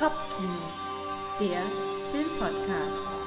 Kopfkino, 0.00 0.56
der 1.38 1.60
Filmpodcast. 2.10 3.18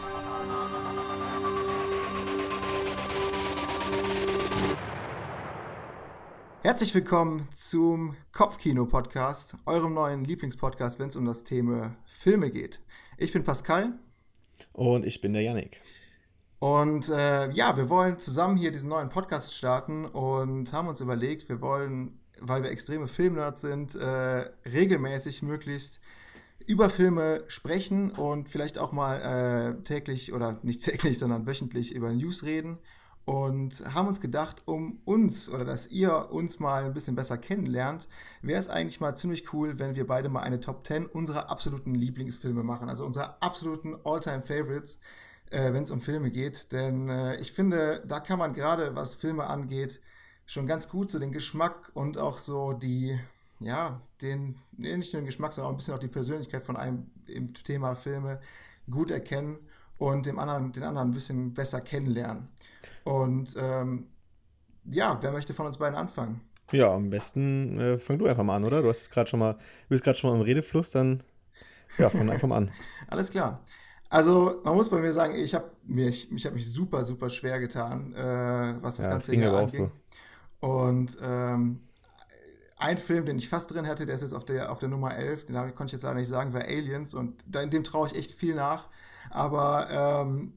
Herzlich 6.63 6.95
willkommen 6.95 7.47
zum 7.53 8.15
Kopfkino-Podcast, 8.31 9.55
eurem 9.67 9.93
neuen 9.93 10.25
Lieblingspodcast, 10.25 10.99
wenn 10.99 11.09
es 11.09 11.15
um 11.15 11.25
das 11.25 11.43
Thema 11.43 11.95
Filme 12.07 12.49
geht. 12.49 12.79
Ich 13.19 13.31
bin 13.31 13.43
Pascal. 13.43 13.93
Und 14.71 15.05
ich 15.05 15.21
bin 15.21 15.33
der 15.33 15.43
Yannick. 15.43 15.79
Und 16.57 17.07
äh, 17.09 17.51
ja, 17.51 17.77
wir 17.77 17.87
wollen 17.91 18.17
zusammen 18.17 18.57
hier 18.57 18.71
diesen 18.71 18.89
neuen 18.89 19.09
Podcast 19.09 19.53
starten 19.53 20.07
und 20.07 20.73
haben 20.73 20.87
uns 20.87 21.01
überlegt, 21.01 21.49
wir 21.49 21.61
wollen, 21.61 22.19
weil 22.39 22.63
wir 22.63 22.71
extreme 22.71 23.05
Filmnerds 23.05 23.61
sind, 23.61 23.93
äh, 23.93 24.49
regelmäßig 24.67 25.43
möglichst 25.43 26.01
über 26.67 26.89
Filme 26.89 27.43
sprechen 27.47 28.11
und 28.11 28.49
vielleicht 28.49 28.77
auch 28.77 28.91
mal 28.91 29.77
äh, 29.79 29.83
täglich 29.83 30.33
oder 30.33 30.59
nicht 30.63 30.83
täglich, 30.83 31.19
sondern 31.19 31.47
wöchentlich 31.47 31.93
über 31.93 32.11
News 32.11 32.43
reden. 32.43 32.77
Und 33.25 33.83
haben 33.93 34.09
uns 34.09 34.19
gedacht, 34.19 34.63
um 34.65 34.99
uns 35.05 35.49
oder 35.49 35.63
dass 35.63 35.87
ihr 35.87 36.31
uns 36.31 36.59
mal 36.59 36.83
ein 36.83 36.93
bisschen 36.93 37.15
besser 37.15 37.37
kennenlernt, 37.37 38.09
wäre 38.41 38.59
es 38.59 38.69
eigentlich 38.69 38.99
mal 38.99 39.15
ziemlich 39.15 39.53
cool, 39.53 39.79
wenn 39.79 39.95
wir 39.95 40.05
beide 40.05 40.27
mal 40.27 40.41
eine 40.41 40.59
Top 40.59 40.85
10 40.85 41.05
unserer 41.05 41.49
absoluten 41.49 41.95
Lieblingsfilme 41.95 42.63
machen. 42.63 42.89
Also 42.89 43.05
unserer 43.05 43.37
absoluten 43.39 43.95
All-Time-Favorites 44.03 44.99
äh, 45.53 45.73
wenn 45.73 45.83
es 45.83 45.91
um 45.91 46.01
Filme 46.01 46.31
geht. 46.31 46.71
Denn 46.71 47.09
äh, 47.09 47.35
ich 47.37 47.53
finde, 47.53 48.03
da 48.05 48.19
kann 48.19 48.39
man 48.39 48.53
gerade, 48.53 48.95
was 48.95 49.15
Filme 49.15 49.45
angeht, 49.47 50.01
schon 50.45 50.67
ganz 50.67 50.89
gut 50.89 51.09
so 51.09 51.19
den 51.19 51.31
Geschmack 51.31 51.91
und 51.93 52.17
auch 52.17 52.37
so 52.37 52.73
die, 52.73 53.17
ja, 53.59 54.01
den, 54.21 54.55
nee, 54.77 54.95
nicht 54.97 55.13
nur 55.13 55.21
den 55.21 55.25
Geschmack, 55.25 55.53
sondern 55.53 55.69
auch 55.69 55.73
ein 55.73 55.77
bisschen 55.77 55.93
auch 55.93 55.99
die 55.99 56.07
Persönlichkeit 56.07 56.63
von 56.63 56.77
einem 56.77 57.11
im 57.27 57.53
Thema 57.53 57.95
Filme 57.95 58.39
gut 58.89 59.11
erkennen 59.11 59.59
und 59.97 60.25
dem 60.25 60.39
anderen, 60.39 60.71
den 60.71 60.83
anderen 60.83 61.09
ein 61.09 61.13
bisschen 61.13 61.53
besser 61.53 61.81
kennenlernen. 61.81 62.49
Und 63.03 63.55
ähm, 63.57 64.07
ja, 64.85 65.17
wer 65.21 65.31
möchte 65.31 65.53
von 65.53 65.65
uns 65.65 65.77
beiden 65.77 65.97
anfangen? 65.97 66.41
Ja, 66.71 66.93
am 66.93 67.09
besten 67.09 67.79
äh, 67.79 67.97
fang 67.99 68.17
du 68.17 68.25
einfach 68.25 68.43
mal 68.43 68.55
an, 68.55 68.63
oder? 68.63 68.81
Du 68.81 68.89
hast 68.89 69.11
gerade 69.11 69.29
schon 69.29 69.39
mal, 69.39 69.53
du 69.53 69.89
bist 69.89 70.03
gerade 70.03 70.17
schon 70.17 70.31
mal 70.31 70.35
im 70.35 70.41
Redefluss, 70.41 70.91
dann 70.91 71.23
ja, 71.97 72.09
fang 72.09 72.29
einfach 72.29 72.47
mal 72.47 72.57
an. 72.57 72.71
Alles 73.07 73.31
klar. 73.31 73.61
Also, 74.09 74.61
man 74.63 74.75
muss 74.75 74.89
bei 74.89 74.99
mir 74.99 75.11
sagen, 75.11 75.35
ich 75.35 75.55
habe 75.55 75.71
mich, 75.85 76.31
ich 76.31 76.45
hab 76.45 76.53
mich 76.53 76.71
super, 76.71 77.03
super 77.03 77.29
schwer 77.29 77.59
getan, 77.59 78.13
äh, 78.13 78.75
was 78.81 78.97
das 78.97 79.07
ja, 79.07 79.11
Ganze 79.11 79.33
hier 79.33 79.51
anging. 79.51 79.91
So. 80.61 80.67
Und 80.67 81.17
ähm, 81.21 81.81
ein 82.83 82.97
Film, 82.97 83.25
den 83.25 83.37
ich 83.37 83.49
fast 83.49 83.73
drin 83.73 83.87
hatte, 83.87 84.05
der 84.05 84.15
ist 84.15 84.21
jetzt 84.21 84.33
auf 84.33 84.45
der, 84.45 84.71
auf 84.71 84.79
der 84.79 84.89
Nummer 84.89 85.15
11, 85.15 85.45
den 85.45 85.55
konnte 85.55 85.85
ich 85.85 85.91
jetzt 85.93 86.03
leider 86.03 86.19
nicht 86.19 86.27
sagen, 86.27 86.53
war 86.53 86.61
Aliens. 86.61 87.13
Und 87.13 87.43
da, 87.47 87.61
in 87.61 87.69
dem 87.69 87.83
traue 87.83 88.07
ich 88.07 88.15
echt 88.15 88.31
viel 88.31 88.55
nach. 88.55 88.87
Aber 89.29 89.89
ähm, 89.89 90.53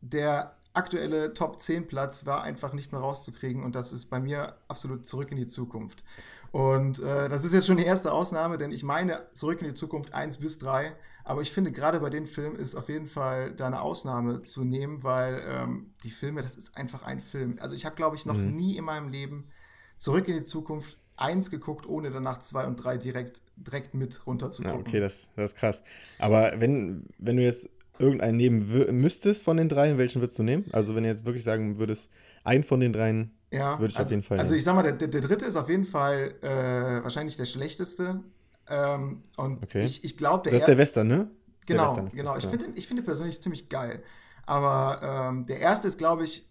der 0.00 0.56
aktuelle 0.74 1.34
Top 1.34 1.60
10 1.60 1.88
Platz 1.88 2.26
war 2.26 2.42
einfach 2.42 2.72
nicht 2.72 2.92
mehr 2.92 3.00
rauszukriegen. 3.00 3.62
Und 3.62 3.74
das 3.74 3.92
ist 3.92 4.06
bei 4.06 4.20
mir 4.20 4.56
absolut 4.68 5.06
zurück 5.06 5.30
in 5.30 5.36
die 5.36 5.46
Zukunft. 5.46 6.04
Und 6.50 7.00
äh, 7.00 7.28
das 7.28 7.44
ist 7.44 7.54
jetzt 7.54 7.66
schon 7.66 7.76
die 7.76 7.84
erste 7.84 8.12
Ausnahme, 8.12 8.58
denn 8.58 8.72
ich 8.72 8.82
meine 8.82 9.22
zurück 9.34 9.60
in 9.60 9.68
die 9.68 9.74
Zukunft 9.74 10.14
1 10.14 10.38
bis 10.38 10.58
3 10.58 10.94
aber 11.28 11.42
ich 11.42 11.52
finde, 11.52 11.70
gerade 11.72 12.00
bei 12.00 12.08
den 12.08 12.26
Filmen 12.26 12.56
ist 12.56 12.74
auf 12.74 12.88
jeden 12.88 13.06
Fall 13.06 13.52
da 13.52 13.66
eine 13.66 13.82
Ausnahme 13.82 14.40
zu 14.40 14.64
nehmen, 14.64 15.02
weil 15.02 15.42
ähm, 15.46 15.92
die 16.02 16.10
Filme, 16.10 16.40
das 16.40 16.56
ist 16.56 16.78
einfach 16.78 17.02
ein 17.02 17.20
Film. 17.20 17.58
Also 17.60 17.74
ich 17.74 17.84
habe, 17.84 17.96
glaube 17.96 18.16
ich, 18.16 18.24
noch 18.24 18.38
mhm. 18.38 18.56
nie 18.56 18.78
in 18.78 18.84
meinem 18.84 19.10
Leben 19.10 19.50
zurück 19.98 20.26
in 20.28 20.38
die 20.38 20.42
Zukunft 20.42 20.96
eins 21.18 21.50
geguckt, 21.50 21.88
ohne 21.88 22.10
danach 22.10 22.38
zwei 22.38 22.66
und 22.66 22.76
drei 22.76 22.96
direkt, 22.96 23.42
direkt 23.56 23.94
mit 23.94 24.26
runter 24.26 24.50
zu 24.50 24.62
gucken. 24.62 24.80
Ja, 24.80 24.86
okay, 24.86 25.00
das, 25.00 25.26
das 25.36 25.52
ist 25.52 25.56
krass. 25.56 25.82
Aber 26.18 26.52
wenn, 26.58 27.06
wenn 27.18 27.36
du 27.36 27.42
jetzt 27.42 27.68
irgendeinen 27.98 28.36
nehmen 28.36 29.00
müsstest 29.00 29.42
von 29.42 29.56
den 29.56 29.68
dreien, 29.68 29.98
welchen 29.98 30.20
würdest 30.20 30.38
du 30.38 30.42
nehmen? 30.42 30.64
Also 30.72 30.94
wenn 30.94 31.02
du 31.02 31.08
jetzt 31.08 31.24
wirklich 31.24 31.44
sagen 31.44 31.78
würdest, 31.78 32.08
einen 32.44 32.62
von 32.62 32.80
den 32.80 32.92
dreien 32.92 33.32
ja, 33.50 33.78
würde 33.78 33.92
ich 33.92 33.98
also, 33.98 34.06
auf 34.06 34.10
jeden 34.10 34.22
Fall 34.22 34.38
Also 34.38 34.52
nehmen. 34.52 34.58
ich 34.58 34.64
sag 34.64 34.74
mal, 34.74 34.82
der, 34.82 34.92
der, 34.92 35.08
der 35.08 35.20
dritte 35.20 35.46
ist 35.46 35.56
auf 35.56 35.68
jeden 35.68 35.84
Fall 35.84 36.34
äh, 36.42 37.02
wahrscheinlich 37.02 37.36
der 37.36 37.46
schlechteste. 37.46 38.20
Ähm, 38.68 39.22
und 39.36 39.62
okay. 39.62 39.84
ich, 39.84 40.04
ich 40.04 40.16
glaube, 40.16 40.44
der. 40.44 40.52
Das 40.52 40.62
ist 40.62 40.68
der 40.68 40.78
Western, 40.78 41.08
ne? 41.08 41.30
Genau, 41.66 42.06
genau. 42.12 42.36
Ich 42.36 42.46
finde 42.46 42.66
ich 42.74 42.86
find 42.86 43.04
persönlich 43.04 43.42
ziemlich 43.42 43.68
geil. 43.68 44.02
Aber 44.46 45.28
ähm, 45.30 45.46
der 45.46 45.60
erste 45.60 45.88
ist, 45.88 45.98
glaube 45.98 46.24
ich, 46.24 46.47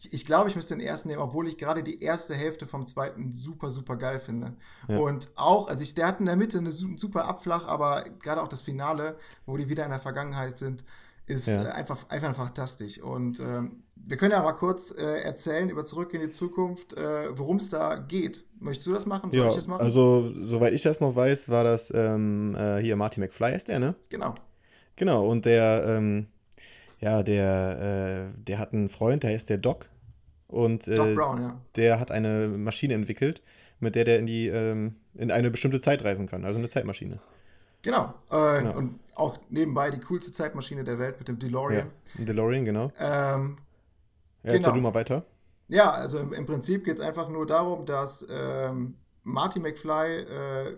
ich, 0.00 0.14
ich 0.14 0.26
glaube, 0.26 0.48
ich 0.48 0.56
müsste 0.56 0.74
den 0.74 0.84
ersten 0.84 1.08
nehmen, 1.08 1.20
obwohl 1.20 1.46
ich 1.46 1.58
gerade 1.58 1.82
die 1.82 2.02
erste 2.02 2.34
Hälfte 2.34 2.66
vom 2.66 2.86
zweiten 2.86 3.32
super, 3.32 3.70
super 3.70 3.96
geil 3.96 4.18
finde. 4.18 4.54
Ja. 4.88 4.98
Und 4.98 5.28
auch, 5.36 5.68
also 5.68 5.82
ich, 5.82 5.94
der 5.94 6.06
hat 6.06 6.20
in 6.20 6.26
der 6.26 6.36
Mitte 6.36 6.58
eine 6.58 6.70
super 6.70 7.26
Abflach, 7.26 7.66
aber 7.68 8.04
gerade 8.22 8.42
auch 8.42 8.48
das 8.48 8.62
Finale, 8.62 9.16
wo 9.46 9.56
die 9.56 9.68
wieder 9.68 9.84
in 9.84 9.90
der 9.90 10.00
Vergangenheit 10.00 10.58
sind, 10.58 10.84
ist 11.26 11.48
ja. 11.48 11.64
äh, 11.64 11.68
einfach, 11.72 12.08
einfach 12.08 12.34
fantastisch. 12.34 13.00
Und 13.00 13.40
ähm, 13.40 13.82
wir 13.94 14.16
können 14.16 14.32
ja 14.32 14.42
mal 14.42 14.52
kurz 14.52 14.90
äh, 14.90 15.22
erzählen 15.22 15.68
über 15.68 15.84
Zurück 15.84 16.14
in 16.14 16.20
die 16.20 16.30
Zukunft, 16.30 16.94
äh, 16.94 17.36
worum 17.38 17.56
es 17.56 17.68
da 17.68 17.96
geht. 17.96 18.44
Möchtest 18.58 18.86
du 18.86 18.92
das 18.92 19.06
machen? 19.06 19.30
Ja, 19.32 19.44
das 19.44 19.66
machen? 19.66 19.82
Also, 19.82 20.32
soweit 20.46 20.72
ich 20.72 20.82
das 20.82 21.00
noch 21.00 21.14
weiß, 21.14 21.48
war 21.48 21.64
das 21.64 21.92
ähm, 21.94 22.56
äh, 22.56 22.78
hier 22.80 22.96
Marty 22.96 23.20
McFly 23.20 23.54
ist 23.54 23.68
der, 23.68 23.78
ne? 23.78 23.94
Genau. 24.08 24.34
Genau, 24.96 25.26
und 25.26 25.44
der, 25.44 25.84
ähm, 25.86 26.26
ja, 27.00 27.22
der, 27.22 28.32
äh, 28.34 28.42
der 28.42 28.58
hat 28.58 28.72
einen 28.72 28.88
Freund, 28.88 29.22
der 29.22 29.30
heißt 29.30 29.48
der 29.48 29.58
Doc. 29.58 29.89
Und 30.50 30.88
äh, 30.88 31.14
Brown, 31.14 31.40
ja. 31.40 31.60
der 31.76 32.00
hat 32.00 32.10
eine 32.10 32.48
Maschine 32.48 32.94
entwickelt, 32.94 33.40
mit 33.78 33.94
der 33.94 34.04
der 34.04 34.18
in 34.18 34.26
die, 34.26 34.48
ähm, 34.48 34.96
in 35.14 35.30
eine 35.30 35.50
bestimmte 35.50 35.80
Zeit 35.80 36.02
reisen 36.04 36.26
kann, 36.26 36.44
also 36.44 36.58
eine 36.58 36.68
Zeitmaschine. 36.68 37.20
Genau. 37.82 38.14
Äh, 38.30 38.62
genau. 38.62 38.76
Und 38.76 38.98
auch 39.14 39.38
nebenbei 39.48 39.90
die 39.90 40.00
coolste 40.00 40.32
Zeitmaschine 40.32 40.82
der 40.82 40.98
Welt 40.98 41.18
mit 41.18 41.28
dem 41.28 41.38
DeLorean. 41.38 41.90
Ja, 42.18 42.24
DeLorean, 42.24 42.64
genau. 42.64 42.90
Ähm, 42.98 43.56
ja, 44.42 44.52
genau. 44.52 44.72
du 44.72 44.80
mal 44.80 44.94
weiter. 44.94 45.24
Ja, 45.68 45.92
also 45.92 46.18
im, 46.18 46.32
im 46.32 46.46
Prinzip 46.46 46.84
geht 46.84 46.94
es 46.94 47.00
einfach 47.00 47.28
nur 47.28 47.46
darum, 47.46 47.86
dass 47.86 48.26
ähm, 48.28 48.96
Marty 49.22 49.60
McFly 49.60 50.22
äh, 50.22 50.76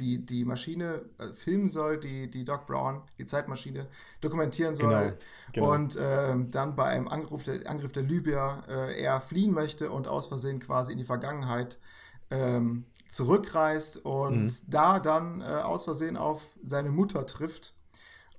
die, 0.00 0.24
die 0.24 0.44
Maschine 0.44 1.02
äh, 1.18 1.32
filmen 1.32 1.68
soll, 1.68 1.98
die, 1.98 2.30
die 2.30 2.44
Doc 2.44 2.66
Brown, 2.66 3.02
die 3.18 3.24
Zeitmaschine, 3.24 3.86
dokumentieren 4.20 4.74
soll. 4.74 5.16
Genau, 5.52 5.66
genau. 5.66 5.72
Und 5.72 5.98
ähm, 6.00 6.50
dann 6.50 6.76
bei 6.76 6.86
einem 6.86 7.08
Angriff 7.08 7.42
der, 7.44 7.68
Angriff 7.68 7.92
der 7.92 8.02
Libyer 8.02 8.64
äh, 8.68 9.02
er 9.02 9.20
fliehen 9.20 9.52
möchte 9.52 9.90
und 9.90 10.08
aus 10.08 10.26
Versehen 10.28 10.58
quasi 10.58 10.92
in 10.92 10.98
die 10.98 11.04
Vergangenheit 11.04 11.78
ähm, 12.30 12.84
zurückreist 13.08 14.04
und 14.04 14.44
mhm. 14.44 14.52
da 14.68 15.00
dann 15.00 15.40
äh, 15.40 15.44
aus 15.44 15.84
Versehen 15.84 16.16
auf 16.16 16.56
seine 16.62 16.90
Mutter 16.90 17.26
trifft. 17.26 17.74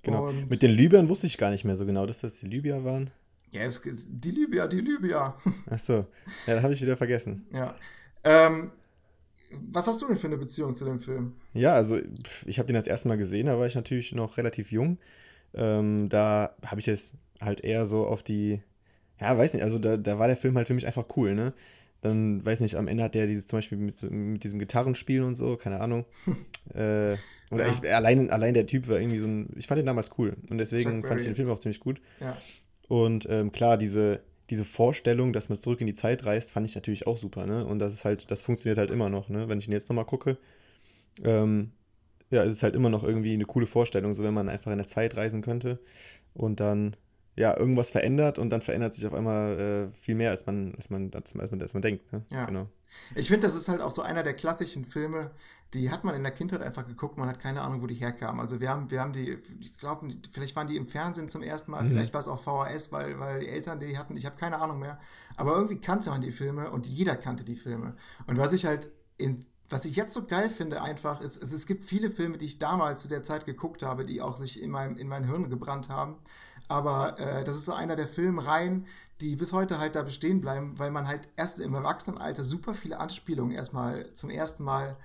Genau. 0.03 0.29
Und 0.29 0.49
Mit 0.49 0.61
den 0.61 0.72
Libyern 0.72 1.09
wusste 1.09 1.28
ich 1.28 1.38
gar 1.38 1.51
nicht 1.51 1.63
mehr 1.63 1.78
so 1.78 1.85
genau, 1.85 2.05
dass 2.05 2.22
das 2.22 2.38
die 2.38 2.47
Libyer 2.47 2.83
waren. 2.83 3.11
Ja, 3.51 3.63
es 3.63 3.81
die 3.83 4.31
Libyer, 4.31 4.67
die 4.67 4.79
Libyer. 4.79 5.35
Ach 5.69 5.79
so, 5.79 6.05
ja, 6.47 6.55
da 6.55 6.63
habe 6.63 6.73
ich 6.73 6.81
wieder 6.81 6.97
vergessen. 6.97 7.45
Ja. 7.53 7.75
Ähm, 8.23 8.72
was 9.72 9.88
hast 9.88 10.01
du 10.01 10.07
denn 10.07 10.17
für 10.17 10.28
eine 10.28 10.38
Beziehung 10.38 10.75
zu 10.75 10.85
dem 10.85 11.00
Film? 11.00 11.34
Ja, 11.53 11.73
also 11.73 12.00
ich 12.45 12.59
habe 12.59 12.67
den 12.67 12.75
das 12.75 12.88
erste 12.88 13.07
Mal 13.07 13.17
gesehen, 13.17 13.47
da 13.47 13.57
war 13.57 13.67
ich 13.67 13.75
natürlich 13.75 14.12
noch 14.13 14.38
relativ 14.38 14.72
jung. 14.72 14.97
Ähm, 15.53 16.09
da 16.09 16.56
habe 16.66 16.81
ich 16.81 16.88
es 16.88 17.13
halt 17.39 17.61
eher 17.61 17.85
so 17.85 18.06
auf 18.06 18.23
die, 18.23 18.61
ja, 19.19 19.38
weiß 19.38 19.53
nicht, 19.53 19.63
also 19.63 19.79
da, 19.79 19.97
da 19.97 20.19
war 20.19 20.28
der 20.28 20.38
Film 20.38 20.56
halt 20.56 20.67
für 20.67 20.73
mich 20.73 20.88
einfach 20.88 21.06
cool, 21.16 21.35
ne? 21.35 21.53
Dann, 22.01 22.44
weiß 22.44 22.61
nicht, 22.61 22.75
am 22.75 22.88
Ende 22.88 23.03
hat 23.03 23.13
der 23.13 23.28
dieses 23.28 23.45
zum 23.45 23.57
Beispiel 23.57 23.78
mit, 23.78 24.01
mit 24.01 24.44
diesem 24.44 24.57
Gitarrenspiel 24.57 25.22
und 25.22 25.35
so, 25.35 25.56
keine 25.56 25.79
Ahnung. 25.81 26.06
äh, 26.73 27.16
oder 27.51 27.67
ja. 27.67 27.73
ich, 27.73 27.94
allein, 27.94 28.31
allein 28.31 28.56
der 28.56 28.66
Typ 28.66 28.88
war 28.88 29.00
irgendwie 29.00 29.19
so 29.19 29.28
ein, 29.28 29.50
ich 29.56 29.67
fand 29.67 29.78
den 29.78 29.85
damals 29.85 30.09
cool 30.17 30.35
und 30.50 30.57
deswegen 30.57 31.03
fand 31.03 31.22
ich 31.22 31.28
den 31.28 31.35
Film 31.35 31.50
auch 31.51 31.59
ziemlich 31.59 31.79
gut. 31.79 32.01
Ja. 32.19 32.38
Und 32.88 33.28
ähm, 33.29 33.51
klar, 33.51 33.78
diese, 33.78 34.22
diese 34.51 34.66
Vorstellung, 34.66 35.34
dass 35.34 35.49
man 35.49 35.59
zurück 35.59 35.81
in 35.81 35.87
die 35.87 35.96
Zeit 35.96 36.26
reist, 36.26 36.52
fand 36.52 36.67
ich 36.67 36.76
natürlich 36.76 37.08
auch 37.08 37.17
super, 37.17 37.46
ne? 37.47 37.66
Und 37.66 37.79
das 37.79 37.93
ist 37.93 38.05
halt, 38.05 38.29
das 38.29 38.41
funktioniert 38.41 38.78
halt 38.78 38.91
immer 38.91 39.09
noch, 39.09 39.29
ne? 39.29 39.49
Wenn 39.49 39.59
ich 39.59 39.67
ihn 39.67 39.73
jetzt 39.73 39.90
nochmal 39.90 40.05
gucke, 40.05 40.37
ähm, 41.23 41.72
ja, 42.29 42.43
es 42.43 42.52
ist 42.53 42.64
halt 42.64 42.76
immer 42.76 42.90
noch 42.90 43.03
irgendwie 43.03 43.34
eine 43.34 43.46
coole 43.46 43.66
Vorstellung, 43.67 44.14
so 44.14 44.23
wenn 44.23 44.34
man 44.34 44.49
einfach 44.49 44.72
in 44.72 44.78
der 44.78 44.87
Zeit 44.87 45.16
reisen 45.17 45.41
könnte 45.41 45.79
und 46.34 46.59
dann 46.59 46.96
ja, 47.35 47.57
irgendwas 47.57 47.89
verändert 47.91 48.39
und 48.39 48.49
dann 48.49 48.61
verändert 48.61 48.95
sich 48.95 49.05
auf 49.05 49.13
einmal 49.13 49.91
äh, 49.93 50.03
viel 50.03 50.16
mehr, 50.16 50.31
als 50.31 50.45
man, 50.45 50.73
als 50.75 50.89
man, 50.89 51.11
als 51.13 51.33
man, 51.33 51.61
als 51.61 51.73
man 51.73 51.81
denkt. 51.81 52.11
Ne? 52.11 52.23
Ja. 52.29 52.45
Genau. 52.45 52.67
Ich 53.16 53.29
finde, 53.29 53.47
das 53.47 53.55
ist 53.55 53.69
halt 53.69 53.81
auch 53.81 53.91
so 53.91 54.01
einer 54.01 54.22
der 54.22 54.33
klassischen 54.33 54.83
Filme, 54.83 55.31
die 55.73 55.89
hat 55.89 56.03
man 56.03 56.13
in 56.13 56.23
der 56.23 56.33
Kindheit 56.33 56.61
einfach 56.61 56.85
geguckt, 56.85 57.17
man 57.17 57.29
hat 57.29 57.39
keine 57.39 57.61
Ahnung, 57.61 57.81
wo 57.81 57.87
die 57.87 57.95
herkamen. 57.95 58.41
Also 58.41 58.59
wir 58.59 58.67
haben, 58.69 58.91
wir 58.91 58.99
haben 58.99 59.13
die, 59.13 59.37
ich 59.61 59.78
glaube, 59.78 60.09
vielleicht 60.29 60.57
waren 60.57 60.67
die 60.67 60.75
im 60.75 60.87
Fernsehen 60.87 61.29
zum 61.29 61.41
ersten 61.41 61.72
Mal, 61.72 61.83
mhm. 61.83 61.87
vielleicht 61.87 62.13
war 62.13 62.19
es 62.19 62.28
auch 62.28 62.39
VHS, 62.39 62.91
weil, 62.91 63.17
weil 63.19 63.39
die 63.39 63.47
Eltern 63.47 63.79
die 63.79 63.97
hatten, 63.97 64.17
ich 64.17 64.25
habe 64.25 64.35
keine 64.35 64.59
Ahnung 64.59 64.79
mehr. 64.79 64.99
Aber 65.37 65.53
irgendwie 65.53 65.79
kannte 65.79 66.09
man 66.09 66.19
die 66.19 66.33
Filme 66.33 66.69
und 66.69 66.85
jeder 66.87 67.16
kannte 67.16 67.45
die 67.45 67.55
Filme. 67.55 67.95
Und 68.28 68.37
was 68.37 68.51
ich 68.51 68.66
halt 68.66 68.91
in 69.17 69.45
was 69.72 69.85
ich 69.85 69.95
jetzt 69.95 70.13
so 70.13 70.25
geil 70.25 70.49
finde, 70.49 70.81
einfach, 70.81 71.22
ist, 71.22 71.41
es, 71.41 71.51
es 71.51 71.66
gibt 71.66 71.83
viele 71.83 72.09
Filme, 72.09 72.37
die 72.37 72.45
ich 72.45 72.59
damals 72.59 73.01
zu 73.01 73.07
der 73.07 73.23
Zeit 73.23 73.45
geguckt 73.45 73.83
habe, 73.83 74.05
die 74.05 74.22
auch 74.22 74.37
sich 74.37 74.61
in 74.61 74.69
meinem, 74.69 74.97
in 74.97 75.07
mein 75.07 75.23
Hirn 75.23 75.49
gebrannt 75.49 75.89
haben. 75.89 76.17
Aber 76.72 77.20
äh, 77.20 77.44
das 77.44 77.58
ist 77.58 77.66
so 77.66 77.73
einer 77.73 77.96
der 77.97 78.08
Filmreihen, 78.08 78.85
die 79.20 79.35
bis 79.35 79.52
heute 79.53 79.78
halt 79.78 79.96
da 79.96 80.03
bestehen 80.03 80.40
bleiben, 80.41 80.79
weil 80.79 80.90
man 80.90 81.08
halt 81.08 81.28
erst 81.35 81.59
im 81.59 81.73
Erwachsenenalter 81.73 82.44
super 82.44 82.73
viele 82.73 83.00
Anspielungen 83.00 83.56
erstmal 83.56 84.12
zum 84.14 84.29
ersten 84.29 84.64
Mal 84.64 84.96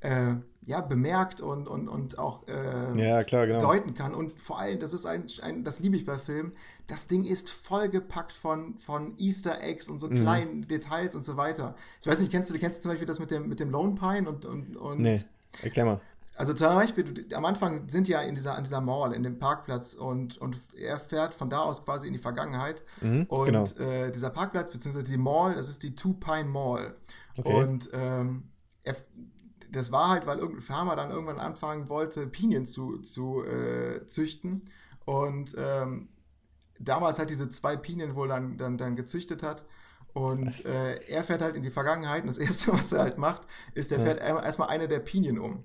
äh, 0.00 0.34
ja, 0.66 0.80
bemerkt 0.82 1.40
und, 1.40 1.66
und, 1.66 1.88
und 1.88 2.18
auch 2.18 2.46
äh, 2.46 3.02
Ja, 3.02 3.24
klar, 3.24 3.46
genau. 3.46 3.58
deuten 3.60 3.94
kann. 3.94 4.14
Und 4.14 4.38
vor 4.38 4.58
allem, 4.58 4.78
das 4.78 4.92
ist 4.92 5.06
ein, 5.06 5.26
ein 5.42 5.64
das 5.64 5.80
liebe 5.80 5.96
ich 5.96 6.04
bei 6.04 6.16
Filmen, 6.16 6.52
das 6.86 7.06
Ding 7.06 7.24
ist 7.24 7.50
vollgepackt 7.50 8.32
von, 8.32 8.76
von 8.78 9.14
Easter 9.18 9.62
Eggs 9.62 9.88
und 9.88 10.00
so 10.00 10.08
Mhm. 10.08 10.14
kleinen 10.16 10.68
Details 10.68 11.16
und 11.16 11.24
so 11.24 11.36
weiter. 11.38 11.74
Ich 12.02 12.06
weiß 12.06 12.20
nicht, 12.20 12.30
kennst 12.32 12.52
du, 12.54 12.58
kennst 12.58 12.78
du 12.78 12.82
zum 12.82 12.92
Beispiel 12.92 13.06
das 13.06 13.18
mit 13.18 13.30
dem, 13.30 13.48
mit 13.48 13.60
dem 13.60 13.70
Lone 13.70 13.94
Pine 13.94 14.28
und, 14.28 14.44
und, 14.44 14.76
und 14.76 15.00
Nee, 15.00 15.20
erklär 15.62 15.86
mal. 15.86 16.00
Also 16.36 16.52
zum 16.52 16.74
Beispiel, 16.74 17.26
am 17.34 17.44
Anfang 17.44 17.88
sind 17.88 18.08
die 18.08 18.12
ja 18.12 18.20
in 18.20 18.34
dieser, 18.34 18.56
an 18.56 18.64
dieser 18.64 18.80
Mall, 18.80 19.12
in 19.12 19.22
dem 19.22 19.38
Parkplatz 19.38 19.94
und, 19.94 20.36
und 20.38 20.56
er 20.74 20.98
fährt 20.98 21.34
von 21.34 21.48
da 21.50 21.60
aus 21.60 21.84
quasi 21.84 22.06
in 22.08 22.12
die 22.12 22.18
Vergangenheit. 22.18 22.82
Mhm, 23.00 23.24
und 23.24 23.46
genau. 23.46 23.64
äh, 23.78 24.10
dieser 24.10 24.30
Parkplatz, 24.30 24.70
beziehungsweise 24.72 25.06
die 25.06 25.16
Mall, 25.16 25.54
das 25.54 25.68
ist 25.68 25.82
die 25.82 25.94
Two 25.94 26.14
Pine 26.14 26.44
Mall. 26.48 26.94
Okay. 27.36 27.52
Und 27.54 27.88
ähm, 27.92 28.50
er, 28.82 28.96
das 29.70 29.92
war 29.92 30.08
halt, 30.08 30.26
weil 30.26 30.38
irgendein 30.38 30.62
Farmer 30.62 30.96
dann 30.96 31.10
irgendwann 31.10 31.38
anfangen 31.38 31.88
wollte, 31.88 32.26
Pinien 32.26 32.64
zu, 32.64 32.98
zu 32.98 33.44
äh, 33.44 34.06
züchten. 34.06 34.62
Und 35.04 35.54
ähm, 35.58 36.08
damals 36.80 37.18
halt 37.18 37.30
diese 37.30 37.48
zwei 37.48 37.76
Pinien 37.76 38.14
wohl 38.16 38.28
dann, 38.28 38.56
dann, 38.56 38.78
dann 38.78 38.96
gezüchtet 38.96 39.42
hat. 39.42 39.64
Und 40.12 40.64
äh, 40.64 41.00
er 41.06 41.24
fährt 41.24 41.42
halt 41.42 41.56
in 41.56 41.62
die 41.62 41.70
Vergangenheit 41.70 42.22
und 42.22 42.28
das 42.28 42.38
Erste, 42.46 42.72
was 42.72 42.92
er 42.92 43.02
halt 43.02 43.18
macht, 43.18 43.42
ist, 43.74 43.90
er 43.92 43.98
Ja. 43.98 44.04
fährt 44.04 44.20
erstmal 44.20 44.68
eine 44.68 44.86
der 44.88 45.00
Pinien 45.00 45.38
um. 45.38 45.64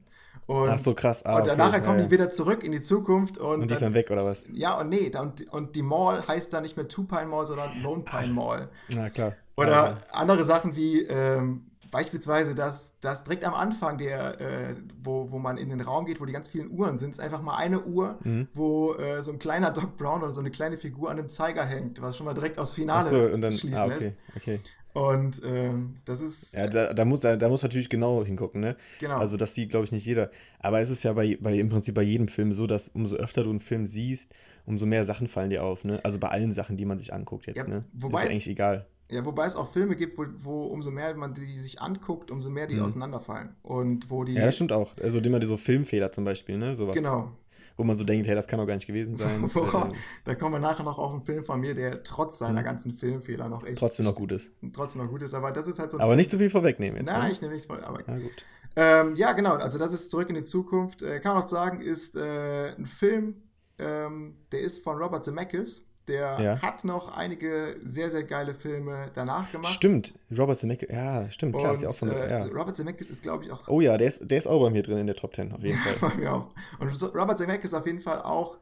Und, 0.49 0.69
Ach 0.69 0.79
so, 0.79 0.95
krass. 0.95 1.23
Ah, 1.23 1.35
und 1.35 1.41
okay. 1.41 1.49
danach 1.51 1.73
Ja, 1.73 1.79
kommen 1.79 1.99
ja. 1.99 2.05
die 2.05 2.11
wieder 2.11 2.31
zurück 2.31 2.63
in 2.63 2.71
die 2.71 2.81
Zukunft 2.81 3.37
und, 3.37 3.61
Und 3.61 3.67
die 3.69 3.73
ist 3.75 3.81
dann, 3.83 3.89
dann 3.89 3.93
weg, 3.93 4.09
oder 4.09 4.25
was? 4.25 4.39
ja 4.51 4.79
und 4.79 4.89
nee, 4.89 5.11
und, 5.15 5.47
und 5.53 5.75
die 5.75 5.83
Mall 5.83 6.23
heißt 6.27 6.51
dann 6.53 6.63
nicht 6.63 6.75
mehr 6.75 6.87
Two 6.87 7.03
Pine 7.03 7.27
Mall, 7.27 7.45
sondern 7.45 7.79
Lone 7.83 8.01
Pine 8.03 8.33
Mall. 8.33 8.67
Na 8.89 9.09
klar. 9.11 9.33
Oder 9.55 9.97
andere 10.11 10.43
Sachen 10.43 10.75
wie 10.75 11.03
ähm, 11.03 11.65
beispielsweise, 11.91 12.55
dass, 12.55 12.99
dass 12.99 13.23
direkt 13.25 13.43
am 13.45 13.53
Anfang, 13.53 13.97
der, 13.99 14.41
äh, 14.41 14.75
wo, 15.03 15.29
wo 15.31 15.37
man 15.37 15.57
in 15.57 15.69
den 15.69 15.81
Raum 15.81 16.05
geht, 16.05 16.19
wo 16.21 16.25
die 16.25 16.33
ganz 16.33 16.47
vielen 16.47 16.71
Uhren 16.71 16.97
sind, 16.97 17.11
ist 17.11 17.19
einfach 17.19 17.41
mal 17.43 17.55
eine 17.57 17.81
Uhr, 17.83 18.17
Mhm. 18.23 18.47
wo 18.53 18.93
äh, 18.95 19.21
so 19.21 19.31
ein 19.31 19.37
kleiner 19.39 19.69
Doc 19.71 19.97
Brown 19.97 20.21
oder 20.23 20.31
so 20.31 20.39
eine 20.39 20.49
kleine 20.49 20.77
Figur 20.77 21.11
an 21.11 21.19
einem 21.19 21.29
Zeiger 21.29 21.63
hängt, 21.65 22.01
was 22.01 22.17
schon 22.17 22.25
mal 22.25 22.33
direkt 22.33 22.57
aufs 22.57 22.71
Finale 22.71 23.09
so, 23.11 23.21
und 23.35 23.41
dann, 23.41 23.51
schließen 23.53 23.77
ah, 23.83 23.85
lässt. 23.85 24.07
okay, 24.35 24.55
okay. 24.55 24.59
Und 24.99 25.41
ähm, 25.45 25.95
das 26.05 26.21
ist, 26.21 26.53
Ja, 26.53 26.67
da, 26.67 26.93
da, 26.93 27.05
muss, 27.05 27.21
da, 27.21 27.37
da 27.37 27.47
muss 27.47 27.61
natürlich 27.63 27.89
genau 27.89 28.25
hingucken, 28.25 28.59
ne? 28.61 28.75
genau. 28.99 29.17
Also 29.17 29.37
das 29.37 29.53
sieht, 29.53 29.69
glaube 29.69 29.85
ich, 29.85 29.91
nicht 29.91 30.05
jeder. 30.05 30.29
Aber 30.59 30.81
es 30.81 30.89
ist 30.89 31.03
ja 31.03 31.13
bei, 31.13 31.37
bei 31.39 31.57
im 31.57 31.69
Prinzip 31.69 31.95
bei 31.95 32.01
jedem 32.01 32.27
Film 32.27 32.53
so, 32.53 32.67
dass 32.67 32.89
umso 32.89 33.15
öfter 33.15 33.43
du 33.43 33.49
einen 33.49 33.61
Film 33.61 33.85
siehst, 33.85 34.29
umso 34.65 34.85
mehr 34.85 35.05
Sachen 35.05 35.27
fallen 35.27 35.49
dir 35.49 35.63
auf, 35.63 35.83
ne? 35.83 35.99
Also 36.03 36.19
bei 36.19 36.27
allen 36.29 36.51
Sachen, 36.51 36.75
die 36.77 36.85
man 36.85 36.99
sich 36.99 37.13
anguckt 37.13 37.47
jetzt, 37.47 37.57
Ja, 37.57 37.67
ne? 37.67 37.83
wobei 37.93 38.19
ist 38.23 38.25
es- 38.27 38.31
eigentlich 38.33 38.47
egal. 38.49 38.85
Ja, 39.11 39.25
wobei 39.25 39.45
es 39.45 39.55
auch 39.55 39.71
Filme 39.71 39.95
gibt, 39.95 40.17
wo, 40.19 40.25
wo 40.37 40.63
umso 40.65 40.91
mehr 40.91 41.15
man 41.15 41.33
die 41.33 41.57
sich 41.57 41.81
anguckt, 41.81 42.29
umso 42.29 42.51
mehr 42.51 42.67
die 42.67 42.75
Mhm. 42.75 42.83
auseinanderfallen. 42.83 43.55
Und 43.63 44.11
wo 44.11 44.23
die. 44.23 44.35
Ja, 44.35 44.45
das 44.45 44.53
stimmt 44.55 44.71
auch. 44.71 44.91
Also 45.01 45.17
immer 45.19 45.43
so 45.45 45.57
Filmfehler 45.57 46.11
zum 46.11 46.25
Beispiel, 46.25 46.57
ne? 46.59 46.75
Sowas. 46.75 46.95
Genau. 46.95 47.31
Wo 47.79 47.85
man 47.85 47.95
so 47.95 48.03
denkt, 48.03 48.27
hey, 48.27 48.35
das 48.35 48.45
kann 48.45 48.59
doch 48.59 48.65
gar 48.67 48.75
nicht 48.75 48.87
gewesen 48.87 49.15
sein. 49.17 49.41
Ähm, 49.41 49.93
Da 50.25 50.35
kommen 50.35 50.55
wir 50.55 50.59
nachher 50.59 50.83
noch 50.83 50.99
auf 50.99 51.13
einen 51.13 51.21
Film 51.23 51.43
von 51.45 51.61
mir, 51.61 51.73
der 51.73 52.03
trotz 52.03 52.37
seiner 52.37 52.59
Mhm. 52.59 52.65
ganzen 52.65 52.91
Filmfehler 52.91 53.47
noch 53.47 53.63
echt. 53.63 53.79
trotzdem 53.79 54.03
noch 54.05 54.15
gut 54.15 54.33
ist. 54.33 54.49
Trotzdem 54.73 55.01
noch 55.03 55.09
gut 55.09 55.21
ist, 55.21 55.33
aber 55.33 55.51
das 55.51 55.65
ist 55.67 55.79
halt 55.79 55.91
so 55.91 55.99
Aber 55.99 56.17
nicht 56.17 56.29
zu 56.29 56.37
viel 56.37 56.49
vorwegnehmen 56.49 56.97
jetzt. 56.97 57.05
Nein, 57.05 57.23
ne? 57.27 57.31
ich 57.31 57.41
nehme 57.41 57.53
nichts 57.53 57.67
vor. 57.67 57.81
Aber, 57.81 58.01
Ja, 58.05 58.17
gut. 58.17 58.31
ähm, 58.75 59.15
ja, 59.15 59.31
genau. 59.31 59.53
Also, 59.53 59.79
das 59.79 59.93
ist 59.93 60.11
Zurück 60.11 60.27
in 60.29 60.35
die 60.35 60.43
Zukunft. 60.43 61.01
Äh, 61.03 61.21
kann 61.21 61.35
man 61.35 61.43
auch 61.43 61.47
sagen, 61.47 61.79
ist 61.81 62.17
äh, 62.17 62.75
ein 62.77 62.85
Film, 62.85 63.35
ähm, 63.79 64.35
der 64.51 64.59
ist 64.59 64.83
von 64.83 64.97
Robert 64.97 65.23
Zemeckis. 65.23 65.88
Der 66.09 66.39
Ja. 66.41 66.61
hat 66.61 66.83
noch 66.83 67.15
einige 67.15 67.75
sehr, 67.81 68.09
sehr 68.09 68.23
geile 68.23 68.53
Filme 68.53 69.09
danach 69.13 69.51
gemacht. 69.51 69.73
Stimmt, 69.75 70.13
Robert 70.37 70.57
Zemeckis, 70.57 70.89
ja, 70.89 71.29
stimmt, 71.31 71.55
klar, 71.55 71.75
ist 71.75 71.81
ja 71.81 71.89
auch 71.89 71.93
so 71.93 72.05
Und, 72.05 72.13
eine, 72.13 72.25
äh, 72.25 72.29
ja. 72.31 72.45
Robert 72.47 72.75
Zemeckis 72.75 73.09
ist, 73.09 73.21
glaube 73.23 73.43
ich, 73.45 73.51
auch 73.51 73.67
Oh 73.69 73.79
ja, 73.79 73.97
der 73.97 74.07
ist, 74.07 74.19
der 74.29 74.37
ist 74.37 74.47
auch 74.47 74.59
bei 74.61 74.69
mir 74.69 74.83
drin 74.83 74.97
in 74.97 75.07
der 75.07 75.15
Top 75.15 75.35
10, 75.35 75.51
auf 75.53 75.61
jeden 75.63 75.77
Fall. 75.99 76.09
Bei 76.09 76.15
mir 76.17 76.33
auch. 76.33 76.49
Und 76.79 77.01
Robert 77.15 77.37
Zemeckis 77.37 77.71
ist 77.71 77.77
auf 77.79 77.85
jeden 77.85 77.99
Fall 78.01 78.21
auch 78.23 78.57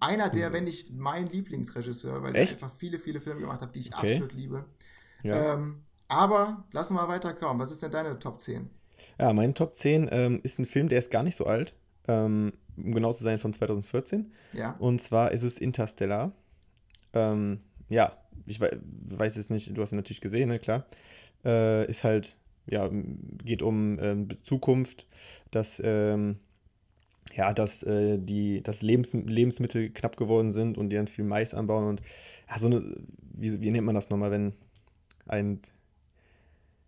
einer 0.00 0.28
der, 0.28 0.52
wenn 0.52 0.64
nicht 0.64 0.92
mein 0.92 1.28
Lieblingsregisseur, 1.28 2.22
weil 2.22 2.30
Mhm. 2.30 2.36
Echt? 2.36 2.52
er 2.60 2.64
einfach 2.66 2.76
viele, 2.76 2.98
viele 2.98 3.20
Filme 3.20 3.40
gemacht 3.40 3.62
hat, 3.62 3.74
die 3.74 3.80
ich 3.80 3.94
Okay. 3.96 4.12
absolut 4.12 4.32
liebe. 4.34 4.64
Ja. 5.22 5.54
Ähm, 5.54 5.82
aber 6.08 6.64
lassen 6.72 6.94
wir 6.94 7.08
weiterkommen. 7.08 7.58
Was 7.60 7.70
ist 7.70 7.82
denn 7.82 7.90
deine 7.90 8.18
Top 8.18 8.40
10? 8.40 8.68
ja, 9.18 9.32
mein 9.32 9.54
Top 9.54 9.76
10 9.76 10.08
ähm, 10.10 10.40
ist 10.42 10.58
ein 10.58 10.64
Film, 10.66 10.88
der 10.88 10.98
ist 10.98 11.10
gar 11.10 11.22
nicht 11.22 11.36
so 11.36 11.46
alt, 11.46 11.72
ähm, 12.08 12.52
um 12.76 12.92
genau 12.94 13.12
zu 13.12 13.22
sein, 13.22 13.38
von 13.38 13.52
2014. 13.54 14.32
Ja. 14.52 14.74
Und 14.78 15.00
zwar 15.00 15.30
ist 15.32 15.42
es 15.42 15.56
Interstellar. 15.58 16.32
Ähm, 17.14 17.60
ja, 17.90 18.18
ich 18.46 18.60
wei- 18.60 18.78
weiß 19.10 19.36
jetzt 19.36 19.50
nicht, 19.50 19.76
du 19.76 19.82
hast 19.82 19.92
ihn 19.92 19.96
natürlich 19.98 20.20
gesehen, 20.22 20.50
ne, 20.50 20.60
klar. 20.60 20.86
Äh, 21.44 21.88
ist 21.90 22.04
halt, 22.04 22.36
ja, 22.66 22.90
geht 23.44 23.62
um 23.62 23.98
ähm, 24.00 24.28
Zukunft, 24.44 25.06
dass, 25.52 25.80
ähm, 25.84 26.38
ja, 27.36 27.52
dass 27.52 27.82
äh, 27.82 28.18
die, 28.18 28.62
dass 28.62 28.82
Lebens 28.82 29.12
Lebensmittel 29.14 29.90
knapp 29.90 30.16
geworden 30.16 30.52
sind 30.52 30.78
und 30.78 30.90
die 30.90 30.96
dann 30.96 31.08
viel 31.08 31.24
Mais 31.24 31.54
anbauen 31.54 31.86
und 31.88 32.02
ja, 32.50 32.58
so 32.58 32.66
eine, 32.68 32.96
wie, 33.34 33.60
wie 33.60 33.70
nennt 33.70 33.86
man 33.86 33.94
das 33.94 34.10
nochmal, 34.10 34.30
wenn 34.30 34.54
ein, 35.26 35.60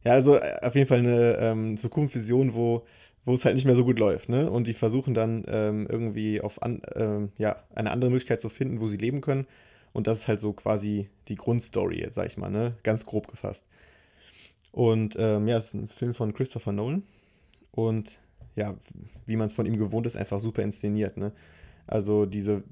ja, 0.05 0.13
also 0.13 0.37
äh, 0.37 0.59
auf 0.63 0.75
jeden 0.75 0.87
Fall 0.87 0.99
eine 1.01 1.37
ähm, 1.39 1.77
Zukunftsvision, 1.77 2.55
wo 2.55 2.85
wo 3.29 3.35
es 3.35 3.45
halt 3.45 3.57
nicht 3.57 3.65
mehr 3.65 3.75
so 3.75 3.85
gut 3.85 3.99
läuft, 3.99 4.29
ne? 4.29 4.49
Und 4.49 4.69
die 4.69 4.73
versuchen 4.73 5.13
dann 5.13 5.43
ähm, 5.49 5.89
irgendwie 5.91 6.41
auf 6.41 6.63
an, 6.63 6.81
ähm, 6.95 7.33
ja, 7.39 7.57
eine 7.75 7.91
andere 7.91 8.09
Möglichkeit 8.09 8.41
zu 8.41 8.49
finden, 8.49 8.79
wo 8.81 8.87
sie 8.87 8.99
leben 8.99 9.21
können. 9.21 9.49
Und 9.97 10.07
das 10.07 10.19
ist 10.19 10.29
halt 10.29 10.41
so 10.41 10.53
quasi 10.53 11.09
die 11.29 11.37
Grundstory, 11.37 12.01
jetzt 12.01 12.17
sag 12.17 12.27
ich 12.27 12.37
mal, 12.37 12.51
ne? 12.51 12.75
Ganz 12.83 13.07
grob 13.07 13.29
gefasst. 13.29 13.65
Und 14.71 15.17
ähm, 15.19 15.49
ja, 15.49 15.57
es 15.57 15.69
ist 15.69 15.75
ein 15.75 15.89
Film 15.89 16.13
von 16.13 16.35
Christopher 16.35 16.73
Nolan. 16.73 17.03
Und 17.71 18.19
ja, 18.57 18.77
wie 19.25 19.37
man 19.37 19.47
es 19.47 19.55
von 19.55 19.65
ihm 19.65 19.79
gewohnt 19.79 20.07
ist, 20.07 20.15
einfach 20.15 20.39
super 20.39 20.61
inszeniert, 20.61 21.17
ne? 21.17 21.33
Also 21.87 22.27
diese, 22.27 22.63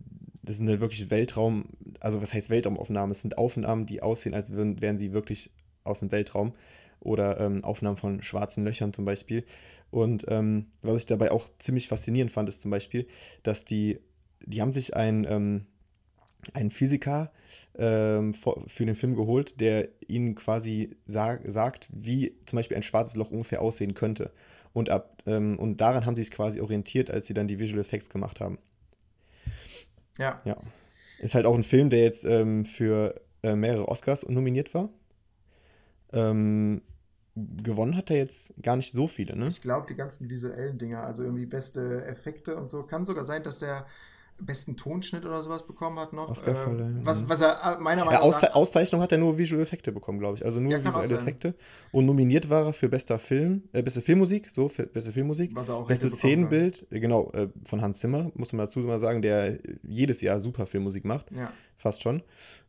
das 0.43 0.59
sind 0.59 0.69
halt 0.69 0.81
wirklich 0.81 1.11
Weltraum, 1.11 1.65
also 1.99 2.21
was 2.21 2.35
heißt 2.35 2.51
Weltraumaufnahmen? 2.51 3.13
Es 3.13 3.23
sind 3.23 3.39
Aufnahmen, 3.39 3.87
die 3.87 4.03
aussehen, 4.03 4.35
als 4.35 4.53
würden, 4.53 4.83
wären 4.83 4.99
sie 4.99 5.15
wirklich 5.15 5.51
aus 5.83 6.01
dem 6.01 6.13
Weltraum. 6.13 6.53
Oder 7.01 7.41
ähm, 7.41 7.65
Aufnahmen 7.65 7.97
von 7.97 8.23
schwarzen 8.23 8.67
Löchern 8.67 8.93
zum 8.93 9.07
Beispiel. 9.07 9.47
Und 9.91 10.27
ähm, 10.29 10.67
was 10.83 10.99
ich 10.99 11.07
dabei 11.07 11.33
auch 11.33 11.49
ziemlich 11.59 11.89
faszinierend 11.89 12.33
fand, 12.33 12.51
ist 12.51 12.61
zum 12.61 12.71
Beispiel, 12.71 13.07
dass 13.43 13.65
die, 13.65 13.99
die 14.45 14.61
haben 14.61 14.75
sich 14.75 14.95
einen, 14.95 15.25
ähm, 15.25 15.67
einen 16.53 16.71
Physiker 16.71 17.33
ähm, 17.77 18.35
für 18.35 18.87
den 18.87 18.95
Film 18.95 19.17
geholt, 19.17 19.61
der 19.61 19.89
ihnen 20.07 20.35
quasi 20.35 20.97
sag, 21.07 21.41
sagt, 21.47 21.89
wie 21.91 22.37
zum 22.47 22.57
Beispiel 22.57 22.77
ein 22.77 22.83
schwarzes 22.83 23.17
Loch 23.17 23.31
ungefähr 23.31 23.63
aussehen 23.63 23.95
könnte. 23.95 24.31
Und, 24.73 24.91
ab, 24.91 25.23
ähm, 25.27 25.59
und 25.59 25.81
daran 25.81 26.05
haben 26.05 26.17
sie 26.17 26.23
sich 26.23 26.31
quasi 26.31 26.61
orientiert, 26.61 27.11
als 27.11 27.27
sie 27.27 27.35
dann 27.35 27.49
die 27.49 27.59
Visual 27.59 27.81
Effects 27.81 28.11
gemacht 28.11 28.41
haben. 28.41 28.59
Ja. 30.19 30.41
Ja. 30.45 30.57
Ist 31.21 31.35
halt 31.35 31.47
auch 31.47 31.55
ein 31.55 31.65
Film, 31.65 31.91
der 31.91 32.03
jetzt 32.03 32.25
ähm, 32.25 32.65
für 32.65 33.21
äh, 33.43 33.55
mehrere 33.55 33.89
Oscars 33.89 34.27
nominiert 34.29 34.75
war. 34.75 34.89
Ähm, 36.13 36.83
gewonnen 37.35 37.97
hat 37.97 38.11
er 38.11 38.17
jetzt 38.17 38.55
gar 38.63 38.77
nicht 38.77 38.95
so 38.95 39.09
viele, 39.09 39.37
ne? 39.37 39.47
Ich 39.49 39.61
glaube, 39.61 39.87
die 39.89 39.97
ganzen 39.97 40.31
visuellen 40.31 40.79
Dinger, 40.79 41.03
also 41.03 41.25
irgendwie 41.25 41.47
beste 41.47 42.05
Effekte 42.05 42.57
und 42.57 42.69
so, 42.69 42.85
kann 42.85 43.05
sogar 43.05 43.25
sein, 43.25 43.43
dass 43.43 43.59
der 43.59 43.87
besten 44.39 44.77
Tonschnitt 44.77 45.25
oder 45.25 45.41
sowas 45.43 45.67
bekommen 45.67 45.99
hat 45.99 46.13
noch. 46.13 46.29
Oscarverleihung, 46.31 46.97
Ähm, 46.99 47.07
was, 47.07 47.29
was 47.29 47.41
er 47.41 47.79
äh, 47.79 47.81
meiner 47.81 48.01
Ja, 48.03 48.07
Meinung 48.07 48.23
Ausze 48.23 48.47
nach. 48.47 48.55
Auszeichnung 48.55 49.01
hat 49.01 49.13
er 49.13 49.19
nur 49.19 49.39
Visual 49.39 49.63
Effekte 49.63 49.93
bekommen, 49.93 50.19
glaube 50.19 50.39
ich. 50.39 50.45
Also 50.45 50.61
nur 50.61 50.73
Ja, 50.73 50.85
visuelle. 50.85 51.21
Effekte. 51.21 51.55
Und 51.93 52.07
nominiert 52.07 52.51
war 52.51 52.67
er 52.67 52.73
für 52.73 52.89
bester 52.89 53.19
Film, 53.19 53.63
äh, 53.73 53.83
beste 53.83 54.01
Filmmusik, 54.03 54.51
so, 54.53 54.69
für 54.69 54.87
beste 54.87 55.13
Filmmusik. 55.13 55.51
Was 55.55 55.69
er 55.69 55.77
auch 55.77 55.87
bekommen 55.89 56.11
Szenenbild, 56.11 56.87
äh, 56.91 57.01
genau, 57.01 57.31
äh, 57.33 57.49
von 57.65 57.81
Hans 57.81 57.99
Zimmer, 58.01 58.31
muss 58.35 58.53
man 58.53 58.67
dazu 58.67 58.81
mal 58.81 59.01
sagen, 59.01 59.23
der 59.23 59.59
jedes 59.83 60.21
Jahr 60.21 60.41
super 60.41 60.67
Filmmusik 60.67 61.05
macht. 61.05 61.31
Ja. 61.33 61.53
fast 61.77 62.03
schon. 62.03 62.23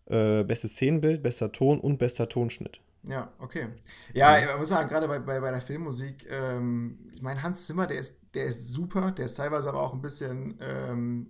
Äh, 0.07 0.43
bestes 0.43 0.73
Szenenbild, 0.73 1.23
bester 1.23 1.51
Ton 1.51 1.79
und 1.79 1.97
bester 1.97 2.29
Tonschnitt. 2.29 2.79
Ja, 3.07 3.31
okay. 3.39 3.67
Ja, 4.13 4.35
man 4.47 4.59
muss 4.59 4.69
sagen, 4.69 4.89
gerade 4.89 5.07
bei, 5.07 5.19
bei, 5.19 5.39
bei 5.39 5.51
der 5.51 5.61
Filmmusik, 5.61 6.27
ähm, 6.29 6.97
ich 7.13 7.21
meine, 7.21 7.41
Hans 7.43 7.65
Zimmer, 7.65 7.85
der 7.87 7.99
ist, 7.99 8.21
der 8.33 8.45
ist 8.45 8.69
super, 8.71 9.11
der 9.11 9.25
ist 9.25 9.35
teilweise 9.35 9.69
aber 9.69 9.81
auch 9.81 9.93
ein 9.93 10.01
bisschen, 10.01 10.57
ähm, 10.61 11.27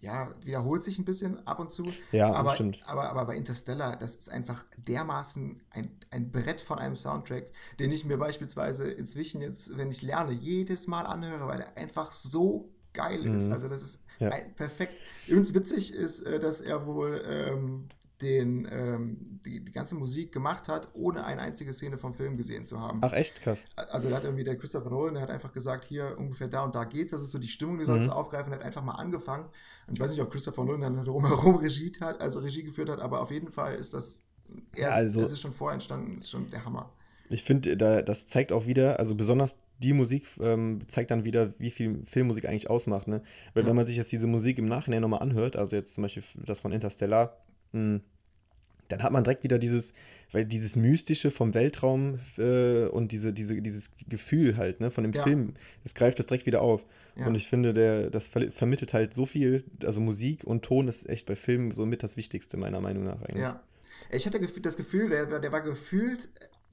ja, 0.00 0.30
wiederholt 0.44 0.84
sich 0.84 0.98
ein 0.98 1.04
bisschen 1.04 1.46
ab 1.46 1.58
und 1.58 1.70
zu. 1.70 1.92
Ja, 2.12 2.32
aber, 2.32 2.54
stimmt. 2.54 2.78
Aber, 2.86 3.08
aber 3.10 3.24
bei 3.26 3.36
Interstellar, 3.36 3.96
das 3.96 4.14
ist 4.14 4.30
einfach 4.30 4.62
dermaßen 4.86 5.60
ein, 5.70 5.90
ein 6.10 6.30
Brett 6.30 6.60
von 6.60 6.78
einem 6.78 6.96
Soundtrack, 6.96 7.46
den 7.78 7.92
ich 7.92 8.04
mir 8.04 8.18
beispielsweise 8.18 8.84
inzwischen 8.84 9.40
jetzt, 9.40 9.76
wenn 9.76 9.90
ich 9.90 10.02
lerne, 10.02 10.32
jedes 10.32 10.86
Mal 10.86 11.06
anhöre, 11.06 11.46
weil 11.46 11.60
er 11.60 11.76
einfach 11.76 12.12
so 12.12 12.68
geil 12.92 13.26
ist. 13.26 13.48
Mhm. 13.48 13.52
Also 13.52 13.68
das 13.68 13.82
ist 13.82 14.04
Ja. 14.18 14.30
perfekt. 14.56 15.00
Übrigens 15.26 15.52
witzig 15.54 15.92
ist, 15.94 16.22
äh, 16.22 16.40
dass 16.40 16.60
er 16.62 16.86
wohl 16.86 17.22
ähm, 17.28 17.88
den, 18.22 18.66
ähm, 18.70 19.40
die, 19.44 19.62
die 19.62 19.72
ganze 19.72 19.94
Musik 19.94 20.32
gemacht 20.32 20.68
hat, 20.68 20.88
ohne 20.94 21.24
eine 21.24 21.40
einzige 21.42 21.72
Szene 21.72 21.98
vom 21.98 22.14
Film 22.14 22.36
gesehen 22.36 22.64
zu 22.64 22.80
haben. 22.80 23.00
Ach, 23.02 23.12
echt 23.12 23.42
krass. 23.42 23.60
Also 23.76 24.08
da 24.08 24.16
hat 24.16 24.24
irgendwie 24.24 24.44
der 24.44 24.56
Christopher 24.56 24.88
Nolan, 24.90 25.14
der 25.14 25.22
hat 25.24 25.30
einfach 25.30 25.52
gesagt, 25.52 25.84
hier 25.84 26.16
ungefähr 26.18 26.48
da 26.48 26.64
und 26.64 26.74
da 26.74 26.84
geht's, 26.84 27.12
das 27.12 27.22
ist 27.22 27.32
so 27.32 27.38
die 27.38 27.48
Stimmung, 27.48 27.78
die 27.78 27.84
sollst 27.84 28.06
Mhm. 28.06 28.10
du 28.12 28.16
aufgreifen, 28.16 28.50
der 28.50 28.60
hat 28.60 28.66
einfach 28.66 28.82
mal 28.82 28.92
angefangen. 28.94 29.44
Und 29.86 29.94
ich 29.94 30.00
weiß 30.00 30.10
nicht, 30.10 30.20
ob 30.22 30.30
Christopher 30.30 30.64
Nolan 30.64 30.94
dann 30.94 31.04
drumherum 31.04 31.56
Regie 31.56 31.92
hat, 32.00 32.20
also 32.20 32.38
Regie 32.40 32.62
geführt 32.64 32.88
hat, 32.88 33.00
aber 33.00 33.20
auf 33.20 33.30
jeden 33.30 33.50
Fall 33.50 33.74
ist 33.74 33.92
das 33.94 34.26
erst, 34.74 34.94
also- 34.96 35.20
das 35.20 35.32
ist 35.32 35.40
schon 35.40 35.52
vorher 35.52 35.74
entstanden, 35.74 36.16
ist 36.18 36.30
schon 36.30 36.48
der 36.50 36.64
Hammer. 36.64 36.90
Ich 37.28 37.42
finde, 37.42 37.76
da, 37.76 38.02
das 38.02 38.26
zeigt 38.26 38.52
auch 38.52 38.66
wieder, 38.66 38.98
also 39.00 39.14
besonders 39.14 39.56
die 39.82 39.92
Musik 39.92 40.26
ähm, 40.40 40.80
zeigt 40.88 41.10
dann 41.10 41.24
wieder, 41.24 41.52
wie 41.58 41.70
viel 41.70 42.02
Filmmusik 42.06 42.46
eigentlich 42.48 42.70
ausmacht. 42.70 43.08
Ne? 43.08 43.22
Weil 43.52 43.64
Ja. 43.64 43.68
wenn 43.68 43.76
man 43.76 43.86
sich 43.86 43.96
jetzt 43.96 44.10
diese 44.10 44.26
Musik 44.26 44.58
im 44.58 44.66
Nachhinein 44.68 45.02
nochmal 45.02 45.20
anhört, 45.20 45.56
also 45.56 45.76
jetzt 45.76 45.92
zum 45.94 46.02
Beispiel 46.02 46.22
das 46.46 46.60
von 46.60 46.72
Interstellar, 46.72 47.36
mh, 47.72 48.00
dann 48.88 49.02
hat 49.02 49.12
man 49.12 49.24
direkt 49.24 49.42
wieder 49.42 49.58
dieses, 49.58 49.92
weil 50.32 50.44
dieses 50.44 50.76
Mystische 50.76 51.30
vom 51.30 51.54
Weltraum 51.54 52.20
äh, 52.38 52.86
und 52.86 53.12
diese, 53.12 53.32
diese, 53.32 53.60
dieses 53.60 53.90
Gefühl 54.08 54.56
halt, 54.56 54.80
ne, 54.80 54.90
von 54.90 55.04
dem 55.04 55.12
Ja. 55.12 55.22
Film, 55.22 55.54
das 55.82 55.94
greift 55.94 56.18
das 56.18 56.26
direkt 56.26 56.46
wieder 56.46 56.62
auf. 56.62 56.84
Ja. 57.16 57.26
Und 57.26 57.34
ich 57.34 57.48
finde, 57.48 57.72
der, 57.72 58.10
das 58.10 58.28
ver 58.28 58.52
vermittelt 58.52 58.92
halt 58.92 59.14
so 59.14 59.24
viel, 59.26 59.64
also 59.82 60.00
Musik 60.00 60.44
und 60.44 60.62
Ton 60.62 60.86
ist 60.88 61.08
echt 61.08 61.26
bei 61.26 61.34
Filmen 61.34 61.72
somit 61.72 62.02
das 62.02 62.16
Wichtigste, 62.16 62.56
meiner 62.56 62.80
Meinung 62.80 63.04
nach 63.04 63.22
eigentlich. 63.22 63.42
Ja. 63.42 63.62
Ich 64.10 64.26
hatte 64.26 64.40
das 64.40 64.76
Gefühl, 64.76 65.08
der, 65.08 65.40
der 65.40 65.52
war 65.52 65.62
gefühlt 65.62 66.28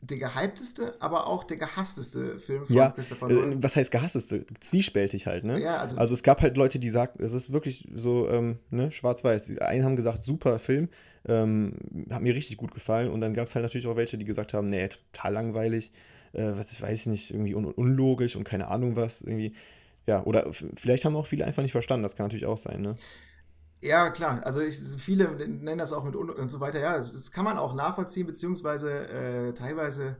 der 0.10 0.18
gehypteste, 0.18 0.94
aber 1.00 1.28
auch 1.28 1.44
der 1.44 1.58
gehassteste 1.58 2.38
Film 2.40 2.66
von 2.66 2.76
Ja, 2.76 2.90
Christopher 2.92 3.30
Nolan. 3.30 3.54
äh, 3.54 3.64
was 3.64 3.76
heißt 3.76 3.92
gehassteste? 3.92 4.46
Zwiespältig 4.60 5.28
halt, 5.28 5.44
ne? 5.46 5.60
Ja, 5.62 5.78
also, 5.78 5.98
Also 5.98 6.14
es 6.14 6.24
gab 6.24 6.42
halt 6.42 6.58
Leute, 6.58 6.80
die 6.80 6.90
sagten, 6.90 7.24
es 7.24 7.34
ist 7.34 7.52
wirklich 7.52 7.88
so, 7.96 8.28
ähm, 8.30 8.60
ne, 8.70 8.92
schwarz-weiß. 8.92 9.46
Die 9.46 9.62
einen 9.62 9.86
haben 9.86 9.96
gesagt, 9.96 10.24
super 10.24 10.60
Film, 10.60 10.90
ähm, 11.28 11.74
hat 12.10 12.22
mir 12.22 12.36
richtig 12.36 12.58
gut 12.58 12.74
gefallen. 12.74 13.12
Und 13.12 13.22
dann 13.22 13.34
gab 13.34 13.48
es 13.48 13.56
halt 13.56 13.64
natürlich 13.64 13.88
auch 13.88 13.96
welche, 13.96 14.18
die 14.18 14.26
gesagt 14.26 14.54
haben, 14.54 14.70
nee, 14.70 14.90
total 14.90 15.34
langweilig, 15.34 15.92
äh, 16.34 16.52
was 16.56 16.82
weiß 16.82 17.00
ich 17.02 17.06
nicht, 17.08 17.32
irgendwie 17.32 17.56
un 17.56 17.66
unlogisch 17.66 18.36
und 18.36 18.44
keine 18.44 18.68
Ahnung 18.70 18.96
was, 18.96 19.22
irgendwie. 19.22 19.54
Ja, 20.06 20.24
oder 20.26 20.52
vielleicht 20.76 21.06
haben 21.06 21.16
auch 21.16 21.28
viele 21.28 21.46
einfach 21.46 21.64
nicht 21.64 21.72
verstanden, 21.72 22.04
das 22.04 22.18
kann 22.18 22.26
natürlich 22.26 22.46
auch 22.46 22.58
sein, 22.58 22.82
ne? 22.82 22.94
Ja, 23.84 24.10
klar. 24.10 24.42
Also 24.46 24.62
ich, 24.62 24.78
viele 24.98 25.30
nennen 25.48 25.78
das 25.78 25.94
auch 25.94 26.04
mit 26.04 26.16
Un 26.16 26.30
und 26.30 26.50
so 26.50 26.60
weiter. 26.60 26.80
Ja, 26.80 26.98
das, 26.98 27.14
das 27.14 27.32
kann 27.32 27.46
man 27.46 27.58
auch 27.58 27.74
nachvollziehen, 27.76 28.26
beziehungsweise 28.26 29.08
äh, 29.10 29.54
teilweise, 29.54 30.18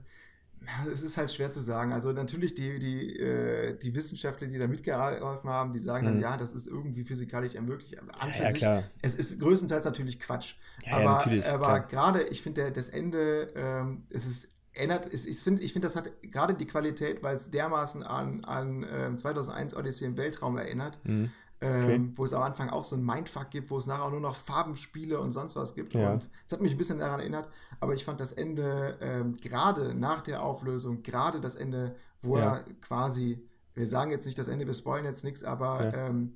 ja, 0.60 0.90
es 0.92 1.02
ist 1.02 1.16
halt 1.16 1.30
schwer 1.30 1.50
zu 1.50 1.60
sagen. 1.60 1.92
Also 1.92 2.12
natürlich 2.12 2.54
die, 2.54 2.78
die, 2.78 3.18
äh, 3.18 3.76
die 3.78 3.94
Wissenschaftler, 3.94 4.46
die 4.46 4.58
da 4.58 4.66
mitgeholfen 4.66 5.50
haben, 5.50 5.72
die 5.72 5.78
sagen 5.78 6.06
dann, 6.06 6.16
Mhm. 6.16 6.22
ja, 6.22 6.36
das 6.36 6.54
ist 6.54 6.66
irgendwie 6.66 7.04
physikalisch 7.04 7.54
ermöglicht. 7.54 7.98
Aber 8.00 8.20
An 8.22 8.30
Ja, 8.32 8.44
ja, 8.44 8.50
sich, 8.50 8.60
klar. 8.60 8.82
es 9.02 9.14
ist 9.14 9.40
größtenteils 9.40 9.84
natürlich 9.84 10.20
Quatsch. 10.20 10.54
Aber 10.90 11.24
aber 11.46 11.80
gerade, 11.80 12.22
ich 12.24 12.42
finde, 12.42 12.70
das 12.72 12.88
Ende, 12.88 13.52
ähm, 13.56 14.04
es 14.10 14.26
ist 14.26 14.48
ändert, 14.76 15.12
es, 15.12 15.24
ich 15.26 15.38
finde, 15.38 15.62
ich 15.62 15.72
find, 15.72 15.84
das 15.84 15.94
hat 15.96 16.10
gerade 16.22 16.54
die 16.54 16.66
Qualität, 16.66 17.22
weil 17.22 17.36
es 17.36 17.50
dermaßen 17.50 18.02
an, 18.02 18.44
an 18.44 18.84
ähm, 18.90 19.16
2001 19.16 19.76
Odyssey 19.76 20.04
im 20.06 20.16
Weltraum 20.16 20.56
erinnert, 20.58 20.98
Mhm. 21.04 21.30
Ähm, 21.64 22.12
wo 22.16 22.24
es 22.24 22.32
am 22.32 22.42
Anfang 22.42 22.68
auch 22.70 22.84
so 22.84 22.94
ein 22.96 23.04
Mindfuck 23.04 23.50
gibt, 23.50 23.70
wo 23.70 23.78
es 23.78 23.86
nachher 23.86 24.04
auch 24.04 24.10
nur 24.10 24.20
noch 24.20 24.34
Farbenspiele 24.34 25.18
und 25.18 25.32
sonst 25.32 25.56
was 25.56 25.74
gibt. 25.74 25.94
Ja. 25.94 26.12
Und 26.12 26.28
es 26.46 26.52
hat 26.52 26.60
mich 26.60 26.72
ein 26.72 26.78
bisschen 26.78 26.98
daran 26.98 27.20
erinnert, 27.20 27.48
aber 27.80 27.94
ich 27.94 28.04
fand 28.04 28.20
das 28.20 28.32
Ende 28.32 28.98
ähm, 29.00 29.34
gerade 29.34 29.94
nach 29.94 30.20
der 30.20 30.42
Auflösung, 30.42 31.02
gerade 31.02 31.40
das 31.40 31.54
Ende, 31.54 31.96
wo 32.20 32.36
Ja. 32.38 32.56
er 32.58 32.64
quasi, 32.80 33.42
wir 33.74 33.86
sagen 33.86 34.10
jetzt 34.10 34.26
nicht 34.26 34.38
das 34.38 34.48
Ende, 34.48 34.66
wir 34.66 34.74
spoilen 34.74 35.04
jetzt 35.04 35.24
nichts, 35.24 35.42
aber 35.44 35.84
Ja. 35.84 36.08
ähm, 36.08 36.32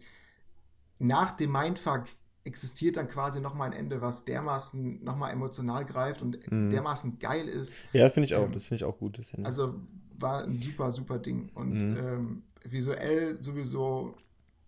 nach 0.99 1.33
dem 1.33 1.53
Mindfuck 1.53 2.05
existiert 2.45 2.97
dann 2.97 3.09
quasi 3.09 3.41
nochmal 3.41 3.71
ein 3.71 3.77
Ende, 3.79 4.01
was 4.01 4.25
dermaßen 4.25 5.05
nochmal 5.05 5.33
emotional 5.33 5.85
greift 5.85 6.23
und 6.23 6.51
Mhm. 6.51 6.71
dermaßen 6.71 7.19
geil 7.19 7.47
ist. 7.47 7.79
Ja, 7.93 8.09
finde 8.11 8.27
ich 8.27 8.35
auch, 8.35 8.45
Ähm, 8.47 8.53
das 8.53 8.65
finde 8.65 8.77
ich 8.77 8.85
auch 8.85 8.99
gut. 8.99 9.21
Also 9.45 9.75
war 10.19 10.43
ein 10.45 10.57
super, 10.57 10.91
super 10.91 11.19
Ding. 11.19 11.51
Und 11.55 11.85
Mhm. 11.85 11.97
ähm, 11.97 12.43
visuell 12.65 13.41
sowieso, 13.43 14.17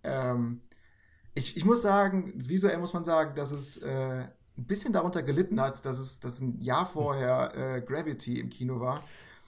ähm, 0.04 0.60
ich, 1.34 1.56
ich 1.56 1.64
muss 1.64 1.82
sagen, 1.82 2.32
visuell 2.36 2.78
muss 2.78 2.92
man 2.92 3.04
sagen, 3.04 3.34
dass 3.34 3.52
es 3.52 3.78
äh, 3.78 4.24
ein 4.58 4.66
bisschen 4.66 4.92
darunter 4.92 5.22
gelitten 5.22 5.60
hat, 5.60 5.84
dass 5.84 5.98
es 5.98 6.20
dass 6.20 6.40
ein 6.40 6.60
Jahr 6.60 6.86
vorher 6.86 7.52
äh, 7.54 7.80
Gravity 7.80 8.40
im 8.40 8.50
Kino 8.50 8.80
war. 8.80 9.02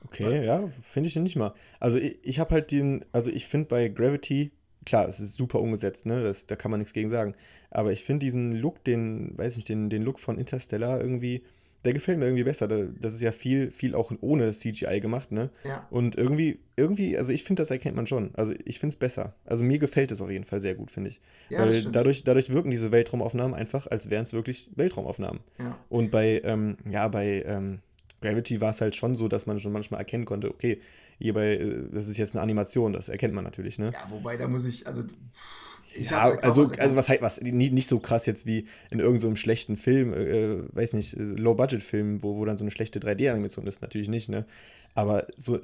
Okay, 0.04 0.44
ja, 0.44 0.68
finde 0.90 1.08
ich 1.08 1.16
nicht 1.16 1.36
mal. 1.36 1.54
Also 1.78 1.96
ich, 1.96 2.18
ich 2.22 2.40
habe 2.40 2.50
halt 2.50 2.70
den, 2.70 3.04
also 3.12 3.30
ich 3.30 3.46
finde 3.46 3.68
bei 3.68 3.88
Gravity, 3.88 4.50
klar, 4.84 5.08
es 5.08 5.20
ist 5.20 5.36
super 5.36 5.60
umgesetzt, 5.60 6.06
ne? 6.06 6.22
Das, 6.22 6.46
da 6.46 6.56
kann 6.56 6.70
man 6.70 6.80
nichts 6.80 6.92
gegen 6.92 7.10
sagen. 7.10 7.34
Aber 7.70 7.92
ich 7.92 8.04
finde 8.04 8.26
diesen 8.26 8.52
Look, 8.52 8.84
den, 8.84 9.36
weiß 9.38 9.56
nicht, 9.56 9.68
den, 9.68 9.90
den 9.90 10.02
Look 10.02 10.20
von 10.20 10.38
Interstellar 10.38 11.00
irgendwie, 11.00 11.44
der 11.84 11.92
gefällt 11.92 12.18
mir 12.18 12.26
irgendwie 12.26 12.44
besser. 12.44 12.68
Da- 12.68 12.86
Das 13.00 13.12
ist 13.14 13.20
ja 13.20 13.32
viel, 13.32 13.70
viel 13.70 13.94
auch 13.94 14.12
ohne 14.20 14.52
CGI 14.52 15.00
gemacht, 15.00 15.32
ne? 15.32 15.50
Ja, 15.64 15.86
Und 15.90 16.16
irgendwie, 16.16 16.60
irgendwie, 16.76 17.16
also 17.18 17.32
ich 17.32 17.44
finde, 17.44 17.62
das 17.62 17.70
erkennt 17.70 17.96
man 17.96 18.06
schon. 18.06 18.30
Also 18.34 18.54
ich 18.64 18.78
finde 18.78 18.92
es 18.94 18.98
besser. 18.98 19.34
Also 19.44 19.64
mir 19.64 19.78
gefällt 19.78 20.12
es 20.12 20.20
auf 20.20 20.30
jeden 20.30 20.44
Fall 20.44 20.60
sehr 20.60 20.74
gut, 20.74 20.90
finde 20.90 21.10
ich. 21.10 21.20
ja 21.48 21.58
Weil 21.60 21.82
dadurch, 21.82 22.24
dadurch 22.24 22.50
wirken 22.50 22.70
diese 22.70 22.92
Weltraumaufnahmen 22.92 23.54
einfach, 23.54 23.86
als 23.88 24.10
wären 24.10 24.24
es 24.24 24.32
wirklich 24.32 24.70
Weltraumaufnahmen. 24.76 25.40
ja. 25.58 25.76
Und 25.88 26.10
bei, 26.10 26.40
ähm, 26.44 26.76
ja, 26.90 27.08
bei 27.08 27.42
ähm, 27.46 27.80
Gravity 28.20 28.60
war 28.60 28.70
es 28.70 28.80
halt 28.80 28.94
schon 28.94 29.16
so, 29.16 29.28
dass 29.28 29.46
man 29.46 29.58
schon 29.60 29.72
manchmal 29.72 29.98
erkennen 30.00 30.24
konnte, 30.24 30.48
okay, 30.50 30.80
hierbei, 31.18 31.56
äh, 31.56 31.82
das 31.92 32.06
ist 32.08 32.16
jetzt 32.16 32.34
eine 32.34 32.42
Animation, 32.42 32.92
das 32.92 33.08
erkennt 33.08 33.34
man 33.34 33.44
natürlich, 33.44 33.78
ne? 33.78 33.90
ja, 33.92 34.10
wobei 34.10 34.36
da 34.36 34.46
muss 34.48 34.64
ich, 34.64 34.86
also 34.86 35.02
pff, 35.02 35.71
ich 35.94 36.10
Ja, 36.10 36.20
also, 36.42 36.62
was 36.62 36.78
also 36.78 36.96
was 36.96 37.08
halt 37.08 37.22
was 37.22 37.40
nicht, 37.40 37.72
nicht 37.72 37.88
so 37.88 37.98
krass 38.00 38.26
jetzt 38.26 38.46
wie 38.46 38.66
in 38.90 38.98
irgendeinem 39.00 39.32
so 39.32 39.36
schlechten 39.36 39.76
Film, 39.76 40.12
äh, 40.14 40.74
weiß 40.74 40.94
nicht, 40.94 41.14
äh, 41.14 41.22
Low-Budget-Film, 41.22 42.22
wo, 42.22 42.36
wo 42.36 42.44
dann 42.44 42.58
so 42.58 42.64
eine 42.64 42.70
schlechte 42.70 43.00
3D-Animation 43.00 43.66
ist, 43.66 43.82
natürlich 43.82 44.08
nicht, 44.08 44.28
ne? 44.28 44.46
Aber 44.94 45.26
so 45.36 45.60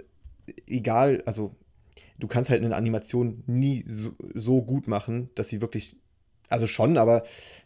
egal, 0.66 1.23
also 1.26 1.54
du 2.18 2.28
kannst 2.28 2.50
halt 2.50 2.64
eine 2.64 2.76
Animation 2.76 3.42
nie 3.47 3.85
so, 3.87 4.12
so 4.35 4.62
gut 4.62 4.88
machen, 4.88 5.30
dass 5.37 5.49
sie 5.49 5.61
wirklich, 5.61 5.97
also 6.49 6.66
schon, 6.66 6.99
aber 6.99 7.25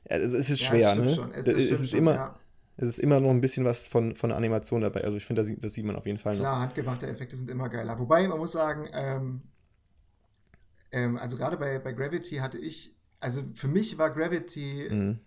also 0.09 0.37
es 0.37 0.51
ist 0.51 0.61
Ja, 0.61 0.69
schwer, 0.69 0.95
es 0.95 0.95
ne? 0.97 1.15
schon. 1.15 1.33
Es, 1.33 1.47
es 1.47 1.81
ist 1.81 1.91
schon, 1.91 1.99
immer, 1.99 2.15
ja. 2.15 2.39
es 2.77 2.89
ist 2.89 2.99
immer 3.01 3.21
noch 3.21 3.31
ein 3.31 3.41
bisschen 3.43 3.65
was 3.65 3.87
von, 3.87 4.17
von 4.17 4.31
der 4.31 4.37
Animation 4.39 4.83
dabei. 4.83 5.05
Also 5.05 5.17
ich 5.19 5.27
finde, 5.27 5.43
das, 5.43 5.49
sieht- 5.49 5.65
das 5.65 5.75
sieht 5.75 5.85
man 5.87 5.97
auf 5.97 6.07
jeden 6.07 6.19
Fall 6.19 6.37
noch. 6.37 6.51
Klar, 6.51 6.61
handgemachte 6.61 7.07
Effekte 7.07 7.37
sind 7.37 7.51
immer 7.51 7.69
geiler. 7.69 7.99
Wobei, 7.99 8.27
man 8.27 8.39
muss 8.39 8.53
sagen, 8.53 8.89
ähm, 8.93 9.43
ähm, 10.93 11.17
also 11.17 11.37
gerade 11.37 11.57
bei, 11.57 11.79
bei 11.79 11.93
Gravity 11.93 12.37
hatte 12.37 12.59
ich, 12.59 12.95
also 13.21 13.43
für 13.55 13.69
mich 13.69 13.99
war 13.99 14.11
Gravity 14.11 14.89
Mhm. 14.91 15.19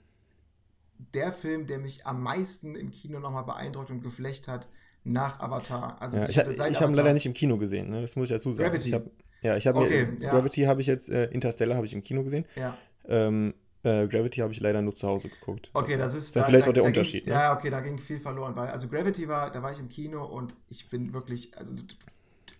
der 1.14 1.32
Film, 1.32 1.68
der 1.68 1.80
mich 1.80 2.06
am 2.06 2.22
meisten 2.24 2.76
im 2.76 2.92
Kino 2.92 3.20
nochmal 3.20 3.44
beeindruckt 3.44 3.90
und 3.92 4.02
geflecht 4.02 4.48
hat 4.48 4.68
nach 5.04 5.40
Avatar. 5.40 6.02
Also 6.02 6.18
Ja, 6.18 6.24
ich 6.24 6.30
ich 6.32 6.38
hatte 6.38 6.52
ich 6.52 6.58
seit 6.58 6.76
habe 6.80 6.92
ihn 6.92 6.96
leider 6.96 7.14
nicht 7.14 7.26
im 7.26 7.34
Kino 7.34 7.58
gesehen, 7.58 7.90
ne? 7.90 8.02
das 8.02 8.16
muss 8.16 8.30
ich 8.30 8.36
dazu 8.36 8.54
sagen. 8.54 8.70
Gravity. 8.70 8.90
Ich 8.90 8.96
hab, 8.96 9.06
ja, 9.42 9.58
ich 9.58 9.68
habe 9.68 9.80
Okay, 9.80 10.08
ja. 10.20 10.32
Gravity 10.32 10.64
habe 10.64 10.82
ich 10.82 10.88
jetzt, 10.88 11.10
äh, 11.10 11.26
Interstellar 11.26 11.76
habe 11.76 11.86
ich 11.86 11.94
im 11.94 12.04
Kino 12.04 12.24
gesehen. 12.24 12.46
Ja, 12.56 12.78
Ähm, 13.08 13.54
äh, 13.84 14.08
Gravity 14.08 14.40
habe 14.40 14.52
ich 14.52 14.60
leider 14.60 14.82
nur 14.82 14.96
zu 14.96 15.08
Hause 15.08 15.30
geguckt. 15.30 15.70
okay, 15.74 15.96
das 15.98 16.16
ist 16.16 16.30
Ist 16.30 16.36
ja 16.36 16.44
vielleicht 16.44 16.68
auch 16.68 16.74
der 16.74 16.82
da 16.84 16.88
Unterschied, 16.90 17.26
Ging, 17.26 17.34
ne? 17.34 17.40
Ja, 17.40 17.54
okay, 17.56 17.70
da 17.70 17.82
ging 17.82 18.00
viel 18.00 18.20
verloren, 18.20 18.56
weil 18.56 18.70
also 18.70 18.88
Gravity 18.88 19.28
war, 19.28 19.52
da 19.52 19.62
war 19.62 19.72
ich 19.72 19.80
im 19.80 19.90
Kino 19.90 20.26
und 20.26 20.56
ich 20.70 20.90
bin 20.90 21.14
wirklich, 21.14 21.56
also 21.58 21.76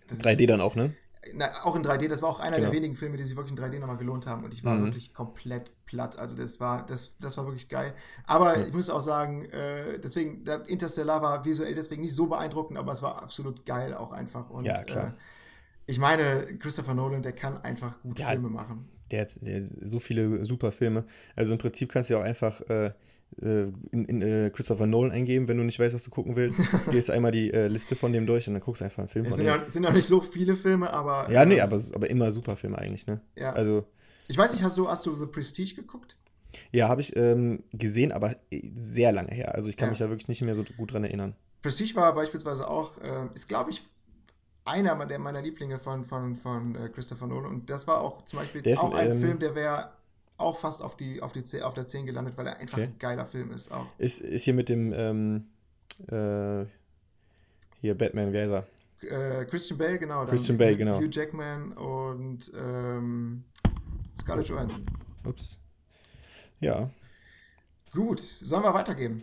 das 0.06 0.18
ist- 0.18 0.24
3D 0.24 0.46
dann 0.46 0.60
auch, 0.60 0.76
ne? 0.76 0.94
Na, 1.34 1.46
auch 1.64 1.76
in 1.76 1.82
3D, 1.82 2.08
das 2.08 2.22
war 2.22 2.28
auch 2.28 2.40
einer 2.40 2.56
Genau. 2.56 2.68
der 2.70 2.76
wenigen 2.76 2.94
Filme, 2.94 3.16
die 3.16 3.24
sich 3.24 3.36
wirklich 3.36 3.52
in 3.58 3.62
3D 3.62 3.78
nochmal 3.78 3.96
gelohnt 3.96 4.26
haben 4.26 4.44
und 4.44 4.52
ich 4.54 4.64
war 4.64 4.74
Mhm. 4.76 4.84
wirklich 4.84 5.12
komplett 5.14 5.72
platt. 5.86 6.18
Also 6.18 6.36
das 6.36 6.60
war, 6.60 6.84
das, 6.86 7.16
das 7.18 7.36
war 7.36 7.44
wirklich 7.46 7.68
geil. 7.68 7.92
Aber 8.26 8.58
Ja. 8.58 8.66
ich 8.66 8.72
muss 8.74 8.90
auch 8.90 9.00
sagen, 9.00 9.44
äh, 9.46 9.98
deswegen, 9.98 10.44
der 10.44 10.68
Interstellar 10.68 11.22
war 11.22 11.44
visuell 11.44 11.74
deswegen 11.74 12.02
nicht 12.02 12.14
so 12.14 12.26
beeindruckend, 12.26 12.78
aber 12.78 12.92
es 12.92 13.02
war 13.02 13.22
absolut 13.22 13.64
geil 13.64 13.94
auch 13.94 14.12
einfach. 14.12 14.50
Und 14.50 14.64
Ja, 14.64 14.82
klar. 14.82 15.08
Äh, 15.08 15.12
ich 15.88 15.98
meine, 15.98 16.56
Christopher 16.58 16.94
Nolan, 16.94 17.22
der 17.22 17.32
kann 17.32 17.58
einfach 17.62 18.00
gut 18.02 18.18
Ja, 18.18 18.26
Filme 18.30 18.48
machen. 18.48 18.88
Der 19.10 19.20
hat, 19.22 19.30
der 19.40 19.62
hat 19.62 19.70
so 19.84 20.00
viele 20.00 20.44
super 20.44 20.72
Filme. 20.72 21.04
Also 21.36 21.52
im 21.52 21.58
Prinzip 21.58 21.92
kannst 21.92 22.10
du 22.10 22.14
ja 22.14 22.20
auch 22.20 22.24
einfach 22.24 22.60
äh, 22.62 22.92
in, 23.38 24.04
in 24.06 24.22
äh, 24.22 24.50
Christopher 24.50 24.86
Nolan 24.86 25.12
eingeben, 25.12 25.46
wenn 25.48 25.58
du 25.58 25.64
nicht 25.64 25.78
weißt, 25.78 25.94
was 25.94 26.04
du 26.04 26.10
gucken 26.10 26.36
willst. 26.36 26.58
Gehst 26.90 27.10
einmal 27.10 27.32
die 27.32 27.52
äh, 27.52 27.66
Liste 27.68 27.94
von 27.96 28.12
dem 28.12 28.26
durch 28.26 28.48
und 28.48 28.54
dann 28.54 28.62
guckst 28.62 28.80
du 28.80 28.84
einfach 28.84 29.00
einen 29.00 29.08
Film 29.08 29.26
Es 29.26 29.36
sind 29.36 29.46
ja, 29.46 29.68
sind 29.68 29.84
ja 29.84 29.92
nicht 29.92 30.06
so 30.06 30.20
viele 30.20 30.54
Filme, 30.56 30.92
aber. 30.92 31.30
Ja, 31.30 31.44
nee, 31.44 31.56
äh, 31.56 31.60
aber, 31.60 31.76
es 31.76 31.84
ist 31.86 31.94
aber 31.94 32.08
immer 32.08 32.32
super 32.32 32.56
Filme 32.56 32.78
eigentlich, 32.78 33.06
ne? 33.06 33.20
Ja. 33.36 33.52
Also, 33.52 33.84
Ich 34.28 34.38
weiß 34.38 34.52
nicht, 34.52 34.62
hast 34.62 34.78
du, 34.78 34.88
hast 34.88 35.04
du 35.06 35.14
The 35.14 35.26
Prestige 35.26 35.74
geguckt? 35.74 36.16
ja, 36.72 36.88
habe 36.88 37.00
ich 37.00 37.14
ähm, 37.16 37.62
gesehen, 37.72 38.12
aber 38.12 38.36
äh, 38.50 38.70
sehr 38.74 39.12
lange 39.12 39.30
her. 39.30 39.54
Also 39.54 39.68
ich 39.68 39.76
kann 39.76 39.88
Ja. 39.88 39.90
mich 39.90 39.98
da 39.98 40.08
wirklich 40.08 40.28
nicht 40.28 40.42
mehr 40.42 40.54
so 40.54 40.64
gut 40.76 40.92
dran 40.92 41.04
erinnern. 41.04 41.34
Prestige 41.62 41.94
war 41.96 42.14
beispielsweise 42.14 42.68
auch, 42.68 42.98
äh, 42.98 43.28
ist 43.34 43.48
glaube 43.48 43.70
ich 43.70 43.82
einer 44.64 44.94
meiner 44.94 45.42
Lieblinge 45.42 45.78
von, 45.78 46.04
von, 46.04 46.34
von 46.34 46.74
äh, 46.74 46.88
Christopher 46.88 47.26
Nolan. 47.26 47.52
Und 47.52 47.70
das 47.70 47.86
war 47.86 48.00
auch 48.00 48.24
zum 48.24 48.40
Beispiel 48.40 48.62
Der 48.62 48.74
ist, 48.74 48.80
auch 48.80 48.94
ein 48.94 49.12
ähm, 49.12 49.18
Film, 49.18 49.38
der 49.38 49.54
wäre 49.54 49.90
auch 50.38 50.58
fast 50.58 50.82
auf, 50.82 50.96
die, 50.96 51.22
auf, 51.22 51.32
die, 51.32 51.62
auf 51.62 51.74
der 51.74 51.86
10 51.86 52.06
gelandet, 52.06 52.36
weil 52.36 52.46
er 52.46 52.58
einfach 52.58 52.78
Okay. 52.78 52.88
ein 52.88 52.98
geiler 52.98 53.26
Film 53.26 53.52
ist. 53.52 53.70
Auch. 53.72 53.86
Ist, 53.98 54.20
ist 54.20 54.42
hier 54.42 54.54
mit 54.54 54.68
dem, 54.68 54.92
ähm, 54.92 55.46
äh, 56.08 56.66
hier 57.80 57.96
Batman, 57.96 58.32
wer 58.32 58.46
ist 58.46 58.52
er? 58.52 59.40
Äh, 59.40 59.44
Christian 59.46 59.78
Bale, 59.78 59.98
genau. 59.98 60.24
Christian 60.26 60.58
Bale, 60.58 60.76
genau. 60.76 60.98
Hugh 60.98 61.08
Jackman 61.10 61.72
und 61.72 62.50
ähm, 62.58 63.44
Scarlett 64.18 64.48
Johansson. 64.48 64.84
Ups. 65.24 65.58
Ja, 66.60 66.90
Gut, 67.92 68.20
sollen 68.20 68.62
wir 68.62 68.74
weitergehen? 68.74 69.22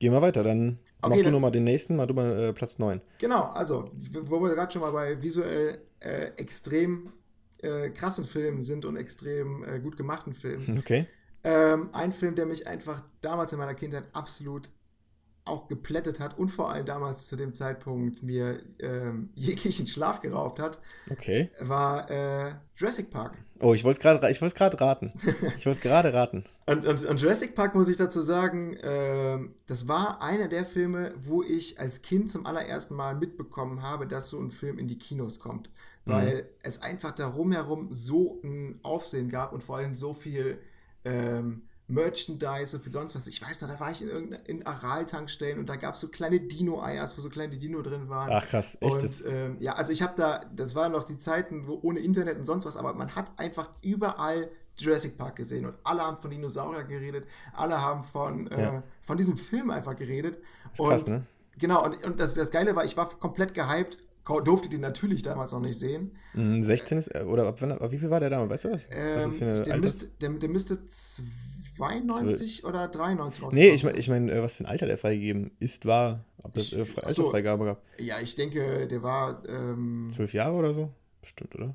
gehen 0.00 0.12
wir 0.12 0.20
weiter. 0.22 0.42
Dann 0.42 0.78
mach 1.00 1.08
Okay, 1.10 1.18
du 1.18 1.22
dann- 1.24 1.32
nochmal 1.34 1.52
den 1.52 1.64
nächsten, 1.64 1.94
mal 1.96 2.06
du 2.06 2.14
mal 2.14 2.38
äh, 2.48 2.52
Platz 2.52 2.78
9. 2.78 3.00
Genau, 3.18 3.44
also, 3.44 3.90
wo 4.24 4.40
wir 4.42 4.54
gerade 4.54 4.72
schon 4.72 4.82
mal 4.82 4.90
bei 4.90 5.20
visuell 5.22 5.78
äh, 6.00 6.26
extrem 6.36 7.12
äh, 7.64 7.90
krassen 7.90 8.24
Filmen 8.24 8.62
sind 8.62 8.84
und 8.84 8.96
extrem 8.96 9.64
äh, 9.64 9.80
gut 9.80 9.96
gemachten 9.96 10.34
Filmen. 10.34 10.78
Okay. 10.78 11.06
Ähm, 11.42 11.90
ein 11.92 12.12
Film, 12.12 12.34
der 12.34 12.46
mich 12.46 12.66
einfach 12.66 13.02
damals 13.20 13.52
in 13.52 13.58
meiner 13.58 13.74
Kindheit 13.74 14.04
absolut 14.12 14.70
auch 15.46 15.68
geplättet 15.68 16.20
hat 16.20 16.38
und 16.38 16.48
vor 16.48 16.72
allem 16.72 16.86
damals 16.86 17.26
zu 17.26 17.36
dem 17.36 17.52
Zeitpunkt 17.52 18.22
mir 18.22 18.60
ähm, 18.78 19.30
jeglichen 19.34 19.86
Schlaf 19.86 20.20
geraubt 20.20 20.58
hat, 20.58 20.80
Okay. 21.10 21.50
war 21.60 22.10
äh, 22.10 22.54
Jurassic 22.76 23.10
Park. 23.10 23.38
Oh, 23.60 23.74
ich 23.74 23.84
wollte 23.84 23.98
es 23.98 24.02
gerade 24.02 24.30
ich 24.30 24.54
gerade 24.54 24.80
raten. 24.80 25.12
Ich 25.58 25.66
wollte 25.66 25.80
gerade 25.80 26.12
raten. 26.12 26.44
Und, 26.66 26.86
und, 26.86 27.04
und 27.04 27.20
Jurassic 27.20 27.54
Park 27.54 27.74
muss 27.74 27.88
ich 27.88 27.96
dazu 27.96 28.20
sagen, 28.22 28.76
ähm, 28.82 29.54
das 29.66 29.86
war 29.86 30.22
einer 30.22 30.48
der 30.48 30.64
Filme, 30.64 31.14
wo 31.20 31.42
ich 31.42 31.78
als 31.78 32.02
Kind 32.02 32.30
zum 32.30 32.46
allerersten 32.46 32.94
Mal 32.94 33.14
mitbekommen 33.14 33.82
habe, 33.82 34.06
dass 34.06 34.30
so 34.30 34.40
ein 34.40 34.50
Film 34.50 34.78
in 34.78 34.88
die 34.88 34.98
Kinos 34.98 35.40
kommt. 35.40 35.70
Weil 36.06 36.48
es 36.62 36.82
einfach 36.82 37.12
darum 37.12 37.52
herum 37.52 37.88
so 37.92 38.40
ein 38.44 38.78
Aufsehen 38.82 39.30
gab 39.30 39.52
und 39.52 39.62
vor 39.62 39.78
allem 39.78 39.94
so 39.94 40.12
viel 40.12 40.58
ähm, 41.04 41.62
Merchandise 41.86 42.76
und 42.76 42.82
für 42.82 42.90
sonst 42.90 43.14
was. 43.14 43.26
Ich 43.26 43.42
weiß 43.42 43.62
noch, 43.62 43.68
da 43.68 43.78
war 43.78 43.90
ich 43.90 44.00
in 44.02 44.08
irgendeiner 44.08 44.48
in 44.48 44.66
Aral-Tankstellen 44.66 45.58
und 45.58 45.68
da 45.68 45.76
gab 45.76 45.94
es 45.94 46.00
so 46.00 46.08
kleine 46.08 46.40
Dino-Eiers, 46.40 47.16
wo 47.16 47.20
so 47.20 47.28
kleine 47.28 47.56
Dino 47.56 47.82
drin 47.82 48.08
waren. 48.08 48.30
Ach 48.32 48.46
krass, 48.46 48.76
echt 48.80 48.92
Und 49.02 49.24
ähm, 49.26 49.56
ja, 49.60 49.74
also 49.74 49.92
ich 49.92 50.02
habe 50.02 50.14
da, 50.16 50.40
das 50.54 50.74
waren 50.74 50.92
noch 50.92 51.04
die 51.04 51.18
Zeiten 51.18 51.66
wo, 51.66 51.78
ohne 51.82 52.00
Internet 52.00 52.38
und 52.38 52.44
sonst 52.44 52.64
was, 52.64 52.76
aber 52.76 52.94
man 52.94 53.14
hat 53.14 53.32
einfach 53.38 53.70
überall 53.82 54.50
Jurassic 54.76 55.16
Park 55.18 55.36
gesehen 55.36 55.66
und 55.66 55.74
alle 55.84 56.02
haben 56.02 56.16
von 56.16 56.30
Dinosaurier 56.30 56.84
geredet, 56.84 57.26
alle 57.52 57.80
haben 57.80 58.02
von, 58.02 58.48
Ja. 58.50 58.78
äh, 58.78 58.82
von 59.02 59.18
diesem 59.18 59.36
Film 59.36 59.70
einfach 59.70 59.94
geredet. 59.94 60.38
Ist 60.72 60.78
krass, 60.78 61.02
und 61.02 61.08
ne? 61.08 61.26
genau, 61.58 61.84
und, 61.84 62.02
und 62.02 62.18
das, 62.18 62.34
das 62.34 62.50
Geile 62.50 62.74
war, 62.74 62.84
ich 62.84 62.96
war 62.96 63.08
komplett 63.10 63.54
gehypt, 63.54 63.98
durfte 64.24 64.68
den 64.68 64.80
natürlich 64.80 65.22
damals 65.22 65.52
noch 65.52 65.60
nicht 65.60 65.78
sehen. 65.78 66.12
Mm, 66.34 66.62
16 66.62 66.98
ist, 66.98 67.14
äh, 67.14 67.20
oder 67.22 67.46
ab, 67.46 67.62
ab 67.62 67.92
wie 67.92 67.98
viel 67.98 68.10
war 68.10 68.20
der 68.20 68.30
damals? 68.30 68.50
Weißt 68.50 68.64
du 68.64 68.68
das? 68.70 68.82
Was 68.88 68.94
ist 68.94 68.94
Ähm, 68.96 69.64
der, 69.66 69.76
müsste, 69.78 70.06
der, 70.20 70.30
der 70.30 70.48
müsste 70.48 70.78
92 71.76 72.64
oder 72.64 72.88
93 72.88 73.42
rauskommen. 73.42 73.64
Nee, 73.64 73.74
ich 73.74 73.84
meine, 73.84 73.98
ich 73.98 74.08
mein, 74.08 74.28
äh, 74.28 74.42
was 74.42 74.56
für 74.56 74.64
ein 74.64 74.66
Alter 74.66 74.86
der 74.86 74.98
freigegeben 74.98 75.50
ist, 75.60 75.84
war, 75.86 76.24
ob 76.42 76.54
das 76.54 76.72
Ich- 76.72 76.78
äh, 76.78 76.82
Fre- 76.82 76.94
so. 76.94 77.02
Altersfreigabe 77.02 77.64
gab. 77.64 77.82
Ja, 77.98 78.20
ich 78.20 78.34
denke, 78.34 78.86
der 78.86 79.02
war, 79.02 79.42
ähm, 79.48 80.10
Zwölf 80.14 80.32
Jahre 80.32 80.54
oder 80.54 80.74
so? 80.74 80.90
Bestimmt, 81.20 81.54
oder? 81.54 81.74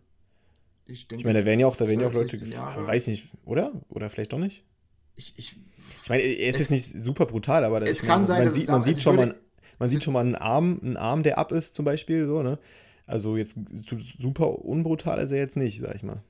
ich 0.86 1.08
denke, 1.08 1.22
Ich 1.22 1.26
meine, 1.26 1.40
da 1.42 1.46
wären 1.46 1.60
ja 1.60 1.68
auch, 1.68 1.76
da 1.76 1.88
wären 1.88 2.00
ja 2.00 2.08
auch 2.08 2.12
12, 2.12 2.24
Leute, 2.24 2.38
16 2.38 2.52
Jahre. 2.52 2.88
weiß 2.88 3.08
nicht, 3.08 3.26
oder? 3.46 3.72
Oder 3.90 4.10
vielleicht 4.10 4.34
doch 4.34 4.40
nicht? 4.40 4.64
ich, 5.16 5.34
ich, 5.38 5.56
Ich 6.04 6.10
meine, 6.10 6.24
ist 6.24 6.56
Es- 6.56 6.62
jetzt 6.62 6.72
nicht 6.72 7.04
super 7.04 7.26
brutal, 7.26 7.64
aber 7.66 7.82
das, 7.82 7.90
es 7.90 8.00
kann 8.02 8.10
meine, 8.22 8.26
sein, 8.26 8.38
man 8.38 8.46
dass 8.46 8.54
es 8.54 8.60
sieht, 8.62 8.70
man 8.70 8.74
damals- 8.82 8.88
sieht 8.88 8.98
ich 8.98 9.04
schon 9.04 9.18
würde- 9.18 9.32
mal, 9.34 9.40
man 9.80 9.88
sieht 9.88 10.04
schon 10.04 10.14
mal 10.14 10.22
einen 10.22 10.36
Arm, 10.36 10.80
einen 10.84 10.98
Arm, 10.98 11.24
der 11.24 11.38
ab 11.38 11.52
ist 11.52 11.74
zum 11.76 11.86
Beispiel, 11.86 12.28
so, 12.28 12.44
ne? 12.44 12.60
Also 13.08 13.38
jetzt 13.38 13.56
su- 13.90 13.98
super 14.20 14.60
unbrutal 14.64 15.20
ist 15.20 15.32
er 15.32 15.38
jetzt 15.40 15.58
nicht, 15.58 15.80
sag 15.82 15.96
ich 15.96 16.04
mal. 16.04 16.22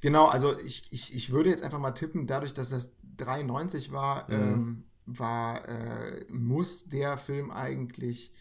Genau, 0.00 0.26
also 0.26 0.56
ich, 0.58 0.92
ich, 0.92 1.14
ich 1.14 1.30
würde 1.32 1.50
jetzt 1.50 1.62
einfach 1.62 1.78
mal 1.78 1.92
tippen, 1.92 2.26
dadurch, 2.26 2.54
dass 2.54 2.70
das 2.70 2.96
93 3.16 3.92
war, 3.92 4.24
Mhm. 4.30 4.34
ähm, 4.34 4.84
war 5.06 5.68
äh, 5.68 6.24
muss 6.30 6.88
der 6.88 7.16
Film 7.18 7.50
eigentlich 7.52 8.32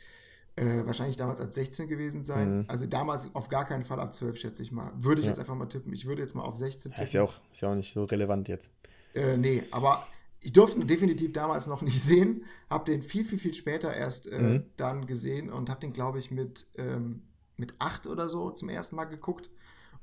äh, 0.55 0.85
wahrscheinlich 0.85 1.17
damals 1.17 1.41
ab 1.41 1.53
16 1.53 1.87
gewesen 1.89 2.23
sein. 2.23 2.59
Mhm. 2.59 2.65
Also 2.69 2.85
damals 2.87 3.35
auf 3.35 3.49
gar 3.49 3.65
keinen 3.65 3.83
Fall 3.83 3.99
ab 3.99 4.13
12, 4.13 4.37
schätze 4.37 4.63
ich 4.63 4.71
mal. 4.71 4.91
Würde 4.95 5.19
ich 5.19 5.25
Ja. 5.25 5.31
jetzt 5.31 5.39
einfach 5.39 5.55
mal 5.55 5.65
tippen. 5.67 5.91
Ich 5.93 6.05
würde 6.05 6.21
jetzt 6.21 6.33
mal 6.33 6.43
auf 6.43 6.55
16 6.55 6.91
Ja, 6.91 6.95
tippen. 6.95 7.05
ist 7.05 7.13
ja 7.13 7.23
auch, 7.23 7.33
ist 7.53 7.61
ja 7.61 7.69
auch 7.69 7.75
nicht 7.75 7.93
so 7.93 8.05
relevant 8.05 8.47
jetzt. 8.47 8.71
Äh, 9.13 9.37
nee, 9.37 9.63
aber 9.71 10.07
ich 10.45 10.53
durfte 10.53 10.79
ihn 10.79 10.87
definitiv 10.87 11.33
damals 11.33 11.67
noch 11.67 11.81
nicht 11.81 12.01
sehen. 12.03 12.45
Hab 12.69 12.85
den 12.85 13.01
viel, 13.01 13.25
viel, 13.25 13.39
viel 13.39 13.53
später 13.53 13.93
erst 13.93 14.27
äh, 14.27 14.39
Mhm. 14.39 14.65
dann 14.77 15.07
gesehen 15.07 15.49
und 15.51 15.69
hab 15.69 15.79
den, 15.81 15.93
glaube 15.93 16.19
ich, 16.19 16.31
mit, 16.31 16.67
ähm, 16.77 17.23
mit 17.57 17.73
acht 17.79 18.07
oder 18.07 18.29
so 18.29 18.51
zum 18.51 18.69
ersten 18.69 18.95
Mal 18.95 19.05
geguckt. 19.05 19.49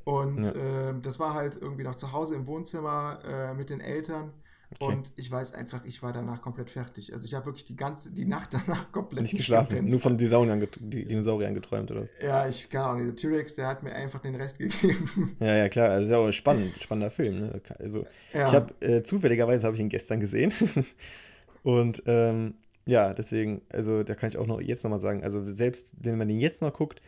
Und 0.04 0.44
Ja. 0.46 0.54
ähm, 0.54 1.02
das 1.02 1.18
war 1.20 1.34
halt 1.34 1.56
irgendwie 1.61 1.84
noch 1.84 1.94
zu 1.94 2.12
Hause 2.12 2.34
im 2.34 2.46
Wohnzimmer 2.46 3.20
äh, 3.25 3.54
mit 3.54 3.70
den 3.70 3.80
Eltern. 3.80 4.32
Okay. 4.78 4.94
Und 4.94 5.12
ich 5.16 5.30
weiß 5.30 5.52
einfach, 5.54 5.84
ich 5.84 6.02
war 6.02 6.12
danach 6.12 6.40
komplett 6.40 6.70
fertig. 6.70 7.12
Also 7.12 7.24
ich 7.24 7.34
habe 7.34 7.46
wirklich 7.46 7.64
die 7.64 7.76
ganze, 7.76 8.12
die 8.12 8.24
Nacht 8.24 8.50
danach 8.66 8.90
komplett 8.92 9.22
Nicht 9.22 9.36
geschlafen, 9.36 9.68
gepennt. 9.70 9.90
nur 9.90 10.00
von 10.00 10.16
Dinosauriern, 10.16 10.66
Dinosauriern 10.80 11.54
geträumt, 11.54 11.90
oder? 11.90 12.08
Ja, 12.22 12.48
ich 12.48 12.68
kann 12.70 12.82
auch 12.82 12.94
nicht. 12.94 13.06
Der 13.06 13.16
T-Rex, 13.30 13.54
der 13.54 13.66
hat 13.68 13.82
mir 13.82 13.92
einfach 13.92 14.20
den 14.20 14.35
Rest 14.35 14.58
gegeben. 14.58 15.37
Ja, 15.40 15.56
ja, 15.56 15.68
klar, 15.68 15.90
also 15.90 16.04
ist 16.04 16.11
ja 16.11 16.18
auch 16.18 16.26
ein 16.26 16.32
spannend, 16.32 16.72
spannender 16.80 17.11
Film, 17.11 17.40
ne? 17.40 17.61
Also, 17.78 18.04
ja. 18.32 18.46
Ich 18.48 18.52
habe 18.54 18.74
äh, 18.80 19.02
zufälligerweise 19.02 19.66
habe 19.66 19.76
ich 19.76 19.82
ihn 19.82 19.88
gestern 19.88 20.20
gesehen. 20.20 20.52
Und 21.62 22.02
ähm, 22.06 22.54
ja, 22.87 23.14
deswegen, 23.14 23.62
also 23.68 24.02
da 24.02 24.14
kann 24.14 24.28
ich 24.28 24.37
auch 24.37 24.46
noch 24.46 24.61
jetzt 24.61 24.82
nochmal 24.82 24.98
sagen, 24.98 25.22
also 25.22 25.44
selbst 25.46 25.92
wenn 25.98 26.18
man 26.18 26.28
den 26.28 26.40
jetzt 26.40 26.61
noch 26.62 26.72
guckt, 26.72 27.00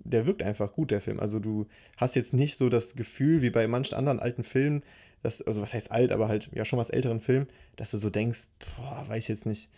der 0.00 0.26
wirkt 0.26 0.42
einfach 0.42 0.72
gut, 0.72 0.90
der 0.90 1.00
Film. 1.00 1.20
Also 1.20 1.38
du 1.38 1.66
hast 1.96 2.16
jetzt 2.16 2.32
nicht 2.32 2.56
so 2.56 2.68
das 2.68 2.94
Gefühl 2.94 3.42
wie 3.42 3.50
bei 3.50 3.66
manchen 3.66 3.94
anderen 3.94 4.18
alten 4.18 4.44
Filmen, 4.44 4.82
dass, 5.22 5.42
also 5.42 5.60
was 5.60 5.74
heißt 5.74 5.90
alt, 5.90 6.12
aber 6.12 6.28
halt 6.28 6.50
ja 6.54 6.64
schon 6.64 6.78
was 6.78 6.90
älteren 6.90 7.20
Film, 7.20 7.46
dass 7.76 7.90
du 7.90 7.98
so 7.98 8.10
denkst, 8.10 8.48
boah, 8.76 9.04
weiß 9.08 9.24
ich 9.24 9.28
jetzt 9.28 9.46
nicht, 9.46 9.68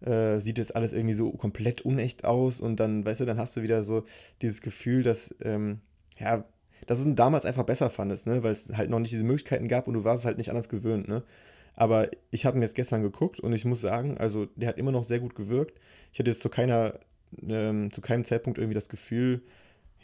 äh, 0.00 0.40
sieht 0.40 0.58
jetzt 0.58 0.76
alles 0.76 0.92
irgendwie 0.92 1.14
so 1.14 1.30
komplett 1.32 1.82
unecht 1.82 2.24
aus 2.24 2.60
und 2.60 2.76
dann, 2.76 3.04
weißt 3.04 3.20
du, 3.20 3.24
dann 3.24 3.38
hast 3.38 3.56
du 3.56 3.62
wieder 3.62 3.84
so 3.84 4.04
dieses 4.42 4.60
Gefühl, 4.60 5.02
dass, 5.02 5.34
ähm, 5.42 5.80
ja, 6.18 6.44
dass 6.86 7.02
du 7.02 7.08
ihn 7.08 7.16
damals 7.16 7.44
einfach 7.44 7.64
besser 7.64 7.90
fandest, 7.90 8.26
ne, 8.26 8.42
weil 8.42 8.52
es 8.52 8.70
halt 8.70 8.90
noch 8.90 8.98
nicht 8.98 9.12
diese 9.12 9.24
Möglichkeiten 9.24 9.68
gab 9.68 9.88
und 9.88 9.94
du 9.94 10.04
warst 10.04 10.24
halt 10.24 10.38
nicht 10.38 10.50
anders 10.50 10.68
gewöhnt, 10.68 11.08
ne. 11.08 11.22
Aber 11.76 12.08
ich 12.30 12.46
habe 12.46 12.56
ihn 12.56 12.62
jetzt 12.62 12.76
gestern 12.76 13.02
geguckt 13.02 13.40
und 13.40 13.52
ich 13.52 13.64
muss 13.64 13.80
sagen, 13.80 14.16
also 14.18 14.46
der 14.54 14.68
hat 14.68 14.78
immer 14.78 14.92
noch 14.92 15.04
sehr 15.04 15.18
gut 15.18 15.34
gewirkt. 15.34 15.80
Ich 16.12 16.20
hatte 16.20 16.30
jetzt 16.30 16.40
zu 16.40 16.48
keiner, 16.48 17.00
ähm, 17.42 17.90
zu 17.92 18.00
keinem 18.00 18.24
Zeitpunkt 18.24 18.58
irgendwie 18.58 18.76
das 18.76 18.88
Gefühl, 18.88 19.42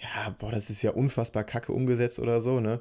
ja, 0.03 0.35
boah, 0.39 0.51
das 0.51 0.69
ist 0.69 0.83
ja 0.83 0.91
unfassbar 0.91 1.45
kacke 1.45 1.73
umgesetzt 1.73 2.19
oder 2.19 2.41
so, 2.41 2.59
ne. 2.59 2.81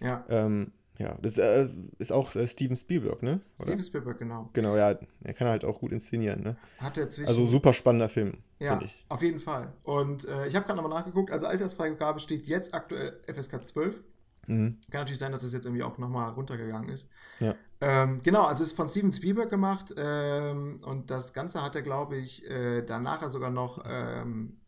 ja. 0.00 0.24
Ähm, 0.30 0.72
ja, 1.00 1.16
das 1.22 1.38
äh, 1.38 1.66
ist 1.98 2.12
auch 2.12 2.34
äh, 2.36 2.46
Steven 2.46 2.76
Spielberg, 2.76 3.22
ne? 3.22 3.40
Oder? 3.56 3.64
Steven 3.64 3.82
Spielberg, 3.82 4.18
genau. 4.18 4.50
Genau, 4.52 4.76
ja, 4.76 4.98
er 5.24 5.32
kann 5.34 5.48
halt 5.48 5.64
auch 5.64 5.80
gut 5.80 5.92
inszenieren, 5.92 6.42
ne? 6.42 6.56
Hat 6.76 6.98
er 6.98 7.08
zwischen. 7.08 7.26
Also 7.26 7.46
super 7.46 7.72
spannender 7.72 8.10
Film, 8.10 8.34
Ja, 8.58 8.78
ich. 8.82 9.02
auf 9.08 9.22
jeden 9.22 9.40
Fall. 9.40 9.72
Und 9.82 10.28
äh, 10.28 10.46
ich 10.46 10.54
habe 10.54 10.66
gerade 10.66 10.78
nochmal 10.82 10.98
nachgeguckt, 11.00 11.30
also 11.30 11.46
Altersfreigabe 11.46 12.20
steht 12.20 12.46
jetzt 12.46 12.74
aktuell 12.74 13.18
FSK 13.26 13.64
12. 13.64 14.02
Mhm. 14.46 14.76
Kann 14.90 15.00
natürlich 15.00 15.18
sein, 15.18 15.32
dass 15.32 15.42
es 15.42 15.54
jetzt 15.54 15.64
irgendwie 15.64 15.82
auch 15.82 15.96
nochmal 15.96 16.32
runtergegangen 16.32 16.90
ist. 16.90 17.10
Ja. 17.38 17.54
Ähm, 17.80 18.20
genau, 18.22 18.44
also 18.44 18.62
es 18.62 18.72
ist 18.72 18.76
von 18.76 18.88
Steven 18.90 19.10
Spielberg 19.10 19.48
gemacht 19.48 19.94
ähm, 19.96 20.80
und 20.84 21.10
das 21.10 21.32
Ganze 21.32 21.62
hat 21.62 21.74
er, 21.76 21.82
glaube 21.82 22.18
ich, 22.18 22.46
äh, 22.50 22.82
danach 22.82 23.26
sogar 23.30 23.50
noch 23.50 23.82
ähm, 23.88 24.59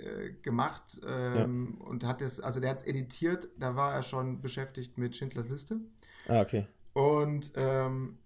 äh, 0.00 0.32
gemacht 0.42 1.00
ähm, 1.06 1.80
und 1.80 2.04
hat 2.04 2.22
es, 2.22 2.40
also 2.40 2.60
der 2.60 2.70
hat 2.70 2.78
es 2.78 2.84
editiert, 2.86 3.48
da 3.58 3.76
war 3.76 3.94
er 3.94 4.02
schon 4.02 4.40
beschäftigt 4.40 4.98
mit 4.98 5.16
Schindlers 5.16 5.48
Liste. 5.48 5.80
Ah, 6.28 6.40
okay. 6.40 6.66
Und 6.92 7.52
ähm, 7.56 8.18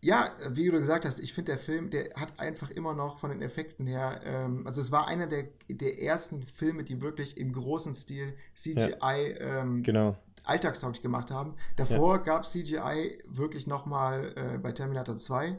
ja, 0.00 0.30
wie 0.50 0.70
du 0.70 0.78
gesagt 0.78 1.04
hast, 1.04 1.18
ich 1.18 1.32
finde 1.32 1.52
der 1.52 1.58
Film, 1.58 1.90
der 1.90 2.10
hat 2.14 2.38
einfach 2.38 2.70
immer 2.70 2.94
noch 2.94 3.18
von 3.18 3.30
den 3.30 3.42
Effekten 3.42 3.86
her, 3.86 4.20
ähm, 4.24 4.66
also 4.66 4.80
es 4.80 4.92
war 4.92 5.08
einer 5.08 5.26
der, 5.26 5.48
der 5.68 6.00
ersten 6.02 6.42
Filme, 6.42 6.84
die 6.84 7.02
wirklich 7.02 7.36
im 7.36 7.52
großen 7.52 7.94
Stil 7.94 8.34
CGI 8.54 9.34
ähm, 9.40 9.82
Genau. 9.82 10.12
alltagstauglich 10.44 11.02
gemacht 11.02 11.30
haben. 11.32 11.56
Davor 11.76 12.22
gab 12.22 12.46
CGI 12.46 13.18
wirklich 13.26 13.66
nochmal 13.66 14.32
äh, 14.36 14.58
bei 14.58 14.70
Terminator 14.72 15.16
2 15.16 15.58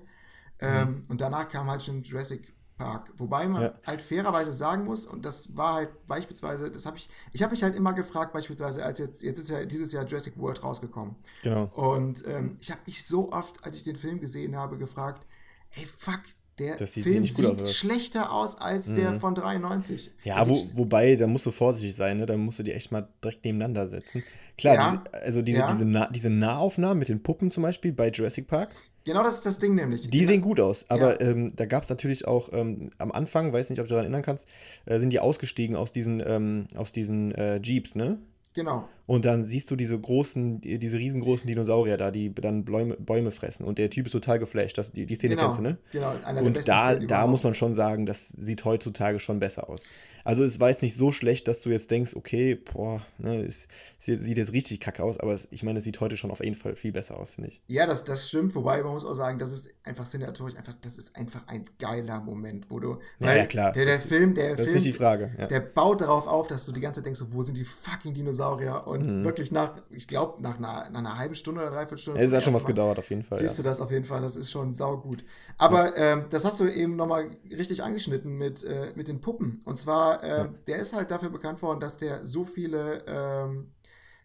ähm, 0.59 1.03
und 1.09 1.19
danach 1.21 1.49
kam 1.49 1.69
halt 1.69 1.83
schon 1.83 2.01
Jurassic 2.03 2.53
Park. 2.79 3.11
Wobei 3.17 3.47
man 3.47 3.61
Ja. 3.61 3.73
halt 3.85 4.01
fairerweise 4.01 4.51
sagen 4.53 4.85
muss, 4.85 5.05
und 5.05 5.23
das 5.25 5.55
war 5.55 5.73
halt 5.75 6.05
beispielsweise, 6.07 6.71
das 6.71 6.85
habe 6.87 6.97
ich, 6.97 7.09
ich 7.33 7.43
habe 7.43 7.51
mich 7.51 7.61
halt 7.61 7.75
immer 7.75 7.93
gefragt, 7.93 8.33
beispielsweise, 8.33 8.83
als 8.83 8.97
jetzt, 8.97 9.21
jetzt 9.21 9.37
ist 9.37 9.49
ja 9.49 9.63
dieses 9.65 9.91
Jahr 9.91 10.05
Jurassic 10.05 10.37
World 10.39 10.63
rausgekommen. 10.63 11.15
Genau. 11.43 11.65
Und 11.75 12.23
ähm, 12.27 12.57
ich 12.59 12.71
habe 12.71 12.81
mich 12.87 13.03
so 13.03 13.31
oft, 13.31 13.63
als 13.65 13.75
ich 13.77 13.83
den 13.83 13.95
Film 13.97 14.19
gesehen 14.19 14.55
habe, 14.55 14.77
gefragt, 14.77 15.27
ey, 15.75 15.85
fuck, 15.85 16.21
der 16.57 16.87
sieht 16.87 17.03
Film 17.03 17.25
sieht 17.25 17.61
aus, 17.61 17.73
schlechter 17.73 18.33
aus 18.33 18.59
als 18.59 18.91
der 18.93 19.13
von 19.13 19.33
93. 19.35 20.11
Ja, 20.23 20.35
Also 20.35 20.51
wo, 20.73 20.79
wobei, 20.79 21.15
da 21.15 21.27
musst 21.27 21.45
du 21.45 21.51
vorsichtig 21.51 21.95
sein, 21.95 22.17
ne? 22.17 22.25
Da 22.25 22.35
musst 22.35 22.59
du 22.59 22.63
die 22.63 22.73
echt 22.73 22.91
mal 22.91 23.07
direkt 23.23 23.45
nebeneinander 23.45 23.87
setzen. 23.87 24.23
Klar, 24.57 24.75
Ja, 24.75 25.03
diese, 25.05 25.23
also 25.23 25.41
diese, 25.41 25.59
ja. 25.59 25.71
diese, 25.71 25.85
nah, 25.85 26.09
diese 26.11 26.29
Nahaufnahmen 26.29 26.99
mit 26.99 27.07
den 27.07 27.23
Puppen 27.23 27.49
zum 27.49 27.63
Beispiel 27.63 27.93
bei 27.93 28.09
Jurassic 28.09 28.47
Park, 28.47 28.71
genau 29.05 29.23
das 29.23 29.35
ist 29.35 29.45
das 29.45 29.59
Ding 29.59 29.75
nämlich. 29.75 30.09
die 30.09 30.25
sehen 30.25 30.41
gut 30.41 30.59
aus. 30.59 30.85
Aber 30.89 31.19
ähm, 31.21 31.55
da 31.55 31.65
gab 31.65 31.83
es 31.83 31.89
natürlich 31.89 32.27
auch 32.27 32.49
ähm, 32.53 32.91
am 32.97 33.12
Anfang, 33.12 33.51
weiß 33.53 33.69
nicht, 33.69 33.79
ob 33.79 33.88
du 33.88 33.91
daran 33.91 34.05
erinnern 34.05 34.21
kannst, 34.23 34.47
äh, 34.85 34.99
sind 34.99 35.09
die 35.12 35.19
ausgestiegen 35.19 35.75
aus 35.75 35.91
diesen, 35.91 36.21
ähm, 36.25 36.67
aus 36.75 36.91
diesen 36.91 37.33
äh, 37.35 37.59
Jeeps, 37.62 37.95
ne? 37.95 38.19
Genau. 38.55 38.89
Und 39.05 39.25
dann 39.25 39.43
siehst 39.43 39.69
du 39.69 39.75
diese 39.75 39.97
großen, 39.97 40.59
diese 40.62 40.97
riesengroßen 40.97 41.47
Dinosaurier 41.47 41.97
da, 41.97 42.09
die 42.09 42.33
dann 42.33 42.65
Bäume, 42.65 42.95
Bäume 42.97 43.29
fressen. 43.31 43.63
Und 43.63 43.77
der 43.77 43.91
Typ 43.91 44.07
ist 44.07 44.12
total 44.12 44.39
geflasht. 44.39 44.77
Das, 44.77 44.91
die, 44.91 45.05
die 45.05 45.15
Szene 45.15 45.35
Genau, 45.35 45.47
kennst 45.47 45.59
du, 45.59 45.63
ne? 45.63 45.77
genau, 45.91 46.09
einer 46.09 46.33
der 46.33 46.43
Und 46.43 46.53
besten 46.53 46.71
da, 46.71 46.79
Szenen 46.85 46.99
da 46.99 47.03
überhaupt. 47.05 47.29
muss 47.31 47.43
man 47.43 47.53
schon 47.53 47.73
sagen, 47.75 48.05
das 48.07 48.29
sieht 48.29 48.65
heutzutage 48.65 49.19
schon 49.19 49.39
besser 49.39 49.69
aus. 49.69 49.83
Also 50.29 50.43
es 50.43 50.59
war 50.59 50.69
jetzt 50.69 50.83
nicht 50.83 50.95
so 50.95 51.11
schlecht, 51.11 51.47
dass 51.47 51.61
du 51.61 51.71
jetzt 51.71 51.89
denkst, 51.89 52.15
okay, 52.15 52.53
boah, 52.53 53.01
ne, 53.17 53.43
es, 53.43 53.67
es 53.97 54.05
sieht 54.05 54.37
jetzt 54.37 54.53
richtig 54.53 54.79
kacke 54.79 55.01
aus, 55.03 55.19
aber 55.19 55.33
es, 55.33 55.47
ich 55.49 55.63
meine, 55.63 55.79
es 55.79 55.85
sieht 55.85 55.99
heute 56.01 56.17
schon 56.17 56.29
auf 56.29 56.43
jeden 56.43 56.55
Fall 56.55 56.75
viel 56.75 56.91
besser 56.91 57.17
aus, 57.19 57.31
finde 57.31 57.49
ich. 57.49 57.61
Ja, 57.65 57.87
das, 57.87 58.03
das 58.03 58.27
stimmt, 58.29 58.53
wobei 58.53 58.83
man 58.83 58.93
muss 58.93 59.05
auch 59.05 59.15
sagen, 59.15 59.39
das 59.39 59.51
ist 59.51 59.73
einfach 59.83 60.05
cineatorisch, 60.05 60.55
einfach, 60.55 60.75
das 60.81 60.99
ist 60.99 61.15
einfach 61.15 61.47
ein 61.47 61.65
geiler 61.79 62.21
Moment, 62.21 62.67
wo 62.69 62.79
du. 62.79 62.99
Ja, 63.19 63.35
ja, 63.35 63.45
klar. 63.47 63.71
Der, 63.71 63.85
der 63.85 63.99
Film, 63.99 64.35
der 64.35 64.51
Das 64.51 64.59
ist 64.59 64.65
Film, 64.65 64.75
nicht 64.75 64.85
die 64.85 64.93
Frage. 64.93 65.31
Ja. 65.35 65.47
der 65.47 65.61
baut 65.61 66.01
darauf 66.01 66.27
auf, 66.27 66.47
dass 66.47 66.63
du 66.63 66.73
die 66.73 66.81
ganze 66.81 66.99
Zeit 66.99 67.07
denkst, 67.07 67.21
wo 67.31 67.41
sind 67.41 67.57
die 67.57 67.63
fucking 67.65 68.13
Dinosaurier? 68.13 68.85
Und 68.85 68.99
Mhm. 69.07 69.23
wirklich 69.23 69.51
nach, 69.51 69.81
ich 69.89 70.07
glaube, 70.07 70.39
nach 70.43 70.59
einer, 70.59 70.91
nach 70.91 70.99
einer 70.99 71.17
halben 71.17 71.33
Stunde 71.33 71.61
oder 71.61 71.71
dreiviertel 71.71 71.97
Stunde. 71.97 72.19
Es 72.19 72.27
zum 72.27 72.35
hat 72.37 72.43
schon 72.43 72.53
was 72.53 72.61
Mal 72.63 72.67
gedauert, 72.67 72.99
auf 72.99 73.09
jeden 73.09 73.23
Fall. 73.23 73.39
Siehst 73.39 73.57
ja. 73.57 73.63
du 73.63 73.69
das 73.69 73.81
auf 73.81 73.89
jeden 73.89 74.05
Fall, 74.05 74.21
das 74.21 74.35
ist 74.35 74.51
schon 74.51 74.73
saugut. 74.73 75.23
Aber 75.57 75.97
ähm, 75.97 76.25
das 76.29 76.45
hast 76.45 76.59
du 76.59 76.67
eben 76.67 76.95
nochmal 76.95 77.31
richtig 77.49 77.81
angeschnitten 77.81 78.37
mit, 78.37 78.63
äh, 78.63 78.91
mit 78.95 79.07
den 79.07 79.21
Puppen. 79.21 79.61
Und 79.65 79.77
zwar, 79.77 80.18
Ja. 80.27 80.45
der 80.67 80.77
ist 80.77 80.93
halt 80.93 81.12
dafür 81.12 81.29
bekannt 81.29 81.62
worden, 81.62 81.79
dass 81.79 81.97
der 81.97 82.25
so 82.25 82.43
viele, 82.45 83.03
ähm, 83.08 83.71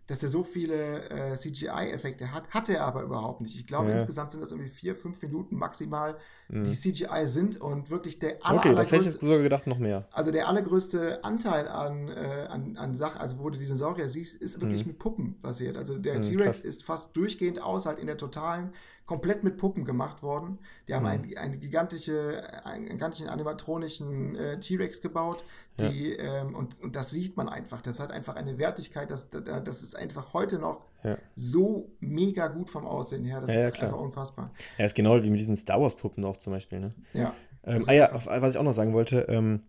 dass 0.06 0.18
der 0.18 0.28
so 0.28 0.42
viele 0.44 1.08
äh, 1.08 1.34
CGI-Effekte 1.34 2.30
hat. 2.32 2.50
Hat 2.50 2.68
er 2.68 2.84
aber 2.84 3.02
überhaupt 3.02 3.40
nicht. 3.40 3.54
Ich 3.56 3.66
glaube, 3.66 3.88
Ja. 3.88 3.94
insgesamt 3.94 4.32
sind 4.32 4.42
das 4.42 4.52
irgendwie 4.52 4.68
vier, 4.70 4.94
fünf 4.94 5.22
Minuten 5.22 5.56
maximal, 5.56 6.18
Mhm. 6.48 6.64
die 6.64 6.74
CGI 6.74 7.26
sind 7.26 7.58
und 7.58 7.90
wirklich 7.90 8.18
der 8.18 8.36
aller, 8.44 8.58
Okay, 8.58 8.74
das 8.74 8.92
hätte 8.92 8.96
ich 8.96 9.00
allergrößte, 9.08 9.24
sogar 9.24 9.38
gedacht, 9.42 9.66
noch 9.66 9.78
mehr. 9.78 10.06
also 10.12 10.30
der 10.30 10.46
allergrößte 10.48 11.24
Anteil 11.24 11.68
an, 11.68 12.08
äh, 12.08 12.46
an, 12.50 12.76
an 12.76 12.94
Sachen, 12.94 13.18
also 13.18 13.38
wo 13.38 13.48
du 13.48 13.56
Dinosaurier 13.58 14.10
siehst, 14.10 14.42
ist 14.42 14.60
wirklich 14.60 14.84
Mhm. 14.84 14.90
mit 14.92 14.98
Puppen 14.98 15.40
basiert. 15.40 15.78
Also 15.78 15.96
der 15.96 16.16
Mhm, 16.16 16.22
T-Rex 16.22 16.60
ist 16.60 16.84
fast 16.84 17.16
durchgehend 17.16 17.62
aus, 17.62 17.86
halt 17.86 17.98
in 17.98 18.06
der 18.06 18.18
totalen, 18.18 18.74
komplett 19.06 19.44
mit 19.44 19.56
Puppen 19.58 19.84
gemacht 19.84 20.22
worden. 20.22 20.58
Die 20.88 20.94
haben 20.94 21.02
Mhm. 21.02 21.08
ein, 21.08 21.36
eine 21.36 21.58
gigantische, 21.58 22.42
einen 22.64 22.86
gigantischen 22.86 23.28
animatronischen 23.28 24.36
äh, 24.36 24.58
T-Rex 24.58 25.00
gebaut, 25.02 25.44
die, 25.80 26.12
ähm, 26.12 26.54
und, 26.54 26.80
und 26.82 26.96
das 26.96 27.10
sieht 27.10 27.36
man 27.36 27.48
einfach. 27.48 27.82
Das 27.82 28.00
hat 28.00 28.12
einfach 28.12 28.36
eine 28.36 28.58
Wertigkeit, 28.58 29.10
das, 29.10 29.28
das 29.30 29.82
ist 29.82 29.94
einfach 29.96 30.32
heute 30.34 30.58
noch 30.58 30.86
Ja. 31.02 31.18
so 31.34 31.90
mega 32.00 32.48
gut 32.48 32.70
vom 32.70 32.86
Aussehen 32.86 33.24
her. 33.24 33.40
Das 33.40 33.50
Ja, 33.50 33.60
ja, 33.60 33.68
ist 33.68 33.82
einfach 33.82 34.00
unfassbar. 34.00 34.50
Ja, 34.78 34.86
ist 34.86 34.94
genau 34.94 35.22
wie 35.22 35.30
mit 35.30 35.40
diesen 35.40 35.56
Star 35.56 35.80
Wars 35.80 35.94
Puppen 35.96 36.24
auch 36.24 36.36
zum 36.38 36.52
Beispiel, 36.52 36.80
ne? 36.80 36.94
Ja. 37.12 37.34
Ähm, 37.64 37.82
ah 37.86 37.92
ja, 37.92 38.10
was 38.24 38.54
ich 38.54 38.58
auch 38.58 38.62
noch 38.64 38.74
sagen 38.74 38.92
wollte, 38.94 39.26
ähm, 39.28 39.62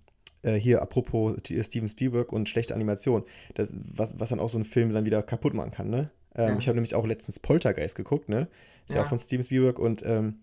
äh, 0.44 0.54
hier 0.56 0.82
apropos 0.82 1.36
T- 1.44 1.62
Steven 1.64 1.88
Spielberg 1.90 2.32
und 2.32 2.48
schlechte 2.50 2.76
Animation, 2.76 3.24
das, 3.56 3.72
was, 3.74 4.20
was 4.20 4.30
dann 4.30 4.40
auch 4.40 4.50
so 4.50 4.58
einen 4.58 4.66
Film 4.66 4.94
dann 4.94 5.06
wieder 5.06 5.24
kaputt 5.24 5.54
machen 5.54 5.72
kann, 5.72 5.90
ne? 5.90 6.10
Ähm, 6.36 6.48
Ja. 6.54 6.58
Ich 6.60 6.68
habe 6.68 6.76
nämlich 6.76 6.94
auch 6.96 7.06
letztens 7.06 7.40
Poltergeist 7.40 7.96
geguckt, 7.96 8.30
ne? 8.30 8.48
Ist 8.88 8.92
ja, 8.92 8.98
Ja. 8.98 9.04
auch 9.04 9.08
von 9.10 9.20
Steven 9.20 9.44
Spielberg 9.44 9.80
und 9.80 10.04
ähm, 10.06 10.36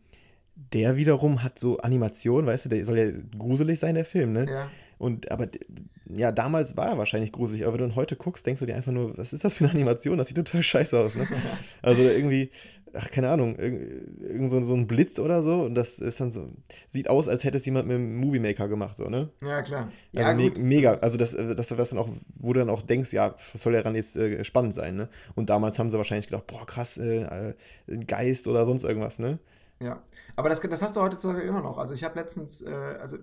der 0.73 0.97
wiederum 0.97 1.43
hat 1.43 1.59
so 1.59 1.79
Animation, 1.79 2.47
weißt 2.47 2.67
du, 2.67 2.69
der 2.69 2.85
soll 2.85 2.99
ja 2.99 3.11
gruselig 3.39 3.79
sein, 3.79 3.95
der 3.95 4.05
Film, 4.05 4.33
ne? 4.33 4.47
Ja. 4.49 4.71
Und 4.99 5.31
aber 5.33 5.49
ja, 6.15 6.31
damals 6.31 6.77
war 6.77 6.89
er 6.91 6.99
wahrscheinlich 6.99 7.33
gruselig, 7.33 7.65
aber 7.65 7.73
wenn 7.75 7.81
du 7.81 7.87
ihn 7.87 7.97
heute 7.97 8.15
guckst, 8.17 8.47
denkst 8.47 8.61
du 8.61 8.67
dir 8.67 8.77
einfach 8.77 8.93
nur, 8.93 9.17
was 9.19 9.33
ist 9.33 9.45
das 9.45 9.55
für 9.55 9.65
eine 9.65 9.73
Animation? 9.73 10.19
Das 10.19 10.29
sieht 10.29 10.37
total 10.37 10.63
scheiße 10.63 10.97
aus, 10.99 11.17
ne? 11.17 11.27
Also 11.83 12.03
irgendwie, 12.03 12.51
ach, 12.95 13.11
keine 13.11 13.31
Ahnung, 13.31 13.57
irgend, 13.57 14.21
irgend 14.21 14.51
so, 14.51 14.65
so 14.65 14.75
ein 14.75 14.87
Blitz 14.87 15.19
oder 15.19 15.43
so 15.43 15.63
und 15.63 15.75
das 15.75 15.99
ist 15.99 16.21
dann 16.21 16.33
so, 16.33 16.49
sieht 16.91 17.09
aus, 17.09 17.29
als 17.29 17.45
hätte 17.45 17.57
es 17.57 17.65
jemand 17.65 17.89
mit 17.89 17.97
einem 17.97 18.17
Movie 18.17 18.39
Maker 18.39 18.69
gemacht, 18.69 18.97
so, 18.97 19.09
ne? 19.09 19.31
ja, 19.43 19.63
klar. 19.63 19.91
Also 20.15 20.31
Ja, 20.31 20.35
me 20.35 20.49
gut, 20.51 20.59
mega, 20.59 20.91
das 20.91 21.03
also 21.03 21.17
das, 21.17 21.35
äh, 21.35 21.55
das, 21.55 21.77
was 21.77 21.91
dann 21.91 21.99
auch, 21.99 22.09
wo 22.37 22.53
du 22.53 22.61
dann 22.61 22.71
auch 22.71 22.83
denkst, 22.83 23.13
ja, 23.13 23.35
was 23.53 23.63
soll 23.63 23.73
daran 23.73 23.95
jetzt 23.95 24.17
äh, 24.17 24.45
spannend 24.45 24.75
sein, 24.75 24.97
ne? 24.97 25.09
Und 25.35 25.51
damals 25.51 25.79
haben 25.79 25.91
sie 25.91 25.97
wahrscheinlich 25.97 26.27
gedacht, 26.27 26.47
boah, 26.47 26.67
krass, 26.67 26.99
äh, 26.99 27.23
äh, 27.23 27.55
ein 27.89 28.07
Geist 28.07 28.47
oder 28.47 28.67
sonst 28.67 28.85
irgendwas, 28.85 29.19
ne? 29.19 29.39
Ja, 29.83 30.01
aber 30.37 30.49
das, 30.49 30.61
das 30.61 30.83
hast 30.83 30.95
du 30.97 31.01
heutzutage 31.01 31.43
immer 31.43 31.61
noch. 31.61 31.79
Also 31.79 31.93
ich 31.95 32.05
habe 32.05 32.19
letztens, 32.19 32.63
äh, 32.63 32.71
also 33.01 33.19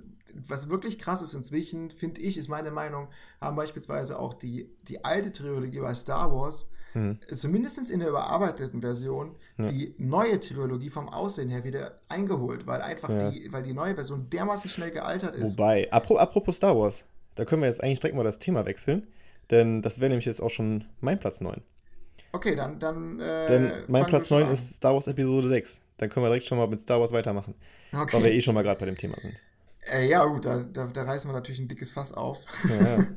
was 0.47 0.69
wirklich 0.69 0.99
krass 0.99 1.21
ist 1.21 1.33
inzwischen, 1.33 1.89
finde 1.91 2.21
ich, 2.21 2.37
ist 2.37 2.49
meine 2.49 2.71
Meinung, 2.71 3.07
haben 3.39 3.55
beispielsweise 3.55 4.19
auch 4.19 4.33
die, 4.33 4.69
die 4.87 5.03
alte 5.05 5.31
Trilogie 5.31 5.79
bei 5.79 5.93
Star 5.95 6.31
Wars, 6.33 6.69
Mhm. 6.93 7.19
zumindest 7.33 7.91
in 7.91 7.99
der 7.99 8.09
überarbeiteten 8.09 8.81
Version, 8.81 9.35
Ja. 9.57 9.65
die 9.65 9.93
neue 9.97 10.39
Trilogie 10.39 10.89
vom 10.89 11.07
Aussehen 11.09 11.49
her 11.49 11.63
wieder 11.63 11.93
eingeholt, 12.09 12.65
weil 12.67 12.81
einfach 12.81 13.09
Ja. 13.09 13.29
die, 13.29 13.51
weil 13.51 13.63
die 13.63 13.73
neue 13.73 13.95
Version 13.95 14.29
dermaßen 14.29 14.69
schnell 14.69 14.91
gealtert 14.91 15.35
ist. 15.35 15.57
Wobei, 15.57 15.91
apro 15.91 16.17
apropos 16.17 16.55
Star 16.57 16.77
Wars, 16.77 17.03
da 17.35 17.45
können 17.45 17.61
wir 17.61 17.67
jetzt 17.69 17.83
eigentlich 17.83 17.99
direkt 17.99 18.15
mal 18.15 18.23
das 18.23 18.39
Thema 18.39 18.65
wechseln, 18.65 19.07
denn 19.51 19.81
das 19.81 19.99
wäre 19.99 20.09
nämlich 20.09 20.25
jetzt 20.25 20.41
auch 20.41 20.49
schon 20.49 20.85
mein 20.99 21.19
Platz 21.19 21.41
9. 21.41 21.61
Okay, 22.31 22.55
dann, 22.55 22.77
dann 22.79 23.19
äh, 23.19 23.47
Denn 23.47 23.71
mein 23.87 24.05
Platz 24.05 24.23
du 24.23 24.35
schon 24.35 24.39
9 24.41 24.47
an. 24.49 24.53
ist 24.53 24.73
Star 24.75 24.93
Wars 24.93 25.07
Episode 25.07 25.49
6. 25.49 25.79
Dann 25.97 26.09
können 26.09 26.23
wir 26.25 26.29
direkt 26.29 26.45
schon 26.45 26.57
mal 26.57 26.67
mit 26.67 26.79
Star 26.79 26.99
Wars 26.99 27.11
weitermachen, 27.11 27.55
weil 27.91 28.07
wir 28.07 28.19
Okay. 28.19 28.37
eh 28.37 28.41
schon 28.41 28.53
mal 28.55 28.61
gerade 28.61 28.79
bei 28.79 28.85
dem 28.85 28.97
Thema 28.97 29.15
sind. 29.19 29.35
Äh, 29.91 30.07
ja, 30.09 30.25
gut, 30.25 30.45
da, 30.45 30.63
da, 30.63 30.87
da 30.87 31.03
reißen 31.03 31.29
wir 31.29 31.33
natürlich 31.33 31.59
ein 31.59 31.67
dickes 31.67 31.91
Fass 31.91 32.13
auf. 32.13 32.45
Ja, 32.63 33.07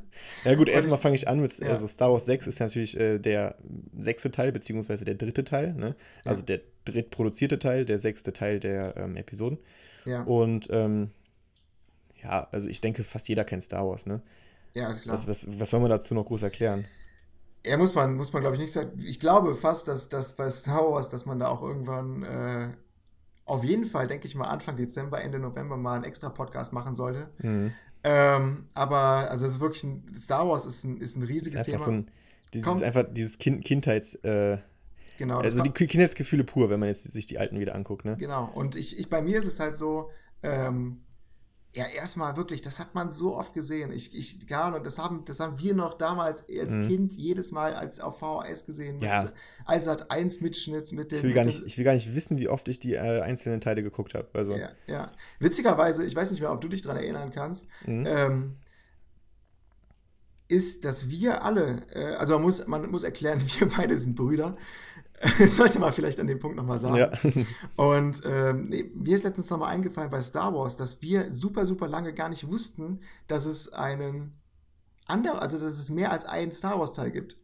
ja. 0.45 0.55
gut, 0.55 0.69
erstmal 0.69 0.99
fange 0.99 1.15
ich 1.15 1.27
an 1.27 1.39
mit, 1.39 1.57
ja. 1.59 1.69
also 1.69 1.87
Star 1.87 2.11
Wars 2.11 2.25
6 2.25 2.47
ist 2.47 2.59
natürlich 2.59 2.97
äh, 2.97 3.19
der 3.19 3.57
sechste 3.97 4.31
Teil, 4.31 4.51
beziehungsweise 4.51 5.05
der 5.05 5.15
dritte 5.15 5.43
Teil, 5.43 5.73
ne? 5.73 5.95
Also 6.25 6.41
Ja. 6.41 6.45
der 6.45 6.61
drittproduzierte 6.85 7.59
Teil, 7.59 7.85
der 7.85 7.99
sechste 7.99 8.33
Teil 8.33 8.59
der 8.59 8.95
ähm, 8.97 9.15
Episoden. 9.17 9.57
ja, 10.05 10.23
Und 10.23 10.67
ähm, 10.71 11.11
ja, 12.21 12.47
also 12.51 12.67
ich 12.67 12.81
denke, 12.81 13.03
fast 13.03 13.27
jeder 13.29 13.43
kennt 13.43 13.63
Star 13.63 13.87
Wars, 13.87 14.05
ne? 14.05 14.21
ja, 14.75 14.93
klar. 14.93 15.15
Was, 15.15 15.27
was, 15.27 15.47
was 15.59 15.69
soll 15.69 15.79
man 15.81 15.89
dazu 15.89 16.13
noch 16.13 16.25
groß 16.25 16.41
erklären? 16.43 16.85
Ja, 17.65 17.77
muss 17.77 17.95
man, 17.95 18.15
muss 18.15 18.33
man 18.33 18.41
glaube 18.41 18.55
ich 18.55 18.61
nicht 18.61 18.73
sagen. 18.73 18.91
Ich 19.05 19.19
glaube 19.19 19.55
fast, 19.55 19.87
dass, 19.87 20.09
dass 20.09 20.35
bei 20.35 20.49
Star 20.49 20.83
Wars, 20.91 21.09
dass 21.09 21.25
man 21.25 21.39
da 21.39 21.47
auch 21.47 21.61
irgendwann 21.61 22.23
äh, 22.23 22.69
auf 23.45 23.63
jeden 23.63 23.85
Fall, 23.85 24.07
denke 24.07 24.25
ich 24.27 24.35
mal, 24.35 24.45
Anfang 24.47 24.75
Dezember, 24.75 25.21
Ende 25.21 25.39
November 25.39 25.77
mal 25.77 25.95
einen 25.95 26.03
extra 26.05 26.29
Podcast 26.29 26.73
machen 26.73 26.95
sollte. 26.95 27.29
Mhm. 27.41 27.73
Ähm, 28.03 28.67
aber, 28.73 29.29
also 29.29 29.45
es 29.45 29.53
ist 29.53 29.59
wirklich 29.61 29.83
ein, 29.83 30.03
Star 30.15 30.47
Wars 30.47 30.65
ist 30.65 30.83
ein, 30.83 30.99
ist 30.99 31.15
ein 31.15 31.21
Das 31.21 31.29
riesiges 31.29 31.61
ist 31.61 31.73
einfach 31.73 31.85
Thema. 31.85 31.85
so 31.85 31.91
ein, 31.91 32.11
dieses, 32.53 32.67
Komm. 32.67 32.83
einfach 32.83 33.05
dieses 33.11 33.37
kind, 33.37 33.63
Kindheits, 33.63 34.15
äh, 34.23 34.57
genau, 35.17 35.39
also 35.39 35.61
die 35.61 35.71
Kindheitsgefühle 35.71 36.43
pur, 36.43 36.69
wenn 36.69 36.79
man 36.79 36.89
jetzt 36.89 37.11
sich 37.13 37.27
die 37.27 37.39
alten 37.39 37.59
wieder 37.59 37.75
anguckt, 37.75 38.05
ne? 38.05 38.17
genau. 38.17 38.49
Und 38.53 38.75
ich, 38.75 38.99
ich, 38.99 39.09
bei 39.09 39.21
mir 39.21 39.39
ist 39.39 39.45
es 39.45 39.59
halt 39.59 39.77
so, 39.77 40.09
ähm, 40.43 41.01
ja, 41.75 41.85
erstmal 41.87 42.37
wirklich, 42.37 42.61
das 42.61 42.79
hat 42.79 42.93
man 42.93 43.09
so 43.09 43.35
oft 43.35 43.53
gesehen. 43.55 43.91
Ich, 43.91 44.15
ich, 44.15 44.45
gar 44.45 44.75
und 44.75 44.85
das 44.85 44.99
haben, 44.99 45.25
das 45.25 45.39
haben 45.39 45.57
wir 45.59 45.73
noch 45.73 45.95
damals 45.95 46.47
als 46.47 46.75
Mhm. 46.75 46.87
Kind 46.87 47.13
jedes 47.15 47.51
Mal 47.51 47.73
als 47.73 47.99
auf 47.99 48.19
VHS 48.19 48.65
gesehen. 48.65 48.95
Mit, 48.95 49.05
Ja. 49.05 49.31
als 49.65 49.87
hat 49.87 50.11
1 50.11 50.41
Mitschnitt 50.41 50.91
mit 50.91 51.11
dem. 51.11 51.17
Ich 51.17 51.23
will, 51.23 51.33
gar 51.33 51.45
mit 51.45 51.55
nicht, 51.55 51.65
ich 51.65 51.77
will 51.77 51.83
gar 51.85 51.93
nicht 51.95 52.13
wissen, 52.13 52.37
wie 52.37 52.47
oft 52.47 52.67
ich 52.67 52.79
die 52.79 52.93
äh, 52.93 53.21
einzelnen 53.21 53.59
Teile 53.59 53.81
geguckt 53.81 54.13
habe. 54.13 54.27
Also, 54.33 54.51
Ja, 54.55 54.69
ja. 54.85 55.11
Witzigerweise, 55.39 56.05
ich 56.05 56.15
weiß 56.15 56.29
nicht 56.29 56.41
mehr, 56.41 56.51
ob 56.51 56.61
du 56.61 56.67
dich 56.67 56.83
daran 56.83 56.97
erinnern 56.97 57.31
kannst, 57.31 57.67
mhm. 57.87 58.05
ähm, 58.05 58.57
ist, 60.47 60.85
dass 60.85 61.09
wir 61.09 61.43
alle, 61.43 61.81
äh, 61.93 62.15
also 62.15 62.33
man 62.33 62.43
muss, 62.43 62.67
man 62.67 62.89
muss 62.91 63.03
erklären, 63.03 63.41
wir 63.59 63.67
beide 63.67 63.97
sind 63.97 64.15
Brüder. 64.15 64.57
Sollte 65.47 65.79
man 65.79 65.91
vielleicht 65.91 66.19
an 66.19 66.27
dem 66.27 66.39
Punkt 66.39 66.57
nochmal 66.57 66.79
sagen. 66.79 66.95
ja. 66.95 67.11
Und 67.75 68.21
ähm, 68.25 68.65
mir 68.95 69.15
ist 69.15 69.23
letztens 69.23 69.49
nochmal 69.49 69.69
eingefallen 69.73 70.09
bei 70.09 70.21
Star 70.21 70.53
Wars, 70.53 70.75
dass 70.77 71.01
wir 71.01 71.31
super, 71.33 71.65
super 71.65 71.87
lange 71.87 72.13
gar 72.13 72.29
nicht 72.29 72.49
wussten, 72.49 72.99
dass 73.27 73.45
es 73.45 73.71
einen 73.73 74.33
anderen, 75.07 75.39
also 75.39 75.57
dass 75.59 75.73
es 75.79 75.89
mehr 75.89 76.11
als 76.11 76.25
einen 76.25 76.51
Star 76.51 76.79
Wars-Teil 76.79 77.11
gibt. 77.11 77.37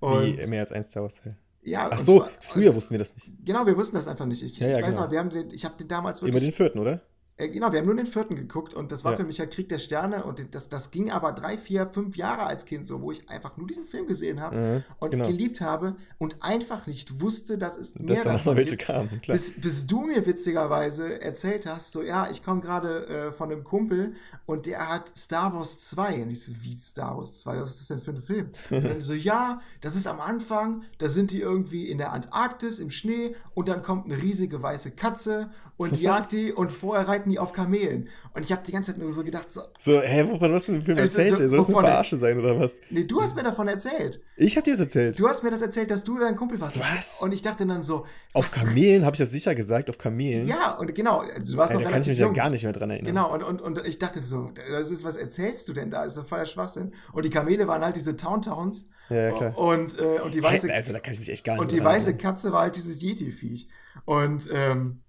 Und 0.00 0.38
Wie 0.38 0.46
mehr 0.46 0.60
als 0.60 0.72
ein 0.72 0.84
Star 0.84 1.02
Wars 1.02 1.16
Teil. 1.16 1.36
ja, 1.62 1.88
Ach 1.90 1.98
so, 1.98 2.18
zwar- 2.20 2.30
früher 2.48 2.74
wussten 2.74 2.90
wir 2.92 2.98
das 2.98 3.14
nicht. 3.14 3.30
Genau, 3.44 3.66
wir 3.66 3.76
wussten 3.76 3.96
das 3.96 4.08
einfach 4.08 4.26
nicht. 4.26 4.42
Ich, 4.42 4.58
Ja, 4.58 4.68
ja, 4.68 4.78
ich 4.78 4.84
weiß 4.84 4.94
genau. 4.94 5.04
noch, 5.06 5.10
wir 5.12 5.18
haben 5.18 5.30
den, 5.30 5.50
ich 5.50 5.64
habe 5.64 5.76
den 5.76 5.88
damals 5.88 6.20
Über 6.20 6.28
wirklich 6.28 6.44
den 6.50 6.52
vierten, 6.54 6.78
oder? 6.78 7.02
Äh, 7.40 7.48
Genau, 7.48 7.72
wir 7.72 7.78
haben 7.80 7.86
nur 7.86 7.94
den 7.96 8.06
vierten 8.06 8.36
geguckt 8.36 8.74
und 8.74 8.92
das 8.92 9.04
war 9.04 9.12
Ja. 9.12 9.16
für 9.18 9.24
mich 9.24 9.38
ja 9.38 9.46
Krieg 9.46 9.68
der 9.68 9.78
Sterne 9.78 10.24
und 10.24 10.54
das, 10.54 10.68
das 10.68 10.90
ging 10.90 11.10
aber 11.10 11.32
drei, 11.32 11.56
vier, 11.56 11.86
fünf 11.86 12.16
Jahre 12.16 12.42
als 12.44 12.64
Kind 12.64 12.86
so, 12.86 13.00
wo 13.02 13.10
ich 13.12 13.28
einfach 13.30 13.56
nur 13.56 13.66
diesen 13.66 13.84
Film 13.84 14.06
gesehen 14.06 14.40
habe 14.40 14.56
Mhm, 14.56 14.84
und 14.98 15.10
genau. 15.12 15.26
geliebt 15.26 15.60
habe 15.60 15.96
und 16.18 16.42
einfach 16.42 16.86
nicht 16.86 17.20
wusste, 17.20 17.58
dass 17.58 17.76
es 17.76 17.94
Dass 17.94 18.02
mehr 18.02 18.24
davon 18.24 18.56
welche 18.56 18.70
gibt. 18.76 18.84
kamen, 18.84 19.20
klar. 19.22 19.36
Bis, 19.36 19.60
bis 19.60 19.86
du 19.86 20.02
mir 20.06 20.24
witzigerweise 20.26 21.20
erzählt 21.22 21.66
hast, 21.66 21.92
so 21.92 22.02
ja, 22.02 22.28
ich 22.30 22.42
komme 22.44 22.60
gerade 22.60 23.06
äh, 23.06 23.32
von 23.32 23.50
einem 23.50 23.64
Kumpel 23.64 24.14
und 24.46 24.66
der 24.66 24.88
hat 24.88 25.16
Star 25.16 25.52
Wars 25.54 25.78
2 25.78 26.22
und 26.22 26.30
ich 26.30 26.42
so, 26.44 26.52
wie 26.60 26.76
Star 26.76 27.16
Wars 27.16 27.36
2, 27.40 27.60
was 27.60 27.70
ist 27.70 27.80
das 27.80 27.88
denn 27.88 27.98
für 28.00 28.10
ein 28.12 28.22
Film? 28.22 28.50
Und 28.70 28.84
dann 28.84 29.00
so, 29.00 29.12
ja, 29.12 29.60
das 29.80 29.96
ist 29.96 30.06
am 30.06 30.20
Anfang, 30.20 30.82
da 30.98 31.08
sind 31.08 31.30
die 31.30 31.40
irgendwie 31.40 31.88
in 31.88 31.98
der 31.98 32.12
Antarktis 32.12 32.78
im 32.78 32.90
Schnee 32.90 33.34
und 33.54 33.68
dann 33.68 33.82
kommt 33.82 34.06
eine 34.06 34.20
riesige 34.22 34.62
weiße 34.62 34.92
Katze 34.92 35.50
und 35.80 35.98
jagt 35.98 36.32
die 36.32 36.52
und 36.52 36.70
vorher 36.70 37.08
reiten 37.08 37.30
die 37.30 37.38
auf 37.38 37.54
Kamelen. 37.54 38.08
Und 38.34 38.44
ich 38.44 38.52
habe 38.52 38.60
die 38.66 38.70
ganze 38.70 38.92
Zeit 38.92 39.00
nur 39.00 39.10
so 39.14 39.24
gedacht, 39.24 39.50
so, 39.50 39.62
So, 39.78 39.98
hä, 40.02 40.26
wovon 40.28 40.52
hast 40.52 40.68
du 40.68 40.72
den 40.72 40.82
Film 40.82 40.98
Also, 40.98 41.18
erzählt? 41.18 41.30
so? 41.40 41.48
Soll 41.48 41.58
das 41.58 41.68
eine 41.68 41.78
Verarsche 41.86 42.16
sein, 42.18 42.38
oder 42.38 42.60
was? 42.60 42.72
nee, 42.90 43.04
du 43.04 43.22
hast 43.22 43.34
mir 43.34 43.42
davon 43.42 43.66
erzählt. 43.66 44.20
Ich 44.36 44.58
hab 44.58 44.64
dir 44.64 44.72
das 44.72 44.80
erzählt. 44.80 45.18
Du 45.18 45.26
hast 45.26 45.42
mir 45.42 45.50
das 45.50 45.62
erzählt, 45.62 45.90
dass 45.90 46.04
du 46.04 46.18
dein 46.18 46.36
Kumpel 46.36 46.60
warst. 46.60 46.78
Was? 46.78 46.86
Und 47.20 47.32
ich 47.32 47.40
dachte 47.40 47.66
dann 47.66 47.82
so, 47.82 48.04
auf 48.34 48.44
was? 48.44 48.52
Kamelen, 48.62 49.06
habe 49.06 49.14
ich 49.14 49.20
das 49.20 49.30
sicher 49.30 49.54
gesagt? 49.54 49.88
Auf 49.88 49.96
Kamelen? 49.96 50.46
Ja, 50.46 50.72
und 50.78 50.94
genau, 50.94 51.20
also 51.20 51.52
du 51.54 51.58
warst 51.58 51.72
Ey, 51.72 51.78
noch 51.78 51.84
da 51.84 51.90
kann 51.92 52.00
ich 52.02 52.08
relativ 52.08 52.08
mich 52.10 52.18
ja 52.18 52.28
gar 52.42 52.50
nicht 52.50 52.62
mehr 52.62 52.72
dran 52.74 52.90
erinnern. 52.90 53.06
Genau, 53.14 53.32
und, 53.32 53.42
und, 53.42 53.62
und 53.62 53.86
ich 53.86 53.98
dachte 53.98 54.22
so, 54.22 54.50
das 54.70 54.90
ist, 54.90 55.02
was 55.02 55.16
erzählst 55.16 55.66
du 55.70 55.72
denn 55.72 55.90
da? 55.90 56.04
Das 56.04 56.14
ist 56.14 56.22
doch 56.22 56.28
voller 56.28 56.44
Schwachsinn. 56.44 56.92
Und 57.12 57.24
die 57.24 57.30
Kamele 57.30 57.66
waren 57.68 57.82
halt 57.82 57.96
diese 57.96 58.16
Towntowns. 58.16 58.90
Ja, 59.08 59.16
ja, 59.16 59.30
klar. 59.32 59.58
Und, 59.58 59.98
äh, 59.98 60.20
und 60.22 60.34
die 60.34 60.42
weiße? 60.42 60.70
Also, 60.70 60.92
da 60.92 61.00
kann 61.00 61.14
ich 61.14 61.20
mich 61.20 61.30
echt 61.30 61.42
gar 61.44 61.54
nicht 61.54 61.62
und 61.62 61.70
die 61.72 61.76
mehr 61.76 61.84
dran 61.84 61.94
weiße 61.94 62.10
erinnern. 62.10 62.22
Katze 62.22 62.52
war 62.52 62.60
halt 62.60 62.76
dieses 62.76 63.00
Yeti-Viech. 63.00 63.66
Und 64.04 64.48
ähm, 64.52 65.00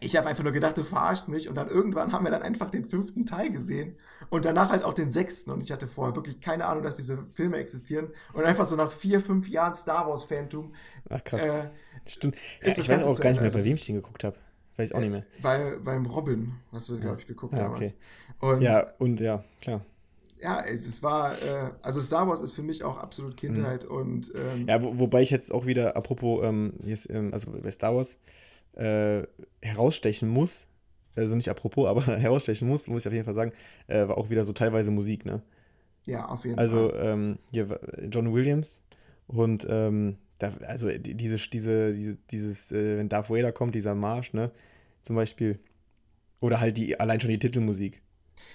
ich 0.00 0.16
habe 0.16 0.28
einfach 0.28 0.44
nur 0.44 0.52
gedacht, 0.52 0.76
du 0.76 0.82
verarschst 0.82 1.28
mich. 1.28 1.48
Und 1.48 1.54
dann 1.54 1.68
irgendwann 1.68 2.12
haben 2.12 2.24
wir 2.24 2.30
dann 2.30 2.42
einfach 2.42 2.70
den 2.70 2.84
fünften 2.88 3.24
Teil 3.26 3.50
gesehen. 3.50 3.96
Und 4.28 4.44
danach 4.44 4.70
halt 4.70 4.84
auch 4.84 4.94
den 4.94 5.10
sechsten. 5.10 5.50
Und 5.50 5.62
ich 5.62 5.72
hatte 5.72 5.88
vorher 5.88 6.14
wirklich 6.16 6.40
keine 6.40 6.66
Ahnung, 6.66 6.82
dass 6.82 6.96
diese 6.96 7.24
Filme 7.32 7.56
existieren. 7.56 8.10
Und 8.32 8.44
einfach 8.44 8.66
so 8.66 8.76
nach 8.76 8.92
vier, 8.92 9.20
fünf 9.20 9.48
Jahren 9.48 9.74
Star 9.74 10.06
Wars-Phantom 10.08 10.74
Ach, 11.08 11.24
krass. 11.24 11.40
äh, 11.42 11.70
Stimmt. 12.06 12.36
ist 12.60 12.66
Ja, 12.66 12.74
das 12.76 12.88
ich 12.88 12.88
weiß 12.88 13.06
auch 13.06 13.18
gar 13.20 13.30
nicht 13.30 13.40
mehr, 13.40 13.50
bei 13.50 13.58
Also 13.58 13.64
wem 13.64 13.74
es 13.74 13.80
ich 13.80 13.86
den 13.86 13.96
geguckt 13.96 14.24
habe. 14.24 14.36
Weiß 14.76 14.90
ich 14.90 14.94
auch 14.94 15.00
nicht 15.00 15.10
mehr. 15.10 15.24
bei, 15.40 15.76
beim 15.82 16.04
Robin 16.06 16.54
hast 16.72 16.88
du, 16.90 17.00
glaube 17.00 17.20
ich, 17.20 17.26
geguckt 17.26 17.54
Ah, 17.54 17.58
damals. 17.58 17.96
okay. 18.40 18.52
Und 18.54 18.60
Ja, 18.60 18.86
und 18.98 19.20
ja, 19.20 19.42
klar. 19.62 19.80
ja, 20.38 20.60
es, 20.62 20.86
es 20.86 21.02
war, 21.02 21.40
äh, 21.40 21.70
also 21.82 22.00
Star 22.02 22.28
Wars 22.28 22.42
ist 22.42 22.52
für 22.52 22.62
mich 22.62 22.84
auch 22.84 22.98
absolut 22.98 23.36
Kindheit 23.36 23.84
mhm. 23.84 23.90
und. 23.96 24.32
Ähm, 24.34 24.66
ja, 24.68 24.82
wo, 24.82 24.98
wobei 24.98 25.22
ich 25.22 25.30
jetzt 25.30 25.52
auch 25.52 25.64
wieder, 25.66 25.96
apropos, 25.96 26.44
ähm, 26.44 26.74
ist, 26.84 27.08
ähm, 27.08 27.32
also 27.32 27.50
bei 27.52 27.70
Star 27.70 27.94
Wars, 27.96 28.10
äh, 28.76 29.26
herausstechen 29.60 30.28
muss, 30.28 30.66
also 31.14 31.34
nicht 31.34 31.48
apropos, 31.48 31.88
aber 31.88 32.06
herausstechen 32.18 32.68
muss, 32.68 32.86
muss 32.86 33.02
ich 33.02 33.06
auf 33.08 33.12
jeden 33.12 33.24
Fall 33.24 33.34
sagen, 33.34 33.52
äh, 33.88 34.06
war 34.06 34.18
auch 34.18 34.30
wieder 34.30 34.44
so 34.44 34.52
teilweise 34.52 34.90
Musik, 34.90 35.24
ne? 35.24 35.42
Ja, 36.06 36.26
auf 36.26 36.44
jeden 36.44 36.58
also, 36.58 36.90
Fall. 36.90 36.98
Also, 36.98 37.10
ähm, 37.10 37.38
hier, 37.50 37.80
John 38.10 38.32
Williams 38.32 38.80
und, 39.26 39.66
ähm, 39.68 40.18
da, 40.38 40.52
also 40.66 40.88
diese, 40.90 41.36
diese, 41.36 41.92
diese, 41.92 42.16
dieses, 42.30 42.72
äh, 42.72 42.98
wenn 42.98 43.08
Darth 43.08 43.30
Vader 43.30 43.52
kommt, 43.52 43.74
dieser 43.74 43.94
Marsch, 43.94 44.32
ne? 44.32 44.50
Zum 45.02 45.16
Beispiel. 45.16 45.58
Oder 46.40 46.60
halt 46.60 46.76
die, 46.76 47.00
allein 47.00 47.20
schon 47.20 47.30
die 47.30 47.38
Titelmusik. 47.38 48.02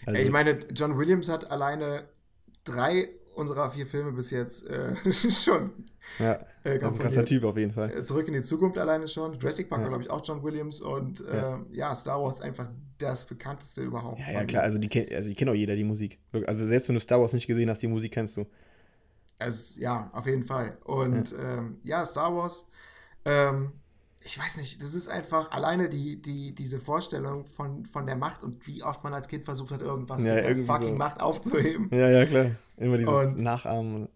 Also, 0.06 0.22
ich 0.22 0.30
meine, 0.30 0.60
John 0.76 0.98
Williams 0.98 1.30
hat 1.30 1.50
alleine 1.50 2.04
drei 2.64 3.10
unserer 3.36 3.70
vier 3.70 3.86
Filme 3.86 4.12
bis 4.12 4.32
jetzt 4.32 4.70
äh, 4.70 4.96
schon. 5.12 5.72
Ja, 6.20 6.40
äh, 6.64 6.78
das 6.78 6.94
ist 6.94 7.00
ein 7.00 7.04
krasser 7.04 7.26
Typ 7.26 7.44
auf 7.44 7.58
jeden 7.58 7.74
Fall. 7.74 7.92
Äh, 7.92 8.04
zurück 8.04 8.28
in 8.28 8.34
die 8.34 8.42
Zukunft 8.42 8.78
alleine 8.78 9.08
schon. 9.08 9.34
Jurassic 9.36 9.70
Park 9.70 9.82
ja. 9.82 9.88
glaube 9.88 10.04
ich, 10.04 10.10
auch 10.10 10.22
John 10.24 10.44
Williams 10.44 10.82
und 10.82 11.22
äh, 11.28 11.38
ja. 11.38 11.66
ja. 11.72 11.96
Star 11.96 12.22
Wars 12.22 12.42
einfach 12.42 12.70
das 12.98 13.26
bekannteste 13.26 13.82
überhaupt. 13.82 14.20
Ja, 14.20 14.32
ja 14.32 14.44
klar, 14.46 14.64
also 14.64 14.78
die, 14.78 14.88
kennt, 14.88 15.12
also 15.12 15.30
die 15.30 15.36
kennt 15.36 15.50
auch 15.50 15.56
jeder 15.56 15.76
die 15.76 15.84
Musik. 15.84 16.20
Also 16.46 16.68
selbst 16.68 16.88
wenn 16.88 16.96
du 16.96 17.02
Star 17.02 17.20
Wars 17.20 17.34
nicht 17.34 17.48
gesehen 17.48 17.70
hast, 17.70 17.82
die 17.82 17.88
Musik 17.88 18.14
kennst 18.14 18.38
du. 18.38 18.46
Es, 19.40 19.78
ja, 19.78 20.10
auf 20.14 20.28
jeden 20.28 20.44
Fall. 20.44 20.78
Und 20.84 21.32
ja, 21.32 21.58
ähm, 21.58 21.78
ja 21.84 22.06
Star 22.06 22.36
Wars, 22.36 22.70
ähm, 23.26 23.72
ich 24.24 24.38
weiß 24.38 24.58
nicht, 24.58 24.82
das 24.82 24.94
ist 24.94 25.08
einfach 25.08 25.52
alleine 25.52 25.90
die, 25.90 26.22
die, 26.22 26.54
diese 26.54 26.80
Vorstellung 26.80 27.46
von, 27.46 27.86
von 27.86 28.06
der 28.06 28.16
Macht 28.16 28.44
und 28.44 28.68
wie 28.68 28.84
oft 28.84 29.04
man 29.04 29.14
als 29.14 29.28
Kind 29.28 29.46
versucht 29.46 29.72
hat, 29.72 29.82
irgendwas 29.82 30.22
ja, 30.22 30.36
mit 30.36 30.46
der 30.46 30.56
fucking 30.58 30.90
so. 30.90 30.96
Macht 30.96 31.22
aufzuheben. 31.22 31.90
Ja, 31.92 32.10
ja, 32.10 32.26
klar. 32.26 32.52
Immer 32.78 32.98
dieses 32.98 33.14
und, 33.14 33.40
Nachahmen. 33.40 34.10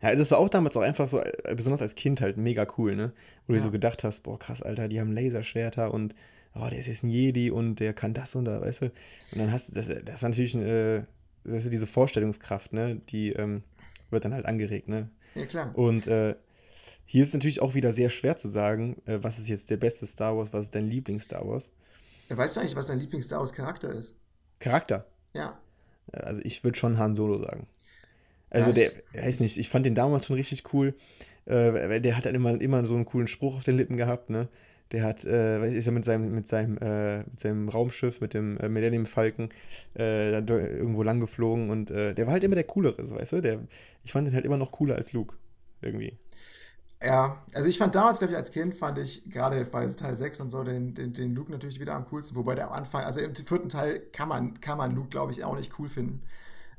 Ja, 0.00 0.16
das 0.16 0.30
war 0.30 0.38
auch 0.38 0.48
damals 0.48 0.76
auch 0.76 0.82
einfach 0.82 1.08
so, 1.08 1.20
äh, 1.20 1.54
besonders 1.54 1.82
als 1.82 1.94
Kind 1.94 2.20
halt 2.20 2.38
mega 2.38 2.66
cool, 2.78 2.96
ne? 2.96 3.12
Wo 3.46 3.52
ja. 3.52 3.58
du 3.58 3.66
so 3.66 3.70
gedacht 3.70 4.02
hast, 4.02 4.22
boah, 4.22 4.38
krass, 4.38 4.62
Alter, 4.62 4.88
die 4.88 4.98
haben 4.98 5.12
Laserschwerter 5.12 5.92
und 5.92 6.14
oh, 6.54 6.66
der 6.68 6.78
ist 6.78 6.86
jetzt 6.86 7.04
ein 7.04 7.10
Jedi 7.10 7.50
und 7.50 7.76
der 7.76 7.92
kann 7.92 8.14
das 8.14 8.34
und 8.34 8.46
da, 8.46 8.62
weißt 8.62 8.82
du? 8.82 8.86
Und 8.86 9.38
dann 9.38 9.52
hast 9.52 9.68
du, 9.68 9.72
das, 9.74 9.88
das 9.88 10.16
ist 10.16 10.22
natürlich, 10.22 10.54
äh, 10.54 11.04
das 11.44 11.64
ist 11.64 11.72
diese 11.72 11.86
Vorstellungskraft, 11.86 12.72
ne? 12.72 13.00
Die 13.10 13.30
ähm, 13.32 13.62
wird 14.10 14.24
dann 14.24 14.32
halt 14.32 14.46
angeregt, 14.46 14.88
ne? 14.88 15.10
Ja, 15.34 15.44
klar. 15.44 15.76
Und 15.76 16.06
äh, 16.06 16.34
hier 17.12 17.22
ist 17.24 17.34
natürlich 17.34 17.60
auch 17.60 17.74
wieder 17.74 17.92
sehr 17.92 18.08
schwer 18.08 18.38
zu 18.38 18.48
sagen, 18.48 18.96
äh, 19.04 19.18
was 19.20 19.38
ist 19.38 19.46
jetzt 19.46 19.68
der 19.68 19.76
beste 19.76 20.06
Star 20.06 20.34
Wars, 20.34 20.50
was 20.54 20.64
ist 20.64 20.74
dein 20.74 20.88
Lieblings-Star 20.88 21.46
Wars. 21.46 21.68
Ja, 22.30 22.38
weißt 22.38 22.56
du 22.56 22.60
eigentlich, 22.60 22.74
was 22.74 22.86
dein 22.86 23.00
Lieblings-Star 23.00 23.38
Wars-Charakter 23.38 23.90
ist? 23.90 24.18
Charakter? 24.60 25.04
Ja. 25.34 25.58
Also 26.10 26.40
ich 26.42 26.64
würde 26.64 26.78
schon 26.78 26.96
Han 26.96 27.14
Solo 27.14 27.36
sagen. 27.36 27.66
Also 28.48 28.70
ja, 28.70 28.88
der, 29.12 29.24
weiß 29.24 29.40
nicht, 29.40 29.58
ich 29.58 29.68
fand 29.68 29.84
den 29.84 29.94
damals 29.94 30.24
schon 30.24 30.36
richtig 30.36 30.72
cool. 30.72 30.94
Äh, 31.44 32.00
der 32.00 32.16
hat 32.16 32.24
dann 32.24 32.34
immer, 32.34 32.58
immer 32.58 32.86
so 32.86 32.94
einen 32.94 33.04
coolen 33.04 33.28
Spruch 33.28 33.56
auf 33.56 33.64
den 33.64 33.76
Lippen 33.76 33.98
gehabt, 33.98 34.30
ne? 34.30 34.48
Der 34.92 35.04
hat, 35.04 35.22
äh, 35.26 35.70
ist 35.70 35.84
ja 35.84 35.92
mit 35.92 36.06
seinem, 36.06 36.34
mit 36.34 36.48
seinem, 36.48 36.78
äh, 36.78 37.18
mit 37.24 37.40
seinem 37.40 37.68
Raumschiff, 37.68 38.22
mit 38.22 38.32
dem 38.32 38.56
äh, 38.56 38.70
Millennium 38.70 39.04
Falcon, 39.04 39.50
äh, 39.98 40.38
irgendwo 40.38 41.02
lang 41.02 41.20
geflogen 41.20 41.68
und 41.68 41.90
äh, 41.90 42.14
der 42.14 42.24
war 42.24 42.32
halt 42.32 42.44
immer 42.44 42.54
der 42.54 42.64
coolere, 42.64 43.10
weißt 43.10 43.32
du? 43.32 43.42
Der, 43.42 43.60
ich 44.02 44.12
fand 44.12 44.28
den 44.28 44.34
halt 44.34 44.46
immer 44.46 44.56
noch 44.56 44.72
cooler 44.72 44.94
als 44.94 45.12
Luke. 45.12 45.36
Irgendwie. 45.82 46.16
Ja, 47.04 47.36
also 47.52 47.68
ich 47.68 47.78
fand 47.78 47.94
damals, 47.94 48.18
glaube 48.18 48.32
ich, 48.32 48.36
als 48.38 48.52
Kind 48.52 48.76
fand 48.76 48.98
ich 48.98 49.28
gerade 49.28 49.64
bei 49.64 49.86
Teil 49.86 50.16
6 50.16 50.40
und 50.40 50.50
so 50.50 50.62
den, 50.62 50.94
den, 50.94 51.12
den 51.12 51.34
Luke 51.34 51.50
natürlich 51.50 51.80
wieder 51.80 51.94
am 51.94 52.06
coolsten, 52.06 52.36
wobei 52.36 52.54
der 52.54 52.68
am 52.68 52.74
Anfang, 52.74 53.04
also 53.04 53.20
im 53.20 53.34
vierten 53.34 53.68
Teil 53.68 54.00
kann 54.12 54.28
man, 54.28 54.60
kann 54.60 54.78
man 54.78 54.94
Luke, 54.94 55.08
glaube 55.08 55.32
ich, 55.32 55.42
auch 55.44 55.56
nicht 55.56 55.78
cool 55.78 55.88
finden. 55.88 56.22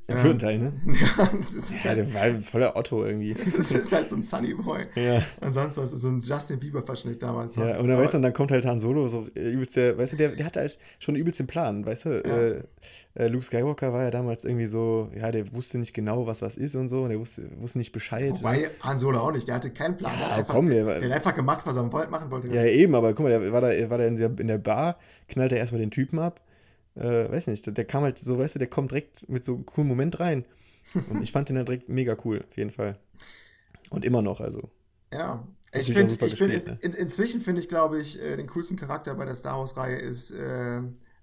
Im 0.07 0.17
vierten 0.17 0.39
Teil, 0.39 0.59
ne? 0.59 0.73
Ja, 0.85 1.29
das 1.37 1.53
ist 1.53 1.85
ja, 1.85 1.91
halt, 1.91 2.13
der 2.13 2.13
war 2.13 2.41
voller 2.41 2.75
Otto 2.75 3.05
irgendwie. 3.05 3.33
Das 3.57 3.71
ist 3.71 3.93
halt 3.93 4.09
so 4.09 4.17
ein 4.17 4.21
Sunny 4.21 4.53
Boy. 4.53 4.81
Ja. 4.95 5.23
Und 5.39 5.53
sonst 5.53 5.77
was, 5.77 5.91
so 5.91 6.09
ein 6.09 6.19
Justin 6.19 6.59
Bieber-Verschnitt 6.59 7.21
damals. 7.23 7.55
Ja, 7.55 7.79
und 7.79 7.87
dann, 7.87 7.97
weißt 7.97 8.13
du, 8.13 8.17
und 8.17 8.23
dann 8.23 8.33
kommt 8.33 8.51
halt 8.51 8.65
Han 8.65 8.81
Solo, 8.81 9.07
so 9.07 9.27
übelst 9.33 9.77
der, 9.77 9.97
weißt 9.97 10.13
du, 10.13 10.17
der, 10.17 10.29
der 10.29 10.45
hatte 10.45 10.59
halt 10.59 10.77
schon 10.99 11.15
übelst 11.15 11.39
den 11.39 11.47
Plan, 11.47 11.85
weißt 11.85 12.05
du? 12.05 12.09
Ja. 12.09 12.37
Äh, 12.37 12.63
äh, 13.15 13.27
Luke 13.27 13.45
Skywalker 13.45 13.93
war 13.93 14.03
ja 14.03 14.11
damals 14.11 14.43
irgendwie 14.43 14.65
so, 14.65 15.09
ja, 15.15 15.31
der 15.31 15.53
wusste 15.53 15.77
nicht 15.77 15.93
genau, 15.93 16.25
was 16.25 16.41
was 16.41 16.57
ist 16.57 16.75
und 16.75 16.89
so, 16.89 17.03
und 17.03 17.09
der 17.09 17.19
wusste, 17.19 17.43
wusste 17.59 17.77
nicht 17.77 17.91
Bescheid. 17.91 18.31
Wobei 18.31 18.57
ne? 18.57 18.71
Han 18.81 18.97
Solo 18.97 19.19
auch 19.19 19.31
nicht, 19.31 19.47
der 19.47 19.55
hatte 19.55 19.69
keinen 19.69 19.95
Plan. 19.95 20.13
Ja, 20.13 20.19
der, 20.19 20.29
hat 20.29 20.37
einfach, 20.39 20.55
komm, 20.55 20.65
der, 20.65 20.83
der, 20.83 20.99
der, 20.99 21.09
hat 21.09 21.15
einfach 21.15 21.35
gemacht, 21.35 21.61
was 21.65 21.77
er 21.77 21.83
machen 21.83 22.31
wollte. 22.31 22.51
Ja, 22.51 22.65
eben, 22.65 22.95
aber 22.95 23.13
guck 23.13 23.23
mal, 23.25 23.29
der 23.29 23.53
war 23.53 23.61
da, 23.61 23.89
war 23.89 23.99
da 23.99 24.05
in, 24.05 24.17
der, 24.17 24.31
in 24.37 24.47
der 24.47 24.57
Bar, 24.57 24.97
knallt 25.29 25.51
er 25.51 25.59
erstmal 25.59 25.79
den 25.79 25.91
Typen 25.91 26.19
ab. 26.19 26.41
Äh, 26.95 27.32
weiß 27.32 27.47
nicht, 27.47 27.65
der, 27.65 27.73
der 27.73 27.86
kam 27.86 28.03
halt 28.03 28.19
so, 28.19 28.38
weißt 28.38 28.56
du, 28.56 28.60
der 28.60 28.67
kommt 28.67 28.91
direkt 28.91 29.27
mit 29.27 29.45
so 29.45 29.56
einem 29.56 29.65
coolen 29.65 29.88
Moment 29.88 30.19
rein. 30.19 30.45
Und 31.10 31.23
ich 31.23 31.32
fand 31.32 31.49
den 31.49 31.56
dann 31.56 31.65
direkt 31.65 31.89
mega 31.89 32.15
cool, 32.25 32.43
auf 32.47 32.58
jeden 32.58 32.71
Fall. 32.71 32.97
Und 33.89 34.06
immer 34.06 34.21
noch, 34.21 34.41
also. 34.41 34.69
Ja, 35.12 35.47
ich 35.73 35.91
finde, 35.91 36.15
ich 36.25 36.36
find, 36.36 36.67
ne? 36.67 36.77
in, 36.82 36.93
inzwischen 36.93 37.41
finde 37.41 37.62
ich, 37.62 37.67
glaube 37.67 37.99
ich, 37.99 38.21
äh, 38.21 38.38
den 38.38 38.47
coolsten 38.47 38.77
Charakter 38.77 39.15
bei 39.15 39.25
der 39.25 39.36
Star 39.36 39.60
Wars-Reihe 39.60 39.95
ist 39.95 40.32
äh, 40.32 40.82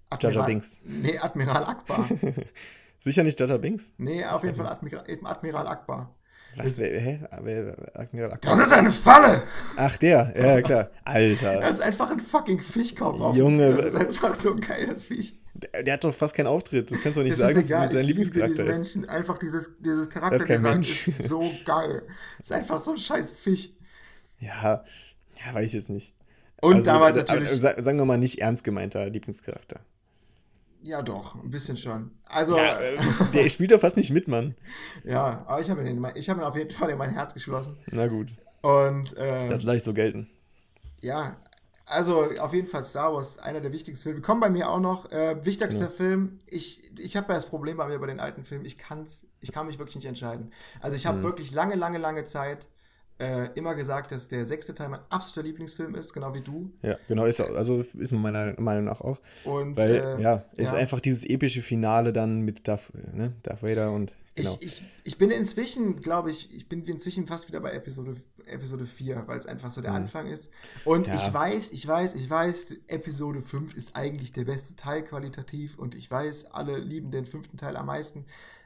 Admiral, 0.08 0.46
Binks. 0.46 0.76
Nee, 0.84 1.18
Admiral 1.18 1.64
Akbar. 1.64 2.08
Sicher 3.00 3.22
nicht 3.22 3.38
Jaja 3.38 3.56
Binks? 3.56 3.92
Nee, 3.96 4.24
auf 4.24 4.42
jeden 4.42 4.58
also. 4.58 4.64
Fall 4.64 4.72
Admiral, 4.72 5.04
Admiral 5.24 5.66
Akbar. 5.68 6.14
Was? 6.56 6.78
Wer, 6.78 7.00
hä? 7.00 7.20
Wer, 7.42 7.76
Admiral 7.94 8.32
Akbar? 8.32 8.56
Das 8.56 8.66
ist 8.66 8.72
eine 8.72 8.90
Falle! 8.90 9.44
Ach, 9.76 9.96
der, 9.98 10.34
ja, 10.36 10.60
klar. 10.62 10.90
Alter. 11.04 11.60
Das 11.60 11.74
ist 11.74 11.80
einfach 11.80 12.10
ein 12.10 12.18
fucking 12.18 12.60
Fischkopf. 12.60 13.20
Auf. 13.20 13.36
Junge. 13.36 13.70
Das 13.70 13.84
ist 13.84 13.94
einfach 13.94 14.34
so 14.34 14.52
ein 14.52 14.60
geiles 14.60 15.04
Viech. 15.04 15.39
Der, 15.54 15.82
der, 15.82 15.94
hat 15.94 16.04
doch 16.04 16.14
fast 16.14 16.34
keinen 16.34 16.46
Auftritt. 16.46 16.90
Das 16.90 17.00
kannst 17.02 17.16
du 17.16 17.20
doch 17.20 17.24
nicht 17.24 17.32
das 17.32 17.40
sagen, 17.40 17.60
ist 17.60 17.64
egal. 17.64 17.88
dass 17.88 17.96
dein 17.96 18.08
ich 18.08 18.16
liebe 18.16 18.46
diesen 18.46 18.66
Menschen. 18.66 19.08
Einfach 19.08 19.38
dieses, 19.38 19.76
dieses 19.80 20.08
Charakterdesign 20.08 20.82
ist, 20.82 21.08
ist 21.08 21.24
so 21.24 21.50
geil. 21.64 22.02
Das 22.38 22.46
ist 22.46 22.52
einfach 22.52 22.80
so 22.80 22.92
ein 22.92 22.96
scheiß 22.96 23.32
Fisch. 23.32 23.70
Ja, 24.38 24.84
ja, 25.44 25.54
weiß 25.54 25.66
ich 25.66 25.72
jetzt 25.74 25.90
nicht. 25.90 26.14
Und 26.60 26.78
also, 26.78 26.90
damals 26.90 27.18
also, 27.18 27.32
natürlich. 27.32 27.50
Sagen 27.60 27.98
wir 27.98 28.04
mal 28.04 28.18
nicht 28.18 28.40
ernst 28.40 28.64
gemeinter 28.64 29.08
Lieblingscharakter. 29.08 29.80
Ja, 30.82 31.02
doch, 31.02 31.34
ein 31.34 31.50
bisschen 31.50 31.76
schon. 31.76 32.10
Also. 32.26 32.56
Ja, 32.56 32.80
äh, 32.80 32.96
der 33.34 33.48
spielt 33.50 33.70
doch 33.70 33.80
fast 33.80 33.96
nicht 33.96 34.10
mit, 34.10 34.28
Mann. 34.28 34.54
ja, 35.04 35.44
aber 35.46 35.60
ich 35.60 35.68
habe 35.68 35.86
ihn, 35.86 36.04
hab 36.04 36.16
ihn 36.16 36.42
auf 36.42 36.56
jeden 36.56 36.70
Fall 36.70 36.90
in 36.90 36.98
mein 36.98 37.12
Herz 37.12 37.34
geschlossen. 37.34 37.76
Na 37.90 38.06
gut. 38.06 38.28
Und. 38.62 39.16
Äh, 39.16 39.48
das 39.48 39.62
leicht 39.62 39.84
so 39.84 39.92
gelten. 39.92 40.28
Ja, 41.02 41.36
also 41.86 42.30
auf 42.38 42.52
jeden 42.52 42.68
Fall 42.68 42.84
Star 42.84 43.12
Wars, 43.12 43.38
einer 43.38 43.60
der 43.60 43.72
wichtigsten 43.72 44.08
Filme. 44.08 44.20
Kommen 44.20 44.40
bei 44.40 44.50
mir 44.50 44.70
auch 44.70 44.80
noch. 44.80 45.10
Äh, 45.10 45.44
wichtigster 45.44 45.86
ja. 45.86 45.90
Film, 45.90 46.38
ich, 46.46 46.92
ich 46.98 47.16
habe 47.16 47.28
ja 47.28 47.34
das 47.34 47.46
Problem 47.46 47.76
bei 47.76 47.86
mir 47.88 47.98
bei 47.98 48.06
den 48.06 48.20
alten 48.20 48.44
Filmen, 48.44 48.64
ich, 48.64 48.78
kann's, 48.78 49.28
ich 49.40 49.52
kann 49.52 49.66
mich 49.66 49.78
wirklich 49.78 49.96
nicht 49.96 50.06
entscheiden. 50.06 50.52
Also 50.80 50.96
ich 50.96 51.06
habe 51.06 51.18
mhm. 51.18 51.22
wirklich 51.22 51.52
lange, 51.52 51.74
lange, 51.74 51.98
lange 51.98 52.24
Zeit 52.24 52.68
äh, 53.20 53.48
immer 53.54 53.74
gesagt, 53.74 54.12
dass 54.12 54.28
der 54.28 54.46
sechste 54.46 54.74
Teil 54.74 54.88
mein 54.88 55.00
absoluter 55.10 55.46
Lieblingsfilm 55.46 55.94
ist, 55.94 56.12
genau 56.12 56.34
wie 56.34 56.40
du. 56.40 56.72
Ja, 56.82 56.96
genau, 57.06 57.26
ist 57.26 57.40
also 57.40 57.80
ist 57.80 58.12
meiner 58.12 58.58
Meinung 58.60 58.84
nach 58.84 59.00
auch. 59.00 59.18
Und 59.44 59.76
Weil, 59.76 59.96
äh, 59.96 60.22
ja, 60.22 60.44
es 60.52 60.58
ja. 60.58 60.64
ist 60.64 60.74
einfach 60.74 61.00
dieses 61.00 61.24
epische 61.24 61.62
Finale 61.62 62.12
dann 62.12 62.40
mit 62.40 62.66
Darth, 62.66 62.92
ne, 63.12 63.34
Darth 63.42 63.62
Vader 63.62 63.92
und 63.92 64.12
Genau. 64.36 64.56
Ich, 64.60 64.66
ich, 64.66 64.84
ich 65.04 65.18
bin 65.18 65.30
inzwischen, 65.30 65.96
glaube 65.96 66.30
ich, 66.30 66.54
ich 66.54 66.68
bin 66.68 66.84
inzwischen 66.84 67.26
fast 67.26 67.48
wieder 67.48 67.60
bei 67.60 67.72
Episode, 67.72 68.16
Episode 68.46 68.86
4, 68.86 69.24
weil 69.26 69.38
es 69.38 69.46
einfach 69.46 69.70
so 69.70 69.80
der 69.80 69.90
mhm. 69.90 69.98
Anfang 69.98 70.26
ist. 70.28 70.52
Und 70.84 71.08
ja. 71.08 71.14
ich 71.14 71.32
weiß, 71.32 71.72
ich 71.72 71.86
weiß, 71.86 72.14
ich 72.14 72.30
weiß, 72.30 72.76
Episode 72.88 73.42
5 73.42 73.74
ist 73.74 73.96
eigentlich 73.96 74.32
der 74.32 74.44
beste 74.44 74.76
Teil 74.76 75.02
qualitativ 75.02 75.78
und 75.78 75.94
ich 75.94 76.10
weiß, 76.10 76.52
alle 76.52 76.78
lieben 76.78 77.10
den 77.10 77.26
fünften 77.26 77.56
Teil 77.56 77.76
am 77.76 77.86
meisten. 77.86 78.24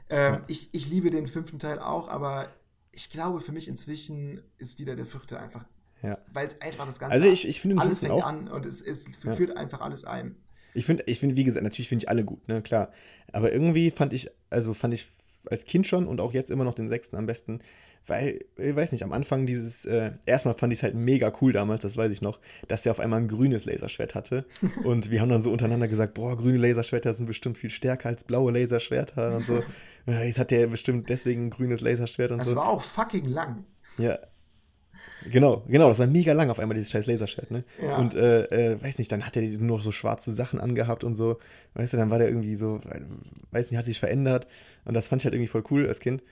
Ähm, 0.09 0.33
ja. 0.33 0.43
ich, 0.47 0.69
ich 0.71 0.89
liebe 0.89 1.09
den 1.09 1.25
fünften 1.25 1.57
Teil 1.57 1.79
auch, 1.79 2.09
aber 2.09 2.47
ich 2.91 3.09
glaube, 3.09 3.39
für 3.39 3.51
mich 3.51 3.67
inzwischen 3.67 4.41
ist 4.57 4.79
wieder 4.79 4.95
der 4.95 5.05
vierte 5.05 5.39
einfach, 5.39 5.65
ja. 6.03 6.19
weil 6.31 6.45
es 6.45 6.61
einfach 6.61 6.85
das 6.85 6.99
Ganze, 6.99 7.15
also 7.15 7.27
ich, 7.27 7.47
ich 7.47 7.59
finde 7.59 7.81
alles 7.81 7.99
fängt 7.99 8.11
auch, 8.11 8.23
an 8.23 8.47
und 8.47 8.65
es, 8.65 8.81
es 8.81 9.07
führt 9.17 9.57
einfach 9.57 9.81
alles 9.81 10.05
ein. 10.05 10.35
Ich 10.75 10.85
finde, 10.85 11.03
ich 11.07 11.19
finde, 11.19 11.35
wie 11.35 11.43
gesagt, 11.43 11.63
natürlich 11.63 11.89
finde 11.89 12.03
ich 12.03 12.09
alle 12.09 12.23
gut, 12.23 12.47
ne, 12.47 12.61
klar. 12.61 12.91
Aber 13.31 13.51
irgendwie 13.51 13.91
fand 13.91 14.13
ich, 14.13 14.29
also 14.49 14.73
fand 14.73 14.93
ich 14.93 15.07
als 15.49 15.65
Kind 15.65 15.87
schon 15.87 16.07
und 16.07 16.19
auch 16.19 16.33
jetzt 16.33 16.49
immer 16.49 16.63
noch 16.63 16.75
den 16.75 16.89
sechsten 16.89 17.15
am 17.15 17.25
besten, 17.25 17.61
weil, 18.07 18.45
ich 18.57 18.75
weiß 18.75 18.91
nicht, 18.91 19.03
am 19.03 19.13
Anfang 19.13 19.45
dieses, 19.45 19.83
äh, 19.85 20.11
erstmal 20.25 20.53
fand 20.53 20.71
ich 20.71 20.79
es 20.79 20.83
halt 20.83 20.93
mega 20.93 21.33
cool 21.41 21.53
damals, 21.53 21.81
das 21.81 21.97
weiß 21.97 22.11
ich 22.11 22.21
noch, 22.21 22.39
dass 22.67 22.83
der 22.83 22.91
auf 22.91 22.99
einmal 22.99 23.19
ein 23.19 23.27
grünes 23.27 23.65
Laserschwert 23.65 24.13
hatte. 24.13 24.45
und 24.83 25.09
wir 25.09 25.21
haben 25.21 25.29
dann 25.29 25.41
so 25.41 25.51
untereinander 25.51 25.87
gesagt, 25.87 26.13
boah, 26.13 26.37
grüne 26.37 26.59
Laserschwerter 26.59 27.13
sind 27.13 27.25
bestimmt 27.25 27.57
viel 27.57 27.71
stärker 27.71 28.09
als 28.09 28.23
blaue 28.23 28.51
Laserschwerter 28.51 29.35
und 29.35 29.43
so. 29.43 29.63
Jetzt 30.07 30.37
hat 30.37 30.51
der 30.51 30.67
bestimmt 30.67 31.09
deswegen 31.09 31.47
ein 31.47 31.49
grünes 31.49 31.81
Laserschwert 31.81 32.31
und 32.31 32.37
das 32.37 32.49
so. 32.49 32.55
Das 32.55 32.63
war 32.63 32.69
auch 32.69 32.81
fucking 32.81 33.25
lang. 33.25 33.65
Ja, 33.97 34.19
Genau, 35.29 35.63
genau, 35.67 35.89
das 35.89 35.99
war 35.99 36.07
mega 36.07 36.33
lang 36.33 36.49
auf 36.49 36.59
einmal, 36.59 36.75
dieses 36.75 36.91
scheiß 36.91 37.07
Laserschwert, 37.07 37.51
ne? 37.51 37.63
Ja. 37.81 37.97
Und, 37.97 38.15
äh, 38.15 38.43
äh, 38.45 38.81
weiß 38.81 38.97
nicht, 38.97 39.11
dann 39.11 39.25
hat 39.25 39.35
er 39.35 39.43
nur 39.43 39.77
noch 39.77 39.83
so 39.83 39.91
schwarze 39.91 40.33
Sachen 40.33 40.59
angehabt 40.59 41.03
und 41.03 41.15
so, 41.15 41.39
weißt 41.73 41.93
du, 41.93 41.97
dann 41.97 42.09
war 42.09 42.19
der 42.19 42.29
irgendwie 42.29 42.55
so, 42.55 42.79
weiß 43.51 43.71
nicht, 43.71 43.77
hat 43.77 43.85
sich 43.85 43.99
verändert 43.99 44.47
und 44.85 44.93
das 44.93 45.07
fand 45.07 45.21
ich 45.21 45.25
halt 45.25 45.33
irgendwie 45.33 45.49
voll 45.49 45.63
cool 45.71 45.87
als 45.87 45.99
Kind. 45.99 46.23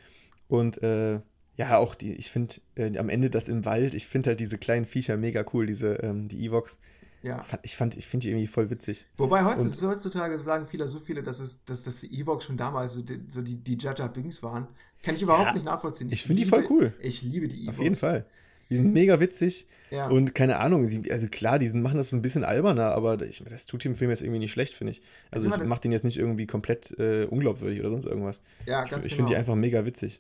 Und, 0.48 0.82
äh, 0.84 1.20
ja, 1.56 1.78
auch 1.78 1.94
die, 1.96 2.14
ich 2.14 2.32
finde, 2.32 2.56
äh, 2.76 2.98
am 2.98 3.10
Ende 3.10 3.30
das 3.30 3.48
im 3.48 3.64
Wald, 3.66 3.94
ich 3.94 4.08
finde 4.08 4.30
halt 4.30 4.40
diese 4.40 4.58
kleinen 4.58 4.86
Viecher 4.86 5.18
mega 5.18 5.46
cool, 5.54 5.66
diese, 5.68 5.94
ähm, 5.96 6.28
die 6.28 6.44
Evox. 6.46 6.78
Ja. 7.22 7.46
Ich 7.62 7.78
fand, 7.78 7.96
ich 7.96 8.08
finde 8.08 8.26
die 8.26 8.32
irgendwie 8.32 8.48
voll 8.48 8.70
witzig. 8.70 9.06
Wobei 9.18 9.44
heute, 9.46 9.62
Und- 9.62 9.82
heutzutage 9.84 10.40
sagen 10.40 10.66
viele 10.68 10.88
so 10.88 11.00
viele, 11.00 11.24
dass, 11.24 11.40
es, 11.40 11.64
dass, 11.64 11.84
dass 11.84 12.02
die 12.02 12.20
Evox 12.20 12.46
schon 12.46 12.58
damals 12.58 12.94
so 12.94 13.02
die, 13.02 13.22
so 13.28 13.42
die, 13.42 13.56
die 13.56 13.78
Jaja 13.80 14.08
Bings 14.08 14.42
waren. 14.44 14.68
Kann 15.04 15.16
ich 15.16 15.22
überhaupt 15.22 15.48
Ja, 15.50 15.54
nicht 15.54 15.66
nachvollziehen. 15.66 16.10
ich 16.12 16.24
find 16.24 16.40
die 16.40 16.46
voll 16.46 16.66
cool. 16.70 16.94
Ich 17.00 17.22
liebe 17.22 17.48
die 17.48 17.64
Evox. 17.64 17.78
Auf 17.78 17.84
jeden 17.84 17.96
Fall. 17.96 18.26
Die 18.70 18.76
sind 18.78 18.92
mega 18.94 19.20
witzig. 19.20 19.68
Ja. 19.94 20.08
Und 20.08 20.34
keine 20.34 20.58
Ahnung, 20.60 20.88
die, 20.88 21.12
also 21.12 21.28
klar, 21.28 21.60
die 21.60 21.70
machen 21.70 21.98
das 21.98 22.10
so 22.10 22.16
ein 22.16 22.24
bisschen 22.24 22.44
alberner, 22.44 22.94
aber 22.94 23.22
ich, 23.22 23.44
das 23.48 23.68
tut 23.68 23.84
dem 23.84 23.96
Film 23.96 24.10
jetzt 24.10 24.24
irgendwie 24.24 24.40
nicht 24.40 24.52
schlecht, 24.52 24.74
finde 24.74 24.90
ich. 24.90 25.04
Also 25.30 25.46
immer 25.46 25.62
ich 25.62 25.68
mache 25.68 25.82
den 25.82 25.92
jetzt 25.92 26.04
nicht 26.04 26.18
irgendwie 26.18 26.48
komplett 26.48 26.98
äh, 26.98 27.26
unglaubwürdig 27.26 27.80
oder 27.80 27.92
sonst 27.92 28.06
irgendwas. 28.06 28.42
ja, 28.66 28.84
Ich, 28.86 28.90
ganz 28.90 29.06
ich 29.06 29.12
genau. 29.12 29.28
finde 29.28 29.34
die 29.34 29.38
einfach 29.38 29.54
mega 29.54 29.86
witzig. 29.86 30.20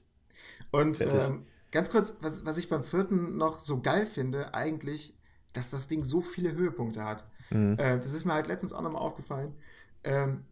Und 0.70 1.02
ähm, 1.02 1.48
ganz 1.72 1.90
kurz, 1.90 2.20
was, 2.22 2.46
was 2.46 2.60
ich 2.60 2.70
beim 2.70 2.84
vierten 2.84 3.36
noch 3.36 3.58
so 3.58 3.82
geil 3.82 4.06
finde, 4.06 4.54
eigentlich, 4.54 5.16
dass 5.54 5.72
das 5.72 5.88
Ding 5.88 6.04
so 6.04 6.22
viele 6.22 6.54
Höhepunkte 6.54 7.04
hat. 7.04 7.26
Mhm. 7.50 7.74
Äh, 7.80 7.98
das 7.98 8.14
ist 8.14 8.26
mir 8.26 8.34
halt 8.34 8.48
letztens 8.48 8.74
auch 8.74 8.84
nochmal 8.84 9.02
aufgefallen. 9.02 9.56
Ähm, 10.04 10.46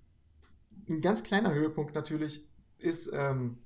ein 0.90 1.00
ganz 1.00 1.22
kleiner 1.22 1.54
Höhepunkt 1.54 1.94
natürlich 1.94 2.44
ist, 2.80 3.12
ähm, 3.14 3.60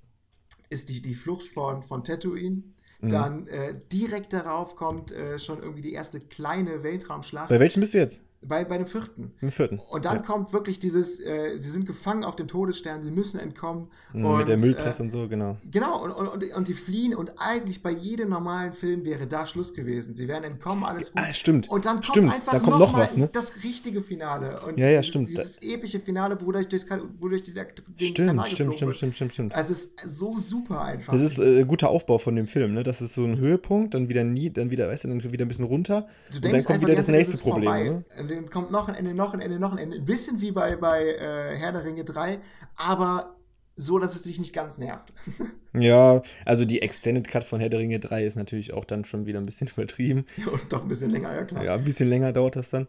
ist 0.70 0.90
die, 0.90 1.02
die 1.02 1.16
Flucht 1.16 1.48
von, 1.48 1.82
von 1.82 2.04
Tatooine. 2.04 2.62
Mhm. 3.02 3.10
Dann 3.10 3.48
äh, 3.48 3.74
direkt 3.92 4.34
darauf 4.34 4.76
kommt 4.76 5.12
äh, 5.12 5.40
schon 5.40 5.62
irgendwie 5.62 5.82
die 5.82 5.94
erste 5.94 6.20
kleine 6.20 6.84
Weltraumschlacht 6.84 7.50
Bei 7.50 7.60
welchem 7.60 7.82
bist 7.82 7.94
du 7.94 7.98
jetzt? 7.98 8.20
Bei, 8.48 8.64
bei 8.64 8.78
dem 8.78 8.88
vierten. 8.88 9.34
Im 9.42 9.52
vierten. 9.52 9.80
Und 9.90 10.06
dann 10.06 10.18
ja. 10.18 10.22
kommt 10.22 10.54
wirklich 10.54 10.80
dieses, 10.80 11.20
äh, 11.20 11.58
sie 11.58 11.70
sind 11.70 11.86
gefangen 11.86 12.24
auf 12.24 12.36
dem 12.36 12.48
Todesstern, 12.48 13.02
sie 13.02 13.12
müssen 13.12 13.40
entkommen. 13.40 13.88
Mhm, 14.14 14.26
und, 14.26 14.38
Mit 14.40 14.48
der 14.48 14.60
Müllpresse 14.60 15.00
äh, 15.00 15.04
und 15.04 15.10
so, 15.12 15.28
genau. 15.28 15.58
Genau, 15.72 16.04
und, 16.04 16.12
und, 16.12 16.28
und, 16.28 16.54
und 16.56 16.68
die 16.68 16.74
fliehen 16.74 17.16
und 17.16 17.34
eigentlich 17.38 17.82
bei 17.82 17.92
jedem 17.92 18.30
normalen 18.30 18.74
Film 18.74 19.06
wäre 19.06 19.28
da 19.28 19.46
Schluss 19.46 19.74
gewesen. 19.74 20.14
Sie 20.14 20.28
wären 20.28 20.44
entkommen, 20.44 20.84
alles 20.84 21.12
gut. 21.12 21.22
Ah, 21.22 21.34
stimmt. 21.34 21.70
Und 21.70 21.86
dann 21.86 21.96
kommt 21.96 22.06
Stimmt, 22.06 22.34
einfach 22.34 22.54
da 22.54 22.60
kommt 22.60 22.72
noch, 22.72 22.80
noch 22.80 22.92
mal 22.94 23.04
was, 23.04 23.18
ne? 23.18 23.30
das 23.32 23.64
richtige 23.64 24.02
Finale. 24.02 24.62
Und 24.62 24.78
Ja, 24.78 24.86
ja, 24.90 25.00
dieses, 25.00 25.08
stimmt. 25.08 25.30
dieses 25.30 25.62
epische 25.64 26.00
Finale, 26.00 26.38
wo 26.42 26.52
durch, 26.52 26.68
das, 26.68 26.86
wo 27.20 27.28
durch 27.28 27.44
die, 27.44 27.54
den 27.54 27.66
Stimmt, 27.98 28.28
Kanal 28.30 28.48
stimmt, 28.48 28.76
stimmt, 28.76 28.82
wird. 28.82 28.98
stimmt, 28.98 29.16
stimmt, 29.16 29.34
stimmt. 29.34 29.56
Also 29.56 29.72
es 29.72 29.86
ist 29.86 30.00
so 30.18 30.38
super 30.38 30.84
einfach. 30.84 31.14
Das 31.14 31.22
ist 31.22 31.40
äh, 31.40 31.64
guter 31.66 31.90
Aufbau 31.90 32.18
von 32.18 32.36
dem 32.36 32.48
Film, 32.48 32.74
ne? 32.74 32.84
Das 32.84 33.02
ist 33.02 33.14
so 33.14 33.24
ein 33.24 33.38
Höhepunkt, 33.38 33.94
dann 33.94 34.10
wieder 34.10 34.24
nie, 34.24 34.50
dann 34.50 34.70
wieder, 34.70 34.88
weißt 34.88 35.06
du, 35.06 35.08
dann 35.10 35.24
wieder 35.32 35.46
ein 35.46 35.48
bisschen 35.48 35.66
runter. 35.66 36.08
Du 36.30 36.38
und 36.38 36.46
denkst 36.46 36.66
dann 36.66 36.78
kommt 36.78 36.88
wieder 36.88 36.98
das 36.98 37.08
nächste 37.08 37.38
Problem, 37.38 37.64
vorbei. 37.64 37.90
ne? 37.90 38.04
Dann 38.36 38.50
kommt 38.50 38.72
noch 38.72 38.88
ein 38.88 38.96
Ende, 38.96 39.14
noch 39.14 39.34
ein 39.34 39.40
Ende, 39.40 39.60
noch 39.60 39.72
ein 39.72 39.78
Ende. 39.78 39.98
Ein 39.98 40.06
bisschen 40.06 40.42
wie 40.42 40.52
bei, 40.52 40.76
bei 40.76 41.04
äh, 41.04 41.56
Herr 41.58 41.72
der 41.72 41.84
Ringe 41.84 42.04
3, 42.04 42.40
aber 42.76 43.36
so, 43.76 44.00
dass 44.00 44.16
es 44.16 44.24
dich 44.24 44.40
nicht 44.40 44.54
ganz 44.54 44.78
nervt. 44.78 45.14
Ja, 45.78 46.22
also 46.46 46.64
die 46.64 46.82
Extended 46.82 47.28
Cut 47.28 47.44
von 47.44 47.60
Herr 47.60 47.68
der 47.68 47.82
Ringe 47.82 48.00
3 48.00 48.26
ist 48.26 48.38
natürlich 48.38 48.72
auch 48.72 48.86
dann 48.86 49.04
schon 49.04 49.26
wieder 49.26 49.42
ein 49.42 49.46
bisschen 49.46 49.68
übertrieben. 49.76 50.26
Und 50.50 50.72
doch 50.72 50.84
ein 50.84 50.88
bisschen 50.88 51.12
länger, 51.12 51.36
ja 51.36 51.44
klar. 51.44 51.66
Ja, 51.66 51.74
ein 51.74 51.84
bisschen 51.84 52.08
länger 52.08 52.32
dauert 52.32 52.56
das 52.56 52.70
dann. 52.70 52.88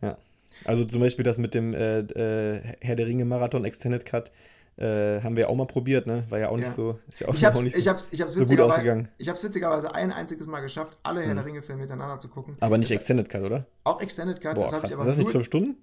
Ja. 0.00 0.16
Also 0.64 0.84
zum 0.84 1.00
Beispiel 1.00 1.24
das 1.24 1.38
mit 1.38 1.52
dem 1.52 1.74
äh, 1.74 1.98
äh, 1.98 2.60
Herr 2.80 2.94
der 2.94 3.08
Ringe 3.08 3.24
Marathon 3.24 3.64
Extended 3.64 4.06
Cut 4.06 4.30
äh, 4.76 5.20
haben 5.20 5.36
wir 5.36 5.48
auch 5.50 5.54
mal 5.54 5.66
probiert, 5.66 6.06
ne? 6.06 6.24
War 6.30 6.38
ja 6.38 6.48
auch 6.48 6.56
nicht 6.56 6.66
Ja. 6.68 6.72
so. 6.74 6.98
Ist 7.08 7.20
ja 7.20 7.28
auch 7.28 7.34
Ich 7.34 7.46
auch 7.46 7.62
nicht 7.62 7.76
ich 7.76 7.84
so, 7.84 7.90
hab's, 7.90 8.08
ich 8.10 8.20
hab's 8.20 8.32
so 8.32 8.38
gut 8.40 8.48
witzigerweise, 8.48 8.74
ausgegangen. 8.76 9.08
ich 9.18 9.28
hab's 9.28 9.44
witzigerweise 9.44 9.94
ein 9.94 10.12
einziges 10.12 10.46
Mal 10.46 10.60
geschafft, 10.60 10.98
alle 11.02 11.22
Herr 11.22 11.34
der 11.34 11.44
Ringe-Filme 11.44 11.80
hintereinander 11.80 12.18
zu 12.18 12.28
gucken. 12.28 12.56
Aber 12.60 12.78
nicht 12.78 12.90
das, 12.90 12.96
Extended 12.96 13.28
Cut, 13.28 13.42
oder? 13.42 13.66
Auch 13.84 14.00
Extended 14.00 14.40
Cut, 14.40 14.54
Boah, 14.54 14.62
das 14.64 14.72
habe 14.72 14.86
ich 14.86 14.92
Ist 14.92 14.98
aber 14.98 15.06
das 15.06 15.16
nicht 15.18 15.30
zwölf 15.30 15.46
Stunden? 15.46 15.76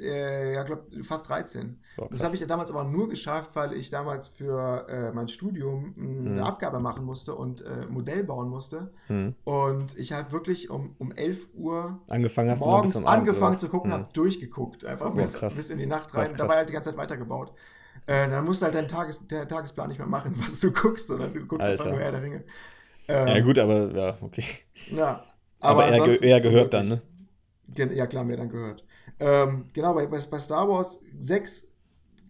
äh, 0.00 0.54
ja, 0.54 0.64
glaub, 0.64 0.86
fast 1.02 1.28
13. 1.28 1.78
Boah, 1.96 2.08
Das 2.10 2.24
habe 2.24 2.34
ich 2.34 2.40
ja 2.40 2.46
damals 2.48 2.70
aber 2.72 2.82
nur 2.84 3.08
geschafft, 3.08 3.54
weil 3.54 3.72
ich 3.74 3.90
damals 3.90 4.26
für 4.26 4.86
äh, 4.88 5.12
mein 5.12 5.28
Studium 5.28 5.92
mh, 5.96 6.20
eine 6.30 6.30
Mhm. 6.30 6.38
Abgabe 6.40 6.80
machen 6.80 7.04
musste 7.04 7.36
und 7.36 7.60
äh, 7.64 7.82
ein 7.82 7.92
Modell 7.92 8.24
bauen 8.24 8.48
musste. 8.48 8.90
Hm. 9.06 9.34
Und 9.44 9.96
ich 9.96 10.12
halt 10.12 10.32
wirklich 10.32 10.70
um, 10.70 10.96
um 10.98 11.12
11 11.12 11.50
Uhr 11.54 12.00
Angefangen 12.08 12.58
morgens 12.58 12.96
Abend, 12.96 13.08
angefangen 13.08 13.52
oder? 13.52 13.58
zu 13.58 13.68
gucken, 13.68 13.92
Hm. 13.92 14.00
habe 14.00 14.12
durchgeguckt, 14.12 14.84
einfach 14.84 15.10
Boah, 15.10 15.16
bis, 15.16 15.38
bis 15.54 15.70
in 15.70 15.78
die 15.78 15.86
Nacht 15.86 16.10
Krass, 16.10 16.22
rein 16.22 16.30
und 16.30 16.36
krass. 16.36 16.48
dabei 16.48 16.56
halt 16.56 16.68
die 16.70 16.72
ganze 16.72 16.90
Zeit 16.90 16.98
weitergebaut. 16.98 17.52
Äh, 18.06 18.28
dann 18.28 18.44
musst 18.44 18.60
du 18.62 18.66
halt 18.66 18.74
deinen 18.74 18.88
Tages, 18.88 19.26
der 19.26 19.46
Tagesplan 19.46 19.88
nicht 19.88 19.98
mehr 19.98 20.06
machen, 20.06 20.34
was 20.40 20.60
du 20.60 20.72
guckst, 20.72 21.08
sondern 21.08 21.32
du 21.32 21.46
guckst 21.46 21.66
einfach 21.66 21.84
Alter. 21.86 21.96
nur 21.96 22.02
Herr 22.02 22.12
der 22.12 22.22
Ringe. 22.22 22.44
Ähm, 23.08 23.26
Ja, 23.28 23.40
gut, 23.40 23.58
aber 23.58 23.96
ja, 23.96 24.18
okay. 24.20 24.44
Ja, 24.90 25.24
Aber, 25.60 25.84
er, 25.84 25.92
ge 25.92 26.00
ansonsten 26.00 26.24
er 26.24 26.36
ist 26.38 26.44
es 26.44 26.50
gehört 26.50 26.74
dann, 26.74 26.88
wirklich- 26.90 27.02
ne? 27.08 27.74
Gen- 27.74 27.96
Ja, 27.96 28.06
klar, 28.06 28.24
mir 28.24 28.36
dann 28.36 28.48
gehört. 28.50 28.84
Ähm, 29.18 29.66
genau, 29.72 29.94
bei, 29.94 30.06
bei, 30.06 30.18
bei 30.30 30.38
Star 30.38 30.68
Wars 30.68 31.00
6, 31.18 31.66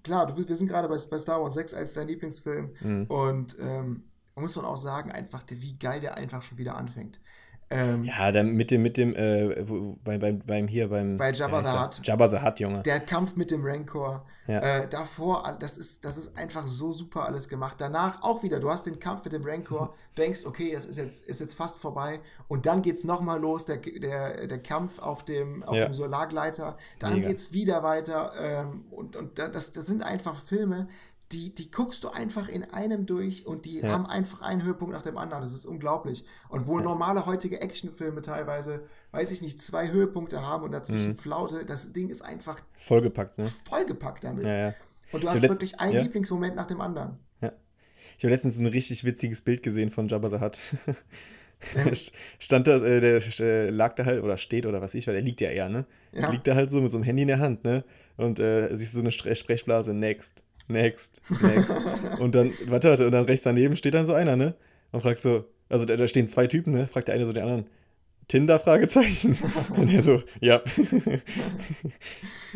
klar, 0.04 0.26
du, 0.26 0.36
wir 0.48 0.56
sind 0.56 0.68
gerade 0.68 0.88
bei, 0.88 0.96
bei 1.10 1.18
Star 1.18 1.40
Wars 1.42 1.54
6 1.54 1.74
als 1.74 1.94
dein 1.94 2.08
Lieblingsfilm 2.08 2.74
Mhm. 2.80 3.04
und 3.06 3.56
ähm, 3.60 4.04
muss 4.34 4.56
man 4.56 4.64
auch 4.64 4.76
sagen, 4.76 5.10
einfach, 5.10 5.42
wie 5.48 5.78
geil 5.78 6.00
der 6.00 6.16
einfach 6.16 6.42
schon 6.42 6.58
wieder 6.58 6.76
anfängt. 6.76 7.20
Ähm, 7.72 8.04
Ja, 8.04 8.30
dann 8.32 8.48
mit 8.52 8.70
dem, 8.70 8.82
mit 8.82 8.96
dem, 8.96 9.14
äh, 9.16 9.64
bei, 10.04 10.18
beim, 10.18 10.40
beim 10.46 10.68
hier, 10.68 10.88
beim. 10.88 11.16
Bei 11.16 11.32
Jabba 11.32 11.62
the? 11.64 11.78
Hutt. 11.98 12.06
Jabba 12.06 12.30
the 12.30 12.38
Hutt, 12.44 12.60
Junge. 12.60 12.82
Der 12.82 13.00
Kampf 13.00 13.36
mit 13.36 13.50
dem 13.50 13.64
Rancor, 13.64 14.24
Ja. 14.46 14.58
äh, 14.58 14.88
davor, 14.88 15.42
das 15.60 15.76
ist, 15.78 16.04
das 16.04 16.16
ist 16.18 16.36
einfach 16.36 16.66
so 16.66 16.92
super 16.92 17.24
alles 17.26 17.48
gemacht. 17.48 17.76
Danach 17.78 18.22
auch 18.22 18.42
wieder, 18.42 18.60
du 18.60 18.68
hast 18.70 18.86
den 18.86 18.98
Kampf 18.98 19.24
mit 19.24 19.32
dem 19.32 19.42
Rancor, 19.44 19.94
denkst, 20.18 20.44
okay, 20.46 20.72
das 20.74 20.86
ist 20.86 20.98
jetzt, 20.98 21.26
ist 21.28 21.40
jetzt 21.40 21.54
fast 21.54 21.78
vorbei. 21.80 22.20
Und 22.48 22.66
dann 22.66 22.82
geht's 22.82 23.04
nochmal 23.04 23.40
los, 23.40 23.64
der, 23.66 23.78
der, 23.78 24.46
der 24.46 24.58
Kampf 24.62 24.98
auf 24.98 25.24
dem, 25.24 25.62
auf 25.62 25.74
Ja. 25.76 25.84
dem 25.84 25.94
Solargleiter. 25.94 26.76
Dann 26.98 27.14
Mega. 27.14 27.28
geht's 27.28 27.52
wieder 27.52 27.82
weiter. 27.82 28.32
Ähm, 28.40 28.84
und 28.90 29.16
und 29.16 29.38
da- 29.38 29.48
das, 29.48 29.72
das 29.72 29.86
sind 29.86 30.02
einfach 30.02 30.36
Filme, 30.36 30.88
die, 31.32 31.54
die 31.54 31.70
guckst 31.70 32.04
du 32.04 32.10
einfach 32.10 32.48
in 32.48 32.64
einem 32.64 33.06
durch 33.06 33.46
und 33.46 33.64
die 33.64 33.80
Ja. 33.80 33.90
haben 33.90 34.06
einfach 34.06 34.40
einen 34.42 34.62
Höhepunkt 34.62 34.92
nach 34.94 35.02
dem 35.02 35.16
anderen. 35.18 35.42
Das 35.42 35.52
ist 35.52 35.66
unglaublich. 35.66 36.24
Und 36.48 36.66
wo 36.66 36.78
normale 36.80 37.26
heutige 37.26 37.60
Actionfilme 37.60 38.20
teilweise, 38.22 38.84
weiß 39.12 39.30
ich 39.30 39.42
nicht, 39.42 39.60
zwei 39.60 39.90
Höhepunkte 39.90 40.42
haben 40.46 40.62
und 40.64 40.70
Mhm. 40.70 40.74
dazwischen 40.74 41.16
Flaute, 41.16 41.64
das 41.64 41.92
Ding 41.92 42.08
ist 42.08 42.22
einfach 42.22 42.60
Vollgepackt, 42.78 43.38
ne? 43.38 43.44
vollgepackt 43.68 44.24
damit. 44.24 44.44
Ja, 44.50 44.56
ja. 44.68 44.74
Und 45.12 45.22
du 45.22 45.26
Ja, 45.28 45.34
hast 45.34 45.42
wirklich 45.42 45.78
einen 45.80 45.94
ja. 45.94 46.02
Lieblingsmoment 46.02 46.54
nach 46.56 46.66
dem 46.66 46.80
anderen. 46.80 47.18
Ich 48.18 48.24
habe 48.24 48.34
letztens 48.34 48.56
ein 48.58 48.66
richtig 48.66 49.02
witziges 49.04 49.42
Bild 49.42 49.62
gesehen 49.64 49.90
von 49.90 50.06
Jabba 50.06 50.30
the 50.30 50.38
Hutt. 50.44 50.56
Ja. 51.74 51.92
Stand 52.38 52.66
da, 52.66 52.76
äh, 52.84 53.00
der 53.00 53.22
äh, 53.40 53.70
lag 53.70 53.94
da 53.94 54.04
halt, 54.04 54.22
oder 54.22 54.36
steht, 54.36 54.64
oder 54.66 54.80
was 54.80 54.94
ich 54.94 55.06
weiß, 55.08 55.12
der 55.12 55.22
liegt 55.22 55.40
ja 55.40 55.50
eher, 55.50 55.68
ne? 55.68 55.86
Ja. 56.12 56.30
Liegt 56.30 56.46
da 56.46 56.54
halt 56.54 56.70
so 56.70 56.80
mit 56.80 56.90
so 56.90 56.96
einem 56.98 57.04
Handy 57.04 57.22
in 57.22 57.28
der 57.28 57.38
Hand, 57.40 57.64
ne? 57.64 57.84
Und 58.16 58.38
äh, 58.38 58.76
siehst 58.76 58.92
du 58.94 58.98
so 58.98 59.00
eine 59.02 59.12
Sprechblase, 59.12 59.92
next, 59.94 60.42
next, 60.72 61.20
next. 61.42 61.70
und 62.20 62.34
dann, 62.34 62.52
warte, 62.66 62.90
warte, 62.90 63.06
und 63.06 63.12
dann 63.12 63.24
rechts 63.24 63.44
daneben 63.44 63.76
steht 63.76 63.94
dann 63.94 64.06
so 64.06 64.14
einer, 64.14 64.36
ne? 64.36 64.54
Und 64.90 65.00
fragt 65.00 65.22
so, 65.22 65.44
also 65.68 65.84
da, 65.84 65.96
da 65.96 66.08
stehen 66.08 66.28
zwei 66.28 66.46
Typen, 66.46 66.72
ne? 66.72 66.86
Fragt 66.86 67.08
der 67.08 67.14
eine 67.14 67.26
so 67.26 67.32
den 67.32 67.42
anderen, 67.42 67.66
Tinder, 68.28 68.58
Fragezeichen. 68.58 69.36
und 69.76 69.90
er 69.90 70.02
so, 70.02 70.22
ja. 70.40 70.62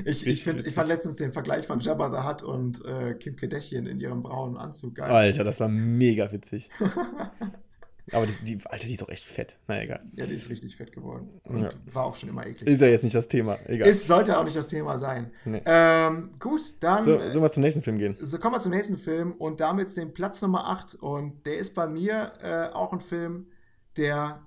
Ich, 0.05 0.27
ich, 0.27 0.45
find, 0.45 0.67
ich 0.67 0.75
fand 0.75 0.89
letztens 0.89 1.17
den 1.17 1.33
Vergleich 1.33 1.67
von 1.67 1.81
Jabba 1.81 2.11
the 2.11 2.27
Hutt 2.27 2.43
und 2.43 2.85
äh, 2.85 3.15
Kim 3.15 3.37
Kardashian 3.37 3.87
in 3.87 4.01
ihrem 4.01 4.23
braunen 4.23 4.57
Anzug 4.57 4.95
geil. 4.95 5.11
Alter, 5.11 5.45
das 5.45 5.61
war 5.61 5.69
mega 5.69 6.31
witzig. 6.33 6.71
Aber 8.13 8.25
die, 8.27 8.33
die, 8.45 8.67
Alter, 8.67 8.87
die 8.87 8.95
ist 8.95 9.03
auch 9.03 9.09
echt 9.09 9.25
fett. 9.25 9.57
Na 9.67 9.83
egal. 9.83 10.01
Ja, 10.15 10.27
die 10.27 10.35
ist 10.35 10.49
richtig 10.49 10.77
fett 10.77 10.93
geworden. 10.93 11.41
Und 11.43 11.63
Ja. 11.63 11.69
war 11.87 12.05
auch 12.05 12.15
schon 12.15 12.29
immer 12.29 12.47
eklig. 12.47 12.69
Ist 12.69 12.81
ja 12.81 12.87
jetzt 12.87 13.03
nicht 13.03 13.17
das 13.17 13.27
Thema. 13.27 13.59
Egal. 13.67 13.89
Es 13.89 14.07
sollte 14.07 14.39
auch 14.39 14.45
nicht 14.45 14.57
das 14.57 14.69
Thema 14.69 14.97
sein. 14.97 15.33
Nee. 15.45 15.61
Ähm, 15.65 16.31
gut, 16.39 16.77
dann 16.81 17.05
so, 17.05 17.19
sollen 17.19 17.43
wir 17.43 17.51
zum 17.51 17.63
nächsten 17.63 17.83
Film 17.83 17.99
gehen? 17.99 18.17
so 18.21 18.39
kommen 18.39 18.55
wir 18.55 18.61
zum 18.61 18.73
nächsten 18.73 18.97
Film 18.97 19.33
und 19.33 19.61
damit 19.61 19.95
den 19.97 20.13
Platz 20.13 20.41
Nummer 20.41 20.69
8. 20.69 20.95
Und 20.97 21.45
der 21.47 21.57
ist 21.57 21.75
bei 21.75 21.89
mir 21.89 22.33
äh, 22.43 22.75
auch 22.75 22.93
ein 22.93 23.01
Film, 23.01 23.49
der 23.97 24.47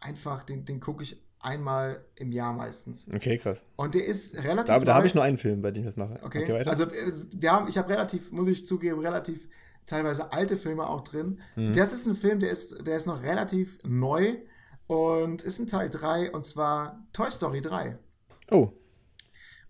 einfach, 0.00 0.44
den, 0.44 0.66
den 0.66 0.80
gucke 0.80 1.02
ich 1.02 1.22
einmal 1.40 2.04
im 2.16 2.32
Jahr 2.32 2.52
meistens. 2.52 3.08
Okay, 3.14 3.38
krass. 3.38 3.58
Und 3.76 3.94
der 3.94 4.04
ist 4.04 4.42
relativ 4.44 4.74
Da, 4.74 4.78
da 4.80 4.94
habe 4.94 5.06
ich 5.06 5.14
nur 5.14 5.24
einen 5.24 5.38
Film, 5.38 5.62
bei 5.62 5.70
dem 5.70 5.80
ich 5.80 5.86
das 5.86 5.96
mache. 5.96 6.18
Okay, 6.22 6.52
weiter. 6.52 6.68
also 6.68 6.84
äh, 6.84 7.12
wir 7.32 7.52
haben, 7.52 7.68
ich 7.68 7.78
habe 7.78 7.88
relativ, 7.88 8.32
muss 8.32 8.48
ich 8.48 8.66
zugeben, 8.66 9.00
relativ 9.00 9.48
teilweise 9.88 10.32
alte 10.32 10.56
Filme 10.56 10.86
auch 10.88 11.02
drin. 11.02 11.40
Mhm. 11.56 11.72
Das 11.72 11.92
ist 11.92 12.06
ein 12.06 12.14
Film, 12.14 12.40
der 12.40 12.50
ist, 12.50 12.86
der 12.86 12.96
ist 12.96 13.06
noch 13.06 13.22
relativ 13.22 13.78
neu 13.82 14.36
und 14.86 15.42
ist 15.42 15.58
ein 15.58 15.66
Teil 15.66 15.90
3 15.90 16.32
und 16.32 16.46
zwar 16.46 17.06
Toy 17.12 17.30
Story 17.30 17.60
3. 17.60 17.98
oh, 18.50 18.72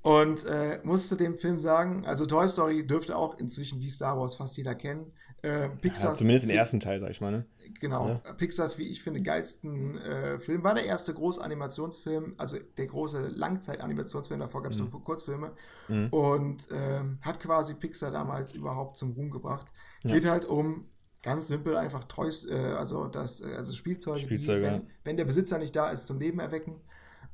Und 0.03 0.45
äh, 0.45 0.81
muss 0.85 1.09
zu 1.09 1.17
dem 1.17 1.37
Film 1.37 1.59
sagen, 1.59 2.05
also 2.07 2.27
Toy 2.27 2.49
Story 2.49 2.87
dürfte 2.87 3.17
auch 3.17 3.39
inzwischen 3.39 3.81
wie 3.81 3.89
Star 3.89 4.19
Wars 4.19 4.35
fast 4.35 4.57
jeder 4.57 4.75
kennen. 4.75 5.13
Äh, 5.43 5.61
ja, 5.63 5.69
Pixars, 5.69 6.19
zumindest 6.19 6.47
den 6.49 6.57
ersten 6.57 6.81
Teil, 6.81 7.01
sag 7.01 7.11
ich 7.11 7.21
mal, 7.21 7.31
ne? 7.31 7.47
Genau, 7.81 8.09
Ja. 8.09 8.33
Pixars, 8.33 8.77
wie 8.79 8.89
ich 8.89 9.03
finde, 9.03 9.21
geilsten 9.23 9.99
äh, 9.99 10.39
Film. 10.39 10.65
War 10.65 10.75
der 10.75 10.85
erste 10.85 11.15
Großanimationsfilm, 11.15 12.35
also 12.39 12.57
der 12.77 12.87
große 12.87 13.29
Langzeitanimationsfilm, 13.29 14.41
davor 14.41 14.63
gab 14.63 14.73
es 14.73 14.79
Mhm. 14.79 14.89
nur 14.91 15.05
Kurzfilme. 15.05 15.53
Mhm. 15.89 16.09
Und 16.09 16.69
ähm, 16.73 17.19
hat 17.23 17.41
quasi 17.41 17.75
Pixar 17.75 18.11
damals 18.11 18.53
überhaupt 18.55 18.97
zum 18.97 19.13
Ruhm 19.13 19.31
gebracht. 19.31 19.67
Geht 20.03 20.25
halt 20.27 20.45
um 20.47 20.87
ganz 21.23 21.49
simpel 21.49 21.77
einfach 21.77 22.05
Toys, 22.05 22.45
äh, 22.49 22.55
also 22.55 23.07
das, 23.07 23.41
äh, 23.41 23.55
also 23.57 23.73
Spielzeuge, 23.73 24.21
Spielzeuge, 24.21 24.61
die, 24.61 24.67
ja. 24.67 24.73
wenn, 24.73 24.87
wenn 25.05 25.17
der 25.17 25.25
Besitzer 25.25 25.59
nicht 25.59 25.75
da 25.77 25.91
ist, 25.91 26.07
zum 26.07 26.19
Leben 26.19 26.39
erwecken. 26.41 26.81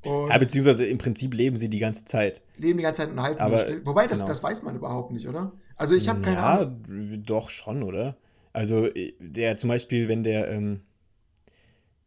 Und 0.03 0.29
Ja, 0.29 0.37
beziehungsweise 0.39 0.85
im 0.85 0.99
Prinzip 0.99 1.33
leben 1.33 1.57
sie 1.57 1.69
die 1.71 1.79
ganze 1.79 2.05
Zeit. 2.05 2.43
leben 2.57 2.79
die 2.79 2.83
ganze 2.85 3.03
Zeit 3.03 3.11
und 3.13 3.23
halten 3.23 3.41
Aber, 3.41 3.57
still. 3.57 3.81
Wobei, 3.87 4.07
das, 4.07 4.19
genau. 4.21 4.29
das 4.29 4.43
weiß 4.43 4.63
man 4.63 4.77
überhaupt 4.77 5.13
nicht, 5.13 5.27
oder? 5.29 5.53
Also 5.77 5.95
ich 5.97 6.09
habe 6.09 6.21
keine 6.21 6.37
ja, 6.37 6.59
Ahnung. 6.61 7.23
doch 7.27 7.51
schon, 7.51 7.83
oder? 7.83 8.17
Also, 8.53 8.87
äh, 8.87 9.15
der 9.19 9.57
zum 9.57 9.69
Beispiel, 9.69 10.09
wenn 10.09 10.23
der, 10.23 10.49
ähm, 10.51 10.83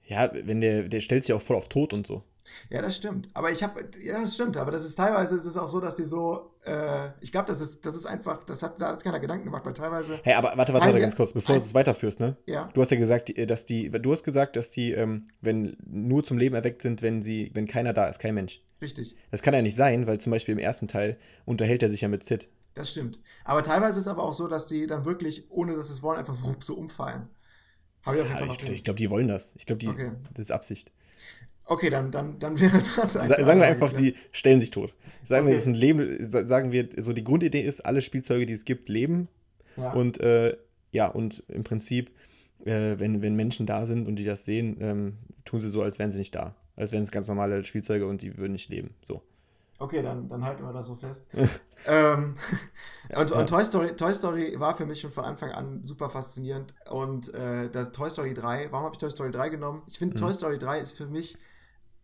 ja, 0.07 0.31
wenn 0.33 0.61
der, 0.61 0.83
der 0.83 1.01
stellt 1.01 1.23
sich 1.23 1.33
auch 1.33 1.41
voll 1.41 1.57
auf 1.57 1.67
Tod 1.67 1.93
und 1.93 2.07
so. 2.07 2.23
Ja, 2.69 2.81
das 2.81 2.95
stimmt. 2.95 3.27
Aber 3.33 3.51
ich 3.51 3.61
habe, 3.61 3.81
ja, 4.05 4.21
das 4.21 4.35
stimmt. 4.35 4.55
Aber 4.55 4.71
das 4.71 4.85
ist 4.85 4.95
teilweise 4.95 5.35
ist 5.35 5.45
es 5.45 5.57
auch 5.57 5.67
so, 5.67 5.81
dass 5.81 5.97
die 5.97 6.05
so, 6.05 6.51
äh, 6.63 7.09
ich 7.19 7.33
glaube, 7.33 7.47
das 7.47 7.59
ist, 7.59 7.85
das 7.85 7.93
ist 7.93 8.05
einfach, 8.05 8.41
das 8.45 8.63
hat, 8.63 8.79
da 8.79 8.93
hat 8.93 9.03
keiner 9.03 9.19
Gedanken 9.19 9.43
gemacht, 9.43 9.65
weil 9.65 9.73
teilweise. 9.73 10.21
Hey, 10.23 10.33
aber 10.35 10.53
warte, 10.55 10.71
warte, 10.71 10.85
warte 10.87 11.01
ganz 11.01 11.15
kurz, 11.17 11.33
bevor 11.33 11.55
du 11.57 11.61
es 11.61 11.73
weiterführst, 11.73 12.21
ne? 12.21 12.37
Ja. 12.45 12.69
Du 12.73 12.79
hast 12.79 12.89
ja 12.91 12.97
gesagt, 12.97 13.27
die- 13.27 13.45
dass 13.45 13.65
die, 13.65 13.89
du 13.89 14.11
hast 14.13 14.23
gesagt, 14.23 14.55
dass 14.55 14.71
die, 14.71 14.93
ähm, 14.93 15.27
wenn 15.41 15.75
nur 15.85 16.23
zum 16.23 16.37
Leben 16.37 16.55
erweckt 16.55 16.81
sind, 16.81 17.01
wenn 17.01 17.21
sie, 17.21 17.51
wenn 17.53 17.67
keiner 17.67 17.91
da 17.91 18.07
ist, 18.07 18.19
kein 18.19 18.35
Mensch. 18.35 18.61
Richtig. 18.81 19.17
Das 19.29 19.41
kann 19.41 19.53
ja 19.53 19.61
nicht 19.61 19.75
sein, 19.75 20.07
weil 20.07 20.19
zum 20.19 20.31
Beispiel 20.31 20.53
im 20.53 20.59
ersten 20.59 20.87
Teil 20.87 21.17
unterhält 21.43 21.83
er 21.83 21.89
sich 21.89 21.99
ja 22.01 22.07
mit 22.07 22.23
Sid. 22.23 22.47
Das 22.77 22.91
stimmt. 22.91 23.19
Aber 23.43 23.63
teilweise 23.63 23.97
ist 23.99 24.05
es 24.05 24.07
aber 24.07 24.23
auch 24.23 24.33
so, 24.33 24.47
dass 24.47 24.67
die 24.67 24.85
dann 24.85 25.03
wirklich, 25.03 25.49
ohne 25.49 25.73
dass 25.73 25.87
sie 25.87 25.93
es 25.93 26.03
wollen, 26.03 26.19
einfach 26.19 26.35
so 26.59 26.75
umfallen. 26.75 27.27
Habe 28.05 28.17
ich 28.17 28.21
auf 28.21 28.27
jeden 28.27 28.39
Ja, 28.39 28.45
Fall 28.45 28.47
noch 28.55 28.61
ich 28.61 28.69
ich 28.69 28.83
glaube, 28.83 28.99
die 28.99 29.09
wollen 29.09 29.27
das. 29.27 29.53
Ich 29.55 29.65
glaube, 29.65 29.79
die, 29.79 29.87
Okay. 29.87 30.11
das 30.35 30.45
ist 30.45 30.51
Absicht. 30.51 30.91
Okay, 31.65 31.89
dann, 31.89 32.11
dann, 32.11 32.37
dann 32.39 32.59
wäre 32.59 32.77
das 32.77 33.13
Sa 33.13 33.27
sagen 33.27 33.59
wir 33.59 33.65
einfach, 33.67 33.91
die 33.91 34.15
stellen 34.31 34.59
sich 34.59 34.69
tot. 34.71 34.93
Sagen 35.25 35.47
wir, 35.47 35.51
Okay. 35.53 35.57
es 35.57 35.63
ist 35.63 35.67
ein 35.67 35.73
Leben, 35.73 36.31
sa- 36.31 36.45
sagen 36.45 36.71
wir, 36.71 36.87
so 36.97 37.11
die 37.13 37.23
Grundidee 37.23 37.61
ist, 37.61 37.83
alle 37.85 38.01
Spielzeuge, 38.01 38.45
die 38.45 38.53
es 38.53 38.63
gibt, 38.63 38.87
leben. 38.89 39.27
Ja. 39.75 39.91
Und 39.93 40.19
äh, 40.19 40.55
ja, 40.91 41.07
und 41.07 41.43
im 41.47 41.63
Prinzip, 41.63 42.11
äh, 42.63 42.97
wenn, 42.99 43.21
wenn 43.23 43.35
Menschen 43.35 43.65
da 43.65 43.85
sind 43.87 44.07
und 44.07 44.15
die 44.17 44.23
das 44.23 44.45
sehen, 44.45 44.77
ähm, 44.79 45.17
tun 45.45 45.61
sie 45.61 45.69
so, 45.69 45.81
als 45.81 45.97
wären 45.99 46.11
sie 46.11 46.19
nicht 46.19 46.35
da. 46.35 46.55
Als 46.75 46.91
wären 46.91 47.03
es 47.03 47.11
ganz 47.11 47.27
normale 47.27 47.63
Spielzeuge 47.65 48.05
und 48.07 48.21
die 48.21 48.37
würden 48.37 48.53
nicht 48.53 48.69
leben. 48.69 48.91
So. 49.03 49.21
Okay, 49.79 50.01
dann, 50.01 50.27
dann 50.27 50.43
halten 50.43 50.63
wir 50.63 50.73
das 50.73 50.87
so 50.87 50.95
fest. 50.95 51.27
ähm, 51.85 52.33
und 53.15 53.31
und 53.31 53.47
Toy, 53.49 53.63
Story, 53.63 53.95
Toy 53.95 54.13
Story 54.13 54.55
war 54.59 54.75
für 54.75 54.85
mich 54.85 54.99
schon 55.01 55.11
von 55.11 55.23
Anfang 55.25 55.51
an 55.51 55.83
super 55.83 56.09
faszinierend. 56.09 56.73
Und 56.89 57.33
äh, 57.33 57.69
das 57.69 57.91
Toy 57.91 58.09
Story 58.09 58.33
3, 58.33 58.71
warum 58.71 58.85
habe 58.85 58.93
ich 58.95 58.99
Toy 58.99 59.11
Story 59.11 59.31
3 59.31 59.49
genommen? 59.49 59.83
Ich 59.87 59.99
finde, 59.99 60.15
Mhm. 60.15 60.19
Toy 60.25 60.33
Story 60.33 60.57
3 60.57 60.79
ist 60.79 60.93
für 60.97 61.05
mich 61.05 61.37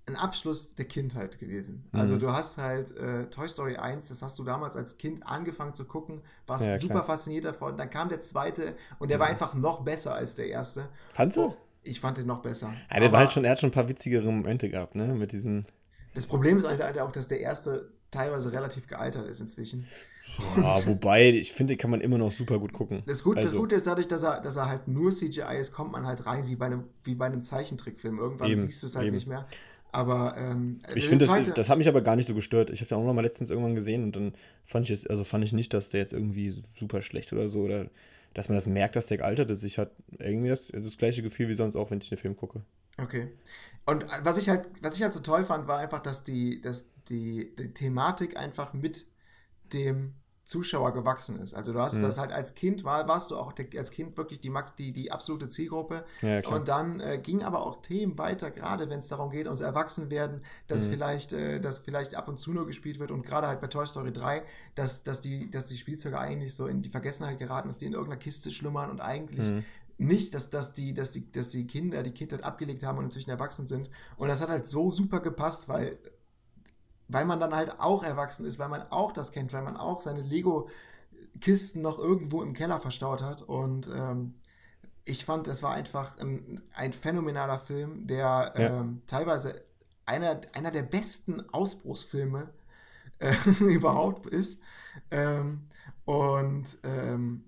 ein 0.06 0.16
Abschluss 0.18 0.76
der 0.76 0.86
Kindheit 0.86 1.40
gewesen. 1.40 1.88
Also 1.94 2.16
Mhm. 2.16 2.20
du 2.20 2.32
hast 2.34 2.58
halt 2.58 2.96
äh, 2.98 3.26
Toy 3.30 3.48
Story 3.48 3.78
1, 3.78 4.10
das 4.10 4.22
hast 4.22 4.38
du 4.38 4.44
damals 4.44 4.76
als 4.78 4.98
Kind 4.98 5.26
angefangen 5.26 5.74
zu 5.74 5.86
gucken, 5.86 6.22
warst 6.46 6.68
Ja, 6.68 6.78
super 6.78 6.96
klar. 6.96 7.06
fasziniert 7.06 7.46
davon. 7.46 7.78
Dann 7.78 7.90
kam 7.90 8.10
der 8.10 8.20
zweite 8.20 8.76
und 9.00 9.10
der 9.10 9.20
war 9.20 9.28
einfach 9.28 9.54
noch 9.56 9.82
besser 9.82 10.14
als 10.14 10.36
der 10.36 10.48
erste. 10.50 10.90
Fandst 11.16 11.38
du? 11.38 11.42
Oh, 11.46 11.56
ich 11.84 12.00
fand 12.02 12.18
den 12.18 12.28
noch 12.28 12.42
besser. 12.42 12.68
Ja, 12.92 12.98
der 13.00 13.04
Aber- 13.08 13.14
war 13.14 13.20
halt 13.22 13.34
schon, 13.34 13.46
er 13.46 13.52
hat 13.52 13.60
schon 13.62 13.70
ein 13.70 13.74
paar 13.74 13.88
witzigere 13.88 14.26
Momente 14.30 14.70
gehabt, 14.70 14.94
ne? 14.96 15.08
Mit 15.08 15.32
diesem. 15.32 15.66
Das 16.14 16.28
Problem 16.28 16.58
ist 16.58 16.68
halt 16.68 17.00
auch, 17.00 17.12
dass 17.12 17.28
der 17.28 17.40
erste 17.40 17.92
teilweise 18.12 18.52
relativ 18.52 18.88
gealtert 18.88 19.28
ist 19.28 19.42
inzwischen. 19.42 19.88
Ah, 20.58 20.80
wobei, 20.86 21.30
ich 21.30 21.54
finde, 21.54 21.78
kann 21.78 21.92
man 21.92 22.02
immer 22.02 22.18
noch 22.18 22.32
super 22.32 22.60
gut 22.60 22.74
gucken. 22.74 23.04
Das, 23.06 23.24
Gut, 23.24 23.38
das 23.38 23.46
Also, 23.46 23.58
Gute 23.60 23.76
ist 23.76 23.88
dadurch, 23.88 24.08
dass 24.08 24.24
er, 24.24 24.42
dass 24.42 24.58
er 24.58 24.68
halt 24.68 24.88
nur 24.88 25.12
CGI 25.12 25.58
ist, 25.60 25.74
kommt 25.74 25.92
man 25.92 26.08
halt 26.08 26.26
rein 26.26 26.48
wie 26.48 26.56
bei 26.56 26.68
einem, 26.68 26.86
wie 27.04 27.16
bei 27.16 27.26
einem 27.26 27.44
Zeichentrickfilm. 27.44 28.20
Irgendwann 28.20 28.50
Eben, 28.50 28.62
siehst 28.62 28.82
du 28.84 28.88
es 28.88 28.96
halt 28.96 29.08
eben. 29.08 29.16
nicht 29.16 29.28
mehr. 29.28 29.48
Aber 29.92 30.36
ähm, 30.38 30.80
Ich 30.96 31.08
finde, 31.08 31.28
das, 31.28 31.54
das 31.54 31.70
hat 31.70 31.78
mich 31.78 31.88
aber 31.88 32.02
gar 32.02 32.16
nicht 32.16 32.26
so 32.26 32.34
gestört. 32.34 32.72
Ich 32.72 32.82
habe 32.82 32.90
den 32.90 32.98
auch 32.98 33.04
noch 33.04 33.14
mal 33.14 33.22
letztens 33.22 33.52
irgendwann 33.52 33.76
gesehen 33.76 34.04
und 34.04 34.16
dann 34.16 34.34
fand 34.66 34.90
ich 34.90 35.02
es, 35.02 35.08
also 35.08 35.24
fand 35.24 35.44
ich 35.44 35.54
nicht, 35.54 35.72
dass 35.72 35.90
der 35.90 36.00
jetzt 36.00 36.14
irgendwie 36.14 36.64
super 36.80 37.04
schlecht 37.04 37.32
oder 37.32 37.48
so 37.48 37.60
oder 37.60 37.86
dass 38.34 38.50
man 38.50 38.56
das 38.56 38.66
merkt, 38.66 38.96
dass 38.96 39.08
der 39.08 39.18
gealtert 39.18 39.52
ist. 39.52 39.64
Ich 39.64 39.78
hatte 39.78 39.96
irgendwie 40.20 40.50
das, 40.50 40.62
das 40.72 40.98
gleiche 40.98 41.22
Gefühl 41.22 41.50
wie 41.50 41.56
sonst 41.56 41.76
auch, 41.76 41.92
wenn 41.92 42.00
ich 42.00 42.10
den 42.10 42.18
Film 42.18 42.36
gucke. 42.36 42.64
Okay. 42.98 43.32
Und 43.86 44.06
was 44.24 44.38
ich 44.38 44.50
halt, 44.50 44.70
was 44.82 44.96
ich 44.96 45.04
halt 45.04 45.14
so 45.14 45.22
toll 45.22 45.44
fand, 45.44 45.68
war 45.68 45.80
einfach, 45.80 46.00
dass 46.00 46.24
die, 46.24 46.62
dass 46.62 46.94
die, 47.06 47.56
die 47.58 47.74
Thematik 47.74 48.38
einfach 48.38 48.74
mit 48.74 49.08
dem 49.74 50.14
Zuschauer 50.44 50.92
gewachsen 50.94 51.40
ist. 51.40 51.54
Also 51.54 51.72
du 51.72 51.80
hast 51.80 51.96
Mhm. 51.96 52.02
das 52.02 52.18
halt 52.18 52.34
als 52.34 52.54
Kind 52.54 52.84
war, 52.84 53.08
warst 53.08 53.32
du 53.32 53.38
auch 53.38 53.54
als 53.78 53.92
Kind 53.92 54.18
wirklich 54.18 54.42
die, 54.42 54.52
die, 54.78 54.92
die 54.92 55.12
absolute 55.12 55.48
Zielgruppe. 55.48 56.04
Ja. 56.22 56.46
Und 56.48 56.68
dann 56.68 57.00
äh, 57.00 57.18
ging 57.18 57.44
aber 57.44 57.66
auch 57.66 57.82
Themen 57.82 58.18
weiter, 58.18 58.52
gerade 58.52 58.90
wenn 58.90 59.00
es 59.00 59.08
darum 59.08 59.30
geht, 59.30 59.46
ums 59.46 59.62
Erwachsenwerden, 59.62 60.42
dass 60.68 60.82
Mhm. 60.86 60.90
vielleicht, 60.90 61.32
äh, 61.34 61.62
dass 61.62 61.78
vielleicht 61.78 62.16
ab 62.16 62.28
und 62.28 62.38
zu 62.40 62.52
nur 62.52 62.66
gespielt 62.66 63.00
wird 63.00 63.12
und 63.12 63.26
gerade 63.26 63.48
halt 63.48 63.62
bei 63.62 63.68
Toy 63.68 63.88
Story 63.88 64.12
3, 64.12 64.44
dass, 64.76 65.04
dass, 65.04 65.22
die, 65.22 65.50
dass 65.50 65.66
die 65.68 65.78
Spielzeuge 65.78 66.20
eigentlich 66.20 66.54
so 66.56 66.68
in 66.68 66.82
die 66.82 66.90
Vergessenheit 66.90 67.38
geraten, 67.40 67.70
dass 67.70 67.78
die 67.78 67.86
in 67.86 67.94
irgendeiner 67.94 68.20
Kiste 68.20 68.52
schlummern 68.52 68.90
und 68.90 69.00
eigentlich 69.00 69.50
Mhm. 69.50 69.64
nicht, 69.98 70.34
dass, 70.34 70.50
dass, 70.50 70.74
die, 70.74 70.94
dass, 70.94 71.12
die, 71.12 71.32
dass 71.32 71.52
die 71.52 71.68
Kinder 71.68 72.04
die 72.04 72.12
Kindheit 72.12 72.44
abgelegt 72.44 72.84
haben 72.84 72.98
und 72.98 73.06
inzwischen 73.06 73.30
erwachsen 73.30 73.68
sind. 73.68 73.90
Und 74.18 74.28
das 74.28 74.42
hat 74.42 74.50
halt 74.50 74.68
so 74.68 74.92
super 74.92 75.20
gepasst, 75.22 75.70
weil, 75.70 75.98
weil 77.14 77.26
man 77.26 77.40
dann 77.40 77.56
halt 77.56 77.80
auch 77.80 78.04
erwachsen 78.04 78.46
ist, 78.46 78.60
weil 78.60 78.70
man 78.70 78.84
auch 78.92 79.12
das 79.12 79.32
kennt, 79.32 79.54
weil 79.54 79.62
man 79.64 79.78
auch 79.78 80.02
seine 80.02 80.22
Lego-Kisten 80.22 81.82
noch 81.82 82.00
irgendwo 82.00 82.42
im 82.42 82.54
Keller 82.54 82.80
verstaut 82.80 83.22
hat. 83.22 83.42
Und 83.42 83.90
ähm, 83.96 84.36
ich 85.06 85.26
fand, 85.26 85.48
das 85.48 85.64
war 85.64 85.74
einfach 85.74 86.18
ein, 86.20 86.62
ein 86.74 86.94
phänomenaler 86.94 87.58
Film, 87.60 88.08
der 88.08 88.54
Ja. 88.58 88.80
ähm, 88.82 89.02
teilweise 89.08 89.62
einer, 90.06 90.42
einer 90.54 90.72
der 90.72 90.84
besten 90.84 91.44
Ausbruchsfilme 91.54 92.50
äh, 93.20 93.34
überhaupt 93.60 94.28
ist. 94.28 94.62
Ähm, 95.12 95.68
und 96.06 96.78
ähm, 96.84 97.46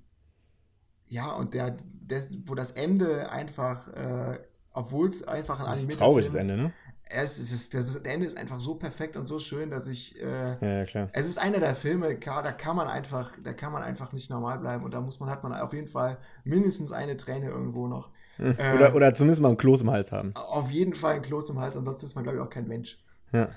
ja, 1.07 1.31
und 1.33 1.53
der, 1.53 1.77
der, 1.83 2.21
wo 2.45 2.55
das 2.55 2.71
Ende 2.71 3.29
einfach, 3.31 3.87
äh, 3.89 4.39
obwohl 4.73 5.07
es 5.07 5.27
einfach 5.27 5.59
ein 5.59 5.65
Das 5.65 5.77
ist 5.77 5.83
animierter 5.83 6.05
trauriges 6.05 6.29
Film 6.31 6.39
ist, 6.39 6.49
Ende, 6.51 6.63
ne? 6.63 6.73
Es 7.09 7.39
ist, 7.39 7.51
es, 7.53 7.69
das 7.69 7.95
Ende 7.97 8.25
ist 8.25 8.37
einfach 8.37 8.59
so 8.59 8.75
perfekt 8.75 9.15
und 9.15 9.25
so 9.27 9.39
schön, 9.39 9.69
dass 9.69 9.87
ich, 9.87 10.19
äh, 10.21 10.57
Ja, 10.59 10.77
ja, 10.79 10.85
klar. 10.85 11.09
es 11.13 11.27
ist 11.27 11.37
einer 11.37 11.59
der 11.59 11.75
Filme, 11.75 12.17
da 12.17 12.51
kann 12.51 12.75
man 12.75 12.87
einfach, 12.87 13.33
da 13.43 13.53
kann 13.53 13.71
man 13.71 13.83
einfach 13.83 14.11
nicht 14.11 14.29
normal 14.29 14.59
bleiben 14.59 14.83
und 14.83 14.93
da 14.93 15.01
muss 15.01 15.19
man, 15.19 15.29
hat 15.29 15.43
man 15.43 15.53
auf 15.53 15.73
jeden 15.73 15.87
Fall 15.87 16.17
mindestens 16.43 16.91
eine 16.91 17.15
Träne 17.17 17.49
irgendwo 17.49 17.87
noch. 17.87 18.09
Äh, 18.39 18.75
Oder, 18.75 18.95
oder 18.95 19.13
zumindest 19.13 19.41
mal 19.41 19.49
ein 19.49 19.57
Kloß 19.57 19.81
im 19.81 19.91
Hals 19.91 20.11
haben. 20.11 20.31
Auf 20.35 20.69
jeden 20.71 20.93
Fall 20.93 21.15
ein 21.15 21.21
Kloß 21.21 21.51
im 21.51 21.59
Hals, 21.59 21.77
ansonsten 21.77 22.05
ist 22.05 22.15
man, 22.15 22.23
glaube 22.23 22.37
ich, 22.39 22.43
auch 22.43 22.49
kein 22.49 22.67
Mensch. 22.67 22.97
Ja. 23.31 23.49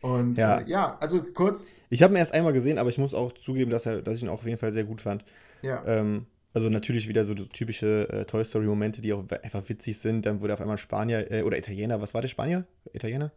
Und 0.00 0.38
Ja. 0.38 0.60
ja, 0.60 0.60
äh, 0.60 0.70
ja 0.70 0.98
also 1.00 1.22
kurz, 1.22 1.74
Ich 1.90 2.02
habe 2.02 2.12
ihn 2.14 2.16
erst 2.18 2.32
einmal 2.34 2.52
gesehen, 2.52 2.78
aber 2.78 2.90
ich 2.90 2.98
muss 2.98 3.14
auch 3.14 3.32
zugeben, 3.32 3.70
dass, 3.70 3.86
er, 3.86 4.02
dass 4.02 4.16
ich 4.18 4.22
ihn 4.22 4.28
auch 4.28 4.40
auf 4.40 4.46
jeden 4.46 4.58
Fall 4.58 4.72
sehr 4.72 4.84
gut 4.84 5.00
fand. 5.00 5.24
ja, 5.62 5.82
Ähm, 5.86 6.26
also 6.54 6.68
natürlich 6.68 7.08
wieder 7.08 7.24
so 7.24 7.34
typische 7.34 8.08
äh, 8.10 8.24
Toy 8.24 8.44
Story-Momente, 8.44 9.00
die 9.02 9.12
auch 9.12 9.24
einfach 9.42 9.68
witzig 9.68 9.98
sind. 9.98 10.26
Dann 10.26 10.40
wurde 10.40 10.52
auf 10.54 10.60
einmal 10.60 10.78
Spanier 10.78 11.30
äh, 11.30 11.42
oder 11.42 11.56
Italiener, 11.58 12.00
was 12.00 12.14
war 12.14 12.20
der 12.22 12.28
Spanier? 12.28 12.64
Italiener? 12.92 13.30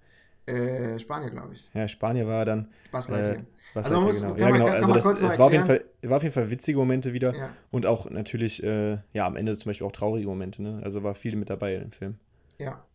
äh, 0.48 1.00
Spanier, 1.00 1.32
glaube 1.32 1.54
ich. 1.54 1.68
Ja, 1.74 1.88
Spanier 1.88 2.28
war 2.28 2.46
dann. 2.46 2.68
Buzz 2.92 3.10
Äh, 3.10 3.14
Lightyear. 3.14 3.38
was 3.74 3.86
Also 3.86 3.98
man 3.98 4.06
muss- 4.06 4.22
man- 4.24 4.38
ja, 4.38 4.50
genau. 4.52 4.66
also 4.68 4.88
man 4.88 4.94
das, 4.96 5.04
kurz 5.04 5.22
noch 5.22 5.30
es 5.32 5.40
war 5.40 5.46
auf, 5.48 5.52
jeden 5.52 5.66
Fall, 5.66 5.76
erklären? 5.78 6.10
war 6.12 6.18
auf 6.18 6.24
jeden 6.24 6.34
Fall 6.34 6.50
witzige 6.52 6.78
Momente 6.78 7.14
wieder. 7.14 7.34
Ja. 7.36 7.50
Und 7.72 7.86
auch 7.88 8.08
natürlich, 8.12 8.62
äh, 8.64 8.98
ja, 9.14 9.26
am 9.26 9.38
Ende 9.38 9.58
zum 9.58 9.70
Beispiel 9.72 9.88
auch 9.88 9.92
traurige 9.92 10.28
Momente. 10.28 10.62
Ne? 10.62 10.82
Also 10.84 11.02
war 11.02 11.16
viel 11.16 11.36
mit 11.36 11.50
dabei 11.50 11.76
im 11.76 11.92
Film. 11.92 12.16
Ja. 12.60 12.86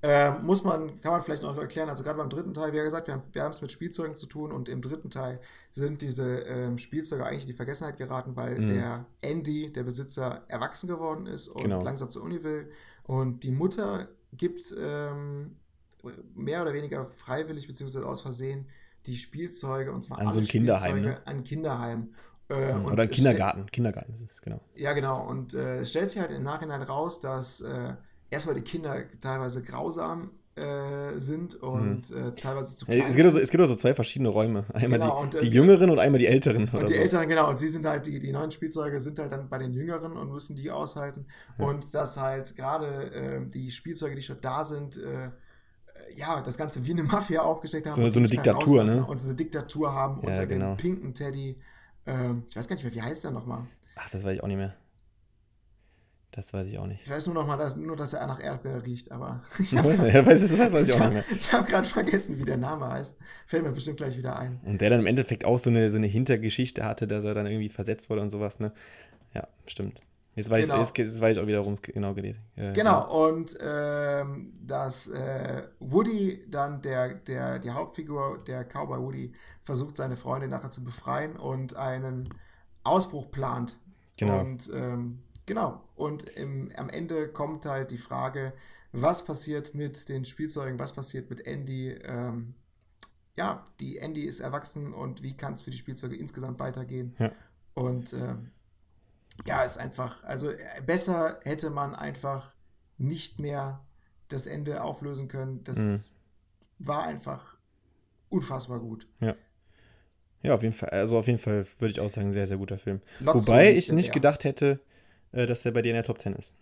Ähm, 0.00 0.44
muss 0.46 0.62
man, 0.62 1.00
kann 1.00 1.10
man 1.10 1.22
vielleicht 1.22 1.42
noch 1.42 1.56
erklären, 1.56 1.88
also 1.88 2.04
gerade 2.04 2.18
beim 2.18 2.30
dritten 2.30 2.54
Teil, 2.54 2.72
wie 2.72 2.76
gesagt, 2.76 3.08
wir 3.08 3.14
haben 3.14 3.22
wir 3.32 3.42
haben 3.42 3.50
es 3.50 3.60
mit 3.60 3.72
Spielzeugen 3.72 4.14
zu 4.14 4.26
tun 4.26 4.52
und 4.52 4.68
im 4.68 4.80
dritten 4.80 5.10
Teil 5.10 5.40
sind 5.72 6.02
diese 6.02 6.40
ähm, 6.42 6.78
Spielzeuge 6.78 7.24
eigentlich 7.26 7.42
in 7.42 7.48
die 7.48 7.54
Vergessenheit 7.54 7.96
geraten, 7.96 8.36
weil 8.36 8.60
Mhm. 8.60 8.68
der 8.68 9.06
Andy, 9.22 9.72
der 9.72 9.82
Besitzer, 9.82 10.42
erwachsen 10.46 10.86
geworden 10.88 11.26
ist 11.26 11.48
und 11.48 11.62
Genau. 11.62 11.82
langsam 11.82 12.10
zur 12.10 12.22
Uni 12.22 12.44
will. 12.44 12.70
Und 13.02 13.42
die 13.42 13.50
Mutter 13.50 14.08
gibt 14.32 14.72
ähm, 14.80 15.56
mehr 16.34 16.62
oder 16.62 16.74
weniger 16.74 17.04
freiwillig 17.06 17.66
beziehungsweise 17.66 18.06
aus 18.06 18.20
Versehen 18.22 18.66
die 19.06 19.16
Spielzeuge, 19.16 19.90
und 19.90 20.02
zwar 20.02 20.18
An 20.18 20.26
so 20.26 20.32
alle 20.34 20.40
ein 20.42 20.46
Kinderheim, 20.46 20.90
Spielzeuge 20.92 21.14
ne? 21.14 21.26
an 21.26 21.42
Kinderheim. 21.42 22.14
Äh, 22.48 22.72
und 22.72 22.92
Oder 22.92 23.06
Kindergarten. 23.08 23.66
Kindergarten 23.66 24.14
ist 24.24 24.32
es, 24.36 24.40
genau. 24.42 24.60
ja, 24.74 24.92
genau. 24.92 25.26
Und 25.26 25.54
äh, 25.54 25.78
es 25.78 25.90
stellt 25.90 26.08
sich 26.08 26.20
halt 26.20 26.30
im 26.30 26.42
Nachhinein 26.44 26.82
raus, 26.82 27.20
dass 27.20 27.60
äh, 27.62 27.94
erstmal 28.30 28.54
die 28.54 28.62
Kinder 28.62 29.02
teilweise 29.20 29.62
grausam 29.62 30.30
äh, 30.54 31.18
sind 31.20 31.54
und 31.54 32.10
äh, 32.10 32.32
teilweise 32.34 32.74
zu 32.76 32.86
Mhm. 32.86 32.92
Ja, 32.92 32.98
klein 32.98 33.10
es, 33.10 33.16
gibt 33.16 33.26
also, 33.26 33.38
es 33.38 33.50
gibt 33.50 33.60
also 33.60 33.76
zwei 33.76 33.94
verschiedene 33.94 34.28
Räume. 34.28 34.64
Einmal 34.72 34.98
Genau, 34.98 35.18
die, 35.18 35.22
und, 35.22 35.34
äh, 35.36 35.40
die 35.42 35.50
Jüngeren 35.50 35.90
und 35.90 35.98
einmal 36.00 36.18
die 36.18 36.26
Älteren. 36.26 36.68
Und 36.70 36.88
die 36.88 36.94
so. 36.94 37.00
Älteren, 37.00 37.28
genau, 37.28 37.48
und 37.48 37.58
sie 37.58 37.68
sind 37.68 37.86
halt, 37.86 38.06
die, 38.06 38.18
die 38.18 38.32
neuen 38.32 38.50
Spielzeuge 38.50 39.00
sind 39.00 39.18
halt 39.18 39.30
dann 39.30 39.48
bei 39.48 39.58
den 39.58 39.72
Jüngeren 39.72 40.16
und 40.16 40.32
müssen 40.32 40.56
die 40.56 40.70
aushalten. 40.70 41.26
Und 41.58 41.94
dass 41.94 42.20
halt 42.20 42.56
gerade 42.56 42.86
äh, 43.12 43.48
die 43.48 43.70
Spielzeuge, 43.70 44.16
die 44.16 44.22
schon 44.22 44.40
da 44.40 44.64
sind, 44.64 44.96
äh, 44.96 45.26
äh, 45.26 45.30
ja, 46.16 46.40
das 46.40 46.58
Ganze 46.58 46.84
wie 46.86 46.92
eine 46.92 47.04
Mafia 47.04 47.42
aufgesteckt 47.42 47.86
haben. 47.86 48.02
So 48.02 48.08
so 48.08 48.18
eine 48.18 48.28
Diktatur, 48.28 48.82
ne? 48.84 49.04
Und 49.06 49.20
diese 49.20 49.36
Diktatur 49.36 49.92
haben 49.92 50.20
Ja, 50.22 50.28
unter 50.28 50.46
genau. 50.46 50.74
dem 50.74 50.76
pinken 50.76 51.14
Teddy. 51.14 51.60
ähm, 52.06 52.42
ich 52.48 52.56
weiß 52.56 52.66
gar 52.66 52.74
nicht 52.74 52.84
mehr, 52.84 52.94
wie 52.94 53.02
heißt 53.02 53.22
der 53.24 53.30
nochmal? 53.30 53.66
Ach, 53.94 54.10
das 54.10 54.24
weiß 54.24 54.34
ich 54.36 54.42
auch 54.42 54.48
nicht 54.48 54.56
mehr. 54.56 54.74
Das 56.38 56.52
weiß 56.52 56.68
ich 56.68 56.78
auch 56.78 56.86
nicht. 56.86 57.02
Ich 57.02 57.10
weiß 57.10 57.26
nur 57.26 57.34
noch 57.34 57.48
mal, 57.48 57.56
dass, 57.56 57.74
nur, 57.74 57.96
dass 57.96 58.10
der 58.10 58.24
nach 58.24 58.40
Erdbeere 58.40 58.84
riecht, 58.86 59.10
aber 59.10 59.40
ich 59.58 59.72
ja, 59.72 59.78
habe 59.82 59.88
auch 59.92 59.98
hab, 59.98 60.26
nicht 60.28 60.98
mehr. 61.00 61.24
ich 61.36 61.52
hab 61.52 61.66
gerade 61.66 61.88
vergessen, 61.88 62.38
wie 62.38 62.44
der 62.44 62.56
Name 62.56 62.88
heißt. 62.88 63.18
Fällt 63.44 63.64
mir 63.64 63.72
bestimmt 63.72 63.96
gleich 63.96 64.16
wieder 64.16 64.38
ein. 64.38 64.60
Und 64.64 64.80
der 64.80 64.90
dann 64.90 65.00
im 65.00 65.06
Endeffekt 65.06 65.44
auch 65.44 65.58
so 65.58 65.68
eine, 65.68 65.90
so 65.90 65.96
eine 65.96 66.06
Hintergeschichte 66.06 66.84
hatte, 66.84 67.08
dass 67.08 67.24
er 67.24 67.34
dann 67.34 67.46
irgendwie 67.46 67.68
versetzt 67.68 68.08
wurde 68.08 68.22
und 68.22 68.30
sowas, 68.30 68.60
ne? 68.60 68.70
Ja, 69.34 69.48
stimmt. 69.66 70.00
Jetzt 70.36 70.48
weiß, 70.48 70.66
Genau. 70.66 70.80
ich, 70.80 70.88
jetzt, 70.96 70.96
jetzt 70.96 71.20
weiß 71.20 71.36
ich 71.36 71.42
auch 71.42 71.48
wieder, 71.48 71.58
worum 71.58 71.74
es 71.74 71.82
genau 71.82 72.14
geht. 72.14 72.36
Äh, 72.54 72.72
Genau, 72.72 73.26
und 73.26 73.58
ähm, 73.60 74.52
dass 74.64 75.08
äh, 75.08 75.64
Woody 75.80 76.44
dann, 76.48 76.80
der, 76.82 77.14
der, 77.14 77.58
die 77.58 77.72
Hauptfigur, 77.72 78.44
der 78.46 78.62
Cowboy 78.62 79.00
Woody, 79.00 79.32
versucht, 79.64 79.96
seine 79.96 80.14
Freundin 80.14 80.50
nachher 80.50 80.70
zu 80.70 80.84
befreien 80.84 81.34
und 81.34 81.74
einen 81.74 82.28
Ausbruch 82.84 83.28
plant. 83.32 83.76
Genau. 84.18 84.40
Und 84.40 84.70
ähm, 84.74 85.22
genau, 85.48 85.82
und 85.96 86.22
im, 86.24 86.70
am 86.76 86.88
Ende 86.88 87.26
kommt 87.28 87.66
halt 87.66 87.90
die 87.90 87.98
Frage, 87.98 88.52
was 88.92 89.24
passiert 89.24 89.74
mit 89.74 90.08
den 90.08 90.24
Spielzeugen, 90.24 90.78
was 90.78 90.92
passiert 90.92 91.28
mit 91.30 91.46
Andy. 91.46 91.90
Ähm, 91.90 92.54
ja, 93.36 93.64
die 93.80 93.98
Andy 93.98 94.22
ist 94.24 94.40
erwachsen 94.40 94.92
und 94.94 95.22
wie 95.22 95.36
kann 95.36 95.54
es 95.54 95.62
für 95.62 95.70
die 95.70 95.76
Spielzeuge 95.78 96.16
insgesamt 96.16 96.60
weitergehen. 96.60 97.16
Ja. 97.18 97.32
Und 97.74 98.12
ähm, 98.12 98.50
ja, 99.46 99.62
ist 99.62 99.78
einfach, 99.78 100.22
also 100.24 100.50
äh, 100.50 100.56
besser 100.86 101.38
hätte 101.44 101.70
man 101.70 101.94
einfach 101.94 102.54
nicht 102.98 103.38
mehr 103.38 103.84
das 104.28 104.46
Ende 104.46 104.82
auflösen 104.82 105.28
können. 105.28 105.64
Das 105.64 105.78
Mhm. 105.78 106.00
war 106.86 107.04
einfach 107.04 107.56
unfassbar 108.28 108.80
gut. 108.80 109.06
Ja, 110.42 110.54
auf 110.54 110.62
jeden 110.62 110.74
Fall. 110.74 110.90
Also 110.90 111.18
auf 111.18 111.26
jeden 111.26 111.38
Fall 111.38 111.66
würde 111.78 111.90
ich 111.92 112.00
auch 112.00 112.10
sagen, 112.10 112.32
sehr, 112.32 112.46
sehr 112.46 112.56
guter 112.56 112.78
Film. 112.78 113.00
Lotso 113.20 113.46
Wobei 113.46 113.72
ich 113.72 113.90
nicht 113.92 114.08
Bär. 114.08 114.14
gedacht 114.14 114.44
hätte, 114.44 114.66
äh, 114.66 114.78
dass 115.32 115.62
der 115.62 115.72
bei 115.72 115.82
dir 115.82 115.90
in 115.90 115.96
der 115.96 116.04
Top 116.04 116.20
10 116.20 116.34
ist. 116.34 116.52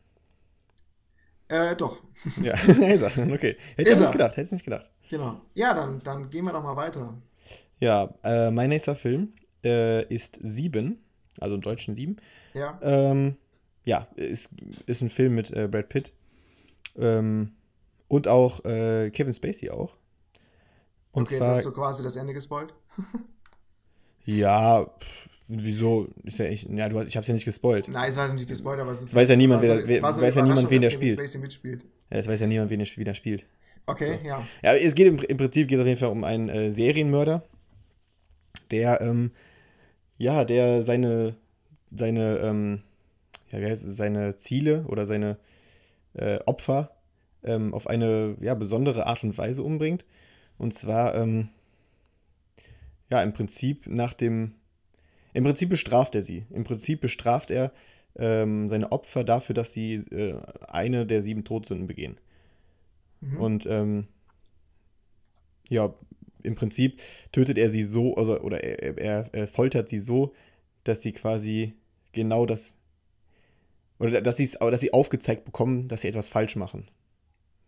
Äh, 1.48 1.76
doch, 1.76 2.00
Ja, 2.40 2.54
ist 2.66 3.02
er. 3.02 3.12
Okay. 3.32 3.56
Hätte 3.76 3.90
ich 3.92 3.98
nicht 3.98 4.12
gedacht, 4.12 4.36
hätte 4.36 4.46
ich 4.46 4.52
nicht 4.52 4.64
gedacht. 4.64 4.90
genau. 5.08 5.40
Ja, 5.54 5.74
dann, 5.74 6.02
dann 6.02 6.30
gehen 6.30 6.44
wir 6.44 6.52
doch 6.52 6.62
mal 6.62 6.76
weiter. 6.76 7.14
Ja, 7.80 8.14
äh, 8.24 8.50
mein 8.50 8.70
nächster 8.70 8.96
Film 8.96 9.34
äh, 9.64 10.02
ist 10.12 10.38
Sieben, 10.42 11.04
also 11.40 11.54
im 11.54 11.60
Deutschen 11.60 11.94
Sieben. 11.94 12.16
Ja, 12.54 12.78
Ähm, 12.82 13.36
ja, 13.84 14.08
ist, 14.16 14.50
ist 14.86 15.02
ein 15.02 15.10
Film 15.10 15.34
mit 15.34 15.50
äh, 15.52 15.68
Brad 15.68 15.88
Pitt. 15.88 16.12
Ähm, 16.96 17.52
und 18.08 18.28
auch 18.28 18.64
äh, 18.64 19.10
Kevin 19.10 19.34
Spacey 19.34 19.70
auch. 19.70 19.96
Und 21.12 21.22
okay, 21.22 21.36
jetzt 21.36 21.44
zwar, 21.44 21.56
hast 21.56 21.64
du 21.64 21.72
quasi 21.72 22.02
das 22.02 22.16
Ende 22.16 22.34
gespoilt. 22.34 22.74
ja, 24.24 24.84
pff, 24.84 25.28
wieso? 25.48 26.08
Ist 26.24 26.38
ja 26.38 26.46
echt, 26.46 26.68
ja, 26.70 26.88
du 26.88 26.98
hast, 26.98 27.08
ich 27.08 27.16
hab's 27.16 27.28
ja 27.28 27.34
nicht 27.34 27.44
gespoilt. 27.44 27.88
Nein, 27.88 28.08
es 28.08 28.16
weiß 28.16 28.32
nicht 28.34 28.48
gespoilt, 28.48 28.80
aber 28.80 28.90
es 28.90 29.02
ist. 29.02 29.14
Weiß 29.14 29.28
ja 29.28 29.36
niemand, 29.36 29.62
war 29.62 29.68
wer- 29.68 29.82
so, 29.82 29.88
wer- 29.88 30.12
so 30.12 30.22
weiß 30.22 30.34
ja 30.34 30.42
niemand, 30.42 30.70
wen 30.70 30.80
der 30.80 30.90
spielt. 30.90 31.40
Mitspielt. 31.40 31.84
Ja, 32.10 32.16
es 32.18 32.26
weiß 32.26 32.40
ja 32.40 32.46
niemand, 32.46 32.70
wen 32.70 32.80
er, 32.80 32.86
wie 32.96 33.04
der 33.04 33.14
spielt. 33.14 33.44
Okay, 33.86 34.18
ja. 34.24 34.46
Ja, 34.62 34.74
es 34.74 34.94
geht 34.94 35.06
im, 35.06 35.18
im 35.18 35.36
Prinzip 35.36 35.68
geht 35.68 35.78
es 35.78 35.82
auf 35.82 35.86
jeden 35.86 36.00
Fall 36.00 36.10
um 36.10 36.24
einen 36.24 36.48
äh, 36.48 36.70
Serienmörder, 36.72 37.44
der, 38.70 39.00
ähm, 39.00 39.30
ja, 40.18 40.44
der 40.44 40.82
seine, 40.82 41.36
seine, 41.92 42.38
ähm, 42.38 42.82
ja, 43.52 43.60
wie 43.60 43.66
heißt 43.66 43.84
es, 43.84 43.96
seine 43.96 44.36
Ziele 44.36 44.84
oder 44.88 45.06
seine 45.06 45.36
äh, 46.14 46.38
Opfer 46.46 46.90
ähm, 47.44 47.74
auf 47.74 47.86
eine 47.86 48.36
ja, 48.40 48.54
besondere 48.54 49.06
Art 49.06 49.22
und 49.22 49.38
Weise 49.38 49.62
umbringt. 49.62 50.04
Und 50.58 50.74
zwar, 50.74 51.14
ähm, 51.14 51.50
ja, 53.10 53.22
im 53.22 53.32
Prinzip 53.32 53.86
nach 53.86 54.14
dem, 54.14 54.54
im 55.36 55.44
Prinzip 55.44 55.68
bestraft 55.68 56.14
er 56.14 56.22
sie. 56.22 56.46
Im 56.48 56.64
Prinzip 56.64 57.02
bestraft 57.02 57.50
er 57.50 57.70
ähm, 58.16 58.70
seine 58.70 58.90
Opfer 58.90 59.22
dafür, 59.22 59.54
dass 59.54 59.70
sie 59.70 59.96
äh, 59.96 60.40
eine 60.66 61.04
der 61.04 61.20
sieben 61.20 61.44
Todsünden 61.44 61.86
begehen. 61.86 62.16
Mhm. 63.20 63.36
Und 63.36 63.66
ähm, 63.66 64.06
ja, 65.68 65.92
im 66.42 66.54
Prinzip 66.54 67.02
tötet 67.32 67.58
er 67.58 67.68
sie 67.68 67.82
so, 67.82 68.16
also, 68.16 68.40
oder 68.40 68.64
er, 68.64 68.96
er, 68.96 69.28
er 69.34 69.46
foltert 69.46 69.90
sie 69.90 70.00
so, 70.00 70.32
dass 70.84 71.02
sie 71.02 71.12
quasi 71.12 71.74
genau 72.12 72.46
das, 72.46 72.72
oder 73.98 74.22
dass, 74.22 74.36
dass 74.36 74.80
sie 74.80 74.92
aufgezeigt 74.94 75.44
bekommen, 75.44 75.88
dass 75.88 76.00
sie 76.00 76.08
etwas 76.08 76.30
falsch 76.30 76.56
machen. 76.56 76.88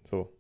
So. 0.05 0.33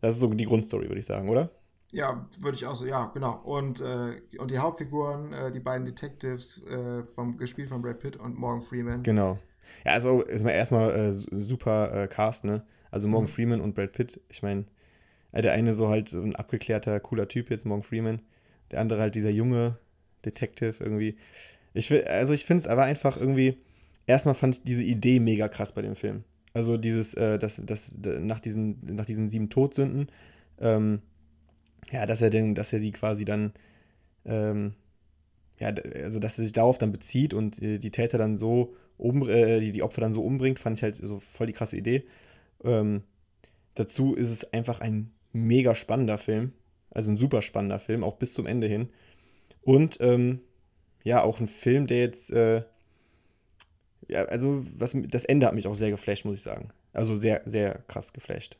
Das 0.00 0.14
ist 0.14 0.20
so 0.20 0.28
die 0.28 0.46
Grundstory, 0.46 0.88
würde 0.88 1.00
ich 1.00 1.06
sagen, 1.06 1.28
oder? 1.28 1.50
Ja, 1.92 2.26
würde 2.40 2.56
ich 2.56 2.66
auch 2.66 2.74
so, 2.74 2.86
ja, 2.86 3.06
genau. 3.12 3.40
Und, 3.44 3.80
äh, 3.82 4.22
und 4.38 4.50
die 4.50 4.58
Hauptfiguren, 4.58 5.32
äh, 5.34 5.52
die 5.52 5.60
beiden 5.60 5.84
Detectives, 5.84 6.62
äh, 6.66 7.02
vom, 7.04 7.36
gespielt 7.36 7.68
von 7.68 7.82
Brad 7.82 7.98
Pitt 8.00 8.16
und 8.16 8.38
Morgan 8.38 8.62
Freeman. 8.62 9.02
Genau. 9.02 9.38
Ja, 9.84 9.92
also 9.92 10.22
ist 10.22 10.42
mal 10.42 10.50
erstmal 10.52 10.90
äh, 10.94 11.12
su- 11.12 11.26
super 11.40 12.04
äh, 12.04 12.08
Cast, 12.08 12.44
ne? 12.44 12.64
Also 12.90 13.08
Morgan 13.08 13.28
Mhm. 13.28 13.32
Freeman 13.32 13.60
und 13.60 13.74
Brad 13.74 13.92
Pitt. 13.92 14.20
Ich 14.30 14.42
meine, 14.42 14.64
äh, 15.32 15.42
der 15.42 15.52
eine 15.52 15.74
so 15.74 15.88
halt 15.88 16.08
so 16.08 16.22
ein 16.22 16.36
abgeklärter, 16.36 17.00
cooler 17.00 17.28
Typ 17.28 17.50
jetzt, 17.50 17.66
Morgan 17.66 17.82
Freeman. 17.84 18.22
Der 18.70 18.80
andere 18.80 19.00
halt 19.02 19.14
dieser 19.14 19.30
junge 19.30 19.78
Detective 20.24 20.76
irgendwie. 20.82 21.16
Ich 21.74 21.90
will, 21.90 22.04
also 22.04 22.34
ich 22.34 22.44
finde 22.46 22.62
es 22.62 22.66
aber 22.68 22.84
einfach 22.84 23.16
irgendwie, 23.16 23.58
erstmal 24.06 24.34
fand 24.34 24.56
ich 24.56 24.62
diese 24.64 24.82
Idee 24.82 25.20
mega 25.20 25.48
krass 25.48 25.72
bei 25.72 25.82
dem 25.82 25.96
Film. 25.96 26.24
Also 26.54 26.76
dieses, 26.76 27.14
äh, 27.14 27.38
das, 27.38 27.60
das, 27.64 27.90
d- 27.96 28.20
nach 28.20 28.40
diesen, 28.40 28.78
nach 28.96 29.06
diesen 29.06 29.28
sieben 29.28 29.50
Todsünden, 29.50 30.08
ähm, 30.60 31.02
ja, 31.90 32.06
dass 32.06 32.20
er 32.20 32.30
denn, 32.30 32.54
dass 32.54 32.72
er 32.72 32.80
sie 32.80 32.92
quasi 32.92 33.24
dann, 33.24 33.52
ähm, 34.24 34.74
ja, 35.58 35.68
also 35.68 36.18
dass 36.18 36.38
er 36.38 36.44
sich 36.44 36.52
darauf 36.52 36.78
dann 36.78 36.92
bezieht 36.92 37.34
und 37.34 37.60
äh, 37.62 37.78
die 37.78 37.90
Täter 37.90 38.18
dann 38.18 38.36
so 38.36 38.74
um, 38.98 39.28
äh, 39.28 39.60
die, 39.60 39.72
die 39.72 39.82
Opfer 39.82 40.00
dann 40.00 40.12
so 40.12 40.22
umbringt, 40.22 40.58
fand 40.58 40.78
ich 40.78 40.82
halt 40.82 40.96
so 40.96 41.18
voll 41.18 41.46
die 41.46 41.52
krasse 41.52 41.76
Idee. 41.76 42.04
Ähm, 42.64 43.02
dazu 43.74 44.14
ist 44.14 44.30
es 44.30 44.52
einfach 44.52 44.80
ein 44.80 45.10
mega 45.32 45.74
spannender 45.74 46.18
Film, 46.18 46.52
also 46.90 47.10
ein 47.10 47.16
super 47.16 47.42
spannender 47.42 47.78
Film, 47.78 48.04
auch 48.04 48.16
bis 48.16 48.34
zum 48.34 48.46
Ende 48.46 48.66
hin. 48.66 48.90
Und 49.62 49.98
ähm, 50.00 50.40
ja, 51.04 51.22
auch 51.22 51.40
ein 51.40 51.48
Film, 51.48 51.86
der 51.86 51.98
jetzt, 51.98 52.30
äh, 52.30 52.62
ja, 54.08 54.24
also 54.24 54.64
was, 54.76 54.96
das 55.08 55.24
Ende 55.24 55.46
hat 55.46 55.54
mich 55.54 55.66
auch 55.66 55.74
sehr 55.74 55.90
geflasht, 55.90 56.24
muss 56.24 56.36
ich 56.36 56.42
sagen. 56.42 56.70
Also 56.92 57.16
sehr, 57.16 57.42
sehr 57.46 57.82
krass 57.88 58.12
geflasht. 58.12 58.56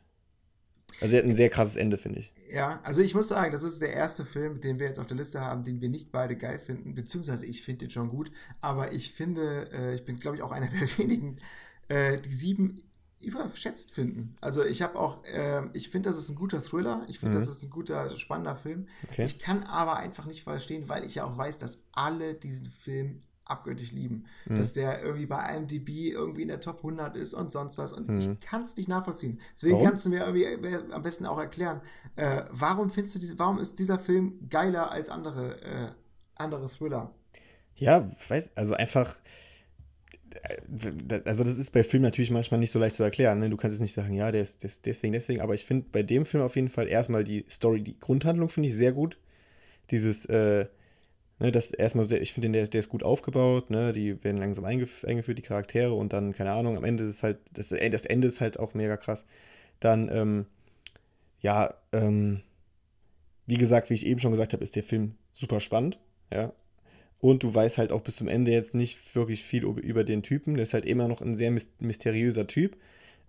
Also 1.00 1.14
er 1.16 1.22
hat 1.22 1.28
ein 1.30 1.36
sehr 1.36 1.48
krasses 1.50 1.76
Ende, 1.76 1.98
finde 1.98 2.20
ich. 2.20 2.32
Ja, 2.52 2.80
also 2.82 3.02
ich 3.02 3.14
muss 3.14 3.28
sagen, 3.28 3.52
das 3.52 3.62
ist 3.62 3.80
der 3.80 3.92
erste 3.92 4.24
Film, 4.24 4.60
den 4.60 4.78
wir 4.78 4.86
jetzt 4.86 5.00
auf 5.00 5.06
der 5.06 5.16
Liste 5.16 5.40
haben, 5.40 5.64
den 5.64 5.80
wir 5.80 5.88
nicht 5.88 6.12
beide 6.12 6.36
geil 6.36 6.58
finden, 6.58 6.94
beziehungsweise 6.94 7.46
ich 7.46 7.62
finde 7.62 7.86
den 7.86 7.90
schon 7.90 8.10
gut, 8.10 8.30
aber 8.60 8.92
ich 8.92 9.12
finde, 9.12 9.70
äh, 9.72 9.94
ich 9.94 10.04
bin, 10.04 10.18
glaube 10.18 10.36
ich, 10.36 10.42
auch 10.42 10.52
einer 10.52 10.68
der 10.80 10.98
wenigen, 10.98 11.36
äh, 11.88 12.20
die 12.20 12.32
sieben 12.32 12.82
überschätzt 13.20 13.92
finden. 13.92 14.34
Also 14.40 14.64
ich 14.64 14.82
habe 14.82 14.98
auch, 14.98 15.24
äh, 15.26 15.62
ich 15.72 15.90
finde, 15.90 16.08
das 16.08 16.18
ist 16.18 16.28
ein 16.28 16.34
guter 16.34 16.62
Thriller, 16.62 17.04
ich 17.08 17.20
finde, 17.20 17.36
Mhm. 17.36 17.40
das 17.40 17.48
ist 17.48 17.62
ein 17.62 17.70
guter, 17.70 18.10
spannender 18.16 18.56
Film. 18.56 18.88
Okay. 19.10 19.24
Ich 19.24 19.38
kann 19.38 19.62
aber 19.64 19.96
einfach 19.96 20.26
nicht 20.26 20.42
verstehen, 20.42 20.88
weil 20.88 21.04
ich 21.04 21.14
ja 21.14 21.24
auch 21.24 21.36
weiß, 21.38 21.58
dass 21.60 21.84
alle 21.92 22.34
diesen 22.34 22.66
Film 22.66 23.20
abgöttisch 23.52 23.92
lieben. 23.92 24.24
Mhm. 24.46 24.56
Dass 24.56 24.72
der 24.72 25.02
irgendwie 25.02 25.26
bei 25.26 25.54
IMDb 25.54 26.10
irgendwie 26.10 26.42
in 26.42 26.48
der 26.48 26.60
Top 26.60 26.78
100 26.78 27.16
ist 27.16 27.34
und 27.34 27.52
sonst 27.52 27.78
was. 27.78 27.92
Und 27.92 28.08
Mhm. 28.08 28.14
ich 28.16 28.40
kann 28.40 28.62
es 28.64 28.76
nicht 28.76 28.88
nachvollziehen. 28.88 29.38
Deswegen 29.54 29.74
Warum? 29.74 29.86
kannst 29.86 30.04
du 30.06 30.10
mir 30.10 30.26
irgendwie 30.26 30.44
äh, 30.44 30.82
am 30.90 31.02
besten 31.02 31.26
auch 31.26 31.38
erklären, 31.38 31.80
äh, 32.16 32.42
warum 32.50 32.90
findest 32.90 33.14
du 33.14 33.20
diese, 33.20 33.38
warum 33.38 33.58
ist 33.58 33.78
dieser 33.78 33.98
Film 33.98 34.48
geiler 34.50 34.90
als 34.90 35.08
andere, 35.08 35.60
äh, 35.62 35.88
andere 36.34 36.68
Thriller? 36.68 37.14
Ja, 37.76 38.10
weiß, 38.28 38.50
also 38.56 38.74
einfach, 38.74 39.16
äh, 40.30 41.20
also 41.24 41.44
das 41.44 41.58
ist 41.58 41.72
bei 41.72 41.84
Filmen 41.84 42.04
natürlich 42.04 42.30
manchmal 42.30 42.60
nicht 42.60 42.70
so 42.70 42.78
leicht 42.78 42.96
zu 42.96 43.02
erklären. 43.02 43.38
Ne? 43.38 43.50
Du 43.50 43.56
kannst 43.56 43.74
jetzt 43.74 43.82
nicht 43.82 43.94
sagen, 43.94 44.14
ja, 44.14 44.30
der 44.30 44.42
ist, 44.42 44.62
der 44.62 44.68
ist 44.70 44.84
deswegen, 44.86 45.12
deswegen, 45.12 45.40
aber 45.40 45.54
ich 45.54 45.64
finde 45.64 45.86
bei 45.90 46.02
dem 46.02 46.24
Film 46.24 46.42
auf 46.42 46.56
jeden 46.56 46.68
Fall 46.68 46.88
erstmal 46.88 47.24
die 47.24 47.44
Story, 47.50 47.82
die 47.82 47.98
Grundhandlung 47.98 48.48
finde 48.48 48.68
ich 48.68 48.76
sehr 48.76 48.92
gut. 48.92 49.16
Dieses, 49.90 50.24
äh, 50.26 50.66
ne, 51.42 51.52
das 51.52 51.70
erstmal, 51.72 52.04
sehr, 52.06 52.22
ich 52.22 52.32
finde, 52.32 52.50
der, 52.52 52.68
der 52.68 52.80
ist 52.80 52.88
gut 52.88 53.02
aufgebaut, 53.02 53.70
ne? 53.70 53.92
die 53.92 54.22
werden 54.24 54.38
langsam 54.38 54.64
eingef 54.64 55.04
eingeführt, 55.04 55.38
die 55.38 55.42
Charaktere 55.42 55.92
und 55.94 56.12
dann, 56.12 56.32
keine 56.34 56.52
Ahnung, 56.52 56.76
am 56.76 56.84
Ende 56.84 57.04
ist 57.04 57.22
halt, 57.22 57.38
das, 57.52 57.70
das 57.70 58.04
Ende 58.04 58.28
ist 58.28 58.40
halt 58.40 58.58
auch 58.58 58.74
mega 58.74 58.96
krass. 58.96 59.24
Dann, 59.80 60.08
ähm, 60.12 60.46
ja, 61.40 61.74
ähm, 61.92 62.42
wie 63.46 63.56
gesagt, 63.56 63.90
wie 63.90 63.94
ich 63.94 64.06
eben 64.06 64.20
schon 64.20 64.32
gesagt 64.32 64.52
habe, 64.52 64.62
ist 64.62 64.76
der 64.76 64.82
Film 64.84 65.14
super 65.32 65.60
spannend, 65.60 65.98
ja. 66.32 66.52
Und 67.20 67.42
du 67.44 67.54
weißt 67.54 67.78
halt 67.78 67.92
auch 67.92 68.02
bis 68.02 68.16
zum 68.16 68.28
Ende 68.28 68.50
jetzt 68.52 68.74
nicht 68.74 69.16
wirklich 69.16 69.44
viel 69.44 69.64
über- 69.64 70.04
den 70.04 70.22
Typen. 70.22 70.54
Der 70.54 70.64
ist 70.64 70.74
halt 70.74 70.84
immer 70.86 71.08
noch 71.08 71.22
ein 71.22 71.34
sehr 71.36 71.52
mys- 71.52 71.70
mysteriöser 71.80 72.46
Typ. 72.48 72.76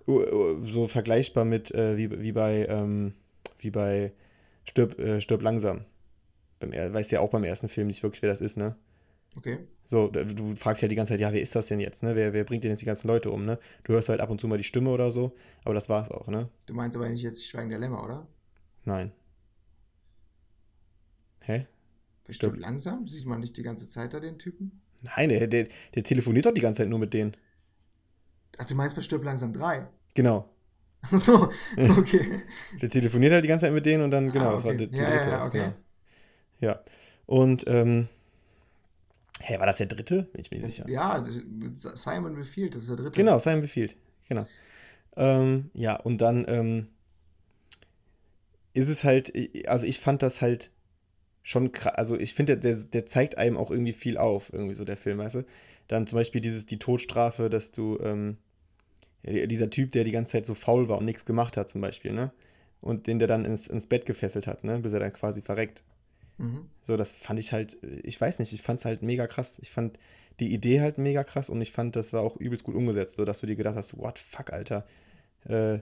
So 0.08 0.88
vergleichbar 0.88 1.46
mit, 1.46 1.72
äh, 1.72 1.98
wie, 1.98 2.22
wie 2.22 2.32
bei, 2.34 2.68
ähm, 2.70 3.14
wie 3.60 3.72
bei 3.72 4.12
Stirb, 4.66 5.00
äh, 5.00 5.22
Stirb 5.22 5.42
langsam. 5.44 5.86
Beim, 6.60 6.72
er- 6.74 6.94
weißt 6.94 7.12
ja 7.12 7.20
auch 7.22 7.30
beim 7.32 7.44
ersten 7.44 7.70
Film 7.70 7.88
nicht 7.88 8.04
wirklich, 8.04 8.22
wer 8.22 8.30
das 8.30 8.42
ist, 8.42 8.58
ne? 8.58 8.76
Okay. 9.38 9.68
So, 9.86 10.08
du 10.10 10.56
fragst 10.56 10.82
ja 10.82 10.88
die 10.88 10.96
ganze 10.96 11.14
Zeit, 11.14 11.20
ja, 11.20 11.32
wer 11.34 11.42
ist 11.42 11.56
das 11.56 11.68
denn 11.68 11.80
jetzt, 11.80 12.04
ne? 12.04 12.16
Wer, 12.16 12.34
wer 12.34 12.44
bringt 12.46 12.64
denn 12.64 12.72
jetzt 12.72 12.82
die 12.82 12.86
ganzen 12.86 13.08
Leute 13.08 13.32
um, 13.32 13.46
ne? 13.46 13.60
Du 13.84 13.94
hörst 13.94 14.10
halt 14.10 14.22
ab 14.22 14.30
und 14.30 14.40
zu 14.42 14.48
mal 14.48 14.58
die 14.58 14.64
Stimme 14.64 14.90
oder 14.90 15.12
so, 15.12 15.34
aber 15.66 15.74
das 15.74 15.90
war's 15.90 16.10
auch, 16.10 16.28
ne? 16.28 16.50
Du 16.66 16.74
meinst 16.74 16.98
aber 16.98 17.08
nicht 17.08 17.22
jetzt 17.24 17.40
die 17.42 17.46
Schweigen 17.48 17.70
der 17.70 17.80
Lämmer, 17.80 18.04
oder? 18.04 18.28
Nein. 18.86 19.12
Hä? 21.42 21.68
Bestimmt 22.26 22.58
Stimmt. 22.58 22.62
langsam? 22.62 23.08
Sieht 23.08 23.26
man 23.26 23.40
nicht 23.40 23.56
die 23.56 23.64
ganze 23.64 23.88
Zeit 23.88 24.14
da 24.14 24.20
den 24.20 24.38
Typen? 24.38 24.82
Nein, 25.02 25.30
der, 25.30 25.46
der, 25.48 25.68
der 25.96 26.04
telefoniert 26.04 26.46
doch 26.46 26.54
die 26.54 26.62
ganze 26.62 26.80
Zeit 26.80 26.90
nur 26.90 27.00
mit 27.00 27.14
denen. 27.14 27.36
Ach, 28.58 28.66
du 28.66 28.74
meinst 28.76 28.96
bei 28.96 29.02
Stirb 29.04 29.24
langsam 29.24 29.54
3? 29.54 29.88
Genau. 30.16 30.50
Ach 31.02 31.18
so, 31.18 31.50
okay. 31.98 32.44
Der 32.82 32.90
telefoniert 32.90 33.34
halt 33.34 33.44
die 33.44 33.48
ganze 33.48 33.66
Zeit 33.66 33.74
mit 33.74 33.86
denen 33.86 34.04
und 34.04 34.12
dann, 34.12 34.32
genau, 34.32 34.50
Ah, 34.50 34.54
das 34.54 34.64
war 34.64 34.74
okay. 34.74 34.78
der, 34.78 34.90
Ja, 34.92 35.10
ja, 35.14 35.28
ja, 35.30 35.46
okay. 35.46 35.52
genau. 35.52 35.74
Ja. 36.64 36.80
Und, 37.26 37.68
ähm, 37.68 38.08
hä, 39.42 39.60
war 39.60 39.66
das 39.66 39.78
der 39.78 39.88
dritte? 39.88 40.24
Bin 40.24 40.42
ich 40.42 40.52
mir 40.52 40.58
nicht 40.58 40.72
sicher. 40.72 40.90
ja, 40.90 41.24
Simon 41.74 42.36
befiehlt, 42.36 42.76
das 42.76 42.84
ist 42.84 42.90
der 42.90 42.98
dritte. 42.98 43.18
Genau, 43.18 43.40
Simon 43.40 43.62
befiehlt. 43.62 43.96
Genau. 44.30 44.46
Ähm, 45.16 45.70
ja, 45.74 45.96
und 45.96 46.20
dann 46.20 46.46
ähm, 46.48 46.88
ist 48.74 48.88
es 48.88 49.04
halt, 49.04 49.34
also 49.68 49.86
ich 49.86 50.00
fand 50.00 50.22
das 50.22 50.42
halt 50.42 50.72
schon 51.44 51.72
krass, 51.74 51.96
also 51.96 52.18
ich 52.18 52.34
finde, 52.34 52.58
der, 52.58 52.76
der 52.76 53.06
zeigt 53.06 53.38
einem 53.38 53.58
auch 53.58 53.70
irgendwie 53.70 53.94
viel 53.94 54.18
auf, 54.18 54.52
irgendwie 54.52 54.76
so 54.76 54.86
der 54.86 54.98
Film, 54.98 55.18
weißt 55.18 55.36
du? 55.36 55.46
Dann 55.90 56.08
zum 56.08 56.18
Beispiel 56.18 56.42
dieses, 56.42 56.66
die 56.66 56.80
Todesstrafe, 56.80 57.50
dass 57.50 57.72
du, 57.72 58.00
ähm, 58.00 58.38
dieser 59.24 59.70
Typ, 59.70 59.92
der 59.92 60.06
die 60.06 60.12
ganze 60.12 60.34
Zeit 60.34 60.46
so 60.46 60.54
faul 60.54 60.88
war 60.88 60.98
und 60.98 61.06
nichts 61.06 61.26
gemacht 61.26 61.58
hat, 61.58 61.70
zum 61.70 61.82
Beispiel, 61.82 62.14
ne? 62.14 62.32
Und 62.82 63.08
den 63.08 63.20
der 63.20 63.28
dann 63.28 63.46
ins, 63.46 63.68
ins 63.68 63.86
Bett 63.86 64.06
gefesselt 64.06 64.48
hat, 64.48 64.64
ne? 64.64 64.80
Bis 64.80 64.94
er 64.94 65.00
dann 65.00 65.14
quasi 65.14 65.42
verreckt. 65.42 65.84
Mhm. 66.38 66.66
So, 66.84 66.98
das 66.98 67.14
fand 67.14 67.40
ich 67.40 67.54
halt, 67.54 67.78
ich 68.04 68.20
weiß 68.20 68.40
nicht, 68.40 68.54
ich 68.54 68.62
fand 68.62 68.80
es 68.80 68.86
halt 68.86 69.02
mega 69.02 69.28
krass. 69.28 69.60
Ich 69.62 69.72
fand 69.72 69.98
die 70.40 70.54
Idee 70.54 70.82
halt 70.82 70.98
mega 70.98 71.24
krass 71.24 71.50
und 71.50 71.62
ich 71.62 71.72
fand, 71.72 71.96
das 71.96 72.14
war 72.14 72.22
auch 72.22 72.38
übelst 72.38 72.64
gut 72.64 72.76
umgesetzt, 72.76 73.16
sodass 73.16 73.40
du 73.40 73.48
dir 73.48 73.56
gedacht 73.56 73.76
hast, 73.76 73.98
what 73.98 74.20
fuck, 74.20 74.52
Alter. 74.52 74.86
Äh, 75.46 75.80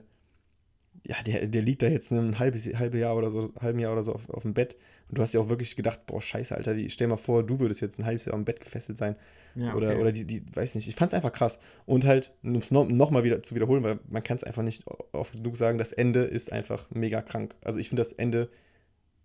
ja, 1.04 1.22
der, 1.26 1.46
der 1.48 1.62
liegt 1.62 1.82
da 1.82 1.88
jetzt 1.88 2.10
ein 2.12 2.38
halbes, 2.38 2.66
halbe 2.66 2.98
Jahr 2.98 3.16
oder 3.16 3.30
so, 3.30 3.52
halben 3.60 3.78
Jahr 3.78 3.92
oder 3.92 4.04
so 4.04 4.12
auf, 4.12 4.28
auf 4.28 4.42
dem 4.42 4.54
Bett. 4.54 4.76
Und 5.08 5.18
du 5.18 5.22
hast 5.22 5.32
ja 5.32 5.40
auch 5.40 5.48
wirklich 5.48 5.74
gedacht, 5.74 6.06
boah, 6.06 6.20
scheiße, 6.20 6.54
Alter, 6.54 6.76
wie, 6.76 6.90
stell 6.90 7.08
mal 7.08 7.16
vor, 7.16 7.42
du 7.42 7.58
würdest 7.60 7.80
jetzt 7.80 7.98
ein 7.98 8.04
halbes 8.04 8.26
Jahr 8.26 8.34
am 8.34 8.44
Bett 8.44 8.60
gefesselt 8.60 8.98
sein. 8.98 9.16
Ja, 9.54 9.74
Oder, 9.74 9.88
okay. 9.88 10.00
oder 10.00 10.12
die, 10.12 10.24
die, 10.24 10.42
weiß 10.54 10.74
nicht, 10.74 10.88
ich 10.88 10.94
fand 10.94 11.10
es 11.10 11.14
einfach 11.14 11.32
krass. 11.32 11.58
Und 11.84 12.04
halt, 12.04 12.32
um 12.42 12.56
es 12.56 12.70
noch, 12.70 12.88
noch 12.88 13.10
mal 13.10 13.24
wieder 13.24 13.42
zu 13.42 13.54
wiederholen, 13.54 13.82
weil 13.82 13.98
man 14.08 14.22
kann 14.22 14.36
es 14.36 14.44
einfach 14.44 14.62
nicht 14.62 14.84
oft 15.12 15.34
genug 15.34 15.56
sagen, 15.56 15.76
das 15.76 15.92
Ende 15.92 16.22
ist 16.22 16.52
einfach 16.52 16.88
mega 16.90 17.20
krank. 17.20 17.54
Also 17.62 17.78
ich 17.78 17.88
finde 17.88 18.00
das 18.00 18.12
Ende 18.12 18.48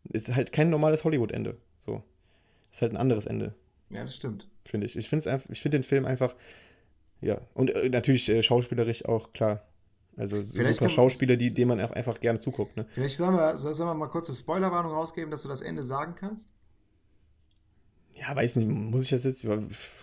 ist 0.10 0.34
halt 0.36 0.52
kein 0.52 0.70
normales 0.70 1.04
Hollywood-Ende. 1.04 1.58
So. 1.86 2.04
Ist 2.72 2.82
halt 2.82 2.94
ein 2.94 2.98
anderes 2.98 3.26
Ende, 3.26 3.54
ja, 3.90 4.02
das 4.02 4.16
stimmt. 4.16 4.48
finde 4.66 4.86
ich. 4.86 4.96
Ich 4.98 5.10
finde 5.10 5.24
finde 5.62 5.78
den 5.80 5.84
Film 5.84 6.06
einfach, 6.06 6.36
ja, 7.22 7.40
und 7.54 7.70
äh, 7.72 7.90
natürlich 7.90 8.28
äh, 8.30 8.44
schauspielerisch 8.44 9.06
auch, 9.06 9.32
klar. 9.34 9.64
Also 10.18 10.44
Vielleicht 10.44 10.80
super 10.80 10.90
Schauspieler, 10.90 11.36
die, 11.38 11.54
denen 11.54 11.70
man 11.70 11.80
einfach 11.92 12.20
gerne 12.20 12.40
zuguckt, 12.40 12.76
ne? 12.76 12.86
Vielleicht 12.92 13.18
sollen 13.18 13.36
wir, 13.36 13.56
soll- 13.56 13.74
sollen 13.76 13.90
wir 13.90 13.94
mal 13.94 14.08
kurz 14.08 14.28
eine 14.30 14.36
Spoilerwarnung 14.36 14.92
rausgeben, 14.92 15.30
dass 15.32 15.44
du 15.44 15.48
das 15.50 15.62
Ende 15.62 15.84
sagen 15.84 16.16
kannst? 16.16 16.56
Ja, 18.20 18.36
weiß 18.36 18.56
nicht, 18.58 18.68
muss 18.68 19.04
ich 19.04 19.10
das 19.12 19.24
jetzt, 19.24 19.44
ja, 19.44 19.58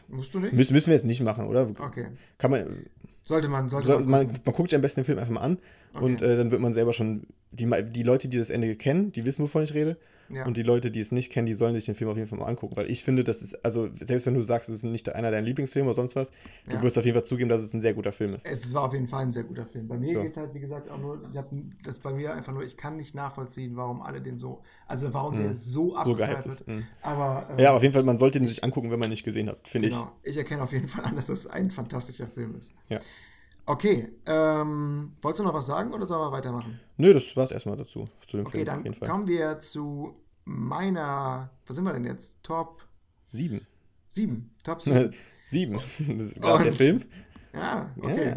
Musst 0.09 0.35
du 0.35 0.41
nicht? 0.41 0.53
müssen, 0.53 0.73
müssen 0.73 0.87
wir 0.89 0.95
jetzt 0.95 1.05
nicht 1.07 1.21
machen, 1.21 1.47
oder? 1.47 1.69
Okay. 1.81 2.07
Kann 2.39 2.51
man, 2.51 2.87
Sollte 3.23 3.49
man, 3.49 3.69
sollte 3.71 3.89
So, 3.89 3.99
man. 4.01 4.09
man, 4.09 4.27
man 4.45 4.55
guckt 4.55 4.71
sich 4.71 4.77
am 4.77 4.83
besten 4.83 5.01
den 5.01 5.07
Film 5.07 5.19
einfach 5.19 5.33
mal 5.33 5.41
an 5.41 5.59
Okay. 5.95 6.05
und 6.05 6.23
äh, 6.23 6.37
dann 6.37 6.51
wird 6.51 6.61
man 6.61 6.75
selber 6.75 6.93
schon. 6.93 7.27
Die, 7.53 7.71
die 7.93 8.03
Leute, 8.03 8.27
die 8.29 8.37
das 8.37 8.51
Ende 8.51 8.75
kennen, 8.75 9.13
die 9.13 9.25
wissen, 9.25 9.43
wovon 9.45 9.63
ich 9.63 9.75
rede. 9.75 9.97
Ja. 10.29 10.47
Und 10.47 10.57
die 10.57 10.63
Leute, 10.63 10.91
die 10.91 11.01
es 11.01 11.13
nicht 11.13 11.31
kennen, 11.31 11.47
die 11.47 11.55
sollen 11.55 11.75
sich 11.75 11.85
den 11.85 11.95
Film 11.95 12.11
auf 12.11 12.17
jeden 12.17 12.29
Fall 12.29 12.39
mal 12.39 12.47
angucken. 12.47 12.77
Weil 12.77 12.91
ich 12.91 13.05
finde, 13.05 13.25
das 13.25 13.43
ist, 13.43 13.65
also 13.65 13.89
selbst 14.01 14.27
wenn 14.27 14.35
du 14.35 14.43
sagst, 14.43 14.69
es 14.69 14.77
ist 14.77 14.83
nicht 14.85 15.09
einer 15.15 15.31
deiner 15.31 15.47
Lieblingsfilme 15.47 15.89
oder 15.89 15.95
sonst 15.95 16.17
was, 16.17 16.31
Ja. 16.67 16.77
du 16.77 16.83
wirst 16.83 16.99
auf 16.99 17.05
jeden 17.05 17.17
Fall 17.17 17.27
zugeben, 17.27 17.49
dass 17.49 17.63
es 17.63 17.73
ein 17.75 17.81
sehr 17.81 17.95
guter 17.95 18.13
Film 18.13 18.31
ist. 18.31 18.41
Es 18.45 18.75
war 18.75 18.85
auf 18.85 18.93
jeden 18.93 19.07
Fall 19.07 19.23
ein 19.23 19.31
sehr 19.31 19.45
guter 19.45 19.67
Film. 19.67 19.89
Bei 19.89 19.97
mir 19.99 20.13
So. 20.15 20.23
geht 20.23 20.31
es 20.33 20.37
halt, 20.37 20.55
wie 20.55 20.61
gesagt, 20.61 20.91
auch 20.91 20.99
nur, 20.99 21.21
ich 21.31 21.37
hab, 21.37 21.51
das 21.85 21.99
bei 21.99 22.13
mir 22.13 22.33
einfach 22.35 22.53
nur, 22.53 22.63
ich 22.65 22.77
kann 22.77 22.97
nicht 22.97 23.15
nachvollziehen, 23.15 23.77
warum 23.77 24.03
alle 24.03 24.21
den 24.21 24.39
so, 24.39 24.61
also 24.87 25.13
warum 25.15 25.37
der 25.37 25.55
so 25.55 25.91
So 25.91 25.97
abgefeiert 25.97 26.47
ist. 26.47 26.67
wird. 26.67 26.69
Mhm. 26.69 26.87
Aber, 27.03 27.47
ähm, 27.51 27.59
Ja, 27.59 27.75
auf 27.77 27.83
jeden 27.83 27.95
Fall, 27.95 28.03
man 28.05 28.19
sollte 28.19 28.39
ihn 28.39 28.45
ich- 28.45 28.51
sich 28.55 28.65
angucken, 28.65 28.91
wenn 28.91 28.99
man 28.99 29.09
ihn 29.09 29.11
nicht 29.11 29.25
gesehen 29.25 29.49
hat, 29.49 29.67
finde 29.69 29.89
Genau. 29.91 30.13
Ich. 30.23 30.37
erkenne 30.37 30.63
auf 30.63 30.73
jeden 30.73 30.89
Fall 30.89 31.05
an, 31.05 31.17
dass 31.17 31.27
das 31.27 31.47
ein 31.47 31.71
fantastischer 31.71 32.27
Film 32.27 32.55
ist. 32.57 32.73
Ja. 32.89 32.99
Okay, 33.67 34.13
ähm, 34.27 35.17
wolltest 35.23 35.41
du 35.41 35.45
noch 35.45 35.55
was 35.55 35.67
sagen 35.67 35.93
oder 35.95 36.05
sollen 36.05 36.21
wir 36.21 36.33
weitermachen? 36.33 36.81
Nö, 36.97 37.15
das 37.15 37.35
war 37.37 37.45
es 37.45 37.51
erstmal 37.51 37.77
dazu, 37.77 38.05
zu 38.29 38.37
dem 38.37 38.47
Okay, 38.47 38.65
Film 38.65 38.83
dann 38.85 39.01
kommen 39.01 39.27
wir 39.27 39.59
zu 39.61 40.15
meiner, 40.45 41.51
was 41.67 41.77
sind 41.77 41.85
wir 41.85 41.93
denn 41.93 42.05
jetzt? 42.05 42.43
Top 42.43 42.87
Sieben. 43.29 43.67
7. 44.09 44.55
Top 44.63 44.81
7. 44.83 45.13
Sieben. 45.49 45.81
Das 45.99 46.43
war 46.43 46.63
der 46.63 46.73
Film. 46.73 47.05
ja, 47.53 47.91
okay. 48.01 48.29
Ja. 48.29 48.37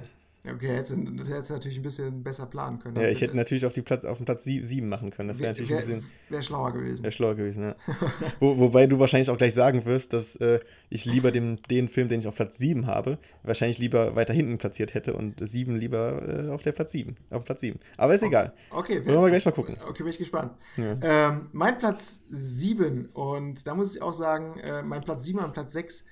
Okay, 0.54 0.68
hättest 0.68 0.98
du 0.98 1.02
hättest 1.26 1.50
du 1.50 1.54
natürlich 1.54 1.78
ein 1.78 1.84
bisschen 1.84 2.24
besser 2.24 2.46
planen 2.46 2.80
können. 2.80 2.96
Ja, 3.00 3.08
ich 3.10 3.22
hätte 3.22 3.36
natürlich 3.36 3.66
auf, 3.66 3.74
die 3.74 3.82
Platz, 3.82 4.06
auf 4.06 4.18
den 4.18 4.26
Platz 4.26 4.44
sie- 4.44 4.64
sieben 4.64 4.90
machen 4.90 5.12
können. 5.12 5.30
Das 5.30 5.40
wäre 5.40 5.56
Wäre 5.58 5.62
natürlich 5.64 5.84
ein 5.84 5.88
wär, 5.90 5.96
bisschen. 5.98 6.12
wär 6.30 6.42
schlauer 6.42 6.74
gewesen. 6.74 7.04
Wäre 7.04 7.12
schlauer 7.12 7.36
gewesen, 7.36 7.64
ja. 7.64 7.76
Wo, 8.40 8.58
wobei 8.58 8.88
du 8.88 9.00
wahrscheinlich 9.00 9.30
auch 9.30 9.38
gleich 9.38 9.54
sagen 9.54 9.86
wirst, 9.86 10.14
dass 10.14 10.36
äh, 10.38 10.60
ich 10.90 11.06
lieber 11.06 11.32
dem, 11.32 11.56
den 11.64 11.90
Film, 11.90 12.08
den 12.10 12.20
ich 12.20 12.28
auf 12.28 12.36
Platz 12.36 12.58
7 12.58 12.88
habe, 12.88 13.18
wahrscheinlich 13.44 13.78
lieber 13.78 14.16
weiter 14.16 14.34
hinten 14.34 14.58
platziert 14.58 14.94
hätte 14.94 15.14
und 15.14 15.36
7 15.40 15.76
lieber 15.76 16.46
äh, 16.48 16.50
auf 16.50 16.64
der 16.64 16.72
Platz 16.72 16.92
7. 16.92 17.16
Auf 17.30 17.44
Platz 17.44 17.62
7. 17.62 17.80
Aber 17.98 18.16
ist 18.16 18.24
egal. 18.24 18.54
Okay, 18.70 19.06
Wollen 19.06 19.22
wir 19.22 19.30
gleich 19.30 19.46
mal 19.46 19.52
gucken. 19.52 19.78
Okay, 19.88 20.04
bin 20.04 20.12
ich 20.12 20.18
gespannt. 20.18 20.52
Ja. 20.78 20.98
Ähm, 21.02 21.50
mein 21.52 21.78
Platz 21.78 22.26
7 22.30 23.08
und 23.14 23.66
da 23.68 23.76
muss 23.76 23.96
ich 23.96 24.02
auch 24.02 24.14
sagen, 24.14 24.60
äh, 24.60 24.82
mein 24.84 25.02
Platz 25.04 25.24
7 25.26 25.40
und 25.40 25.54
Platz 25.54 25.74
6, 25.74 26.06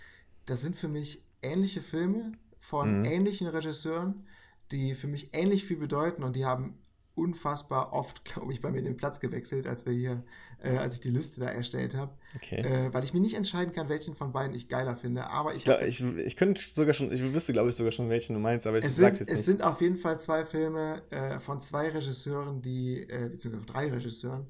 das 0.45 0.61
sind 0.61 0.75
für 0.75 0.88
mich 0.88 1.23
ähnliche 1.41 1.81
Filme 1.81 2.33
von 2.68 2.89
Mhm. 2.89 3.03
ähnlichen 3.03 3.47
Regisseuren, 3.47 4.26
die 4.72 4.93
für 4.95 5.07
mich 5.07 5.30
ähnlich 5.34 5.66
viel 5.66 5.78
bedeuten 5.78 6.24
und 6.24 6.36
die 6.36 6.45
haben 6.45 6.78
unfassbar 7.16 7.93
oft, 7.93 8.26
glaube 8.26 8.51
ich, 8.53 8.61
bei 8.61 8.72
mir 8.72 8.82
den 8.84 8.97
Platz 8.97 9.20
gewechselt, 9.20 9.68
als 9.68 9.86
wir 9.86 9.93
hier, 9.93 10.24
äh, 10.61 10.78
als 10.78 10.95
ich 10.95 11.01
die 11.01 11.11
Liste 11.11 11.41
da 11.41 11.47
erstellt 11.47 11.95
habe, 11.95 12.13
Okay. 12.36 12.61
äh, 12.61 12.93
weil 12.93 13.03
ich 13.03 13.13
mir 13.13 13.22
nicht 13.22 13.36
entscheiden 13.38 13.74
kann, 13.74 13.89
welchen 13.89 14.16
von 14.16 14.32
beiden 14.34 14.55
ich 14.55 14.68
geiler 14.70 14.95
finde. 14.95 15.30
Aber 15.30 15.55
ich, 15.55 15.66
Ich, 15.66 15.66
glaub, 15.66 15.82
ich, 15.82 16.01
ich 16.03 16.36
könnte 16.38 16.61
sogar 16.74 16.93
schon, 16.93 17.11
ich 17.11 17.22
wüsste, 17.34 17.51
glaube 17.53 17.70
ich, 17.70 17.76
sogar 17.76 17.91
schon, 17.91 18.09
welchen 18.09 18.34
du 18.36 18.39
meinst, 18.39 18.68
aber 18.68 18.78
ich 18.78 18.86
es 18.86 18.95
sag's 18.97 19.20
sind, 19.20 19.20
jetzt 19.20 19.34
es 19.34 19.36
nicht. 19.36 19.45
sind 19.45 19.63
auf 19.63 19.82
jeden 19.82 19.97
Fall 19.97 20.20
zwei 20.20 20.45
Filme 20.45 21.01
äh, 21.11 21.39
von 21.39 21.59
zwei 21.59 21.89
Regisseuren, 21.89 22.61
die, 22.61 23.01
äh, 23.09 23.30
beziehungsweise 23.30 23.66
drei 23.66 23.89
Regisseuren, 23.91 24.47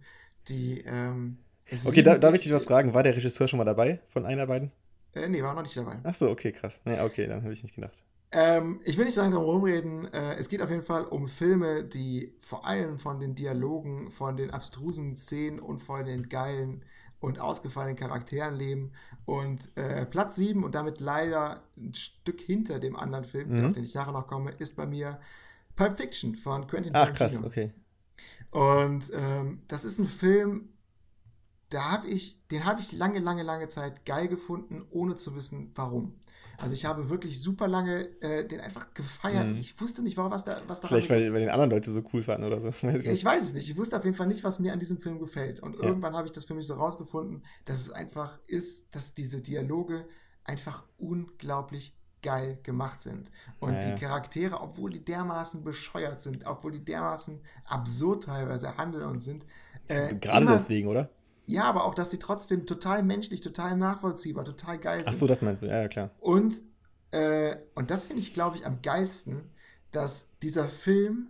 die 0.48 0.82
ähm, 0.86 1.38
Okay, 1.84 2.04
da, 2.04 2.18
darf 2.18 2.34
ich 2.36 2.42
dich 2.42 2.54
was 2.54 2.66
fragen? 2.66 2.94
War 2.94 3.04
der 3.04 3.16
Regisseur 3.16 3.48
schon 3.48 3.58
mal 3.58 3.64
dabei 3.66 4.00
von 4.10 4.26
einer 4.26 4.46
beiden? 4.48 4.72
Äh, 5.16 5.28
nee, 5.30 5.42
war 5.42 5.54
noch 5.56 5.62
nicht 5.64 5.76
dabei. 5.78 6.00
Ach 6.04 6.14
so, 6.16 6.30
okay, 6.30 6.52
krass. 6.52 6.80
Nee, 6.86 7.00
okay, 7.02 7.26
dann 7.28 7.42
habe 7.44 7.54
ich 7.54 7.64
nicht 7.64 7.76
gedacht. 7.76 7.98
Ähm, 8.32 8.82
ich 8.84 8.98
will 8.98 9.06
nicht 9.06 9.16
lange 9.16 9.34
drum 9.36 9.46
rumreden. 9.46 10.12
Äh, 10.14 10.36
es 10.36 10.50
geht 10.50 10.62
auf 10.62 10.70
jeden 10.70 10.84
Fall 10.84 11.06
um 11.06 11.28
Filme, 11.28 11.84
die 11.84 12.34
vor 12.40 12.66
allem 12.68 13.00
von 13.00 13.20
den 13.20 13.34
Dialogen, 13.36 14.12
von 14.12 14.36
den 14.36 14.52
abstrusen 14.52 15.16
Szenen 15.16 15.60
und 15.60 15.80
von 15.80 16.04
den 16.06 16.28
geilen 16.28 16.84
und 17.22 17.40
ausgefallenen 17.40 17.96
Charakteren 17.96 18.56
leben. 18.56 18.92
Und 19.26 19.70
äh, 19.78 20.06
Platz 20.06 20.36
7 20.36 20.64
und 20.64 20.76
damit 20.76 21.00
leider 21.00 21.64
ein 21.78 21.94
Stück 21.94 22.42
hinter 22.42 22.80
dem 22.80 22.96
anderen 22.96 23.24
Film, 23.26 23.52
Mhm. 23.56 23.66
auf 23.68 23.74
den 23.74 23.84
ich 23.86 23.96
nachher 23.96 24.12
noch 24.12 24.28
komme, 24.28 24.52
ist 24.52 24.76
bei 24.76 24.86
mir 24.86 25.20
Pulp 25.78 25.98
Fiction 25.98 26.36
von 26.36 26.68
Quentin 26.68 26.92
Ach, 26.96 27.08
krass, 27.14 27.18
Tarantino. 27.32 27.48
okay. 27.48 27.72
Und 28.52 29.12
ähm, 29.14 29.62
das 29.68 29.86
ist 29.86 30.00
ein 30.00 30.08
Film, 30.08 30.70
da 31.70 31.92
habe 31.92 32.08
ich, 32.08 32.46
den 32.48 32.66
habe 32.66 32.80
ich 32.80 32.92
lange, 32.92 33.20
lange, 33.20 33.44
lange 33.44 33.68
Zeit 33.68 34.06
geil 34.06 34.28
gefunden, 34.28 34.86
ohne 34.92 35.16
zu 35.16 35.36
wissen, 35.36 35.72
warum. 35.76 36.20
Also 36.58 36.74
ich 36.74 36.86
habe 36.86 37.10
wirklich 37.10 37.42
super 37.42 37.68
lange 37.68 38.06
äh, 38.22 38.48
den 38.48 38.62
einfach 38.62 38.94
gefeiert. 38.94 39.48
Mhm. 39.48 39.58
Ich 39.58 39.80
wusste 39.82 40.02
nicht, 40.02 40.16
warum, 40.16 40.32
was 40.32 40.44
da, 40.46 40.62
was 40.68 40.80
daran 40.80 41.02
Vielleicht, 41.02 41.10
weil, 41.10 41.34
weil 41.34 41.42
den 41.42 41.50
anderen 41.50 41.72
Leute 41.72 41.92
so 41.92 42.02
cool 42.14 42.24
fanden 42.24 42.46
oder 42.46 42.62
so. 42.62 42.68
Weiß 42.82 43.06
ich 43.06 43.26
weiß 43.26 43.44
es 43.44 43.54
nicht. 43.54 43.70
Ich 43.70 43.78
wusste 43.78 43.98
auf 43.98 44.06
jeden 44.06 44.16
Fall 44.16 44.28
nicht, 44.28 44.44
was 44.44 44.60
mir 44.60 44.72
an 44.72 44.80
diesem 44.80 45.00
Film 45.00 45.20
gefällt. 45.20 45.60
Und 45.60 45.76
Ja. 45.76 45.84
irgendwann 45.84 46.16
habe 46.16 46.28
ich 46.28 46.32
das 46.32 46.46
für 46.46 46.54
mich 46.54 46.66
so 46.68 46.76
rausgefunden, 46.76 47.44
dass 47.66 47.82
es 47.82 47.92
einfach 47.92 48.40
ist, 48.48 48.96
dass 48.96 49.14
diese 49.14 49.42
Dialoge 49.42 50.08
einfach 50.46 50.84
unglaublich 50.98 51.94
geil 52.22 52.60
gemacht 52.64 53.02
sind. 53.02 53.32
Und 53.60 53.74
Ja, 53.74 53.80
ja. 53.82 53.92
die 53.94 54.02
Charaktere, 54.02 54.62
obwohl 54.62 54.92
die 54.92 55.04
dermaßen 55.04 55.64
bescheuert 55.64 56.22
sind, 56.22 56.46
obwohl 56.46 56.72
die 56.72 56.84
dermaßen 56.86 57.42
absurd 57.66 58.24
teilweise 58.24 58.78
handeln 58.78 59.06
und 59.06 59.20
sind, 59.20 59.46
äh, 59.88 60.16
Gerade 60.16 60.46
deswegen, 60.48 60.88
oder? 60.88 61.10
Ja, 61.46 61.64
aber 61.66 61.86
auch, 61.86 61.94
dass 61.94 62.10
die 62.10 62.20
trotzdem 62.20 62.66
total 62.66 63.04
menschlich, 63.04 63.42
total 63.42 63.78
nachvollziehbar, 63.78 64.44
total 64.46 64.78
geil 64.80 65.04
sind. 65.04 65.14
Ach 65.16 65.20
so, 65.20 65.28
das 65.28 65.42
meinst 65.42 65.62
du. 65.64 65.68
Ja, 65.68 65.82
ja, 65.82 65.88
klar. 65.88 66.12
Und, 66.20 66.62
äh, 67.12 67.58
und 67.76 67.92
das 67.92 68.04
finde 68.06 68.22
ich, 68.22 68.34
glaube 68.34 68.58
ich, 68.58 68.66
am 68.66 68.82
geilsten, 68.82 69.50
dass 69.92 70.32
dieser 70.42 70.68
Film 70.68 71.28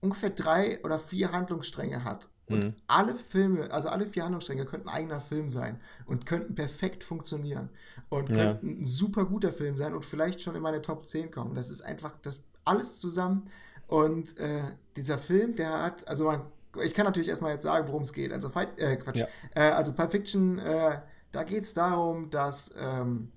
ungefähr 0.00 0.30
drei 0.30 0.82
oder 0.84 0.98
vier 0.98 1.32
Handlungsstränge 1.32 2.04
hat. 2.04 2.28
Und 2.48 2.64
Mhm. 2.64 2.74
alle 2.88 3.14
Filme, 3.16 3.70
also 3.70 3.88
alle 3.88 4.04
vier 4.06 4.24
Handlungsstränge 4.24 4.66
könnten 4.66 4.88
ein 4.88 4.94
eigener 4.96 5.20
Film 5.20 5.48
sein 5.48 5.80
und 6.06 6.26
könnten 6.26 6.54
perfekt 6.54 7.04
funktionieren. 7.04 7.70
Und 8.08 8.30
Ja. 8.30 8.36
könnten 8.36 8.80
ein 8.80 8.84
super 8.84 9.24
guter 9.24 9.52
Film 9.52 9.76
sein 9.76 9.94
und 9.94 10.04
vielleicht 10.04 10.40
schon 10.40 10.56
in 10.56 10.62
meine 10.62 10.82
Top 10.82 11.06
10 11.06 11.30
kommen. 11.30 11.54
Das 11.54 11.70
ist 11.70 11.82
einfach 11.82 12.16
das 12.16 12.42
alles 12.64 12.98
zusammen. 12.98 13.44
Und 13.86 14.36
äh, 14.38 14.64
dieser 14.96 15.18
Film, 15.18 15.54
der 15.54 15.82
hat, 15.82 16.06
also 16.08 16.24
man, 16.24 16.42
ich 16.82 16.94
kann 16.94 17.04
natürlich 17.04 17.28
erstmal 17.28 17.52
jetzt 17.52 17.64
sagen, 17.64 17.88
worum 17.88 18.02
es 18.02 18.12
geht. 18.12 18.32
Also 18.32 18.48
Fight, 18.48 18.78
äh, 18.80 18.96
Quatsch. 18.96 19.18
Ja. 19.20 19.26
Äh, 19.54 19.72
also 19.72 19.92
Pulp 19.92 20.10
Fiction, 20.10 20.58
äh, 20.58 20.98
da 21.30 21.44
geht 21.44 21.64
es 21.64 21.74
darum, 21.74 22.30
dass, 22.30 22.74
ähm, 22.80 23.32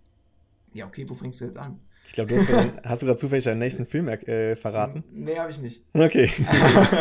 ja, 0.73 0.86
okay, 0.86 1.05
wo 1.07 1.13
fängst 1.13 1.41
du 1.41 1.45
jetzt 1.45 1.57
an? 1.57 1.79
Ich 2.07 2.13
glaube, 2.13 2.33
du 2.33 2.39
hast, 2.39 2.73
hast 2.83 3.01
du 3.01 3.05
gerade 3.07 3.19
zufällig 3.19 3.45
deinen 3.45 3.59
nächsten 3.59 3.86
Film 3.86 4.07
äh, 4.07 4.55
verraten? 4.55 5.03
Nee, 5.11 5.38
habe 5.38 5.49
ich 5.49 5.59
nicht. 5.59 5.83
Okay. 5.93 6.31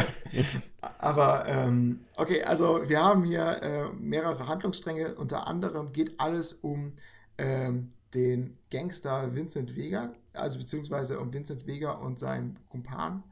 Aber, 0.98 1.44
ähm, 1.46 2.00
okay, 2.16 2.42
also 2.42 2.88
wir 2.88 3.02
haben 3.02 3.24
hier 3.24 3.62
äh, 3.62 3.84
mehrere 3.94 4.48
Handlungsstränge. 4.48 5.14
Unter 5.14 5.46
anderem 5.46 5.92
geht 5.92 6.18
alles 6.18 6.54
um 6.54 6.92
ähm, 7.38 7.90
den 8.14 8.58
Gangster 8.70 9.34
Vincent 9.34 9.76
Vega, 9.76 10.12
also 10.32 10.58
beziehungsweise 10.58 11.18
um 11.20 11.32
Vincent 11.32 11.66
Vega 11.66 11.92
und 11.92 12.18
seinen 12.18 12.58
Kumpan. 12.68 13.22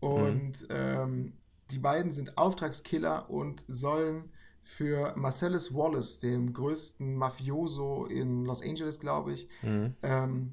Und 0.00 0.66
ähm, 0.70 1.32
die 1.70 1.78
beiden 1.78 2.12
sind 2.12 2.38
Auftragskiller 2.38 3.28
und 3.30 3.64
sollen 3.68 4.30
für 4.62 5.14
Marcellus 5.16 5.72
Wallace, 5.74 6.18
dem 6.18 6.52
größten 6.52 7.14
Mafioso 7.14 8.06
in 8.06 8.44
Los 8.44 8.62
Angeles, 8.62 8.98
glaube 8.98 9.32
ich, 9.32 9.48
Mhm. 9.62 9.94
ähm, 10.02 10.52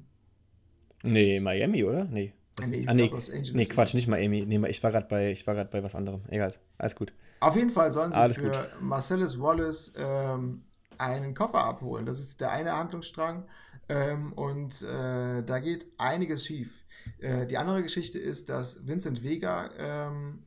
Nee, 1.02 1.38
Miami, 1.38 1.84
oder? 1.84 2.04
Nee. 2.06 2.32
nee, 2.66 2.76
ich 2.78 2.88
Ah, 2.88 2.94
nee, 2.94 3.10
nee, 3.52 3.64
Quatsch, 3.66 3.92
nicht 3.94 4.08
Miami. 4.08 4.46
Nee, 4.46 4.66
ich 4.68 4.82
war 4.82 4.90
gerade 4.90 5.06
bei, 5.06 5.32
ich 5.32 5.46
war 5.46 5.54
grad 5.54 5.70
bei 5.70 5.82
was 5.82 5.94
anderem. 5.94 6.22
Egal, 6.28 6.54
alles 6.78 6.94
gut. 6.96 7.12
Auf 7.40 7.56
jeden 7.56 7.68
Fall 7.70 7.92
sollen 7.92 8.10
sie 8.12 8.18
Alles 8.18 8.36
für 8.36 8.70
Marcellus 8.80 9.38
Wallace 9.38 9.92
ähm, 9.98 10.62
einen 10.96 11.34
Koffer 11.34 11.62
abholen. 11.62 12.06
Das 12.06 12.20
ist 12.20 12.40
der 12.40 12.52
eine 12.52 12.72
Handlungsstrang. 12.72 13.44
Ähm, 13.90 14.32
und 14.32 14.80
äh, 14.82 15.42
da 15.42 15.58
geht 15.58 15.92
einiges 15.98 16.46
schief. 16.46 16.84
Äh, 17.18 17.46
die 17.46 17.58
andere 17.58 17.82
Geschichte 17.82 18.18
ist, 18.18 18.48
dass 18.48 18.86
Vincent 18.88 19.22
Vega 19.22 19.68
ähm, 19.78 20.44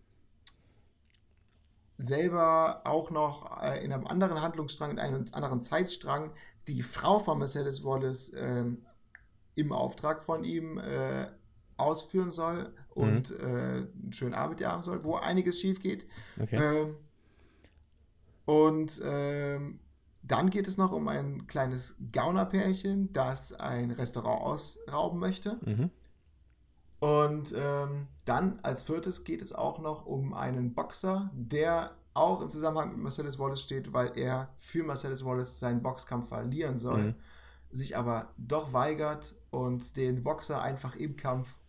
selber 1.98 2.82
auch 2.86 3.12
noch 3.12 3.62
äh, 3.62 3.84
in 3.84 3.92
einem 3.92 4.06
anderen 4.06 4.42
Handlungsstrang, 4.42 4.92
in 4.92 5.00
einem 5.00 5.26
anderen 5.34 5.62
Zeitstrang, 5.62 6.32
die 6.68 6.84
Frau 6.84 7.20
von 7.20 7.40
Mercedes 7.40 7.84
Wallace 7.84 8.34
ähm, 8.38 8.86
im 9.56 9.72
Auftrag 9.72 10.22
von 10.22 10.44
ihm 10.44 10.78
äh, 10.78 11.28
ausführen 11.78 12.32
soll 12.32 12.74
und 12.90 13.32
mhm. 13.32 13.38
äh, 13.40 13.46
einen 13.46 14.14
schönen 14.14 14.34
Abend 14.34 14.64
haben 14.66 14.84
soll, 14.84 15.04
wo 15.04 15.16
einiges 15.16 15.60
schief 15.60 15.80
geht. 15.80 16.08
Okay. 16.40 16.56
Ähm, 16.56 16.96
und 18.46 19.02
ähm, 19.04 19.80
dann 20.24 20.50
geht 20.50 20.68
es 20.68 20.78
noch 20.78 20.92
um 20.92 21.08
ein 21.08 21.48
kleines 21.48 21.96
Gaunerpärchen, 22.12 23.12
das 23.14 23.54
ein 23.54 23.92
Restaurant 23.92 24.42
ausrauben 24.42 25.20
möchte. 25.20 25.58
Mhm. 25.66 25.90
Und 27.00 27.54
ähm, 27.56 28.08
dann 28.26 28.58
als 28.64 28.84
viertes 28.84 29.24
geht 29.24 29.42
es 29.42 29.54
auch 29.54 29.80
noch 29.80 30.06
um 30.06 30.34
einen 30.34 30.74
Boxer, 30.74 31.30
der 31.34 31.92
auch 32.14 32.42
im 32.42 32.50
Zusammenhang 32.50 32.90
mit 32.90 32.98
Marcellus 32.98 33.38
Wallace 33.38 33.62
steht, 33.62 33.94
weil 33.94 34.12
er 34.18 34.50
für 34.58 34.84
Marcellus 34.84 35.24
Wallace 35.24 35.60
seinen 35.60 35.84
Boxkampf 35.84 36.30
verlieren 36.30 36.80
soll, 36.80 37.04
mhm. 37.04 37.16
sich 37.72 37.96
aber 37.96 38.34
doch 38.38 38.74
weigert 38.74 39.36
und 39.52 39.96
den 39.98 40.24
Boxer 40.24 40.64
einfach 40.64 40.96
im 40.96 41.16
Kampf 41.16 41.60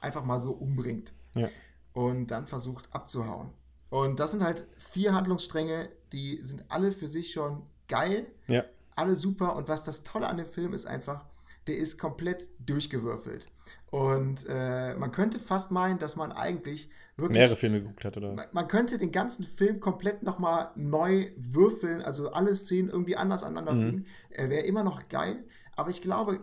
einfach 0.00 0.24
mal 0.24 0.42
so 0.42 0.52
umbringt. 0.52 1.14
Ja. 1.34 1.48
Und 1.94 2.28
dann 2.28 2.46
versucht 2.46 2.94
abzuhauen. 2.94 3.50
Und 3.88 4.20
das 4.20 4.32
sind 4.32 4.44
halt 4.44 4.68
vier 4.76 5.14
Handlungsstränge, 5.14 5.88
die 6.12 6.42
sind 6.42 6.66
alle 6.68 6.90
für 6.90 7.08
sich 7.08 7.32
schon 7.32 7.62
geil, 7.88 8.26
ja. 8.46 8.64
alle 8.94 9.16
super. 9.16 9.56
Und 9.56 9.68
was 9.68 9.84
das 9.84 10.04
Tolle 10.04 10.28
an 10.28 10.36
dem 10.36 10.46
Film 10.46 10.74
ist 10.74 10.86
einfach, 10.86 11.24
der 11.68 11.76
ist 11.76 11.98
komplett 11.98 12.50
durchgewürfelt. 12.58 13.46
Und 13.90 14.46
äh, 14.48 14.94
man 14.94 15.12
könnte 15.12 15.38
fast 15.38 15.70
meinen, 15.70 15.98
dass 15.98 16.16
man 16.16 16.32
eigentlich 16.32 16.90
wirklich. 17.16 17.38
Mehrere 17.38 17.56
Filme 17.56 17.82
geguckt 17.82 18.04
hat, 18.04 18.16
oder? 18.16 18.32
Man, 18.32 18.46
man 18.52 18.68
könnte 18.68 18.98
den 18.98 19.12
ganzen 19.12 19.44
Film 19.44 19.80
komplett 19.80 20.22
nochmal 20.22 20.70
neu 20.74 21.30
würfeln, 21.36 22.02
also 22.02 22.30
alle 22.30 22.54
Szenen 22.54 22.88
irgendwie 22.88 23.16
anders 23.16 23.42
aneinander 23.42 23.74
mhm. 23.74 23.80
fügen. 23.80 24.06
Er 24.30 24.50
wäre 24.50 24.64
immer 24.64 24.84
noch 24.84 25.08
geil, 25.08 25.44
aber 25.76 25.90
ich 25.90 26.02
glaube, 26.02 26.40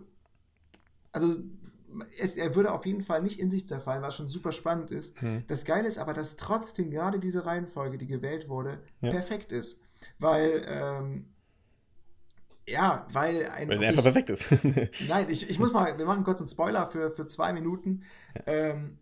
also 1.12 1.42
es, 2.20 2.36
er 2.38 2.56
würde 2.56 2.72
auf 2.72 2.86
jeden 2.86 3.02
Fall 3.02 3.22
nicht 3.22 3.40
in 3.40 3.50
sich 3.50 3.68
zerfallen, 3.68 4.02
was 4.02 4.16
schon 4.16 4.28
super 4.28 4.52
spannend 4.52 4.92
ist. 4.92 5.22
Mhm. 5.22 5.44
Das 5.48 5.66
Geile 5.66 5.88
ist 5.88 5.98
aber, 5.98 6.14
dass 6.14 6.36
trotzdem 6.36 6.92
gerade 6.92 7.20
diese 7.20 7.46
Reihenfolge, 7.46 7.98
die 7.98 8.08
gewählt 8.08 8.50
wurde, 8.50 8.80
ja. 9.02 9.10
perfekt 9.10 9.52
ist. 9.52 9.82
Weil 10.20 10.66
ähm, 10.68 11.26
ja, 12.68 13.06
weil 13.12 13.48
ein. 13.50 13.70
Weil 13.70 13.78
es 13.78 13.90
einfach 13.90 14.04
perfekt 14.04 14.30
ist. 14.30 14.46
nein, 15.08 15.28
ich, 15.30 15.50
ich 15.50 15.60
muss 15.60 15.72
mal, 15.72 15.98
wir 15.98 16.06
machen 16.06 16.24
kurz 16.24 16.40
einen 16.40 16.48
Spoiler 16.48 16.88
für, 16.88 17.12
für 17.12 17.28
zwei 17.28 17.54
Minuten. 17.54 18.04
Ja. 18.36 18.54
Ähm, 18.54 18.98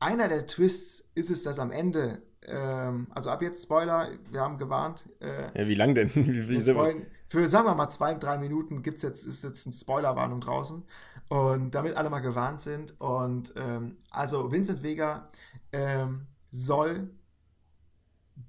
einer 0.00 0.28
der 0.28 0.46
Twists 0.46 1.10
ist 1.14 1.30
es, 1.30 1.42
dass 1.42 1.58
am 1.58 1.70
Ende, 1.70 2.22
ähm, 2.46 3.08
also 3.10 3.30
ab 3.30 3.42
jetzt 3.42 3.62
Spoiler, 3.62 4.08
wir 4.30 4.40
haben 4.40 4.58
gewarnt. 4.58 5.08
Äh, 5.20 5.60
ja, 5.60 5.68
wie 5.68 5.74
lang 5.74 5.94
denn? 5.94 6.10
Wie, 6.14 6.48
wie 6.48 6.60
spoilen, 6.60 7.06
für, 7.26 7.48
sagen 7.48 7.66
wir 7.66 7.74
mal, 7.74 7.88
zwei, 7.88 8.14
drei 8.14 8.38
Minuten 8.38 8.82
gibt's 8.82 9.02
jetzt, 9.02 9.24
ist 9.24 9.44
jetzt 9.44 9.66
eine 9.66 9.72
Spoilerwarnung 9.72 10.40
draußen. 10.40 10.84
Und 11.28 11.74
damit 11.74 11.96
alle 11.96 12.10
mal 12.10 12.20
gewarnt 12.20 12.60
sind. 12.60 12.98
Und 13.00 13.54
ähm, 13.56 13.96
also 14.10 14.52
Vincent 14.52 14.82
Vega 14.82 15.28
ähm, 15.72 16.26
soll 16.50 17.10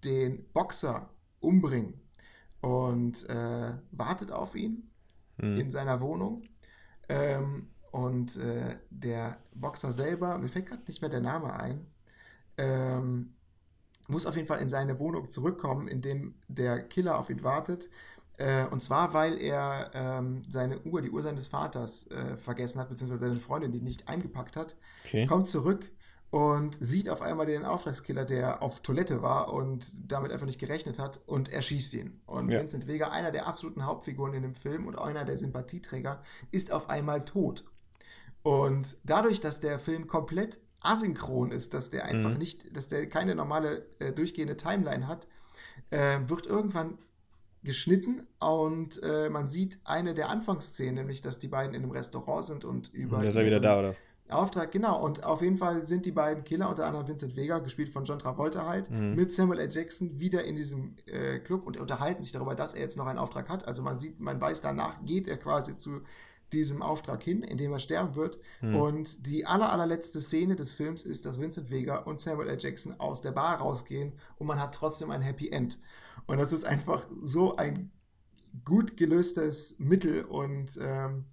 den 0.03 0.45
Boxer 0.51 1.09
umbringen 1.39 2.04
und 2.61 3.27
äh, 3.29 3.73
wartet 3.91 4.31
auf 4.31 4.55
ihn 4.55 4.89
mhm. 5.37 5.57
in 5.57 5.69
seiner 5.69 6.01
Wohnung. 6.01 6.43
Ähm, 7.09 7.69
und 7.91 8.37
äh, 8.37 8.75
der 8.89 9.37
Boxer 9.53 9.91
selber, 9.91 10.37
mir 10.37 10.49
fällt 10.49 10.65
gerade 10.65 10.83
nicht 10.87 11.01
mehr 11.01 11.09
der 11.09 11.21
Name 11.21 11.53
ein, 11.53 11.87
ähm, 12.57 13.33
muss 14.07 14.25
auf 14.25 14.35
jeden 14.35 14.47
Fall 14.47 14.59
in 14.59 14.69
seine 14.69 14.99
Wohnung 14.99 15.29
zurückkommen, 15.29 15.87
indem 15.87 16.35
der 16.47 16.83
Killer 16.83 17.17
auf 17.17 17.29
ihn 17.29 17.43
wartet. 17.43 17.89
Äh, 18.37 18.65
und 18.65 18.81
zwar, 18.81 19.13
weil 19.13 19.39
er 19.39 19.91
ähm, 19.93 20.41
seine 20.49 20.81
Uhr, 20.81 21.01
die 21.01 21.09
Uhr 21.09 21.21
seines 21.21 21.47
Vaters, 21.47 22.07
äh, 22.11 22.35
vergessen 22.35 22.79
hat, 22.79 22.89
beziehungsweise 22.89 23.25
seine 23.25 23.39
Freundin, 23.39 23.71
die 23.71 23.81
nicht 23.81 24.09
eingepackt 24.09 24.57
hat. 24.57 24.75
Okay. 25.05 25.25
Kommt 25.25 25.47
zurück 25.47 25.89
und 26.35 26.75
sieht 26.81 27.07
auf 27.07 27.21
einmal 27.21 27.45
den 27.45 27.63
Auftragskiller, 27.63 28.25
der 28.25 28.61
auf 28.61 28.81
Toilette 28.81 29.21
war 29.21 29.53
und 29.53 29.93
damit 30.11 30.33
einfach 30.33 30.45
nicht 30.45 30.59
gerechnet 30.59 30.99
hat 30.99 31.21
und 31.27 31.47
erschießt 31.47 31.93
ihn. 31.93 32.19
Und 32.25 32.51
ja. 32.51 32.59
Vincent 32.59 32.87
Vega, 32.87 33.07
einer 33.07 33.31
der 33.31 33.47
absoluten 33.47 33.85
Hauptfiguren 33.85 34.33
in 34.33 34.41
dem 34.41 34.53
Film 34.53 34.85
und 34.85 34.99
einer 34.99 35.23
der 35.23 35.37
Sympathieträger, 35.37 36.21
ist 36.51 36.73
auf 36.73 36.89
einmal 36.89 37.23
tot. 37.23 37.63
Und 38.43 38.97
dadurch, 39.05 39.39
dass 39.39 39.61
der 39.61 39.79
Film 39.79 40.07
komplett 40.07 40.59
asynchron 40.81 41.53
ist, 41.53 41.73
dass 41.73 41.89
der 41.89 42.03
einfach 42.03 42.31
mhm. 42.31 42.37
nicht, 42.37 42.75
dass 42.75 42.89
der 42.89 43.07
keine 43.07 43.33
normale 43.33 43.85
äh, 43.99 44.11
durchgehende 44.11 44.57
Timeline 44.57 45.07
hat, 45.07 45.29
äh, 45.89 46.19
wird 46.27 46.47
irgendwann 46.47 46.97
geschnitten 47.63 48.27
und 48.41 49.01
äh, 49.03 49.29
man 49.29 49.47
sieht 49.47 49.79
eine 49.85 50.13
der 50.13 50.27
Anfangsszenen, 50.27 50.95
nämlich 50.95 51.21
dass 51.21 51.39
die 51.39 51.47
beiden 51.47 51.73
in 51.73 51.83
einem 51.83 51.91
Restaurant 51.91 52.43
sind 52.43 52.65
und 52.65 52.93
über. 52.93 53.19
Und 53.19 53.25
ist 53.25 53.35
er 53.35 53.45
wieder 53.45 53.61
da, 53.61 53.79
oder? 53.79 53.95
Auftrag, 54.29 54.71
genau. 54.71 55.03
Und 55.03 55.23
auf 55.23 55.41
jeden 55.41 55.57
Fall 55.57 55.85
sind 55.85 56.05
die 56.05 56.11
beiden 56.11 56.43
Killer, 56.43 56.69
unter 56.69 56.87
anderem 56.87 57.07
Vincent 57.07 57.35
Vega, 57.35 57.59
gespielt 57.59 57.89
von 57.89 58.05
John 58.05 58.17
Travolta 58.17 58.65
halt, 58.65 58.89
mhm. 58.89 59.13
mit 59.15 59.31
Samuel 59.31 59.59
L. 59.59 59.69
Jackson 59.71 60.19
wieder 60.19 60.43
in 60.43 60.55
diesem 60.55 60.95
äh, 61.05 61.39
Club 61.39 61.65
und 61.65 61.77
unterhalten 61.77 62.23
sich 62.23 62.31
darüber, 62.31 62.55
dass 62.55 62.73
er 62.73 62.81
jetzt 62.81 62.97
noch 62.97 63.05
einen 63.05 63.19
Auftrag 63.19 63.49
hat. 63.49 63.67
Also 63.67 63.83
man 63.83 63.97
sieht, 63.97 64.19
man 64.19 64.41
weiß, 64.41 64.61
danach 64.61 65.03
geht 65.05 65.27
er 65.27 65.37
quasi 65.37 65.77
zu 65.77 66.01
diesem 66.53 66.81
Auftrag 66.81 67.21
hin, 67.23 67.43
in 67.43 67.57
dem 67.57 67.71
er 67.71 67.79
sterben 67.79 68.15
wird. 68.15 68.39
Mhm. 68.61 68.75
Und 68.75 69.27
die 69.27 69.45
aller, 69.45 69.71
allerletzte 69.71 70.19
Szene 70.19 70.55
des 70.55 70.71
Films 70.71 71.03
ist, 71.03 71.25
dass 71.25 71.39
Vincent 71.39 71.69
Vega 71.69 71.97
und 71.97 72.19
Samuel 72.19 72.49
L. 72.49 72.57
Jackson 72.59 72.99
aus 72.99 73.21
der 73.21 73.31
Bar 73.31 73.57
rausgehen 73.57 74.13
und 74.37 74.47
man 74.47 74.59
hat 74.59 74.73
trotzdem 74.73 75.11
ein 75.11 75.21
Happy 75.21 75.49
End. 75.49 75.79
Und 76.25 76.37
das 76.39 76.51
ist 76.51 76.65
einfach 76.65 77.07
so 77.21 77.57
ein 77.57 77.91
gut 78.63 78.97
gelöstes 78.97 79.79
Mittel 79.79 80.23
und 80.23 80.79
ähm, 80.81 81.25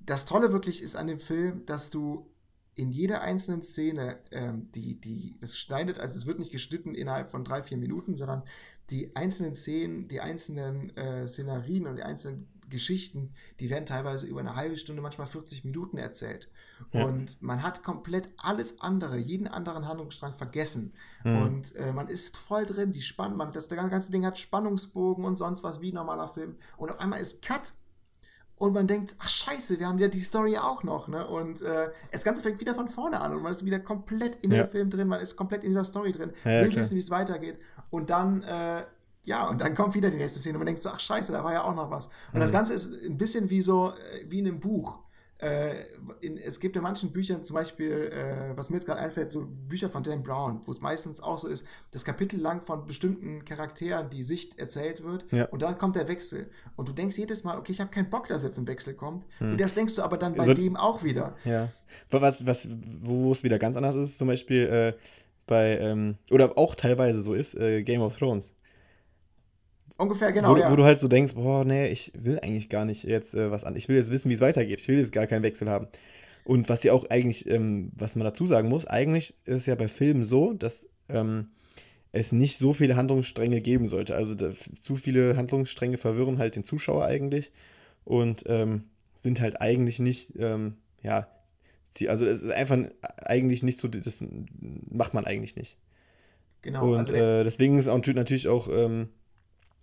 das 0.00 0.24
Tolle 0.24 0.52
wirklich 0.52 0.82
ist 0.82 0.96
an 0.96 1.06
dem 1.06 1.18
Film, 1.18 1.64
dass 1.66 1.90
du 1.90 2.31
in 2.74 2.90
jeder 2.90 3.22
einzelnen 3.22 3.62
Szene, 3.62 4.18
ähm, 4.30 4.70
die, 4.72 5.00
die, 5.00 5.36
es 5.40 5.58
schneidet, 5.58 5.98
also 5.98 6.16
es 6.16 6.26
wird 6.26 6.38
nicht 6.38 6.52
geschnitten 6.52 6.94
innerhalb 6.94 7.30
von 7.30 7.44
drei, 7.44 7.62
vier 7.62 7.76
Minuten, 7.76 8.16
sondern 8.16 8.42
die 8.90 9.14
einzelnen 9.14 9.54
Szenen, 9.54 10.08
die 10.08 10.20
einzelnen 10.20 10.96
äh, 10.96 11.26
Szenarien 11.26 11.86
und 11.86 11.96
die 11.96 12.02
einzelnen 12.02 12.48
Geschichten, 12.72 13.34
die 13.60 13.68
werden 13.68 13.84
teilweise 13.84 14.26
über 14.26 14.40
eine 14.40 14.56
halbe 14.56 14.78
Stunde, 14.78 15.02
manchmal 15.02 15.26
40 15.26 15.64
Minuten 15.64 15.98
erzählt. 15.98 16.48
Ja. 16.92 17.04
Und 17.04 17.42
man 17.42 17.62
hat 17.62 17.84
komplett 17.84 18.30
alles 18.38 18.80
andere, 18.80 19.18
jeden 19.18 19.46
anderen 19.46 19.86
Handlungsstrang 19.86 20.32
vergessen. 20.32 20.94
Mhm. 21.22 21.42
Und 21.42 21.76
äh, 21.76 21.92
man 21.92 22.08
ist 22.08 22.36
voll 22.38 22.64
drin, 22.64 22.90
die 22.90 23.02
Spannung, 23.02 23.52
das 23.52 23.68
ganze 23.68 24.10
Ding 24.10 24.24
hat 24.24 24.38
Spannungsbogen 24.38 25.24
und 25.24 25.36
sonst 25.36 25.62
was 25.62 25.82
wie 25.82 25.92
ein 25.92 25.96
normaler 25.96 26.28
Film. 26.28 26.56
Und 26.78 26.90
auf 26.90 26.98
einmal 26.98 27.20
ist 27.20 27.42
Cut 27.42 27.74
und 28.62 28.74
man 28.74 28.86
denkt, 28.86 29.16
ach 29.18 29.28
scheiße, 29.28 29.80
wir 29.80 29.88
haben 29.88 29.98
ja 29.98 30.06
die 30.06 30.20
Story 30.20 30.56
auch 30.56 30.84
noch, 30.84 31.08
ne? 31.08 31.26
Und 31.26 31.62
äh, 31.62 31.90
das 32.12 32.22
Ganze 32.22 32.44
fängt 32.44 32.60
wieder 32.60 32.76
von 32.76 32.86
vorne 32.86 33.20
an 33.20 33.34
und 33.34 33.42
man 33.42 33.50
ist 33.50 33.64
wieder 33.64 33.80
komplett 33.80 34.36
in 34.36 34.52
ja. 34.52 34.62
dem 34.62 34.70
Film 34.70 34.88
drin, 34.88 35.08
man 35.08 35.20
ist 35.20 35.34
komplett 35.34 35.64
in 35.64 35.70
dieser 35.70 35.84
Story 35.84 36.12
drin, 36.12 36.30
ja, 36.44 36.60
will 36.60 36.72
wissen, 36.76 36.94
wie 36.94 37.00
es 37.00 37.10
weitergeht. 37.10 37.58
Und 37.90 38.08
dann, 38.10 38.44
äh, 38.44 38.84
ja, 39.24 39.48
und 39.48 39.60
dann 39.60 39.74
kommt 39.74 39.96
wieder 39.96 40.12
die 40.12 40.16
nächste 40.16 40.38
Szene 40.38 40.54
und 40.54 40.60
man 40.60 40.66
denkt 40.66 40.80
so, 40.80 40.90
ach 40.90 41.00
scheiße, 41.00 41.32
da 41.32 41.42
war 41.42 41.52
ja 41.52 41.64
auch 41.64 41.74
noch 41.74 41.90
was. 41.90 42.06
Und 42.06 42.34
mhm. 42.34 42.38
das 42.38 42.52
Ganze 42.52 42.72
ist 42.74 43.04
ein 43.04 43.16
bisschen 43.16 43.50
wie 43.50 43.62
so, 43.62 43.94
äh, 43.94 44.30
wie 44.30 44.38
in 44.38 44.46
einem 44.46 44.60
Buch. 44.60 45.00
Äh, 45.42 45.74
in, 46.20 46.36
es 46.36 46.60
gibt 46.60 46.76
in 46.76 46.84
manchen 46.84 47.10
Büchern 47.10 47.42
zum 47.42 47.54
Beispiel, 47.54 48.12
äh, 48.12 48.56
was 48.56 48.70
mir 48.70 48.76
jetzt 48.76 48.86
gerade 48.86 49.00
einfällt, 49.00 49.32
so 49.32 49.44
Bücher 49.44 49.90
von 49.90 50.04
Dan 50.04 50.22
Brown, 50.22 50.60
wo 50.66 50.70
es 50.70 50.80
meistens 50.80 51.20
auch 51.20 51.36
so 51.36 51.48
ist, 51.48 51.66
das 51.90 52.04
Kapitel 52.04 52.38
lang 52.38 52.60
von 52.60 52.86
bestimmten 52.86 53.44
Charakteren 53.44 54.08
die 54.08 54.22
Sicht 54.22 54.60
erzählt 54.60 55.02
wird 55.02 55.26
ja. 55.32 55.46
und 55.46 55.60
dann 55.62 55.76
kommt 55.78 55.96
der 55.96 56.06
Wechsel. 56.06 56.48
Und 56.76 56.88
du 56.88 56.92
denkst 56.92 57.18
jedes 57.18 57.42
Mal, 57.42 57.58
okay, 57.58 57.72
ich 57.72 57.80
habe 57.80 57.90
keinen 57.90 58.08
Bock, 58.08 58.28
dass 58.28 58.44
jetzt 58.44 58.56
ein 58.56 58.68
Wechsel 58.68 58.94
kommt. 58.94 59.26
Hm. 59.38 59.50
Und 59.50 59.60
das 59.60 59.74
denkst 59.74 59.96
du 59.96 60.02
aber 60.02 60.16
dann 60.16 60.34
bei 60.34 60.42
also, 60.44 60.54
dem 60.54 60.76
auch 60.76 61.02
wieder. 61.02 61.34
Ja. 61.44 61.68
Was, 62.10 62.46
was, 62.46 62.68
wo 63.00 63.32
es 63.32 63.42
wieder 63.42 63.58
ganz 63.58 63.76
anders 63.76 63.96
ist, 63.96 64.18
zum 64.18 64.28
Beispiel 64.28 64.68
äh, 64.68 64.92
bei, 65.48 65.76
ähm, 65.78 66.18
oder 66.30 66.56
auch 66.56 66.76
teilweise 66.76 67.20
so 67.20 67.34
ist, 67.34 67.56
äh, 67.56 67.82
Game 67.82 68.00
of 68.00 68.16
Thrones. 68.16 68.48
Ungefähr, 70.02 70.32
genau. 70.32 70.54
Wo, 70.54 70.56
ja. 70.56 70.70
wo, 70.70 70.76
du 70.76 70.84
halt 70.84 70.98
so 70.98 71.06
denkst, 71.06 71.34
boah, 71.34 71.64
nee, 71.64 71.88
ich 71.88 72.12
will 72.16 72.40
eigentlich 72.40 72.68
gar 72.68 72.84
nicht 72.84 73.04
jetzt 73.04 73.34
äh, 73.34 73.50
was 73.50 73.62
an. 73.62 73.76
Ich 73.76 73.88
will 73.88 73.96
jetzt 73.96 74.10
wissen, 74.10 74.30
wie 74.30 74.34
es 74.34 74.40
weitergeht. 74.40 74.80
Ich 74.80 74.88
will 74.88 74.98
jetzt 74.98 75.12
gar 75.12 75.28
keinen 75.28 75.44
Wechsel 75.44 75.68
haben. 75.68 75.86
Und 76.44 76.68
was 76.68 76.82
ja 76.82 76.92
auch 76.92 77.08
eigentlich, 77.08 77.48
ähm, 77.48 77.92
was 77.94 78.16
man 78.16 78.24
dazu 78.24 78.48
sagen 78.48 78.68
muss, 78.68 78.84
eigentlich 78.84 79.34
ist 79.44 79.58
es 79.58 79.66
ja 79.66 79.76
bei 79.76 79.86
Filmen 79.86 80.24
so, 80.24 80.54
dass 80.54 80.84
ähm, 81.08 81.50
es 82.10 82.32
nicht 82.32 82.58
so 82.58 82.72
viele 82.72 82.96
Handlungsstränge 82.96 83.60
geben 83.60 83.88
sollte. 83.88 84.16
Also 84.16 84.34
da, 84.34 84.50
zu 84.82 84.96
viele 84.96 85.36
Handlungsstränge 85.36 85.98
verwirren 85.98 86.38
halt 86.38 86.56
den 86.56 86.64
Zuschauer 86.64 87.04
eigentlich 87.04 87.52
und 88.04 88.42
ähm, 88.46 88.84
sind 89.18 89.40
halt 89.40 89.60
eigentlich 89.60 90.00
nicht, 90.00 90.32
ähm, 90.36 90.74
ja, 91.02 91.28
also 92.08 92.26
es 92.26 92.42
ist 92.42 92.50
einfach 92.50 92.78
eigentlich 93.18 93.62
nicht 93.62 93.78
so, 93.78 93.86
das 93.86 94.22
macht 94.90 95.14
man 95.14 95.26
eigentlich 95.26 95.54
nicht. 95.54 95.76
Genau. 96.62 96.92
Und 96.92 96.98
also 96.98 97.14
äh, 97.14 97.44
deswegen 97.44 97.78
ist 97.78 97.88
auch 97.88 98.04
natürlich 98.04 98.48
auch 98.48 98.68
ähm, 98.68 99.08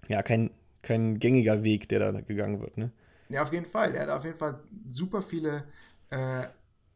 ja, 0.07 0.23
kein, 0.23 0.51
kein 0.81 1.19
gängiger 1.19 1.63
Weg, 1.63 1.89
der 1.89 1.99
da 1.99 2.21
gegangen 2.21 2.61
wird, 2.61 2.77
ne? 2.77 2.91
Ja, 3.29 3.43
auf 3.43 3.53
jeden 3.53 3.65
Fall. 3.65 3.93
Er 3.95 4.03
hat 4.03 4.09
auf 4.09 4.25
jeden 4.25 4.37
Fall 4.37 4.59
super 4.89 5.21
viele 5.21 5.63
äh, 6.09 6.47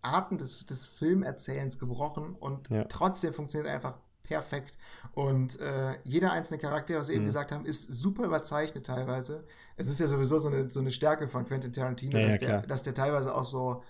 Arten 0.02 0.38
des, 0.38 0.66
des 0.66 0.86
Filmerzählens 0.86 1.78
gebrochen 1.80 2.36
und 2.36 2.70
Ja. 2.70 2.86
trotzdem 2.86 3.34
funktioniert 3.34 3.68
er 3.70 3.76
einfach 3.76 3.96
perfekt. 4.24 4.78
Und 5.14 5.60
äh, 5.60 5.98
jeder 6.04 6.32
einzelne 6.32 6.60
Charakter, 6.60 6.96
was 6.98 7.08
wir 7.10 7.14
Mhm. 7.14 7.18
eben 7.18 7.26
gesagt 7.26 7.52
haben, 7.52 7.66
ist 7.66 7.84
super 7.94 8.24
überzeichnet 8.26 8.86
teilweise. 8.86 9.46
Es 9.78 9.90
ist 9.90 10.00
ja 10.00 10.08
sowieso 10.08 10.40
so 10.40 10.48
eine, 10.48 10.70
so 10.70 10.80
eine 10.80 10.92
Stärke 10.92 11.28
von 11.28 11.46
Quentin 11.46 11.72
Tarantino, 11.74 12.18
Ja, 12.18 12.20
ja, 12.20 12.26
dass, 12.28 12.40
der, 12.40 12.50
klar. 12.50 12.62
dass 12.68 12.84
der 12.84 12.94
teilweise 12.96 13.36
auch 13.36 13.44
so 13.44 13.84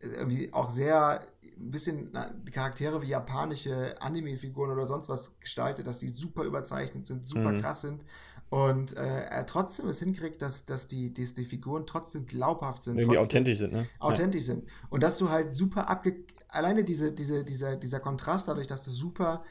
äh, 0.00 0.06
irgendwie 0.08 0.52
auch 0.52 0.70
sehr 0.70 1.22
ein 1.58 1.70
bisschen 1.70 2.10
Charaktere 2.52 3.02
wie 3.02 3.08
japanische 3.08 4.00
Anime-Figuren 4.00 4.70
oder 4.70 4.86
sonst 4.86 5.08
was 5.10 5.38
gestaltet, 5.40 5.86
dass 5.86 5.98
die 5.98 6.08
super 6.08 6.44
überzeichnet 6.44 7.04
sind, 7.04 7.26
super 7.26 7.52
Mhm. 7.52 7.58
krass 7.58 7.82
sind. 7.82 8.04
Und 8.50 8.96
äh, 8.96 9.24
er 9.26 9.46
trotzdem 9.46 9.88
es 9.88 10.00
hinkriegt, 10.00 10.42
dass, 10.42 10.66
dass 10.66 10.88
die, 10.88 11.12
die, 11.14 11.24
die 11.24 11.44
Figuren 11.44 11.86
trotzdem 11.86 12.26
glaubhaft 12.26 12.82
sind. 12.82 12.98
Irgendwie 12.98 13.16
trotzdem, 13.16 13.42
authentisch 13.42 13.58
sind, 13.58 13.72
ne? 13.72 13.86
authentisch 14.00 14.42
sind. 14.42 14.68
Und 14.90 15.02
dass 15.02 15.18
du 15.18 15.30
halt 15.30 15.52
super 15.52 15.88
abge... 15.88 16.24
Alleine 16.48 16.82
diese, 16.82 17.12
diese, 17.12 17.44
dieser, 17.44 17.76
dieser 17.76 18.00
Kontrast 18.00 18.48
dadurch, 18.48 18.66
dass 18.66 18.82
du 18.82 18.90
super 18.90 19.44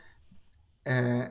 äh, 0.84 1.30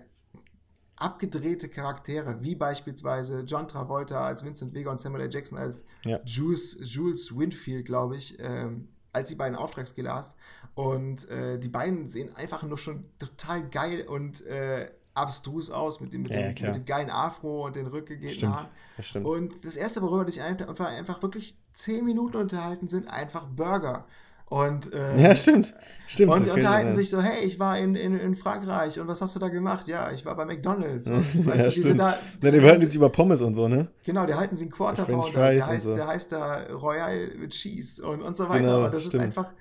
abgedrehte 0.96 1.68
Charaktere, 1.68 2.42
wie 2.42 2.54
beispielsweise 2.54 3.40
John 3.42 3.68
Travolta 3.68 4.22
als 4.22 4.42
Vincent 4.42 4.72
Vega 4.72 4.90
und 4.90 4.98
Samuel 4.98 5.24
L. 5.24 5.30
Jackson 5.30 5.58
als 5.58 5.84
Ja. 6.04 6.20
Jules, 6.24 6.78
Jules 6.80 7.36
Winfield, 7.36 7.84
glaube 7.84 8.16
ich, 8.16 8.38
ähm, 8.40 8.88
als 9.12 9.28
die 9.28 9.34
beiden 9.34 9.56
Auftragskiller 9.56 10.14
hast. 10.14 10.36
Und 10.74 11.28
äh, 11.28 11.58
die 11.58 11.68
beiden 11.68 12.06
sehen 12.06 12.34
einfach 12.34 12.62
nur 12.62 12.78
schon 12.78 13.04
total 13.18 13.68
geil 13.68 14.06
und 14.08 14.46
äh, 14.46 14.90
abstrus 15.18 15.70
aus 15.70 16.00
mit 16.00 16.12
dem, 16.12 16.22
mit, 16.22 16.32
Ja, 16.32 16.52
dem, 16.52 16.66
mit 16.66 16.74
dem 16.74 16.84
geilen 16.84 17.10
Afro 17.10 17.66
und 17.66 17.76
den 17.76 17.86
rückgegebenen. 17.86 18.54
Haaren. 18.54 18.68
Das. 18.96 19.24
Und 19.24 19.64
das 19.64 19.76
erste, 19.76 20.02
worüber 20.02 20.24
dich 20.24 20.42
einfach, 20.42 20.80
einfach 20.86 21.22
wirklich 21.22 21.56
zehn 21.72 22.04
Minuten 22.04 22.36
unterhalten, 22.36 22.88
sind 22.88 23.08
einfach 23.08 23.46
Burger. 23.46 24.04
Und, 24.46 24.92
äh, 24.94 25.22
ja, 25.22 25.36
stimmt. 25.36 25.74
Stimmt. 26.06 26.32
und 26.32 26.46
die 26.46 26.50
unterhalten 26.50 26.90
sich 26.90 27.10
so, 27.10 27.20
hey, 27.20 27.44
ich 27.44 27.60
war 27.60 27.76
in, 27.76 27.94
in, 27.94 28.18
in 28.18 28.34
Frankreich 28.34 28.98
und 28.98 29.08
was 29.08 29.20
hast 29.20 29.36
du 29.36 29.38
da 29.38 29.50
gemacht? 29.50 29.86
Ja, 29.88 30.10
ich 30.10 30.24
war 30.24 30.34
bei 30.36 30.46
McDonalds. 30.46 31.08
Und 31.10 31.46
weißt 31.46 31.64
ja, 31.64 31.68
du, 31.68 31.74
die 31.74 31.82
sind 31.82 31.98
da. 31.98 32.18
Ja, 32.42 32.50
die 32.50 32.62
halten 32.62 32.80
sich 32.80 32.94
über 32.94 33.10
Pommes 33.10 33.42
und 33.42 33.54
so, 33.54 33.68
ne? 33.68 33.88
Genau, 34.04 34.24
der 34.24 34.38
halten 34.38 34.56
sie 34.56 34.64
einen 34.64 34.72
Quarter 34.72 35.04
Pounder, 35.04 35.50
der 35.50 35.66
heißt, 35.66 35.84
so. 35.84 35.94
der 35.94 36.06
heißt 36.06 36.32
da 36.32 36.62
Royal 36.72 37.30
with 37.38 37.50
Cheese 37.50 38.02
und, 38.06 38.22
und 38.22 38.38
so 38.38 38.48
weiter. 38.48 38.64
Genau, 38.64 38.84
und 38.86 38.94
das 38.94 39.02
ist 39.02 39.10
stimmt. 39.10 39.24
einfach, 39.24 39.52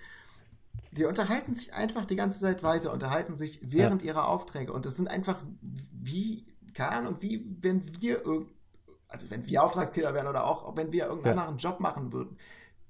die 0.97 1.05
unterhalten 1.05 1.53
sich 1.53 1.73
einfach 1.73 2.05
die 2.05 2.15
ganze 2.15 2.41
Zeit 2.41 2.63
weiter, 2.63 2.91
unterhalten 2.91 3.37
sich 3.37 3.59
während 3.63 4.01
ihrer 4.01 4.27
Aufträge 4.27 4.73
und 4.73 4.85
das 4.85 4.97
sind 4.97 5.09
einfach 5.09 5.37
wie, 5.61 6.45
keine 6.73 6.91
Ahnung, 6.97 7.15
wie 7.21 7.45
wenn 7.61 7.81
wir 8.01 8.21
also 9.09 9.29
wenn 9.31 9.47
wir 9.47 9.63
Auftragskiller 9.63 10.13
wären 10.13 10.27
oder 10.27 10.45
auch 10.45 10.75
wenn 10.75 10.91
wir 10.91 11.05
irgendeinen 11.05 11.37
Ja. 11.37 11.41
anderen 11.43 11.57
Job 11.59 11.79
machen 11.79 12.11
würden. 12.11 12.35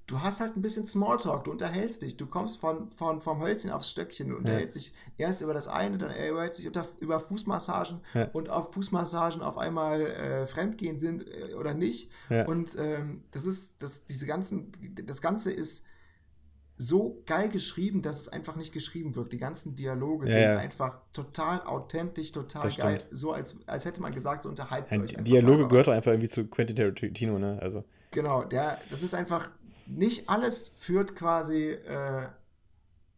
Du 0.07 0.21
hast 0.21 0.39
halt 0.39 0.55
ein 0.55 0.61
bisschen 0.61 0.87
Smalltalk, 0.87 1.43
du 1.43 1.51
unterhältst 1.51 2.01
dich, 2.01 2.15
du 2.15 2.25
kommst 2.27 2.59
von, 2.61 2.89
von, 2.91 3.19
vom 3.19 3.41
Hölzchen 3.41 3.71
aufs 3.71 3.91
Stöckchen, 3.91 4.29
du 4.29 4.37
unterhältst 4.37 4.77
dich 4.77 4.93
erst 5.17 5.41
über 5.41 5.53
das 5.53 5.67
eine, 5.67 5.97
dann 5.97 6.09
unterhältst 6.09 6.61
dich 6.61 6.67
unter, 6.67 6.85
über 7.01 7.19
Fußmassagen 7.19 7.99
Ja. 8.13 8.29
und 8.31 8.47
ob 8.47 8.73
Fußmassagen 8.73 9.41
auf 9.41 9.57
einmal 9.57 9.99
äh, 10.01 10.45
fremdgehen 10.45 10.97
sind 10.97 11.27
äh, 11.27 11.53
oder 11.55 11.73
nicht. 11.73 12.09
Ja. 12.29 12.45
Und 12.45 12.75
ähm, 12.79 13.25
das 13.31 13.45
ist, 13.45 13.83
das, 13.83 14.05
diese 14.05 14.25
ganzen, 14.25 14.71
das 15.05 15.21
Ganze 15.21 15.51
ist 15.51 15.83
so 16.79 17.23
geil 17.25 17.49
geschrieben, 17.49 18.01
dass 18.03 18.19
es 18.21 18.29
einfach 18.29 18.55
nicht 18.55 18.71
geschrieben 18.71 19.15
wirkt. 19.15 19.33
Die 19.33 19.39
ganzen 19.39 19.75
Dialoge 19.75 20.27
Ja, 20.27 20.31
sind 20.31 20.41
ja. 20.43 20.57
einfach 20.57 20.99
total 21.11 21.61
authentisch, 21.63 22.31
total 22.31 22.67
Das 22.67 22.77
geil. 22.77 22.97
stimmt. 22.99 23.17
So 23.17 23.31
als, 23.31 23.57
als 23.65 23.85
hätte 23.85 24.01
man 24.01 24.13
gesagt, 24.13 24.43
so 24.43 24.49
unterhaltet 24.49 24.91
Ja, 24.93 24.99
euch 25.01 25.15
Dialoge 25.23 25.67
gehört 25.67 25.87
doch 25.87 25.93
einfach 25.93 26.11
irgendwie 26.11 26.29
zu 26.29 26.45
Quentin 26.45 26.75
Tarantino, 26.75 27.39
ne? 27.39 27.57
Also, 27.61 27.83
Genau, 28.11 28.43
der, 28.43 28.79
das 28.89 29.01
ist 29.03 29.13
einfach, 29.15 29.49
nicht 29.87 30.29
alles 30.29 30.69
führt 30.69 31.15
quasi 31.15 31.69
äh, 31.71 32.27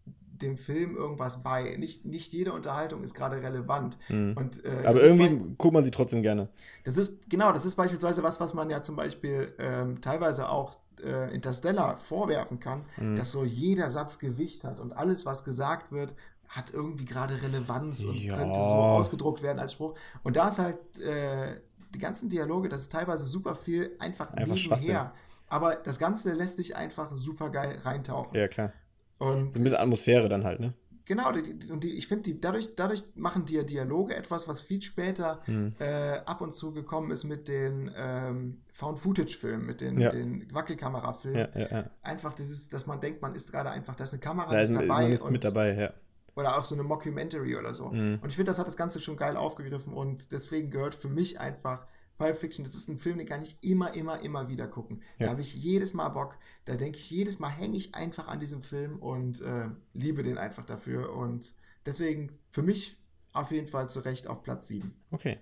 dem 0.05 0.55
Film 0.57 0.95
irgendwas 0.95 1.43
bei. 1.43 1.75
Nicht, 1.77 2.05
nicht 2.05 2.31
jede 2.33 2.53
Unterhaltung 2.53 3.03
ist 3.03 3.13
gerade 3.13 3.41
relevant. 3.41 3.97
Und, 4.09 4.63
äh, 4.63 4.69
Mhm. 4.69 4.85
aber 4.85 4.99
bei- 4.99 5.05
irgendwie 5.05 5.55
guckt 5.57 5.73
man 5.73 5.83
sie 5.83 5.91
trotzdem 5.91 6.21
gerne. 6.21 6.47
Das 6.85 6.97
ist, 6.97 7.29
genau, 7.29 7.51
das 7.51 7.65
ist 7.65 7.75
beispielsweise 7.75 8.23
was, 8.23 8.39
was 8.39 8.53
man 8.53 8.69
ja 8.69 8.81
zum 8.81 8.95
Beispiel 8.95 9.53
ähm, 9.59 9.99
teilweise 9.99 10.49
auch 10.49 10.77
äh, 11.03 11.33
Interstellar 11.33 11.97
vorwerfen 11.97 12.59
kann, 12.59 12.85
Mhm. 12.97 13.15
dass 13.15 13.31
so 13.31 13.43
jeder 13.45 13.89
Satz 13.89 14.19
Gewicht 14.19 14.63
hat 14.63 14.79
und 14.79 14.93
alles, 14.93 15.25
was 15.25 15.43
gesagt 15.43 15.91
wird, 15.91 16.15
hat 16.47 16.71
irgendwie 16.73 17.05
gerade 17.05 17.41
Relevanz 17.41 18.03
und 18.05 18.15
Ja. 18.17 18.35
könnte 18.35 18.59
so 18.59 18.75
ausgedruckt 18.75 19.41
werden 19.43 19.59
als 19.59 19.73
Spruch. 19.73 19.93
Und 20.23 20.35
da 20.35 20.47
ist 20.47 20.59
halt 20.59 20.77
äh, 20.99 21.61
die 21.93 21.99
ganzen 21.99 22.29
Dialoge, 22.29 22.69
das 22.69 22.81
ist 22.83 22.91
teilweise 22.91 23.25
super 23.25 23.55
viel 23.55 23.95
einfach, 23.99 24.33
Einfach 24.33 24.55
nebenher. 24.55 25.13
Aber 25.47 25.75
das 25.75 25.97
Ganze 25.99 26.33
lässt 26.33 26.59
dich 26.59 26.75
einfach 26.75 27.11
super 27.15 27.49
geil 27.49 27.77
reintauchen. 27.83 28.37
Ja, 28.37 28.47
klar. 28.47 28.71
Und 29.17 29.55
ein 29.55 29.63
bisschen 29.63 29.79
Atmosphäre 29.81 30.29
dann 30.29 30.43
halt, 30.43 30.59
ne? 30.59 30.73
Genau, 31.09 31.31
die, 31.31 31.57
die, 31.57 31.71
und 31.71 31.83
die, 31.83 31.95
ich 31.97 32.07
finde, 32.07 32.21
die, 32.21 32.39
dadurch, 32.39 32.75
dadurch 32.75 33.03
machen 33.15 33.43
die 33.43 33.65
Dialoge 33.65 34.15
etwas, 34.15 34.47
was 34.47 34.61
viel 34.61 34.79
später 34.79 35.41
Hm. 35.45 35.73
äh, 35.79 36.19
ab 36.23 36.39
und 36.41 36.53
zu 36.53 36.71
gekommen 36.71 37.09
ist 37.09 37.23
mit 37.23 37.47
den 37.47 37.91
ähm, 37.97 38.61
Found-Footage-Filmen, 38.73 39.65
mit 39.65 39.81
den, 39.81 39.99
Ja. 39.99 40.05
mit 40.05 40.13
den 40.13 40.53
Wackelkamerafilmen. 40.53 41.47
Ja, 41.55 41.59
ja, 41.61 41.67
ja. 41.71 41.89
Einfach 42.03 42.35
dieses, 42.35 42.69
dass 42.69 42.85
man 42.85 42.99
denkt, 42.99 43.23
man 43.23 43.33
ist 43.33 43.51
gerade 43.51 43.71
einfach, 43.71 43.95
da 43.95 44.03
ist 44.03 44.13
eine 44.13 44.19
Kamera 44.21 44.51
Da 44.51 44.61
ist, 44.61 44.71
dabei. 44.71 45.11
ist 45.13 45.21
und, 45.21 45.31
mit 45.31 45.43
dabei, 45.43 45.73
ja. 45.73 45.93
Oder 46.35 46.57
auch 46.59 46.63
so 46.63 46.75
eine 46.75 46.83
Mockumentary 46.83 47.55
oder 47.57 47.73
so. 47.73 47.87
Mhm. 47.87 48.19
Und 48.21 48.29
ich 48.29 48.35
finde, 48.35 48.51
das 48.51 48.59
hat 48.59 48.67
das 48.67 48.77
Ganze 48.77 49.01
schon 49.01 49.17
geil 49.17 49.35
aufgegriffen 49.35 49.93
und 49.93 50.31
deswegen 50.31 50.69
gehört 50.69 50.93
für 50.93 51.09
mich 51.09 51.39
einfach 51.39 51.87
Pulp 52.19 52.37
Fiction, 52.37 52.63
das 52.65 52.75
ist 52.75 52.89
ein 52.89 52.97
Film, 52.97 53.17
den 53.17 53.25
kann 53.25 53.41
ich 53.41 53.57
immer, 53.63 53.95
immer, 53.95 54.19
immer 54.21 54.49
wieder 54.49 54.67
gucken. 54.67 55.01
Da 55.17 55.25
Ja. 55.25 55.31
habe 55.31 55.41
ich 55.41 55.55
jedes 55.55 55.93
Mal 55.93 56.09
Bock. 56.09 56.37
Da 56.65 56.75
denke 56.75 56.97
ich, 56.97 57.09
jedes 57.09 57.39
Mal 57.39 57.49
hänge 57.49 57.77
ich 57.77 57.95
einfach 57.95 58.27
an 58.27 58.39
diesem 58.41 58.61
Film 58.61 58.97
und 58.99 59.41
äh, 59.41 59.69
liebe 59.93 60.21
den 60.21 60.37
einfach 60.37 60.65
dafür. 60.65 61.15
Und 61.15 61.55
deswegen 61.85 62.29
für 62.51 62.61
mich 62.61 62.97
auf 63.33 63.51
jeden 63.51 63.67
Fall 63.67 63.87
zu 63.89 64.01
Recht 64.01 64.27
auf 64.27 64.43
Platz 64.43 64.67
7. 64.67 64.93
Okay. 65.11 65.37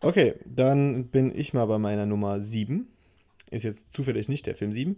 Okay, 0.00 0.36
dann 0.46 1.08
bin 1.08 1.36
ich 1.36 1.52
mal 1.52 1.66
bei 1.66 1.78
meiner 1.78 2.06
Nummer 2.06 2.40
7. 2.40 2.88
Ist 3.50 3.64
jetzt 3.64 3.92
zufällig 3.92 4.28
nicht 4.28 4.46
der 4.46 4.54
Film 4.56 4.72
7. 4.72 4.96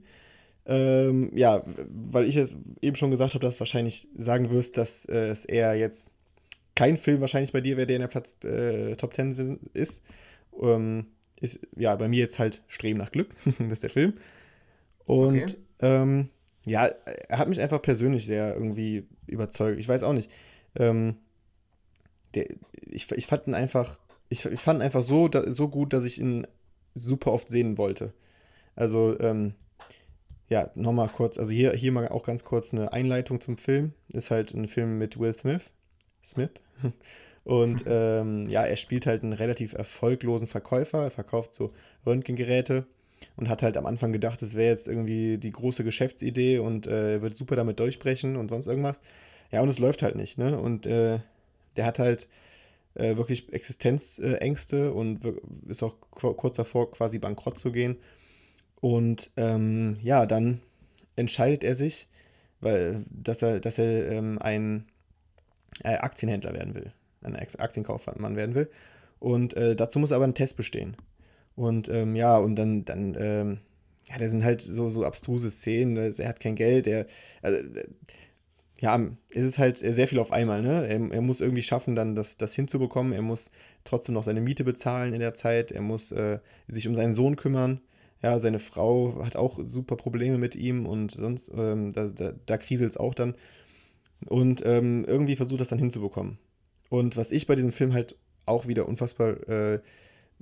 Ähm, 0.66 1.36
ja, 1.36 1.62
weil 1.88 2.26
ich 2.26 2.36
es 2.36 2.54
eben 2.82 2.94
schon 2.94 3.11
gesagt 3.11 3.34
habe, 3.34 3.44
dass 3.44 3.54
du 3.56 3.61
wahrscheinlich 3.61 4.06
sagen 4.16 4.50
wirst, 4.50 4.76
dass 4.76 5.06
äh, 5.06 5.30
es 5.30 5.44
eher 5.44 5.74
jetzt 5.74 6.06
kein 6.76 6.98
Film 6.98 7.20
wahrscheinlich 7.20 7.50
bei 7.52 7.61
dir 7.61 7.76
wäre, 7.76 7.86
der 7.88 7.96
in 7.96 8.02
der 8.02 8.08
Platz 8.08 8.32
äh, 8.44 8.94
Top 8.96 9.14
10 9.14 9.58
ist. 9.72 10.02
Ähm, 10.61 11.06
ist 11.40 11.58
ja 11.76 11.96
bei 11.96 12.08
mir 12.08 12.18
jetzt 12.20 12.38
halt 12.38 12.62
Streben 12.68 12.98
nach 12.98 13.12
Glück. 13.12 13.34
das 13.58 13.68
ist 13.70 13.82
der 13.82 13.90
Film. 13.90 14.14
Und 15.06 15.36
Okay. 15.42 15.54
ähm, 15.80 16.28
ja, 16.64 16.86
er 16.86 17.38
hat 17.38 17.48
mich 17.48 17.61
einfach 17.61 17.80
persönlich 17.80 18.26
sehr 18.26 18.54
irgendwie 18.54 19.06
überzeugt. 19.26 19.80
Ich 19.80 19.88
weiß 19.88 20.02
auch 20.02 20.12
nicht. 20.12 20.30
Ähm, 20.76 21.16
der, 22.34 22.46
ich, 22.86 23.11
ich 23.11 23.26
fand 23.26 23.46
ihn 23.46 23.54
einfach, 23.54 23.98
ich, 24.28 24.44
ich 24.44 24.61
fand 24.61 24.82
einfach 24.82 25.02
so, 25.02 25.28
da, 25.28 25.50
so 25.52 25.68
gut, 25.68 25.92
dass 25.92 26.04
ich 26.04 26.20
ihn 26.20 26.46
super 26.94 27.32
oft 27.32 27.48
sehen 27.48 27.78
wollte. 27.78 28.12
Also, 28.76 29.18
ähm, 29.20 29.54
ja, 30.48 30.70
nochmal 30.74 31.08
kurz, 31.08 31.38
also 31.38 31.50
hier, 31.50 31.72
hier 31.72 31.92
mal 31.92 32.08
auch 32.08 32.24
ganz 32.24 32.44
kurz 32.44 32.72
eine 32.72 32.92
Einleitung 32.92 33.40
zum 33.40 33.56
Film. 33.56 33.94
Ist 34.08 34.30
halt 34.30 34.52
ein 34.52 34.68
Film 34.68 34.98
mit 34.98 35.18
Will 35.18 35.32
Smith. 35.32 35.62
Smith. 36.24 36.52
Und 37.45 37.84
ähm, 37.86 38.49
ja, 38.49 38.64
er 38.64 38.76
spielt 38.76 39.07
halt 39.07 39.22
einen 39.22 39.32
relativ 39.32 39.72
erfolglosen 39.72 40.47
Verkäufer. 40.47 41.05
Er 41.05 41.11
verkauft 41.11 41.55
so 41.55 41.72
Röntgengeräte 42.07 42.86
und 43.36 43.49
hat 43.49 43.62
halt 43.62 43.76
am 43.76 43.86
Anfang 43.86 44.12
gedacht, 44.12 44.43
das 44.43 44.55
wäre 44.55 44.70
jetzt 44.70 44.88
irgendwie 44.88 45.38
die 45.38 45.53
große 45.53 45.84
Geschäftsidee 45.84 46.59
und 46.59 46.86
äh, 46.86 47.22
wird 47.22 47.36
super 47.36 47.57
damit 47.57 47.80
durchbrechen 47.80 48.36
und 48.36 48.49
sonst 48.49 48.66
irgendwas. 48.66 49.01
Ja, 49.51 49.62
und 49.62 49.68
es 49.68 49.78
läuft 49.78 50.03
halt 50.03 50.16
nicht, 50.16 50.38
ne? 50.38 50.59
Und 50.59 50.86
äh, 50.86 51.18
der 51.76 51.86
hat 51.86 51.99
halt 51.99 52.28
äh, 52.95 53.16
wirklich 53.16 53.53
Existenzängste 53.53 54.93
und 54.93 55.20
ist 55.68 55.82
auch 55.82 55.95
kurz 56.11 56.57
davor, 56.57 56.91
quasi 56.93 57.18
bankrott 57.18 57.59
zu 57.59 57.72
gehen. 57.72 57.97
Und 58.80 59.30
ähm, 59.36 59.99
ja, 60.03 60.26
dann 60.26 60.61
entscheidet 61.16 61.64
er 61.64 61.74
sich, 61.74 62.09
weil, 62.61 63.05
dass 63.11 63.43
er, 63.43 63.61
dass 63.61 63.78
er 63.78 64.11
ähm, 64.11 64.38
ein 64.41 64.86
äh, 65.84 65.97
Aktienhändler 65.97 66.55
werden 66.55 66.74
will, 66.74 66.93
ein 67.22 67.36
Aktienkaufmann 67.36 68.36
werden 68.36 68.54
will. 68.54 68.70
Und 69.18 69.54
äh, 69.54 69.76
dazu 69.76 69.98
muss 69.98 70.12
aber 70.12 70.24
ein 70.24 70.34
Test 70.34 70.56
bestehen. 70.56 70.96
Und 71.54 71.88
ähm, 71.88 72.16
ja, 72.16 72.38
und 72.38 72.56
dann, 72.56 72.84
dann 72.84 73.16
ähm, 73.18 73.58
ja, 74.08 74.18
da 74.18 74.28
sind 74.28 74.44
halt 74.44 74.62
so, 74.62 74.90
so 74.90 75.04
abstruse 75.04 75.50
Szenen. 75.50 75.96
Er 75.96 76.28
hat 76.28 76.40
kein 76.40 76.56
Geld, 76.56 76.86
er, 76.86 77.06
also, 77.42 77.58
äh, 77.58 77.84
ja, 78.78 78.98
es 79.28 79.44
ist 79.44 79.58
halt 79.58 79.76
sehr 79.76 80.08
viel 80.08 80.18
auf 80.18 80.32
einmal, 80.32 80.62
ne? 80.62 80.86
Er, 80.86 81.12
er 81.12 81.20
muss 81.20 81.42
irgendwie 81.42 81.62
schaffen, 81.62 81.94
dann 81.94 82.14
das, 82.14 82.38
das 82.38 82.54
hinzubekommen. 82.54 83.12
Er 83.12 83.20
muss 83.20 83.50
trotzdem 83.84 84.14
noch 84.14 84.24
seine 84.24 84.40
Miete 84.40 84.64
bezahlen 84.64 85.12
in 85.12 85.20
der 85.20 85.34
Zeit. 85.34 85.70
Er 85.70 85.82
muss 85.82 86.12
äh, 86.12 86.38
sich 86.66 86.88
um 86.88 86.94
seinen 86.94 87.12
Sohn 87.12 87.36
kümmern. 87.36 87.80
Ja, 88.22 88.38
seine 88.38 88.58
Frau 88.58 89.22
hat 89.24 89.36
auch 89.36 89.58
super 89.64 89.96
Probleme 89.96 90.38
mit 90.38 90.54
ihm 90.54 90.86
und 90.86 91.12
sonst, 91.12 91.50
ähm, 91.54 91.92
da, 91.92 92.06
da, 92.06 92.32
da 92.46 92.56
kriselt 92.58 92.90
es 92.90 92.96
auch 92.96 93.14
dann. 93.14 93.34
Und 94.26 94.62
ähm, 94.64 95.04
irgendwie 95.06 95.36
versucht 95.36 95.60
das 95.60 95.68
dann 95.68 95.78
hinzubekommen. 95.78 96.38
Und 96.91 97.16
was 97.16 97.30
ich 97.30 97.47
bei 97.47 97.55
diesem 97.55 97.72
Film 97.72 97.95
halt 97.95 98.16
auch 98.45 98.66
wieder 98.66 98.86
unfassbar 98.86 99.49
äh, 99.49 99.80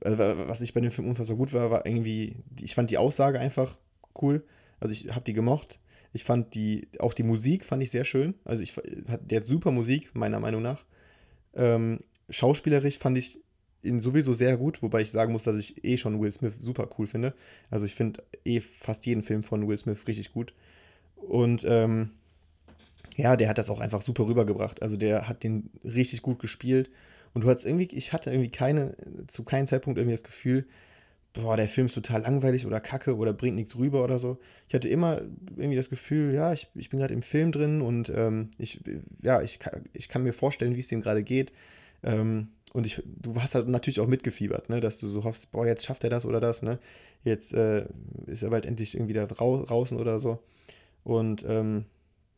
also, 0.00 0.18
was 0.18 0.60
ich 0.60 0.74
bei 0.74 0.80
dem 0.80 0.90
Film 0.90 1.08
unfassbar 1.08 1.36
gut 1.36 1.52
war, 1.52 1.70
war 1.70 1.86
irgendwie, 1.86 2.36
ich 2.60 2.74
fand 2.74 2.90
die 2.90 2.98
Aussage 2.98 3.40
einfach 3.40 3.76
cool. 4.20 4.44
Also 4.80 4.92
ich 4.92 5.08
habe 5.10 5.24
die 5.24 5.32
gemocht. 5.32 5.78
Ich 6.12 6.24
fand 6.24 6.54
die, 6.54 6.88
auch 6.98 7.12
die 7.14 7.22
Musik 7.22 7.64
fand 7.64 7.82
ich 7.82 7.90
sehr 7.90 8.04
schön. 8.04 8.34
Also 8.44 8.62
ich, 8.62 8.74
der 8.74 9.40
hat 9.40 9.46
super 9.46 9.70
Musik, 9.70 10.14
meiner 10.14 10.40
Meinung 10.40 10.62
nach. 10.62 10.84
Ähm, 11.54 12.00
schauspielerisch 12.30 12.98
fand 12.98 13.18
ich 13.18 13.40
ihn 13.82 14.00
sowieso 14.00 14.34
sehr 14.34 14.56
gut, 14.56 14.82
wobei 14.82 15.02
ich 15.02 15.10
sagen 15.10 15.32
muss, 15.32 15.44
dass 15.44 15.58
ich 15.58 15.84
eh 15.84 15.96
schon 15.98 16.20
Will 16.20 16.32
Smith 16.32 16.54
super 16.60 16.88
cool 16.98 17.06
finde. 17.06 17.34
Also 17.70 17.86
ich 17.86 17.94
finde 17.94 18.22
eh 18.44 18.60
fast 18.60 19.06
jeden 19.06 19.22
Film 19.22 19.42
von 19.42 19.66
Will 19.68 19.78
Smith 19.78 20.06
richtig 20.06 20.32
gut. 20.32 20.54
Und 21.16 21.64
ähm, 21.66 22.12
ja, 23.18 23.36
der 23.36 23.48
hat 23.48 23.58
das 23.58 23.68
auch 23.68 23.80
einfach 23.80 24.00
super 24.00 24.26
rübergebracht. 24.26 24.80
Also 24.80 24.96
der 24.96 25.28
hat 25.28 25.42
den 25.42 25.70
richtig 25.82 26.22
gut 26.22 26.38
gespielt. 26.38 26.88
Und 27.34 27.42
du 27.42 27.50
hattest 27.50 27.66
irgendwie, 27.66 27.88
ich 27.92 28.12
hatte 28.12 28.30
irgendwie 28.30 28.50
keine, 28.50 28.96
zu 29.26 29.42
keinem 29.42 29.66
Zeitpunkt 29.66 29.98
irgendwie 29.98 30.14
das 30.14 30.22
Gefühl, 30.22 30.66
boah, 31.32 31.56
der 31.56 31.68
Film 31.68 31.88
ist 31.88 31.94
total 31.94 32.22
langweilig 32.22 32.64
oder 32.64 32.78
kacke 32.78 33.16
oder 33.16 33.32
bringt 33.32 33.56
nichts 33.56 33.76
rüber 33.76 34.04
oder 34.04 34.20
so. 34.20 34.38
Ich 34.68 34.74
hatte 34.74 34.88
immer 34.88 35.22
irgendwie 35.56 35.74
das 35.74 35.90
Gefühl, 35.90 36.32
ja, 36.32 36.52
ich, 36.52 36.68
ich 36.76 36.90
bin 36.90 37.00
gerade 37.00 37.12
im 37.12 37.22
Film 37.22 37.50
drin 37.50 37.82
und 37.82 38.08
ähm, 38.14 38.52
ich, 38.56 38.80
ja, 39.20 39.42
ich, 39.42 39.58
ich 39.94 40.08
kann 40.08 40.22
mir 40.22 40.32
vorstellen, 40.32 40.76
wie 40.76 40.80
es 40.80 40.88
dem 40.88 41.02
gerade 41.02 41.24
geht. 41.24 41.52
Ähm, 42.04 42.50
und 42.72 42.86
ich, 42.86 43.02
du 43.04 43.34
hast 43.42 43.56
halt 43.56 43.66
natürlich 43.66 43.98
auch 43.98 44.06
mitgefiebert, 44.06 44.68
ne, 44.68 44.80
dass 44.80 44.98
du 44.98 45.08
so 45.08 45.24
hoffst, 45.24 45.50
boah, 45.50 45.66
jetzt 45.66 45.84
schafft 45.84 46.04
er 46.04 46.10
das 46.10 46.24
oder 46.24 46.38
das, 46.38 46.62
ne? 46.62 46.78
Jetzt 47.24 47.52
äh, 47.52 47.86
ist 48.26 48.44
er 48.44 48.50
bald 48.50 48.64
endlich 48.64 48.94
irgendwie 48.94 49.14
da 49.14 49.26
draußen 49.26 49.98
oder 49.98 50.20
so. 50.20 50.38
Und 51.02 51.44
ähm, 51.48 51.86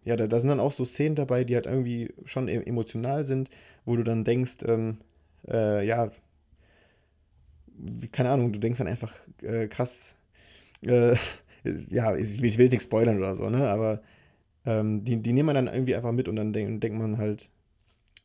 ja, 0.05 0.17
da, 0.17 0.27
da 0.27 0.41
sind 0.41 0.49
dann 0.49 0.61
auch 0.61 0.73
so 0.73 0.85
Szenen 0.85 1.15
dabei, 1.15 1.45
die 1.45 1.55
halt 1.55 1.67
irgendwie 1.67 2.13
schon 2.25 2.49
e-, 2.49 2.63
emotional 2.65 3.25
sind, 3.25 3.51
wo 3.85 3.97
du 3.97 4.03
dann 4.03 4.25
denkst, 4.25 4.59
ähm, 4.67 4.99
äh, 5.49 5.87
ja, 5.87 6.11
keine 8.13 8.31
Ahnung, 8.31 8.53
du 8.53 8.59
denkst 8.59 8.79
dann 8.79 8.87
einfach 8.87 9.15
äh, 9.43 9.69
krass, 9.69 10.15
äh, 10.83 11.17
ja, 11.91 12.17
ich 12.17 12.41
will, 12.41 12.47
ich 12.47 12.59
will 12.59 12.65
jetzt 12.65 12.73
nichts 12.73 12.85
spoilern 12.85 13.19
oder 13.19 13.37
so, 13.37 13.51
ne, 13.51 13.69
aber 13.69 14.03
ähm, 14.65 15.05
die, 15.05 15.17
die 15.17 15.33
nehmen 15.33 15.47
man 15.47 15.55
dann 15.55 15.75
irgendwie 15.75 15.95
einfach 15.95 16.13
mit 16.13 16.29
und 16.29 16.37
dann 16.37 16.53
denk, 16.53 16.81
denkt 16.81 16.99
man 16.99 17.19
halt, 17.19 17.49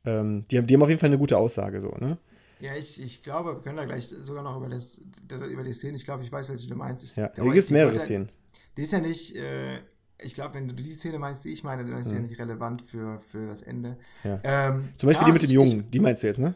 ähm, 0.06 0.46
die, 0.50 0.62
die 0.62 0.74
haben 0.74 0.84
auf 0.84 0.90
jeden 0.90 1.00
Fall 1.00 1.10
eine 1.10 1.18
gute 1.18 1.38
Aussage, 1.38 1.82
so, 1.82 1.90
ne. 2.00 2.18
Ja, 2.62 2.72
ich, 2.74 3.04
ich 3.04 3.22
glaube, 3.22 3.56
wir 3.56 3.62
können 3.62 3.78
da 3.78 3.84
gleich 3.84 4.08
sogar 4.08 4.42
noch 4.42 4.56
über, 4.58 4.70
das, 4.70 5.04
über 5.52 5.64
die 5.64 5.74
Szene, 5.74 5.98
ich 5.98 6.06
glaube, 6.06 6.24
ich 6.24 6.32
weiß, 6.32 6.50
welche 6.50 6.70
du 6.70 6.76
meinst. 6.76 7.04
Ich, 7.04 7.16
ja, 7.16 7.30
hier 7.36 7.44
gibt 7.44 7.66
es 7.66 7.70
mehrere 7.70 7.96
Szenen. 7.96 8.30
Die 8.78 8.82
ist 8.82 8.94
ja 8.94 9.00
nicht, 9.00 9.36
äh, 9.36 9.80
ich 10.22 10.34
glaube, 10.34 10.54
wenn 10.56 10.68
du 10.68 10.74
die 10.74 10.90
Szene 10.90 11.20
meinst, 11.20 11.44
die 11.46 11.54
ich 11.54 11.64
meine, 11.64 11.86
dann 11.86 12.00
ist 12.00 12.12
ja, 12.12 12.18
ja 12.18 12.24
nicht 12.24 12.40
relevant 12.40 12.82
für, 12.82 13.20
für 13.20 13.48
das 13.48 13.62
Ende. 13.62 13.98
Ja. 14.24 14.40
Ähm, 14.44 14.90
Zum 14.98 15.08
Beispiel 15.08 15.14
klar, 15.14 15.26
die 15.26 15.32
mit 15.32 15.44
dem 15.44 15.52
Jungen, 15.52 15.80
ich, 15.82 15.90
die 15.90 16.00
meinst 16.00 16.24
du 16.24 16.28
jetzt, 16.28 16.40
ne? 16.40 16.56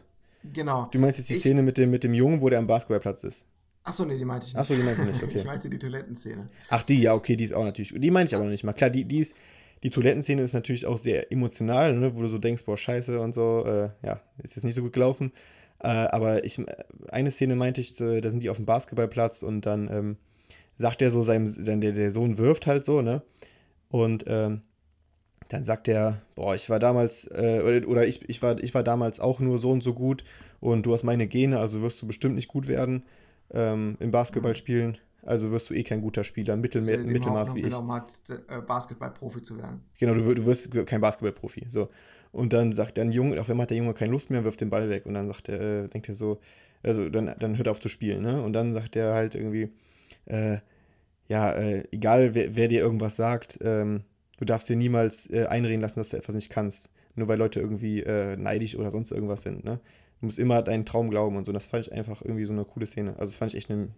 Genau. 0.52 0.88
Du 0.90 0.98
meinst 0.98 1.18
jetzt 1.18 1.28
die 1.28 1.34
ich, 1.34 1.40
Szene 1.40 1.62
mit 1.62 1.76
dem, 1.76 1.90
mit 1.90 2.02
dem 2.02 2.14
Jungen, 2.14 2.40
wo 2.40 2.48
der 2.48 2.58
am 2.58 2.66
Basketballplatz 2.66 3.24
ist. 3.24 3.44
Achso, 3.82 4.04
nee, 4.04 4.16
die 4.16 4.24
meinte 4.24 4.46
ich 4.46 4.54
nicht. 4.54 4.60
Achso, 4.60 4.74
die 4.74 4.82
meinte 4.82 5.02
ich 5.02 5.08
nicht, 5.08 5.22
okay. 5.22 5.32
ich 5.36 5.44
meinte 5.44 5.68
die 5.68 5.78
Toilettenszene. 5.78 6.46
Ach, 6.68 6.82
die, 6.82 7.02
ja, 7.02 7.14
okay, 7.14 7.36
die 7.36 7.44
ist 7.44 7.54
auch 7.54 7.64
natürlich. 7.64 7.92
Die 7.96 8.10
meine 8.10 8.26
ich 8.26 8.34
aber 8.34 8.44
noch 8.44 8.50
nicht 8.50 8.64
mal. 8.64 8.72
Klar, 8.72 8.90
die, 8.90 9.04
die 9.04 9.18
ist, 9.18 9.34
die 9.82 9.90
Toilettenszene 9.90 10.42
ist 10.42 10.52
natürlich 10.52 10.86
auch 10.86 10.98
sehr 10.98 11.30
emotional, 11.32 11.94
ne, 11.96 12.14
wo 12.14 12.22
du 12.22 12.28
so 12.28 12.38
denkst, 12.38 12.64
boah, 12.64 12.76
scheiße 12.76 13.20
und 13.20 13.34
so, 13.34 13.64
äh, 13.66 13.90
ja, 14.06 14.20
ist 14.42 14.56
jetzt 14.56 14.64
nicht 14.64 14.74
so 14.74 14.82
gut 14.82 14.92
gelaufen. 14.92 15.32
Äh, 15.78 15.88
aber 15.88 16.44
ich, 16.44 16.60
eine 17.10 17.30
Szene 17.30 17.56
meinte 17.56 17.80
ich, 17.80 17.98
äh, 18.00 18.20
da 18.20 18.30
sind 18.30 18.42
die 18.42 18.50
auf 18.50 18.56
dem 18.56 18.66
Basketballplatz 18.66 19.42
und 19.42 19.64
dann 19.64 19.88
ähm, 19.90 20.16
sagt 20.78 21.00
er 21.00 21.10
so, 21.10 21.22
seinem, 21.22 21.48
sein, 21.48 21.80
der, 21.80 21.92
der 21.92 22.10
Sohn 22.10 22.36
wirft 22.36 22.66
halt 22.66 22.84
so, 22.84 23.00
ne? 23.00 23.22
Und 23.90 24.24
ähm, 24.26 24.62
dann 25.48 25.64
sagt 25.64 25.88
er, 25.88 26.22
boah, 26.36 26.54
ich 26.54 26.70
war 26.70 26.78
damals, 26.78 27.26
äh, 27.26 27.82
oder, 27.86 28.06
ich, 28.06 28.28
ich, 28.28 28.40
war, 28.40 28.58
ich 28.62 28.72
war 28.72 28.84
damals 28.84 29.20
auch 29.20 29.40
nur 29.40 29.58
so 29.58 29.70
und 29.70 29.82
so 29.82 29.94
gut 29.94 30.24
und 30.60 30.86
du 30.86 30.92
hast 30.92 31.02
meine 31.02 31.26
Gene, 31.26 31.58
also 31.58 31.82
wirst 31.82 32.00
du 32.00 32.06
bestimmt 32.06 32.36
nicht 32.36 32.48
gut 32.48 32.68
werden 32.68 33.02
ähm, 33.52 33.96
im 33.98 34.10
Basketballspielen. 34.12 34.98
Also 35.22 35.50
wirst 35.50 35.68
du 35.68 35.74
eh 35.74 35.82
kein 35.82 36.00
guter 36.00 36.24
Spieler, 36.24 36.56
Mittel, 36.56 36.78
also 36.78 37.04
Mittelmaß 37.04 37.54
wie 37.54 37.58
ich. 37.58 37.64
Genau, 37.66 37.82
mal 37.82 38.02
äh, 38.48 38.60
Basketballprofi 38.62 39.42
zu 39.42 39.58
werden. 39.58 39.82
Genau, 39.98 40.14
du, 40.14 40.34
du 40.34 40.46
wirst 40.46 40.70
kein 40.86 41.00
Basketballprofi. 41.00 41.66
So. 41.68 41.90
Und 42.32 42.52
dann 42.52 42.72
sagt 42.72 42.96
der 42.96 43.04
Junge, 43.06 43.40
auf 43.40 43.50
einmal 43.50 43.64
hat 43.64 43.70
der 43.70 43.76
Junge 43.76 43.92
keine 43.92 44.12
Lust 44.12 44.30
mehr, 44.30 44.44
wirft 44.44 44.60
den 44.60 44.70
Ball 44.70 44.88
weg 44.88 45.04
und 45.04 45.14
dann 45.14 45.26
sagt 45.26 45.48
er, 45.48 45.60
äh, 45.60 45.88
denkt 45.88 46.08
er 46.08 46.14
so, 46.14 46.40
also 46.82 47.08
dann, 47.10 47.34
dann 47.38 47.58
hört 47.58 47.66
er 47.66 47.72
auf 47.72 47.80
zu 47.80 47.88
spielen, 47.88 48.22
ne? 48.22 48.42
Und 48.42 48.54
dann 48.54 48.72
sagt 48.72 48.96
er 48.96 49.12
halt 49.14 49.34
irgendwie, 49.34 49.70
äh, 50.26 50.58
ja, 51.30 51.52
äh, 51.52 51.84
egal 51.92 52.34
wer, 52.34 52.56
wer, 52.56 52.66
dir 52.66 52.80
irgendwas 52.80 53.14
sagt, 53.14 53.60
ähm, 53.62 54.02
du 54.38 54.44
darfst 54.44 54.68
dir 54.68 54.74
niemals 54.74 55.30
äh, 55.30 55.46
einreden 55.46 55.80
lassen, 55.80 56.00
dass 56.00 56.08
du 56.08 56.16
etwas 56.16 56.34
nicht 56.34 56.50
kannst. 56.50 56.90
Nur 57.14 57.28
weil 57.28 57.38
Leute 57.38 57.60
irgendwie 57.60 58.00
äh, 58.00 58.36
neidisch 58.36 58.74
oder 58.74 58.90
sonst 58.90 59.12
irgendwas 59.12 59.42
sind, 59.42 59.64
ne? 59.64 59.78
Du 60.20 60.26
musst 60.26 60.40
immer 60.40 60.60
deinen 60.60 60.84
Traum 60.84 61.08
glauben 61.08 61.36
und 61.36 61.46
so. 61.46 61.52
Das 61.52 61.66
fand 61.66 61.86
ich 61.86 61.92
einfach 61.92 62.20
irgendwie 62.20 62.44
so 62.44 62.52
eine 62.52 62.64
coole 62.64 62.86
Szene. 62.86 63.12
Also 63.12 63.30
das 63.30 63.36
fand 63.36 63.52
ich 63.52 63.58
echt 63.58 63.70
eine, 63.70 63.88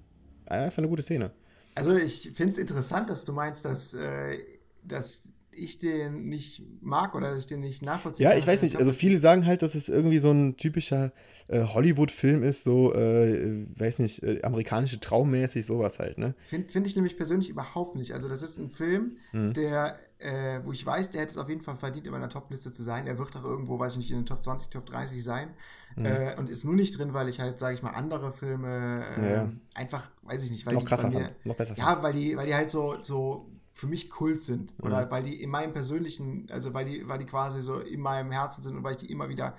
einfach 0.46 0.78
eine 0.78 0.88
gute 0.88 1.02
Szene. 1.02 1.32
Also 1.74 1.96
ich 1.96 2.30
finde 2.34 2.52
es 2.52 2.58
interessant, 2.58 3.08
dass 3.08 3.24
du 3.24 3.32
meinst, 3.32 3.64
dass, 3.64 3.94
äh, 3.94 4.36
dass 4.84 5.32
ich 5.54 5.78
den 5.78 6.24
nicht 6.24 6.62
mag 6.80 7.14
oder 7.14 7.30
dass 7.30 7.40
ich 7.40 7.46
den 7.46 7.60
nicht 7.60 7.82
nachvollziehen 7.82 8.24
ja, 8.24 8.30
kann. 8.30 8.38
Ja, 8.38 8.44
ich 8.44 8.48
weiß 8.48 8.62
nicht. 8.62 8.76
Also 8.76 8.92
viele 8.92 9.18
sagen 9.18 9.46
halt, 9.46 9.62
dass 9.62 9.74
es 9.74 9.88
irgendwie 9.88 10.18
so 10.18 10.30
ein 10.30 10.56
typischer 10.56 11.12
äh, 11.48 11.64
Hollywood-Film 11.64 12.42
ist, 12.42 12.62
so, 12.62 12.94
äh, 12.94 13.66
weiß 13.76 13.98
nicht, 13.98 14.22
äh, 14.22 14.42
amerikanische 14.42 15.00
Traummäßig, 15.00 15.66
sowas 15.66 15.98
halt, 15.98 16.18
ne? 16.18 16.34
Finde 16.42 16.68
find 16.68 16.86
ich 16.86 16.96
nämlich 16.96 17.16
persönlich 17.16 17.50
überhaupt 17.50 17.96
nicht. 17.96 18.14
Also 18.14 18.28
das 18.28 18.42
ist 18.42 18.58
ein 18.58 18.70
Film, 18.70 19.16
mhm. 19.32 19.52
der, 19.52 19.98
äh, 20.18 20.60
wo 20.64 20.72
ich 20.72 20.84
weiß, 20.84 21.10
der 21.10 21.22
hätte 21.22 21.32
es 21.32 21.38
auf 21.38 21.48
jeden 21.48 21.60
Fall 21.60 21.76
verdient, 21.76 22.06
in 22.06 22.12
meiner 22.12 22.28
Top-Liste 22.28 22.72
zu 22.72 22.82
sein. 22.82 23.06
Er 23.06 23.18
wird 23.18 23.36
auch 23.36 23.44
irgendwo, 23.44 23.78
weiß 23.78 23.92
ich 23.92 23.98
nicht, 23.98 24.10
in 24.12 24.18
den 24.18 24.26
Top 24.26 24.42
20, 24.42 24.70
Top 24.70 24.86
30 24.86 25.22
sein. 25.22 25.48
Mhm. 25.96 26.06
Äh, 26.06 26.36
und 26.38 26.48
ist 26.48 26.64
nur 26.64 26.74
nicht 26.74 26.98
drin, 26.98 27.12
weil 27.12 27.28
ich 27.28 27.40
halt, 27.40 27.58
sage 27.58 27.74
ich 27.74 27.82
mal, 27.82 27.90
andere 27.90 28.32
Filme 28.32 29.02
ja. 29.18 29.42
Ähm, 29.42 29.60
einfach, 29.74 30.10
weiß 30.22 30.42
ich 30.44 30.50
nicht, 30.50 30.64
weil 30.64 30.74
noch 30.74 30.80
die 30.80 30.86
krasser 30.86 31.10
mir, 31.10 31.30
noch 31.44 31.56
besser 31.56 31.74
ja, 31.76 32.02
weil 32.02 32.14
die, 32.14 32.36
weil 32.36 32.46
die 32.46 32.54
halt 32.54 32.70
so, 32.70 32.96
so 33.02 33.51
für 33.72 33.86
mich 33.86 34.10
Kult 34.10 34.40
sind. 34.40 34.74
Oder 34.80 35.06
mhm. 35.06 35.10
weil 35.10 35.22
die 35.22 35.42
in 35.42 35.50
meinem 35.50 35.72
persönlichen, 35.72 36.46
also 36.50 36.74
weil 36.74 36.84
die, 36.84 37.08
weil 37.08 37.18
die 37.18 37.26
quasi 37.26 37.62
so 37.62 37.78
in 37.78 38.00
meinem 38.00 38.30
Herzen 38.30 38.62
sind 38.62 38.76
und 38.76 38.84
weil 38.84 38.92
ich 38.92 38.98
die 38.98 39.10
immer 39.10 39.28
wieder 39.28 39.56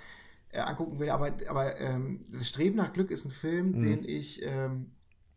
äh, 0.49 0.59
angucken 0.59 0.99
will. 0.99 1.09
Aber, 1.09 1.32
aber 1.47 1.80
ähm, 1.80 2.26
das 2.32 2.47
Streben 2.47 2.78
nach 2.78 2.93
Glück 2.93 3.11
ist 3.11 3.26
ein 3.26 3.32
Film, 3.32 3.72
mhm. 3.72 3.82
den 3.82 4.03
ich 4.05 4.41
ähm, 4.43 4.91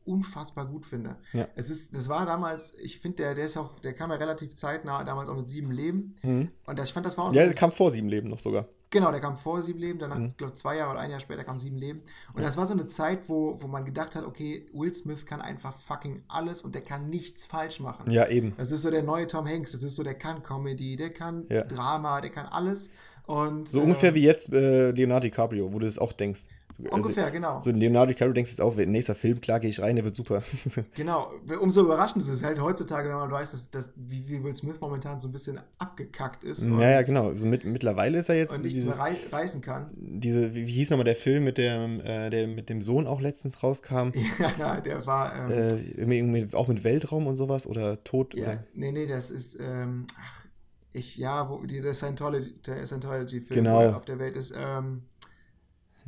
unfassbar 0.05 0.67
gut 0.67 0.87
finde. 0.87 1.17
Ja. 1.33 1.49
Es 1.57 1.71
ist, 1.71 1.95
das 1.95 2.09
war 2.09 2.27
damals, 2.27 2.79
ich 2.79 3.01
finde, 3.01 3.17
der, 3.17 3.35
der 3.35 3.47
ist 3.47 3.57
auch, 3.57 3.81
der 3.81 3.93
kam 3.93 4.11
ja 4.11 4.17
relativ 4.17 4.55
zeitnah, 4.55 5.03
damals 5.05 5.29
auch 5.29 5.37
mit 5.37 5.49
sieben 5.49 5.73
Leben. 5.73 6.15
Mhm. 6.23 6.51
Und 6.65 6.79
das, 6.79 6.89
ich 6.89 6.93
fand, 6.93 7.07
das 7.07 7.19
war 7.19 7.25
auch 7.27 7.33
so. 7.33 7.39
Ja, 7.39 7.47
der 7.47 7.55
kam 7.55 7.73
vor 7.73 7.91
sieben 7.91 8.09
Leben 8.09 8.29
noch 8.29 8.41
sogar. 8.41 8.69
Genau, 8.91 9.11
der 9.11 9.21
kam 9.21 9.37
vor 9.37 9.63
sieben 9.63 9.81
Leben, 9.81 9.99
danach, 9.99 10.19
mhm. 10.19 10.29
glaube 10.37 10.53
zwei 10.53 10.77
Jahre 10.77 10.93
oder 10.93 11.01
ein 11.01 11.11
Jahr 11.11 11.19
später 11.21 11.43
kam 11.43 11.59
sieben 11.59 11.77
Leben. 11.77 12.03
Und 12.35 12.45
das 12.45 12.57
war 12.57 12.67
so 12.67 12.73
eine 12.73 12.87
Zeit, 12.87 13.29
wo, 13.29 13.61
wo 13.61 13.67
man 13.67 13.85
gedacht 13.85 14.15
hat, 14.15 14.25
okay, 14.25 14.67
Will 14.73 14.93
Smith 14.93 15.27
kann 15.27 15.41
einfach 15.41 15.73
fucking 15.73 16.23
alles 16.29 16.63
und 16.63 16.75
der 16.75 16.83
kann 16.83 17.09
nichts 17.09 17.47
falsch 17.47 17.81
machen. 17.81 18.11
Ja, 18.11 18.29
eben. 18.29 18.55
Das 18.57 18.71
ist 18.71 18.83
so 18.83 18.91
der 18.91 19.03
neue 19.03 19.27
Tom 19.27 19.47
Hanks, 19.47 19.73
das 19.73 19.83
ist 19.83 19.97
so, 19.97 20.05
der 20.05 20.15
kann 20.15 20.43
Comedy, 20.43 20.95
der 20.95 21.11
kann 21.11 21.47
ja. 21.49 21.63
Drama, 21.63 22.21
der 22.21 22.31
kann 22.31 22.47
alles. 22.47 22.93
Und, 23.27 23.69
so 23.69 23.81
äh, 23.81 23.83
ungefähr 23.83 24.15
wie 24.15 24.23
jetzt 24.23 24.53
äh, 24.53 24.93
Leonardo 24.93 25.25
DiCaprio, 25.25 25.73
wo 25.73 25.81
du 25.81 25.87
es 25.87 25.99
auch 25.99 26.13
denkst. 26.13 26.43
Also, 26.79 26.95
ungefähr, 26.95 27.31
genau. 27.31 27.63
So 27.63 27.71
Leonardo 27.71 28.13
DiCaprio 28.13 28.35
denkst 28.35 28.57
du 28.57 28.63
auch, 28.63 28.77
nächster 28.77 29.15
Film, 29.15 29.41
klar 29.41 29.61
gehe 29.61 29.71
ich 29.71 29.81
rein, 29.81 29.97
der 29.97 30.05
wird 30.05 30.17
super. 30.17 30.43
genau. 30.95 31.33
Umso 31.61 31.83
überraschend 31.83 32.23
ist 32.23 32.29
es 32.29 32.45
halt 32.45 32.61
heutzutage, 32.61 33.09
wenn 33.09 33.17
man 33.17 33.31
weiß, 33.31 33.53
dass, 33.53 33.71
dass 33.71 33.95
wie, 33.97 34.29
wie 34.29 34.45
Will 34.45 34.55
Smith 34.55 34.81
momentan 34.81 35.19
so 35.19 35.29
ein 35.29 35.33
bisschen 35.33 35.59
abgekackt 35.79 36.45
ist. 36.45 36.67
Ja, 36.67 36.91
ja, 36.91 37.03
genau. 37.03 37.29
Also 37.29 37.47
mit, 37.47 37.65
mittlerweile 37.65 38.19
ist 38.19 38.29
er 38.29 38.37
jetzt. 38.37 38.53
Und 38.53 38.63
nichts 38.63 38.75
dieses, 38.75 38.89
mehr 38.89 38.99
rei 38.99 39.17
reißen 39.33 39.63
kann. 39.63 39.91
Diese, 39.97 40.55
wie, 40.55 40.67
wie 40.67 40.73
hieß 40.73 40.91
nochmal 40.91 41.05
der 41.05 41.17
Film, 41.17 41.45
mit 41.45 41.57
dem, 41.57 42.01
äh, 42.01 42.29
der 42.29 42.47
mit 42.47 42.69
dem 42.69 42.83
Sohn 42.83 43.07
auch 43.07 43.21
letztens 43.21 43.63
rauskam? 43.63 44.11
ja, 44.59 44.81
der 44.81 45.07
war. 45.07 45.51
Ähm, 45.51 46.11
äh, 46.11 46.55
auch 46.55 46.69
mit 46.69 46.85
Weltraum 46.85 47.27
und 47.27 47.37
sowas 47.37 47.67
oder 47.67 48.03
Tod? 48.05 48.35
Ja, 48.35 48.49
oder? 48.49 48.65
nee, 48.75 48.93
nee, 48.93 49.07
das 49.07 49.31
ist. 49.31 49.59
Ähm, 49.61 50.05
ach, 50.21 50.45
ich, 50.93 51.17
ja, 51.17 51.49
wo 51.49 51.65
die, 51.65 51.81
der 51.81 51.95
Scientology-Film 51.95 52.87
Scientology 52.87 53.41
genau. 53.49 53.91
auf 53.93 54.05
der 54.05 54.19
Welt 54.19 54.37
ist. 54.37 54.55
Ähm, 54.59 55.03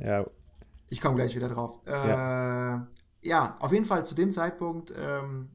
ja. 0.02 0.26
Ich 0.88 1.00
komme 1.00 1.16
gleich 1.16 1.34
wieder 1.34 1.48
drauf. 1.48 1.80
Äh, 1.86 2.08
ja. 2.08 2.88
ja. 3.22 3.56
auf 3.60 3.72
jeden 3.72 3.84
Fall 3.84 4.04
zu 4.06 4.14
dem 4.14 4.30
Zeitpunkt, 4.30 4.92
ähm, 4.98 5.50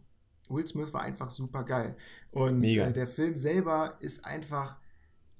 Will 0.50 0.68
Smith 0.68 0.94
war 0.94 1.02
einfach 1.02 1.32
super 1.32 1.64
geil. 1.64 1.96
Und 2.32 2.64
äh, 2.64 2.94
der 2.94 3.08
Film 3.08 3.36
selber 3.36 3.96
ist 4.00 4.26
einfach, 4.26 4.78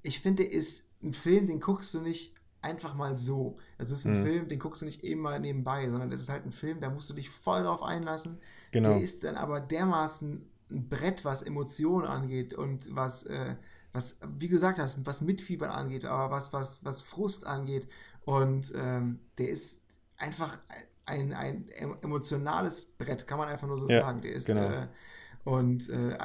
ich 0.02 0.20
finde, 0.20 0.44
der 0.44 0.52
ist 0.52 0.90
ein 1.02 1.12
Film, 1.12 1.46
den 1.46 1.60
guckst 1.60 1.92
du 1.94 2.00
nicht 2.00 2.34
einfach 2.62 2.94
mal 2.94 3.16
so. 3.16 3.56
Das 3.78 3.90
ist 3.90 4.06
ein 4.06 4.18
mhm. 4.18 4.24
Film, 4.24 4.48
den 4.48 4.58
guckst 4.58 4.82
du 4.82 4.86
nicht 4.86 5.04
eben 5.04 5.20
mal 5.20 5.38
nebenbei, 5.38 5.88
sondern 5.88 6.10
das 6.10 6.22
ist 6.22 6.30
halt 6.30 6.46
ein 6.46 6.52
Film, 6.52 6.80
da 6.80 6.88
musst 6.90 7.10
du 7.10 7.14
dich 7.14 7.28
voll 7.28 7.62
drauf 7.62 7.82
einlassen. 7.82 8.38
Genau. 8.72 8.90
Der 8.90 9.00
ist 9.00 9.22
dann 9.22 9.36
aber 9.36 9.60
dermaßen 9.60 10.50
ein 10.72 10.88
Brett, 10.88 11.24
was 11.24 11.42
Emotionen 11.42 12.06
angeht 12.06 12.54
und 12.54 12.88
was 12.96 13.24
äh, 13.24 13.56
was, 13.94 14.18
wie 14.36 14.48
gesagt 14.48 14.78
hast, 14.78 15.06
was 15.06 15.20
Mitfiebern 15.22 15.70
angeht, 15.70 16.04
aber 16.04 16.34
was, 16.34 16.52
was, 16.52 16.84
was 16.84 17.00
Frust 17.00 17.46
angeht. 17.46 17.88
Und 18.24 18.72
ähm, 18.76 19.20
der 19.38 19.48
ist 19.48 19.83
einfach 20.18 20.56
ein, 21.06 21.32
ein 21.32 21.66
emotionales 22.02 22.84
Brett, 22.96 23.26
kann 23.26 23.38
man 23.38 23.48
einfach 23.48 23.66
nur 23.68 23.78
so 23.78 23.88
ja, 23.88 24.00
sagen. 24.02 24.22
Der 24.22 24.32
ist, 24.32 24.46
genau. 24.46 24.62
äh, 24.62 24.86
Und 25.44 25.90
äh, 25.90 26.16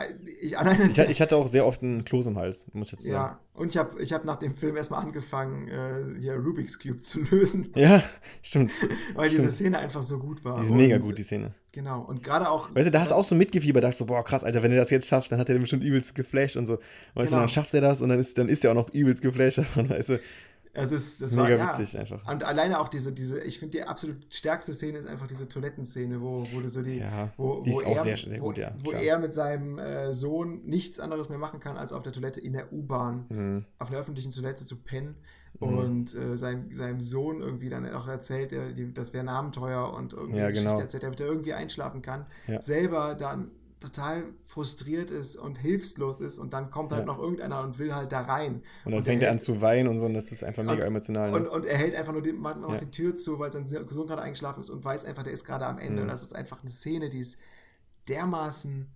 ich, 0.41 0.57
alleine, 0.57 0.89
Ich, 0.91 0.97
ich 0.97 1.21
hatte 1.21 1.35
auch 1.35 1.49
sehr 1.49 1.65
oft 1.65 1.83
einen 1.83 2.05
Kloß 2.05 2.27
im 2.27 2.37
Hals, 2.37 2.65
muss 2.71 2.85
ich 2.87 2.91
dazu 2.91 3.03
sagen. 3.03 3.13
ja, 3.13 3.39
und 3.53 3.67
ich 3.69 3.77
habe 3.77 4.01
ich 4.01 4.13
hab 4.13 4.23
nach 4.23 4.37
dem 4.37 4.53
Film 4.55 4.77
erstmal 4.77 5.01
angefangen, 5.01 5.67
äh, 5.67 6.17
hier 6.21 6.35
Rubik's 6.35 6.79
Cube 6.79 6.99
zu 6.99 7.19
lösen, 7.31 7.69
Ja, 7.75 8.01
stimmt. 8.41 8.71
weil 9.15 9.27
diese 9.27 9.41
Stimmt. 9.43 9.53
Szene 9.55 9.79
einfach 9.79 10.01
so 10.03 10.17
gut 10.19 10.45
war. 10.45 10.63
Die 10.63 10.71
mega 10.71 10.97
gut, 10.97 11.17
die 11.17 11.23
Szene. 11.23 11.53
Genau, 11.73 12.01
und 12.03 12.23
gerade 12.23 12.49
auch. 12.49 12.73
Weißt 12.73 12.87
du, 12.87 12.91
da 12.91 13.01
hast 13.01 13.11
du 13.11 13.15
auch 13.15 13.25
so 13.25 13.35
mitgefiebert, 13.35 13.83
dachtest 13.83 13.99
so, 13.99 14.05
boah, 14.05 14.23
krass, 14.23 14.43
Alter, 14.45 14.63
wenn 14.63 14.71
er 14.71 14.77
das 14.79 14.89
jetzt 14.91 15.07
schafft, 15.07 15.31
dann 15.33 15.39
hat 15.39 15.49
er 15.49 15.55
den 15.55 15.61
bestimmt 15.61 15.83
übelst 15.83 16.15
geflasht 16.15 16.55
und 16.55 16.67
so. 16.67 16.75
Weißt 17.15 17.29
Genau. 17.29 17.29
du, 17.31 17.35
dann 17.41 17.49
schafft 17.49 17.73
er 17.73 17.81
das 17.81 17.99
und 17.99 18.07
dann 18.07 18.19
ist, 18.21 18.37
dann 18.37 18.47
ist 18.47 18.63
er 18.63 18.71
auch 18.71 18.75
noch 18.75 18.93
übelst 18.93 19.21
geflasht 19.21 19.57
davon, 19.57 19.89
weißt 19.89 20.09
du. 20.09 20.19
Es 20.71 20.91
ist, 20.91 21.21
das 21.21 21.31
Mega 21.31 21.43
war, 21.43 21.57
ja. 21.57 21.79
witzig 21.79 21.97
einfach. 21.97 22.31
Und 22.31 22.43
alleine 22.43 22.79
auch 22.79 22.89
diese, 22.89 23.11
diese, 23.11 23.39
ich 23.41 23.59
finde 23.59 23.77
die 23.77 23.83
absolut 23.83 24.17
stärkste 24.33 24.73
Szene 24.73 24.99
ist 24.99 25.07
einfach 25.07 25.25
diese 25.27 25.47
Toilettenszene, 25.47 26.21
wo, 26.21 26.45
wo 26.53 26.59
du 26.61 26.69
so 26.69 26.81
die, 26.83 26.97
Ja, 26.99 27.33
wo, 27.37 27.61
die 27.63 27.71
wo 27.71 27.81
er, 27.81 28.03
sehr- 28.03 28.17
sehr 28.17 28.39
wo, 28.39 28.45
gut, 28.45 28.57
ja, 28.57 28.71
wo 28.83 28.91
er 28.91 29.17
mit 29.17 29.33
seinem 29.33 29.79
äh, 29.79 30.13
Sohn 30.13 30.61
nichts 30.65 30.99
anderes 30.99 31.29
mehr 31.29 31.39
machen 31.39 31.59
kann, 31.59 31.75
als 31.75 31.91
auf 31.91 32.03
der 32.03 32.13
Toilette 32.13 32.39
in 32.39 32.53
der 32.53 32.71
U-Bahn, 32.71 33.25
Mhm. 33.29 33.65
auf 33.79 33.89
einer 33.89 33.99
öffentlichen 33.99 34.31
Toilette 34.31 34.65
zu 34.65 34.77
pennen. 34.77 35.15
Und 35.59 36.13
äh, 36.15 36.37
sein, 36.37 36.71
seinem 36.71 37.01
Sohn 37.01 37.41
irgendwie 37.41 37.69
dann 37.69 37.91
auch 37.93 38.07
erzählt, 38.07 38.53
er, 38.53 38.71
die, 38.71 38.93
das 38.93 39.13
wäre 39.13 39.23
ein 39.25 39.29
Abenteuer 39.29 39.91
und 39.93 40.13
irgendwie 40.13 40.37
Ja, 40.39 40.51
genau. 40.51 40.79
erzählt, 40.79 41.01
damit 41.03 41.19
er 41.19 41.25
irgendwie 41.27 41.53
einschlafen 41.53 42.03
kann. 42.03 42.27
Ja. 42.47 42.61
Selber 42.61 43.15
dann 43.15 43.49
total 43.79 44.23
frustriert 44.43 45.09
ist 45.09 45.37
und 45.37 45.57
hilflos 45.57 46.19
ist 46.19 46.37
und 46.37 46.51
dann 46.51 46.69
kommt 46.69 46.91
halt 46.91 47.01
Ja. 47.01 47.05
noch 47.05 47.17
irgendeiner 47.19 47.61
und 47.63 47.79
will 47.79 47.95
halt 47.95 48.11
da 48.11 48.21
rein. 48.21 48.55
Und 48.83 48.91
dann 48.91 48.93
Und 48.95 49.05
fängt 49.05 49.21
der- 49.21 49.29
er 49.29 49.33
an 49.33 49.39
zu 49.39 49.61
weinen 49.61 49.87
und 49.87 49.99
so, 49.99 50.05
und 50.05 50.13
das 50.15 50.29
ist 50.31 50.43
einfach 50.43 50.63
mega 50.63 50.73
Und- 50.85 50.91
emotional. 50.91 51.33
Und, 51.33 51.43
Ne? 51.43 51.49
und 51.49 51.65
er 51.65 51.77
hält 51.77 51.95
einfach 51.95 52.11
nur 52.11 52.21
die, 52.21 52.33
macht 52.33 52.59
noch 52.59 52.73
Ja. 52.73 52.79
die 52.79 52.91
Tür 52.91 53.15
zu, 53.15 53.39
weil 53.39 53.51
sein 53.53 53.67
Sohn 53.69 53.87
gerade 54.07 54.21
eingeschlafen 54.21 54.59
ist 54.61 54.69
und 54.69 54.83
weiß 54.83 55.05
einfach, 55.05 55.23
der 55.23 55.31
ist 55.31 55.45
gerade 55.45 55.65
am 55.65 55.77
Ende. 55.77 55.93
Mhm. 55.97 56.01
Und 56.01 56.07
das 56.09 56.23
ist 56.23 56.33
einfach 56.35 56.61
eine 56.61 56.69
Szene, 56.69 57.09
die 57.09 57.19
ist 57.19 57.39
dermaßen 58.07 58.87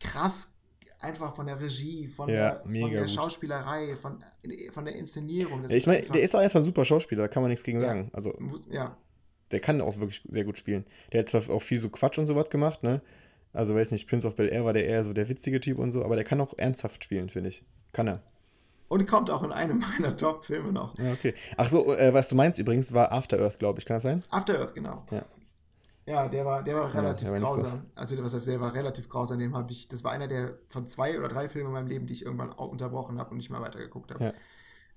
krass, 0.00 0.54
einfach 1.00 1.34
von 1.34 1.46
der 1.46 1.60
Regie, 1.60 2.06
von 2.06 2.28
Ja, 2.28 2.56
der, 2.64 2.80
von 2.80 2.90
der. 2.90 3.08
Schauspielerei, 3.08 3.96
von, 3.96 4.18
von 4.72 4.84
der 4.84 4.96
Inszenierung. 4.96 5.62
Das 5.62 5.72
ich 5.72 5.86
meine, 5.86 6.02
der 6.02 6.22
ist 6.22 6.34
auch 6.34 6.40
einfach 6.40 6.60
ein 6.60 6.64
super 6.64 6.84
Schauspieler, 6.84 7.22
da 7.22 7.28
kann 7.28 7.42
man 7.42 7.50
nichts 7.50 7.64
gegen 7.64 7.80
sagen. 7.80 8.10
Also, 8.12 8.34
muss- 8.38 8.68
ja, 8.70 8.96
der 9.50 9.60
kann 9.60 9.80
auch 9.80 9.96
wirklich 9.98 10.22
sehr 10.28 10.44
gut 10.44 10.58
spielen. 10.58 10.84
Der 11.12 11.20
hat 11.20 11.28
zwar 11.28 11.48
auch 11.50 11.62
viel 11.62 11.80
so 11.80 11.88
Quatsch 11.88 12.18
und 12.18 12.26
sowas 12.26 12.50
gemacht, 12.50 12.82
ne? 12.82 13.00
Also, 13.58 13.74
weiß 13.74 13.90
nicht, 13.90 14.08
Prince 14.08 14.26
of 14.26 14.36
Bel 14.36 14.48
Air 14.48 14.64
war 14.64 14.72
der 14.72 14.86
eher 14.86 15.04
so 15.04 15.12
der 15.12 15.28
witzige 15.28 15.60
Typ 15.60 15.78
und 15.78 15.92
so, 15.92 16.04
aber 16.04 16.14
der 16.16 16.24
kann 16.24 16.40
auch 16.40 16.54
ernsthaft 16.56 17.04
spielen, 17.04 17.28
finde 17.28 17.48
ich. 17.50 17.64
Kann 17.92 18.06
er. 18.08 18.22
und 18.88 19.06
kommt 19.06 19.30
auch 19.30 19.42
in 19.42 19.52
einem 19.52 19.78
meiner 19.98 20.16
Top-Filme 20.16 20.72
noch. 20.72 20.96
Ja, 20.98 21.12
okay. 21.12 21.34
Ach 21.56 21.68
so, 21.68 21.94
äh, 21.94 22.12
was 22.14 22.28
du 22.28 22.34
meinst 22.34 22.58
übrigens, 22.58 22.92
war 22.92 23.12
After 23.12 23.38
Earth, 23.40 23.58
glaube 23.58 23.80
ich. 23.80 23.84
Kann 23.86 23.96
das 23.96 24.02
sein? 24.04 24.20
After 24.30 24.58
Earth, 24.58 24.74
genau. 24.74 25.04
Ja. 25.10 25.22
Ja, 26.06 26.26
der 26.26 26.46
war, 26.46 26.62
der 26.62 26.74
war 26.76 26.94
Ja, 26.94 27.00
relativ 27.00 27.28
der 27.28 27.42
war 27.42 27.50
nicht 27.50 27.58
so- 27.58 27.64
grausam. 27.64 27.82
Also, 27.94 28.24
was 28.24 28.32
heißt, 28.32 28.46
der 28.46 28.60
war 28.62 28.72
relativ 28.74 29.08
grausam. 29.10 29.38
Dem 29.38 29.54
habe 29.54 29.70
ich, 29.72 29.88
das 29.88 30.04
war 30.04 30.12
einer 30.12 30.26
der 30.28 30.56
von 30.68 30.86
zwei 30.86 31.18
oder 31.18 31.28
drei 31.28 31.48
Filmen 31.50 31.66
in 31.68 31.72
meinem 31.74 31.86
Leben, 31.88 32.06
die 32.06 32.14
ich 32.14 32.24
irgendwann 32.24 32.50
auch 32.52 32.68
unterbrochen 32.68 33.18
habe 33.18 33.30
und 33.32 33.36
nicht 33.36 33.50
mehr 33.50 33.60
weitergeguckt 33.60 34.14
habe. 34.14 34.24
Ja. 34.24 34.32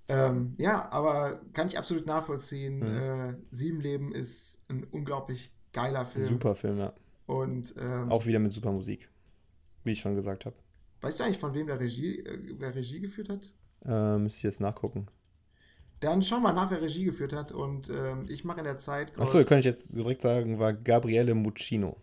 Ähm, 0.07 0.53
ja, 0.57 0.89
aber 0.91 1.41
kann 1.53 1.67
ich 1.67 1.77
absolut 1.77 2.05
nachvollziehen. 2.05 2.79
Mhm. 2.79 2.85
Äh, 3.29 3.33
Sieben 3.51 3.81
Leben 3.81 4.13
ist 4.13 4.63
ein 4.69 4.83
unglaublich 4.85 5.51
geiler 5.73 6.05
Film. 6.05 6.29
Super 6.29 6.55
Film, 6.55 6.77
ja. 6.79 6.93
Und 7.31 7.73
ähm, 7.79 8.11
Auch 8.11 8.25
wieder 8.25 8.39
mit 8.39 8.51
super 8.51 8.71
Musik. 8.71 9.09
Wie 9.83 9.91
ich 9.93 10.01
schon 10.01 10.15
gesagt 10.15 10.45
habe. 10.45 10.55
weißt 11.01 11.19
du 11.19 11.23
eigentlich, 11.23 11.39
von 11.39 11.53
wem 11.53 11.67
der 11.67 11.79
Regie, 11.79 12.19
äh, 12.19 12.37
wer 12.59 12.75
Regie 12.75 12.99
geführt 12.99 13.29
hat? 13.29 13.53
Äh, 13.85 14.17
müsste 14.17 14.37
ich 14.39 14.43
jetzt 14.43 14.59
nachgucken. 14.59 15.07
Dann 16.01 16.21
schau 16.23 16.39
mal 16.39 16.51
nach, 16.53 16.69
wer 16.71 16.81
Regie 16.81 17.05
geführt 17.05 17.31
hat. 17.33 17.51
Und 17.51 17.89
ähm, 17.89 18.25
ich 18.27 18.43
mache 18.43 18.59
in 18.59 18.65
der 18.65 18.77
Zeit. 18.77 19.17
Achso, 19.17 19.41
kann 19.43 19.59
ich 19.59 19.65
jetzt 19.65 19.93
direkt 19.93 20.21
sagen, 20.23 20.59
war 20.59 20.73
Gabriele 20.73 21.33
Muccino. 21.33 21.95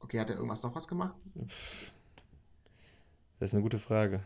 Okay, 0.00 0.18
hat 0.18 0.30
er 0.30 0.36
irgendwas 0.36 0.62
noch 0.62 0.74
was 0.74 0.88
gemacht? 0.88 1.14
Das 3.38 3.50
ist 3.50 3.54
eine 3.54 3.62
gute 3.62 3.78
Frage. 3.78 4.22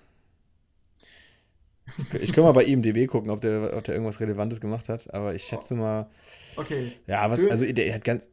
Ich, 1.87 2.15
ich 2.15 2.33
kann 2.33 2.45
mal 2.45 2.53
bei 2.53 2.65
IMDb 2.65 3.07
gucken, 3.09 3.31
ob 3.31 3.41
der, 3.41 3.77
ob 3.77 3.85
der 3.85 3.95
irgendwas 3.95 4.19
Relevantes 4.21 4.61
gemacht 4.61 4.89
hat, 4.89 5.13
aber 5.13 5.35
ich 5.35 5.45
schätze 5.45 5.75
mal. 5.75 6.09
Okay. 6.57 6.93
Ja, 7.07 7.29
was, 7.31 7.41
Du- 7.41 7.51
also 7.51 7.71
der 7.71 7.95
hat 7.95 8.05
ganz. 8.05 8.27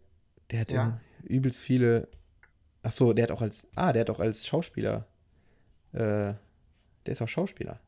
Der 0.52 0.60
hat 0.62 0.72
Ja. 0.72 1.00
Übelst 1.24 1.60
viele. 1.60 2.08
Achso, 2.84 3.14
der 3.14 3.24
hat 3.24 3.32
auch 3.32 3.42
als. 3.42 3.68
Ah, 3.76 3.94
der 3.94 4.02
hat 4.02 4.10
auch 4.10 4.20
als 4.20 4.46
Schauspieler. 4.46 5.08
Äh, 5.94 6.34
der 7.06 7.14
ist 7.14 7.22
auch 7.22 7.28
Schauspieler. 7.28 7.80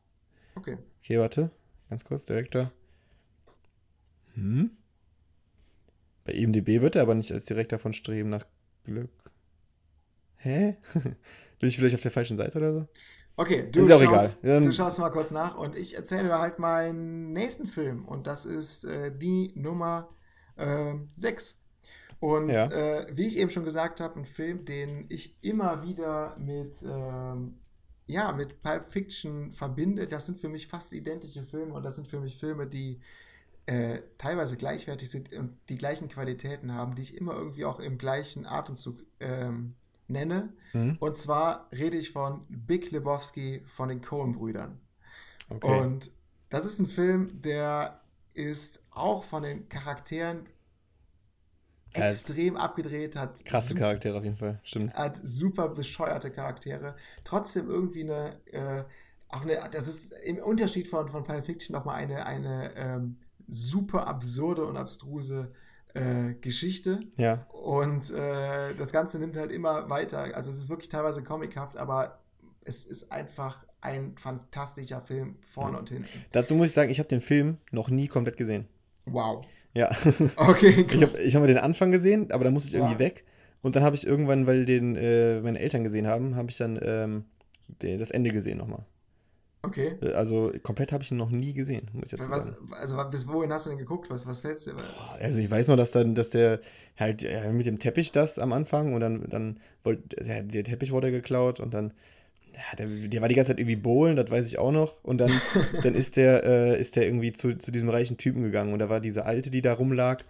Okay. 0.56 0.78
Okay, 1.00 1.18
warte. 1.18 1.50
Ganz 1.90 2.04
kurz, 2.04 2.24
Direktor. 2.24 2.70
Hm? 4.34 4.70
Bei 6.24 6.32
IMDb 6.32 6.80
wird 6.80 6.96
er 6.96 7.02
aber 7.02 7.14
nicht 7.14 7.32
als 7.32 7.44
Direktor 7.44 7.78
von 7.78 7.92
Streben 7.92 8.30
nach 8.30 8.46
Glück. 8.84 9.10
Hä? 10.36 10.76
Bin 11.58 11.68
ich 11.68 11.76
vielleicht 11.76 11.94
auf 11.94 12.00
der 12.00 12.10
falschen 12.10 12.36
Seite 12.36 12.58
oder 12.58 12.72
so? 12.72 12.88
Okay, 13.36 13.68
du 13.70 13.84
Ist 13.86 13.92
auch 13.92 14.00
schaust, 14.00 14.44
du 14.44 14.72
schaust 14.72 14.98
mal 15.00 15.10
kurz 15.10 15.32
nach 15.32 15.56
und 15.56 15.76
ich 15.76 15.96
erzähle 15.96 16.38
halt 16.38 16.58
meinen 16.58 17.32
nächsten 17.32 17.66
Film 17.66 18.04
und 18.04 18.26
das 18.28 18.46
ist 18.46 18.84
äh, 18.84 19.16
die 19.16 19.52
Nummer 19.56 20.08
6. 21.16 21.63
Und 22.20 22.48
Ja. 22.48 22.66
äh, 22.70 23.06
wie 23.12 23.26
ich 23.26 23.38
eben 23.38 23.50
schon 23.50 23.64
gesagt 23.64 24.00
habe, 24.00 24.18
ein 24.18 24.24
Film, 24.24 24.64
den 24.64 25.06
ich 25.08 25.36
immer 25.42 25.82
wieder 25.82 26.36
mit, 26.38 26.82
ähm, 26.82 27.58
ja, 28.06 28.32
mit 28.32 28.62
Pulp 28.62 28.84
Fiction 28.84 29.52
verbinde. 29.52 30.06
Das 30.06 30.26
sind 30.26 30.38
für 30.40 30.48
mich 30.48 30.68
fast 30.68 30.92
identische 30.92 31.42
Filme 31.42 31.74
und 31.74 31.82
das 31.84 31.96
sind 31.96 32.08
für 32.08 32.20
mich 32.20 32.36
Filme, 32.36 32.66
die 32.66 33.00
äh, 33.66 34.00
teilweise 34.18 34.56
gleichwertig 34.56 35.08
sind 35.10 35.32
und 35.32 35.56
die 35.68 35.76
gleichen 35.76 36.08
Qualitäten 36.08 36.72
haben, 36.72 36.94
die 36.94 37.02
ich 37.02 37.16
immer 37.16 37.34
irgendwie 37.34 37.64
auch 37.64 37.80
im 37.80 37.96
gleichen 37.96 38.46
Atemzug 38.46 39.02
ähm, 39.20 39.74
nenne. 40.06 40.52
Hm? 40.72 40.96
Und 41.00 41.16
zwar 41.16 41.68
rede 41.72 41.96
ich 41.96 42.10
von 42.10 42.44
Big 42.48 42.90
Lebowski 42.90 43.62
von 43.64 43.88
den 43.88 44.02
Coen-Brüdern. 44.02 44.78
Okay. 45.48 45.80
Und 45.80 46.10
das 46.50 46.66
ist 46.66 46.78
ein 46.78 46.86
Film, 46.86 47.40
der 47.40 48.00
ist 48.34 48.82
auch 48.90 49.24
von 49.24 49.42
den 49.44 49.68
Charakteren 49.68 50.44
extrem 51.94 52.56
abgedreht, 52.56 53.16
hat 53.16 53.44
Krasse 53.44 53.68
super, 53.68 53.80
Charaktere 53.80 54.18
auf 54.18 54.24
jeden 54.24 54.36
Fall. 54.36 54.60
Stimmt. 54.62 54.94
hat 54.94 55.18
super 55.22 55.68
bescheuerte 55.68 56.30
Charaktere. 56.30 56.96
Trotzdem 57.24 57.68
irgendwie 57.68 58.02
eine, 58.02 58.36
äh, 58.52 58.84
auch 59.28 59.42
eine, 59.42 59.58
das 59.70 59.88
ist 59.88 60.12
im 60.24 60.38
Unterschied 60.38 60.88
von, 60.88 61.08
von 61.08 61.24
Pulp 61.24 61.44
Fiction 61.44 61.74
nochmal 61.74 61.96
eine, 61.96 62.26
eine 62.26 62.74
ähm, 62.76 63.16
super 63.48 64.06
absurde 64.06 64.64
und 64.64 64.76
abstruse 64.76 65.52
äh, 65.94 66.34
Geschichte. 66.40 67.00
Ja. 67.16 67.46
Und 67.52 68.10
äh, 68.10 68.74
das 68.74 68.92
Ganze 68.92 69.18
nimmt 69.18 69.36
halt 69.36 69.52
immer 69.52 69.88
weiter. 69.90 70.34
Also 70.34 70.50
es 70.50 70.58
ist 70.58 70.68
wirklich 70.68 70.88
teilweise 70.88 71.22
comichaft, 71.22 71.76
aber 71.76 72.18
es 72.64 72.84
ist 72.84 73.12
einfach 73.12 73.64
ein 73.80 74.16
fantastischer 74.16 75.00
Film 75.00 75.36
vorne 75.46 75.78
und 75.78 75.90
hinten. 75.90 76.24
Dazu 76.32 76.54
muss 76.54 76.68
ich 76.68 76.72
sagen, 76.72 76.90
ich 76.90 76.98
habe 76.98 77.08
den 77.08 77.20
Film 77.20 77.58
noch 77.70 77.88
nie 77.88 78.08
komplett 78.08 78.36
gesehen. 78.36 78.66
Wow. 79.04 79.44
Ja. 79.74 79.90
Okay, 80.36 80.68
Ich 80.86 80.92
habe 80.94 80.98
krass. 81.00 81.18
ich 81.18 81.34
hab 81.34 81.42
mal 81.42 81.46
den 81.48 81.58
Anfang 81.58 81.90
gesehen, 81.90 82.30
aber 82.30 82.44
da 82.44 82.50
musste 82.50 82.68
ich 82.68 82.74
irgendwie 82.74 82.94
Ja. 82.94 82.98
weg. 82.98 83.24
Und 83.62 83.76
dann 83.76 83.82
habe 83.82 83.96
ich 83.96 84.06
irgendwann, 84.06 84.46
weil 84.46 84.66
den 84.66 84.94
äh, 84.96 85.40
meine 85.40 85.58
Eltern 85.58 85.82
gesehen 85.84 86.06
haben, 86.06 86.36
habe 86.36 86.50
ich 86.50 86.56
dann 86.58 86.78
ähm, 86.82 87.24
den, 87.82 87.98
das 87.98 88.10
Ende 88.10 88.30
gesehen 88.30 88.58
nochmal. 88.58 88.84
Okay. 89.62 89.96
Äh, 90.02 90.12
Also 90.12 90.52
komplett 90.62 90.92
habe 90.92 91.02
ich 91.02 91.10
ihn 91.10 91.16
noch 91.16 91.30
nie 91.30 91.54
gesehen, 91.54 91.82
muss 91.94 92.04
ich 92.06 92.12
jetzt 92.12 92.30
Was, 92.30 92.44
sagen. 92.44 92.56
also 92.80 92.96
bis 93.10 93.26
wohin 93.26 93.50
hast 93.50 93.64
du 93.66 93.70
denn 93.70 93.78
geguckt? 93.78 94.10
Was, 94.10 94.26
was 94.26 94.42
fällt's 94.42 94.64
dir? 94.64 94.74
Also 95.18 95.38
ich 95.38 95.50
weiß 95.50 95.68
noch, 95.68 95.76
dass 95.76 95.90
dann, 95.92 96.14
dass 96.14 96.28
der 96.30 96.60
halt 96.98 97.22
ja, 97.22 97.50
mit 97.52 97.64
dem 97.66 97.78
Teppich 97.78 98.12
das 98.12 98.38
am 98.38 98.52
Anfang 98.52 98.92
und 98.92 99.00
dann, 99.00 99.26
dann 99.30 99.58
wollte 99.82 100.22
der, 100.22 100.42
der 100.42 100.64
Teppich 100.64 100.92
wurde 100.92 101.10
geklaut 101.10 101.58
und 101.58 101.72
dann 101.72 101.94
ja, 102.54 102.76
der, 102.76 102.86
der 102.86 103.20
war 103.20 103.28
die 103.28 103.34
ganze 103.34 103.50
Zeit 103.50 103.58
irgendwie 103.58 103.76
bohlen, 103.76 104.16
das 104.16 104.30
weiß 104.30 104.46
ich 104.46 104.58
auch 104.58 104.72
noch. 104.72 104.94
Und 105.02 105.18
dann, 105.18 105.30
dann 105.82 105.94
ist 105.94 106.16
der, 106.16 106.44
äh, 106.44 106.80
ist 106.80 106.96
der 106.96 107.04
irgendwie 107.04 107.32
zu, 107.32 107.56
zu 107.58 107.70
diesem 107.70 107.88
reichen 107.88 108.16
Typen 108.16 108.42
gegangen 108.42 108.72
und 108.72 108.78
da 108.78 108.88
war 108.88 109.00
diese 109.00 109.24
Alte, 109.24 109.50
die 109.50 109.62
da 109.62 109.72
rumlag 109.72 110.22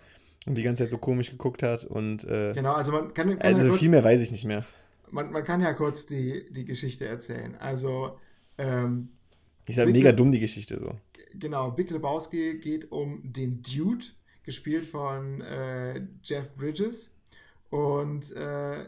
und 0.47 0.57
die 0.57 0.63
ganze 0.63 0.85
Zeit 0.85 0.91
so 0.91 0.99
komisch 0.99 1.31
geguckt 1.31 1.63
hat 1.63 1.85
und 1.85 2.25
äh, 2.25 2.53
Genau, 2.53 2.73
also 2.73 2.93
man 2.93 3.15
kann, 3.15 3.39
kann 3.39 3.53
ja 3.53 3.59
also 3.59 3.69
kurz, 3.69 3.81
viel 3.81 3.91
mehr 3.91 4.05
weiß 4.05 4.21
ich 4.21 4.31
nicht 4.31 4.45
mehr. 4.45 4.65
man, 5.11 5.33
man 5.33 5.45
kann 5.45 5.61
ja 5.61 5.73
kurz 5.73 6.07
die, 6.07 6.47
die 6.51 6.65
Geschichte 6.65 7.07
erzählen. 7.07 7.55
Also, 7.57 8.19
ähm, 8.59 9.11
halt 9.67 9.77
Bitte? 9.77 9.93
mega 9.93 10.13
dumm, 10.13 10.33
die 10.33 10.41
Geschichte 10.41 10.79
so. 10.79 10.95
genau, 11.35 11.71
Big 11.71 11.91
Lebowski 11.91 12.59
geht 12.59 12.91
um 12.93 13.21
den 13.25 13.63
Dude, 13.63 14.05
gespielt 14.43 14.85
von 14.85 15.41
äh, 15.41 16.03
Jeff 16.23 16.55
Bridges. 16.55 17.15
Und 17.71 18.31
äh, 18.37 18.85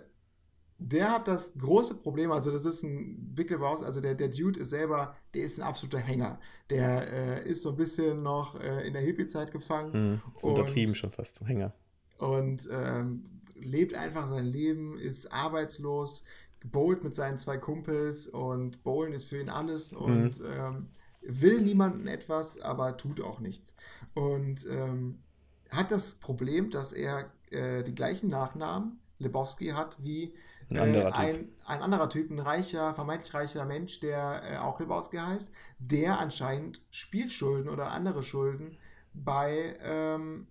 der 0.78 1.10
hat 1.10 1.26
das 1.28 1.56
große 1.58 1.96
Problem, 1.96 2.30
also 2.32 2.50
das 2.50 2.66
ist 2.66 2.82
ein 2.82 3.34
Lebowski, 3.34 3.82
also 3.82 4.00
der, 4.00 4.14
der 4.14 4.28
Dude 4.28 4.60
ist 4.60 4.70
selber, 4.70 5.16
der 5.34 5.44
ist 5.44 5.58
ein 5.58 5.62
absoluter 5.66 5.98
Hänger. 5.98 6.38
Der 6.70 7.12
äh, 7.44 7.48
ist 7.48 7.62
so 7.62 7.70
ein 7.70 7.76
bisschen 7.76 8.22
noch 8.22 8.60
äh, 8.60 8.86
in 8.86 8.92
der 8.92 9.02
Hippie-Zeit 9.02 9.52
gefangen. 9.52 9.92
Hm, 9.92 10.22
so 10.38 10.48
Und- 10.48 10.58
untertrieben 10.58 10.94
schon 10.94 11.10
fast, 11.12 11.40
Hänger. 11.40 11.72
und 12.18 12.68
ähm, 12.70 13.24
lebt 13.54 13.94
einfach 13.94 14.28
sein 14.28 14.44
Leben, 14.44 14.98
ist 14.98 15.32
arbeitslos, 15.32 16.24
bowlt 16.64 17.04
mit 17.04 17.14
seinen 17.14 17.38
zwei 17.38 17.56
Kumpels 17.56 18.28
und 18.28 18.82
bowlen 18.84 19.12
ist 19.14 19.28
für 19.28 19.40
ihn 19.40 19.48
alles 19.48 19.92
und 19.94 20.40
ähm, 20.58 20.88
will 21.22 21.62
niemanden 21.62 22.06
etwas, 22.06 22.60
aber 22.60 22.96
tut 22.98 23.20
auch 23.22 23.40
nichts. 23.40 23.76
Und 24.14 24.66
ähm, 24.70 25.20
hat 25.70 25.90
das 25.90 26.12
Problem, 26.14 26.70
dass 26.70 26.92
er 26.92 27.30
äh, 27.50 27.82
die 27.82 27.94
gleichen 27.94 28.28
Nachnamen 28.28 28.98
Lebowski 29.18 29.68
hat 29.68 29.96
wie 30.02 30.34
Ein 30.70 30.78
anderer 30.78 31.08
äh, 31.08 31.12
Typ. 31.12 31.18
ein, 31.18 31.48
ein 31.64 31.82
anderer 31.82 32.08
Typ, 32.10 32.30
ein 32.30 32.38
reicher, 32.40 32.94
vermeintlich 32.94 33.34
reicher 33.34 33.64
Mensch, 33.64 34.00
der 34.00 34.42
äh, 34.50 34.56
auch 34.56 34.80
Lebowski 34.80 35.18
heißt, 35.18 35.52
der 35.78 36.18
anscheinend 36.18 36.82
Spielschulden 36.90 37.70
oder 37.70 37.92
andere 37.92 38.22
Schulden 38.22 38.78
bei 39.14 39.76
ähm, 39.82 40.48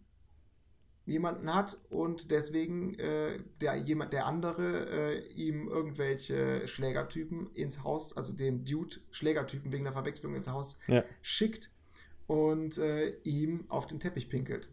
jemanden 1.05 1.53
hat 1.53 1.77
und 1.89 2.31
deswegen 2.31 2.97
äh, 2.97 3.39
der 3.61 3.75
jemand, 3.75 4.13
der 4.13 4.25
andere 4.25 4.89
äh, 4.89 5.27
ihm 5.33 5.67
irgendwelche 5.67 6.67
Schlägertypen 6.67 7.51
ins 7.53 7.83
Haus, 7.83 8.17
also 8.17 8.33
dem 8.33 8.65
Dude 8.65 8.97
Schlägertypen 9.11 9.71
wegen 9.71 9.83
der 9.83 9.93
Verwechslung 9.93 10.35
ins 10.35 10.47
Haus 10.47 10.79
Ja. 10.87 11.03
schickt 11.21 11.71
und 12.27 12.77
äh, 12.79 13.17
ihm 13.23 13.65
auf 13.69 13.85
den 13.85 13.99
Teppich 13.99 14.29
pinkelt. 14.29 14.69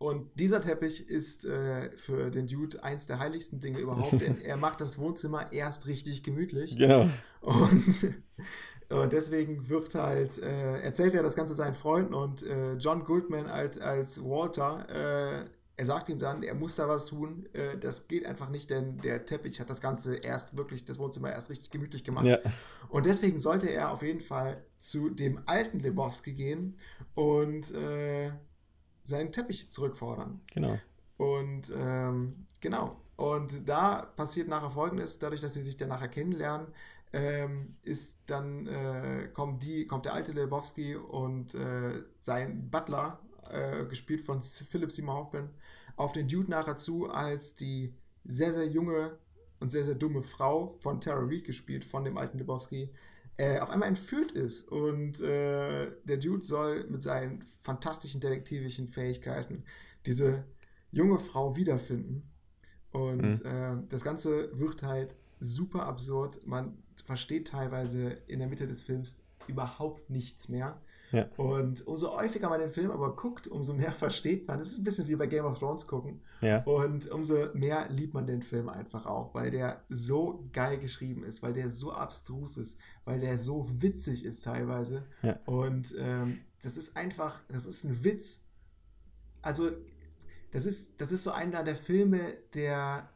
Und 0.00 0.40
dieser 0.40 0.62
Teppich 0.62 1.10
ist 1.10 1.44
äh, 1.44 1.94
für 1.94 2.30
den 2.30 2.46
Dude 2.46 2.82
eins 2.82 3.06
der 3.06 3.18
heiligsten 3.18 3.60
Dinge 3.60 3.80
überhaupt, 3.80 4.18
denn 4.18 4.40
er 4.40 4.56
macht 4.56 4.80
das 4.80 4.96
Wohnzimmer 4.96 5.52
erst 5.52 5.86
richtig 5.86 6.22
gemütlich. 6.22 6.78
Genau. 6.78 7.10
Und, 7.42 8.14
und 8.88 9.12
deswegen 9.12 9.68
wird 9.68 9.94
halt, 9.94 10.38
äh, 10.38 10.80
erzählt 10.80 11.12
er 11.12 11.22
das 11.22 11.36
Ganze 11.36 11.52
seinen 11.52 11.74
Freunden 11.74 12.14
und 12.14 12.42
äh, 12.44 12.76
John 12.76 13.04
Goldman 13.04 13.46
als, 13.46 13.76
als 13.76 14.24
Walter, 14.24 14.86
äh, 14.88 15.44
er 15.76 15.84
sagt 15.84 16.08
ihm 16.08 16.18
dann, 16.18 16.42
er 16.42 16.54
muss 16.54 16.76
da 16.76 16.88
was 16.88 17.04
tun. 17.04 17.46
Äh, 17.52 17.76
das 17.78 18.08
geht 18.08 18.24
einfach 18.24 18.48
nicht, 18.48 18.70
denn 18.70 18.96
der 18.98 19.26
Teppich 19.26 19.60
hat 19.60 19.68
das 19.68 19.82
Ganze 19.82 20.16
erst 20.16 20.56
wirklich, 20.56 20.86
das 20.86 20.98
Wohnzimmer 20.98 21.30
erst 21.30 21.50
richtig 21.50 21.70
gemütlich 21.70 22.04
gemacht. 22.04 22.24
Ja. 22.24 22.38
Und 22.88 23.04
deswegen 23.04 23.38
sollte 23.38 23.68
er 23.68 23.90
auf 23.90 24.02
jeden 24.02 24.22
Fall 24.22 24.64
zu 24.78 25.10
dem 25.10 25.42
alten 25.44 25.78
Lebowski 25.78 26.32
gehen 26.32 26.78
und 27.14 27.74
äh, 27.74 28.32
seinen 29.10 29.32
Teppich 29.32 29.70
zurückfordern. 29.70 30.40
Genau. 30.54 30.78
Und 31.18 31.72
ähm, 31.76 32.46
genau. 32.60 32.96
Und 33.16 33.68
da 33.68 34.06
passiert 34.16 34.48
nachher 34.48 34.70
folgendes: 34.70 35.18
dadurch, 35.18 35.42
dass 35.42 35.52
sie 35.52 35.60
sich 35.62 35.76
dann 35.76 35.90
nachher 35.90 36.08
kennenlernen, 36.08 36.68
ähm, 37.12 37.74
ist 37.82 38.16
dann 38.26 38.66
äh, 38.66 39.28
kommt 39.32 39.62
die, 39.64 39.86
kommt 39.86 40.06
der 40.06 40.14
alte 40.14 40.32
Lebowski 40.32 40.96
und 40.96 41.54
äh, 41.54 42.02
sein 42.16 42.70
Butler, 42.70 43.18
äh, 43.50 43.84
gespielt 43.84 44.20
von 44.20 44.40
Philip 44.42 44.90
Seymour 44.90 45.14
Hoffman, 45.14 45.50
auf 45.96 46.12
den 46.12 46.28
Dude 46.28 46.50
nachher 46.50 46.76
zu, 46.76 47.10
als 47.10 47.54
die 47.54 47.92
sehr, 48.24 48.52
sehr 48.52 48.66
junge 48.66 49.18
und 49.58 49.70
sehr, 49.70 49.84
sehr 49.84 49.96
dumme 49.96 50.22
Frau 50.22 50.68
von 50.80 51.00
Tara 51.00 51.20
Reid 51.22 51.44
gespielt, 51.44 51.84
von 51.84 52.04
dem 52.04 52.16
alten 52.16 52.38
Lebowski, 52.38 52.90
äh, 53.36 53.58
auf 53.58 53.70
einmal 53.70 53.88
entführt 53.88 54.32
ist. 54.32 54.68
Und 54.68 55.20
äh, 55.20 55.90
der 56.04 56.16
Dude 56.16 56.44
soll 56.44 56.86
mit 56.88 57.02
seinen 57.02 57.42
fantastischen 57.60 58.20
detektivischen 58.20 58.88
Fähigkeiten 58.88 59.64
diese 60.06 60.44
junge 60.90 61.18
Frau 61.18 61.56
wiederfinden. 61.56 62.28
Und 62.92 63.44
äh, 63.44 63.76
das 63.88 64.02
Ganze 64.02 64.50
wird 64.58 64.82
halt 64.82 65.16
super 65.38 65.86
absurd. 65.86 66.46
Man 66.46 66.82
versteht 67.04 67.48
teilweise 67.48 68.18
in 68.26 68.40
der 68.40 68.48
Mitte 68.48 68.66
des 68.66 68.82
Films 68.82 69.22
überhaupt 69.46 70.10
nichts 70.10 70.48
mehr. 70.48 70.80
Ja. 71.12 71.28
Und 71.36 71.86
umso 71.86 72.16
häufiger 72.16 72.48
man 72.48 72.60
den 72.60 72.68
Film 72.68 72.90
aber 72.90 73.14
guckt, 73.16 73.46
umso 73.46 73.74
mehr 73.74 73.92
versteht 73.92 74.46
man. 74.48 74.60
Es 74.60 74.72
ist 74.72 74.78
ein 74.78 74.84
bisschen 74.84 75.08
wie 75.08 75.16
bei 75.16 75.26
Game 75.26 75.44
of 75.44 75.58
Thrones 75.58 75.86
gucken. 75.86 76.20
Ja. 76.40 76.62
Und 76.64 77.10
umso 77.10 77.52
mehr 77.54 77.88
liebt 77.90 78.14
man 78.14 78.26
den 78.26 78.42
Film 78.42 78.68
einfach 78.68 79.06
auch, 79.06 79.34
weil 79.34 79.50
der 79.50 79.82
so 79.88 80.48
geil 80.52 80.78
geschrieben 80.78 81.24
ist, 81.24 81.42
weil 81.42 81.52
der 81.52 81.70
so 81.70 81.92
abstrus 81.92 82.56
ist, 82.56 82.78
weil 83.04 83.20
der 83.20 83.38
so 83.38 83.66
witzig 83.82 84.24
ist 84.24 84.44
teilweise. 84.44 85.04
Ja. 85.22 85.38
Und 85.46 85.94
ähm, 85.98 86.40
das 86.62 86.76
ist 86.76 86.96
einfach, 86.96 87.42
das 87.48 87.66
ist 87.66 87.84
ein 87.84 88.04
Witz. 88.04 88.46
Also, 89.42 89.70
das 90.52 90.66
ist, 90.66 91.00
das 91.00 91.12
ist 91.12 91.22
so 91.22 91.30
einer 91.30 91.62
der 91.62 91.76
Filme, 91.76 92.20
der 92.54 93.08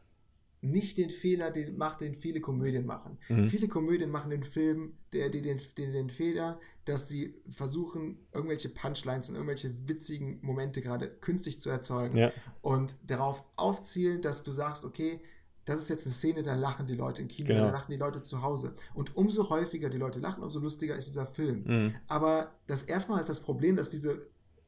nicht 0.61 0.97
den 0.97 1.09
Fehler 1.09 1.51
den 1.51 1.77
macht, 1.77 2.01
den 2.01 2.15
viele 2.15 2.41
Komödien 2.41 2.85
machen. 2.85 3.17
Mhm. 3.29 3.47
Viele 3.47 3.67
Komödien 3.67 4.09
machen 4.09 4.31
den 4.31 4.43
Film, 4.43 4.97
der, 5.15 5.29
die 5.29 5.41
den, 5.41 5.59
den, 5.77 5.91
den 5.93 6.09
Fehler, 6.09 6.59
dass 6.85 7.09
sie 7.09 7.33
versuchen, 7.49 8.19
irgendwelche 8.33 8.69
Punchlines 8.69 9.29
und 9.29 9.35
irgendwelche 9.35 9.73
witzigen 9.87 10.39
Momente 10.41 10.81
gerade 10.81 11.07
künstlich 11.07 11.59
zu 11.59 11.69
erzeugen 11.69 12.17
Ja. 12.17 12.31
und 12.61 12.95
darauf 13.07 13.43
aufzielen, 13.55 14.21
dass 14.21 14.43
du 14.43 14.51
sagst, 14.51 14.85
okay, 14.85 15.19
das 15.65 15.77
ist 15.77 15.89
jetzt 15.89 16.05
eine 16.05 16.13
Szene, 16.13 16.43
da 16.43 16.53
lachen 16.53 16.85
die 16.85 16.93
Leute 16.93 17.23
im 17.23 17.27
Kino, 17.27 17.47
Genau. 17.47 17.61
da 17.65 17.71
lachen 17.71 17.91
die 17.91 17.97
Leute 17.97 18.21
zu 18.21 18.43
Hause. 18.43 18.75
Und 18.93 19.15
umso 19.15 19.49
häufiger 19.49 19.89
die 19.89 19.97
Leute 19.97 20.19
lachen, 20.19 20.43
umso 20.43 20.59
lustiger 20.59 20.95
ist 20.95 21.07
dieser 21.07 21.25
Film. 21.25 21.63
Mhm. 21.65 21.95
Aber 22.07 22.51
das 22.67 22.83
erstmal 22.83 23.19
ist 23.19 23.29
das 23.29 23.39
Problem, 23.39 23.75
dass 23.75 23.89
diese, 23.89 24.21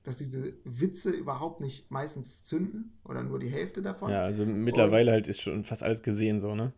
dass 0.04 0.18
diese 0.18 0.54
Witze 0.64 1.12
überhaupt 1.12 1.62
nicht 1.62 1.92
meistens 1.92 2.42
zünden 2.44 2.98
oder 3.04 3.22
nur 3.22 3.38
die 3.38 3.50
Hälfte 3.50 3.84
davon. 3.84 4.10
Ja, 4.10 4.24
also 4.24 4.44
mittlerweile 4.46 5.06
Und- 5.08 5.12
halt 5.14 5.28
ist 5.28 5.42
schon 5.42 5.66
fast 5.66 5.84
alles 5.84 6.02
gesehen 6.02 6.40
so, 6.40 6.56
ne? 6.56 6.74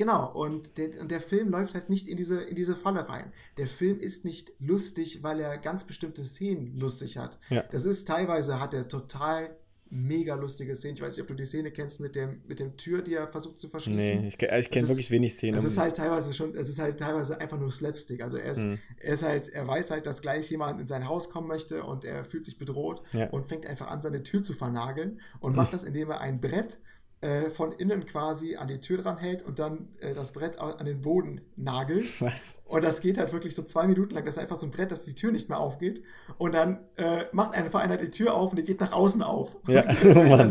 Genau, 0.00 0.32
und 0.32 0.78
der, 0.78 0.98
und 0.98 1.10
der 1.10 1.20
Film 1.20 1.50
läuft 1.50 1.74
halt 1.74 1.90
nicht 1.90 2.08
in 2.08 2.16
diese, 2.16 2.40
in 2.40 2.56
diese 2.56 2.74
Falle 2.74 3.06
rein. 3.10 3.34
Der 3.58 3.66
Film 3.66 4.00
ist 4.00 4.24
nicht 4.24 4.50
lustig, 4.58 5.22
weil 5.22 5.38
er 5.40 5.58
ganz 5.58 5.84
bestimmte 5.84 6.24
Szenen 6.24 6.74
lustig 6.78 7.18
hat. 7.18 7.38
Ja. 7.50 7.64
Das 7.70 7.84
ist 7.84 8.08
teilweise 8.08 8.60
hat 8.60 8.72
er 8.72 8.88
total 8.88 9.54
mega 9.90 10.36
lustige 10.36 10.74
Szenen. 10.74 10.94
Ich 10.94 11.02
weiß 11.02 11.12
nicht, 11.12 11.20
ob 11.20 11.28
du 11.28 11.34
die 11.34 11.44
Szene 11.44 11.70
kennst 11.70 12.00
mit 12.00 12.16
dem, 12.16 12.40
mit 12.46 12.60
dem 12.60 12.78
Tür, 12.78 13.02
die 13.02 13.12
er 13.12 13.26
versucht 13.26 13.58
zu 13.58 13.68
verschließen. 13.68 14.22
Nee, 14.22 14.28
ich, 14.28 14.40
ich 14.40 14.70
kenne 14.70 14.88
wirklich 14.88 15.10
wenig 15.10 15.34
Szenen. 15.34 15.58
Es 15.58 15.64
ist 15.64 15.76
halt 15.76 15.96
teilweise 15.98 16.32
schon, 16.32 16.54
es 16.54 16.70
ist 16.70 16.78
halt 16.78 16.98
teilweise 16.98 17.38
einfach 17.38 17.58
nur 17.58 17.70
Slapstick. 17.70 18.22
Also 18.22 18.38
er 18.38 18.52
ist, 18.52 18.64
Mhm. 18.64 18.78
er 19.00 19.12
ist 19.12 19.22
halt, 19.22 19.48
er 19.48 19.68
weiß 19.68 19.90
halt, 19.90 20.06
dass 20.06 20.22
gleich 20.22 20.50
jemand 20.50 20.80
in 20.80 20.86
sein 20.86 21.06
Haus 21.08 21.28
kommen 21.28 21.46
möchte 21.48 21.84
und 21.84 22.06
er 22.06 22.24
fühlt 22.24 22.46
sich 22.46 22.56
bedroht 22.56 23.02
Ja. 23.12 23.28
und 23.28 23.44
fängt 23.44 23.66
einfach 23.66 23.88
an, 23.88 24.00
seine 24.00 24.22
Tür 24.22 24.42
zu 24.42 24.54
vernageln 24.54 25.20
und 25.40 25.54
macht 25.56 25.74
das, 25.74 25.84
indem 25.84 26.10
er 26.10 26.20
ein 26.22 26.40
Brett 26.40 26.78
äh, 27.22 27.50
von 27.50 27.72
innen 27.72 28.06
quasi 28.06 28.56
an 28.56 28.68
die 28.68 28.80
Tür 28.80 28.98
dran 29.02 29.18
hält 29.18 29.42
und 29.42 29.58
dann 29.58 29.88
äh, 30.00 30.14
das 30.14 30.32
Brett 30.32 30.58
an 30.58 30.86
den 30.86 31.00
Boden 31.02 31.42
nagelt. 31.56 32.20
Was? 32.20 32.54
Und 32.64 32.82
das 32.84 33.00
geht 33.00 33.18
halt 33.18 33.32
wirklich 33.32 33.54
so 33.54 33.62
zwei 33.62 33.86
Minuten 33.86 34.14
lang. 34.14 34.24
Das 34.24 34.36
ist 34.36 34.42
einfach 34.42 34.56
so 34.56 34.66
ein 34.66 34.70
Brett, 34.70 34.90
dass 34.92 35.02
die 35.02 35.14
Tür 35.14 35.30
nicht 35.32 35.48
mehr 35.48 35.58
aufgeht. 35.58 36.02
Und 36.38 36.54
dann 36.54 36.78
äh, 36.96 37.24
macht 37.32 37.54
einfach 37.54 37.80
einer 37.80 37.96
die 37.98 38.10
Tür 38.10 38.34
auf 38.34 38.50
und 38.52 38.58
die 38.58 38.62
geht 38.64 38.80
nach 38.80 38.92
außen 38.92 39.22
auf. 39.22 39.56
Ja, 39.68 39.84
oh 40.04 40.22
Mann. 40.22 40.50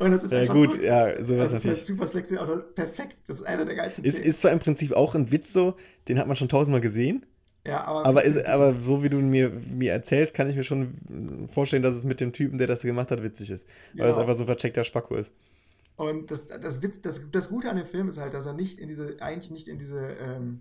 und 0.00 0.10
das 0.10 0.24
ist 0.24 0.32
Ja, 0.32 0.40
einfach 0.40 0.54
gut, 0.54 0.74
so. 0.74 0.80
ja, 0.80 1.24
sowas 1.24 1.52
das 1.52 1.64
ist 1.64 1.68
halt 1.70 1.86
super 1.86 2.06
sexy, 2.06 2.36
aber 2.36 2.60
perfekt. 2.60 3.16
Das 3.26 3.40
ist 3.40 3.46
einer 3.46 3.64
der 3.64 3.76
geilsten 3.76 4.04
Ist, 4.04 4.12
Szenen. 4.16 4.28
ist 4.28 4.40
zwar 4.40 4.50
im 4.52 4.58
Prinzip 4.58 4.92
auch 4.92 5.14
ein 5.14 5.30
Witz 5.32 5.52
so, 5.52 5.76
den 6.08 6.18
hat 6.18 6.26
man 6.26 6.36
schon 6.36 6.48
tausendmal 6.48 6.80
gesehen, 6.82 7.24
ja, 7.66 7.84
aber 7.84 8.04
aber, 8.06 8.22
ist, 8.22 8.48
aber 8.48 8.76
so 8.80 9.02
wie 9.02 9.08
du 9.08 9.16
mir, 9.16 9.48
mir 9.50 9.92
erzählst, 9.92 10.34
kann 10.34 10.48
ich 10.48 10.54
mir 10.56 10.62
schon 10.62 11.48
vorstellen, 11.52 11.82
dass 11.82 11.94
es 11.96 12.04
mit 12.04 12.20
dem 12.20 12.32
Typen, 12.32 12.58
der 12.58 12.66
das 12.68 12.82
gemacht 12.82 13.10
hat, 13.10 13.22
witzig 13.24 13.50
ist. 13.50 13.66
Weil 13.94 14.08
es 14.10 14.14
Genau. 14.14 14.20
einfach 14.20 14.34
so 14.36 14.42
ein 14.44 14.46
vercheckter 14.46 14.84
Spacko 14.84 15.16
ist. 15.16 15.32
Und 15.96 16.30
das, 16.30 16.48
das, 16.48 16.82
Witz, 16.82 17.00
das, 17.00 17.22
das 17.30 17.48
Gute 17.48 17.70
an 17.70 17.76
dem 17.76 17.86
Film 17.86 18.08
ist 18.08 18.18
halt, 18.18 18.34
dass 18.34 18.46
er 18.46 18.52
nicht 18.52 18.78
in 18.78 18.86
diese, 18.86 19.16
eigentlich 19.20 19.50
nicht 19.50 19.68
in 19.68 19.78
diese, 19.78 19.98
ähm, 19.98 20.60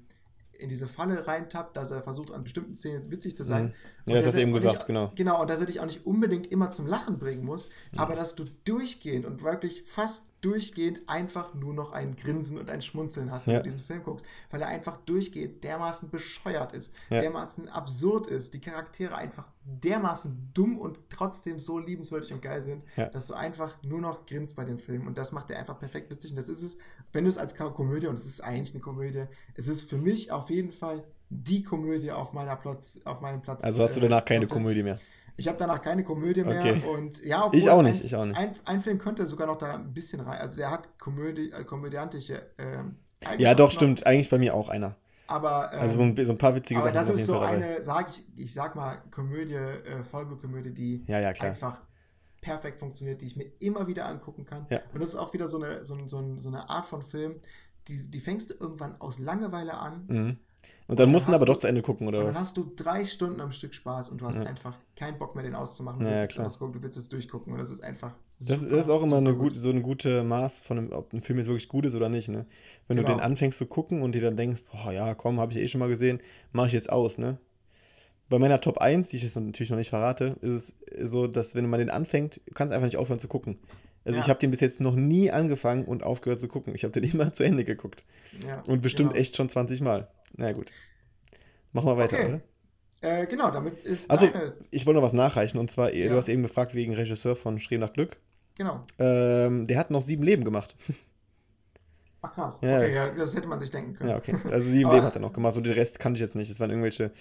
in 0.53 0.69
diese 0.69 0.87
Falle 0.87 1.27
reintappt, 1.27 1.75
dass 1.75 1.91
er 1.91 2.01
versucht, 2.01 2.31
an 2.31 2.43
bestimmten 2.43 2.73
Szenen 2.73 3.11
witzig 3.11 3.35
zu 3.35 3.43
sein. 3.43 3.65
Mhm. 3.65 3.73
Ja, 4.07 4.15
das 4.15 4.25
hast 4.27 4.35
du 4.35 4.41
eben 4.41 4.53
gesagt, 4.53 4.75
nicht, 4.75 4.87
genau. 4.87 5.11
Genau, 5.15 5.41
und 5.41 5.49
dass 5.49 5.59
er 5.61 5.65
dich 5.65 5.79
auch 5.79 5.85
nicht 5.85 6.05
unbedingt 6.05 6.47
immer 6.47 6.71
zum 6.71 6.85
Lachen 6.87 7.17
bringen 7.17 7.43
muss, 7.43 7.69
Mhm. 7.91 7.99
aber 7.99 8.15
dass 8.15 8.35
du 8.35 8.45
durchgehend 8.65 9.25
und 9.25 9.41
wirklich 9.41 9.83
fast 9.87 10.27
durchgehend 10.41 11.01
einfach 11.07 11.55
nur 11.55 11.73
noch 11.73 11.91
ein 11.91 12.15
Grinsen 12.15 12.59
und 12.59 12.69
ein 12.69 12.81
Schmunzeln 12.81 13.31
hast, 13.31 13.47
wenn 13.47 13.53
Ja. 13.55 13.59
du 13.61 13.63
diesen 13.63 13.79
Film 13.79 14.03
guckst, 14.03 14.27
weil 14.51 14.61
er 14.61 14.67
einfach 14.67 14.97
durchgehend 14.97 15.63
dermaßen 15.63 16.11
bescheuert 16.11 16.73
ist, 16.73 16.93
Ja. 17.09 17.19
dermaßen 17.19 17.67
absurd 17.67 18.27
ist, 18.27 18.53
die 18.53 18.61
Charaktere 18.61 19.15
einfach 19.15 19.49
dermaßen 19.63 20.51
dumm 20.53 20.77
und 20.77 20.99
trotzdem 21.09 21.57
so 21.57 21.79
liebenswürdig 21.79 22.31
und 22.31 22.43
geil 22.43 22.61
sind, 22.61 22.83
Ja. 22.95 23.05
dass 23.09 23.25
du 23.27 23.33
einfach 23.33 23.81
nur 23.81 24.01
noch 24.01 24.27
grinst 24.27 24.55
bei 24.55 24.65
dem 24.65 24.77
Film 24.77 25.07
und 25.07 25.17
das 25.17 25.31
macht 25.31 25.49
er 25.49 25.57
einfach 25.57 25.79
perfekt 25.79 26.11
witzig 26.11 26.31
und 26.31 26.37
das 26.37 26.49
ist 26.49 26.61
es, 26.61 26.77
wenn 27.11 27.23
du 27.23 27.29
es 27.29 27.39
als 27.39 27.55
Ko- 27.55 27.71
Komödie 27.71 28.05
und 28.05 28.13
es 28.15 28.27
ist 28.27 28.41
eigentlich 28.41 28.71
eine 28.75 28.81
Komödie, 28.81 29.25
es 29.55 29.67
ist 29.67 29.89
für 29.89 29.97
mich 29.97 30.31
auf 30.31 30.51
jeden 30.51 30.71
Fall 30.71 31.03
die 31.29 31.63
Komödie 31.63 32.11
auf 32.11 32.33
meiner 32.33 32.55
Platz, 32.55 32.99
auf 33.05 33.21
meinem 33.21 33.41
Platz. 33.41 33.63
Also 33.63 33.83
hast 33.83 33.95
du 33.95 33.99
äh, 33.99 34.03
danach 34.03 34.25
keine 34.25 34.41
Top 34.41 34.49
Ten. 34.49 34.57
Komödie 34.57 34.83
mehr. 34.83 34.97
Ich 35.37 35.47
habe 35.47 35.57
danach 35.57 35.81
keine 35.81 36.03
Komödie 36.03 36.43
mehr 36.43 36.59
Okay. 36.59 36.81
und 36.87 37.21
ja, 37.23 37.49
Ich 37.51 37.69
auch 37.69 37.81
nicht, 37.81 38.01
ein, 38.01 38.05
ich 38.05 38.15
auch 38.15 38.25
nicht. 38.25 38.37
Ein, 38.39 38.51
ein 38.65 38.79
Film 38.81 38.97
könnte 38.97 39.25
sogar 39.25 39.47
noch 39.47 39.57
da 39.57 39.73
ein 39.73 39.93
bisschen 39.93 40.21
rein, 40.21 40.39
also 40.39 40.55
der 40.57 40.71
hat 40.71 40.97
Komödie, 40.97 41.51
äh, 41.51 41.63
komödiantische 41.65 42.41
ähm, 42.57 42.97
Ja, 43.37 43.53
doch, 43.53 43.65
noch, 43.65 43.71
stimmt. 43.73 44.05
Eigentlich 44.05 44.29
bei 44.29 44.37
mir 44.37 44.53
auch 44.53 44.69
einer. 44.69 44.95
Aber, 45.27 45.71
ähm, 45.73 45.79
Also 45.81 45.95
so 45.95 46.01
ein, 46.03 46.25
so 46.25 46.31
ein 46.31 46.37
paar 46.37 46.55
witzige 46.55 46.79
aber 46.79 46.89
Sachen 46.89 46.99
das 46.99 47.07
sind 47.07 47.15
ist 47.15 47.25
so 47.25 47.33
Fall 47.35 47.55
eine, 47.55 47.81
sag 47.81 48.09
ich, 48.09 48.23
ich 48.37 48.53
sag 48.53 48.75
mal, 48.75 48.97
Komödie, 49.11 49.55
äh, 49.55 50.03
Vollblutkomödie, 50.03 50.71
die 50.71 51.03
Ja, 51.07 51.19
ja, 51.19 51.29
einfach 51.29 51.83
perfekt 52.41 52.79
funktioniert, 52.79 53.21
die 53.21 53.25
ich 53.25 53.35
mir 53.35 53.51
immer 53.59 53.87
wieder 53.87 54.07
angucken 54.07 54.45
kann. 54.45 54.67
Ja. 54.69 54.79
Und 54.93 55.01
das 55.01 55.09
ist 55.09 55.15
auch 55.15 55.33
wieder 55.33 55.49
so 55.49 55.61
eine, 55.61 55.83
so, 55.83 55.97
so, 56.05 56.37
so 56.37 56.49
eine 56.49 56.69
Art 56.69 56.85
von 56.85 57.01
Film, 57.01 57.35
die, 57.87 58.09
die 58.09 58.19
fängst 58.19 58.51
du 58.51 58.53
irgendwann 58.59 59.01
aus 59.01 59.19
Langeweile 59.19 59.77
an 59.79 60.05
Mhm. 60.07 60.37
Und 60.87 60.99
dann 60.99 61.07
dann 61.07 61.13
mussten 61.13 61.33
aber 61.33 61.45
du- 61.45 61.53
doch 61.53 61.59
zu 61.59 61.67
Ende 61.67 61.81
gucken, 61.81 62.07
oder 62.07 62.19
und 62.19 62.25
dann 62.25 62.35
hast 62.39 62.57
du 62.57 62.71
drei 62.75 63.03
Stunden 63.05 63.41
am 63.41 63.51
Stück 63.51 63.73
Spaß 63.73 64.09
und 64.09 64.21
du 64.21 64.25
hast 64.27 64.35
Ja. 64.37 64.43
einfach 64.43 64.75
keinen 64.95 65.17
Bock 65.17 65.33
mehr, 65.33 65.43
den 65.43 65.55
auszumachen. 65.55 65.99
Du 66.01 66.05
Ja, 66.05 66.17
willst 66.21 66.29
klar. 66.29 66.47
gucken, 66.59 66.73
du 66.73 66.83
willst 66.83 66.97
es 66.97 67.09
durchgucken 67.09 67.53
und 67.53 67.59
das 67.59 67.71
ist 67.71 67.83
einfach 67.83 68.15
Das, 68.39 68.59
super, 68.59 68.75
das 68.75 68.85
ist 68.85 68.91
auch 68.91 69.01
immer 69.03 69.17
eine 69.17 69.33
gut. 69.33 69.53
gut, 69.53 69.57
so 69.57 69.69
ein 69.71 69.81
gute 69.81 70.23
Maß 70.23 70.59
von 70.59 70.77
einem, 70.77 70.91
ob 70.91 71.11
ein 71.13 71.21
Film 71.21 71.39
jetzt 71.39 71.47
wirklich 71.47 71.69
gut 71.69 71.85
ist 71.87 71.95
oder 71.95 72.07
nicht, 72.09 72.27
ne? 72.29 72.45
Wenn 72.87 72.97
Genau. 72.97 73.09
du 73.09 73.15
den 73.15 73.21
anfängst 73.21 73.57
zu 73.57 73.65
gucken 73.65 74.03
und 74.03 74.13
dir 74.13 74.21
dann 74.21 74.37
denkst, 74.37 74.61
boah, 74.71 74.91
ja, 74.91 75.15
komm, 75.15 75.39
habe 75.39 75.53
ich 75.53 75.57
eh 75.57 75.67
schon 75.67 75.79
mal 75.79 75.89
gesehen, 75.89 76.19
mache 76.51 76.67
ich 76.67 76.73
jetzt 76.73 76.91
aus, 76.91 77.17
ne? 77.17 77.39
Bei 78.29 78.37
meiner 78.39 78.61
Top 78.61 78.77
1, 78.79 79.09
die 79.09 79.17
ich 79.17 79.23
jetzt 79.23 79.35
natürlich 79.35 79.69
noch 79.71 79.77
nicht 79.77 79.89
verrate, 79.89 80.35
ist 80.41 80.73
es 80.91 81.11
so, 81.11 81.25
dass 81.27 81.55
wenn 81.55 81.67
man 81.69 81.79
den 81.79 81.89
anfängt, 81.89 82.41
du 82.45 82.53
kannst 82.53 82.73
einfach 82.73 82.85
nicht 82.85 82.97
aufhören 82.97 83.19
zu 83.19 83.27
gucken. 83.27 83.57
Also 84.03 84.17
Ja. 84.19 84.23
ich 84.23 84.29
habe 84.29 84.39
den 84.39 84.51
bis 84.51 84.59
jetzt 84.59 84.79
noch 84.81 84.95
nie 84.95 85.31
angefangen 85.31 85.85
und 85.85 86.03
aufgehört 86.03 86.39
zu 86.39 86.47
gucken. 86.47 86.75
Ich 86.75 86.83
habe 86.83 86.91
den 86.99 87.03
immer 87.11 87.33
zu 87.33 87.43
Ende 87.43 87.63
geguckt. 87.65 88.03
Ja, 88.47 88.61
Und 88.67 88.81
bestimmt 88.83 89.11
genau. 89.11 89.19
echt 89.21 89.35
schon 89.35 89.49
20 89.49 89.81
Mal. 89.81 90.07
Na 90.37 90.51
gut. 90.51 90.71
Machen 91.71 91.87
wir 91.89 91.97
weiter, 91.97 92.15
Okay. 92.17 92.27
oder? 92.27 92.41
Äh, 93.01 93.27
genau, 93.27 93.51
damit 93.51 93.79
ist 93.81 94.09
Also, 94.09 94.27
ich 94.71 94.85
wollte 94.85 94.99
noch 94.99 95.05
was 95.05 95.13
nachreichen. 95.13 95.57
Und 95.59 95.69
zwar, 95.69 95.93
Ja. 95.93 96.09
du 96.09 96.17
hast 96.17 96.27
eben 96.29 96.41
gefragt 96.43 96.73
wegen 96.73 96.93
Regisseur 96.93 97.35
von 97.35 97.59
Streben 97.59 97.81
nach 97.81 97.93
Glück. 97.93 98.13
Genau. 98.57 98.81
Ähm, 98.99 99.67
der 99.67 99.77
hat 99.77 99.91
noch 99.91 100.01
sieben 100.01 100.23
Leben 100.23 100.43
gemacht. 100.45 100.75
Ach 102.21 102.33
krass. 102.33 102.61
Ja. 102.61 102.77
Okay, 102.79 102.93
ja, 102.95 103.09
das 103.13 103.35
hätte 103.35 103.47
man 103.47 103.59
sich 103.59 103.69
denken 103.69 103.93
können. 103.93 104.09
Ja, 104.09 104.17
okay. 104.17 104.35
Also 104.51 104.67
sieben 104.69 104.89
Leben 104.91 105.03
hat 105.03 105.13
er 105.15 105.21
noch 105.21 105.33
gemacht. 105.33 105.53
So 105.53 105.61
den 105.61 105.73
Rest 105.73 105.99
kannte 105.99 106.17
ich 106.17 106.21
jetzt 106.21 106.35
nicht. 106.35 106.49
Das 106.49 106.59
waren 106.59 106.69
irgendwelche, 106.71 107.11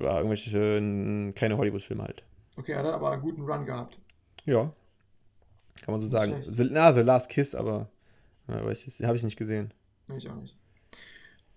ja, 0.00 0.16
irgendwelche, 0.16 0.56
äh, 0.56 1.32
keine 1.32 1.58
Hollywood-Filme 1.58 2.02
halt. 2.04 2.22
Okay, 2.56 2.72
er 2.72 2.78
hat 2.78 2.86
aber 2.86 3.10
einen 3.10 3.22
guten 3.22 3.42
Run 3.42 3.66
gehabt. 3.66 4.00
Ja. 4.44 4.72
Kann 5.82 5.92
man 5.92 6.00
so 6.00 6.06
Nicht 6.06 6.12
sagen. 6.12 6.42
The, 6.42 6.68
na, 6.70 6.92
The 6.94 7.00
Last 7.00 7.28
Kiss, 7.28 7.54
aber, 7.54 7.90
aber 8.46 8.70
ich, 8.70 8.86
habe 9.02 9.16
ich 9.16 9.22
nicht 9.24 9.36
gesehen. 9.36 9.74
Nee, 10.06 10.16
ich 10.16 10.30
auch 10.30 10.36
nicht. 10.36 10.56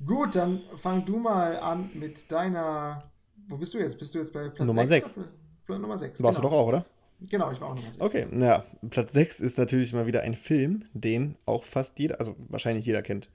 Gut, 0.04 0.36
dann 0.36 0.62
fang 0.76 1.06
du 1.06 1.18
mal 1.18 1.58
an 1.60 1.90
mit 1.94 2.32
deiner. 2.32 3.04
Wo 3.48 3.58
bist 3.58 3.74
du 3.74 3.78
jetzt? 3.78 3.98
Bist 3.98 4.14
du 4.16 4.20
jetzt 4.20 4.34
bei 4.34 4.50
Platz 4.50 4.60
Nummer 4.68 4.88
sechs 4.88 5.14
sechs. 5.14 5.18
oder? 5.18 5.80
Nummer 5.80 5.98
6. 5.98 6.22
Warst 6.22 6.38
genau. 6.38 6.50
du 6.50 6.56
doch 6.56 6.62
auch, 6.62 6.68
oder? 6.68 6.86
Genau, 7.22 7.52
ich 7.52 7.60
war 7.62 7.70
auch 7.70 7.76
Nummer 7.76 7.92
6. 7.92 8.02
Okay, 8.02 8.28
ja. 8.40 8.66
Platz 8.90 9.14
6 9.14 9.40
ist 9.40 9.58
natürlich 9.58 9.94
mal 9.94 10.06
wieder 10.06 10.22
ein 10.22 10.36
Film, 10.36 10.86
den 10.94 11.36
auch 11.46 11.64
fast 11.64 11.98
jeder, 11.98 12.20
also 12.20 12.36
wahrscheinlich 12.50 12.86
jeder 12.86 13.02
kennt. 13.02 13.30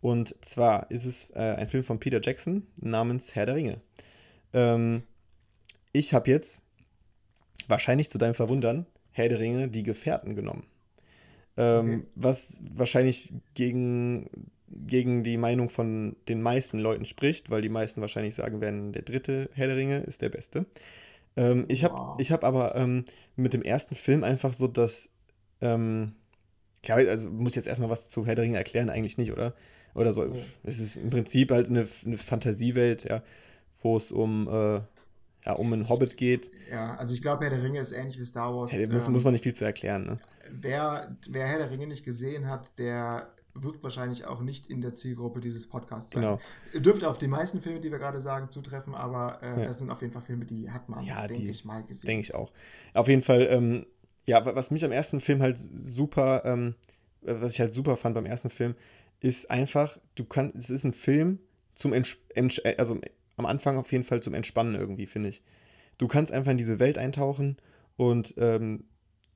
Und 0.00 0.34
zwar 0.40 0.90
ist 0.90 1.04
es 1.04 1.30
äh, 1.30 1.38
ein 1.56 1.68
Film 1.68 1.84
von 1.84 2.00
Peter 2.00 2.20
Jackson 2.22 2.66
namens 2.76 3.34
Herr 3.34 3.46
der 3.46 3.54
Ringe. 3.54 3.80
Ähm, 4.52 5.02
ich 5.92 6.14
habe 6.14 6.30
jetzt, 6.30 6.62
wahrscheinlich 7.68 8.10
zu 8.10 8.18
deinem 8.18 8.34
Verwundern, 8.34 8.86
Herr 9.12 9.28
der 9.28 9.38
Ringe, 9.38 9.68
die 9.68 9.82
Gefährten 9.82 10.34
genommen. 10.34 10.66
Ähm, 11.56 11.80
Okay. 11.80 12.02
Was 12.14 12.58
wahrscheinlich 12.74 13.32
gegen, 13.54 14.30
gegen 14.70 15.24
die 15.24 15.36
Meinung 15.36 15.68
von 15.68 16.16
den 16.28 16.42
meisten 16.42 16.78
Leuten 16.78 17.04
spricht, 17.04 17.50
weil 17.50 17.62
die 17.62 17.68
meisten 17.68 18.00
wahrscheinlich 18.00 18.34
sagen 18.34 18.60
werden, 18.60 18.92
der 18.92 19.02
dritte 19.02 19.50
Herr 19.54 19.66
der 19.66 19.76
Ringe 19.76 20.00
ist 20.00 20.22
der 20.22 20.28
beste. 20.28 20.66
Ähm, 21.36 21.64
ich 21.68 21.84
habe 21.84 21.94
Wow. 21.94 22.20
ich 22.20 22.30
hab 22.32 22.44
aber 22.44 22.74
ähm, 22.76 23.04
mit 23.36 23.52
dem 23.52 23.62
ersten 23.62 23.94
Film 23.94 24.22
einfach 24.24 24.52
so 24.52 24.68
das, 24.68 25.08
ähm, 25.60 26.12
ja, 26.84 26.94
also 26.96 27.28
muss 27.30 27.50
ich 27.50 27.56
jetzt 27.56 27.66
erstmal 27.66 27.90
was 27.90 28.08
zu 28.08 28.26
Herr 28.26 28.34
der 28.34 28.44
Ringe 28.44 28.56
erklären, 28.58 28.90
eigentlich 28.90 29.18
nicht, 29.18 29.32
oder? 29.32 29.54
Oder 29.94 30.12
so. 30.12 30.24
Nee. 30.24 30.44
Es 30.62 30.78
ist 30.78 30.96
im 30.96 31.10
Prinzip 31.10 31.50
halt 31.50 31.68
eine, 31.68 31.86
eine 32.06 32.16
Fantasiewelt, 32.18 33.04
ja, 33.04 33.22
wo 33.82 33.96
es 33.96 34.12
um, 34.12 34.46
äh, 34.48 34.80
ja, 35.46 35.52
um 35.56 35.72
einen 35.72 35.88
Hobbit 35.88 36.16
geht. 36.16 36.48
Ja, 36.70 36.94
also 36.96 37.12
ich 37.14 37.22
glaube, 37.22 37.44
Herr 37.44 37.50
der 37.50 37.62
Ringe 37.64 37.80
ist 37.80 37.90
ähnlich 37.92 38.18
wie 38.20 38.24
Star 38.24 38.54
Wars. 38.54 38.72
Ja, 38.72 38.86
muss, 38.88 39.06
Ähm, 39.06 39.12
muss 39.12 39.24
man 39.24 39.32
nicht 39.32 39.42
viel 39.42 39.54
zu 39.54 39.64
erklären, 39.64 40.04
ne? 40.06 40.16
wer, 40.52 41.16
wer 41.28 41.46
Herr 41.48 41.58
der 41.58 41.70
Ringe 41.72 41.86
nicht 41.88 42.04
gesehen 42.04 42.48
hat, 42.48 42.78
der 42.78 43.28
wird 43.54 43.82
wahrscheinlich 43.82 44.24
auch 44.26 44.42
nicht 44.42 44.66
in 44.68 44.80
der 44.80 44.92
Zielgruppe 44.94 45.40
dieses 45.40 45.68
Podcasts 45.68 46.12
sein. 46.12 46.22
Genau. 46.22 46.40
Dürfte 46.74 47.08
auf 47.08 47.18
die 47.18 47.26
meisten 47.28 47.60
Filme, 47.60 47.80
die 47.80 47.90
wir 47.90 47.98
gerade 47.98 48.20
sagen, 48.20 48.48
zutreffen, 48.48 48.94
aber 48.94 49.40
äh, 49.42 49.60
Ja. 49.60 49.66
das 49.66 49.78
sind 49.80 49.90
auf 49.90 50.00
jeden 50.00 50.12
Fall 50.12 50.22
Filme, 50.22 50.44
die 50.44 50.70
hat 50.70 50.88
man, 50.88 51.04
Ja, 51.04 51.26
denke 51.26 51.48
ich, 51.48 51.64
mal 51.64 51.82
gesehen. 51.84 52.08
Denke 52.08 52.22
ich 52.22 52.34
auch. 52.34 52.52
Auf 52.94 53.08
jeden 53.08 53.22
Fall, 53.22 53.48
ähm, 53.50 53.86
ja, 54.26 54.44
wa- 54.44 54.54
was 54.54 54.70
mich 54.70 54.84
am 54.84 54.92
ersten 54.92 55.20
Film 55.20 55.42
halt 55.42 55.58
super, 55.58 56.42
ähm, 56.44 56.74
was 57.22 57.52
ich 57.52 57.60
halt 57.60 57.72
super 57.74 57.96
fand 57.96 58.14
beim 58.14 58.26
ersten 58.26 58.50
Film, 58.50 58.74
ist 59.20 59.50
einfach, 59.50 59.98
du 60.14 60.24
kannst, 60.24 60.56
es 60.56 60.70
ist 60.70 60.84
ein 60.84 60.92
Film 60.92 61.38
zum 61.74 61.92
Entsch 61.92 62.18
Entsch 62.34 62.60
äh, 62.64 62.76
also 62.78 62.98
am 63.36 63.46
Anfang 63.46 63.76
auf 63.78 63.90
jeden 63.92 64.04
Fall 64.04 64.22
zum 64.22 64.34
Entspannen 64.34 64.74
irgendwie, 64.74 65.06
finde 65.06 65.30
ich. 65.30 65.42
Du 65.98 66.08
kannst 66.08 66.32
einfach 66.32 66.50
in 66.52 66.56
diese 66.58 66.78
Welt 66.78 66.96
eintauchen 66.98 67.56
und 67.96 68.34
ähm, 68.38 68.84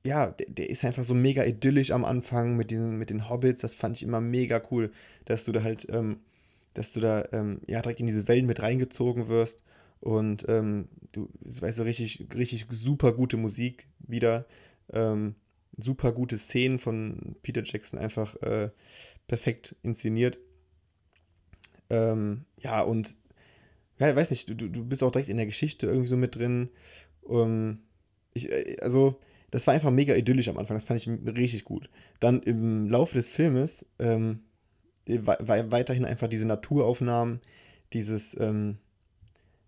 ja, 0.05 0.27
der, 0.27 0.47
der 0.49 0.69
ist 0.69 0.85
einfach 0.85 1.03
so 1.03 1.13
mega 1.13 1.43
idyllisch 1.45 1.91
am 1.91 2.05
Anfang 2.05 2.55
mit 2.55 2.71
den, 2.71 2.97
mit 2.97 3.09
den 3.09 3.29
Hobbits, 3.29 3.61
das 3.61 3.75
fand 3.75 3.97
ich 3.97 4.03
immer 4.03 4.21
mega 4.21 4.61
cool, 4.71 4.91
dass 5.25 5.45
du 5.45 5.51
da 5.51 5.63
halt, 5.63 5.87
ähm, 5.89 6.19
dass 6.73 6.93
du 6.93 6.99
da 6.99 7.27
ähm, 7.31 7.61
ja 7.67 7.81
direkt 7.81 7.99
in 8.01 8.07
diese 8.07 8.27
Welt 8.27 8.45
mit 8.45 8.61
reingezogen 8.61 9.27
wirst 9.27 9.63
und 10.01 10.45
ähm, 10.47 10.87
du 11.11 11.29
weißt 11.43 11.79
du, 11.79 11.83
richtig, 11.83 12.25
richtig 12.35 12.67
super 12.71 13.13
gute 13.13 13.37
Musik 13.37 13.87
wieder, 13.99 14.45
ähm, 14.93 15.35
super 15.77 16.11
gute 16.11 16.37
Szenen 16.37 16.79
von 16.79 17.35
Peter 17.43 17.63
Jackson 17.63 17.99
einfach 17.99 18.35
äh, 18.41 18.69
perfekt 19.27 19.75
inszeniert. 19.83 20.37
Ähm, 21.89 22.45
ja, 22.59 22.81
und 22.81 23.15
ja, 23.99 24.15
weiß 24.15 24.31
nicht, 24.31 24.49
du, 24.49 24.55
du 24.55 24.67
du 24.69 24.85
bist 24.85 25.03
auch 25.03 25.11
direkt 25.11 25.29
in 25.29 25.37
der 25.37 25.45
Geschichte 25.45 25.87
irgendwie 25.87 26.07
so 26.07 26.17
mit 26.17 26.35
drin. 26.35 26.69
Ähm, 27.29 27.79
ich, 28.33 28.51
äh, 28.51 28.77
also, 28.81 29.19
das 29.55 29.67
war 29.67 29.73
einfach 29.73 29.89
mega 29.89 30.13
idyllisch 30.13 30.49
am 30.49 30.57
Anfang, 30.57 30.75
das 30.75 30.83
fand 30.83 30.99
ich 30.99 31.09
richtig 31.33 31.63
gut. 31.63 31.89
Dann 32.19 32.41
im 32.41 32.89
Laufe 32.89 33.15
des 33.15 33.29
Filmes 33.29 33.85
ähm, 33.99 34.41
war, 35.07 35.37
war 35.47 35.71
weiterhin 35.71 36.03
einfach 36.03 36.27
diese 36.27 36.45
Naturaufnahmen, 36.45 37.39
dieses, 37.93 38.37
ähm, 38.37 38.79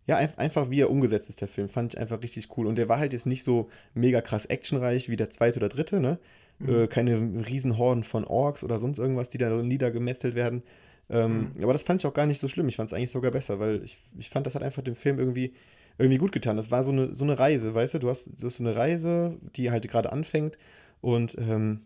ja, 0.06 0.18
ein, 0.18 0.38
einfach 0.38 0.70
wie 0.70 0.82
er 0.82 0.90
umgesetzt 0.90 1.30
ist, 1.30 1.40
der 1.40 1.48
Film, 1.48 1.70
fand 1.70 1.94
ich 1.94 2.00
einfach 2.02 2.22
richtig 2.22 2.50
cool. 2.58 2.68
Und 2.68 2.76
der 2.78 2.90
war 2.90 3.00
halt 3.00 3.14
jetzt 3.14 3.26
nicht 3.26 3.46
so 3.46 3.70
mega 3.94 4.20
krass 4.20 4.46
actionreich 4.46 5.08
wie 5.08 5.16
der 5.16 5.30
zweite 5.30 5.58
oder 5.58 5.70
dritte, 5.70 6.02
ne? 6.02 6.20
Mhm. 6.60 6.84
Äh, 6.84 6.88
keine 6.88 7.48
Riesenhorden 7.48 8.04
von 8.04 8.26
Orks 8.26 8.66
oder 8.66 8.80
sonst 8.80 9.00
irgendwas, 9.00 9.30
die 9.30 9.38
da 9.38 9.50
niedergemetzelt 9.50 10.36
werden. 10.36 10.64
Ähm, 11.10 11.54
Aber 11.62 11.72
das 11.72 11.84
fand 11.84 12.02
ich 12.02 12.08
auch 12.08 12.14
gar 12.14 12.26
nicht 12.26 12.42
so 12.42 12.50
schlimm. 12.50 12.68
Ich 12.68 12.76
fand 12.76 12.90
es 12.90 12.94
eigentlich 12.94 13.12
sogar 13.12 13.32
besser, 13.32 13.62
weil 13.62 13.82
ich, 13.86 13.98
ich 14.18 14.30
fand, 14.30 14.46
das 14.46 14.56
hat 14.56 14.64
einfach 14.64 14.84
dem 14.84 14.98
Film 14.98 15.18
irgendwie, 15.18 15.54
irgendwie 15.98 16.18
gut 16.18 16.32
getan. 16.32 16.58
Das 16.58 16.72
war 16.72 16.84
so 16.84 16.92
eine, 16.92 17.14
so 17.16 17.24
eine 17.24 17.40
Reise, 17.40 17.74
weißt 17.74 17.96
du? 17.96 18.00
Du 18.00 18.10
hast, 18.10 18.30
du 18.40 18.48
hast 18.48 18.58
so 18.58 18.64
eine 18.64 18.76
Reise, 18.76 19.38
die 19.56 19.72
halt 19.72 19.88
gerade 19.90 20.12
anfängt 20.12 20.58
und 21.02 21.36
ähm, 21.40 21.82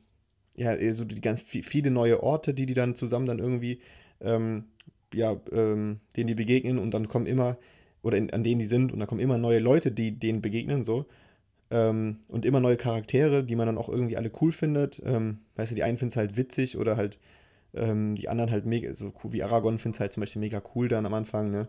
ja, 0.56 0.76
so 0.94 1.06
die 1.06 1.22
ganz 1.22 1.42
vi- 1.44 1.64
viele 1.64 1.92
neue 1.92 2.22
Orte, 2.24 2.54
die 2.54 2.66
die 2.66 2.74
dann 2.74 2.96
zusammen 2.96 3.26
dann 3.26 3.40
irgendwie, 3.40 3.80
ähm, 4.22 4.66
ja, 5.14 5.36
ähm, 5.52 6.00
denen 6.18 6.28
die 6.28 6.36
begegnen 6.36 6.78
und 6.80 6.92
dann 6.94 7.08
kommen 7.08 7.26
immer, 7.26 7.58
oder 8.04 8.18
in, 8.18 8.32
an 8.32 8.44
denen 8.44 8.60
die 8.60 8.66
sind 8.66 8.92
und 8.92 9.00
dann 9.00 9.08
kommen 9.08 9.22
immer 9.22 9.38
neue 9.38 9.60
Leute, 9.60 9.92
die 9.92 10.12
denen 10.20 10.42
begegnen, 10.42 10.84
so. 10.84 11.06
Ähm, 11.72 12.18
und 12.28 12.46
immer 12.46 12.60
neue 12.60 12.78
Charaktere, 12.78 13.44
die 13.44 13.56
man 13.56 13.66
dann 13.68 13.78
auch 13.78 13.90
irgendwie 13.90 14.18
alle 14.18 14.32
cool 14.42 14.52
findet. 14.52 15.02
Ähm, 15.06 15.40
weißt 15.56 15.72
du, 15.72 15.76
die 15.76 15.84
einen 15.84 15.98
finden 15.98 16.12
es 16.12 16.18
halt 16.18 16.38
witzig 16.38 16.78
oder 16.78 16.98
halt 16.98 17.18
ähm, 17.76 18.16
die 18.16 18.30
anderen 18.30 18.52
halt 18.52 18.66
mega, 18.66 18.94
so 18.94 19.14
cool 19.24 19.34
wie 19.34 19.44
Aragorn 19.44 19.80
findet 19.80 19.98
es 19.98 20.00
halt 20.02 20.14
zum 20.14 20.22
Beispiel 20.22 20.42
mega 20.42 20.62
cool 20.76 20.88
dann 20.90 21.06
am 21.06 21.14
Anfang, 21.16 21.52
ne? 21.52 21.68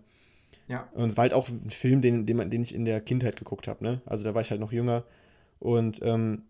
Ja. 0.68 0.88
Und 0.94 1.10
es 1.10 1.16
war 1.16 1.22
halt 1.22 1.32
auch 1.32 1.48
ein 1.48 1.70
Film, 1.70 2.00
den, 2.00 2.26
den, 2.26 2.50
den 2.50 2.62
ich 2.62 2.74
in 2.74 2.84
der 2.84 3.00
Kindheit 3.00 3.36
geguckt 3.36 3.68
habe, 3.68 3.84
ne? 3.84 4.00
Also 4.06 4.24
da 4.24 4.34
war 4.34 4.42
ich 4.42 4.50
halt 4.50 4.60
noch 4.60 4.72
jünger 4.72 5.04
und 5.58 6.00
ähm, 6.02 6.42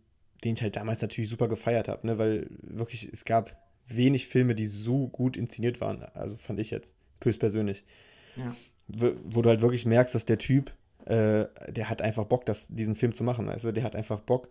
den 0.45 0.55
ich 0.55 0.63
halt 0.63 0.77
damals 0.77 1.03
natürlich 1.03 1.31
super 1.31 1.49
gefeiert 1.49 1.89
habe, 1.89 2.07
ne? 2.07 2.19
Weil 2.19 2.49
wirklich, 2.63 3.09
es 3.13 3.25
gab 3.25 3.55
wenig 3.89 4.27
Filme, 4.27 4.55
die 4.55 4.67
so 4.67 5.09
gut 5.09 5.37
inszeniert 5.37 5.81
waren. 5.81 6.03
Also 6.15 6.37
fand 6.37 6.59
ich 6.61 6.71
jetzt, 6.71 6.95
höchstpersönlich. 7.23 7.85
Ja. 8.37 8.55
Wo, 8.89 9.13
wo 9.25 9.43
du 9.43 9.49
halt 9.49 9.61
wirklich 9.61 9.87
merkst, 9.87 10.15
dass 10.15 10.25
der 10.25 10.39
Typ, 10.39 10.73
äh, 11.07 11.47
der 11.69 11.89
hat 11.89 12.03
einfach 12.03 12.25
Bock, 12.25 12.47
das, 12.47 12.69
diesen 12.69 12.97
Film 12.97 13.13
zu 13.13 13.25
machen. 13.25 13.49
Also 13.49 13.73
der 13.73 13.85
hat 13.85 13.97
einfach 13.97 14.21
Bock, 14.21 14.49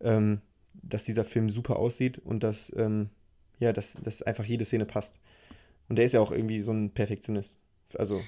ähm, 0.00 0.40
dass 0.82 1.04
dieser 1.04 1.24
Film 1.24 1.50
super 1.50 1.76
aussieht 1.76 2.18
und 2.18 2.42
dass, 2.42 2.72
ähm, 2.76 3.10
ja, 3.58 3.72
dass, 3.72 3.94
dass 3.94 4.22
einfach 4.22 4.44
jede 4.44 4.64
Szene 4.64 4.86
passt. 4.86 5.16
Und 5.88 5.96
der 5.96 6.04
ist 6.04 6.12
ja 6.12 6.20
auch 6.20 6.32
irgendwie 6.32 6.60
so 6.60 6.72
ein 6.72 6.90
Perfektionist. 6.90 7.58
Also, 7.96 8.20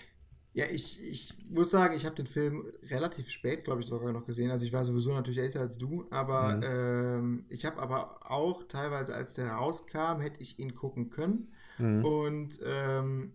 Ja, 0.56 0.64
ich, 0.70 1.06
ich 1.10 1.34
muss 1.50 1.70
sagen, 1.70 1.94
ich 1.94 2.06
habe 2.06 2.14
den 2.16 2.26
Film 2.26 2.64
relativ 2.84 3.30
spät, 3.30 3.64
glaube 3.64 3.82
ich, 3.82 3.86
sogar 3.86 4.12
noch 4.12 4.24
gesehen. 4.24 4.50
Also 4.50 4.64
ich 4.64 4.72
war 4.72 4.84
sowieso 4.84 5.12
natürlich 5.12 5.38
älter 5.40 5.60
als 5.60 5.76
du, 5.76 6.06
aber 6.10 6.56
Mhm. 6.56 6.62
ähm, 6.64 7.44
ich 7.50 7.66
habe 7.66 7.78
aber 7.80 8.20
auch 8.30 8.62
teilweise, 8.66 9.14
als 9.14 9.34
der 9.34 9.52
rauskam, 9.52 10.20
hätte 10.20 10.40
ich 10.40 10.58
ihn 10.58 10.74
gucken 10.74 11.10
können. 11.10 11.52
mhm. 11.78 12.04
Und 12.04 12.58
ähm, 12.64 13.34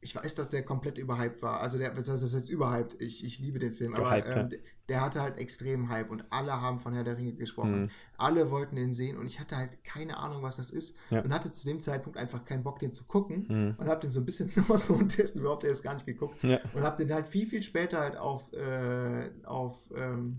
ich 0.00 0.14
weiß, 0.14 0.36
dass 0.36 0.48
der 0.50 0.62
komplett 0.62 0.96
überhyped 0.96 1.42
war. 1.42 1.60
Also 1.60 1.76
der, 1.78 1.90
das 1.90 2.32
jetzt 2.32 2.48
überhyped? 2.48 3.00
Ich, 3.02 3.24
ich 3.24 3.40
liebe 3.40 3.58
den 3.58 3.72
Film, 3.72 3.94
aber 3.94 4.16
ja. 4.16 4.42
ähm, 4.42 4.48
der, 4.88 5.00
hatte 5.00 5.20
halt 5.20 5.38
extrem 5.38 5.88
Hype 5.88 6.10
und 6.10 6.24
alle 6.30 6.52
haben 6.52 6.78
von 6.78 6.92
Herr 6.92 7.02
der 7.02 7.16
Ringe 7.16 7.32
gesprochen. 7.32 7.82
Mhm. 7.82 7.90
Alle 8.16 8.50
wollten 8.50 8.76
den 8.76 8.92
sehen 8.94 9.16
und 9.18 9.26
ich 9.26 9.40
hatte 9.40 9.56
halt 9.56 9.82
keine 9.82 10.18
Ahnung, 10.18 10.42
was 10.42 10.56
das 10.56 10.70
ist 10.70 10.96
Ja. 11.10 11.20
und 11.22 11.34
hatte 11.34 11.50
zu 11.50 11.66
dem 11.66 11.80
Zeitpunkt 11.80 12.16
einfach 12.16 12.44
keinen 12.44 12.62
Bock, 12.62 12.78
den 12.78 12.92
zu 12.92 13.04
gucken 13.04 13.46
Mhm. 13.48 13.74
und 13.76 13.88
habe 13.88 14.00
den 14.00 14.10
so 14.12 14.20
ein 14.20 14.26
bisschen 14.26 14.52
was 14.68 14.84
vom 14.84 15.08
Testen 15.08 15.40
überhaupt 15.40 15.64
erst 15.64 15.82
gar 15.82 15.94
nicht 15.94 16.06
geguckt 16.06 16.36
Ja, 16.42 16.60
und 16.74 16.82
habe 16.82 16.96
den 17.04 17.12
halt 17.12 17.26
viel, 17.26 17.46
viel 17.46 17.62
später 17.62 17.98
halt 17.98 18.16
auf, 18.16 18.52
äh, 18.52 19.30
auf, 19.44 19.90
ähm, 19.96 20.38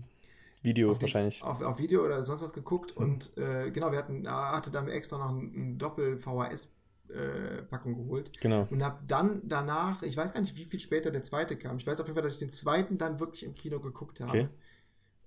Video 0.62 0.90
auf, 0.90 1.00
wahrscheinlich. 1.00 1.42
auf, 1.42 1.62
auf 1.62 1.78
Video 1.78 2.04
oder 2.04 2.22
sonst 2.24 2.42
was 2.42 2.52
geguckt 2.52 2.92
und 2.96 3.36
äh, 3.38 3.70
genau, 3.70 3.92
wir 3.92 3.98
hatten, 3.98 4.24
da 4.24 4.52
hatte 4.52 4.70
dann 4.70 4.88
extra 4.88 5.18
noch 5.18 5.30
ein, 5.30 5.76
ein 7.14 7.56
Doppel-VHS-Packung 7.58 7.94
geholt 7.96 8.40
Genau. 8.40 8.66
und 8.70 8.82
habe 8.84 9.00
dann 9.06 9.40
danach, 9.44 10.02
ich 10.02 10.16
weiß 10.16 10.32
gar 10.32 10.40
nicht, 10.40 10.56
wie 10.56 10.64
viel 10.64 10.80
später 10.80 11.10
der 11.10 11.22
zweite 11.22 11.56
kam. 11.56 11.76
Ich 11.76 11.86
weiß 11.86 12.00
auf 12.00 12.06
jeden 12.06 12.14
Fall, 12.14 12.22
dass 12.22 12.34
ich 12.34 12.38
den 12.38 12.50
zweiten 12.50 12.98
dann 12.98 13.20
wirklich 13.20 13.44
im 13.44 13.54
Kino 13.54 13.80
geguckt 13.80 14.20
habe. 14.20 14.30
Okay. 14.30 14.48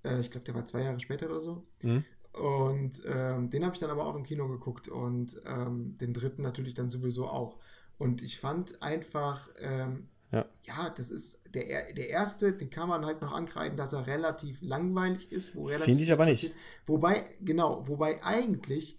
Äh, 0.04 0.20
ich 0.20 0.32
glaube, 0.32 0.46
der 0.46 0.56
war 0.56 0.66
zwei 0.66 0.82
Jahre 0.84 1.00
später 1.00 1.28
oder 1.30 1.40
so. 1.42 1.66
Mhm. 1.82 2.04
Und 2.34 3.02
ähm, 3.06 3.50
den 3.52 3.64
habe 3.64 3.76
ich 3.76 3.80
dann 3.80 3.92
aber 3.92 4.06
auch 4.08 4.16
im 4.16 4.24
Kino 4.24 4.48
geguckt 4.48 4.88
und 4.88 5.40
ähm, 5.46 5.98
den 6.00 6.14
dritten 6.14 6.42
natürlich 6.42 6.74
dann 6.74 6.90
sowieso 6.90 7.28
auch. 7.28 7.60
Und 8.00 8.24
ich 8.24 8.40
fand 8.40 8.82
einfach, 8.82 9.50
ähm, 9.62 10.10
Ja. 10.32 10.46
ja, 10.64 10.90
das 10.90 11.12
ist 11.12 11.44
der, 11.54 11.64
der 11.94 12.10
erste, 12.10 12.54
den 12.54 12.72
kann 12.72 12.90
man 12.90 13.06
halt 13.06 13.22
noch 13.22 13.34
ankreiden, 13.34 13.78
dass 13.78 13.94
er 13.94 14.08
relativ 14.08 14.62
langweilig 14.64 15.32
ist, 15.32 15.56
wo 15.56 15.66
relativ 15.68 15.86
Finde 15.94 16.04
ich 16.06 16.12
aber 16.12 16.26
nicht. 16.26 16.52
Wobei, 16.88 17.24
genau, 17.42 17.88
wobei 17.88 18.24
eigentlich 18.24 18.98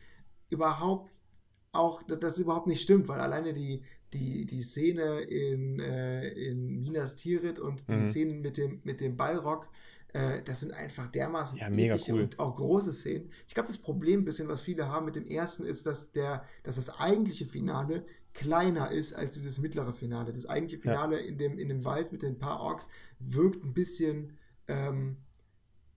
überhaupt 0.49 1.11
auch, 1.75 2.03
dass 2.03 2.19
das 2.21 2.39
überhaupt 2.39 2.67
nicht 2.67 2.83
stimmt, 2.83 3.09
weil 3.09 3.21
alleine 3.21 3.53
die, 3.53 3.83
die, 4.13 4.47
die 4.47 4.63
Szene 4.63 5.21
in, 5.21 5.81
äh, 5.81 6.29
in 6.29 6.81
Minas 6.81 7.17
Tirith 7.17 7.59
und 7.59 7.89
die 7.91 7.95
Mhm. 7.95 8.03
Szenen 8.05 8.41
mit 8.41 8.57
dem, 8.57 8.81
mit 8.85 9.01
dem 9.01 9.17
Ballrock, 9.17 9.69
äh, 10.13 10.43
das 10.43 10.61
sind 10.61 10.73
einfach 10.73 11.09
dermaßen 11.09 11.59
Ja, 11.59 11.69
mega 11.71 11.97
cool. 12.09 12.23
und 12.23 12.39
auch 12.39 12.55
große 12.55 12.93
Szenen. 12.93 13.31
Ich 13.49 13.55
glaube, 13.55 13.67
das 13.67 13.79
Problem, 13.79 14.21
ein 14.21 14.25
bisschen, 14.25 14.49
was 14.49 14.61
viele 14.63 14.89
haben 14.89 15.07
mit 15.07 15.17
dem 15.17 15.27
ersten, 15.27 15.65
ist, 15.65 15.87
dass, 15.87 16.13
der, 16.13 16.45
dass 16.63 16.77
das 16.77 17.01
eigentliche 17.01 17.45
Finale 17.47 18.05
kleiner 18.33 18.91
ist 18.91 19.13
als 19.13 19.35
dieses 19.35 19.59
mittlere 19.59 19.93
Finale. 19.93 20.33
Das 20.33 20.47
eigentliche 20.47 20.81
Finale 20.81 21.19
in, 21.19 21.37
dem, 21.39 21.59
in 21.59 21.69
dem 21.69 21.85
Wald 21.85 22.13
mit 22.13 22.23
den 22.23 22.39
paar 22.39 22.61
Orks 22.61 22.89
wirkt 23.21 23.65
ein 23.65 23.75
bisschen 23.75 24.37
ähm, 24.69 25.17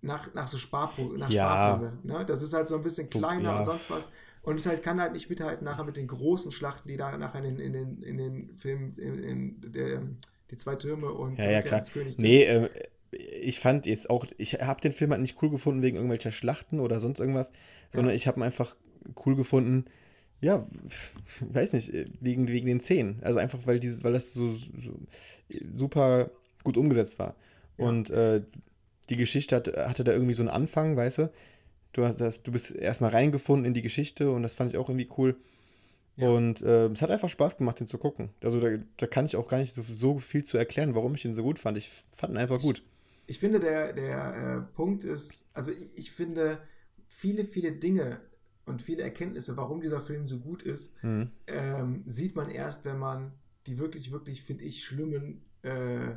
nach, 0.02 0.34
nach 0.36 0.48
so 0.48 0.58
Sparpro 0.58 1.14
nach 1.18 1.30
Ja. 1.32 1.45
Sparflamme. 1.52 1.99
Ne? 2.04 2.26
Das 2.26 2.41
ist 2.44 2.54
halt 2.54 2.68
so 2.68 2.76
ein 2.76 2.84
bisschen 2.84 3.10
kleiner 3.10 3.49
Ja. 3.52 3.58
und 3.60 3.66
sonst 3.66 3.90
was. 3.90 4.12
Und 4.48 4.56
es 4.56 4.65
halt 4.65 4.82
kann 4.82 5.02
halt 5.02 5.11
nicht 5.11 5.30
mithalten 5.30 5.65
nachher 5.65 5.84
mit 5.84 5.98
den 5.98 6.07
großen 6.07 6.52
Schlachten, 6.53 6.88
die 6.88 6.95
da 6.95 7.18
nachher 7.18 7.44
in, 7.44 7.57
den- 7.57 7.60
in, 7.60 7.74
den, 7.74 8.02
in 8.02 8.18
den 8.18 8.56
Filmen, 8.56 8.94
in, 8.94 9.19
in 9.24 9.61
der, 9.74 10.02
die 10.49 10.56
zwei 10.56 10.76
Türme 10.76 11.11
und 11.11 11.38
Ja, 11.38 11.52
ja, 11.52 11.61
klar. 11.61 11.82
des 11.82 11.91
Königs 11.91 12.18
Nee, 12.18 12.44
äh, 12.44 12.69
ich 13.11 13.60
fand 13.60 13.86
jetzt 13.86 14.10
auch, 14.10 14.26
ich 14.38 14.53
habe 14.61 14.80
den 14.80 14.94
Film 14.94 15.11
halt 15.11 15.22
nicht 15.22 15.41
cool 15.41 15.49
gefunden 15.49 15.82
wegen 15.82 15.98
irgendwelcher 15.98 16.32
Schlachten 16.32 16.80
oder 16.80 17.02
sonst 17.02 17.19
irgendwas, 17.19 17.52
sondern 17.94 18.15
ich 18.15 18.26
habe 18.26 18.40
ihn 18.40 18.44
einfach 18.44 18.74
cool 19.26 19.36
gefunden, 19.36 19.84
ja, 20.40 20.65
weiß 21.41 21.74
nicht, 21.74 21.94
äh, 21.94 22.06
wegen, 22.22 22.48
wegen 22.48 22.68
den 22.68 22.80
Szenen. 22.80 23.19
Also 23.24 23.40
einfach, 23.40 23.60
weil, 23.65 23.80
dieses, 23.82 24.03
weil 24.06 24.14
das 24.14 24.34
so, 24.34 24.52
so 24.53 24.98
super 25.76 26.32
gut 26.64 26.78
umgesetzt 26.78 27.19
war. 27.19 27.36
Ja. 27.78 27.86
Und 27.86 28.10
äh, 28.11 28.41
die 29.10 29.18
Geschichte 29.18 29.56
hatte, 29.57 29.88
hatte 29.90 30.03
da 30.06 30.11
irgendwie 30.11 30.34
so 30.34 30.41
einen 30.41 30.49
Anfang, 30.49 30.95
weißt 30.95 31.18
du? 31.19 31.32
Du, 31.94 32.06
hast, 32.06 32.20
das, 32.22 32.44
du 32.44 32.52
bist 32.52 32.72
erstmal 32.72 33.12
reingefunden 33.12 33.66
in 33.66 33.74
die 33.74 33.82
Geschichte 33.82 34.32
und 34.32 34.44
das 34.44 34.54
fand 34.54 34.72
ich 34.72 34.78
auch 34.78 34.90
irgendwie 34.90 35.10
cool. 35.18 35.36
Ja. 36.16 36.30
Und 36.30 36.62
äh, 36.62 36.88
es 36.88 37.02
hat 37.02 37.12
einfach 37.12 37.30
Spaß 37.30 37.58
gemacht, 37.58 37.80
den 37.80 37.88
zu 37.88 37.98
gucken. 37.98 38.30
Also 38.44 38.60
da, 38.60 38.70
da 38.98 39.08
kann 39.08 39.26
ich 39.26 39.36
auch 39.36 39.48
gar 39.48 39.60
nicht 39.60 39.76
so, 39.76 39.82
so 39.84 40.18
viel 40.20 40.44
zu 40.44 40.58
erklären, 40.58 40.96
warum 40.96 41.16
ich 41.16 41.26
ihn 41.26 41.34
so 41.34 41.44
gut 41.44 41.60
fand. 41.60 41.78
Ich 41.78 41.92
fand 42.16 42.34
ihn 42.34 42.38
einfach 42.38 42.60
gut. 42.60 42.84
Ich 43.28 43.40
finde, 43.40 43.60
der, 43.60 43.94
der 43.94 44.68
äh, 44.70 44.74
Punkt 44.76 45.04
ist, 45.04 45.50
also 45.54 45.72
ich, 45.72 45.98
ich 45.98 46.12
finde, 46.12 46.60
viele, 47.08 47.44
viele 47.44 47.72
Dinge 47.74 48.20
und 48.66 48.82
viele 48.82 49.04
Erkenntnisse, 49.04 49.58
warum 49.58 49.82
dieser 49.82 50.02
Film 50.02 50.28
so 50.28 50.40
gut 50.40 50.64
ist, 50.64 51.02
Mhm. 51.04 51.30
ähm, 51.48 52.04
sieht 52.06 52.36
man 52.36 52.50
erst, 52.50 52.86
wenn 52.86 52.98
man 52.98 53.34
die 53.68 53.78
wirklich, 53.78 54.12
wirklich, 54.12 54.44
finde 54.44 54.64
ich, 54.64 54.84
schlimmen 54.84 55.42
äh, 55.62 56.16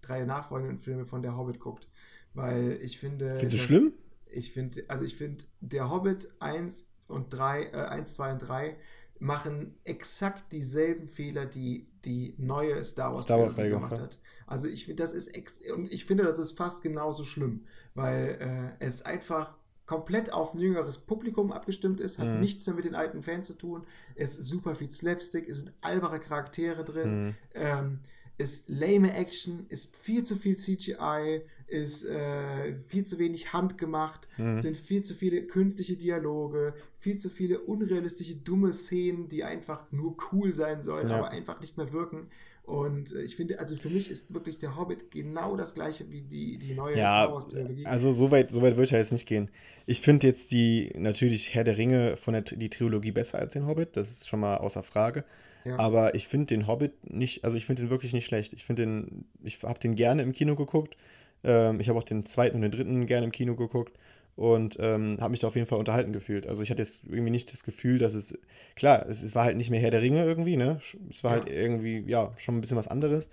drei 0.00 0.24
nachfolgenden 0.24 0.78
Filme 0.78 1.06
von 1.06 1.22
Der 1.22 1.36
Hobbit 1.36 1.58
guckt. 1.60 1.88
Weil 2.34 2.78
ich 2.82 2.98
finde. 2.98 3.36
Findest 3.38 3.62
du 3.64 3.66
schlimm? 3.68 3.92
Ich 4.32 4.52
finde, 4.52 4.84
also 4.88 5.04
ich 5.04 5.16
finde, 5.16 5.44
Der 5.60 5.90
Hobbit 5.90 6.28
1 6.40 6.92
und 7.08 7.30
3, 7.32 7.62
äh, 7.64 7.70
1, 7.88 8.14
2 8.14 8.32
und 8.32 8.38
3 8.38 8.76
machen 9.20 9.74
exakt 9.84 10.52
dieselben 10.52 11.06
Fehler, 11.06 11.46
die 11.46 11.88
die 12.04 12.34
neue 12.38 12.82
Star 12.84 13.12
Wars, 13.14 13.24
Star 13.24 13.38
Wars 13.40 13.54
gemacht 13.56 13.70
gemacht 13.70 13.98
hat. 13.98 14.18
Also 14.46 14.68
ich 14.68 14.84
finde, 14.86 15.02
das 15.02 15.12
ist 15.12 15.36
ex 15.36 15.60
und 15.74 15.92
ich 15.92 16.04
finde, 16.04 16.24
das 16.24 16.38
ist 16.38 16.56
fast 16.56 16.82
genauso 16.82 17.24
schlimm, 17.24 17.64
weil 17.94 18.38
äh, 18.80 18.84
es 18.84 19.02
einfach 19.02 19.58
komplett 19.86 20.32
auf 20.32 20.54
ein 20.54 20.60
jüngeres 20.60 20.98
Publikum 20.98 21.50
abgestimmt 21.50 21.98
ist, 22.00 22.18
hat 22.18 22.28
Mhm. 22.28 22.40
nichts 22.40 22.66
mehr 22.66 22.76
mit 22.76 22.84
den 22.84 22.94
alten 22.94 23.22
Fans 23.22 23.46
zu 23.48 23.54
tun, 23.54 23.86
es 24.14 24.38
ist 24.38 24.46
super 24.48 24.74
viel 24.74 24.92
Slapstick, 24.92 25.48
es 25.48 25.58
sind 25.58 25.72
albere 25.80 26.20
Charaktere 26.20 26.84
drin, 26.84 27.28
Mhm. 27.28 27.34
ähm, 27.54 27.98
ist 28.36 28.68
lame 28.70 29.12
Action, 29.14 29.66
ist 29.68 29.96
viel 29.96 30.22
zu 30.22 30.36
viel 30.36 30.56
CGI, 30.56 31.42
ist 31.68 32.04
äh, 32.04 32.78
viel 32.78 33.04
zu 33.04 33.18
wenig 33.18 33.52
handgemacht, 33.52 34.28
Mhm. 34.38 34.56
sind 34.56 34.76
viel 34.76 35.02
zu 35.02 35.14
viele 35.14 35.42
künstliche 35.42 35.96
Dialoge, 35.96 36.74
viel 36.96 37.16
zu 37.18 37.28
viele 37.28 37.60
unrealistische, 37.60 38.36
dumme 38.36 38.72
Szenen, 38.72 39.28
die 39.28 39.44
einfach 39.44 39.90
nur 39.92 40.16
cool 40.32 40.54
sein 40.54 40.82
sollen, 40.82 41.08
Ja. 41.08 41.16
aber 41.18 41.30
einfach 41.30 41.60
nicht 41.60 41.76
mehr 41.76 41.92
wirken. 41.92 42.28
Und 42.64 43.14
äh, 43.14 43.22
ich 43.22 43.36
finde, 43.36 43.58
also 43.58 43.76
für 43.76 43.88
mich 43.90 44.10
ist 44.10 44.34
wirklich 44.34 44.58
der 44.58 44.76
Hobbit 44.76 45.10
genau 45.10 45.56
das 45.56 45.74
gleiche 45.74 46.10
wie 46.12 46.22
die, 46.22 46.58
die 46.58 46.74
neue 46.74 46.92
Star 46.94 47.26
Ja, 47.28 47.32
Wars 47.32 47.46
Trilogie. 47.48 47.86
also 47.86 48.12
so 48.12 48.30
weit, 48.30 48.52
so 48.52 48.60
weit 48.62 48.72
würde 48.76 48.84
ich 48.84 48.90
ja 48.90 48.98
jetzt 48.98 49.12
nicht 49.12 49.26
gehen. 49.26 49.50
Ich 49.86 50.00
finde 50.02 50.26
jetzt 50.26 50.50
die, 50.50 50.92
natürlich 50.96 51.54
Herr 51.54 51.64
der 51.64 51.78
Ringe 51.78 52.16
von 52.18 52.34
der 52.34 52.42
die 52.42 52.68
Trilogie 52.68 53.12
besser 53.12 53.38
als 53.38 53.54
den 53.54 53.66
Hobbit, 53.66 53.96
das 53.96 54.10
ist 54.10 54.28
schon 54.28 54.40
mal 54.40 54.58
außer 54.58 54.82
Frage. 54.82 55.24
Ja. 55.64 55.78
Aber 55.78 56.14
ich 56.14 56.28
finde 56.28 56.46
den 56.46 56.66
Hobbit 56.66 57.10
nicht, 57.10 57.44
also 57.44 57.56
ich 57.56 57.66
finde 57.66 57.82
den 57.82 57.90
wirklich 57.90 58.12
nicht 58.12 58.26
schlecht. 58.26 58.52
Ich 58.52 58.64
finde 58.64 58.82
den, 58.82 59.24
ich 59.42 59.62
habe 59.62 59.78
den 59.78 59.94
gerne 59.96 60.22
im 60.22 60.32
Kino 60.32 60.54
geguckt. 60.54 60.96
Ähm, 61.44 61.80
ich 61.80 61.88
habe 61.88 61.98
auch 61.98 62.04
den 62.04 62.24
zweiten 62.26 62.56
und 62.56 62.62
den 62.62 62.70
dritten 62.72 63.06
gerne 63.06 63.26
im 63.26 63.32
Kino 63.32 63.54
geguckt 63.56 63.96
und 64.36 64.76
ähm, 64.80 65.18
habe 65.20 65.30
mich 65.32 65.40
da 65.40 65.48
auf 65.48 65.56
jeden 65.56 65.66
Fall 65.66 65.78
unterhalten 65.78 66.12
gefühlt. 66.12 66.46
Also 66.46 66.62
ich 66.62 66.70
hatte 66.70 66.82
jetzt 66.82 67.02
irgendwie 67.04 67.30
nicht 67.30 67.52
das 67.52 67.64
Gefühl, 67.64 67.98
dass 67.98 68.14
es, 68.14 68.36
klar, 68.76 69.06
es, 69.08 69.22
es 69.22 69.34
war 69.34 69.44
halt 69.44 69.56
nicht 69.56 69.70
mehr 69.70 69.80
Herr 69.80 69.90
der 69.90 70.02
Ringe 70.02 70.24
irgendwie, 70.24 70.56
ne? 70.56 70.80
Es 71.10 71.24
war 71.24 71.36
Ja. 71.36 71.38
halt 71.44 71.50
irgendwie, 71.52 72.00
ja, 72.06 72.32
schon 72.38 72.56
ein 72.56 72.60
bisschen 72.60 72.76
was 72.76 72.88
anderes. 72.88 73.28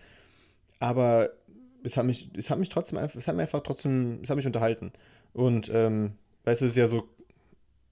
Aber 0.80 1.30
es 1.84 1.98
hat 1.98 2.06
mich, 2.06 2.30
es 2.36 2.50
hat 2.50 2.60
mich 2.60 2.70
trotzdem 2.70 2.98
einfach, 2.98 3.18
es 3.20 3.28
hat 3.28 3.36
mir 3.36 3.44
einfach 3.44 3.62
trotzdem, 3.64 4.20
es 4.24 4.30
hat 4.30 4.38
mich 4.38 4.48
unterhalten. 4.48 4.92
Und 5.34 5.70
ähm, 5.74 6.14
weißt 6.46 6.62
du, 6.62 6.66
es 6.66 6.72
ist 6.72 6.78
ja 6.78 6.88
so, 6.88 7.08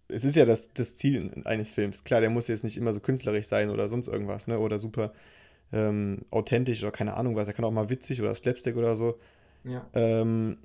es 0.07 0.23
ist 0.23 0.35
ja 0.35 0.45
das, 0.45 0.73
das 0.73 0.95
Ziel 0.95 1.31
eines 1.45 1.71
Films. 1.71 2.03
Klar, 2.03 2.21
der 2.21 2.29
muss 2.29 2.47
jetzt 2.47 2.63
nicht 2.63 2.77
immer 2.77 2.93
so 2.93 2.99
künstlerisch 2.99 3.47
sein 3.47 3.69
oder 3.69 3.87
sonst 3.87 4.07
irgendwas, 4.07 4.47
ne? 4.47 4.59
Oder 4.59 4.79
super 4.79 5.13
ähm, 5.73 6.19
authentisch 6.31 6.83
oder 6.83 6.91
keine 6.91 7.15
Ahnung 7.15 7.35
was. 7.35 7.47
Er 7.47 7.53
kann 7.53 7.65
auch 7.65 7.71
mal 7.71 7.89
witzig 7.89 8.21
oder 8.21 8.35
Slapstick 8.35 8.75
oder 8.77 8.95
so. 8.95 9.19
Ja. 9.65 9.87
Ähm, 9.93 10.57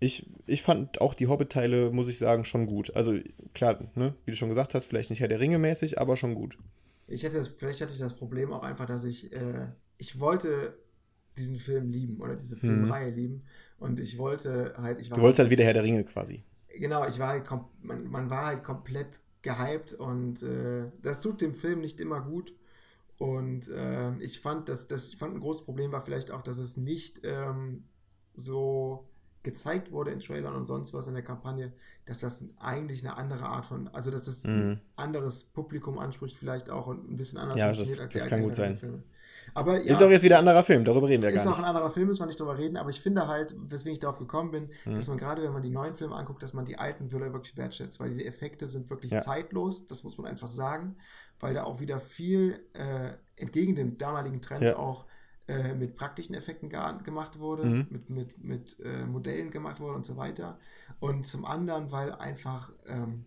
ich, 0.00 0.26
ich 0.46 0.62
fand 0.62 1.00
auch 1.00 1.14
die 1.14 1.28
Hobbit-Teile, 1.28 1.90
muss 1.90 2.08
ich 2.08 2.18
sagen, 2.18 2.44
schon 2.44 2.66
gut. 2.66 2.94
Also 2.94 3.18
klar, 3.54 3.78
ne, 3.94 4.14
wie 4.24 4.32
du 4.32 4.36
schon 4.36 4.48
gesagt 4.50 4.74
hast, 4.74 4.84
vielleicht 4.86 5.10
nicht 5.10 5.20
Herr 5.20 5.28
der 5.28 5.40
Ringe 5.40 5.58
mäßig, 5.58 5.98
aber 5.98 6.16
schon 6.16 6.34
gut. 6.34 6.58
Ich 7.06 7.22
hätte 7.22 7.36
das, 7.36 7.48
vielleicht 7.48 7.80
hatte 7.80 7.92
ich 7.92 7.98
das 7.98 8.16
Problem 8.16 8.52
auch 8.52 8.62
einfach, 8.62 8.86
dass 8.86 9.04
ich, 9.04 9.32
äh, 9.32 9.68
ich 9.98 10.20
wollte 10.20 10.76
diesen 11.36 11.56
Film 11.56 11.90
lieben 11.90 12.20
oder 12.20 12.36
diese 12.36 12.56
Filmreihe 12.56 13.10
lieben. 13.10 13.42
Und 13.78 13.98
ich 14.00 14.18
wollte 14.18 14.74
halt, 14.76 15.00
ich 15.00 15.10
war 15.10 15.18
Mhm. 15.18 15.22
Du 15.22 15.24
wolltest 15.26 15.40
halt 15.40 15.50
wieder 15.50 15.64
Herr 15.64 15.74
der 15.74 15.82
Ringe 15.82 16.04
quasi. 16.04 16.44
Genau, 16.78 17.06
ich 17.06 17.18
war 17.18 17.28
halt 17.28 17.48
man, 17.82 18.06
man 18.08 18.30
war 18.30 18.46
halt 18.46 18.64
komplett 18.64 19.20
gehypt 19.42 19.92
und 19.92 20.42
äh, 20.42 20.90
das 21.02 21.20
tut 21.20 21.40
dem 21.40 21.54
Film 21.54 21.80
nicht 21.80 22.00
immer 22.00 22.20
gut. 22.20 22.54
Und 23.18 23.70
ähm, 23.74 24.18
ich 24.20 24.40
fand, 24.40 24.68
dass 24.68 24.86
das, 24.88 25.08
ich 25.08 25.16
fand 25.16 25.34
ein 25.34 25.40
großes 25.40 25.64
Problem 25.64 25.92
war 25.92 26.00
vielleicht 26.00 26.30
auch, 26.30 26.42
dass 26.42 26.58
es 26.58 26.76
nicht 26.76 27.20
ähm, 27.24 27.84
so 28.34 29.06
gezeigt 29.42 29.92
wurde 29.92 30.10
in 30.10 30.20
Trailern 30.20 30.54
und 30.54 30.64
sonst 30.64 30.94
was 30.94 31.06
in 31.06 31.12
der 31.14 31.22
Kampagne, 31.22 31.72
dass 32.06 32.20
das 32.20 32.46
eigentlich 32.58 33.04
eine 33.06 33.18
andere 33.18 33.44
Art 33.44 33.66
von, 33.66 33.88
also 33.88 34.10
dass 34.10 34.26
es 34.26 34.44
ein 34.46 34.68
Mhm. 34.70 34.80
anderes 34.96 35.44
Publikum 35.44 35.98
anspricht 35.98 36.36
vielleicht 36.38 36.70
auch 36.70 36.86
und 36.86 37.10
ein 37.10 37.16
bisschen 37.16 37.38
anders 37.38 37.60
Ja, 37.60 37.66
funktioniert 37.66 37.98
das- 37.98 38.04
als 38.06 38.12
die 38.14 38.18
das 38.20 38.28
kann 38.28 38.38
alten 38.38 38.48
gut 38.48 38.56
sein. 38.56 38.74
Filme. 38.74 39.02
Aber 39.52 39.82
ja, 39.82 39.92
ist 39.92 40.02
auch 40.02 40.08
jetzt 40.08 40.22
wieder 40.22 40.36
ein 40.36 40.48
anderer 40.48 40.64
Film, 40.64 40.82
darüber 40.86 41.08
reden 41.08 41.22
wir 41.22 41.28
ist 41.28 41.44
gar 41.44 41.52
auch 41.52 41.58
nicht. 41.58 41.66
ein 41.66 41.68
anderer 41.76 41.90
Film, 41.90 42.06
müssen 42.06 42.20
wir 42.22 42.26
nicht 42.26 42.40
drüber 42.40 42.56
reden, 42.56 42.78
aber 42.78 42.88
ich 42.88 43.00
finde 43.02 43.28
halt, 43.28 43.54
weswegen 43.58 43.92
ich 43.92 43.98
darauf 44.00 44.18
gekommen 44.18 44.50
bin, 44.50 44.70
Mhm. 44.86 44.94
dass 44.94 45.08
man 45.08 45.18
gerade, 45.18 45.42
wenn 45.42 45.52
man 45.52 45.60
die 45.62 45.68
neuen 45.70 45.94
Filme 45.94 46.14
anguckt, 46.16 46.42
dass 46.42 46.54
man 46.54 46.64
die 46.64 46.78
alten 46.78 47.10
Filme 47.10 47.30
wirklich 47.34 47.54
wertschätzt, 47.58 48.00
weil 48.00 48.14
die 48.14 48.24
Effekte 48.24 48.70
sind 48.70 48.88
wirklich 48.88 49.12
Ja. 49.12 49.18
zeitlos, 49.18 49.86
das 49.86 50.02
muss 50.04 50.16
man 50.16 50.26
einfach 50.26 50.50
sagen, 50.50 50.96
weil 51.38 51.52
da 51.52 51.64
auch 51.64 51.80
wieder 51.80 52.00
viel 52.00 52.60
äh, 52.72 53.10
entgegen 53.36 53.74
dem 53.74 53.98
damaligen 53.98 54.40
Trend 54.40 54.74
auch 54.74 55.04
äh, 55.48 55.74
mit 55.74 55.94
praktischen 55.94 56.34
Effekten 56.34 56.68
gemacht 56.68 57.38
wurde, 57.38 57.64
Mhm. 57.66 57.86
mit, 57.90 58.10
mit, 58.10 58.44
mit 58.44 58.80
äh, 58.80 59.04
Modellen 59.06 59.50
gemacht 59.50 59.80
wurde 59.80 59.96
und 59.96 60.06
so 60.06 60.16
weiter. 60.16 60.58
Und 61.00 61.26
zum 61.26 61.44
anderen, 61.44 61.90
weil 61.92 62.12
einfach, 62.12 62.70
ähm, 62.86 63.26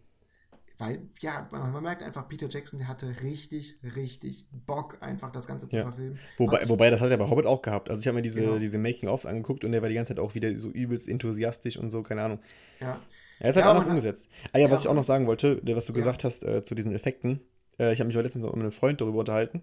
weil, 0.80 1.10
ja, 1.22 1.48
man, 1.52 1.72
man 1.72 1.84
merkt 1.84 2.04
einfach, 2.04 2.28
Peter 2.28 2.48
Jackson, 2.50 2.78
der 2.80 2.88
hatte 2.88 3.08
richtig, 3.24 3.80
richtig 3.96 4.48
Bock, 4.52 4.98
einfach 5.02 5.32
das 5.32 5.48
Ganze 5.48 5.70
zu 5.70 5.78
Ja. 5.78 5.84
verfilmen. 5.84 6.20
Wobei, 6.38 6.62
Was- 6.62 6.70
wobei, 6.70 6.90
das 6.92 7.02
hat 7.02 7.10
er 7.10 7.18
bei 7.18 7.30
Hobbit 7.30 7.46
auch 7.48 7.62
gehabt. 7.64 7.90
Also 7.90 8.00
ich 8.02 8.08
habe 8.08 8.16
mir 8.18 8.22
diese, 8.22 8.42
Genau. 8.42 8.60
diese 8.60 8.78
Making-ofs 8.78 9.26
angeguckt 9.26 9.64
und 9.64 9.72
der 9.72 9.82
war 9.82 9.90
die 9.90 9.96
ganze 9.96 10.10
Zeit 10.16 10.20
auch 10.20 10.36
wieder 10.36 10.56
so 10.58 10.70
übelst 10.70 11.08
enthusiastisch 11.08 11.78
und 11.78 11.90
so, 11.90 12.04
keine 12.04 12.22
Ahnung. 12.24 12.40
ja, 12.80 13.00
Er 13.40 13.50
ist 13.52 13.56
halt 13.56 13.66
Ja, 13.66 13.72
anders 13.72 13.86
umgesetzt. 13.88 14.28
Ah 14.54 14.60
ja, 14.60 14.66
Ja, 14.68 14.72
was 14.72 14.82
ich 14.82 14.88
auch 14.88 14.94
noch 14.96 15.04
sagen 15.04 15.28
wollte, 15.28 15.62
was 15.64 15.86
du 15.86 15.94
gesagt 15.94 16.24
hast 16.24 16.44
äh, 16.44 16.64
zu 16.64 16.76
diesen 16.76 16.94
Effekten. 16.94 17.44
Äh, 17.80 17.94
ich 17.94 18.00
habe 18.00 18.08
mich 18.08 18.18
auch 18.18 18.22
letztens 18.24 18.46
auch 18.46 18.54
mit 18.54 18.62
einem 18.62 18.72
Freund 18.72 19.02
darüber 19.02 19.20
unterhalten. 19.20 19.62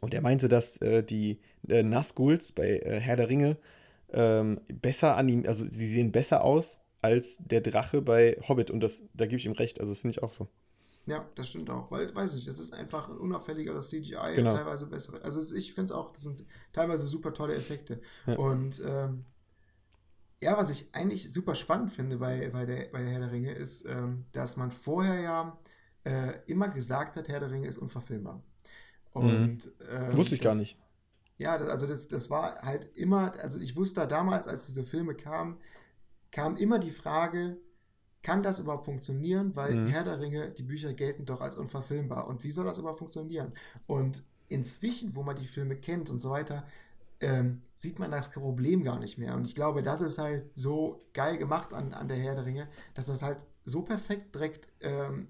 Und 0.00 0.12
der 0.12 0.22
meinte, 0.22 0.48
dass 0.48 0.76
äh, 0.78 1.02
die 1.02 1.38
äh, 1.68 1.82
Nazguls 1.82 2.52
bei 2.52 2.78
äh, 2.78 3.00
Herr 3.00 3.16
der 3.16 3.28
Ringe 3.28 3.56
ähm, 4.12 4.60
besser 4.68 5.16
anim 5.16 5.44
also 5.46 5.64
sie 5.68 5.88
sehen 5.88 6.12
besser 6.12 6.44
aus 6.44 6.78
als 7.02 7.36
der 7.38 7.60
Drache 7.60 8.00
bei 8.00 8.38
Hobbit. 8.48 8.70
Und 8.70 8.80
das, 8.80 9.02
da 9.12 9.26
gebe 9.26 9.36
ich 9.36 9.46
ihm 9.46 9.52
recht. 9.52 9.80
Also 9.80 9.92
das 9.92 10.00
finde 10.00 10.12
ich 10.12 10.22
auch 10.22 10.32
so. 10.32 10.48
Ja, 11.06 11.28
das 11.34 11.50
stimmt 11.50 11.68
auch, 11.68 11.90
weil, 11.90 12.14
weiß 12.14 12.32
nicht, 12.34 12.48
das 12.48 12.58
ist 12.58 12.72
einfach 12.72 13.10
ein 13.10 13.18
unauffälligeres 13.18 13.88
CGI, 13.88 14.36
Genau. 14.36 14.50
teilweise 14.50 14.88
bessere. 14.88 15.22
Also 15.22 15.54
ich 15.54 15.74
finde 15.74 15.92
es 15.92 15.98
auch, 15.98 16.10
das 16.10 16.22
sind 16.22 16.44
teilweise 16.72 17.04
super 17.04 17.34
tolle 17.34 17.54
Effekte. 17.56 18.00
Ja. 18.26 18.36
Und 18.36 18.82
ähm, 18.86 19.26
ja, 20.42 20.56
was 20.56 20.70
ich 20.70 20.94
eigentlich 20.94 21.30
super 21.30 21.54
spannend 21.54 21.90
finde 21.90 22.16
bei, 22.16 22.48
bei, 22.48 22.64
der, 22.64 22.88
bei 22.90 23.04
Herr 23.04 23.20
der 23.20 23.32
Ringe, 23.32 23.52
ist, 23.52 23.84
ähm, 23.86 24.24
dass 24.32 24.56
man 24.56 24.70
vorher 24.70 25.20
ja 25.20 25.58
äh, 26.04 26.38
immer 26.46 26.68
gesagt 26.68 27.16
hat, 27.16 27.28
Herr 27.28 27.40
der 27.40 27.50
Ringe 27.50 27.68
ist 27.68 27.78
unverfilmbar. 27.78 28.42
Und, 29.14 29.72
ähm, 29.90 30.12
Mhm. 30.14 30.16
Wusste 30.18 30.34
ich 30.36 30.40
das, 30.40 30.42
gar 30.42 30.54
nicht. 30.54 30.76
Ja, 31.38 31.58
das, 31.58 31.68
also 31.70 31.86
das, 31.86 32.08
das 32.08 32.30
war 32.30 32.56
halt 32.62 32.96
immer, 32.96 33.32
also 33.42 33.60
ich 33.60 33.76
wusste 33.76 34.06
damals, 34.08 34.48
als 34.48 34.66
diese 34.66 34.84
Filme 34.84 35.14
kamen, 35.16 35.58
kam 36.32 36.56
immer 36.56 36.78
die 36.78 36.90
Frage, 36.90 37.58
kann 38.22 38.42
das 38.42 38.60
überhaupt 38.60 38.86
funktionieren? 38.86 39.54
Weil 39.56 39.74
Mhm. 39.74 39.88
Herr 39.88 40.04
der 40.04 40.20
Ringe, 40.20 40.50
die 40.50 40.62
Bücher 40.64 40.94
gelten 40.94 41.26
doch 41.26 41.40
als 41.40 41.56
unverfilmbar. 41.56 42.26
Und 42.28 42.44
wie 42.44 42.50
soll 42.52 42.64
das 42.66 42.78
überhaupt 42.78 42.98
funktionieren? 43.00 43.52
Und 43.86 44.24
inzwischen, 44.48 45.14
wo 45.16 45.22
man 45.22 45.36
die 45.36 45.46
Filme 45.46 45.76
kennt 45.76 46.10
und 46.10 46.20
so 46.22 46.30
weiter, 46.30 46.64
ähm, 47.20 47.62
sieht 47.74 47.98
man 47.98 48.10
das 48.10 48.30
Problem 48.30 48.82
gar 48.84 48.98
nicht 48.98 49.18
mehr. 49.18 49.34
Und 49.34 49.46
ich 49.46 49.54
glaube, 49.54 49.82
das 49.82 50.00
ist 50.00 50.18
halt 50.18 50.46
so 50.56 51.06
geil 51.14 51.38
gemacht 51.38 51.72
an, 51.72 51.92
an 51.94 52.08
der 52.08 52.16
Herr 52.18 52.34
der 52.34 52.46
Ringe, 52.46 52.68
dass 52.94 53.06
das 53.06 53.22
halt 53.22 53.46
so 53.64 53.82
perfekt 53.82 54.34
direkt 54.34 54.68
ähm, 54.80 55.28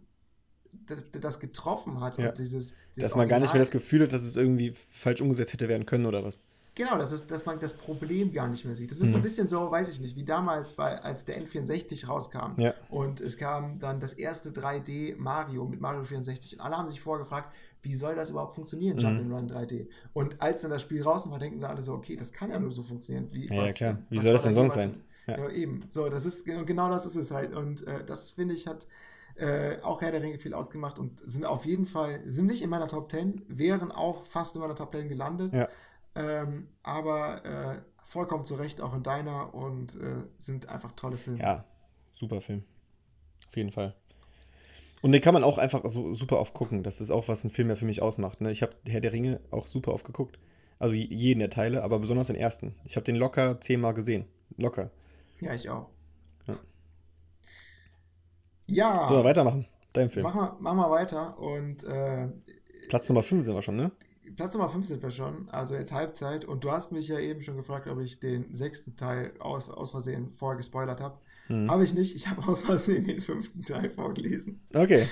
das, 0.86 1.04
das 1.20 1.40
getroffen 1.40 2.00
hat. 2.00 2.18
Ja. 2.18 2.28
Und 2.28 2.38
dieses, 2.38 2.74
dieses 2.96 3.10
Dass 3.10 3.16
man 3.16 3.28
gar 3.28 3.38
nicht 3.38 3.52
mehr 3.52 3.60
Original- 3.60 3.64
das 3.64 3.70
Gefühl 3.70 4.02
hat, 4.02 4.12
dass 4.12 4.22
es 4.24 4.36
irgendwie 4.36 4.74
falsch 4.90 5.20
umgesetzt 5.20 5.52
hätte 5.52 5.68
werden 5.68 5.86
können 5.86 6.06
oder 6.06 6.24
was. 6.24 6.40
Genau, 6.76 6.98
das 6.98 7.12
ist, 7.12 7.30
dass 7.30 7.46
man 7.46 7.60
das 7.60 7.72
Problem 7.74 8.32
gar 8.32 8.48
nicht 8.48 8.64
mehr 8.64 8.74
sieht. 8.74 8.90
Das 8.90 8.98
ist 9.00 9.10
Mhm. 9.10 9.16
ein 9.16 9.22
bisschen 9.22 9.46
so, 9.46 9.70
weiß 9.70 9.88
ich 9.90 10.00
nicht, 10.00 10.16
wie 10.16 10.24
damals, 10.24 10.72
bei, 10.72 11.00
als 11.02 11.24
der 11.24 11.40
N64 11.40 12.08
rauskam. 12.08 12.60
Ja. 12.60 12.74
Und 12.88 13.20
es 13.20 13.36
kam 13.38 13.78
dann 13.78 14.00
das 14.00 14.12
erste 14.14 14.50
3D 14.50 15.14
Mario 15.16 15.66
mit 15.66 15.80
Mario 15.80 16.02
64. 16.02 16.54
Und 16.54 16.60
alle 16.64 16.76
haben 16.76 16.88
sich 16.88 17.00
vorgefragt, 17.00 17.52
wie 17.82 17.94
soll 17.94 18.16
das 18.16 18.30
überhaupt 18.30 18.54
funktionieren, 18.54 18.96
Mhm. 18.96 19.30
Jump'n'Run 19.32 19.48
3D? 19.52 19.86
Und 20.14 20.42
als 20.42 20.62
dann 20.62 20.72
das 20.72 20.82
Spiel 20.82 21.00
draußen 21.02 21.30
war, 21.30 21.38
denken 21.38 21.60
sie 21.60 21.68
alle 21.68 21.82
so, 21.84 21.92
okay, 21.92 22.16
das 22.16 22.32
kann 22.32 22.50
ja 22.50 22.58
nur 22.58 22.72
so 22.72 22.82
funktionieren. 22.82 23.28
Wie, 23.32 23.46
Ja, 23.46 23.62
was, 23.62 23.74
klar. 23.74 23.98
Wie 24.10 24.18
soll 24.18 24.32
das 24.32 24.42
denn 24.42 24.54
sonst 24.54 24.74
sein? 24.74 25.00
Ja. 25.28 25.38
Ja. 25.38 25.48
eben. 25.50 25.84
So, 25.90 26.08
das 26.08 26.26
ist, 26.26 26.48
und 26.48 26.66
genau 26.66 26.90
das 26.90 27.06
ist 27.06 27.14
es 27.14 27.30
halt. 27.30 27.54
Und 27.54 27.86
äh, 27.86 28.04
das, 28.04 28.30
finde 28.30 28.54
ich, 28.54 28.66
hat 28.66 28.86
äh, 29.36 29.80
auch 29.82 30.00
Herr 30.00 30.12
der 30.12 30.22
Ringe 30.22 30.38
viel 30.38 30.54
ausgemacht 30.54 30.98
und 30.98 31.20
sind 31.20 31.44
auf 31.44 31.66
jeden 31.66 31.86
Fall, 31.86 32.20
sind 32.26 32.46
nicht 32.46 32.62
in 32.62 32.70
meiner 32.70 32.88
Top 32.88 33.10
10, 33.10 33.42
wären 33.48 33.90
auch 33.90 34.24
fast 34.24 34.54
in 34.54 34.62
meiner 34.62 34.76
Top 34.76 34.94
10 34.94 35.08
gelandet. 35.08 35.54
Ja. 35.54 35.68
Ähm, 36.16 36.68
aber 36.82 37.44
äh, 37.44 37.82
vollkommen 38.02 38.44
zu 38.44 38.54
Recht 38.54 38.80
auch 38.80 38.94
in 38.94 39.02
deiner 39.02 39.54
und 39.54 39.96
äh, 39.96 40.24
sind 40.38 40.68
einfach 40.68 40.92
tolle 40.92 41.16
Filme. 41.16 41.40
Ja, 41.40 41.64
super 42.14 42.40
Film. 42.40 42.62
Auf 43.48 43.56
jeden 43.56 43.72
Fall. 43.72 43.94
Und 45.02 45.12
den 45.12 45.20
kann 45.20 45.34
man 45.34 45.44
auch 45.44 45.58
einfach 45.58 45.82
so 45.88 46.14
super 46.14 46.38
oft 46.38 46.54
gucken. 46.54 46.82
Das 46.82 47.00
ist 47.00 47.10
auch, 47.10 47.28
was 47.28 47.44
ein 47.44 47.50
Film 47.50 47.68
ja 47.68 47.76
für 47.76 47.84
mich 47.84 48.00
ausmacht. 48.00 48.40
Ne? 48.40 48.50
Ich 48.50 48.62
habe 48.62 48.74
Herr 48.88 49.00
der 49.00 49.12
Ringe 49.12 49.40
auch 49.50 49.66
super 49.66 49.92
oft 49.92 50.06
geguckt. 50.06 50.38
Also 50.78 50.94
jeden 50.94 51.40
der 51.40 51.50
Teile, 51.50 51.82
aber 51.82 51.98
besonders 51.98 52.28
den 52.28 52.36
ersten. 52.36 52.74
Ich 52.84 52.96
habe 52.96 53.04
den 53.04 53.16
locker 53.16 53.60
zehnmal 53.60 53.94
gesehen. 53.94 54.26
Locker. 54.56 54.90
Ja, 55.40 55.54
ich 55.54 55.68
auch. 55.68 55.90
Ja. 58.66 58.94
Ja, 58.94 59.08
So, 59.08 59.24
weitermachen. 59.24 59.66
Dein 59.92 60.10
Film. 60.10 60.24
machen 60.24 60.40
wir, 60.40 60.56
machen 60.60 60.78
wir 60.78 60.90
weiter 60.90 61.38
und 61.38 61.84
äh, 61.84 62.28
Platz 62.88 63.08
Nummer 63.08 63.22
5 63.22 63.44
sind 63.44 63.54
wir 63.54 63.62
schon, 63.62 63.76
ne? 63.76 63.92
Platz 64.36 64.54
Nummer 64.54 64.68
5 64.68 64.86
sind 64.86 65.02
wir 65.02 65.10
schon, 65.10 65.48
also 65.50 65.74
jetzt 65.76 65.92
Halbzeit. 65.92 66.44
Und 66.44 66.64
du 66.64 66.72
hast 66.72 66.90
mich 66.90 67.06
ja 67.08 67.18
eben 67.20 67.40
schon 67.42 67.56
gefragt, 67.56 67.86
ob 67.86 68.00
ich 68.00 68.18
den 68.18 68.52
sechsten 68.54 68.96
Teil 68.96 69.32
aus, 69.38 69.68
aus 69.70 69.92
Versehen 69.92 70.30
vorher 70.30 70.56
gespoilert 70.56 71.00
habe. 71.00 71.18
Mhm. 71.48 71.70
Habe 71.70 71.84
ich 71.84 71.94
nicht, 71.94 72.16
ich 72.16 72.26
habe 72.28 72.46
aus 72.48 72.62
Versehen 72.62 73.04
den 73.04 73.20
fünften 73.20 73.62
Teil 73.64 73.90
vorgelesen. 73.90 74.66
Okay, 74.74 75.06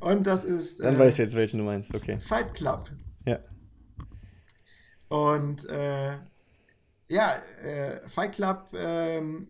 Und 0.00 0.26
das 0.26 0.44
ist 0.44 0.82
dann 0.82 0.96
äh, 0.96 0.98
weiß 0.98 1.14
ich 1.14 1.18
jetzt, 1.18 1.34
welchen 1.34 1.58
du 1.58 1.64
meinst. 1.64 1.94
Okay. 1.94 2.18
Fight 2.18 2.54
Club. 2.54 2.90
Ja. 3.26 3.38
Und 5.08 5.68
äh, 5.68 6.14
ja, 7.08 7.34
äh, 7.62 8.08
Fight 8.08 8.34
Club, 8.34 8.68
ähm, 8.74 9.48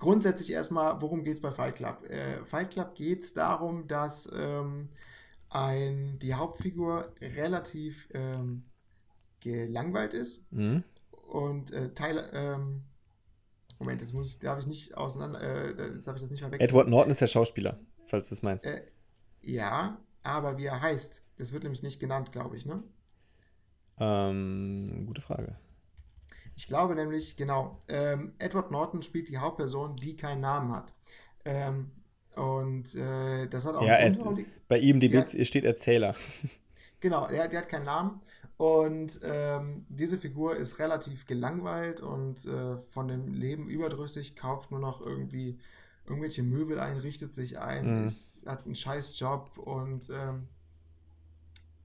grundsätzlich 0.00 0.52
erstmal, 0.52 1.00
worum 1.00 1.22
geht 1.22 1.34
es 1.34 1.40
bei 1.40 1.52
Fight 1.52 1.76
Club? 1.76 2.04
Äh, 2.08 2.44
Fight 2.44 2.72
Club 2.72 2.94
geht 2.94 3.22
es 3.22 3.32
darum, 3.34 3.86
dass 3.86 4.28
ähm, 4.36 4.88
ein, 5.50 6.18
die 6.18 6.34
Hauptfigur 6.34 7.12
relativ 7.20 8.08
ähm, 8.14 8.64
gelangweilt 9.40 10.14
ist 10.14 10.52
Mhm. 10.52 10.82
und 11.28 11.72
äh, 11.72 11.94
Tyler, 11.94 12.32
ähm, 12.32 12.82
Moment, 13.78 14.02
das 14.02 14.12
muss, 14.12 14.38
darf 14.38 14.58
ich 14.58 14.66
nicht 14.66 14.96
auseinander, 14.96 15.40
äh, 15.40 15.74
das 15.74 16.04
darf 16.04 16.16
ich 16.16 16.22
das 16.22 16.30
nicht 16.30 16.40
verwechseln. 16.40 16.68
Edward 16.68 16.88
Norton 16.88 17.12
ist 17.12 17.20
der 17.20 17.28
Schauspieler, 17.28 17.78
falls 18.08 18.28
du 18.28 18.34
es 18.34 18.42
meinst. 18.42 18.64
Äh, 18.64 18.84
ja, 19.42 19.98
aber 20.22 20.58
wie 20.58 20.66
er 20.66 20.82
heißt, 20.82 21.24
das 21.38 21.52
wird 21.52 21.62
nämlich 21.62 21.82
nicht 21.82 21.98
genannt, 22.00 22.32
glaube 22.32 22.56
ich, 22.56 22.66
ne? 22.66 22.82
Ähm, 23.98 25.04
gute 25.06 25.22
Frage. 25.22 25.56
Ich 26.60 26.66
glaube 26.66 26.94
nämlich, 26.94 27.36
genau, 27.36 27.78
ähm, 27.88 28.34
Edward 28.38 28.70
Norton 28.70 29.02
spielt 29.02 29.30
die 29.30 29.38
Hauptperson, 29.38 29.96
die 29.96 30.14
keinen 30.14 30.42
Namen 30.42 30.70
hat. 30.72 30.92
Ähm, 31.46 31.90
und 32.36 32.94
äh, 32.96 33.46
das 33.46 33.64
hat 33.64 33.76
auch 33.76 33.86
Ja, 33.86 33.94
einen 33.94 34.18
Grund, 34.18 34.36
die, 34.36 34.46
bei 34.68 34.78
ihm 34.78 35.00
die. 35.00 35.08
Bild 35.08 35.46
steht 35.46 35.64
Erzähler. 35.64 36.14
Genau, 37.00 37.26
der, 37.28 37.48
der 37.48 37.60
hat 37.60 37.70
keinen 37.70 37.86
Namen. 37.86 38.20
Und 38.58 39.20
ähm, 39.24 39.86
diese 39.88 40.18
Figur 40.18 40.54
ist 40.54 40.78
relativ 40.80 41.24
gelangweilt 41.24 42.02
und 42.02 42.44
äh, 42.44 42.78
von 42.78 43.08
dem 43.08 43.32
Leben 43.32 43.70
überdrüssig, 43.70 44.36
kauft 44.36 44.70
nur 44.70 44.80
noch 44.80 45.00
irgendwie 45.00 45.58
irgendwelche 46.04 46.42
Möbel 46.42 46.78
ein, 46.78 46.98
richtet 46.98 47.32
sich 47.32 47.58
ein, 47.58 48.00
Mhm. 48.00 48.04
ist, 48.04 48.44
hat 48.46 48.66
einen 48.66 48.74
scheiß 48.74 49.18
Job 49.18 49.56
und 49.56 50.10
ähm, 50.10 50.46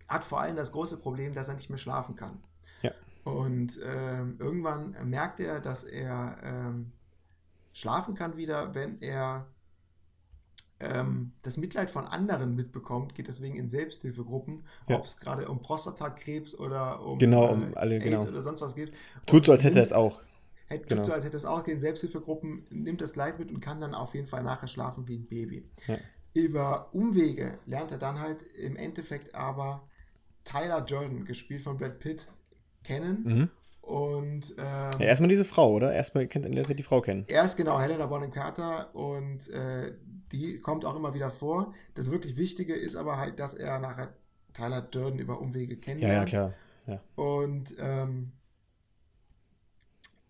hat 0.10 0.26
vor 0.26 0.42
allem 0.42 0.58
das 0.58 0.74
große 0.74 0.98
Problem, 0.98 1.34
dass 1.34 1.48
er 1.48 1.54
nicht 1.54 1.70
mehr 1.70 1.78
schlafen 1.80 2.18
kann. 2.18 2.44
Und 3.26 3.80
ähm, 3.84 4.36
irgendwann 4.40 4.96
merkt 5.04 5.40
er, 5.40 5.60
dass 5.60 5.84
er 5.84 6.38
ähm, 6.44 6.92
schlafen 7.74 8.14
kann 8.14 8.38
wieder, 8.38 8.76
wenn 8.76 9.02
er 9.02 9.48
ähm, 10.80 11.32
das 11.42 11.58
Mitleid 11.58 11.90
von 11.90 12.06
anderen 12.06 12.56
mitbekommt, 12.56 13.16
geht 13.16 13.28
deswegen 13.28 13.56
in 13.56 13.68
Selbsthilfegruppen, 13.68 14.64
Ja. 14.88 14.98
ob 14.98 15.06
es 15.06 15.18
gerade 15.18 15.50
um 15.50 15.60
Prostatakrebs 15.60 16.54
oder 16.54 17.02
um, 17.02 17.18
Genau, 17.18 17.52
um 17.52 17.76
alle, 17.76 17.96
AIDS 17.96 18.04
genau. 18.26 18.28
oder 18.28 18.44
sonst 18.44 18.62
was 18.62 18.76
geht. 18.76 18.94
Tut 19.26 19.48
so, 19.48 19.54
als 19.54 19.64
hätte 19.64 19.80
er 19.80 19.86
es 19.86 19.92
auch. 19.92 20.22
Genau. 20.70 20.84
Tut 20.88 21.06
so, 21.06 21.14
als 21.14 21.26
hätte 21.26 21.38
es 21.38 21.46
auch 21.46 21.66
in 21.68 21.80
Selbsthilfegruppen, 21.80 22.68
nimmt 22.70 23.02
das 23.02 23.16
Leid 23.16 23.40
mit 23.40 23.50
und 23.50 23.60
kann 23.60 23.82
dann 23.82 23.96
auf 23.96 24.14
jeden 24.14 24.28
Fall 24.28 24.44
nachher 24.44 24.68
schlafen 24.68 25.08
wie 25.08 25.18
ein 25.18 25.26
Baby. 25.26 25.68
Ja. 25.88 25.98
Über 26.34 26.94
Umwege 26.94 27.58
lernt 27.66 27.92
er 27.92 27.98
dann 27.98 28.20
halt 28.20 28.44
im 28.44 28.76
Endeffekt 28.76 29.34
aber 29.34 29.88
Tyler 30.44 30.86
Jordan, 30.86 31.26
gespielt 31.26 31.62
von 31.62 31.78
Brad 31.78 31.98
Pitt, 31.98 32.28
kennen. 32.86 33.24
Mhm. 33.24 33.50
Und 33.82 34.56
ähm, 34.58 35.00
Ja, 35.00 35.06
erstmal 35.06 35.30
diese 35.30 35.46
Frau, 35.46 35.72
oder? 35.74 35.94
Erstmal 35.94 36.26
kennt 36.28 36.46
lernt 36.46 36.70
er 36.70 36.76
die 36.76 36.84
Frau 36.84 37.02
kennen. 37.02 37.24
er 37.28 37.44
ist 37.46 37.56
genau 37.56 37.80
Helena 37.80 38.08
Bonham 38.08 38.32
Carter 38.32 38.94
und 38.96 39.48
äh, 39.50 39.94
die 40.32 40.60
kommt 40.60 40.86
auch 40.86 40.96
immer 40.96 41.14
wieder 41.14 41.30
vor. 41.30 41.72
Das 41.94 42.10
wirklich 42.10 42.36
Wichtige 42.36 42.74
ist 42.74 42.96
aber 42.96 43.18
halt, 43.18 43.40
dass 43.40 43.54
er 43.54 43.78
nachher 43.80 44.14
Tyler 44.54 44.82
Durden 44.82 45.20
über 45.20 45.40
Umwege 45.40 45.76
Ja, 45.76 45.80
kennenlernt. 45.82 46.32
ja, 46.32 46.38
klar. 46.38 46.54
Ja. 46.88 47.00
Und 47.24 47.76
ähm, 47.80 48.32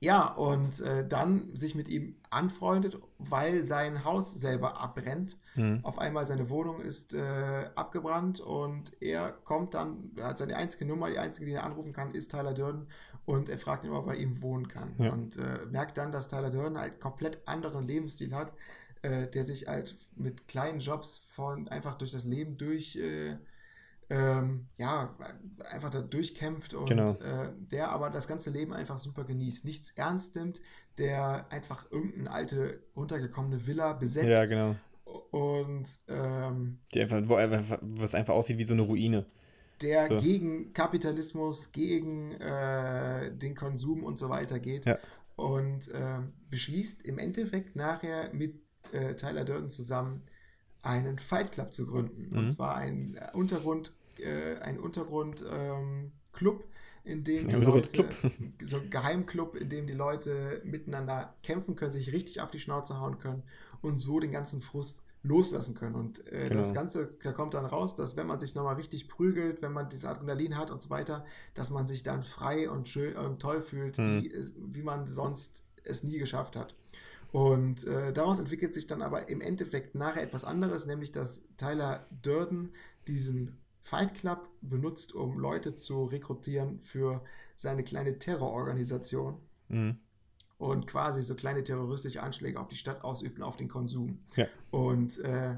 ja, 0.04 0.28
und 0.34 0.82
äh, 0.82 1.08
dann 1.08 1.56
sich 1.56 1.76
mit 1.76 1.88
ihm 1.88 2.16
anfreundet, 2.36 3.00
weil 3.18 3.66
sein 3.66 4.04
Haus 4.04 4.34
selber 4.34 4.80
abbrennt. 4.80 5.38
Mhm. 5.56 5.80
Auf 5.84 5.98
einmal 6.00 6.28
seine 6.28 6.50
Wohnung 6.50 6.82
ist 6.82 7.14
äh, 7.14 7.70
abgebrannt 7.76 8.40
und 8.40 9.02
er 9.02 9.32
kommt 9.32 9.74
dann, 9.74 10.12
er 10.18 10.28
hat 10.28 10.38
seine 10.38 10.58
einzige 10.58 10.86
Nummer, 10.86 11.10
die 11.10 11.18
einzige, 11.18 11.48
die 11.48 11.54
er 11.54 11.64
anrufen 11.64 11.94
kann, 11.94 12.12
ist 12.12 12.32
Tyler 12.32 12.54
Durden 12.54 12.88
und 13.26 13.50
er 13.50 13.58
fragt 13.58 13.86
ihn, 13.86 13.92
ob 13.92 14.06
er 14.06 14.14
bei 14.14 14.16
ihm 14.18 14.42
wohnen 14.42 14.68
kann. 14.68 14.94
Ja. 14.98 15.12
Und 15.12 15.38
äh, 15.38 15.66
merkt 15.72 15.98
dann, 15.98 16.12
dass 16.12 16.28
Tyler 16.28 16.50
Durden 16.50 16.78
halt 16.78 17.00
komplett 17.00 17.40
anderen 17.48 17.88
Lebensstil 17.88 18.36
hat, 18.36 18.54
äh, 19.02 19.28
der 19.28 19.44
sich 19.44 19.68
halt 19.68 19.96
mit 20.16 20.48
kleinen 20.48 20.80
Jobs 20.80 21.26
von 21.30 21.68
einfach 21.70 21.96
durch 21.96 22.12
das 22.12 22.26
Leben 22.26 22.58
durch 22.58 22.98
äh, 22.98 23.38
ähm, 24.10 24.68
ja, 24.78 25.16
einfach 25.72 25.90
da 25.90 26.02
durchkämpft 26.02 26.74
und 26.74 26.88
Genau. 26.88 27.12
äh, 27.14 27.52
der 27.72 27.90
aber 27.90 28.10
das 28.10 28.28
ganze 28.28 28.50
Leben 28.52 28.72
einfach 28.74 28.98
super 29.00 29.24
genießt, 29.24 29.66
nichts 29.66 29.92
ernst 29.92 30.36
nimmt, 30.36 30.62
der 30.98 31.48
einfach 31.52 31.90
irgendeine 31.92 32.32
alte, 32.32 32.84
runtergekommene 32.96 33.66
Villa 33.66 33.94
besetzt 33.94 34.28
Ja, 34.28 34.46
genau. 34.46 34.76
und 35.32 35.88
ähm, 36.08 36.80
Die 36.94 37.02
einfach, 37.02 37.24
wo, 37.82 38.04
es 38.04 38.14
einfach 38.16 38.34
aussieht 38.34 38.58
wie 38.58 38.66
so 38.66 38.74
eine 38.74 38.84
Ruine. 38.84 39.26
der 39.82 40.08
So. 40.08 40.18
gegen 40.18 40.72
Kapitalismus, 40.74 41.72
gegen 41.72 42.32
äh, 42.34 43.36
den 43.36 43.56
Konsum 43.56 44.04
und 44.04 44.18
so 44.20 44.30
weiter 44.30 44.60
geht 44.60 44.86
Ja. 44.86 44.98
und 45.36 45.90
ähm, 45.94 46.32
beschließt 46.50 47.06
im 47.08 47.18
Endeffekt 47.18 47.76
nachher 47.76 48.34
mit 48.34 48.62
äh, 48.92 49.16
Tyler 49.16 49.44
Durden 49.46 49.70
zusammen 49.70 50.22
einen 50.86 51.18
Fight 51.20 51.52
Club 51.54 51.74
zu 51.74 51.86
gründen. 51.88 52.30
Mhm. 52.32 52.38
Und 52.38 52.50
zwar 52.50 52.76
ein 52.76 53.16
äh, 53.16 53.30
Untergrund, 53.34 53.94
äh, 54.20 54.58
ein 54.62 54.80
Untergrund 54.80 55.44
ähm, 55.52 56.12
Club, 56.34 56.66
in 57.04 57.24
dem 57.24 57.48
die 57.48 57.54
Ja, 57.54 57.60
Leute, 57.60 58.02
Untergrundclub. 58.04 58.32
so 58.62 58.78
ein 58.78 58.90
Geheimclub, 58.90 59.56
in 59.56 59.70
dem 59.70 59.88
die 59.88 59.94
Leute 59.94 60.62
miteinander 60.64 61.36
kämpfen 61.44 61.76
können, 61.76 61.92
sich 61.92 62.12
richtig 62.12 62.42
auf 62.42 62.52
die 62.52 62.60
Schnauze 62.60 63.00
hauen 63.00 63.18
können 63.20 63.44
und 63.82 63.96
so 63.96 64.20
den 64.20 64.32
ganzen 64.32 64.62
Frust 64.62 65.02
loslassen 65.24 65.74
können. 65.76 65.96
Und 65.96 66.26
äh, 66.32 66.50
Genau. 66.50 66.60
das 66.62 66.74
Ganze, 66.74 67.10
da 67.24 67.32
kommt 67.32 67.54
dann 67.56 67.66
raus, 67.66 67.96
dass 67.96 68.16
wenn 68.16 68.28
man 68.28 68.40
sich 68.40 68.54
nochmal 68.56 68.76
richtig 68.76 69.08
prügelt, 69.08 69.62
wenn 69.64 69.72
man 69.74 69.90
dieses 69.90 70.06
Adrenalin 70.06 70.56
hat 70.58 70.70
und 70.72 70.82
so 70.82 70.90
weiter, 70.92 71.26
dass 71.56 71.70
man 71.72 71.88
sich 71.88 72.04
dann 72.04 72.22
frei 72.22 72.70
und 72.70 72.88
schön 72.90 73.16
und 73.18 73.42
toll 73.42 73.62
fühlt, 73.62 73.98
Mhm. 73.98 74.22
wie, 74.22 74.32
es- 74.32 74.54
wie 74.58 74.84
man 74.84 75.08
sonst 75.08 75.64
es 75.84 76.04
nie 76.04 76.18
geschafft 76.20 76.56
hat. 76.56 76.76
Und 77.36 77.86
äh, 77.86 78.14
daraus 78.14 78.40
entwickelt 78.40 78.74
sich 78.74 78.88
dann 78.88 79.02
aber 79.02 79.28
im 79.28 79.42
Endeffekt 79.42 79.94
nachher 79.94 80.24
etwas 80.24 80.46
anderes, 80.46 80.86
nämlich 80.86 81.12
dass 81.12 81.50
Tyler 81.58 82.08
Durden 82.22 82.72
diesen 83.10 83.58
Fight 83.82 84.14
Club 84.14 84.48
benutzt, 84.62 85.14
um 85.14 85.38
Leute 85.38 85.76
zu 85.76 86.06
rekrutieren 86.06 86.80
für 86.80 87.24
seine 87.56 87.84
kleine 87.84 88.20
Terrororganisation 88.20 89.38
Mhm. 89.68 89.98
und 90.58 90.88
quasi 90.88 91.22
so 91.24 91.36
kleine 91.36 91.62
terroristische 91.64 92.24
Anschläge 92.24 92.58
auf 92.58 92.70
die 92.70 92.78
Stadt 92.78 93.04
ausüben, 93.04 93.44
auf 93.44 93.58
den 93.58 93.68
Konsum. 93.68 94.20
Ja. 94.38 94.46
Und 94.72 95.20
äh, 95.20 95.56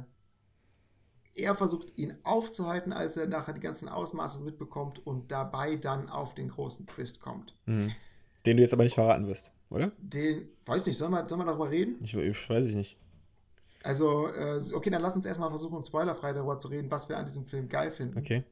er 1.35 1.53
versucht 1.53 1.95
ihn 1.99 2.17
aufzuhalten, 2.23 2.91
als 2.91 3.17
er 3.17 3.27
nachher 3.27 3.53
die 3.53 3.61
ganzen 3.61 3.87
Ausmaße 3.87 4.41
mitbekommt 4.41 5.05
und 5.05 5.31
dabei 5.31 5.75
dann 5.75 6.09
auf 6.09 6.33
den 6.33 6.49
großen 6.49 6.87
Twist 6.87 7.21
kommt. 7.21 7.55
Mhm. 7.67 7.91
Den 8.47 8.57
du 8.57 8.63
jetzt 8.63 8.73
aber 8.73 8.83
nicht 8.83 8.95
verraten 8.95 9.27
wirst, 9.27 9.51
oder? 9.69 9.91
Den, 9.98 10.48
weiß 10.65 10.85
nicht, 10.85 10.98
sollen 10.98 11.11
wir, 11.11 11.27
sollen 11.27 11.41
wir 11.41 11.45
darüber 11.45 11.69
reden? 11.69 11.98
Ich, 12.03 12.15
weiß 12.15 12.65
ich 12.65 12.76
nicht. 12.76 12.98
Also, 13.84 14.27
äh, 14.27 14.60
okay, 14.73 14.89
dann 14.89 15.02
lass 15.02 15.15
uns 15.15 15.26
erstmal 15.26 15.49
versuchen, 15.49 15.84
spoilerfrei 15.84 16.34
darüber 16.34 16.57
zu 16.57 16.68
reden, 16.68 16.89
was 16.91 17.07
wir 17.10 17.18
an 17.18 17.26
diesem 17.26 17.45
Film 17.45 17.69
geil 17.69 17.91
finden. 17.91 18.18
Okay. 18.18 18.44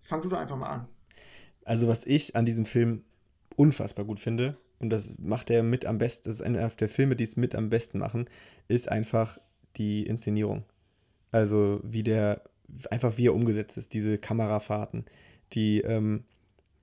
Fang 0.00 0.22
du 0.22 0.28
doch 0.28 0.38
einfach 0.38 0.56
mal 0.56 0.66
an. 0.66 0.88
Also, 1.64 1.88
was 1.88 2.04
ich 2.04 2.36
an 2.36 2.46
diesem 2.46 2.66
Film 2.66 3.04
unfassbar 3.56 4.04
gut 4.04 4.20
finde, 4.20 4.56
und 4.78 4.90
das 4.90 5.14
macht 5.18 5.50
er 5.50 5.62
mit 5.62 5.86
am 5.86 5.98
besten, 5.98 6.28
das 6.28 6.36
ist 6.36 6.42
einer 6.42 6.68
der 6.68 6.88
Filme, 6.88 7.16
die 7.16 7.24
es 7.24 7.36
mit 7.36 7.54
am 7.54 7.70
besten 7.70 7.98
machen, 7.98 8.28
ist 8.68 8.88
einfach 8.88 9.38
die 9.76 10.06
Inszenierung. 10.06 10.64
Also, 11.32 11.80
wie 11.82 12.02
der, 12.02 12.42
einfach 12.90 13.16
wie 13.16 13.26
er 13.26 13.34
umgesetzt 13.34 13.76
ist, 13.76 13.94
diese 13.94 14.18
Kamerafahrten, 14.18 15.06
die, 15.52 15.80
ähm, 15.80 16.24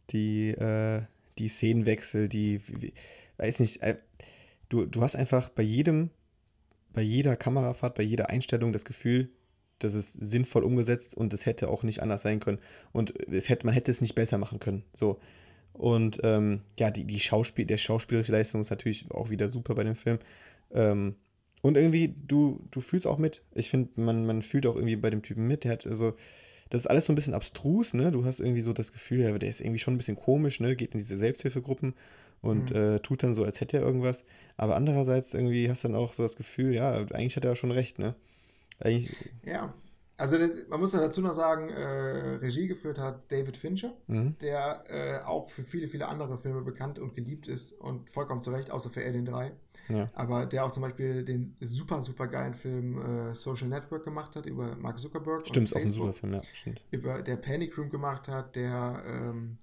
die, 0.09 0.49
äh, 0.49 1.03
die 1.37 1.49
Szenenwechsel, 1.49 2.29
die, 2.29 2.61
weiß 3.37 3.59
nicht, 3.59 3.81
äh, 3.81 3.97
du, 4.69 4.85
du 4.85 5.01
hast 5.01 5.15
einfach 5.15 5.49
bei 5.49 5.63
jedem, 5.63 6.09
bei 6.93 7.01
jeder 7.01 7.35
Kamerafahrt, 7.35 7.95
bei 7.95 8.03
jeder 8.03 8.29
Einstellung 8.29 8.73
das 8.73 8.85
Gefühl, 8.85 9.29
das 9.79 9.93
ist 9.95 10.13
sinnvoll 10.13 10.63
umgesetzt 10.63 11.13
und 11.13 11.33
es 11.33 11.45
hätte 11.45 11.67
auch 11.67 11.83
nicht 11.83 12.01
anders 12.01 12.21
sein 12.21 12.39
können. 12.39 12.59
Und 12.91 13.13
es 13.29 13.49
hätte, 13.49 13.65
man 13.65 13.73
hätte 13.73 13.91
es 13.91 14.01
nicht 14.01 14.15
besser 14.15 14.37
machen 14.37 14.59
können. 14.59 14.83
So. 14.93 15.19
Und 15.73 16.19
ähm, 16.23 16.61
ja, 16.79 16.91
die, 16.91 17.03
die 17.03 17.19
Schauspiel, 17.19 17.65
der 17.65 17.77
schauspielerische 17.77 18.31
Leistung 18.31 18.61
ist 18.61 18.69
natürlich 18.69 19.09
auch 19.11 19.29
wieder 19.29 19.49
super 19.49 19.75
bei 19.75 19.83
dem 19.83 19.95
Film. 19.95 20.19
Ähm, 20.71 21.15
und 21.61 21.77
irgendwie, 21.77 22.13
du, 22.27 22.65
du 22.71 22.81
fühlst 22.81 23.07
auch 23.07 23.17
mit. 23.17 23.41
Ich 23.55 23.69
finde, 23.69 23.89
man, 23.99 24.25
man 24.25 24.41
fühlt 24.41 24.65
auch 24.67 24.75
irgendwie 24.75 24.95
bei 24.95 25.09
dem 25.09 25.23
Typen 25.23 25.47
mit. 25.47 25.63
Der 25.63 25.71
hat 25.71 25.87
also, 25.87 26.15
das 26.73 26.81
ist 26.81 26.87
alles 26.87 27.05
so 27.05 27.13
ein 27.13 27.15
bisschen 27.15 27.33
abstrus, 27.35 27.93
ne? 27.93 28.11
Du 28.11 28.25
hast 28.25 28.39
irgendwie 28.39 28.61
so 28.63 28.73
das 28.73 28.91
Gefühl, 28.91 29.21
ja, 29.21 29.37
der 29.37 29.49
ist 29.49 29.61
irgendwie 29.61 29.79
schon 29.79 29.93
ein 29.93 29.97
bisschen 29.97 30.17
komisch, 30.17 30.59
ne? 30.59 30.75
Geht 30.75 30.93
in 30.93 30.99
diese 30.99 31.17
Selbsthilfegruppen 31.17 31.93
und 32.41 32.71
Mhm. 32.71 32.75
äh, 32.75 32.99
tut 32.99 33.23
dann 33.23 33.35
so, 33.35 33.43
als 33.43 33.61
hätte 33.61 33.77
er 33.77 33.83
irgendwas. 33.83 34.23
Aber 34.57 34.75
andererseits 34.75 35.33
irgendwie 35.33 35.69
hast 35.69 35.83
du 35.83 35.87
dann 35.89 35.97
auch 35.97 36.13
so 36.13 36.23
das 36.23 36.35
Gefühl, 36.35 36.73
ja, 36.73 36.91
eigentlich 36.93 37.35
hat 37.35 37.45
er 37.45 37.55
schon 37.55 37.71
recht, 37.71 37.99
ne? 37.99 38.15
Eigentlich, 38.79 39.11
Ja. 39.45 39.73
Also, 40.17 40.37
das, 40.37 40.67
man 40.69 40.79
muss 40.79 40.91
dazu 40.91 41.21
noch 41.21 41.33
sagen, 41.33 41.69
äh, 41.69 42.35
Regie 42.35 42.67
geführt 42.67 42.99
hat 42.99 43.31
David 43.31 43.57
Fincher, 43.57 43.93
mhm. 44.07 44.37
der 44.39 44.83
äh, 44.87 45.25
auch 45.25 45.49
für 45.49 45.63
viele, 45.63 45.87
viele 45.87 46.07
andere 46.07 46.37
Filme 46.37 46.61
bekannt 46.61 46.99
und 46.99 47.13
geliebt 47.15 47.47
ist 47.47 47.71
und 47.73 48.09
vollkommen 48.11 48.41
zu 48.41 48.51
Recht, 48.51 48.69
außer 48.69 48.89
für 48.91 49.03
Alien 49.03 49.25
3. 49.25 49.51
ja. 49.89 50.05
Aber 50.13 50.45
der 50.45 50.65
auch 50.65 50.71
zum 50.71 50.83
Beispiel 50.83 51.23
den 51.23 51.55
super, 51.61 52.01
super 52.01 52.27
geilen 52.27 52.53
Film 52.53 53.29
äh, 53.31 53.33
Social 53.33 53.67
Network 53.67 54.03
gemacht 54.03 54.35
hat 54.35 54.45
über 54.45 54.75
Mark 54.75 54.99
Zuckerberg 54.99 55.47
Stimmt, 55.47 55.71
und 55.71 55.75
auch 55.75 55.81
ein 55.81 55.87
Facebook. 55.87 56.05
super 56.07 56.13
Film, 56.19 56.33
ja, 56.35 56.41
stimmt. 56.43 56.81
über 56.91 57.21
der 57.23 57.37
Panic 57.37 57.75
Room 57.77 57.89
gemacht 57.89 58.27
hat, 58.27 58.55
der 58.55 59.03
ähm, 59.07 59.57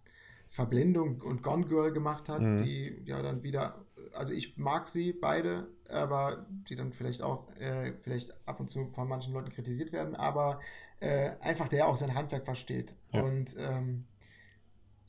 Verblendung 0.48 1.20
und 1.20 1.42
Gone 1.44 1.64
Girl 1.66 1.92
gemacht 1.92 2.28
hat, 2.28 2.40
Mhm. 2.40 2.56
die 2.58 3.02
ja 3.04 3.22
dann 3.22 3.44
wieder, 3.44 3.84
also 4.14 4.32
ich 4.34 4.56
mag 4.56 4.88
sie 4.88 5.12
beide, 5.12 5.68
aber 5.90 6.46
die 6.48 6.76
dann 6.76 6.92
vielleicht 6.92 7.22
auch 7.22 7.50
äh, 7.56 7.92
vielleicht 8.00 8.32
ab 8.46 8.60
und 8.60 8.68
zu 8.70 8.90
von 8.92 9.08
manchen 9.08 9.32
Leuten 9.32 9.50
kritisiert 9.50 9.92
werden, 9.92 10.14
aber 10.14 10.60
äh, 11.00 11.30
einfach 11.40 11.68
der 11.68 11.88
auch 11.88 11.96
sein 11.96 12.14
Handwerk 12.14 12.44
versteht. 12.44 12.94
Ja. 13.12 13.22
Und 13.22 13.56
ähm, 13.58 14.04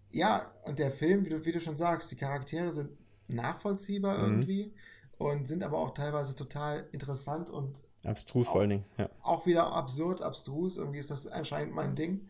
ja, 0.10 0.46
und 0.66 0.80
der 0.80 0.92
Film, 0.92 1.26
wie 1.26 1.30
du, 1.30 1.46
wie 1.46 1.52
du 1.52 1.60
schon 1.60 1.78
sagst, 1.78 2.12
die 2.12 2.18
Charaktere 2.18 2.72
sind 2.72 2.90
nachvollziehbar 3.28 4.18
Mhm. 4.18 4.24
irgendwie 4.24 4.74
und 5.18 5.48
sind 5.48 5.64
aber 5.64 5.78
auch 5.78 5.94
teilweise 5.94 6.36
total 6.36 6.88
interessant 6.92 7.50
und 7.50 7.84
Abstrus 8.04 8.48
vor 8.48 8.62
allen 8.62 8.70
Dingen, 8.72 8.86
ja. 8.98 9.10
auch 9.22 9.46
wieder 9.46 9.74
absurd, 9.74 10.24
abstrus. 10.24 10.78
Irgendwie 10.78 10.98
ist 10.98 11.12
das 11.12 11.28
anscheinend 11.28 11.76
mein 11.76 11.94
Ding. 11.94 12.28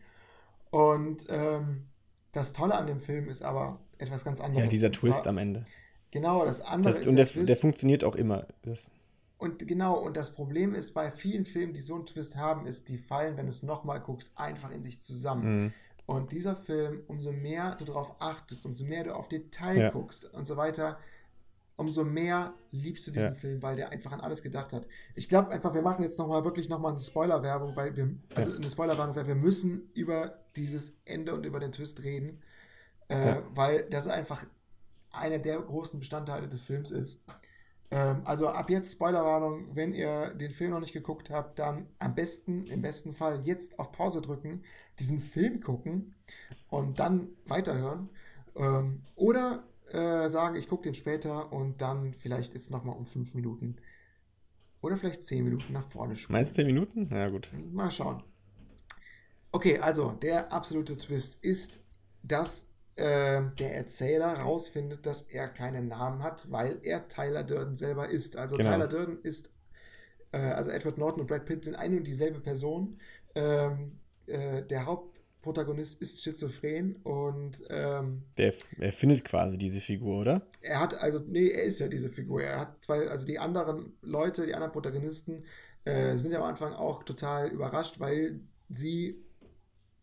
Und 0.70 1.26
ähm, 1.30 1.86
das 2.32 2.52
Tolle 2.52 2.74
an 2.74 2.86
dem 2.86 3.00
Film 3.00 3.28
ist 3.28 3.42
aber 3.42 3.80
etwas 3.96 4.24
ganz 4.24 4.40
anderes. 4.40 4.64
Ja, 4.64 4.70
dieser 4.70 4.92
Twist 4.92 5.26
am 5.26 5.38
Ende. 5.38 5.64
Genau, 6.12 6.44
das 6.44 6.60
andere 6.60 6.92
Das, 6.94 7.02
ist 7.02 7.08
und 7.08 7.16
der, 7.16 7.24
der, 7.24 7.32
Twist. 7.34 7.48
der 7.50 7.56
funktioniert 7.56 8.04
auch 8.04 8.14
immer. 8.14 8.46
Das, 8.62 8.90
und 9.38 9.66
genau, 9.66 9.98
und 9.98 10.16
das 10.16 10.34
Problem 10.34 10.72
ist 10.74 10.92
bei 10.94 11.10
vielen 11.10 11.44
Filmen, 11.44 11.72
die 11.72 11.80
so 11.80 11.96
einen 11.96 12.06
Twist 12.06 12.36
haben, 12.36 12.64
ist, 12.66 12.88
die 12.88 12.96
fallen, 12.98 13.36
wenn 13.36 13.46
du 13.46 13.50
es 13.50 13.64
nochmal 13.64 13.98
guckst, 14.00 14.30
einfach 14.36 14.70
in 14.70 14.82
sich 14.84 15.00
zusammen. 15.02 15.64
Mhm. 15.64 15.72
Und 16.06 16.30
dieser 16.32 16.54
Film, 16.54 17.02
umso 17.08 17.32
mehr 17.32 17.74
du 17.74 17.84
darauf 17.84 18.14
achtest, 18.20 18.64
umso 18.66 18.84
mehr 18.84 19.02
du 19.04 19.14
auf 19.16 19.28
Detail 19.28 19.76
Ja. 19.80 19.90
guckst 19.90 20.26
und 20.32 20.46
so 20.46 20.56
weiter, 20.56 20.98
umso 21.76 22.04
mehr 22.04 22.52
liebst 22.70 23.06
du 23.06 23.10
diesen 23.10 23.30
Ja. 23.32 23.36
Film, 23.36 23.62
weil 23.62 23.76
der 23.76 23.90
einfach 23.90 24.12
an 24.12 24.20
alles 24.20 24.42
gedacht 24.42 24.72
hat. 24.72 24.86
Ich 25.14 25.28
glaube 25.28 25.50
einfach, 25.50 25.74
wir 25.74 25.82
machen 25.82 26.02
jetzt 26.02 26.18
nochmal 26.18 26.44
wirklich 26.44 26.68
nochmal 26.68 26.92
eine 26.92 27.00
Spoiler-Werbung, 27.00 27.74
weil 27.74 27.96
wir, 27.96 28.14
also 28.34 28.50
Ja. 28.52 28.56
eine 28.58 28.68
Spoiler-Werbung, 28.68 29.16
weil 29.16 29.26
wir 29.26 29.34
müssen 29.34 29.90
über 29.94 30.38
dieses 30.54 30.98
Ende 31.06 31.34
und 31.34 31.46
über 31.46 31.58
den 31.58 31.72
Twist 31.72 32.04
reden, 32.04 32.42
äh, 33.08 33.36
weil 33.54 33.88
das 33.90 34.06
einfach 34.06 34.44
einer 35.12 35.38
der 35.38 35.58
großen 35.60 35.98
Bestandteile 35.98 36.48
des 36.48 36.62
Films 36.62 36.90
ist. 36.90 37.24
Ähm, 37.90 38.22
also 38.24 38.48
ab 38.48 38.70
jetzt 38.70 38.92
Spoilerwarnung, 38.92 39.74
wenn 39.74 39.92
ihr 39.92 40.30
den 40.34 40.50
Film 40.50 40.70
noch 40.70 40.80
nicht 40.80 40.92
geguckt 40.92 41.30
habt, 41.30 41.58
dann 41.58 41.86
am 41.98 42.14
besten, 42.14 42.66
im 42.66 42.82
besten 42.82 43.12
Fall 43.12 43.40
jetzt 43.44 43.78
auf 43.78 43.92
Pause 43.92 44.20
drücken, 44.20 44.62
diesen 44.98 45.20
Film 45.20 45.60
gucken 45.60 46.14
und 46.68 46.98
dann 46.98 47.28
weiterhören. 47.46 48.08
Ähm, 48.56 49.02
oder 49.14 49.64
äh, 49.92 50.28
sagen, 50.28 50.56
ich 50.56 50.68
gucke 50.68 50.84
den 50.84 50.94
später 50.94 51.52
und 51.52 51.82
dann 51.82 52.14
vielleicht 52.14 52.54
jetzt 52.54 52.70
nochmal 52.70 52.96
um 52.96 53.06
fünf 53.06 53.34
Minuten 53.34 53.76
oder 54.82 54.96
vielleicht 54.96 55.22
zehn 55.22 55.44
Minuten 55.44 55.72
nach 55.72 55.88
vorne 55.88 56.16
spulen. 56.16 56.40
meinst 56.40 56.52
du 56.52 56.56
10 56.56 56.66
Minuten? 56.66 57.06
Na 57.10 57.28
gut. 57.28 57.48
Mal 57.72 57.90
schauen. 57.90 58.22
Okay, 59.52 59.78
also 59.78 60.12
der 60.12 60.52
absolute 60.52 60.96
Twist 60.96 61.44
ist, 61.44 61.84
dass 62.22 62.71
äh, 62.96 63.42
der 63.58 63.74
Erzähler 63.74 64.32
rausfindet, 64.40 65.06
dass 65.06 65.22
er 65.22 65.48
keinen 65.48 65.88
Namen 65.88 66.22
hat, 66.22 66.50
weil 66.50 66.78
er 66.82 67.08
Tyler 67.08 67.42
Durden 67.44 67.74
selber 67.74 68.08
ist. 68.08 68.36
Also 68.36 68.56
Genau. 68.56 68.70
Tyler 68.70 68.88
Durden 68.88 69.18
ist, 69.22 69.50
äh, 70.32 70.38
also 70.38 70.70
Edward 70.70 70.98
Norton 70.98 71.20
und 71.22 71.26
Brad 71.26 71.44
Pitt 71.44 71.64
sind 71.64 71.74
eine 71.74 71.96
und 71.96 72.06
dieselbe 72.06 72.40
Person. 72.40 72.98
Ähm, 73.34 73.92
äh, 74.26 74.62
der 74.62 74.84
Hauptprotagonist 74.86 76.00
ist 76.02 76.22
schizophren 76.22 76.96
und 76.96 77.62
ähm, 77.70 78.22
Der 78.36 78.54
er 78.78 78.92
findet 78.92 79.24
quasi 79.24 79.56
diese 79.56 79.80
Figur, 79.80 80.20
oder? 80.20 80.46
er 80.60 80.80
hat, 80.80 81.02
also, 81.02 81.18
nee, 81.26 81.48
er 81.48 81.64
ist 81.64 81.78
ja 81.80 81.88
diese 81.88 82.10
Figur. 82.10 82.42
Er 82.42 82.60
hat 82.60 82.80
zwei, 82.80 83.08
also 83.08 83.26
die 83.26 83.38
anderen 83.38 83.94
Leute, 84.02 84.46
die 84.46 84.54
anderen 84.54 84.72
Protagonisten, 84.72 85.44
äh, 85.84 86.16
sind 86.16 86.32
ja 86.32 86.38
am 86.38 86.44
Anfang 86.44 86.74
auch 86.74 87.02
total 87.02 87.48
überrascht, 87.48 87.98
weil 87.98 88.38
sie 88.68 89.16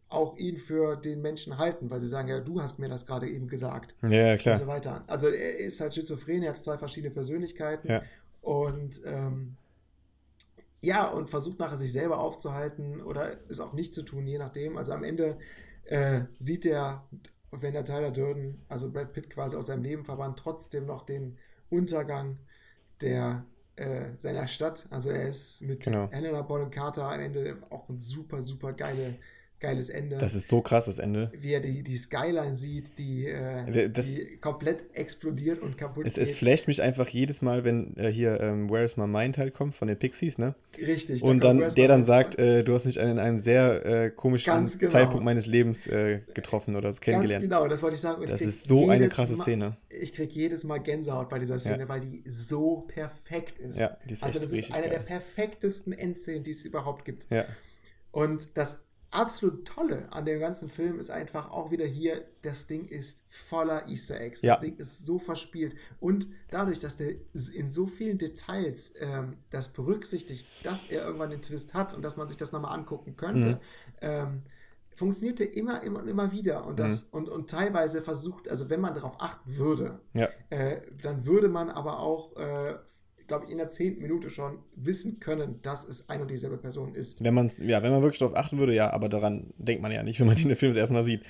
auch 0.09 0.37
ihn 0.37 0.57
für 0.57 0.95
den 0.95 1.21
Menschen 1.21 1.57
halten, 1.57 1.89
weil 1.91 1.99
sie 1.99 2.07
sagen, 2.07 2.27
ja, 2.29 2.39
du 2.39 2.61
hast 2.61 2.79
mir 2.79 2.89
das 2.89 3.05
gerade 3.05 3.27
eben 3.29 3.47
gesagt. 3.47 3.95
Ja, 4.01 4.09
ja, 4.09 4.31
Und 4.33 4.39
klar. 4.39 4.55
so 4.55 4.67
weiter. 4.67 5.03
Also 5.07 5.27
er 5.27 5.57
ist 5.59 5.79
halt 5.81 5.93
schizophren, 5.93 6.41
er 6.43 6.49
hat 6.49 6.57
zwei 6.57 6.77
verschiedene 6.77 7.13
Persönlichkeiten 7.13 7.87
Ja. 7.91 8.01
und 8.41 9.01
ähm, 9.05 9.55
ja, 10.81 11.07
und 11.07 11.29
versucht 11.29 11.59
nachher 11.59 11.77
sich 11.77 11.91
selber 11.91 12.19
aufzuhalten 12.19 13.01
oder 13.01 13.35
es 13.49 13.59
auch 13.59 13.73
nicht 13.73 13.93
zu 13.93 14.01
tun, 14.03 14.25
je 14.25 14.37
nachdem. 14.37 14.77
Also 14.77 14.93
am 14.93 15.03
Ende 15.03 15.37
äh, 15.85 16.21
sieht 16.37 16.65
er, 16.65 17.03
wenn 17.51 17.73
der 17.73 17.83
Tyler 17.83 18.11
Durden, 18.11 18.63
also 18.69 18.89
Brad 18.91 19.11
Pitt 19.13 19.29
quasi 19.29 19.55
aus 19.57 19.65
seinem 19.67 19.83
Leben 19.83 20.05
verbannt, 20.05 20.39
trotzdem 20.39 20.85
noch 20.85 21.05
den 21.05 21.37
Untergang 21.69 22.37
der 23.01 23.45
äh, 23.75 24.11
seiner 24.17 24.47
Stadt. 24.47 24.87
Also 24.89 25.09
er 25.09 25.27
ist 25.27 25.61
mit 25.63 25.83
Genau. 25.83 26.09
Helena 26.11 26.41
Bonham 26.43 26.71
Carter 26.71 27.11
am 27.11 27.19
Ende 27.19 27.57
auch 27.69 27.89
ein 27.89 27.99
super, 27.99 28.41
super 28.41 28.71
geile, 28.73 29.15
geiles 29.59 29.89
Ende 29.89 30.17
Das 30.17 30.33
ist 30.33 30.47
so 30.47 30.61
krass, 30.61 30.85
das 30.85 30.99
Ende. 30.99 31.29
wie 31.39 31.53
er 31.53 31.59
die, 31.59 31.83
die 31.83 31.97
Skyline 31.97 32.55
sieht, 32.55 32.97
die, 32.97 33.25
äh, 33.27 33.89
Das- 33.89 34.05
die 34.05 34.37
komplett 34.37 34.85
explodiert 34.95 35.61
und 35.61 35.77
kaputt 35.77 36.07
Es, 36.07 36.17
es 36.17 36.29
geht. 36.29 36.37
flasht 36.37 36.67
mich 36.67 36.81
einfach 36.81 37.07
jedes 37.09 37.41
Mal, 37.41 37.63
wenn 37.63 37.95
äh, 37.97 38.11
hier 38.11 38.39
ähm, 38.39 38.69
Where 38.69 38.85
is 38.85 38.95
My 38.97 39.07
Mind 39.07 39.37
halt 39.37 39.53
kommt 39.53 39.75
von 39.75 39.87
den 39.87 39.97
Pixies, 39.99 40.37
ne? 40.37 40.55
Richtig. 40.77 41.23
Und 41.23 41.43
dann 41.43 41.59
Where's 41.59 41.75
der 41.75 41.87
dann 41.87 42.03
sagt, 42.05 42.39
äh, 42.39 42.63
du 42.63 42.73
hast 42.73 42.85
mich 42.85 42.97
in 42.97 43.19
einem 43.19 43.37
sehr 43.37 43.85
äh, 43.85 44.09
komischen 44.11 44.45
Ganz 44.53 44.77
genau. 44.79 44.91
Zeitpunkt 44.91 45.23
meines 45.23 45.45
Lebens 45.45 45.87
äh, 45.87 46.21
getroffen 46.33 46.75
oder 46.75 46.89
Ganz 46.89 47.01
kennengelernt. 47.01 47.43
genau, 47.43 47.67
das 47.67 47.83
wollte 47.83 47.95
ich 47.95 48.01
sagen. 48.01 48.17
Und 48.17 48.25
ich 48.25 48.31
Das 48.31 48.39
krieg 48.39 48.49
ist 48.49 48.67
so 48.67 48.89
eine 48.89 49.07
krasse 49.07 49.33
Mal- 49.33 49.43
Szene. 49.43 49.77
Ich 49.89 50.13
kriege 50.13 50.33
jedes 50.33 50.63
Mal 50.63 50.79
Gänsehaut 50.79 51.29
bei 51.29 51.39
dieser 51.39 51.59
Szene, 51.59 51.79
Ja. 51.83 51.89
weil 51.89 51.99
die 51.99 52.23
so 52.25 52.85
perfekt 52.87 53.59
ist. 53.59 53.79
Ja, 53.79 53.97
die 54.07 54.13
ist 54.13 54.23
also 54.23 54.39
das 54.39 54.49
ist 54.49 54.53
richtig 54.57 54.73
eine 54.75 54.83
der 54.89 54.99
geil. 54.99 55.05
perfektesten 55.05 55.93
Endszenen, 55.93 56.43
die 56.43 56.51
es 56.51 56.63
überhaupt 56.63 57.03
gibt. 57.05 57.27
Ja, 57.29 57.45
Und 58.11 58.57
das 58.57 58.85
absolut 59.11 59.65
Tolle 59.67 60.07
an 60.11 60.25
dem 60.25 60.39
ganzen 60.39 60.69
Film 60.69 60.99
ist 60.99 61.09
einfach 61.09 61.51
auch 61.51 61.71
wieder 61.71 61.85
hier, 61.85 62.23
das 62.41 62.67
Ding 62.67 62.85
ist 62.85 63.23
voller 63.27 63.87
Easter 63.87 64.19
Eggs. 64.21 64.41
Ja. 64.41 64.53
Das 64.53 64.61
Ding 64.61 64.75
ist 64.77 65.05
so 65.05 65.17
verspielt. 65.19 65.75
Und 65.99 66.27
dadurch, 66.49 66.79
dass 66.79 66.95
der 66.97 67.15
in 67.53 67.69
so 67.69 67.85
vielen 67.87 68.17
Details 68.17 68.93
ähm, 68.99 69.35
das 69.49 69.69
berücksichtigt, 69.69 70.47
dass 70.63 70.85
er 70.85 71.03
irgendwann 71.05 71.31
den 71.31 71.41
Twist 71.41 71.73
hat 71.73 71.93
und 71.93 72.03
dass 72.03 72.17
man 72.17 72.27
sich 72.27 72.37
das 72.37 72.51
nochmal 72.51 72.77
angucken 72.77 73.15
könnte, 73.17 73.49
Mhm. 73.49 73.57
ähm, 74.01 74.43
funktioniert 74.95 75.39
der 75.39 75.55
immer, 75.55 75.81
immer 75.83 75.99
und 76.01 76.07
immer 76.09 76.31
wieder. 76.33 76.65
Und, 76.65 76.77
das, 76.79 77.03
und, 77.03 77.29
und 77.29 77.49
teilweise 77.49 78.01
versucht, 78.01 78.49
also 78.49 78.69
wenn 78.69 78.81
man 78.81 78.93
darauf 78.93 79.15
achten 79.21 79.57
würde, 79.57 80.01
Ja. 80.13 80.27
äh, 80.49 80.81
dann 81.01 81.25
würde 81.25 81.47
man 81.47 81.69
aber 81.69 81.99
auch, 81.99 82.35
äh, 82.35 82.75
glaube 83.29 83.45
ich, 83.45 83.51
in 83.51 83.57
der 83.57 83.69
zehnten 83.69 84.01
Minute 84.01 84.29
schon 84.29 84.59
wissen 84.75 85.21
können, 85.21 85.61
dass 85.61 85.87
es 85.87 86.09
ein 86.09 86.21
und 86.21 86.29
dieselbe 86.29 86.57
Person 86.57 86.93
ist. 86.93 87.23
Wenn 87.23 87.33
man 87.33 87.49
ja, 87.59 87.81
wenn 87.81 87.91
man 87.91 88.01
wirklich 88.01 88.19
darauf 88.19 88.35
achten 88.35 88.57
würde, 88.57 88.73
ja, 88.75 88.91
aber 88.91 89.07
daran 89.07 89.53
denkt 89.57 89.81
man 89.81 89.93
ja 89.93 90.03
nicht, 90.03 90.19
wenn 90.19 90.27
man 90.27 90.35
den 90.35 90.53
Film 90.57 90.73
das 90.73 90.79
erste 90.81 90.93
Mal 90.93 91.03
sieht. 91.05 91.21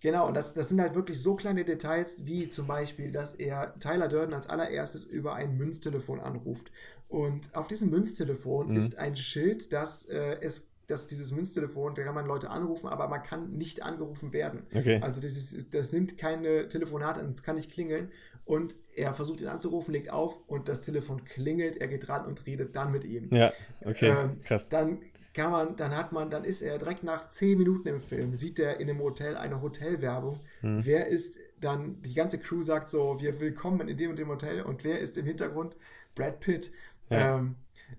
Genau, 0.00 0.26
und 0.28 0.36
das, 0.36 0.52
das 0.54 0.68
sind 0.68 0.80
halt 0.80 0.94
wirklich 0.94 1.20
so 1.20 1.36
kleine 1.36 1.64
Details, 1.64 2.26
wie 2.26 2.48
zum 2.48 2.66
Beispiel, 2.66 3.10
dass 3.10 3.34
er 3.34 3.74
Tyler 3.80 4.08
Durden 4.08 4.34
als 4.34 4.48
allererstes 4.48 5.04
über 5.04 5.34
ein 5.34 5.56
Münztelefon 5.56 6.20
anruft. 6.20 6.70
Und 7.08 7.54
auf 7.54 7.66
diesem 7.68 7.90
Münztelefon 7.90 8.68
Mhm. 8.70 8.76
ist 8.76 8.98
ein 8.98 9.16
Schild, 9.16 9.72
dass 9.72 10.06
äh, 10.06 10.36
es 10.40 10.72
dass 10.88 11.08
dieses 11.08 11.32
Münztelefon, 11.32 11.96
da 11.96 12.02
kann 12.04 12.14
man 12.14 12.26
Leute 12.26 12.48
anrufen, 12.48 12.86
aber 12.86 13.08
man 13.08 13.20
kann 13.20 13.50
nicht 13.50 13.82
angerufen 13.82 14.32
werden. 14.32 14.62
Okay. 14.72 15.00
Also 15.02 15.20
dieses, 15.20 15.52
ist- 15.52 15.74
das 15.74 15.90
nimmt 15.90 16.16
keine 16.16 16.68
Telefonate 16.68 17.18
an, 17.22 17.32
es 17.32 17.42
kann 17.42 17.56
nicht 17.56 17.72
klingeln. 17.72 18.10
Und 18.46 18.76
er 18.94 19.12
versucht 19.12 19.40
ihn 19.40 19.48
anzurufen, 19.48 19.92
legt 19.92 20.10
auf 20.10 20.40
und 20.46 20.68
das 20.68 20.82
Telefon 20.82 21.24
klingelt, 21.24 21.76
er 21.78 21.88
geht 21.88 22.08
ran 22.08 22.26
und 22.26 22.46
redet 22.46 22.76
dann 22.76 22.92
mit 22.92 23.04
ihm. 23.04 23.28
Ja, 23.34 23.52
okay, 23.84 24.08
Ähm, 24.08 24.40
krass. 24.42 24.68
Dann 24.68 25.00
kann 25.34 25.50
man, 25.50 25.76
dann 25.76 25.94
hat 25.94 26.12
man, 26.12 26.30
dann 26.30 26.44
ist 26.44 26.62
er 26.62 26.78
direkt 26.78 27.02
nach 27.02 27.28
10 27.28 27.58
Minuten 27.58 27.88
im 27.88 28.00
Film, 28.00 28.34
sieht 28.36 28.58
er 28.58 28.80
in 28.80 28.88
einem 28.88 29.00
Hotel 29.00 29.36
eine 29.36 29.60
Hotelwerbung. 29.60 30.40
Hm. 30.60 30.86
Wer 30.86 31.08
ist 31.08 31.38
dann, 31.60 32.00
die 32.02 32.14
ganze 32.14 32.38
Crew 32.38 32.62
sagt 32.62 32.88
so, 32.88 33.20
wir 33.20 33.38
willkommen 33.40 33.88
in 33.88 33.96
dem 33.96 34.10
und 34.10 34.18
dem 34.18 34.28
Hotel 34.28 34.62
und 34.62 34.84
wer 34.84 35.00
ist 35.00 35.18
im 35.18 35.26
Hintergrund? 35.26 35.76
Brad 36.14 36.40
Pitt. 36.40 36.72
Ja. 37.10 37.36
Ähm, 37.36 37.56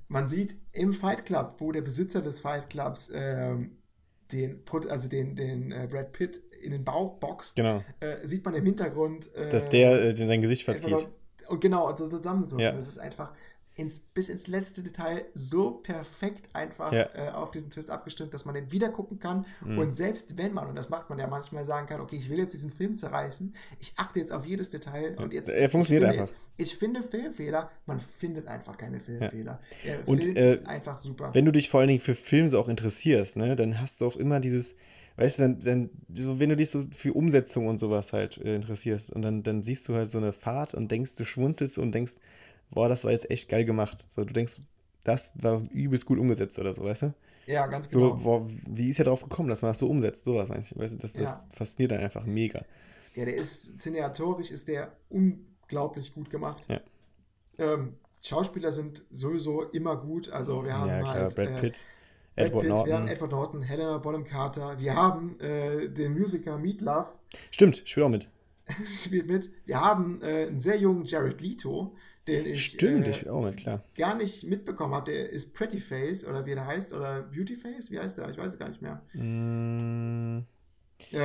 man 0.08 0.28
sieht 0.28 0.56
im 0.72 0.92
Fight 0.92 1.26
Club, 1.26 1.56
wo 1.60 1.72
der 1.72 1.82
Besitzer 1.82 2.22
des 2.22 2.40
Fight 2.40 2.70
Clubs 2.70 3.12
ähm, 3.14 3.78
den, 4.32 4.64
also 4.90 5.08
den, 5.08 5.36
den 5.36 5.72
äh, 5.72 5.88
Brad 5.90 6.14
Pitt 6.14 6.42
in 6.62 6.72
den 6.72 6.84
Bauch 6.84 7.16
boxt, 7.20 7.56
Genau. 7.56 7.84
äh, 8.00 8.26
sieht 8.26 8.46
man 8.46 8.56
im 8.56 8.66
Hintergrund, 8.66 9.34
äh, 9.36 9.52
Dass 9.52 9.70
der 9.70 9.92
äh, 10.04 10.16
sein 10.16 10.42
Gesicht 10.42 10.64
verzieht. 10.66 10.94
und 11.50 11.62
genau, 11.62 11.88
und 11.90 11.98
so 11.98 12.08
zusammensuchen. 12.08 12.60
Ja. 12.64 12.72
Das 12.72 12.88
ist 12.88 12.98
einfach 12.98 13.34
ins, 13.76 14.00
bis 14.00 14.30
ins 14.30 14.48
letzte 14.48 14.82
Detail 14.82 15.26
so 15.36 15.70
perfekt 15.70 16.50
einfach 16.56 16.92
Ja. 16.92 17.10
äh, 17.14 17.30
auf 17.32 17.52
diesen 17.52 17.70
Twist 17.70 17.92
abgestimmt, 17.92 18.34
dass 18.34 18.44
man 18.44 18.56
den 18.56 18.72
wieder 18.72 18.90
gucken 18.90 19.20
kann. 19.20 19.46
Mhm. 19.64 19.78
Und 19.78 19.96
selbst 19.96 20.36
wenn 20.38 20.52
man, 20.52 20.68
und 20.68 20.76
das 20.76 20.90
macht 20.90 21.12
man 21.12 21.20
ja 21.20 21.28
manchmal, 21.28 21.64
sagen 21.64 21.86
kann, 21.86 22.02
okay, 22.02 22.16
ich 22.16 22.28
will 22.32 22.40
jetzt 22.40 22.54
diesen 22.54 22.72
Film 22.72 22.96
zerreißen, 22.98 23.54
ich 23.80 23.94
achte 23.98 24.20
jetzt 24.20 24.34
auf 24.34 24.48
jedes 24.48 24.72
Detail 24.72 25.16
und 25.20 25.32
jetzt. 25.32 25.50
Er 25.50 25.70
funktioniert 25.70 26.06
ich 26.06 26.10
finde 26.10 26.22
einfach. 26.24 26.34
Jetzt, 26.58 26.72
ich 26.72 26.76
finde 26.78 27.02
Filmfehler, 27.04 27.70
man 27.86 28.00
findet 28.00 28.48
einfach 28.48 28.78
keine 28.78 29.00
Filmfehler. 29.00 29.60
Der 29.86 30.08
Und, 30.08 30.24
Film 30.24 30.36
äh, 30.36 30.48
ist 30.48 30.68
einfach 30.68 30.98
super. 30.98 31.30
Wenn 31.36 31.46
du 31.46 31.52
dich 31.52 31.70
vor 31.70 31.82
allen 31.82 31.90
Dingen 31.90 32.02
für 32.02 32.16
Filme 32.16 32.50
so 32.50 32.60
auch 32.60 32.70
interessierst, 32.70 33.36
ne, 33.36 33.56
dann 33.56 33.80
hast 33.80 34.02
du 34.02 34.08
auch 34.08 34.16
immer 34.16 34.40
dieses, 34.40 34.74
weißt 35.18 35.40
du, 35.40 35.44
dann, 35.44 35.60
dann 35.62 35.90
so, 36.14 36.40
wenn 36.40 36.50
du 36.50 36.56
dich 36.58 36.72
so 36.72 36.86
für 36.96 37.14
Umsetzung 37.14 37.68
und 37.68 37.80
sowas 37.80 38.14
halt 38.14 38.38
äh, 38.40 38.56
interessierst 38.56 39.12
und 39.12 39.22
dann, 39.24 39.44
dann 39.44 39.64
siehst 39.64 39.88
du 39.90 39.96
halt 39.96 40.12
so 40.12 40.20
eine 40.20 40.34
Fahrt 40.34 40.74
und 40.76 40.92
denkst, 40.92 41.16
du 41.18 41.26
schmunzelst 41.26 41.78
und 41.80 41.92
denkst, 41.94 42.14
boah, 42.72 42.90
das 42.90 43.06
war 43.06 43.12
jetzt 43.12 43.30
echt 43.32 43.50
geil 43.50 43.66
gemacht. 43.66 44.08
So, 44.16 44.26
du 44.26 44.34
denkst, 44.34 44.58
das 45.04 45.34
war 45.42 45.62
übelst 45.72 46.06
gut 46.06 46.20
umgesetzt 46.20 46.60
oder 46.60 46.74
so, 46.74 46.84
weißt 46.86 47.04
du? 47.04 47.14
ja, 47.46 47.66
ganz 47.68 47.90
So, 47.90 48.14
genau. 48.14 48.22
boah, 48.22 48.48
wie 48.68 48.90
ist 48.90 49.00
er 49.00 49.06
darauf 49.06 49.24
gekommen, 49.24 49.50
dass 49.50 49.62
man 49.62 49.72
das 49.72 49.80
so 49.80 49.90
umsetzt? 49.90 50.26
Sowas, 50.26 50.50
meinst 50.50 50.72
du? 50.72 50.80
Weißt 50.80 50.96
du, 50.96 51.00
das, 51.00 51.16
das 51.16 51.46
Ja. 51.46 51.48
fasziniert 51.54 51.92
dann 51.94 52.02
einfach 52.02 52.26
mega. 52.26 52.66
Ja, 53.14 53.26
der 53.26 53.36
ist 53.36 53.80
cineatorisch 53.80 54.52
ist 54.52 54.68
der 54.68 54.96
unglaublich 55.10 56.14
gut 56.14 56.30
gemacht. 56.30 56.70
Ja. 56.70 56.82
Ähm, 57.58 57.96
Schauspieler 58.22 58.72
sind 58.72 59.06
sowieso 59.12 59.64
immer 59.64 59.98
gut. 59.98 60.30
Also 60.30 60.64
wir 60.66 60.78
haben 60.78 61.00
ja, 61.00 61.04
klar, 61.04 61.32
halt 61.32 61.32
Brad 61.32 61.56
äh, 61.56 61.56
Pitt, 61.56 61.86
Edward 62.46 62.62
Pitt, 62.62 62.70
Norton. 62.70 62.88
wir 62.88 62.96
haben 62.96 63.08
Edward 63.08 63.32
Norton, 63.32 63.62
Helena 63.62 63.98
Bonham 63.98 64.24
Carter, 64.24 64.80
wir 64.80 64.96
haben 64.96 65.40
äh, 65.40 65.90
den 65.90 66.14
Musiker 66.18 66.58
Meat 66.58 66.82
Love 66.82 67.10
Stimmt, 67.52 67.82
spielt 67.86 68.06
auch 68.06 68.10
mit. 68.10 68.28
spielt 68.86 69.28
mit. 69.30 69.50
Wir 69.66 69.80
haben 69.82 70.22
äh, 70.22 70.48
einen 70.48 70.60
sehr 70.60 70.78
jungen 70.78 71.06
Jared 71.06 71.42
Leto, 71.42 71.96
den 72.28 72.46
ich 72.46 72.66
Stimmt, 72.68 73.08
äh, 73.08 73.14
spielt 73.14 73.30
auch 73.30 73.42
mit, 73.44 73.58
klar. 73.58 73.82
gar 73.98 74.16
nicht 74.16 74.44
mitbekommen 74.46 74.94
habe. 74.94 75.12
Der 75.12 75.30
ist 75.30 75.54
Pretty 75.54 75.80
Face 75.80 76.26
oder 76.28 76.46
wie 76.46 76.54
der 76.56 76.66
heißt 76.66 76.94
oder 76.94 77.22
Beauty 77.22 77.56
Face, 77.56 77.90
wie 77.92 78.00
heißt 78.00 78.18
der? 78.18 78.30
Ich 78.30 78.38
weiß 78.38 78.54
es 78.54 78.60
gar 78.60 78.68
nicht 78.70 78.82
mehr. 78.82 79.02
Mm, 79.14 80.44
Äh, 81.14 81.20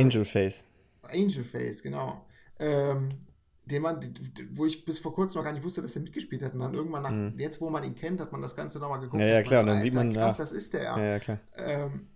Angel's 0.00 0.30
Face. 0.30 0.64
Angel 1.02 1.44
Face, 1.44 1.82
genau. 1.82 2.24
Ähm, 2.58 3.12
den 3.72 3.82
man, 3.82 4.14
wo 4.52 4.66
ich 4.66 4.84
bis 4.84 4.98
vor 4.98 5.14
kurzem 5.14 5.38
noch 5.38 5.44
gar 5.44 5.52
nicht 5.52 5.64
wusste, 5.64 5.82
dass 5.82 5.96
er 5.96 6.02
mitgespielt 6.02 6.42
hat. 6.42 6.54
Und 6.54 6.60
dann 6.60 6.74
irgendwann, 6.74 7.02
nach, 7.02 7.40
jetzt 7.40 7.60
wo 7.60 7.70
man 7.70 7.82
ihn 7.84 7.94
kennt, 7.94 8.20
hat 8.20 8.30
man 8.30 8.42
das 8.42 8.54
Ganze 8.54 8.78
nochmal 8.78 9.00
geguckt. 9.00 9.22
Mhm. 9.22 9.28
Ja, 9.28 9.34
ja, 9.34 9.42
klar, 9.42 9.62
so, 9.62 9.66
dann 9.66 9.80
sieht 9.80 9.94
man, 9.94 10.12
krass, 10.12 10.38
ja. 10.38 10.44
das 10.44 10.52
ist 10.52 10.74
der. 10.74 10.82
Ja, 10.82 10.98
ja, 10.98 11.18
klar. 11.18 11.40
Ähm, 11.56 12.08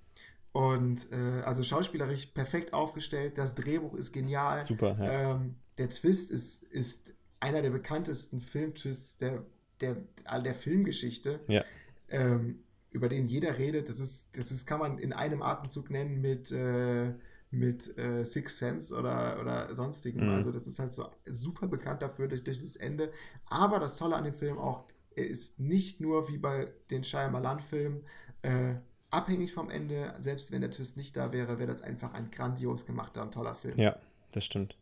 und 0.53 1.12
äh, 1.12 1.43
also 1.43 1.62
schauspielerisch 1.62 2.27
perfekt 2.27 2.73
aufgestellt, 2.73 3.37
das 3.39 3.55
Drehbuch 3.55 3.95
ist 3.95 4.12
genial. 4.12 4.66
Super, 4.66 4.97
ja. 5.01 5.33
Ähm, 5.33 5.57
der 5.78 5.89
Twist 5.89 6.31
ist, 6.31 6.62
ist 6.62 7.15
einer 7.41 7.62
der 7.62 7.70
bekanntesten 7.70 8.41
Filmtwists 8.41 9.19
der, 9.19 9.45
der, 9.81 9.97
der 10.43 10.55
Filmgeschichte, 10.55 11.41
Ja. 11.49 11.65
ähm, 12.09 12.61
über 12.91 13.09
den 13.09 13.27
jeder 13.27 13.59
redet. 13.59 13.89
Das 13.89 14.01
ist, 14.01 14.39
das 14.39 14.51
ist, 14.51 14.66
kann 14.66 14.81
man 14.81 14.99
in 14.99 15.12
einem 15.12 15.43
Atemzug 15.43 15.91
nennen 15.91 16.20
mit, 16.20 16.51
äh, 16.51 17.12
mit 17.51 17.97
äh, 17.97 18.24
Six 18.24 18.59
Sense 18.59 18.94
oder, 18.94 19.39
oder 19.40 19.74
sonstigem. 19.74 20.27
Mhm. 20.27 20.35
Also 20.35 20.52
das 20.52 20.66
ist 20.66 20.78
halt 20.78 20.93
so 20.93 21.06
super 21.24 21.66
bekannt 21.68 22.02
dafür 22.02 22.28
durch, 22.28 22.44
durch 22.44 22.60
das 22.60 22.77
Ende. 22.77 23.10
Aber 23.48 23.78
das 23.78 23.97
Tolle 23.97 24.16
an 24.16 24.24
dem 24.24 24.35
Film 24.35 24.59
auch, 24.59 24.85
er 25.14 25.27
ist 25.27 25.60
nicht 25.60 26.01
nur 26.01 26.28
wie 26.28 26.39
bei 26.39 26.68
den 26.90 27.05
Shyamalan-Filmen 27.05 28.02
äh, 28.43 28.74
abhängig 29.10 29.52
vom 29.52 29.70
Ende. 29.70 30.12
Selbst 30.18 30.52
wenn 30.52 30.60
der 30.60 30.70
Twist 30.70 30.97
nicht 30.97 31.16
da 31.16 31.32
wäre, 31.32 31.59
wäre 31.59 31.68
das 31.68 31.82
einfach 31.82 32.12
ein 32.14 32.31
grandios 32.31 32.85
gemachter 32.85 33.23
und 33.23 33.32
toller 33.32 33.55
Film. 33.55 33.78
Ja, 33.78 33.97
das 34.32 34.44
stimmt. 34.44 34.77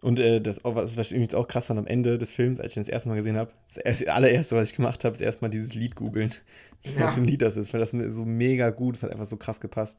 Und 0.00 0.18
äh, 0.20 0.40
das, 0.40 0.64
auch, 0.64 0.74
was, 0.74 0.96
was 0.96 1.10
ich 1.10 1.18
jetzt 1.18 1.34
auch 1.34 1.48
krass 1.48 1.66
fand 1.66 1.78
am 1.78 1.86
Ende 1.86 2.18
des 2.18 2.32
Films, 2.32 2.60
als 2.60 2.68
ich 2.70 2.74
den 2.74 2.84
das 2.84 2.88
erste 2.92 3.08
Mal 3.08 3.16
gesehen 3.16 3.36
habe, 3.36 3.50
das 3.66 3.78
erste- 3.78 4.12
allererste, 4.12 4.54
was 4.54 4.70
ich 4.70 4.76
gemacht 4.76 5.04
habe, 5.04 5.14
ist 5.14 5.20
erstmal 5.20 5.50
dieses 5.50 5.74
Lied 5.74 5.96
googeln. 5.96 6.34
Ja. 6.84 7.06
Was 7.06 7.14
für 7.14 7.20
ein 7.20 7.24
Lied 7.24 7.42
das 7.42 7.56
ist, 7.56 7.72
weil 7.72 7.80
das 7.80 7.90
so 7.90 8.24
mega 8.24 8.70
gut, 8.70 8.96
das 8.96 9.02
hat 9.02 9.10
einfach 9.10 9.26
so 9.26 9.36
krass 9.36 9.60
gepasst. 9.60 9.98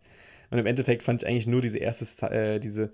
Und 0.50 0.58
im 0.58 0.66
Endeffekt 0.66 1.04
fand 1.04 1.24
ich 1.24 1.28
eigentlich 1.28 1.48
nur 1.48 1.62
diese 1.62 1.78
erste, 1.78 2.06
äh, 2.32 2.60
diese, 2.60 2.92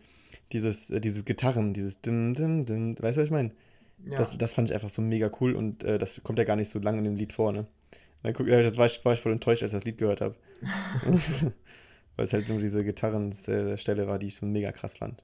dieses, 0.52 0.90
äh, 0.90 1.00
dieses 1.00 1.26
Gitarren, 1.26 1.74
dieses 1.74 2.02
dim, 2.02 2.34
dim, 2.34 2.66
dim, 2.66 2.96
weißt 3.00 3.18
du, 3.18 3.22
was 3.22 3.26
ich 3.26 3.32
meine? 3.32 3.52
Ja. 4.06 4.18
Das, 4.18 4.38
das 4.38 4.54
fand 4.54 4.70
ich 4.70 4.76
einfach 4.76 4.90
so 4.90 5.02
mega 5.02 5.30
cool 5.40 5.54
und 5.56 5.84
äh, 5.84 5.98
das 5.98 6.22
kommt 6.24 6.40
ja 6.40 6.46
gar 6.46 6.56
nicht 6.56 6.70
so 6.70 6.80
lange 6.80 6.98
in 7.00 7.04
dem 7.06 7.16
Lied 7.16 7.34
vor, 7.34 7.52
ne? 7.54 7.68
Dann 8.24 8.34
guck, 8.34 8.48
äh, 8.48 8.64
das 8.64 8.78
war 8.78 8.86
ich, 8.88 9.04
war 9.06 9.14
ich 9.14 9.22
voll 9.22 9.32
enttäuscht, 9.34 9.64
als 9.64 9.72
ich 9.72 9.78
das 9.78 9.86
Lied 9.86 9.98
gehört 9.98 10.22
habe. 10.22 10.36
Weil 12.16 12.26
es 12.26 12.34
halt 12.34 12.46
so 12.46 12.60
diese 12.60 12.84
Gitarrenstelle 12.84 14.08
war, 14.08 14.20
die 14.20 14.28
ich 14.28 14.36
so 14.36 14.46
mega 14.46 14.72
krass 14.72 14.96
fand. 14.98 15.24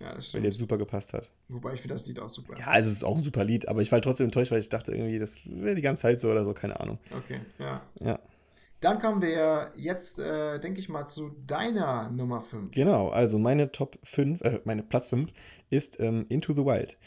ja, 0.00 0.14
das 0.14 0.16
Weil 0.16 0.22
stimmt. 0.22 0.44
die 0.44 0.46
jetzt 0.48 0.58
super 0.58 0.78
gepasst 0.78 1.12
hat. 1.12 1.30
Wobei 1.48 1.74
ich 1.74 1.80
finde 1.80 1.94
das 1.94 2.06
Lied 2.06 2.18
auch 2.20 2.28
super. 2.28 2.56
Ja, 2.58 2.66
also 2.68 2.90
es 2.90 2.96
ist 2.96 3.04
auch 3.04 3.16
ein 3.16 3.22
super 3.22 3.44
Lied, 3.44 3.68
aber 3.68 3.82
ich 3.82 3.90
war 3.92 3.96
halt 3.96 4.04
trotzdem 4.04 4.26
enttäuscht, 4.26 4.50
weil 4.52 4.60
ich 4.60 4.68
dachte 4.68 4.92
irgendwie, 4.92 5.18
das 5.18 5.38
wäre 5.44 5.74
die 5.74 5.82
ganze 5.82 6.02
Zeit 6.02 6.20
so 6.20 6.30
oder 6.30 6.44
so, 6.44 6.54
keine 6.54 6.78
Ahnung. 6.80 6.98
Okay, 7.10 7.40
ja. 7.58 7.82
Ja, 8.00 8.18
Dann 8.84 8.98
kommen 8.98 9.22
wir 9.22 9.70
jetzt, 9.76 10.18
äh, 10.18 10.60
denke 10.60 10.78
ich 10.78 10.90
mal, 10.90 11.06
zu 11.06 11.34
deiner 11.46 12.10
Nummer 12.10 12.42
5. 12.42 12.74
genau. 12.74 13.08
Also 13.08 13.38
meine 13.38 13.72
Top 13.72 13.98
5, 14.04 14.42
äh, 14.42 14.60
meine 14.64 14.82
Platz 14.82 15.08
5 15.08 15.32
ist 15.70 15.98
ähm, 16.00 16.26
Into 16.28 16.52
the 16.52 16.66
Wild. 16.66 16.98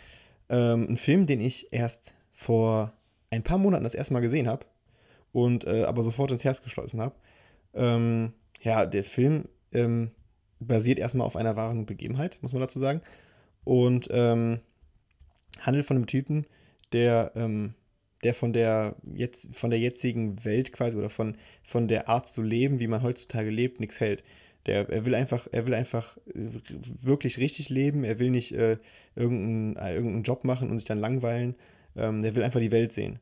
Ähm, 0.50 0.88
ein 0.90 0.98
Film, 0.98 1.28
den 1.28 1.40
ich 1.40 1.72
erst 1.72 2.16
vor 2.34 2.94
ein 3.30 3.44
paar 3.44 3.60
Monaten 3.60 3.84
das 3.84 3.94
erste 3.94 4.16
Mal 4.16 4.22
gesehen 4.22 4.48
habe 4.48 4.66
und 5.34 5.66
äh, 5.66 5.84
aber 5.84 6.02
sofort 6.02 6.32
ins 6.32 6.44
Herz 6.44 6.64
geschlossen 6.64 7.00
habe. 7.00 7.14
Ähm, 7.76 8.34
ja, 8.62 8.88
der 8.88 9.04
Film 9.04 9.48
ähm, 9.72 10.10
basiert 10.60 10.98
erstmal 10.98 11.28
auf 11.28 11.36
einer 11.36 11.56
wahren 11.56 11.86
Begebenheit, 11.86 12.40
muss 12.42 12.54
man 12.54 12.62
dazu 12.62 12.80
sagen. 12.80 13.02
Und 13.66 14.08
ähm, 14.10 14.62
handelt 15.62 15.86
von 15.86 15.98
einem 15.98 16.08
Typen, 16.08 16.48
der, 16.92 17.34
ähm, 17.36 17.76
der 18.24 18.34
von 18.34 18.54
der 18.54 18.96
jetzt 19.14 19.56
von 19.56 19.70
der 19.70 19.80
jetzigen 19.80 20.44
Welt 20.44 20.74
quasi 20.74 20.98
oder 20.98 21.10
von, 21.10 21.36
von 21.64 21.88
der 21.88 22.10
Art 22.10 22.30
zu 22.30 22.42
leben, 22.42 22.80
wie 22.80 22.88
man 22.88 23.04
heutzutage 23.04 23.50
lebt, 23.50 23.80
nichts 23.80 24.00
hält. 24.00 24.24
Der, 24.66 24.90
er 24.90 25.06
will 25.06 25.16
einfach, 25.16 25.48
er 25.52 25.66
will 25.66 25.74
einfach 25.74 26.18
äh, 26.28 26.50
wirklich 27.02 27.38
richtig 27.38 27.70
leben, 27.70 28.04
er 28.04 28.20
will 28.20 28.30
nicht 28.30 28.52
äh, 28.54 28.78
irgendeinen, 29.16 29.76
äh, 29.78 29.96
irgendeinen 29.96 30.24
Job 30.24 30.44
machen 30.44 30.70
und 30.70 30.78
sich 30.78 30.88
dann 30.88 31.00
langweilen. 31.00 31.56
Ähm, 31.96 32.24
er 32.24 32.36
will 32.36 32.44
einfach 32.44 32.60
die 32.60 32.72
Welt 32.72 32.92
sehen. 32.92 33.20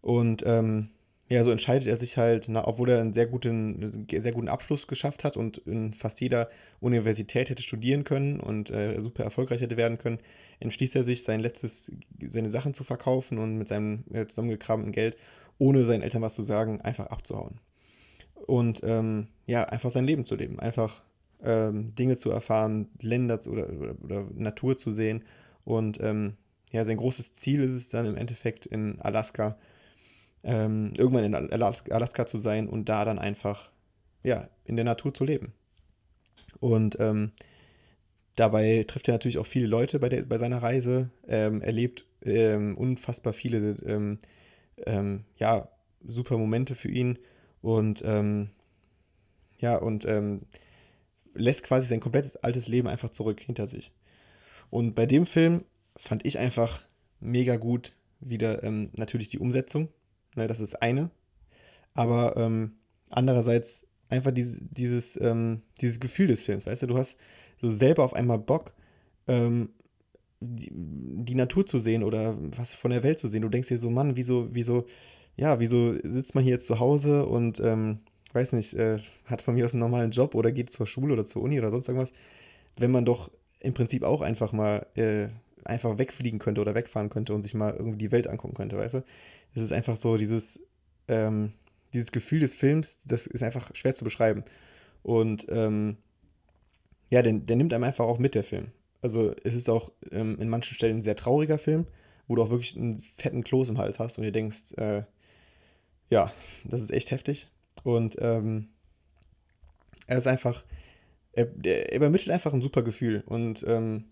Und 0.00 0.44
ähm, 0.46 0.90
ja, 1.28 1.44
so 1.44 1.50
entscheidet 1.50 1.88
er 1.88 1.96
sich 1.96 2.16
halt, 2.16 2.46
na, 2.48 2.66
obwohl 2.66 2.90
er 2.90 3.00
einen 3.00 3.12
sehr 3.12 3.26
guten, 3.26 4.06
sehr 4.10 4.32
guten 4.32 4.48
Abschluss 4.48 4.86
geschafft 4.86 5.24
hat 5.24 5.36
und 5.36 5.58
in 5.58 5.92
fast 5.92 6.20
jeder 6.20 6.48
Universität 6.80 7.50
hätte 7.50 7.62
studieren 7.62 8.04
können 8.04 8.40
und 8.40 8.70
äh, 8.70 8.98
super 9.00 9.24
erfolgreich 9.24 9.60
hätte 9.60 9.76
werden 9.76 9.98
können, 9.98 10.20
entschließt 10.60 10.96
er 10.96 11.04
sich, 11.04 11.22
sein 11.22 11.40
letztes, 11.40 11.92
seine 12.30 12.50
Sachen 12.50 12.74
zu 12.74 12.84
verkaufen 12.84 13.38
und 13.38 13.56
mit 13.56 13.68
seinem 13.68 14.04
äh, 14.12 14.26
zusammengekramten 14.26 14.92
Geld, 14.92 15.16
ohne 15.58 15.84
seinen 15.84 16.02
Eltern 16.02 16.22
was 16.22 16.34
zu 16.34 16.42
sagen, 16.42 16.80
einfach 16.80 17.06
abzuhauen. 17.06 17.60
und 18.46 18.80
ähm, 18.82 19.28
ja, 19.46 19.64
einfach 19.64 19.90
sein 19.90 20.04
Leben 20.04 20.24
zu 20.24 20.34
leben. 20.36 20.60
Einfach 20.60 21.02
ähm, 21.42 21.94
Dinge 21.94 22.16
zu 22.16 22.30
erfahren, 22.30 22.88
Länder 23.00 23.40
oder, 23.46 23.68
oder, 23.70 23.94
oder, 24.02 24.26
Natur 24.34 24.78
zu 24.78 24.92
sehen. 24.92 25.24
Und 25.64 26.00
ähm, 26.00 26.34
ja, 26.72 26.84
sein 26.84 26.96
großes 26.96 27.34
Ziel 27.34 27.62
ist 27.62 27.72
es 27.72 27.88
dann 27.88 28.06
im 28.06 28.16
Endeffekt 28.16 28.66
in 28.66 29.00
Alaska, 29.00 29.58
ähm, 30.42 30.92
irgendwann 30.96 31.24
in 31.24 31.34
Alaska, 31.34 31.94
Alaska, 31.94 32.26
zu 32.26 32.38
sein 32.38 32.68
und 32.68 32.88
da 32.88 33.04
dann 33.04 33.18
einfach 33.18 33.70
ja, 34.22 34.48
in 34.64 34.76
der 34.76 34.84
Natur 34.84 35.14
zu 35.14 35.24
leben. 35.24 35.52
Und 36.60 36.96
ähm, 37.00 37.32
dabei 38.38 38.84
trifft 38.86 39.08
er 39.08 39.14
natürlich 39.14 39.38
auch 39.38 39.46
viele 39.46 39.66
Leute 39.66 39.98
bei, 39.98 40.08
der, 40.08 40.22
bei 40.22 40.38
seiner 40.38 40.62
Reise, 40.62 41.10
ähm, 41.26 41.60
erlebt 41.60 42.06
ähm, 42.22 42.76
unfassbar 42.76 43.32
viele 43.32 43.76
ähm, 43.84 44.18
ähm, 44.86 45.24
ja, 45.36 45.68
super 46.06 46.38
Momente 46.38 46.74
für 46.74 46.88
ihn 46.88 47.18
und 47.62 48.02
ähm, 48.04 48.50
ja, 49.58 49.76
und 49.76 50.04
ähm, 50.04 50.42
lässt 51.34 51.64
quasi 51.64 51.88
sein 51.88 52.00
komplettes 52.00 52.36
altes 52.36 52.68
Leben 52.68 52.86
einfach 52.86 53.10
zurück 53.10 53.40
hinter 53.40 53.66
sich. 53.66 53.92
Und 54.70 54.94
bei 54.94 55.06
dem 55.06 55.26
Film 55.26 55.64
fand 55.96 56.24
ich 56.24 56.38
einfach 56.38 56.82
mega 57.20 57.56
gut 57.56 57.94
wieder 58.20 58.60
natürlich 58.62 59.28
die 59.28 59.38
Umsetzung. 59.38 59.88
Ne, 60.36 60.46
das 60.46 60.60
ist 60.60 60.80
eine. 60.80 61.10
Aber 61.94 62.36
andererseits 63.08 63.84
einfach 64.08 64.30
dieses, 64.30 64.58
dieses, 64.60 65.18
dieses 65.80 66.00
Gefühl 66.00 66.28
des 66.28 66.42
Films, 66.42 66.66
weißt 66.66 66.82
du, 66.82 66.86
du 66.86 66.98
hast 66.98 67.16
so 67.60 67.70
selber 67.70 68.04
auf 68.04 68.14
einmal 68.14 68.38
Bock, 68.38 68.72
ähm, 69.26 69.70
die, 70.40 70.70
die, 70.72 71.34
Natur 71.34 71.66
zu 71.66 71.80
sehen 71.80 72.04
oder 72.04 72.36
was 72.38 72.74
von 72.74 72.90
der 72.90 73.02
Welt 73.02 73.18
zu 73.18 73.28
sehen. 73.28 73.42
Du 73.42 73.48
denkst 73.48 73.68
dir 73.68 73.78
so, 73.78 73.90
Mann, 73.90 74.16
wieso, 74.16 74.48
wieso, 74.52 74.86
ja, 75.36 75.58
wieso 75.58 75.94
sitzt 76.04 76.34
man 76.34 76.44
hier 76.44 76.54
jetzt 76.54 76.66
zu 76.66 76.78
Hause 76.78 77.26
und, 77.26 77.60
ähm, 77.60 78.00
weiß 78.32 78.52
nicht, 78.52 78.74
äh, 78.74 78.98
hat 79.24 79.42
von 79.42 79.54
mir 79.54 79.64
aus 79.64 79.72
einen 79.72 79.80
normalen 79.80 80.10
Job 80.10 80.34
oder 80.34 80.52
geht 80.52 80.72
zur 80.72 80.86
Schule 80.86 81.12
oder 81.14 81.24
zur 81.24 81.42
Uni 81.42 81.58
oder 81.58 81.70
sonst 81.70 81.88
irgendwas, 81.88 82.12
wenn 82.76 82.90
man 82.90 83.04
doch 83.04 83.30
im 83.60 83.74
Prinzip 83.74 84.04
auch 84.04 84.20
einfach 84.20 84.52
mal 84.52 84.86
äh, 84.94 85.28
einfach 85.64 85.98
wegfliegen 85.98 86.38
könnte 86.38 86.60
oder 86.60 86.74
wegfahren 86.74 87.10
könnte 87.10 87.34
und 87.34 87.42
sich 87.42 87.54
mal 87.54 87.74
irgendwie 87.74 87.98
die 87.98 88.12
Welt 88.12 88.26
angucken 88.26 88.54
könnte, 88.54 88.76
weißt 88.76 88.94
du? 88.94 89.04
Es 89.54 89.62
ist 89.62 89.72
einfach 89.72 89.96
so 89.96 90.16
dieses, 90.16 90.60
ähm, 91.08 91.52
dieses 91.92 92.12
Gefühl 92.12 92.40
des 92.40 92.54
Films, 92.54 93.00
das 93.04 93.26
ist 93.26 93.42
einfach 93.42 93.74
schwer 93.74 93.94
zu 93.94 94.04
beschreiben. 94.04 94.44
Und 95.02 95.46
ähm, 95.48 95.96
ja, 97.10 97.22
der, 97.22 97.32
der 97.32 97.56
nimmt 97.56 97.72
einem 97.72 97.84
einfach 97.84 98.04
auch 98.04 98.18
mit, 98.18 98.34
der 98.34 98.44
Film. 98.44 98.68
Also 99.00 99.34
es 99.44 99.54
ist 99.54 99.68
auch 99.68 99.90
ähm, 100.10 100.38
in 100.40 100.48
manchen 100.48 100.74
Stellen 100.74 100.98
ein 100.98 101.02
sehr 101.02 101.16
trauriger 101.16 101.58
Film, 101.58 101.86
wo 102.26 102.34
du 102.34 102.42
auch 102.42 102.50
wirklich 102.50 102.76
einen 102.76 102.98
fetten 103.16 103.44
Kloß 103.44 103.68
im 103.68 103.78
Hals 103.78 103.98
hast 103.98 104.18
und 104.18 104.24
dir 104.24 104.32
denkst, 104.32 104.72
äh, 104.76 105.02
ja, 106.10 106.32
das 106.64 106.80
ist 106.80 106.90
echt 106.90 107.10
heftig. 107.10 107.48
Und 107.84 108.16
ähm, 108.20 108.68
er 110.06 110.18
ist 110.18 110.26
einfach, 110.26 110.64
er, 111.32 111.48
er, 111.62 111.94
übermittelt 111.94 112.30
einfach 112.30 112.52
ein 112.52 112.60
super 112.60 112.82
Gefühl 112.82 113.22
und 113.26 113.64
ähm, 113.66 114.06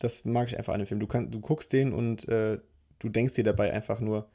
das 0.00 0.24
mag 0.24 0.48
ich 0.48 0.58
einfach 0.58 0.72
an 0.72 0.80
dem 0.80 0.86
Film. 0.86 1.00
Du, 1.00 1.06
kann, 1.06 1.30
du 1.30 1.40
guckst 1.40 1.72
den 1.72 1.92
und 1.92 2.28
äh, 2.28 2.58
du 2.98 3.08
denkst 3.08 3.34
dir 3.34 3.44
dabei 3.44 3.72
einfach 3.72 4.00
nur, 4.00 4.28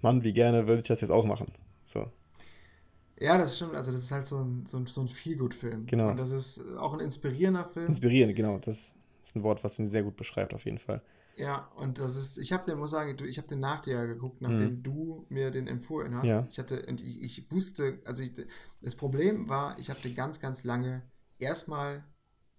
Mann, 0.00 0.24
wie 0.24 0.32
gerne 0.32 0.66
würde 0.66 0.82
ich 0.82 0.88
das 0.88 1.00
jetzt 1.00 1.10
auch 1.10 1.24
machen. 1.24 1.52
Ja, 3.18 3.38
das 3.38 3.56
stimmt. 3.56 3.74
Also, 3.74 3.92
das 3.92 4.02
ist 4.02 4.10
halt 4.10 4.26
so 4.26 4.38
ein, 4.38 4.66
so 4.66 4.78
ein, 4.78 4.86
so 4.86 5.00
ein 5.00 5.08
Feel-Good-Film. 5.08 5.86
Genau. 5.86 6.10
Und 6.10 6.16
das 6.16 6.30
ist 6.30 6.76
auch 6.76 6.94
ein 6.94 7.00
inspirierender 7.00 7.64
Film. 7.64 7.88
Inspirierend, 7.88 8.34
genau. 8.34 8.58
Das 8.58 8.94
ist 9.24 9.36
ein 9.36 9.42
Wort, 9.42 9.62
was 9.62 9.78
ihn 9.78 9.90
sehr 9.90 10.02
gut 10.02 10.16
beschreibt, 10.16 10.54
auf 10.54 10.64
jeden 10.64 10.78
Fall. 10.78 11.02
Ja, 11.36 11.70
und 11.76 11.98
das 11.98 12.16
ist, 12.16 12.36
ich 12.38 12.52
habe 12.52 12.66
den, 12.66 12.78
muss 12.78 12.90
sagen, 12.90 13.16
ich 13.24 13.38
habe 13.38 13.48
den 13.48 13.58
nach 13.58 13.80
dir 13.80 14.06
geguckt, 14.06 14.42
nachdem 14.42 14.76
mhm. 14.76 14.82
du 14.82 15.26
mir 15.30 15.50
den 15.50 15.66
empfohlen 15.66 16.14
hast. 16.14 16.28
Ja. 16.28 16.46
Ich 16.50 16.58
hatte, 16.58 16.84
und 16.86 17.00
ich, 17.00 17.22
ich 17.22 17.50
wusste, 17.50 18.00
also 18.04 18.22
ich, 18.22 18.32
das 18.80 18.94
Problem 18.94 19.48
war, 19.48 19.78
ich 19.78 19.88
habe 19.88 20.00
den 20.00 20.14
ganz, 20.14 20.40
ganz 20.40 20.64
lange 20.64 21.02
erstmal 21.38 22.04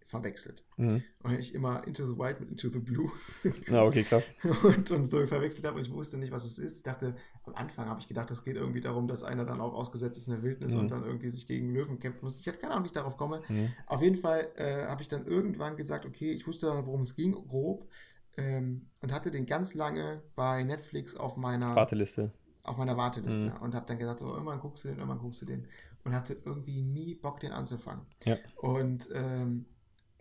verwechselt. 0.05 0.63
Mhm. 0.77 1.03
Und 1.23 1.39
ich 1.39 1.53
immer 1.53 1.85
Into 1.87 2.05
the 2.05 2.17
White 2.17 2.39
mit 2.39 2.49
Into 2.49 2.69
the 2.69 2.79
Blue. 2.79 3.11
ah, 3.71 3.83
okay, 3.83 4.03
krass. 4.03 4.23
Und, 4.63 4.91
und 4.91 5.11
so 5.11 5.25
verwechselt 5.25 5.65
habe 5.65 5.77
und 5.77 5.83
ich 5.83 5.91
wusste 5.91 6.17
nicht, 6.17 6.31
was 6.31 6.45
es 6.45 6.57
ist. 6.57 6.77
Ich 6.77 6.83
dachte, 6.83 7.15
am 7.45 7.55
Anfang 7.55 7.87
habe 7.87 7.99
ich 7.99 8.07
gedacht, 8.07 8.31
es 8.31 8.43
geht 8.43 8.57
irgendwie 8.57 8.81
darum, 8.81 9.07
dass 9.07 9.23
einer 9.23 9.45
dann 9.45 9.59
auch 9.61 9.73
ausgesetzt 9.73 10.17
ist 10.17 10.27
in 10.27 10.33
der 10.33 10.43
Wildnis 10.43 10.73
mhm. 10.73 10.81
und 10.81 10.91
dann 10.91 11.03
irgendwie 11.03 11.29
sich 11.29 11.47
gegen 11.47 11.73
Löwen 11.73 11.99
kämpfen 11.99 12.23
muss. 12.23 12.39
Ich 12.39 12.47
hatte 12.47 12.59
keine 12.59 12.73
Ahnung, 12.73 12.85
wie 12.85 12.87
ich 12.87 12.93
darauf 12.93 13.17
komme. 13.17 13.41
Mhm. 13.47 13.71
Auf 13.87 14.01
jeden 14.01 14.15
Fall 14.15 14.47
äh, 14.55 14.85
habe 14.85 15.01
ich 15.01 15.07
dann 15.07 15.25
irgendwann 15.25 15.75
gesagt, 15.75 16.05
okay, 16.05 16.31
ich 16.31 16.47
wusste 16.47 16.67
dann, 16.67 16.85
worum 16.85 17.01
es 17.01 17.15
ging, 17.15 17.31
grob. 17.31 17.87
Ähm, 18.35 18.87
und 19.01 19.13
hatte 19.13 19.29
den 19.29 19.45
ganz 19.45 19.73
lange 19.73 20.23
bei 20.35 20.63
Netflix 20.63 21.15
auf 21.15 21.37
meiner 21.37 21.75
Warteliste. 21.75 22.31
Auf 22.63 22.77
meiner 22.77 22.97
Warteliste. 22.97 23.47
Mhm. 23.47 23.61
Und 23.61 23.75
habe 23.75 23.85
dann 23.85 23.99
gesagt, 23.99 24.19
so, 24.19 24.31
irgendwann 24.31 24.59
guckst 24.59 24.85
du 24.85 24.87
den, 24.87 24.97
irgendwann 24.97 25.19
guckst 25.19 25.41
du 25.41 25.45
den. 25.45 25.67
Und 26.05 26.13
hatte 26.13 26.37
irgendwie 26.45 26.81
nie 26.81 27.15
Bock, 27.15 27.39
den 27.39 27.51
anzufangen. 27.51 28.05
Ja. 28.25 28.37
Und 28.57 29.09
ähm, 29.13 29.65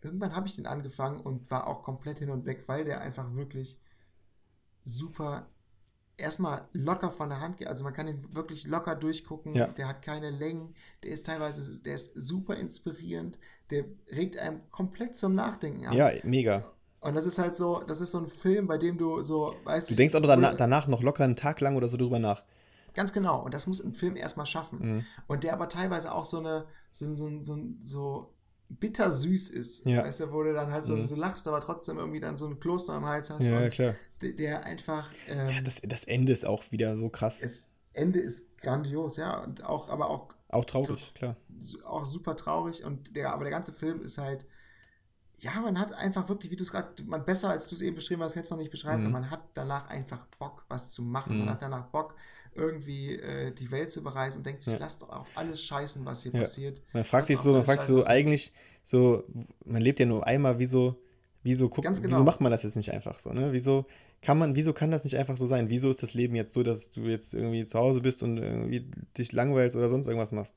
irgendwann 0.02 0.34
habe 0.34 0.46
ich 0.48 0.56
den 0.56 0.66
angefangen 0.66 1.20
und 1.20 1.50
war 1.50 1.66
auch 1.66 1.82
komplett 1.82 2.18
hin 2.18 2.30
und 2.30 2.44
weg, 2.44 2.64
weil 2.66 2.84
der 2.84 3.00
einfach 3.00 3.34
wirklich 3.34 3.80
super 4.84 5.46
erstmal 6.16 6.68
locker 6.72 7.10
von 7.10 7.28
der 7.28 7.40
Hand 7.40 7.58
geht. 7.58 7.68
Also 7.68 7.84
man 7.84 7.92
kann 7.92 8.08
ihn 8.08 8.34
wirklich 8.34 8.66
locker 8.66 8.94
durchgucken. 8.94 9.54
Ja. 9.54 9.66
Der 9.68 9.88
hat 9.88 10.02
keine 10.02 10.30
Längen. 10.30 10.74
Der 11.02 11.10
ist 11.10 11.26
teilweise, 11.26 11.80
der 11.82 11.94
ist 11.94 12.14
super 12.14 12.56
inspirierend. 12.56 13.38
Der 13.70 13.84
regt 14.14 14.36
einem 14.38 14.68
komplett 14.70 15.16
zum 15.16 15.34
Nachdenken 15.34 15.86
an. 15.86 15.94
Ja, 15.94 16.10
mega. 16.22 16.64
Und 17.00 17.16
das 17.16 17.26
ist 17.26 17.38
halt 17.38 17.56
so, 17.56 17.82
das 17.86 18.00
ist 18.00 18.12
so 18.12 18.18
ein 18.18 18.28
Film, 18.28 18.66
bei 18.66 18.78
dem 18.78 18.96
du 18.96 19.22
so, 19.22 19.56
weißt 19.64 19.90
du. 19.90 19.94
Du 19.94 19.96
denkst 19.96 20.14
auch 20.14 20.20
danach, 20.20 20.54
danach 20.54 20.86
noch 20.86 21.02
locker 21.02 21.24
einen 21.24 21.36
Tag 21.36 21.60
lang 21.60 21.76
oder 21.76 21.88
so 21.88 21.96
drüber 21.96 22.18
nach. 22.18 22.42
Ganz 22.94 23.12
genau. 23.12 23.42
Und 23.42 23.54
das 23.54 23.66
muss 23.66 23.82
ein 23.82 23.94
Film 23.94 24.16
erstmal 24.16 24.46
schaffen. 24.46 24.78
Mhm. 24.78 25.06
Und 25.26 25.44
der 25.44 25.54
aber 25.54 25.68
teilweise 25.68 26.12
auch 26.14 26.24
so 26.24 26.38
eine, 26.38 26.66
so, 26.90 27.12
so, 27.14 27.40
so, 27.40 27.58
so 27.80 28.34
bittersüß 28.80 29.50
ist. 29.50 29.84
Ja. 29.86 30.04
Weißt 30.04 30.20
du, 30.20 30.32
wo 30.32 30.42
du 30.42 30.52
dann 30.52 30.72
halt 30.72 30.84
so, 30.84 30.96
mhm. 30.96 31.06
so 31.06 31.16
lachst, 31.16 31.46
aber 31.48 31.60
trotzdem 31.60 31.98
irgendwie 31.98 32.20
dann 32.20 32.36
so 32.36 32.46
ein 32.46 32.58
Kloster 32.60 32.94
am 32.94 33.06
Hals 33.06 33.30
hast. 33.30 33.46
Ja, 33.46 33.68
klar. 33.68 33.94
Der, 34.20 34.32
der 34.32 34.64
einfach. 34.64 35.10
Ähm, 35.28 35.50
ja, 35.50 35.60
das, 35.60 35.76
das 35.82 36.04
Ende 36.04 36.32
ist 36.32 36.46
auch 36.46 36.70
wieder 36.70 36.96
so 36.96 37.08
krass. 37.08 37.38
Das 37.40 37.78
Ende 37.92 38.20
ist 38.20 38.58
grandios, 38.58 39.16
ja. 39.16 39.38
Und 39.42 39.64
auch, 39.64 39.88
aber 39.88 40.10
auch. 40.10 40.28
Auch 40.48 40.64
traurig, 40.64 41.12
klar. 41.14 41.36
Auch 41.84 42.04
super 42.04 42.36
traurig. 42.36 42.84
Und 42.84 43.16
der, 43.16 43.32
aber 43.32 43.44
der 43.44 43.52
ganze 43.52 43.72
Film 43.72 44.02
ist 44.02 44.18
halt. 44.18 44.46
Ja, 45.38 45.60
man 45.60 45.80
hat 45.80 45.92
einfach 45.94 46.28
wirklich, 46.28 46.52
wie 46.52 46.56
du 46.56 46.62
es 46.62 46.70
gerade, 46.70 47.02
man 47.02 47.24
besser 47.24 47.50
als 47.50 47.66
du 47.66 47.74
es 47.74 47.82
eben 47.82 47.96
beschrieben 47.96 48.22
hast, 48.22 48.36
hätte 48.36 48.50
man 48.50 48.60
nicht 48.60 48.70
beschreiben 48.70 49.02
mhm. 49.04 49.10
Man 49.10 49.28
hat 49.28 49.42
danach 49.54 49.88
einfach 49.88 50.26
Bock, 50.38 50.64
was 50.68 50.92
zu 50.92 51.02
machen. 51.02 51.34
Mhm. 51.34 51.38
Man 51.40 51.50
hat 51.54 51.62
danach 51.62 51.86
Bock, 51.86 52.14
irgendwie 52.54 53.16
äh, 53.16 53.52
die 53.52 53.70
Welt 53.70 53.90
zu 53.90 54.02
bereisen 54.02 54.38
und 54.38 54.46
denkt 54.46 54.62
sich, 54.62 54.74
ja. 54.74 54.80
lass 54.80 54.98
doch 54.98 55.08
auf 55.10 55.30
alles 55.34 55.62
scheißen, 55.64 56.04
was 56.04 56.22
hier 56.22 56.32
ja. 56.32 56.40
passiert. 56.40 56.82
Man 56.92 57.04
fragt 57.04 57.26
sich 57.26 57.38
so, 57.38 57.52
man 57.52 57.64
fragt 57.64 57.86
sich 57.86 57.90
so 57.90 58.04
eigentlich, 58.04 58.52
so, 58.84 59.24
man 59.64 59.80
lebt 59.80 60.00
ja 60.00 60.06
nur 60.06 60.26
einmal, 60.26 60.58
wieso, 60.58 60.96
wieso 61.42 61.68
guckt, 61.68 61.86
genau. 61.86 62.02
wieso 62.02 62.24
macht 62.24 62.40
man 62.40 62.52
das 62.52 62.62
jetzt 62.62 62.76
nicht 62.76 62.92
einfach 62.92 63.18
so, 63.20 63.32
ne? 63.32 63.52
Wieso 63.52 63.86
kann 64.22 64.38
man, 64.38 64.54
wieso 64.54 64.72
kann 64.72 64.90
das 64.90 65.04
nicht 65.04 65.16
einfach 65.16 65.36
so 65.36 65.46
sein? 65.46 65.68
Wieso 65.68 65.90
ist 65.90 66.02
das 66.02 66.14
Leben 66.14 66.36
jetzt 66.36 66.52
so, 66.52 66.62
dass 66.62 66.92
du 66.92 67.02
jetzt 67.02 67.34
irgendwie 67.34 67.64
zu 67.64 67.78
Hause 67.78 68.00
bist 68.00 68.22
und 68.22 68.38
irgendwie 68.38 68.86
dich 69.18 69.32
langweilst 69.32 69.76
oder 69.76 69.88
sonst 69.88 70.06
irgendwas 70.06 70.32
machst? 70.32 70.54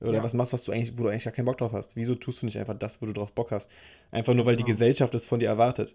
Oder 0.00 0.14
ja. 0.14 0.22
was 0.22 0.34
machst, 0.34 0.52
was 0.52 0.62
du 0.62 0.72
eigentlich, 0.72 0.98
wo 0.98 1.04
du 1.04 1.08
eigentlich 1.08 1.24
gar 1.24 1.32
keinen 1.32 1.46
Bock 1.46 1.56
drauf 1.56 1.72
hast? 1.72 1.96
Wieso 1.96 2.14
tust 2.14 2.42
du 2.42 2.46
nicht 2.46 2.58
einfach 2.58 2.78
das, 2.78 3.00
wo 3.00 3.06
du 3.06 3.14
drauf 3.14 3.32
Bock 3.32 3.50
hast? 3.50 3.70
Einfach 4.10 4.34
nur, 4.34 4.46
weil 4.46 4.56
genau. 4.56 4.66
die 4.66 4.72
Gesellschaft 4.72 5.14
es 5.14 5.24
von 5.24 5.40
dir 5.40 5.48
erwartet. 5.48 5.94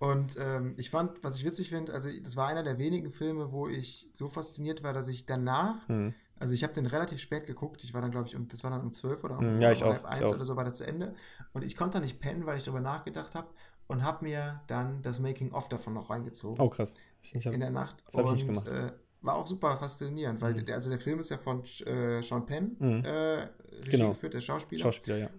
Und 0.00 0.38
ähm, 0.40 0.74
ich 0.78 0.88
fand, 0.88 1.22
was 1.22 1.36
ich 1.36 1.44
witzig 1.44 1.68
finde, 1.68 1.92
also 1.92 2.08
das 2.22 2.34
war 2.34 2.48
einer 2.48 2.62
der 2.62 2.78
wenigen 2.78 3.10
Filme, 3.10 3.52
wo 3.52 3.68
ich 3.68 4.08
so 4.14 4.28
fasziniert 4.28 4.82
war, 4.82 4.94
dass 4.94 5.08
ich 5.08 5.26
danach, 5.26 5.86
hm. 5.88 6.14
also 6.38 6.54
ich 6.54 6.62
habe 6.62 6.72
den 6.72 6.86
relativ 6.86 7.20
spät 7.20 7.46
geguckt, 7.46 7.84
ich 7.84 7.92
war 7.92 8.00
dann, 8.00 8.10
glaube 8.10 8.26
ich, 8.26 8.34
um, 8.34 8.48
das 8.48 8.64
war 8.64 8.70
dann 8.70 8.80
um 8.80 8.92
zwölf 8.92 9.22
oder 9.24 9.38
um, 9.38 9.44
hm, 9.44 9.60
ja, 9.60 9.78
halb 9.78 10.06
eins 10.06 10.32
oder 10.32 10.44
so 10.44 10.56
war 10.56 10.64
das 10.64 10.78
zu 10.78 10.86
Ende. 10.86 11.14
Und 11.52 11.64
ich 11.64 11.76
konnte 11.76 11.98
da 11.98 12.02
nicht 12.02 12.18
pennen, 12.18 12.46
weil 12.46 12.56
ich 12.56 12.64
darüber 12.64 12.80
nachgedacht 12.80 13.34
habe 13.34 13.48
und 13.88 14.02
habe 14.02 14.24
mir 14.24 14.62
dann 14.68 15.02
das 15.02 15.18
Making-of 15.18 15.68
davon 15.68 15.92
noch 15.92 16.08
reingezogen. 16.08 16.58
Oh, 16.58 16.70
krass. 16.70 16.94
Hab, 17.34 17.52
in 17.52 17.60
der 17.60 17.70
Nacht. 17.70 18.02
Und. 18.12 18.66
Äh, 18.66 18.92
war 19.22 19.34
auch 19.34 19.46
super 19.46 19.76
faszinierend, 19.76 20.40
weil 20.40 20.54
mhm. 20.54 20.64
der, 20.64 20.76
also 20.76 20.88
der 20.88 20.98
Film 20.98 21.20
ist 21.20 21.30
ja 21.30 21.36
von 21.36 21.62
äh, 21.84 22.22
Sean 22.22 22.46
Penn 22.46 22.76
mhm. 22.78 23.04
äh, 23.04 23.48
Regie 23.82 23.90
genau. 23.90 24.08
geführt, 24.08 24.32
der 24.32 24.40
Schauspieler. 24.40 24.84
Schauspieler, 24.84 25.18
ja. 25.18 25.30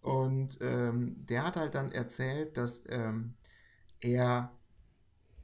Und 0.00 0.58
ähm, 0.62 1.16
der 1.28 1.46
hat 1.46 1.56
halt 1.56 1.74
dann 1.74 1.92
erzählt, 1.92 2.56
dass 2.56 2.84
ähm, 2.88 3.34
er 4.00 4.52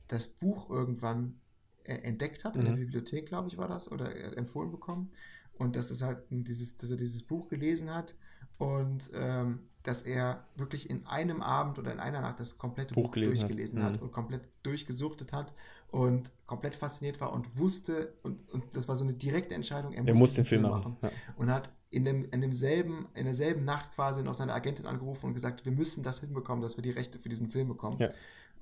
das 0.09 0.29
Buch 0.29 0.71
irgendwann 0.71 1.41
äh, 1.85 1.95
entdeckt 1.95 2.45
hat, 2.45 2.55
mhm. 2.55 2.61
in 2.61 2.67
der 2.67 2.77
mhm. 2.77 2.81
Bibliothek, 2.81 3.27
glaube 3.27 3.49
ich, 3.49 3.59
war 3.59 3.69
das, 3.69 3.91
oder 3.91 4.37
empfohlen 4.37 4.71
bekommen. 4.71 5.11
Und 5.59 5.75
dass, 5.77 5.91
es 5.91 6.03
halt 6.03 6.19
dieses, 6.31 6.77
dass 6.77 6.91
er 6.91 6.97
dieses 6.97 7.23
Buch 7.23 7.49
gelesen 7.49 7.95
hat 7.95 8.15
und 8.59 9.11
ähm, 9.15 9.61
dass 9.83 10.03
er 10.03 10.45
wirklich 10.57 10.91
in 10.91 11.07
einem 11.07 11.41
Abend 11.41 11.79
oder 11.79 11.93
in 11.93 12.01
einer 12.01 12.21
Nacht 12.21 12.41
das 12.41 12.59
komplette 12.59 12.95
Buch, 12.95 13.13
Buch 13.13 13.23
durchgelesen 13.23 13.83
hat, 13.83 13.93
hat 13.93 13.97
mhm. 13.99 14.07
und 14.07 14.13
komplett 14.13 14.43
durchgesuchtet 14.63 15.33
hat 15.33 15.55
und 15.91 16.33
komplett 16.47 16.75
fasziniert 16.75 17.21
war 17.21 17.33
und 17.33 17.59
wusste, 17.59 18.15
und, 18.23 18.49
und 18.53 18.65
das 18.75 18.89
war 18.89 18.97
so 18.97 19.05
eine 19.05 19.15
direkte 19.15 19.55
Entscheidung, 19.55 19.93
er, 19.93 20.07
er 20.07 20.15
muss 20.15 20.35
den 20.35 20.45
Film 20.45 20.63
machen. 20.63 20.97
Ja. 21.03 21.11
Und 21.37 21.51
hat 21.51 21.71
in, 21.91 22.05
dem, 22.05 22.25
in, 22.31 22.41
demselben, 22.41 23.09
in 23.15 23.25
derselben 23.25 23.65
Nacht 23.65 23.93
quasi 23.95 24.23
noch 24.23 24.35
seine 24.35 24.53
Agentin 24.53 24.87
angerufen 24.87 25.27
und 25.27 25.35
gesagt, 25.35 25.65
wir 25.65 25.73
müssen 25.73 26.03
das 26.03 26.21
hinbekommen, 26.21 26.63
dass 26.63 26.77
wir 26.77 26.83
die 26.83 26.91
Rechte 26.91 27.19
für 27.19 27.29
diesen 27.29 27.49
Film 27.49 27.69
bekommen. 27.69 27.99
Ja. 28.01 28.09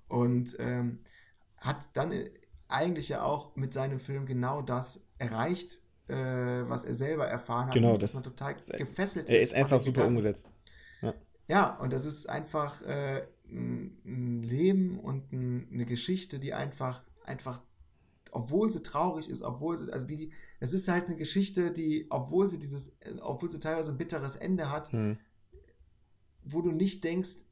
Und 0.09 0.57
ähm, 0.59 1.01
hat 1.59 1.89
dann 1.95 2.13
eigentlich 2.69 3.09
ja 3.09 3.23
auch 3.23 3.57
mit 3.57 3.73
seinem 3.73 3.99
Film 3.99 4.27
genau 4.27 4.63
das 4.63 5.07
erreicht, 5.19 5.81
äh, 6.09 6.15
was 6.15 6.85
er 6.85 6.95
selber 6.95 7.27
erfahren 7.27 7.69
hat. 7.69 7.75
Genau, 7.75 7.95
und 7.95 8.03
dass 8.03 8.11
das- 8.13 8.15
man 8.15 8.25
total 8.25 8.55
das- 8.55 8.69
gefesselt 8.69 9.29
Er 9.29 9.37
ist. 9.39 9.45
ist 9.45 9.51
von 9.53 9.59
einfach 9.63 9.81
super 9.81 9.93
Gedanken. 9.93 10.17
umgesetzt. 10.17 10.51
Ja, 11.47 11.77
und 11.79 11.93
das 11.93 12.07
ist 12.07 12.27
einfach 12.31 12.81
äh, 12.83 13.27
ein, 13.51 14.43
Leben 14.43 14.99
und 14.99 15.31
ein, 15.33 15.69
eine 15.71 15.85
Geschichte, 15.85 16.39
die 16.39 16.55
einfach, 16.55 17.03
einfach, 17.27 17.61
obwohl 18.31 18.71
sie 18.71 18.83
traurig 18.83 19.29
ist, 19.29 19.43
obwohl 19.43 19.77
sie, 19.77 19.93
also 19.93 20.07
die, 20.07 20.33
es 20.61 20.73
ist 20.73 20.89
halt 20.89 21.07
eine 21.07 21.17
Geschichte, 21.17 21.71
die, 21.71 22.07
obwohl 22.09 22.49
sie 22.49 22.59
dieses, 22.59 22.97
äh, 23.01 23.17
obwohl 23.21 23.51
sie 23.51 23.61
teilweise 23.61 23.93
ein 23.93 23.99
bitteres 23.99 24.37
Ende 24.37 24.71
hat, 24.71 24.91
Hm. 24.93 25.19
wo 26.45 26.63
du 26.63 26.73
nicht 26.73 27.05
denkst, 27.05 27.45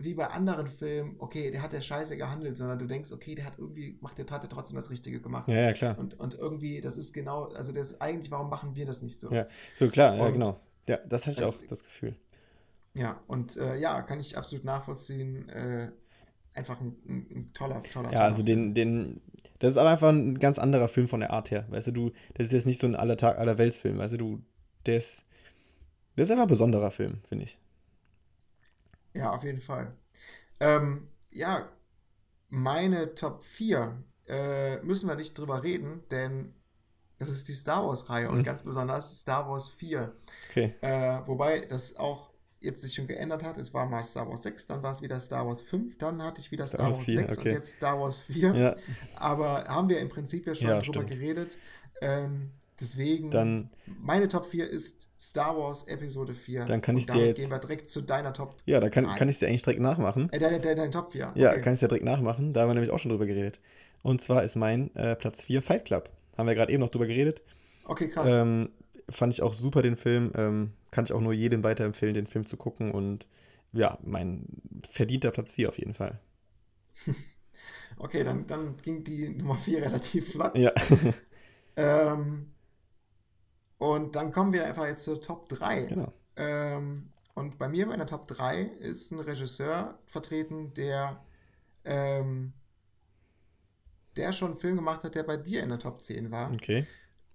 wie 0.00 0.14
bei 0.14 0.26
anderen 0.26 0.66
Filmen, 0.66 1.16
okay, 1.18 1.50
der 1.50 1.62
hat 1.62 1.72
der 1.72 1.80
Scheiße 1.80 2.16
gehandelt, 2.16 2.56
sondern 2.56 2.78
du 2.78 2.86
denkst, 2.86 3.12
okay, 3.12 3.34
der 3.34 3.44
hat 3.44 3.58
irgendwie, 3.58 3.98
macht 4.00 4.18
der 4.18 4.26
er 4.30 4.40
trotzdem 4.48 4.76
das 4.76 4.90
Richtige 4.90 5.20
gemacht. 5.20 5.48
Ja, 5.48 5.60
ja, 5.60 5.72
klar. 5.72 5.98
Und, 5.98 6.18
und 6.18 6.34
irgendwie, 6.34 6.80
das 6.80 6.96
ist 6.96 7.12
genau, 7.12 7.44
also 7.48 7.72
das 7.72 7.92
ist 7.92 8.02
eigentlich, 8.02 8.30
warum 8.30 8.48
machen 8.50 8.76
wir 8.76 8.86
das 8.86 9.02
nicht 9.02 9.18
so? 9.18 9.30
Ja. 9.32 9.46
So, 9.78 9.88
klar, 9.88 10.16
ja, 10.16 10.24
Und- 10.26 10.32
genau. 10.34 10.60
Ja, 10.86 10.96
das 11.08 11.26
hatte 11.26 11.38
ich 11.40 11.44
Also- 11.44 11.58
auch 11.58 11.62
das 11.68 11.82
Gefühl. 11.84 12.16
Ja, 12.94 13.20
und 13.26 13.56
äh, 13.58 13.76
ja, 13.76 14.02
kann 14.02 14.18
ich 14.18 14.36
absolut 14.36 14.64
nachvollziehen. 14.64 15.48
Äh, 15.50 15.90
einfach 16.54 16.80
ein, 16.80 16.96
ein, 17.08 17.26
ein 17.30 17.50
toller, 17.52 17.82
toller, 17.82 18.12
Ja, 18.12 18.20
also 18.20 18.42
den, 18.42 18.74
den, 18.74 19.20
das 19.60 19.72
ist 19.72 19.76
aber 19.76 19.90
einfach 19.90 20.08
ein 20.08 20.38
ganz 20.38 20.58
anderer 20.58 20.88
Film 20.88 21.06
von 21.08 21.20
der 21.20 21.30
Art 21.30 21.50
her. 21.50 21.66
Weißt 21.68 21.88
du, 21.88 21.92
du, 21.92 22.10
das 22.34 22.48
ist 22.48 22.52
jetzt 22.52 22.66
nicht 22.66 22.80
so 22.80 22.86
ein 22.86 22.96
aller 22.96 23.16
Tag, 23.16 23.38
aller 23.38 23.58
Weltsfilm. 23.58 23.98
Weißt 23.98 24.14
du, 24.14 24.16
du, 24.18 24.42
der 24.86 24.96
ist, 24.98 25.22
der 26.16 26.24
ist 26.24 26.30
einfach 26.30 26.44
ein 26.44 26.48
besonderer 26.48 26.90
Film, 26.90 27.18
finde 27.28 27.44
ich. 27.44 27.58
Ja, 29.18 29.32
auf 29.32 29.44
jeden 29.44 29.60
Fall. 29.60 29.96
Ähm, 30.60 31.08
ja, 31.30 31.68
meine 32.48 33.14
Top 33.14 33.42
4 33.42 34.02
äh, 34.26 34.78
müssen 34.82 35.08
wir 35.08 35.16
nicht 35.16 35.36
drüber 35.38 35.62
reden, 35.64 36.02
denn 36.10 36.54
das 37.18 37.28
ist 37.30 37.48
die 37.48 37.52
Star 37.54 37.84
Wars-Reihe 37.86 38.30
und 38.30 38.38
Mhm. 38.38 38.44
ganz 38.44 38.62
besonders 38.62 39.20
Star 39.20 39.48
Wars 39.48 39.70
4. 39.70 40.14
Okay. 40.50 40.74
Äh, 40.82 41.20
wobei 41.26 41.60
das 41.60 41.96
auch 41.96 42.30
jetzt 42.60 42.82
sich 42.82 42.94
schon 42.94 43.06
geändert 43.06 43.42
hat. 43.44 43.56
Es 43.58 43.72
war 43.74 43.86
mal 43.86 44.02
Star 44.04 44.28
Wars 44.28 44.42
6, 44.44 44.66
dann 44.66 44.82
war 44.82 44.92
es 44.92 45.02
wieder 45.02 45.20
Star 45.20 45.46
Wars 45.46 45.62
5, 45.62 45.98
dann 45.98 46.22
hatte 46.22 46.40
ich 46.40 46.50
wieder 46.50 46.66
Star, 46.66 46.86
Star 46.86 46.88
Wars 46.90 46.98
Wars 46.98 47.06
4, 47.06 47.14
6 47.16 47.38
okay. 47.38 47.48
und 47.48 47.54
jetzt 47.54 47.76
Star 47.76 48.00
Wars 48.00 48.22
4. 48.22 48.54
Ja, 48.54 48.74
Aber 49.16 49.64
haben 49.64 49.88
wir 49.88 50.00
im 50.00 50.08
Prinzip 50.08 50.46
ja 50.46 50.54
schon 50.54 50.68
Ja, 50.68 50.78
drüber 50.80 51.04
stimmt. 51.04 51.08
geredet. 51.10 51.58
Ähm, 52.00 52.52
deswegen, 52.80 53.30
dann, 53.30 53.70
meine 54.00 54.28
Top 54.28 54.44
4 54.46 54.68
ist 54.68 55.10
Star 55.18 55.56
Wars 55.56 55.86
Episode 55.88 56.34
4. 56.34 56.64
Dann 56.66 56.80
kann 56.80 56.96
ich 56.96 57.06
dir 57.06 57.12
damit 57.12 57.26
jetzt- 57.28 57.36
gehen 57.36 57.50
wir 57.50 57.58
direkt 57.58 57.88
zu 57.88 58.00
deiner 58.02 58.32
Top. 58.32 58.54
ja, 58.66 58.80
da 58.80 58.88
kann, 58.90 59.04
Drei. 59.04 59.16
kann 59.18 59.28
ich 59.28 59.38
dir 59.38 59.48
eigentlich 59.48 59.62
direkt 59.62 59.80
nachmachen. 59.80 60.28
Äh, 60.32 60.38
deine, 60.38 60.60
deine, 60.60 60.74
deine 60.76 60.90
Top 60.90 61.10
4. 61.12 61.32
Ja, 61.34 61.50
okay. 61.52 61.60
kann 61.62 61.74
ich 61.74 61.80
dir 61.80 61.88
direkt 61.88 62.04
nachmachen. 62.04 62.52
Da 62.52 62.60
haben 62.62 62.68
wir 62.70 62.74
nämlich 62.74 62.90
auch 62.92 62.98
schon 62.98 63.10
drüber 63.10 63.26
geredet. 63.26 63.60
Und 64.02 64.22
zwar 64.22 64.44
ist 64.44 64.56
mein 64.56 64.94
äh, 64.96 65.16
Platz 65.16 65.42
4 65.42 65.62
Fight 65.62 65.84
Club. 65.84 66.10
Haben 66.36 66.46
wir 66.46 66.54
gerade 66.54 66.72
eben 66.72 66.80
noch 66.80 66.90
drüber 66.90 67.06
geredet. 67.06 67.42
okay, 67.84 68.08
krass. 68.08 68.30
Ähm, 68.32 68.70
fand 69.10 69.32
ich 69.32 69.42
auch 69.42 69.54
super, 69.54 69.82
den 69.82 69.96
Film. 69.96 70.32
Ähm, 70.36 70.72
kann 70.90 71.04
ich 71.04 71.12
auch 71.12 71.20
nur 71.20 71.32
jedem 71.32 71.62
weiterempfehlen, 71.64 72.14
den 72.14 72.26
Film 72.26 72.46
zu 72.46 72.56
gucken. 72.56 72.92
Und 72.92 73.26
ja, 73.72 73.98
mein 74.02 74.44
verdienter 74.88 75.30
Platz 75.30 75.52
4 75.52 75.68
auf 75.68 75.78
jeden 75.78 75.94
Fall. 75.94 76.18
Okay, 78.00 78.22
dann, 78.22 78.46
dann 78.46 78.76
ging 78.76 79.02
die 79.02 79.28
Nummer 79.30 79.56
4 79.56 79.82
relativ 79.86 80.30
flott. 80.32 80.56
Ja. 80.56 80.72
Ähm, 81.76 82.46
und 83.78 84.16
dann 84.16 84.30
kommen 84.32 84.52
wir 84.52 84.64
einfach 84.66 84.86
jetzt 84.86 85.04
zur 85.04 85.20
Top 85.20 85.48
3. 85.48 85.82
genau. 85.86 86.12
Ähm, 86.36 87.10
und 87.34 87.56
bei 87.56 87.68
mir 87.68 87.86
bei 87.86 87.96
der 87.96 88.06
Top 88.06 88.26
3 88.26 88.62
ist 88.80 89.12
ein 89.12 89.20
Regisseur 89.20 89.96
vertreten, 90.06 90.74
der, 90.74 91.22
ähm, 91.84 92.52
der 94.16 94.32
schon 94.32 94.52
einen 94.52 94.60
Film 94.60 94.76
gemacht 94.76 95.04
hat, 95.04 95.14
der 95.14 95.22
bei 95.22 95.36
dir 95.36 95.62
in 95.62 95.68
der 95.68 95.78
Top 95.78 96.02
10 96.02 96.32
war. 96.32 96.52
Okay. 96.52 96.84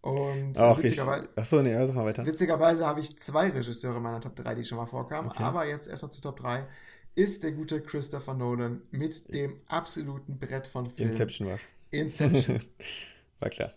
Und 0.02 0.57
Ach, 0.57 0.78
ich, 0.78 0.84
witzigerweise, 0.84 1.30
achso, 1.38 1.61
nee, 1.61 1.74
sag 1.74 1.95
mal 1.95 2.06
weiter. 2.06 2.26
witzigerweise 2.26 2.86
habe 2.86 2.99
ich 2.99 3.18
zwei 3.18 3.49
Regisseure 3.49 3.98
in 3.98 4.03
meiner 4.03 4.20
Top 4.20 4.36
3, 4.36 4.56
die 4.56 4.65
schon 4.65 4.78
mal 4.78 4.86
vorkamen. 4.86 5.32
Okay. 5.32 5.44
Aber 5.44 5.65
jetzt 5.65 5.88
erstmal 5.88 6.11
zur 6.11 6.22
Top 6.22 6.41
3 6.41 6.68
ist 7.15 7.45
der 7.45 7.53
gute 7.53 7.82
Christopher 7.82 8.34
Nolan 8.34 8.82
mit 8.91 9.34
dem 9.34 9.61
absoluten 9.68 10.38
Brett 10.38 10.68
von 10.68 10.90
Film. 10.90 11.11
Inception 11.11 11.48
war's. 11.48 11.61
Inception. 11.91 12.64
War 13.40 13.49
klar. 13.49 13.74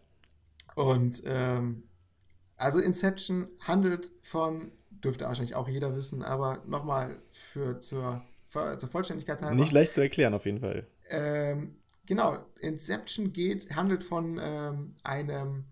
Und 0.74 1.22
ähm, 1.26 1.84
also 2.56 2.80
Inception 2.80 3.48
handelt 3.60 4.10
von, 4.22 4.72
dürfte 4.90 5.24
wahrscheinlich 5.24 5.54
auch 5.54 5.68
jeder 5.68 5.94
wissen, 5.94 6.22
aber 6.22 6.62
nochmal 6.66 7.18
für 7.30 7.78
zur, 7.78 8.22
zur 8.48 8.88
Vollständigkeit 8.88 9.42
halber. 9.42 9.54
Nicht 9.54 9.72
leicht 9.72 9.92
zu 9.94 10.00
erklären, 10.00 10.34
auf 10.34 10.46
jeden 10.46 10.60
Fall. 10.60 10.86
Ähm, 11.08 11.76
genau, 12.06 12.38
Inception 12.60 13.32
geht, 13.32 13.74
handelt 13.76 14.04
von 14.04 14.40
ähm, 14.42 14.94
einem, 15.04 15.66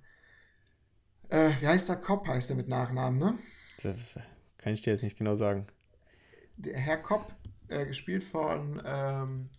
äh, 1.28 1.50
wie 1.60 1.66
heißt 1.66 1.88
der 1.88 1.96
Cop, 1.96 2.26
heißt 2.26 2.50
er 2.50 2.56
mit 2.56 2.68
Nachnamen, 2.68 3.18
ne? 3.18 3.38
Das 3.82 3.96
kann 4.58 4.72
ich 4.72 4.82
dir 4.82 4.92
jetzt 4.92 5.02
nicht 5.02 5.18
genau 5.18 5.36
sagen. 5.36 5.66
Der 6.56 6.78
Herr 6.78 6.98
Cop, 6.98 7.34
äh, 7.68 7.86
gespielt 7.86 8.22
von, 8.22 8.80
ähm, 8.84 9.50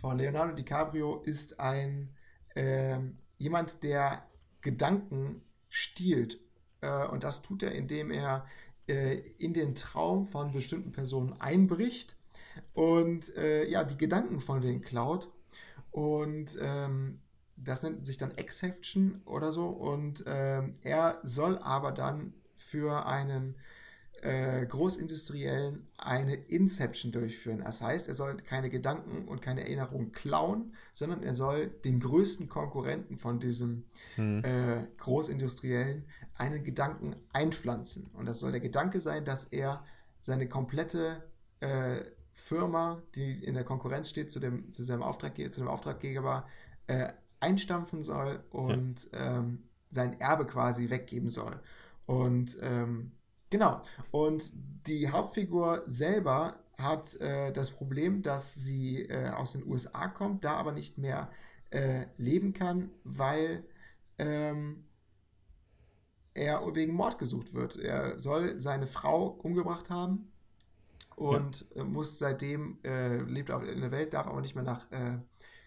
von 0.00 0.18
Leonardo 0.18 0.54
DiCaprio, 0.54 1.22
ist 1.22 1.58
ein 1.60 2.14
ähm, 2.56 3.16
jemand, 3.38 3.82
der 3.84 4.26
Gedanken 4.60 5.42
stiehlt. 5.68 6.40
Äh, 6.80 7.06
und 7.06 7.24
das 7.24 7.42
tut 7.42 7.62
er, 7.62 7.72
indem 7.72 8.10
er 8.10 8.46
äh, 8.88 9.16
in 9.38 9.52
den 9.54 9.74
Traum 9.74 10.26
von 10.26 10.52
bestimmten 10.52 10.92
Personen 10.92 11.34
einbricht 11.40 12.16
und 12.74 13.34
äh, 13.36 13.68
ja, 13.68 13.84
die 13.84 13.98
Gedanken 13.98 14.40
von 14.40 14.60
denen 14.60 14.80
klaut. 14.80 15.30
Und 15.90 16.58
ähm, 16.60 17.20
das 17.56 17.82
nennt 17.82 18.06
sich 18.06 18.18
dann 18.18 18.30
Exception 18.32 19.20
oder 19.24 19.52
so. 19.52 19.66
Und 19.66 20.24
ähm, 20.26 20.74
er 20.82 21.18
soll 21.22 21.58
aber 21.58 21.92
dann 21.92 22.34
für 22.54 23.06
einen 23.06 23.56
äh, 24.22 24.66
Großindustriellen 24.66 25.86
eine 25.96 26.34
Inception 26.34 27.12
durchführen. 27.12 27.62
Das 27.64 27.82
heißt, 27.82 28.08
er 28.08 28.14
soll 28.14 28.36
keine 28.38 28.70
Gedanken 28.70 29.28
und 29.28 29.42
keine 29.42 29.62
Erinnerungen 29.62 30.12
klauen, 30.12 30.74
sondern 30.92 31.22
er 31.22 31.34
soll 31.34 31.68
den 31.84 32.00
größten 32.00 32.48
Konkurrenten 32.48 33.18
von 33.18 33.38
diesem 33.38 33.84
Hm. 34.16 34.44
äh, 34.44 34.86
Großindustriellen 34.98 36.04
einen 36.38 36.64
Gedanken 36.64 37.16
einpflanzen. 37.32 38.10
Und 38.14 38.26
das 38.26 38.40
soll 38.40 38.52
der 38.52 38.60
Gedanke 38.60 39.00
sein, 39.00 39.24
dass 39.24 39.44
er 39.44 39.84
seine 40.20 40.48
komplette 40.48 41.22
äh, 41.60 41.96
Firma, 42.32 43.02
die 43.14 43.44
in 43.44 43.54
der 43.54 43.64
Konkurrenz 43.64 44.08
steht 44.08 44.30
zu 44.30 44.40
dem, 44.40 44.70
zu 44.70 44.84
seinem 44.84 45.02
Auftraggeber, 45.02 45.50
zu 45.50 45.60
dem 45.60 45.68
Auftraggeber, 45.68 46.46
äh, 46.86 47.12
einstampfen 47.40 48.02
soll 48.02 48.42
und 48.50 49.08
ähm, 49.12 49.62
sein 49.90 50.18
Erbe 50.20 50.46
quasi 50.46 50.90
weggeben 50.90 51.28
soll. 51.28 51.60
Und 52.06 52.58
ähm, 52.62 53.12
genau. 53.50 53.82
Und 54.10 54.52
die 54.86 55.10
Hauptfigur 55.10 55.82
selber 55.86 56.58
hat 56.76 57.20
äh, 57.20 57.52
das 57.52 57.70
Problem, 57.70 58.22
dass 58.22 58.54
sie 58.54 59.02
äh, 59.02 59.30
aus 59.30 59.52
den 59.52 59.66
USA 59.66 60.08
kommt, 60.08 60.44
da 60.44 60.54
aber 60.54 60.72
nicht 60.72 60.98
mehr 60.98 61.28
äh, 61.70 62.06
leben 62.16 62.52
kann, 62.52 62.90
weil 63.04 63.64
ähm, 64.18 64.84
er 66.38 66.62
wegen 66.74 66.94
Mord 66.94 67.18
gesucht 67.18 67.52
wird. 67.54 67.76
Er 67.76 68.18
soll 68.20 68.60
seine 68.60 68.86
Frau 68.86 69.26
umgebracht 69.42 69.90
haben 69.90 70.30
und 71.16 71.66
äh, 71.74 71.82
muss 71.82 72.18
seitdem, 72.18 72.78
äh, 72.84 73.18
lebt 73.22 73.50
auf, 73.50 73.62
in 73.64 73.80
der 73.80 73.90
Welt, 73.90 74.14
darf 74.14 74.26
aber 74.26 74.40
nicht 74.40 74.54
mehr 74.54 74.64
nach 74.64 74.90
äh, 74.92 75.18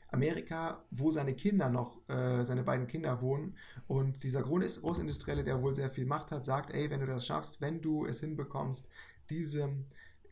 Amerika, 0.09 0.83
wo 0.91 1.09
seine 1.09 1.33
Kinder 1.33 1.69
noch, 1.69 1.97
äh, 2.09 2.43
seine 2.43 2.63
beiden 2.63 2.87
Kinder 2.87 3.21
wohnen. 3.21 3.55
Und 3.87 4.23
dieser 4.23 4.41
Groß 4.41 4.81
Großindustrielle, 4.81 5.43
der 5.43 5.61
wohl 5.61 5.73
sehr 5.73 5.89
viel 5.89 6.05
Macht 6.05 6.31
hat, 6.31 6.43
sagt, 6.45 6.73
ey, 6.73 6.89
wenn 6.89 6.99
du 6.99 7.05
das 7.05 7.25
schaffst, 7.25 7.61
wenn 7.61 7.81
du 7.81 8.05
es 8.05 8.19
hinbekommst, 8.19 8.89
diesem 9.29 9.85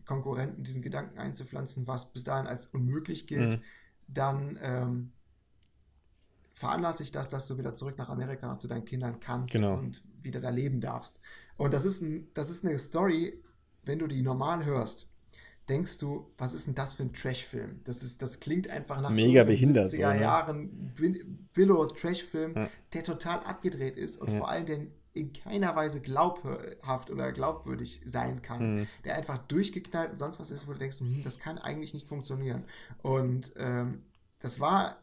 Konkurrenten 0.06 0.64
diesen 0.64 0.82
Gedanken 0.82 1.18
einzupflanzen, 1.20 1.88
was 1.88 2.12
bis 2.12 2.24
dahin 2.24 2.48
als 2.48 2.66
unmöglich 2.68 3.28
gilt, 3.28 3.56
Mhm. 3.58 3.62
dann 4.08 4.60
ähm, 4.62 5.12
veranlasse 6.54 7.04
ich 7.04 7.12
das, 7.12 7.30
dass 7.30 7.48
du 7.48 7.58
wieder 7.58 7.74
zurück 7.74 7.98
nach 7.98 8.10
Amerika 8.10 8.58
zu 8.58 8.68
deinen 8.68 8.86
Kindern 8.86 9.20
kannst 9.20 9.54
Genau. 9.54 9.78
und 9.78 10.04
wieder 10.24 10.40
da 10.40 10.50
leben 10.50 10.82
darfst. 10.82 11.20
Und 11.58 11.74
das 11.74 11.86
ist, 11.86 12.02
ein, 12.02 12.28
das 12.34 12.50
ist 12.50 12.66
eine 12.66 12.78
Story, 12.80 13.42
wenn 13.84 14.00
du 14.00 14.08
die 14.08 14.22
normal 14.22 14.66
hörst, 14.66 15.08
denkst 15.68 15.98
du, 16.00 16.32
was 16.38 16.54
ist 16.54 16.68
denn 16.68 16.76
das 16.76 16.94
für 16.94 17.04
ein 17.04 17.14
Trash-Film? 17.14 17.82
Das, 17.84 18.02
ist, 18.02 18.22
das 18.22 18.40
klingt 18.40 18.70
einfach 18.70 19.02
nach 19.02 19.12
Mega 19.12 19.44
behindert, 19.44 19.92
so, 19.92 19.98
70er 19.98 20.14
ne? 20.16 20.22
Jahren 20.22 20.94
Billo-Trash-Film, 21.54 22.56
Ja. 22.56 22.70
der 22.94 23.04
total 23.04 23.40
abgedreht 23.42 23.98
ist 23.98 24.18
und 24.18 24.32
Ja. 24.32 24.38
vor 24.38 24.50
allem 24.50 24.66
den 24.66 24.92
in 25.14 25.34
keiner 25.34 25.76
Weise 25.76 26.02
glaubhaft 26.02 27.10
oder 27.10 27.32
glaubwürdig 27.32 28.02
sein 28.06 28.42
kann 28.42 28.76
Mhm. 28.82 28.88
der 29.06 29.16
einfach 29.16 29.40
durchgeknallt 29.40 30.12
und 30.12 30.18
sonst 30.20 30.40
was 30.40 30.52
ist, 30.52 30.68
wo 30.68 30.74
du 30.74 30.80
denkst, 30.80 31.00
hm, 31.00 31.24
das 31.24 31.40
kann 31.40 31.58
eigentlich 31.58 31.94
nicht 31.94 32.08
funktionieren. 32.08 32.64
Und 33.02 33.52
ähm, 33.58 34.04
das 34.40 34.60
war 34.60 34.98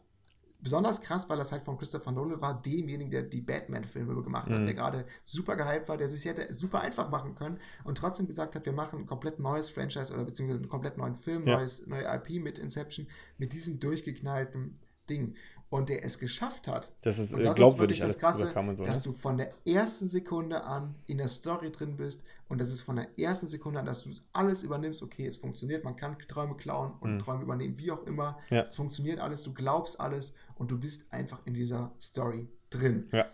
besonders 0.59 1.01
krass, 1.01 1.29
weil 1.29 1.37
das 1.37 1.51
halt 1.51 1.63
von 1.63 1.77
Christopher 1.77 2.11
Nolan 2.11 2.41
war, 2.41 2.61
demjenigen, 2.61 3.11
der 3.11 3.23
die 3.23 3.41
Batman-Filme 3.41 4.21
gemacht 4.23 4.51
hat, 4.51 4.61
Mhm. 4.61 4.65
der 4.65 4.73
gerade 4.73 5.05
super 5.23 5.55
gehypt 5.55 5.87
war, 5.89 5.97
der 5.97 6.09
sich 6.09 6.25
hätte 6.25 6.51
super 6.53 6.81
einfach 6.81 7.09
machen 7.09 7.35
können 7.35 7.59
und 7.83 7.97
trotzdem 7.97 8.27
gesagt 8.27 8.55
hat, 8.55 8.65
wir 8.65 8.73
machen 8.73 8.99
ein 8.99 9.05
komplett 9.05 9.39
neues 9.39 9.69
Franchise 9.69 10.13
oder 10.13 10.23
beziehungsweise 10.25 10.59
einen 10.59 10.69
komplett 10.69 10.97
neuen 10.97 11.15
Film, 11.15 11.47
Ja. 11.47 11.57
neues, 11.57 11.85
neue 11.87 12.05
IP 12.05 12.39
mit 12.41 12.57
Inception, 12.59 13.07
mit 13.37 13.53
diesem 13.53 13.79
durchgeknallten 13.79 14.73
Ding. 15.09 15.35
Und 15.69 15.89
der 15.89 16.05
es 16.05 16.17
geschafft 16.17 16.69
hat. 16.69 16.93
Das 17.01 17.19
ist 17.19 17.33
und 17.33 17.41
äh, 17.41 17.43
das 17.43 17.59
ist 17.59 17.77
wirklich 17.77 17.99
das 17.99 18.17
Krasse, 18.19 18.53
so. 18.53 18.83
dass 18.85 18.99
Ne? 18.99 19.03
du 19.03 19.11
von 19.11 19.37
der 19.37 19.51
ersten 19.65 20.07
Sekunde 20.07 20.63
an 20.63 20.95
in 21.07 21.17
der 21.17 21.27
Story 21.27 21.71
drin 21.73 21.97
bist 21.97 22.23
und 22.47 22.59
das 22.61 22.69
ist 22.69 22.81
von 22.83 22.95
der 22.95 23.19
ersten 23.19 23.49
Sekunde 23.49 23.81
an, 23.81 23.85
dass 23.85 24.03
du 24.03 24.11
alles 24.31 24.63
übernimmst. 24.63 25.03
Okay, 25.03 25.25
es 25.27 25.35
funktioniert, 25.35 25.83
man 25.83 25.97
kann 25.97 26.17
Träume 26.29 26.55
klauen 26.55 26.93
und 27.01 27.15
Mhm. 27.15 27.19
Träume 27.19 27.43
übernehmen, 27.43 27.77
wie 27.79 27.91
auch 27.91 28.03
immer. 28.03 28.37
Ja. 28.49 28.61
Es 28.61 28.77
funktioniert 28.77 29.19
alles, 29.19 29.43
du 29.43 29.53
glaubst 29.53 29.99
alles 29.99 30.33
und 30.55 30.71
du 30.71 30.79
bist 30.79 31.11
einfach 31.11 31.45
in 31.45 31.53
dieser 31.53 31.91
Story 31.99 32.47
drin. 32.69 33.09
Ja. 33.11 33.25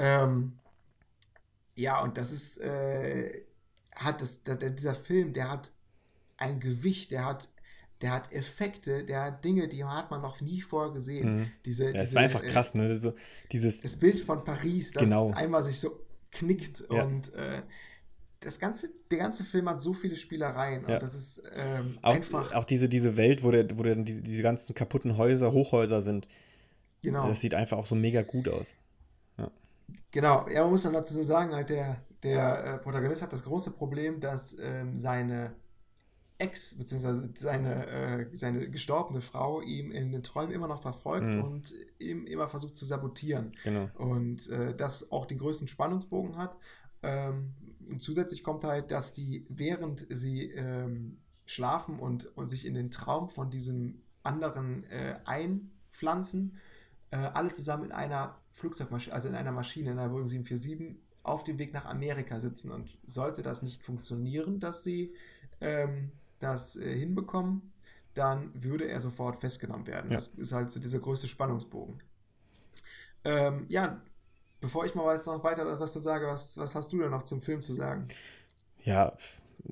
Ähm, 0.00 0.58
ja, 1.76 2.02
und 2.02 2.16
das 2.18 2.32
ist, 2.32 2.58
äh, 2.58 3.44
hat 3.94 4.20
das, 4.20 4.42
der- 4.42 4.56
dieser 4.56 4.96
Film, 4.96 5.32
der 5.32 5.48
hat 5.48 5.70
ein 6.38 6.58
Gewicht, 6.58 7.12
der 7.12 7.24
hat, 7.24 7.48
der 8.02 8.12
hat 8.12 8.32
Effekte, 8.32 9.04
der 9.04 9.22
hat 9.24 9.44
Dinge, 9.44 9.66
die 9.68 9.84
hat 9.84 10.10
man 10.10 10.20
noch 10.22 10.40
nie 10.40 10.60
vorher 10.60 10.92
gesehen. 10.92 11.36
Mhm. 11.36 11.50
Diese, 11.64 11.84
Ja, 11.86 11.90
es 11.94 12.02
diese, 12.02 12.14
war 12.16 12.22
einfach 12.22 12.42
äh, 12.42 12.48
krass, 12.50 12.74
ne? 12.74 12.88
Das, 12.88 13.06
dieses, 13.52 13.80
das 13.80 13.96
Bild 13.96 14.20
von 14.20 14.44
Paris, 14.44 14.92
das 14.92 15.04
Genau. 15.04 15.30
einmal 15.32 15.62
sich 15.62 15.80
so 15.80 15.90
knickt 16.30 16.84
Ja. 16.90 17.02
und 17.04 17.32
äh, 17.34 17.62
das 18.40 18.60
ganze, 18.60 18.88
der 19.10 19.18
ganze 19.18 19.42
Film 19.42 19.68
hat 19.68 19.80
so 19.80 19.92
viele 19.92 20.14
Spielereien 20.14 20.84
Ja. 20.86 20.94
und 20.94 21.02
das 21.02 21.14
ist 21.14 21.42
ähm, 21.56 21.98
auch, 22.02 22.14
einfach, 22.14 22.54
auch 22.54 22.64
diese, 22.64 22.88
diese 22.88 23.16
Welt, 23.16 23.42
wo, 23.42 23.50
der, 23.50 23.76
wo 23.76 23.82
dann 23.82 24.04
diese, 24.04 24.22
diese 24.22 24.42
ganzen 24.42 24.74
kaputten 24.74 25.16
Häuser, 25.16 25.50
Hochhäuser 25.52 26.02
sind. 26.02 26.28
genau, 27.02 27.26
Das 27.28 27.40
sieht 27.40 27.54
einfach 27.54 27.78
auch 27.78 27.86
so 27.86 27.96
mega 27.96 28.22
gut 28.22 28.48
aus. 28.48 28.66
genau. 30.10 30.48
Ja, 30.48 30.62
man 30.62 30.70
muss 30.70 30.82
dann 30.82 30.92
dazu 30.92 31.22
sagen, 31.22 31.52
halt 31.54 31.70
der, 31.70 32.00
der 32.22 32.64
äh, 32.64 32.78
Protagonist 32.78 33.22
hat 33.22 33.32
das 33.32 33.44
große 33.44 33.72
Problem, 33.72 34.20
dass 34.20 34.56
ähm, 34.60 34.94
seine 34.94 35.52
Ex, 36.38 36.78
beziehungsweise 36.78 37.30
seine, 37.34 37.86
äh, 37.88 38.26
seine 38.32 38.70
gestorbene 38.70 39.20
Frau 39.20 39.60
ihm 39.60 39.90
in 39.90 40.12
den 40.12 40.22
Träumen 40.22 40.52
immer 40.52 40.68
noch 40.68 40.80
verfolgt 40.80 41.34
Mhm. 41.34 41.42
und 41.42 41.74
ihm 41.98 42.26
immer 42.26 42.46
versucht 42.48 42.76
zu 42.76 42.84
sabotieren. 42.84 43.52
Genau. 43.64 43.90
Und 43.96 44.48
äh, 44.48 44.74
das 44.74 45.10
auch 45.10 45.26
den 45.26 45.38
größten 45.38 45.66
Spannungsbogen 45.66 46.36
hat. 46.36 46.56
Ähm, 47.02 47.54
und 47.90 48.00
zusätzlich 48.00 48.44
kommt 48.44 48.62
halt, 48.64 48.90
dass 48.92 49.12
die, 49.12 49.46
während 49.48 50.06
sie 50.10 50.50
ähm, 50.52 51.18
schlafen 51.44 51.98
und, 51.98 52.26
und 52.36 52.48
sich 52.48 52.66
in 52.66 52.74
den 52.74 52.90
Traum 52.90 53.28
von 53.28 53.50
diesem 53.50 54.02
anderen 54.22 54.84
äh, 54.84 55.16
einpflanzen, 55.24 56.56
äh, 57.10 57.16
alle 57.16 57.50
zusammen 57.52 57.84
in 57.84 57.92
einer 57.92 58.38
Flugzeugmaschine, 58.52 59.14
also 59.14 59.28
in 59.28 59.34
einer 59.34 59.52
Maschine, 59.52 59.90
in 59.92 59.98
einer 59.98 60.10
Boeing 60.10 60.28
747, 60.28 61.00
auf 61.22 61.42
dem 61.44 61.58
Weg 61.58 61.72
nach 61.72 61.86
Amerika 61.86 62.38
sitzen. 62.40 62.70
Und 62.70 62.96
sollte 63.06 63.42
das 63.42 63.62
nicht 63.62 63.82
funktionieren, 63.82 64.60
dass 64.60 64.82
sie 64.84 65.14
ähm, 65.60 66.12
das 66.40 66.76
äh, 66.76 66.98
hinbekommen, 66.98 67.72
dann 68.14 68.50
würde 68.54 68.88
er 68.88 69.00
sofort 69.00 69.36
festgenommen 69.36 69.86
werden. 69.86 70.10
Ja. 70.10 70.16
Das 70.16 70.28
ist 70.28 70.52
halt 70.52 70.70
so 70.70 70.80
dieser 70.80 70.98
größte 70.98 71.28
Spannungsbogen. 71.28 72.02
Ähm, 73.24 73.66
ja, 73.68 74.00
bevor 74.60 74.84
ich 74.84 74.94
mal 74.94 75.14
jetzt 75.14 75.26
noch 75.26 75.42
weiter 75.44 75.64
was 75.80 75.92
zu 75.92 76.00
sage, 76.00 76.26
was, 76.26 76.58
was 76.58 76.74
hast 76.74 76.92
du 76.92 76.98
denn 76.98 77.10
noch 77.10 77.22
zum 77.22 77.40
Film 77.40 77.62
zu 77.62 77.74
sagen? 77.74 78.08
Ja, 78.84 79.16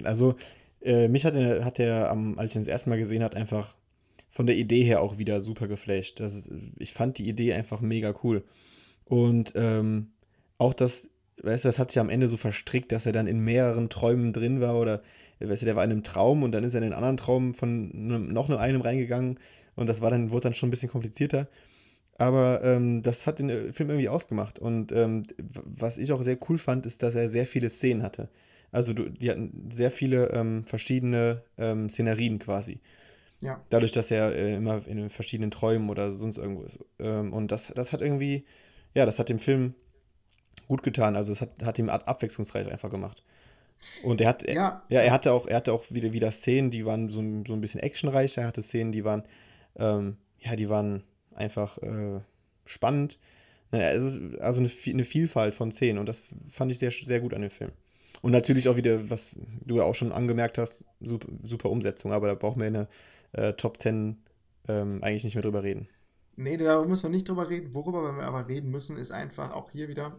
also 0.05 0.36
äh, 0.80 1.09
mich 1.09 1.24
hat 1.24 1.34
der, 1.34 1.64
hat 1.64 1.78
der 1.78 2.10
am, 2.10 2.38
als 2.38 2.52
ich 2.52 2.56
ihn 2.56 2.62
das 2.62 2.68
erste 2.68 2.88
Mal 2.88 2.98
gesehen 2.98 3.22
hat, 3.22 3.34
einfach 3.34 3.74
von 4.30 4.47
der 4.47 4.56
Idee 4.56 4.84
her 4.84 5.01
auch 5.01 5.18
wieder 5.18 5.40
super 5.40 5.66
geflasht. 5.66 6.20
Das 6.20 6.34
ist, 6.34 6.48
ich 6.76 6.93
fand 6.93 7.18
die 7.18 7.28
Idee 7.28 7.55
einfach 7.55 7.80
mega 7.80 8.14
cool. 8.22 8.44
Und 9.05 9.52
ähm, 9.56 10.12
auch 10.59 10.74
das, 10.74 11.09
weißt 11.43 11.64
du, 11.64 11.68
das 11.68 11.78
hat 11.78 11.90
sich 11.90 11.98
am 11.98 12.10
Ende 12.10 12.28
so 12.28 12.36
verstrickt, 12.36 12.93
dass 12.93 13.06
er 13.06 13.12
dann 13.12 13.26
in 13.26 13.40
mehreren 13.40 13.88
Träumen 13.88 14.32
drin 14.32 14.60
war 14.60 14.76
oder, 14.76 15.02
weißt 15.40 15.62
du, 15.62 15.66
der 15.66 15.76
war 15.76 15.84
in 15.84 15.90
einem 15.90 16.02
Traum 16.02 16.42
und 16.42 16.52
dann 16.52 16.64
ist 16.64 16.74
er 16.74 16.78
in 16.78 16.84
einen 16.84 16.94
anderen 16.94 17.16
Traum 17.16 17.54
von 17.54 17.90
einem, 17.92 18.32
noch 18.32 18.48
einem 18.50 18.80
reingegangen 18.80 19.38
und 19.74 19.86
das 19.88 20.00
war 20.00 20.10
dann, 20.10 20.30
wurde 20.30 20.44
dann 20.44 20.54
schon 20.54 20.68
ein 20.68 20.70
bisschen 20.70 20.90
komplizierter. 20.90 21.48
Aber 22.18 22.62
ähm, 22.64 23.02
das 23.02 23.26
hat 23.26 23.38
den 23.38 23.50
äh, 23.50 23.72
Film 23.72 23.90
irgendwie 23.90 24.08
ausgemacht. 24.08 24.58
Und 24.58 24.90
ähm, 24.92 25.24
was 25.38 25.98
ich 25.98 26.12
auch 26.12 26.22
sehr 26.22 26.38
cool 26.48 26.56
fand, 26.56 26.86
ist, 26.86 27.02
dass 27.02 27.14
er 27.14 27.28
sehr 27.28 27.46
viele 27.46 27.68
Szenen 27.68 28.02
hatte. 28.02 28.30
Also 28.72 28.94
du, 28.94 29.10
die 29.10 29.30
hatten 29.30 29.68
sehr 29.70 29.90
viele 29.90 30.30
ähm, 30.30 30.64
verschiedene 30.64 31.42
ähm, 31.58 31.90
Szenerien 31.90 32.38
quasi. 32.38 32.80
Ja. 33.42 33.60
Dadurch, 33.68 33.92
dass 33.92 34.10
er 34.10 34.34
äh, 34.34 34.54
immer 34.56 34.86
in 34.86 35.10
verschiedenen 35.10 35.50
Träumen 35.50 35.90
oder 35.90 36.12
sonst 36.14 36.38
irgendwo 36.38 36.62
ist. 36.62 36.78
Ähm, 36.98 37.34
und 37.34 37.52
das, 37.52 37.70
das 37.74 37.92
hat 37.92 38.00
irgendwie, 38.00 38.44
ja, 38.94 39.04
das 39.04 39.18
hat 39.18 39.28
dem 39.28 39.38
Film 39.38 39.74
gut 40.68 40.82
getan. 40.82 41.16
Also 41.16 41.32
es 41.32 41.42
hat, 41.42 41.62
hat 41.62 41.78
ihm 41.78 41.90
ab- 41.90 42.08
abwechslungsreich 42.08 42.66
einfach 42.70 42.90
gemacht. 42.90 43.22
Und 44.03 44.20
er 44.20 44.28
hat, 44.28 44.48
Ja. 44.48 44.82
ja, 44.89 45.01
er 45.01 45.12
hatte 45.12 45.32
auch, 45.32 45.47
er 45.47 45.57
hatte 45.57 45.73
auch 45.73 45.85
wieder, 45.90 46.12
wieder 46.12 46.31
Szenen, 46.32 46.70
die 46.70 46.85
waren 46.86 47.09
so, 47.09 47.20
ein- 47.20 47.44
so 47.47 47.53
ein 47.53 47.61
bisschen 47.61 47.81
actionreicher. 47.81 48.43
Er 48.43 48.48
hatte 48.48 48.62
Szenen, 48.62 48.93
die 48.93 49.05
waren, 49.05 49.24
ähm, 49.77 50.16
ja, 50.40 50.57
die 50.57 50.69
waren 50.69 51.03
einfach 51.35 51.78
äh, 51.78 52.20
spannend. 52.65 53.19
Naja, 53.70 53.89
also, 53.89 54.07
also 54.39 54.61
eine, 54.61 54.70
eine 54.86 55.05
Vielfalt 55.05 55.55
von 55.55 55.73
Szenen 55.73 55.98
und 55.98 56.07
das 56.07 56.23
fand 56.51 56.70
ich 56.73 56.78
sehr, 56.78 56.90
sehr 56.90 57.20
gut 57.20 57.35
an 57.35 57.43
dem 57.43 57.51
Film. 57.51 57.73
Und 58.23 58.32
natürlich 58.32 58.69
auch 58.69 58.77
wieder, 58.77 59.11
was 59.11 59.32
du 59.65 59.77
ja 59.77 59.82
auch 59.82 59.94
schon 59.94 60.12
angemerkt 60.12 60.57
hast, 60.59 60.85
super, 61.01 61.28
super 61.44 61.70
Umsetzung, 61.70 62.12
aber 62.12 62.28
da 62.28 62.35
brauchen 62.35 62.61
wir 62.61 62.69
in 62.69 62.73
der 62.74 62.89
äh, 63.32 63.53
Top 63.55 63.81
10 63.81 64.16
ähm, 64.69 65.03
eigentlich 65.03 65.24
nicht 65.24 65.35
mehr 65.35 65.43
drüber 65.43 65.62
reden. 65.62 65.89
Nee, 66.36 66.57
darüber 66.57 66.89
müssen 66.89 67.05
wir 67.05 67.11
nicht 67.11 67.28
drüber 67.28 67.48
reden. 67.51 67.74
Worüber 67.74 68.03
wir 68.16 68.23
aber 68.24 68.48
reden 68.48 68.70
müssen, 68.70 68.97
ist 68.97 69.11
einfach 69.11 69.53
auch 69.53 69.70
hier 69.70 69.89
wieder 69.89 70.19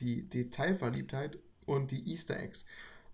die 0.00 0.28
Detailverliebtheit 0.28 1.38
und 1.66 1.90
die 1.90 2.10
Easter 2.10 2.38
Eggs. 2.38 2.66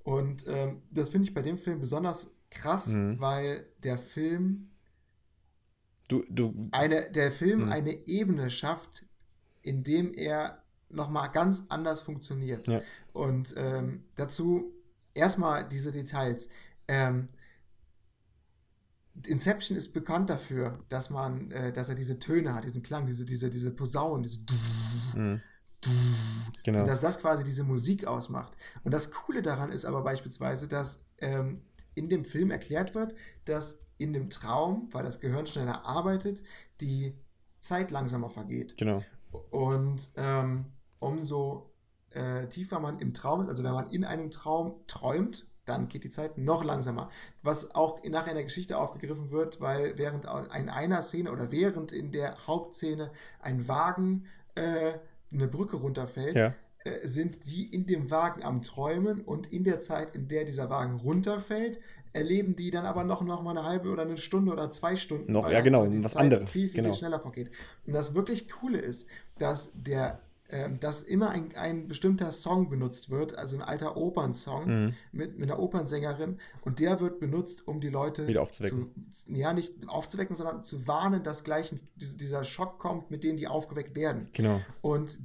Und 0.04 0.44
ähm, 0.46 0.82
das 0.92 1.08
finde 1.10 1.26
ich 1.28 1.34
bei 1.34 1.42
dem 1.42 1.58
Film 1.58 1.80
besonders 1.80 2.30
krass, 2.50 2.92
Mhm. 2.92 3.18
weil 3.20 3.66
der 3.82 3.98
Film 3.98 4.70
Du, 6.08 6.22
du, 6.28 6.54
eine, 6.70 7.10
der 7.12 7.32
Film 7.32 7.60
Mhm. 7.64 7.72
eine 7.72 8.06
Ebene 8.06 8.50
schafft, 8.50 9.06
in 9.62 9.82
dem 9.82 10.12
er 10.12 10.62
nochmal 10.90 11.30
ganz 11.32 11.64
anders 11.70 12.02
funktioniert. 12.02 12.68
Ja. 12.68 12.82
Und 13.14 13.54
ähm, 13.56 14.04
dazu 14.14 14.70
erstmal 15.14 15.66
diese 15.66 15.90
Details. 15.92 16.50
Ähm, 16.86 17.28
Inception 19.26 19.76
ist 19.78 19.92
bekannt 19.94 20.28
dafür, 20.28 20.84
dass 20.88 21.08
man, 21.08 21.50
äh, 21.52 21.72
dass 21.72 21.88
er 21.88 21.94
diese 21.94 22.18
Töne 22.18 22.52
hat, 22.54 22.64
diesen 22.64 22.82
Klang, 22.82 23.06
diese, 23.06 23.24
diese, 23.24 23.48
diese 23.48 23.70
Posaunen, 23.70 24.24
diese 24.24 24.40
mh, 25.16 25.40
genau. 26.62 26.80
und 26.80 26.88
dass 26.88 27.00
das 27.00 27.20
quasi 27.20 27.44
diese 27.44 27.64
Musik 27.64 28.06
ausmacht. 28.06 28.56
Und 28.82 28.92
das 28.92 29.10
Coole 29.10 29.42
daran 29.42 29.72
ist 29.72 29.84
aber 29.84 30.02
beispielsweise, 30.02 30.68
dass 30.68 31.04
ähm, 31.18 31.62
in 31.94 32.08
dem 32.08 32.24
Film 32.24 32.50
erklärt 32.50 32.94
wird, 32.94 33.14
dass 33.44 33.86
in 33.98 34.12
dem 34.12 34.30
Traum, 34.30 34.88
weil 34.92 35.04
das 35.04 35.20
Gehirn 35.20 35.46
schneller 35.46 35.86
arbeitet, 35.86 36.42
die 36.80 37.14
Zeit 37.60 37.90
langsamer 37.90 38.28
vergeht. 38.28 38.76
Genau. 38.76 39.02
Und 39.50 40.10
ähm, 40.16 40.66
umso 40.98 41.70
äh, 42.10 42.46
tiefer 42.48 42.80
man 42.80 42.98
im 42.98 43.14
Traum 43.14 43.40
ist, 43.40 43.48
also 43.48 43.64
wenn 43.64 43.72
man 43.72 43.90
in 43.90 44.04
einem 44.04 44.30
Traum 44.30 44.74
träumt, 44.86 45.46
dann 45.64 45.88
geht 45.88 46.04
die 46.04 46.10
Zeit 46.10 46.36
noch 46.36 46.62
langsamer. 46.62 47.08
Was 47.42 47.74
auch 47.74 48.02
nachher 48.04 48.30
in 48.30 48.36
der 48.36 48.44
Geschichte 48.44 48.78
aufgegriffen 48.78 49.30
wird, 49.30 49.60
weil 49.60 49.96
während 49.96 50.26
in 50.26 50.68
einer 50.68 51.02
Szene 51.02 51.32
oder 51.32 51.50
während 51.50 51.92
in 51.92 52.12
der 52.12 52.46
Hauptszene 52.46 53.10
ein 53.40 53.66
Wagen 53.66 54.26
äh, 54.56 54.98
eine 55.32 55.48
Brücke 55.48 55.76
runterfällt, 55.76 56.36
Ja. 56.36 56.54
äh, 56.84 57.06
sind 57.06 57.48
die 57.50 57.66
in 57.72 57.86
dem 57.86 58.10
Wagen 58.10 58.42
am 58.42 58.62
Träumen 58.62 59.20
und 59.20 59.52
in 59.52 59.64
der 59.64 59.80
Zeit, 59.80 60.14
in 60.16 60.28
der 60.28 60.44
dieser 60.44 60.70
Wagen 60.70 60.96
runterfällt, 61.00 61.78
erleben 62.12 62.54
die 62.54 62.70
dann 62.70 62.84
aber 62.86 63.02
noch, 63.04 63.22
noch 63.22 63.42
mal 63.42 63.50
eine 63.56 63.64
halbe 63.66 63.90
oder 63.90 64.02
eine 64.02 64.16
Stunde 64.16 64.52
oder 64.52 64.70
zwei 64.70 64.94
Stunden. 64.94 65.32
Noch- 65.32 65.50
ja, 65.50 65.60
genau, 65.62 65.86
die 65.88 66.02
was 66.04 66.12
Zeit 66.12 66.22
anderes, 66.22 66.48
Viel, 66.48 66.68
viel, 66.68 66.76
genau. 66.82 66.92
viel 66.92 66.98
schneller 66.98 67.18
vergeht. 67.20 67.50
Und 67.86 67.92
das 67.92 68.14
wirklich 68.14 68.48
Coole 68.48 68.78
ist, 68.78 69.08
dass 69.38 69.72
der 69.74 70.20
dass 70.80 71.02
immer 71.02 71.30
ein, 71.30 71.54
ein 71.56 71.88
bestimmter 71.88 72.30
Song 72.30 72.68
benutzt 72.68 73.10
wird, 73.10 73.36
also 73.38 73.56
ein 73.56 73.62
alter 73.62 73.96
Opernsong 73.96 74.64
Mhm. 74.66 74.94
mit, 75.12 75.38
mit 75.38 75.50
einer 75.50 75.58
Opernsängerin 75.58 76.38
und 76.62 76.80
der 76.80 77.00
wird 77.00 77.18
benutzt, 77.18 77.66
um 77.66 77.80
die 77.80 77.88
Leute 77.88 78.26
Wieder 78.28 78.42
aufzuwecken. 78.42 78.94
Zu, 79.10 79.32
ja, 79.32 79.52
nicht 79.52 79.88
aufzuwecken, 79.88 80.36
sondern 80.36 80.62
zu 80.62 80.86
warnen, 80.86 81.22
dass 81.22 81.44
gleich 81.44 81.74
dieser- 81.96 82.44
Schock 82.44 82.78
kommt, 82.78 83.10
mit 83.10 83.24
dem 83.24 83.36
die 83.36 83.46
aufgeweckt 83.48 83.94
werden. 83.96 84.28
Genau. 84.34 84.60
Und, 84.82 85.18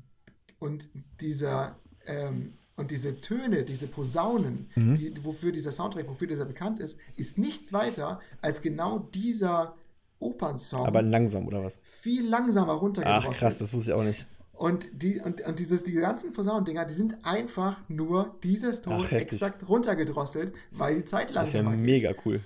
und 0.59 0.89
dieser 1.19 1.75
ähm, 2.05 2.53
und 2.77 2.91
diese 2.91 3.19
Töne, 3.19 3.65
diese 3.65 3.87
Posaunen, 3.87 4.69
Mhm. 4.75 4.95
die, 4.95 5.13
wofür 5.25 5.51
dieser 5.51 5.71
Soundtrack, 5.73 6.07
wofür 6.07 6.27
dieser 6.29 6.45
bekannt 6.45 6.79
ist, 6.79 6.97
ist 7.17 7.37
nichts 7.37 7.73
weiter 7.73 8.21
als 8.41 8.61
genau 8.61 8.99
dieser 8.99 9.75
Opernsong 10.19 10.85
Aber 10.85 11.01
langsam, 11.01 11.45
oder 11.45 11.61
was? 11.63 11.77
viel 11.83 12.27
langsamer 12.29 12.73
Ach, 12.77 12.81
runtergedrosselt. 12.81 13.37
krass, 13.37 13.57
das 13.57 13.73
wusste 13.73 13.91
ich 13.91 13.97
auch 13.97 14.03
nicht. 14.03 14.25
Und, 14.59 14.89
die, 15.03 15.21
und, 15.21 15.39
und 15.47 15.57
dieses, 15.57 15.85
die 15.85 15.93
ganzen 15.93 16.33
Posaunendinger, 16.33 16.83
die 16.83 16.93
sind 16.93 17.17
einfach 17.23 17.81
nur 17.87 18.37
dieses 18.43 18.81
Ton 18.81 19.05
Ach, 19.07 19.11
exakt 19.13 19.65
runtergedrosselt, 19.69 20.51
weil 20.71 20.95
die 20.95 21.05
Zeit 21.05 21.33
Das 21.33 21.47
ist 21.47 21.53
ja 21.53 21.61
geht. 21.61 21.79
mega 21.79 22.13
cool. 22.25 22.41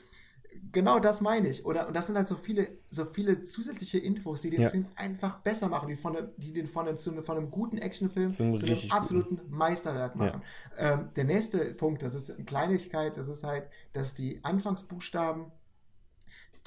Genau 0.72 1.00
das 1.00 1.22
meine 1.22 1.50
ich. 1.50 1.66
Oder, 1.66 1.88
und 1.88 1.96
das 1.96 2.06
sind 2.06 2.16
halt 2.16 2.28
so 2.28 2.36
viele, 2.36 2.68
so 2.88 3.06
viele 3.06 3.42
zusätzliche 3.42 3.98
Infos, 3.98 4.42
die 4.42 4.52
den 4.52 4.62
Ja. 4.62 4.70
Film 4.70 4.86
einfach 4.96 5.40
besser 5.40 5.70
machen, 5.70 5.90
die, 5.90 5.96
von, 5.96 6.16
die 6.38 6.54
den 6.54 6.68
von, 6.68 6.88
einem- 6.88 6.98
zu, 6.98 7.20
von 7.24 7.36
einem 7.38 7.50
guten 7.50 7.80
Actionfilm 7.80 8.32
Zu 8.36 8.44
einem 8.44 8.58
zu 8.58 8.66
einem 8.66 8.74
richtig 8.74 8.92
guten. 8.92 9.00
absoluten 9.00 9.42
Meisterwerk 9.50 10.16
machen. 10.16 10.42
Ähm, 10.78 11.10
der 11.16 11.24
nächste 11.24 11.58
Punkt, 11.74 12.04
das 12.04 12.14
ist 12.14 12.30
eine 12.30 12.46
Kleinigkeit, 12.46 13.18
das 13.18 13.28
ist 13.28 13.44
halt, 13.44 13.68
dass 13.94 14.14
die 14.14 14.40
Anfangsbuchstaben 14.44 15.52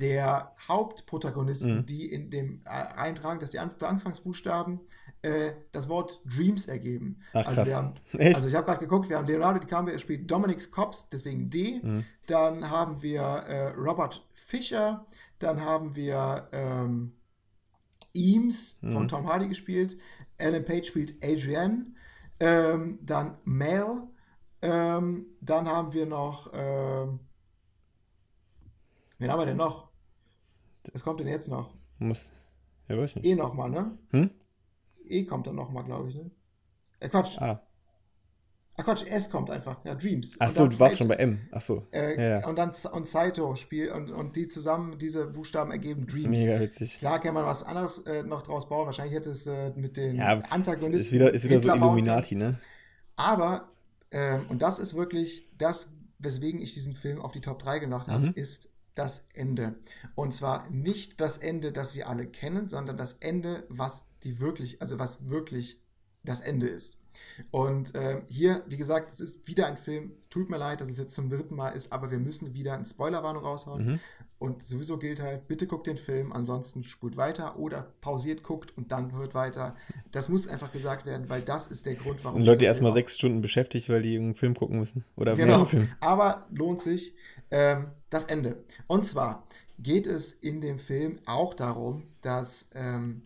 der 0.01 0.53
Hauptprotagonisten, 0.69 1.79
mhm. 1.79 1.87
die 1.87 2.13
in 2.13 2.31
dem 2.31 2.61
äh, 2.65 2.69
eintragen, 2.69 3.41
dass 3.41 3.51
die 3.53 3.59
Anfangsbuchstaben 3.61 4.81
äh, 5.23 5.53
das 5.73 5.89
Wort 5.89 6.21
Dreams 6.25 6.67
ergeben. 6.67 7.19
Ach, 7.33 7.47
also, 7.47 7.75
haben, 7.75 7.95
also 8.19 8.49
ich 8.49 8.55
habe 8.55 8.67
gerade 8.67 8.81
geguckt, 8.81 9.09
wir 9.09 9.17
haben 9.19 9.27
Leonardo 9.27 9.59
DiCaprio, 9.59 9.95
er 9.95 9.99
spielt 9.99 10.31
Dominic 10.31 10.71
Cops, 10.71 11.09
deswegen 11.09 11.51
D. 11.51 11.81
Mhm. 11.83 12.05
Dann 12.27 12.71
haben 12.71 13.03
wir 13.03 13.21
äh, 13.21 13.69
Robert 13.71 14.27
Fischer, 14.33 15.07
dann 15.39 15.65
haben 15.65 15.97
wir 15.97 16.49
ähm, 16.53 17.13
Eames 18.15 18.83
mhm. 18.83 18.93
von 18.93 19.09
Tom 19.09 19.27
Hardy 19.27 19.49
gespielt, 19.49 19.97
Alan 20.39 20.65
Page 20.65 20.87
spielt 20.87 21.15
Adrienne, 21.25 21.95
ähm, 22.41 22.99
dann 23.03 23.39
Mel, 23.45 24.03
ähm, 24.63 25.27
dann 25.41 25.67
haben 25.69 25.93
wir 25.93 26.07
noch, 26.07 26.51
ähm, 26.55 27.21
wen 29.19 29.31
haben 29.31 29.39
wir 29.39 29.47
denn 29.47 29.57
noch? 29.57 29.89
Was 30.93 31.03
kommt 31.03 31.21
denn 31.21 31.29
jetzt 31.29 31.49
noch? 31.49 31.75
Muss, 31.99 32.31
ja, 32.89 32.97
weiß 32.97 33.17
nicht. 33.17 33.25
E 33.25 33.35
nochmal, 33.35 33.71
ne? 33.71 33.99
Hm? 34.11 34.31
E 35.09 35.25
kommt 35.25 35.47
dann 35.47 35.57
nochmal, 35.57 35.85
glaube 35.85 36.11
ich, 36.11 36.17
ne? 36.17 36.31
Äh, 37.01 37.09
Quatsch. 37.09 37.39
Ah. 37.41 37.63
Ach 38.79 38.85
Quatsch, 38.85 39.07
S 39.07 39.31
kommt 39.31 39.51
einfach. 39.51 39.83
Ja, 39.85 39.95
Dreams. 39.95 40.37
Ach 40.39 40.51
so, 40.51 40.67
du 40.67 40.79
warst 40.79 40.99
schon 40.99 41.09
bei 41.09 41.15
M. 41.15 41.49
Ach 41.51 41.63
so. 41.63 41.87
Äh, 41.93 42.17
ja, 42.17 42.39
ja. 42.39 42.47
Und 42.47 42.57
dann 42.57 42.73
und 42.93 43.09
Saito 43.09 43.57
spielt 43.57 43.91
und, 43.91 44.11
und 44.11 44.37
die 44.37 44.49
zusammen, 44.49 44.99
diese 44.99 45.27
Buchstaben 45.27 45.71
ergeben 45.71 46.07
Dreams. 46.07 46.41
Mega 46.41 46.61
witzig. 46.61 46.99
Sag 46.99 47.25
ja 47.25 47.33
mal 47.33 47.47
was 47.47 47.63
anderes 47.63 48.01
äh, 48.01 48.23
noch 48.23 48.43
draus 48.43 48.69
bauen. 48.69 48.85
Wahrscheinlich 48.85 49.15
hätte 49.15 49.31
es 49.31 49.47
äh, 49.47 49.73
mit 49.77 49.97
den 49.97 50.17
ja, 50.17 50.41
Antagonisten. 50.51 50.95
Ist 50.95 51.13
wieder, 51.13 51.33
ist 51.33 51.45
wieder 51.45 51.61
so 51.61 51.75
Illuminati, 51.75 52.35
ne? 52.35 52.59
Aber, 53.17 53.69
ähm, 54.11 54.45
und 54.51 54.61
das 54.61 54.79
ist 54.79 54.95
wirklich 54.95 55.49
das, 55.57 55.93
weswegen 56.19 56.61
ich 56.61 56.75
diesen 56.75 56.95
Film 56.95 57.23
auf 57.23 57.33
die 57.33 57.41
Top 57.41 57.59
3 57.61 57.79
gemacht 57.79 58.09
habe, 58.09 58.27
mhm. 58.27 58.35
ist 58.35 58.73
das 58.95 59.29
Ende. 59.33 59.77
Und 60.15 60.35
zwar 60.35 60.69
nicht 60.71 61.21
das 61.21 61.39
Ende, 61.39 61.73
das 61.73 61.95
wir 61.95 62.09
alle 62.09 62.27
kennen, 62.27 62.69
sondern 62.69 62.99
das 62.99 63.15
Ende, 63.15 63.65
was 63.69 64.09
die 64.27 64.41
wirklich, 64.41 64.83
also 64.83 64.99
was 64.99 65.29
wirklich 65.29 65.81
das 66.25 66.41
Ende 66.41 66.67
ist. 66.67 66.99
Und 67.51 67.95
äh, 67.95 68.21
hier, 68.27 68.63
wie 68.69 68.77
gesagt, 68.77 69.11
es 69.11 69.21
ist 69.21 69.47
wieder 69.49 69.67
ein 69.67 69.77
Film. 69.77 70.13
Tut 70.29 70.51
mir 70.51 70.59
leid, 70.59 70.81
dass 70.81 70.91
es 70.91 70.99
jetzt 70.99 71.15
zum 71.15 71.31
dritten 71.31 71.55
Mal 71.55 71.71
ist, 71.71 71.93
aber 71.93 72.11
wir 72.11 72.19
müssen 72.19 72.53
wieder 72.55 72.75
eine 72.75 72.85
Spoilerwarnung 72.85 73.45
raushauen. 73.45 73.87
Mhm. 73.87 74.01
Und 74.39 74.63
sowieso 74.63 74.99
gilt 74.99 75.21
halt, 75.21 75.49
bitte 75.49 75.67
guckt 75.67 75.87
den 75.87 75.97
Film, 75.97 76.31
ansonsten 76.31 76.85
spult 76.85 77.17
weiter 77.17 77.59
oder 77.59 77.95
pausiert, 78.03 78.43
guckt 78.43 78.77
und 78.77 78.93
dann 78.93 79.13
hört 79.13 79.35
weiter. 79.35 79.77
Das 80.11 80.29
muss 80.29 80.47
einfach 80.47 80.73
gesagt 80.73 81.07
werden, 81.07 81.31
weil 81.31 81.41
das 81.41 81.69
ist 81.69 81.87
der 81.87 81.95
Grund, 81.95 82.23
warum. 82.23 82.41
Und 82.41 82.47
Leute 82.47 82.67
erstmal 82.67 82.93
sechs 82.93 83.17
Stunden 83.17 83.41
beschäftigt, 83.41 83.89
weil 83.89 84.03
die 84.03 84.13
irgendeinen 84.13 84.35
Film 84.35 84.55
gucken 84.55 84.79
müssen. 84.79 85.05
Oder 85.17 85.37
genau. 85.37 85.71
Aber 86.01 86.47
lohnt 86.51 86.83
sich. 86.83 87.15
Ähm, 87.51 87.93
das 88.11 88.25
Ende. 88.25 88.65
Und 88.87 89.05
zwar 89.05 89.45
geht 89.79 90.07
es 90.07 90.33
in 90.33 90.61
dem 90.61 90.79
Film 90.79 91.19
auch 91.27 91.55
darum, 91.55 92.09
dass 92.21 92.71
ähm, 92.75 93.23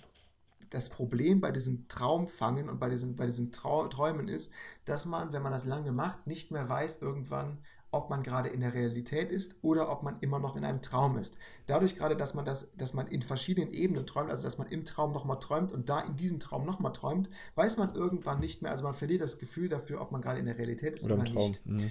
das 0.70 0.88
Problem 0.88 1.40
bei 1.40 1.50
diesem 1.50 1.88
Traumfangen 1.88 2.68
und 2.68 2.78
bei 2.78 2.88
diesen, 2.88 3.16
bei 3.16 3.26
diesen 3.26 3.52
Trau 3.52 3.88
Träumen 3.88 4.28
ist, 4.28 4.52
dass 4.84 5.04
man, 5.04 5.32
wenn 5.32 5.42
man 5.42 5.52
das 5.52 5.64
lange 5.64 5.92
macht, 5.92 6.26
nicht 6.26 6.50
mehr 6.50 6.68
weiß 6.68 7.02
irgendwann, 7.02 7.58
ob 7.92 8.08
man 8.08 8.22
gerade 8.22 8.48
in 8.48 8.60
der 8.60 8.74
Realität 8.74 9.32
ist 9.32 9.56
oder 9.62 9.90
ob 9.90 10.02
man 10.02 10.18
immer 10.20 10.38
noch 10.38 10.56
in 10.56 10.64
einem 10.64 10.80
Traum 10.80 11.16
ist. 11.16 11.38
Dadurch 11.66 11.96
gerade, 11.96 12.16
dass 12.16 12.34
man 12.34 12.44
das, 12.44 12.70
dass 12.72 12.94
man 12.94 13.08
in 13.08 13.22
verschiedenen 13.22 13.70
Ebenen 13.70 14.06
träumt, 14.06 14.30
also 14.30 14.44
dass 14.44 14.58
man 14.58 14.68
im 14.68 14.84
Traum 14.84 15.12
nochmal 15.12 15.40
träumt 15.40 15.72
und 15.72 15.88
da 15.88 16.00
in 16.00 16.16
diesem 16.16 16.38
Traum 16.38 16.64
nochmal 16.64 16.92
träumt, 16.92 17.28
weiß 17.56 17.76
man 17.76 17.94
irgendwann 17.94 18.40
nicht 18.40 18.62
mehr, 18.62 18.70
also 18.70 18.84
man 18.84 18.94
verliert 18.94 19.22
das 19.22 19.38
Gefühl 19.38 19.68
dafür, 19.68 20.00
ob 20.00 20.12
man 20.12 20.20
gerade 20.20 20.38
in 20.38 20.46
der 20.46 20.58
Realität 20.58 20.94
ist 20.94 21.04
oder, 21.06 21.14
oder 21.14 21.24
nicht. 21.24 21.66
Mhm. 21.66 21.90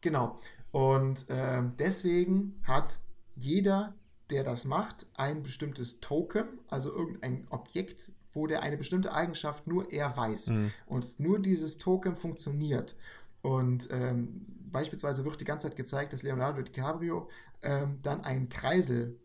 Genau. 0.00 0.36
Und 0.72 1.30
äh, 1.30 1.62
deswegen 1.78 2.60
hat 2.64 3.00
jeder, 3.32 3.94
der 4.30 4.42
das 4.42 4.64
macht, 4.64 5.06
ein 5.14 5.42
bestimmtes 5.42 6.00
Token, 6.00 6.46
also 6.68 6.92
irgendein 6.92 7.46
Objekt, 7.50 8.12
wo 8.36 8.46
der 8.46 8.62
eine 8.62 8.76
bestimmte 8.76 9.12
Eigenschaft 9.12 9.66
nur 9.66 9.90
er 9.90 10.16
weiß. 10.16 10.50
Mhm. 10.50 10.72
Und 10.86 11.18
nur 11.18 11.40
dieses 11.40 11.78
Token 11.78 12.14
funktioniert. 12.14 12.94
Und 13.40 13.88
ähm, 13.90 14.44
beispielsweise 14.70 15.24
wird 15.24 15.40
die 15.40 15.44
ganze 15.44 15.68
Zeit 15.68 15.76
gezeigt, 15.76 16.12
dass 16.12 16.22
Leonardo 16.22 16.60
DiCaprio 16.60 17.28
ähm, 17.62 17.98
dann 18.02 18.22
einen 18.24 18.48
Kreisel 18.48 19.18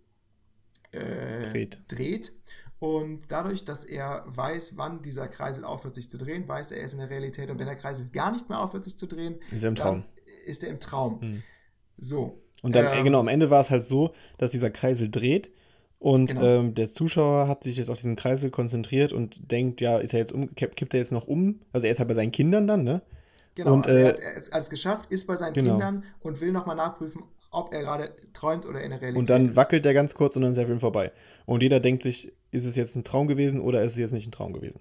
äh, 0.94 1.52
dreht. 1.52 1.78
dreht. 1.88 2.32
Und 2.80 3.32
dadurch, 3.32 3.66
dass 3.66 3.84
er 3.84 4.24
weiß, 4.26 4.78
wann 4.78 5.02
dieser 5.02 5.28
Kreisel 5.28 5.66
aufhört 5.66 5.94
sich 5.94 6.10
zu 6.10 6.18
drehen, 6.18 6.48
weiß 6.48 6.72
er, 6.72 6.80
er 6.80 6.86
ist 6.86 6.94
in 6.94 7.00
der 7.00 7.10
Realität. 7.10 7.52
Und 7.52 7.60
wenn 7.60 7.68
der 7.68 7.76
Kreisel 7.76 8.10
gar 8.10 8.32
nicht 8.32 8.50
mehr 8.50 8.60
aufhört 8.60 8.86
sich 8.86 8.98
zu 8.98 9.08
drehen, 9.08 9.36
ist 9.52 9.62
er 9.62 9.70
im 9.70 9.76
Traum. 9.76 10.04
ist 10.48 10.64
er 10.64 10.70
im 10.70 10.80
Traum. 10.80 11.20
Mhm. 11.22 11.44
So. 11.98 12.42
Und 12.64 12.76
dann, 12.76 12.88
ähm, 12.98 13.04
genau, 13.04 13.20
am 13.20 13.28
Ende 13.28 13.50
war 13.50 13.62
es 13.62 13.70
halt 13.70 13.86
so, 13.86 14.14
dass 14.38 14.52
dieser 14.52 14.72
Kreisel 14.72 15.12
dreht 15.12 15.52
und 16.02 16.26
genau. 16.26 16.42
ähm, 16.42 16.74
der 16.74 16.92
Zuschauer 16.92 17.48
hat 17.48 17.64
sich 17.64 17.78
jetzt 17.78 17.92
auf 17.92 17.98
diesen 17.98 18.16
Kreisel 18.16 18.50
konzentriert 18.50 19.14
und 19.14 19.52
denkt, 19.52 19.82
ja, 19.82 20.00
ist 20.00 20.14
er 20.14 20.20
jetzt 20.20 20.32
um, 20.32 20.56
kippt 20.56 20.96
er 20.96 21.00
jetzt 21.00 21.12
noch 21.12 21.28
um? 21.28 21.60
Also 21.74 21.86
er 21.86 21.92
ist 21.92 22.00
halt 22.00 22.08
bei 22.08 22.16
seinen 22.16 22.32
Kindern 22.32 22.66
dann, 22.66 22.84
ne? 22.84 23.04
Genau, 23.54 23.76
und, 23.76 23.86
also 23.86 24.00
er 24.00 24.18
äh, 24.18 24.36
hat 24.36 24.42
es 24.42 24.52
alles 24.52 24.72
geschafft, 24.72 25.12
ist 25.12 25.28
bei 25.28 25.36
seinen 25.36 25.54
genau. 25.54 25.74
Kindern 25.74 26.04
und 26.22 26.42
will 26.42 26.52
nochmal 26.52 26.76
nachprüfen, 26.76 27.22
ob 27.52 27.72
er 27.72 27.82
gerade 27.82 28.10
träumt 28.34 28.66
oder 28.66 28.82
in 28.82 28.90
der 28.90 29.00
Realität 29.00 29.20
Und 29.20 29.30
dann 29.30 29.50
ist. 29.50 29.56
wackelt 29.56 29.86
er 29.86 29.94
ganz 29.94 30.16
kurz 30.16 30.36
und 30.36 30.42
dann 30.42 30.54
ist 30.54 30.58
der 30.58 30.66
Film 30.66 30.80
vorbei. 30.80 31.12
Und 31.46 31.62
jeder 31.62 31.80
denkt 31.80 32.02
sich, 32.02 32.34
ist 32.50 32.66
es 32.66 32.76
jetzt 32.76 32.96
ein 32.96 33.04
Traum 33.04 33.28
gewesen 33.28 33.62
oder 33.62 33.84
ist 33.84 33.92
es 33.92 34.00
jetzt 34.00 34.12
nicht 34.12 34.28
ein 34.28 34.32
Traum 34.32 34.54
gewesen? 34.54 34.80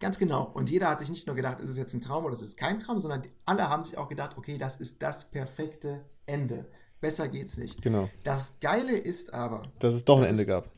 Ganz 0.00 0.18
genau. 0.18 0.50
Und 0.52 0.68
jeder 0.68 0.88
hat 0.90 0.98
sich 0.98 1.10
nicht 1.10 1.28
nur 1.28 1.36
gedacht, 1.36 1.60
ist 1.60 1.70
es 1.70 1.78
jetzt 1.78 1.94
ein 1.94 2.00
Traum 2.00 2.24
oder 2.24 2.34
ist 2.34 2.42
es 2.42 2.56
kein 2.56 2.80
Traum, 2.80 2.98
sondern 2.98 3.22
alle 3.44 3.70
haben 3.70 3.84
sich 3.84 3.96
auch 3.98 4.08
gedacht, 4.08 4.36
okay, 4.36 4.58
das 4.58 4.78
ist 4.78 5.00
das 5.00 5.30
perfekte 5.30 6.04
Ende. 6.26 6.66
Besser 7.00 7.28
geht's 7.28 7.56
nicht. 7.58 7.82
Genau. 7.82 8.08
Das 8.24 8.58
Geile 8.60 8.96
ist 8.96 9.34
aber. 9.34 9.70
Dass 9.80 9.94
es 9.94 10.04
doch 10.04 10.18
ein 10.18 10.24
Ende 10.24 10.42
es, 10.42 10.46
gab. 10.46 10.70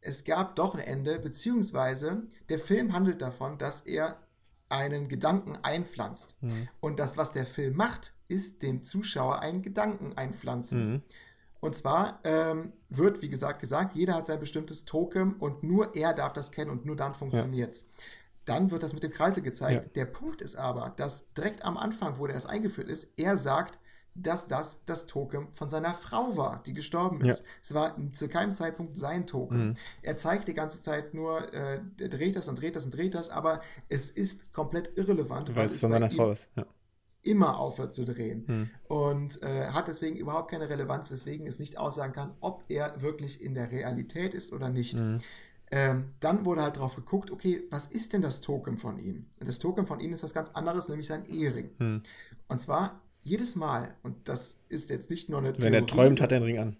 Es 0.00 0.24
gab 0.24 0.56
doch 0.56 0.74
ein 0.74 0.80
Ende, 0.80 1.18
beziehungsweise 1.18 2.22
der 2.48 2.58
Film 2.58 2.92
handelt 2.92 3.20
davon, 3.22 3.58
dass 3.58 3.82
er 3.82 4.16
einen 4.68 5.08
Gedanken 5.08 5.56
einpflanzt. 5.62 6.42
Mhm. 6.42 6.68
Und 6.80 6.98
das, 6.98 7.16
was 7.16 7.32
der 7.32 7.46
Film 7.46 7.76
macht, 7.76 8.12
ist 8.28 8.62
dem 8.62 8.82
Zuschauer 8.82 9.40
einen 9.40 9.62
Gedanken 9.62 10.16
einpflanzen. 10.16 10.92
Mhm. 10.92 11.02
Und 11.60 11.74
zwar 11.74 12.20
ähm, 12.24 12.72
wird, 12.88 13.22
wie 13.22 13.28
gesagt, 13.28 13.60
gesagt, 13.60 13.96
jeder 13.96 14.14
hat 14.14 14.26
sein 14.26 14.38
bestimmtes 14.38 14.84
Token 14.84 15.34
und 15.34 15.62
nur 15.62 15.94
er 15.94 16.12
darf 16.12 16.32
das 16.32 16.52
kennen 16.52 16.70
und 16.70 16.84
nur 16.84 16.96
dann 16.96 17.14
funktioniert 17.14 17.70
es. 17.72 17.80
Ja. 17.80 17.86
Dann 18.44 18.70
wird 18.70 18.82
das 18.82 18.92
mit 18.92 19.02
dem 19.02 19.10
Kreisel 19.10 19.42
gezeigt. 19.42 19.84
Ja. 19.84 19.90
Der 19.94 20.04
Punkt 20.04 20.40
ist 20.40 20.56
aber, 20.56 20.94
dass 20.96 21.32
direkt 21.32 21.64
am 21.64 21.76
Anfang, 21.76 22.18
wo 22.18 22.26
das 22.26 22.46
eingeführt 22.46 22.88
ist, 22.88 23.18
er 23.18 23.36
sagt, 23.36 23.78
dass 24.16 24.48
das 24.48 24.84
das 24.84 25.06
Token 25.06 25.48
von 25.52 25.68
seiner 25.68 25.94
Frau 25.94 26.36
war, 26.36 26.62
die 26.64 26.72
gestorben 26.72 27.24
ist. 27.24 27.40
Ja. 27.40 27.50
Es 27.62 27.74
war 27.74 28.12
zu 28.12 28.28
keinem 28.28 28.52
Zeitpunkt 28.52 28.96
sein 28.96 29.26
Token. 29.26 29.68
Mhm. 29.68 29.74
Er 30.02 30.16
zeigt 30.16 30.48
die 30.48 30.54
ganze 30.54 30.80
Zeit 30.80 31.14
nur, 31.14 31.52
äh, 31.52 31.80
er 32.00 32.08
dreht 32.08 32.36
das 32.36 32.48
und 32.48 32.60
dreht 32.60 32.76
das 32.76 32.86
und 32.86 32.96
dreht 32.96 33.14
das, 33.14 33.30
aber 33.30 33.60
es 33.88 34.10
ist 34.10 34.52
komplett 34.52 34.96
irrelevant, 34.96 35.50
weil, 35.50 35.56
weil 35.56 35.68
es 35.70 35.80
von 35.80 35.90
seiner 35.90 36.10
Frau 36.10 36.32
ist. 36.32 36.48
Ja. 36.56 36.66
immer 37.22 37.58
aufhört 37.58 37.92
zu 37.92 38.04
drehen. 38.04 38.44
Mhm. 38.46 38.70
Und 38.88 39.42
äh, 39.42 39.68
hat 39.68 39.88
deswegen 39.88 40.16
überhaupt 40.16 40.50
keine 40.50 40.68
Relevanz, 40.68 41.10
weswegen 41.10 41.46
es 41.46 41.58
nicht 41.58 41.78
aussagen 41.78 42.12
kann, 42.12 42.34
ob 42.40 42.64
er 42.68 43.00
wirklich 43.02 43.42
in 43.42 43.54
der 43.54 43.70
Realität 43.70 44.34
ist 44.34 44.52
oder 44.52 44.68
nicht. 44.68 44.98
Mhm. 44.98 45.18
Ähm, 45.72 46.06
dann 46.20 46.44
wurde 46.44 46.62
halt 46.62 46.76
drauf 46.76 46.94
geguckt, 46.94 47.32
okay, 47.32 47.64
was 47.70 47.86
ist 47.86 48.12
denn 48.12 48.22
das 48.22 48.40
Token 48.40 48.76
von 48.76 48.98
ihm? 48.98 49.26
Das 49.40 49.58
Token 49.58 49.84
von 49.84 49.98
ihm 49.98 50.12
ist 50.12 50.22
was 50.22 50.32
ganz 50.32 50.50
anderes, 50.50 50.88
nämlich 50.88 51.08
sein 51.08 51.24
Ehering. 51.24 51.70
Mhm. 51.78 52.02
Und 52.46 52.60
zwar 52.60 53.02
jedes 53.26 53.56
Mal, 53.56 53.94
und 54.02 54.28
das 54.28 54.64
ist 54.68 54.90
jetzt 54.90 55.10
nicht 55.10 55.28
nur 55.28 55.40
eine 55.40 55.52
Wenn 55.54 55.60
Theorie, 55.60 55.76
er 55.76 55.86
träumt, 55.86 56.20
hat 56.20 56.32
er 56.32 56.40
den 56.40 56.44
Ring 56.44 56.58
an. 56.58 56.76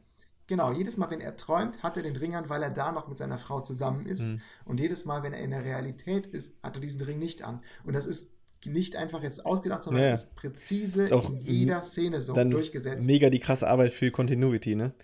Genau, 0.47 0.73
jedes 0.73 0.97
Mal, 0.97 1.11
wenn 1.11 1.21
er 1.21 1.37
träumt, 1.37 1.83
hat 1.83 1.97
er 1.97 2.05
den 2.05 2.15
Ring 2.15 2.37
an, 2.37 2.49
weil 2.49 2.63
er 2.63 2.71
da 2.71 2.93
noch 2.93 3.09
mit 3.09 3.19
seiner 3.19 3.37
Frau 3.37 3.61
zusammen 3.61 4.07
ist. 4.07 4.29
Mhm. 4.29 4.41
Und 4.65 4.79
jedes 4.79 5.05
Mal, 5.05 5.25
wenn 5.25 5.33
er 5.33 5.41
in 5.41 5.51
der 5.51 5.65
Realität 5.65 6.27
ist, 6.27 6.63
hat 6.63 6.77
er 6.77 6.81
diesen 6.81 7.03
Ring 7.03 7.19
nicht 7.19 7.43
an. 7.43 7.61
Und 7.85 7.95
das 7.95 8.07
ist 8.07 8.33
nicht 8.65 8.97
einfach 8.97 9.23
jetzt 9.23 9.45
ausgedacht, 9.45 9.83
sondern 9.83 10.03
ja, 10.03 10.09
ja. 10.09 10.15
ist 10.15 10.35
präzise 10.35 11.05
ist 11.05 11.29
in 11.29 11.41
jeder 11.41 11.83
Szene 11.83 12.21
so 12.21 12.35
durchgesetzt. 12.35 13.07
Mega 13.07 13.29
die 13.29 13.41
krasse 13.41 13.67
Arbeit 13.67 13.93
für 13.93 14.11
Continuity, 14.11 14.77
ne? 14.77 14.95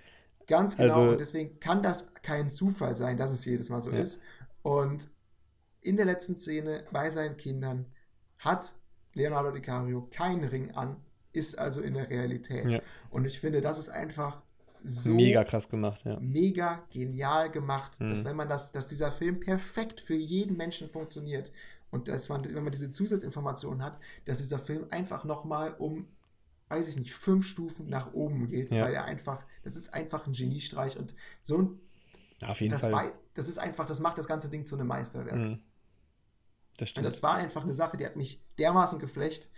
Ganz 0.47 0.77
genau. 0.77 0.95
Also, 0.95 1.11
und 1.13 1.21
deswegen 1.21 1.61
kann 1.61 1.83
das 1.83 2.13
kein 2.23 2.51
Zufall 2.51 2.97
sein, 2.97 3.17
dass 3.17 3.33
es 3.33 3.45
jedes 3.45 3.69
Mal 3.69 3.81
so 3.81 3.91
ja. 3.91 3.99
ist. 3.99 4.23
Und 4.63 5.09
in 5.81 5.97
der 5.97 6.07
letzten 6.07 6.37
Szene 6.37 6.85
bei 6.93 7.11
seinen 7.11 7.37
Kindern 7.37 7.87
hat 8.39 8.73
Leonardo 9.15 9.51
DiCaprio 9.51 10.09
keinen 10.11 10.45
Ring 10.45 10.71
an, 10.73 10.97
ist 11.33 11.59
also 11.59 11.81
in 11.81 11.95
der 11.95 12.11
Realität. 12.11 12.73
Ja. 12.73 12.81
Und 13.11 13.25
ich 13.25 13.41
finde, 13.41 13.61
das 13.61 13.79
ist 13.79 13.89
einfach 13.89 14.43
so 14.85 15.15
mega 15.15 15.45
krass 15.45 15.69
gemacht, 15.69 16.03
ja. 16.05 16.19
Mega 16.21 16.85
genial 16.91 17.51
gemacht, 17.51 18.01
mhm. 18.01 18.11
dass 18.11 18.25
wenn 18.25 18.37
man 18.37 18.49
das, 18.49 18.73
dass 18.73 18.89
dieser 18.89 19.13
Film 19.13 19.39
perfekt 19.41 20.01
für 20.01 20.17
jeden 20.17 20.57
Menschen 20.57 20.89
funktioniert 20.89 21.53
und 21.91 22.09
dass 22.09 22.29
man, 22.29 22.45
wenn 22.45 22.63
man 22.63 22.73
diese 22.73 22.91
Zusatzinformationen 22.91 23.83
hat, 23.83 23.99
dass 24.25 24.39
dieser 24.39 24.59
Film 24.59 24.87
einfach 24.91 25.25
nochmal 25.25 25.75
um, 25.79 26.09
weiß 26.69 26.89
ich 26.89 26.97
nicht, 26.97 27.15
fünf 27.15 27.47
Stufen 27.47 27.89
nach 27.89 28.13
oben 28.13 28.49
geht, 28.49 28.71
ja. 28.71 28.85
weil 28.85 28.95
er 28.95 29.05
einfach, 29.05 29.45
das 29.63 29.77
ist 29.77 29.95
einfach 29.95 30.27
ein 30.27 30.33
Geniestreich 30.33 30.99
und 30.99 31.15
so 31.41 31.59
ein, 31.59 31.81
auf 32.45 32.61
jeden 32.61 32.73
das 32.73 32.83
Fall. 32.83 32.93
War, 32.93 33.13
das 33.35 33.49
ist 33.49 33.59
einfach, 33.59 33.87
das 33.87 34.01
macht 34.01 34.19
das 34.19 34.27
ganze 34.27 34.51
Ding 34.51 34.65
zu 34.65 34.75
einem 34.75 34.89
Meisterwerk. 34.89 35.37
Mhm. 35.37 35.61
Das 36.77 36.89
stimmt. 36.89 37.07
Und 37.07 37.13
das 37.13 37.23
war 37.23 37.35
einfach 37.35 37.63
eine 37.63 37.75
Sache, 37.75 37.97
die 37.97 38.05
hat 38.05 38.17
mich 38.17 38.43
dermaßen 38.59 38.99
geflecht 38.99 39.49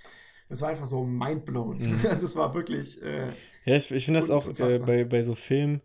es 0.48 0.62
war 0.62 0.68
einfach 0.70 0.86
so 0.86 1.04
mindblown. 1.04 1.78
Mhm. 1.78 2.00
Also 2.08 2.26
es 2.26 2.36
war 2.36 2.54
wirklich. 2.54 3.02
Äh, 3.02 3.32
ja, 3.64 3.76
ich, 3.76 3.90
ich 3.90 4.04
finde 4.04 4.20
das 4.20 4.30
auch 4.30 4.46
äh, 4.46 4.78
bei, 4.78 5.04
bei 5.04 5.22
so 5.22 5.34
Filmen, 5.34 5.80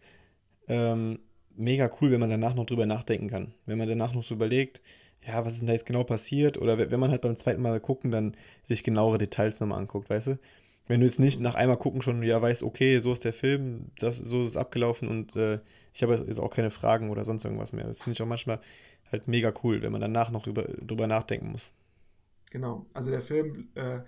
ähm, 0.68 1.20
mega 1.56 1.90
cool, 2.00 2.12
wenn 2.12 2.20
man 2.20 2.30
danach 2.30 2.56
noch 2.56 2.66
drüber 2.66 2.86
nachdenken 2.86 3.30
kann. 3.30 3.54
Wenn 3.66 3.78
man 3.78 3.88
danach 3.88 4.14
noch 4.14 4.24
so 4.24 4.36
überlegt, 4.36 4.82
ja, 5.26 5.46
was 5.46 5.54
ist 5.54 5.60
denn 5.60 5.68
da 5.68 5.74
jetzt 5.74 5.86
genau 5.86 6.04
passiert? 6.04 6.58
Oder 6.58 6.78
wenn 6.78 7.00
man 7.00 7.12
halt 7.12 7.22
beim 7.22 7.38
zweiten 7.38 7.62
Mal 7.62 7.80
gucken, 7.80 8.12
dann 8.12 8.36
sich 8.68 8.84
genauere 8.84 9.18
Details 9.18 9.60
nochmal 9.60 9.80
anguckt, 9.80 10.10
weißt 10.10 10.28
du? 10.28 10.40
Wenn 10.88 11.02
du 11.02 11.06
jetzt 11.06 11.20
nicht 11.20 11.40
nach 11.40 11.56
einmal 11.56 11.78
gucken 11.78 12.02
schon 12.02 12.24
ja 12.24 12.42
weißt, 12.42 12.64
okay, 12.64 13.00
so 13.00 13.14
ist 13.14 13.24
der 13.24 13.34
Film, 13.34 13.92
das, 14.00 14.18
so 14.18 14.42
ist 14.42 14.50
es 14.50 14.58
abgelaufen 14.58 15.08
und 15.08 15.36
äh, 15.36 15.60
ich 15.94 16.02
habe 16.02 16.16
jetzt 16.16 16.40
auch 16.40 16.50
keine 16.50 16.72
Fragen 16.72 17.10
oder 17.12 17.26
sonst 17.26 17.44
irgendwas 17.44 17.74
mehr. 17.74 17.86
Das 17.86 18.02
finde 18.02 18.14
ich 18.14 18.22
auch 18.22 18.28
manchmal 18.28 18.60
halt 19.12 19.28
mega 19.28 19.54
cool, 19.64 19.82
wenn 19.82 19.92
man 19.92 20.02
danach 20.02 20.32
noch 20.32 20.48
über, 20.48 20.64
drüber 20.64 21.06
nachdenken 21.06 21.52
muss. 21.52 21.72
Genau, 22.52 22.86
also 22.94 23.12
der 23.12 23.22
Film, 23.22 23.70
äh, 23.76 24.00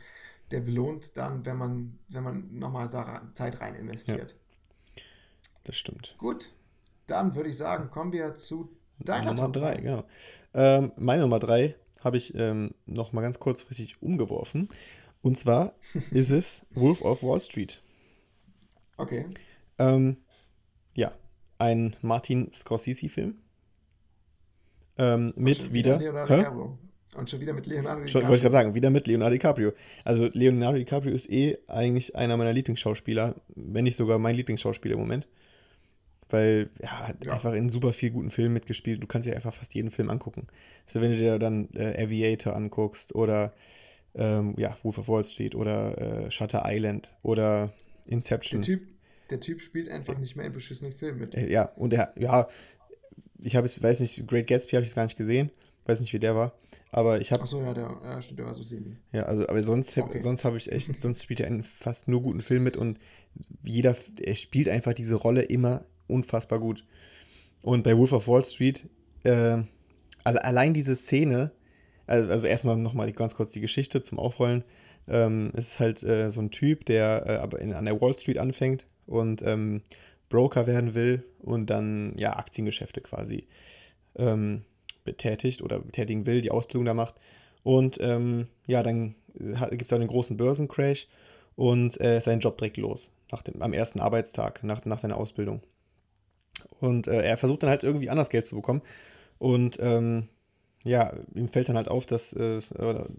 der 0.52 0.62
belohnt 0.62 1.18
dann, 1.18 1.46
wenn 1.46 1.58
man, 1.58 2.00
wenn 2.10 2.24
man 2.24 2.58
nochmal 2.58 2.88
da 2.90 3.22
Zeit 3.34 3.62
rein 3.62 3.76
investiert. 3.76 4.36
Ja, 4.96 5.04
das 5.64 5.76
stimmt. 5.76 6.16
Gut, 6.18 6.54
dann 7.08 7.36
würde 7.36 7.50
ich 7.50 7.58
sagen, 7.58 7.90
kommen 7.90 8.12
wir 8.12 8.36
zu 8.36 8.70
deiner 9.00 9.34
Nummer 9.34 9.50
3. 9.50 9.76
Genau. 9.78 10.04
Ähm, 10.54 10.92
meine 10.98 11.24
Nummer 11.24 11.40
3 11.40 11.76
habe 12.02 12.18
ich 12.18 12.34
ähm, 12.36 12.74
noch 12.86 13.14
mal 13.14 13.22
ganz 13.22 13.40
kurzfristig 13.40 14.02
umgeworfen. 14.02 14.70
Und 15.22 15.38
zwar 15.38 15.74
ist 16.12 16.32
es 16.32 16.66
Wolf 16.72 17.02
of 17.02 17.24
Wall 17.24 17.40
Street. 17.40 17.82
Okay. 18.98 19.28
Ähm, 19.78 20.18
ja, 20.94 21.14
ein 21.58 21.96
Martin 22.02 22.52
Scorsese-Film. 22.52 23.38
Ähm, 24.98 25.34
mit 25.36 25.74
wieder. 25.74 25.98
Leonardo 25.98 26.78
Und 27.18 27.30
schon 27.30 27.42
wieder 27.42 27.54
mit 27.54 27.68
Leonardo 27.68 28.04
DiCaprio. 28.04 28.30
Wollte 28.30 28.36
ich 28.36 28.42
gerade 28.42 28.54
sagen, 28.54 28.74
wieder 28.74 28.90
mit 28.90 29.06
Leonardo 29.06 29.34
DiCaprio. 29.34 29.74
Also 30.06 30.30
Leonardo 30.32 30.78
DiCaprio 30.78 31.14
ist 31.14 31.30
eh 31.30 31.58
eigentlich 31.68 32.16
einer 32.16 32.38
meiner 32.38 32.54
Lieblingsschauspieler, 32.54 33.36
wenn 33.56 33.84
nicht 33.84 33.98
sogar 33.98 34.18
mein 34.18 34.36
Lieblingsschauspieler 34.36 34.94
im 34.94 35.02
Moment. 35.02 35.28
Weil 36.30 36.70
er 36.80 37.08
hat 37.10 37.26
ja. 37.26 37.34
einfach 37.34 37.54
in 37.54 37.70
super 37.70 37.92
viel 37.92 38.12
guten 38.12 38.32
Filmen 38.32 38.54
mitgespielt. 38.54 39.04
Du 39.04 39.08
kannst 39.08 39.28
dir 39.28 39.36
einfach 39.36 39.54
fast 39.54 39.74
jeden 39.74 39.92
Film 39.92 40.10
angucken. 40.10 40.48
Also 40.88 41.02
wenn 41.02 41.12
du 41.12 41.18
dir 41.18 41.38
dann 41.38 41.68
äh, 41.74 42.02
Aviator 42.02 42.56
anguckst 42.56 43.14
oder 43.14 43.54
ähm, 44.16 44.56
ja, 44.58 44.78
Wolf 44.84 44.98
of 44.98 45.10
Wall 45.10 45.26
Street 45.26 45.54
oder 45.56 45.98
äh, 45.98 46.32
Shutter 46.32 46.64
Island 46.66 47.12
oder 47.24 47.74
Inception. 48.06 48.62
Der 48.62 48.66
Typ, 48.66 48.88
der 49.30 49.40
Typ 49.42 49.62
spielt 49.62 49.90
einfach 49.90 50.18
nicht 50.18 50.38
mehr 50.38 50.46
in 50.46 50.54
beschissenen 50.54 50.94
Filmen 50.94 51.20
mit. 51.20 51.36
Äh, 51.36 51.52
ja, 51.52 51.64
und 51.76 51.92
er, 51.94 52.14
ja, 52.18 52.48
ich 53.42 53.58
habe 53.58 53.66
es, 53.66 53.82
weiß 53.82 54.00
nicht, 54.00 54.26
Great 54.28 54.48
Gatsby 54.48 54.72
habe 54.72 54.84
ich 54.84 54.90
es 54.90 54.96
gar 54.96 55.04
nicht 55.04 55.18
gesehen. 55.18 55.52
Weiß 55.86 56.00
nicht, 56.00 56.14
wie 56.14 56.20
der 56.20 56.36
war. 56.36 56.54
Aber 56.92 57.22
ich 57.22 57.32
habe. 57.32 57.42
Achso, 57.42 57.62
ja, 57.62 57.74
der, 57.74 57.90
ja, 58.04 58.22
stimmt, 58.22 58.40
der 58.40 58.46
war 58.48 58.54
so 58.54 58.64
semi. 58.64 58.98
Ja, 59.14 59.24
also, 59.24 59.48
aber 59.48 59.64
sonst, 59.64 59.98
okay. 59.98 60.20
sonst 60.22 60.44
habe 60.44 60.58
ich 60.58 60.72
echt, 60.72 60.94
sonst 61.02 61.24
spielt 61.24 61.40
er 61.40 61.48
in 61.48 61.64
fast 61.64 62.08
nur 62.08 62.22
guten 62.22 62.42
Filmen 62.42 62.66
mit 62.66 62.76
und 62.76 63.00
jeder, 63.64 63.96
er 64.20 64.36
spielt 64.36 64.68
einfach 64.68 64.94
diese 64.94 65.16
Rolle 65.16 65.44
immer 65.44 65.86
unfassbar 66.08 66.60
gut. 66.60 66.86
Und 67.62 67.84
bei 67.84 67.98
Wolf 67.98 68.12
of 68.12 68.28
Wall 68.28 68.44
Street, 68.44 68.90
äh, 69.24 69.60
allein 70.24 70.74
diese 70.74 70.96
Szene, 70.96 71.52
also, 72.08 72.30
also 72.30 72.48
erstmal 72.48 72.76
nochmal 72.76 73.12
ganz 73.14 73.36
kurz 73.36 73.52
die 73.52 73.62
Geschichte 73.62 74.02
zum 74.02 74.20
Aufrollen. 74.20 74.64
Ähm, 75.08 75.52
ist 75.56 75.80
halt 75.80 76.04
äh, 76.04 76.30
so 76.30 76.42
ein 76.42 76.52
Typ, 76.52 76.86
der 76.86 77.24
äh, 77.26 77.36
aber 77.38 77.60
in, 77.60 77.74
an 77.74 77.86
der 77.86 78.00
Wall 78.00 78.16
Street 78.16 78.38
anfängt 78.38 78.86
und 79.08 79.42
ähm, 79.42 79.82
Broker 80.30 80.68
werden 80.68 80.94
will 80.94 81.24
und 81.40 81.70
dann 81.70 82.14
ja 82.18 82.38
Aktiengeschäfte 82.38 83.02
quasi 83.02 83.48
ähm, 84.16 84.64
betätigt 85.04 85.62
oder 85.62 85.80
betätigen 85.80 86.26
will, 86.26 86.42
die 86.42 86.52
Ausbildung 86.52 86.86
da 86.86 86.94
macht. 86.94 87.16
Und 87.64 87.98
ähm, 88.02 88.48
ja, 88.68 88.84
dann 88.84 89.16
gibt 89.34 89.84
es 89.84 89.94
einen 89.94 90.08
großen 90.08 90.38
Börsencrash 90.38 91.08
und 91.56 92.00
äh, 92.02 92.20
sein 92.22 92.40
Job 92.40 92.58
direkt 92.58 92.78
los, 92.78 93.10
nach 93.32 93.42
dem, 93.42 93.62
am 93.62 93.74
ersten 93.74 94.00
Arbeitstag, 94.00 94.64
nach, 94.64 94.84
nach 94.86 95.00
seiner 95.00 95.18
Ausbildung. 95.18 95.62
Und 96.80 97.08
äh, 97.08 97.22
er 97.22 97.38
versucht 97.38 97.64
dann 97.64 97.70
halt 97.70 97.84
irgendwie 97.84 98.10
anders 98.10 98.30
Geld 98.30 98.46
zu 98.46 98.56
bekommen. 98.56 98.82
Und 99.38 99.78
ähm, 99.82 100.28
ja, 100.84 101.14
ihm 101.36 101.48
fällt 101.48 101.70
dann 101.70 101.78
halt 101.78 101.88
auf, 101.88 102.06
dass 102.06 102.34
äh, 102.34 102.60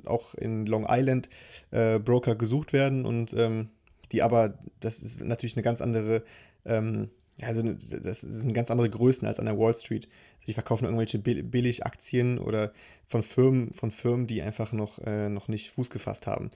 auch 0.05 0.35
in 0.35 0.67
Long 0.67 0.87
Island 0.89 1.29
äh, 1.71 1.99
Broker 1.99 2.35
gesucht 2.35 2.73
werden 2.73 3.05
und 3.05 3.33
ähm, 3.35 3.71
die 4.11 4.23
aber, 4.23 4.59
das 4.81 4.99
ist 4.99 5.21
natürlich 5.21 5.57
eine 5.57 5.63
ganz 5.63 5.81
andere, 5.81 6.23
ähm, 6.65 7.11
also 7.41 7.63
das 7.63 8.21
sind 8.21 8.53
ganz 8.53 8.71
andere 8.71 8.91
Größen 8.91 9.27
als 9.27 9.39
an 9.39 9.47
der 9.47 9.59
Wall 9.59 9.75
Street. 9.75 10.09
Die 10.47 10.55
verkaufen 10.55 10.85
irgendwelche 10.85 11.19
Billigaktien 11.19 12.39
oder 12.39 12.73
von 13.07 13.23
Firmen, 13.23 13.73
von 13.75 13.91
Firmen, 13.91 14.27
die 14.27 14.43
einfach 14.43 14.73
noch, 14.73 14.99
äh, 14.99 15.29
noch 15.29 15.49
nicht 15.49 15.71
Fuß 15.71 15.91
gefasst 15.91 16.27
haben. 16.27 16.51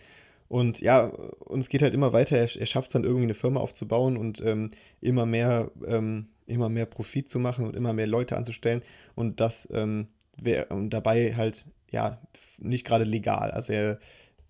Und 0.48 0.80
ja, 0.80 1.06
und 1.06 1.60
es 1.60 1.68
geht 1.68 1.82
halt 1.82 1.94
immer 1.94 2.12
weiter. 2.12 2.36
Er, 2.36 2.48
er 2.56 2.66
schafft 2.66 2.88
es 2.88 2.92
dann 2.92 3.04
irgendwie 3.04 3.24
eine 3.24 3.34
Firma 3.34 3.60
aufzubauen 3.60 4.16
und 4.16 4.40
ähm, 4.40 4.70
immer 5.00 5.26
mehr, 5.26 5.70
ähm, 5.86 6.28
immer 6.46 6.68
mehr 6.68 6.86
Profit 6.86 7.28
zu 7.28 7.38
machen 7.38 7.66
und 7.66 7.76
immer 7.76 7.92
mehr 7.92 8.06
Leute 8.06 8.36
anzustellen. 8.36 8.82
Und 9.14 9.40
das 9.40 9.68
ähm, 9.72 10.08
wär, 10.36 10.70
und 10.70 10.90
dabei 10.90 11.34
halt, 11.34 11.66
ja, 11.90 12.20
nicht 12.58 12.86
gerade 12.86 13.04
legal. 13.04 13.50
Also 13.50 13.72
er 13.72 13.98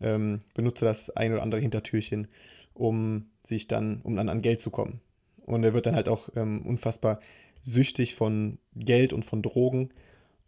ähm, 0.01 0.43
benutze 0.55 0.85
das 0.85 1.11
ein 1.11 1.33
oder 1.33 1.43
andere 1.43 1.61
Hintertürchen, 1.61 2.29
um 2.75 3.31
sich 3.43 3.67
dann, 3.67 4.01
um 4.03 4.17
dann 4.17 4.29
an 4.29 4.43
Geld 4.43 4.61
zu 4.61 4.71
kommen. 4.71 5.01
Und 5.47 5.65
er 5.65 5.73
wird 5.73 5.87
dann 5.87 5.95
halt 5.95 6.09
auch 6.09 6.29
ähm, 6.37 6.63
unfassbar 6.67 7.21
süchtig 7.67 8.15
von 8.15 8.59
Geld 8.77 9.13
und 9.13 9.25
von 9.25 9.43
Drogen 9.43 9.91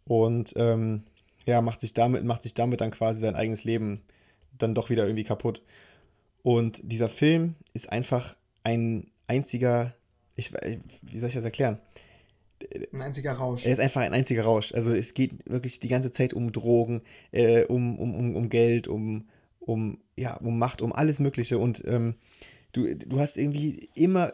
und 0.05 0.53
ähm, 0.55 1.03
ja, 1.45 1.61
macht 1.61 1.81
sich 1.81 1.93
damit, 1.93 2.23
macht 2.23 2.43
sich 2.43 2.53
damit 2.53 2.79
dann 2.79 2.91
quasi 2.91 3.19
sein 3.19 3.35
eigenes 3.35 3.65
Leben 3.65 4.01
dann 4.57 4.73
doch 4.73 4.89
wieder 4.89 5.05
irgendwie 5.05 5.25
kaputt. 5.25 5.61
Und 6.43 6.79
dieser 6.81 7.09
Film 7.09 7.55
ist 7.73 7.91
einfach 7.91 8.35
ein 8.63 9.11
einziger, 9.27 9.93
ich, 10.35 10.53
wie 11.01 11.19
soll 11.19 11.29
ich 11.29 11.35
das 11.35 11.43
erklären? 11.43 11.79
Ein 12.93 13.01
einziger 13.01 13.33
Rausch. 13.33 13.65
Er 13.65 13.73
ist 13.73 13.79
einfach 13.79 14.01
ein 14.01 14.13
einziger 14.13 14.43
Rausch. 14.43 14.73
Also 14.73 14.93
es 14.93 15.13
geht 15.13 15.49
wirklich 15.49 15.79
die 15.79 15.87
ganze 15.89 16.11
Zeit 16.11 16.33
um 16.33 16.51
Drogen, 16.51 17.01
äh, 17.31 17.65
um, 17.65 17.99
um, 17.99 18.15
um, 18.15 18.35
um 18.35 18.49
Geld, 18.49 18.87
um, 18.87 19.27
um, 19.59 19.99
ja, 20.15 20.35
um 20.37 20.57
Macht, 20.57 20.81
um 20.81 20.93
alles 20.93 21.19
Mögliche. 21.19 21.57
Und 21.57 21.83
ähm, 21.85 22.15
du, 22.71 22.95
du 22.95 23.19
hast 23.19 23.37
irgendwie 23.37 23.89
immer, 23.93 24.31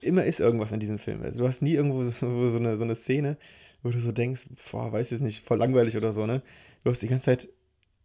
immer 0.00 0.24
ist 0.24 0.40
irgendwas 0.40 0.72
in 0.72 0.80
diesem 0.80 0.98
Film. 0.98 1.22
Also 1.22 1.40
du 1.40 1.48
hast 1.48 1.62
nie 1.62 1.74
irgendwo 1.74 2.04
so, 2.04 2.50
so, 2.50 2.58
eine, 2.58 2.76
so 2.76 2.84
eine 2.84 2.94
Szene, 2.94 3.36
wo 3.82 3.90
du 3.90 4.00
so 4.00 4.12
denkst, 4.12 4.46
boah, 4.70 4.92
weiß 4.92 5.10
jetzt 5.10 5.20
nicht, 5.20 5.44
voll 5.44 5.58
langweilig 5.58 5.96
oder 5.96 6.12
so, 6.12 6.26
ne? 6.26 6.42
Du 6.82 6.90
hast 6.90 7.02
die 7.02 7.08
ganze 7.08 7.26
Zeit, 7.26 7.48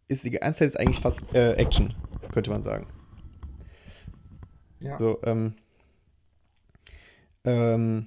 ist 0.08 0.24
die 0.24 0.30
ganze 0.30 0.60
Zeit 0.60 0.68
ist 0.68 0.76
eigentlich 0.80 1.00
fast 1.00 1.20
äh, 1.34 1.54
Action, 1.54 1.94
könnte 2.32 2.50
man 2.50 2.62
sagen. 2.62 2.86
Ja. 4.80 4.98
So, 4.98 5.20
ähm, 5.24 5.54
ähm, 7.44 8.06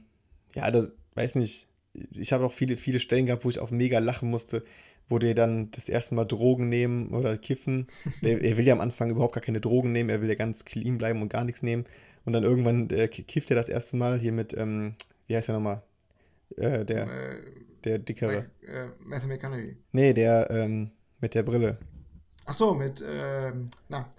ja, 0.56 0.72
das, 0.72 0.94
weiß 1.16 1.36
nicht, 1.36 1.68
ich 2.12 2.34
habe 2.34 2.46
auch 2.46 2.54
viele, 2.54 2.78
viele 2.78 3.00
Stellen 3.00 3.28
gehabt, 3.28 3.46
wo 3.46 3.50
ich 3.50 3.60
auch 3.60 3.72
mega 3.72 4.00
lachen 4.00 4.30
musste, 4.30 4.64
wo 5.10 5.20
die 5.20 5.36
dann 5.36 5.70
das 5.72 5.90
erste 5.90 6.16
Mal 6.16 6.26
Drogen 6.26 6.70
nehmen 6.70 7.10
oder 7.10 7.38
kiffen. 7.38 7.88
er, 8.22 8.42
er, 8.42 8.58
will 8.58 8.66
ja 8.66 8.74
am 8.74 8.82
Anfang 8.82 9.10
überhaupt 9.10 9.36
gar 9.36 9.44
keine 9.44 9.62
Drogen 9.62 9.92
nehmen, 9.92 10.10
er 10.10 10.22
will 10.22 10.30
ja 10.30 10.36
ganz 10.36 10.66
clean 10.66 10.98
bleiben 10.98 11.22
und 11.22 11.30
gar 11.30 11.44
nichts 11.44 11.62
nehmen. 11.62 11.86
Und 12.26 12.34
dann 12.34 12.44
irgendwann 12.44 12.90
äh, 12.90 13.08
kifft 13.08 13.50
er 13.50 13.56
das 13.56 13.70
erste 13.70 13.98
Mal 13.98 14.20
hier 14.20 14.32
mit, 14.32 14.54
ähm, 14.54 14.96
wie 15.28 15.36
heißt 15.36 15.50
er 15.50 15.56
nochmal? 15.56 15.84
Äh, 16.58 16.86
der, 16.86 17.04
äh, 17.08 17.42
der 17.84 18.00
dickere. 18.00 18.50
Äh, 18.62 18.88
Matthew 19.00 19.28
McConaughey. 19.28 19.78
Nee, 19.92 20.14
der 20.14 20.50
ähm, 20.50 20.92
mit 21.20 21.34
der 21.34 21.44
Brille. 21.44 21.78
Ach 22.46 22.54
so, 22.54 22.74
mit, 22.74 23.04
ähm, 23.08 23.68
na, 23.90 24.10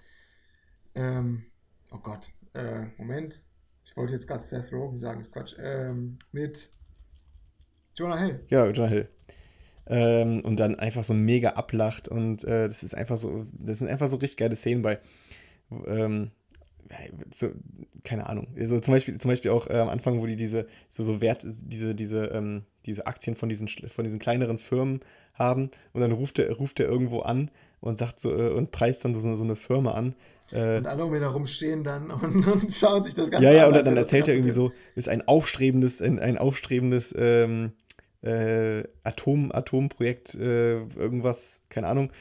ähm, 0.95 1.45
oh 1.91 1.99
Gott, 1.99 2.31
äh, 2.53 2.85
Moment. 2.97 3.43
Ich 3.85 3.95
wollte 3.95 4.13
jetzt 4.13 4.27
gerade 4.27 4.43
Seth 4.43 4.71
Rogen 4.71 4.99
sagen, 4.99 5.21
ist 5.21 5.31
Quatsch. 5.31 5.55
Ähm, 5.59 6.17
mit 6.31 6.69
Jonah 7.95 8.17
Hill. 8.17 8.43
Ja, 8.49 8.67
Jonah 8.67 8.89
Hill. 8.89 9.09
Ähm, 9.87 10.41
und 10.43 10.57
dann 10.57 10.79
einfach 10.79 11.03
so 11.03 11.13
mega 11.13 11.51
ablacht 11.51 12.07
und 12.07 12.43
äh, 12.43 12.67
das 12.67 12.81
ist 12.81 12.95
einfach 12.95 13.17
so, 13.17 13.45
das 13.51 13.79
sind 13.79 13.87
einfach 13.87 14.09
so 14.09 14.17
richtig 14.17 14.37
geile 14.37 14.55
Szenen 14.55 14.81
bei. 14.81 14.99
Ähm, 15.85 16.31
so, 17.35 17.49
keine 18.03 18.27
Ahnung. 18.27 18.47
So 18.65 18.79
zum 18.79 18.93
Beispiel, 18.93 19.17
zum 19.17 19.29
Beispiel 19.29 19.51
auch 19.51 19.67
äh, 19.67 19.79
am 19.79 19.89
Anfang, 19.89 20.21
wo 20.21 20.25
die 20.25 20.35
diese, 20.35 20.67
so, 20.91 21.03
so 21.03 21.21
Wert, 21.21 21.45
diese, 21.45 21.95
diese, 21.95 22.25
ähm, 22.25 22.63
diese 22.85 23.07
Aktien 23.07 23.35
von 23.35 23.49
diesen, 23.49 23.67
von 23.67 24.03
diesen 24.03 24.19
kleineren 24.19 24.59
Firmen 24.59 25.01
haben 25.33 25.71
und 25.93 26.01
dann 26.01 26.11
ruft 26.11 26.39
er, 26.39 26.51
ruft 26.53 26.79
er 26.79 26.87
irgendwo 26.87 27.21
an 27.21 27.49
und 27.81 27.97
sagt 27.97 28.21
so, 28.21 28.31
äh, 28.31 28.49
und 28.49 28.71
preist 28.71 29.03
dann 29.05 29.13
so, 29.13 29.19
so 29.19 29.43
eine 29.43 29.55
Firma 29.55 29.91
an. 29.91 30.15
Äh, 30.51 30.77
und 30.77 30.87
alle 30.87 31.05
um 31.05 31.15
ihn 31.15 31.21
herum 31.21 31.47
stehen 31.47 31.83
dann 31.83 32.11
und, 32.11 32.47
und 32.47 32.73
schauen 32.73 33.03
sich 33.03 33.13
das 33.13 33.31
Ganze 33.31 33.47
an. 33.47 33.53
Ja, 33.53 33.59
ja, 33.61 33.67
und 33.67 33.73
dann, 33.73 33.83
dann 33.83 33.97
erzählt 33.97 34.27
er 34.27 34.35
irgendwie 34.35 34.53
so, 34.53 34.71
ist 34.95 35.09
ein 35.09 35.27
aufstrebendes, 35.27 36.01
ein, 36.01 36.19
ein 36.19 36.37
aufstrebendes 36.37 37.13
ähm, 37.17 37.71
äh, 38.21 38.83
Atom, 39.03 39.51
Atomprojekt, 39.51 40.35
äh, 40.35 40.79
irgendwas, 40.79 41.61
keine 41.69 41.87
Ahnung. 41.87 42.11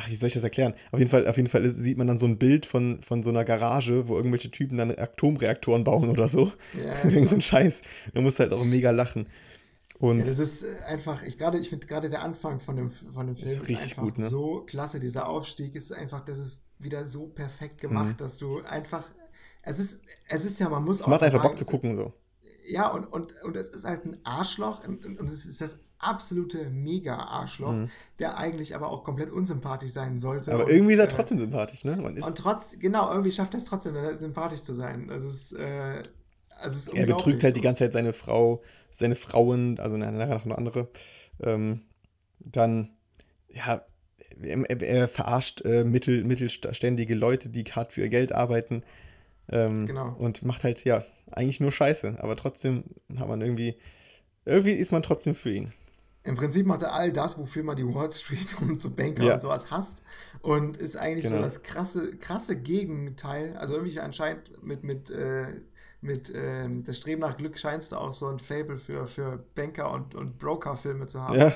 Ach, 0.00 0.08
wie 0.08 0.14
soll 0.14 0.28
ich 0.28 0.34
das 0.34 0.42
erklären? 0.42 0.72
Auf 0.92 0.98
jeden 0.98 1.10
Fall, 1.10 1.26
auf 1.26 1.36
jeden 1.36 1.50
Fall 1.50 1.70
sieht 1.72 1.98
man 1.98 2.06
dann 2.06 2.18
so 2.18 2.24
ein 2.24 2.38
Bild 2.38 2.64
von, 2.64 3.02
von 3.02 3.22
so 3.22 3.28
einer 3.28 3.44
Garage, 3.44 4.08
wo 4.08 4.16
irgendwelche 4.16 4.50
Typen 4.50 4.78
dann 4.78 4.90
Atomreaktoren 4.90 5.84
bauen 5.84 6.08
oder 6.08 6.28
so. 6.30 6.52
Ja, 6.72 7.04
Irgend 7.10 7.28
so 7.28 7.34
ein 7.34 7.42
Scheiß. 7.42 7.82
Da 8.14 8.22
musst 8.22 8.38
halt 8.40 8.54
auch 8.54 8.64
mega 8.64 8.92
lachen. 8.92 9.26
Und 9.98 10.16
ja, 10.16 10.24
das 10.24 10.38
ist 10.38 10.64
einfach, 10.84 11.22
ich 11.22 11.36
gerade, 11.36 11.58
ich 11.58 11.68
finde 11.68 11.86
gerade 11.86 12.08
der 12.08 12.22
Anfang 12.22 12.60
von 12.60 12.76
dem, 12.76 12.90
von 12.90 13.26
dem 13.26 13.36
Film 13.36 13.60
ist, 13.60 13.70
ist 13.70 13.82
einfach 13.82 14.02
gut, 14.02 14.16
ne? 14.16 14.24
so 14.24 14.62
klasse. 14.66 15.00
Dieser 15.00 15.28
Aufstieg 15.28 15.74
ist 15.74 15.92
einfach, 15.92 16.24
das 16.24 16.38
ist 16.38 16.68
wieder 16.78 17.04
so 17.04 17.26
perfekt 17.26 17.82
gemacht, 17.82 18.12
mhm. 18.12 18.16
dass 18.16 18.38
du 18.38 18.62
einfach, 18.62 19.04
es 19.62 19.78
ist, 19.78 20.00
es 20.28 20.46
ist 20.46 20.58
ja, 20.58 20.70
man 20.70 20.84
muss 20.84 21.00
es 21.00 21.02
auch. 21.02 21.08
macht 21.08 21.22
einfach 21.22 21.42
Bock 21.42 21.58
zu 21.58 21.66
gucken, 21.66 21.96
so. 21.96 22.14
Ja, 22.70 22.88
und, 22.88 23.04
und, 23.04 23.34
und 23.42 23.56
es 23.56 23.68
ist 23.68 23.84
halt 23.84 24.06
ein 24.06 24.16
Arschloch 24.24 24.82
und, 24.86 25.04
und 25.04 25.28
es 25.28 25.44
ist 25.44 25.60
das 25.60 25.84
absolute 26.00 26.70
Mega-Arschloch, 26.70 27.72
mhm. 27.72 27.90
der 28.18 28.38
eigentlich 28.38 28.74
aber 28.74 28.90
auch 28.90 29.04
komplett 29.04 29.30
unsympathisch 29.30 29.92
sein 29.92 30.18
sollte. 30.18 30.52
Aber 30.52 30.64
und, 30.64 30.70
irgendwie 30.70 30.94
ist 30.94 30.98
er 30.98 31.06
äh, 31.06 31.12
trotzdem 31.14 31.38
sympathisch, 31.38 31.84
ne? 31.84 32.02
und 32.02 32.38
trotz, 32.38 32.78
genau, 32.78 33.10
irgendwie 33.10 33.32
schafft 33.32 33.54
er 33.54 33.58
es 33.58 33.66
trotzdem, 33.66 33.94
sympathisch 34.18 34.62
zu 34.62 34.74
sein. 34.74 35.10
Also 35.10 35.28
es, 35.28 35.52
äh, 35.52 36.02
also 36.56 36.68
es 36.68 36.88
ist 36.88 36.94
Er 36.94 37.06
betrügt 37.06 37.42
halt 37.42 37.56
die 37.56 37.60
ganze 37.60 37.84
Zeit 37.84 37.92
seine 37.92 38.12
Frau, 38.12 38.62
seine 38.92 39.14
Frauen, 39.14 39.78
also 39.78 39.96
nachher 39.96 40.34
noch 40.34 40.44
eine 40.44 40.58
andere. 40.58 40.88
Ähm, 41.42 41.82
dann, 42.38 42.90
ja, 43.48 43.84
er, 44.42 44.80
er 44.80 45.08
verarscht 45.08 45.62
äh, 45.62 45.84
mittel, 45.84 46.24
mittelständige 46.24 47.14
Leute, 47.14 47.48
die 47.48 47.64
hart 47.64 47.92
für 47.92 48.00
ihr 48.02 48.08
Geld 48.08 48.32
arbeiten. 48.32 48.82
Ähm, 49.50 49.86
genau. 49.86 50.14
Und 50.18 50.42
macht 50.44 50.64
halt, 50.64 50.84
ja, 50.84 51.04
eigentlich 51.30 51.60
nur 51.60 51.72
Scheiße. 51.72 52.16
Aber 52.18 52.36
trotzdem 52.36 52.84
hat 53.16 53.28
man 53.28 53.40
irgendwie, 53.40 53.76
irgendwie 54.44 54.72
ist 54.72 54.92
man 54.92 55.02
trotzdem 55.02 55.34
für 55.34 55.52
ihn. 55.52 55.72
Im 56.22 56.36
Prinzip 56.36 56.66
macht 56.66 56.82
er 56.82 56.92
all 56.92 57.12
das, 57.12 57.38
wofür 57.38 57.62
man 57.62 57.76
die 57.76 57.94
Wall 57.94 58.10
Street 58.12 58.56
und 58.60 58.80
so 58.80 58.90
Banker 58.90 59.24
ja. 59.24 59.34
und 59.34 59.40
sowas 59.40 59.70
hasst. 59.70 60.02
Und 60.42 60.76
ist 60.76 60.96
eigentlich 60.96 61.24
genau. 61.26 61.38
so 61.38 61.42
das 61.42 61.62
krasse, 61.62 62.16
krasse 62.16 62.60
Gegenteil. 62.60 63.56
Also 63.56 63.74
irgendwie 63.74 64.00
anscheinend 64.00 64.62
mit, 64.62 64.84
mit, 64.84 65.10
äh, 65.10 65.46
mit 66.00 66.32
ähm, 66.34 66.84
das 66.84 66.98
Streben 66.98 67.20
nach 67.20 67.36
Glück 67.36 67.58
scheinst 67.58 67.92
du 67.92 67.96
auch 67.96 68.12
so 68.12 68.26
ein 68.28 68.38
Fable 68.38 68.76
für, 68.76 69.06
für 69.06 69.44
Banker 69.54 69.92
und, 69.92 70.14
und 70.14 70.38
Broker-Filme 70.38 71.06
zu 71.06 71.22
haben. 71.22 71.40
Ja. 71.40 71.54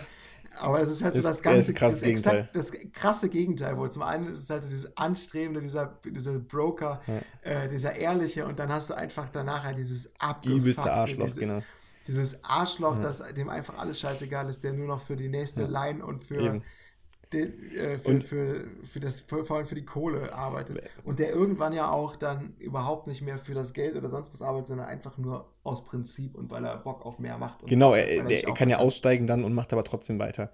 Aber 0.61 0.81
es 0.81 0.89
ist 0.89 1.03
halt 1.03 1.15
so 1.15 1.23
das, 1.23 1.39
das 1.39 1.43
ganze, 1.43 1.75
das, 1.75 2.03
exakt, 2.03 2.55
das 2.55 2.73
krasse 2.93 3.29
Gegenteil, 3.29 3.77
wo 3.77 3.87
zum 3.89 4.03
einen 4.03 4.29
ist 4.29 4.45
es 4.45 4.51
halt 4.51 4.63
so 4.63 4.69
dieses 4.69 4.97
Anstrebende, 4.97 5.61
dieser, 5.61 5.99
dieser 6.05 6.39
Broker, 6.39 7.01
ja. 7.07 7.21
äh, 7.43 7.69
dieser 7.69 7.97
Ehrliche 7.97 8.47
und 8.47 8.59
dann 8.59 8.73
hast 8.73 8.91
du 8.91 8.95
einfach 8.95 9.29
danach 9.31 9.65
halt 9.65 9.79
dieses 9.79 10.13
abgefuckte, 10.21 10.93
Arschloch, 10.93 11.25
diese, 11.25 11.41
genau. 11.41 11.63
Dieses 12.07 12.45
Arschloch, 12.45 12.97
ja. 12.97 13.03
das 13.03 13.35
dem 13.35 13.49
einfach 13.49 13.79
alles 13.79 14.01
scheißegal 14.01 14.49
ist, 14.49 14.65
der 14.65 14.75
nur 14.75 14.87
noch 14.87 15.01
für 15.01 15.17
die 15.17 15.29
nächste 15.29 15.63
ja. 15.63 15.69
Line 15.69 16.05
und 16.05 16.23
für 16.23 16.41
Eben 16.41 16.63
äh, 17.35 17.99
für, 17.99 18.11
und, 18.11 18.25
für, 18.25 18.65
für, 18.85 19.01
das, 19.01 19.21
vor 19.21 19.57
allem 19.57 19.67
für 19.67 19.75
die 19.75 19.85
Kohle 19.85 20.33
arbeitet. 20.33 20.83
Und 21.05 21.19
der 21.19 21.31
irgendwann 21.31 21.73
ja 21.73 21.91
auch 21.91 22.17
dann 22.17 22.55
überhaupt 22.59 23.07
nicht 23.07 23.23
mehr 23.23 23.39
für 23.39 23.55
das 23.55 23.73
Geld 23.73 23.97
oder 23.97 24.09
sonst 24.09 24.33
was 24.33 24.43
arbeitet, 24.43 24.69
sondern 24.69 24.87
einfach 24.87 25.19
nur 25.19 25.49
aus 25.63 25.85
Prinzip 25.85 26.35
und 26.35 26.51
weil 26.51 26.65
er 26.65 26.77
Bock 26.77 27.05
auf 27.05 27.19
mehr 27.19 27.39
macht. 27.39 27.67
genau, 27.67 27.95
er, 27.95 28.09
er, 28.09 28.31
er 28.31 28.55
kann 28.55 28.69
ja 28.69 28.79
aussteigen 28.79 29.27
dann 29.27 29.45
und 29.45 29.55
macht 29.55 29.73
aber 29.73 29.85
trotzdem 29.85 30.19
weiter. 30.19 30.51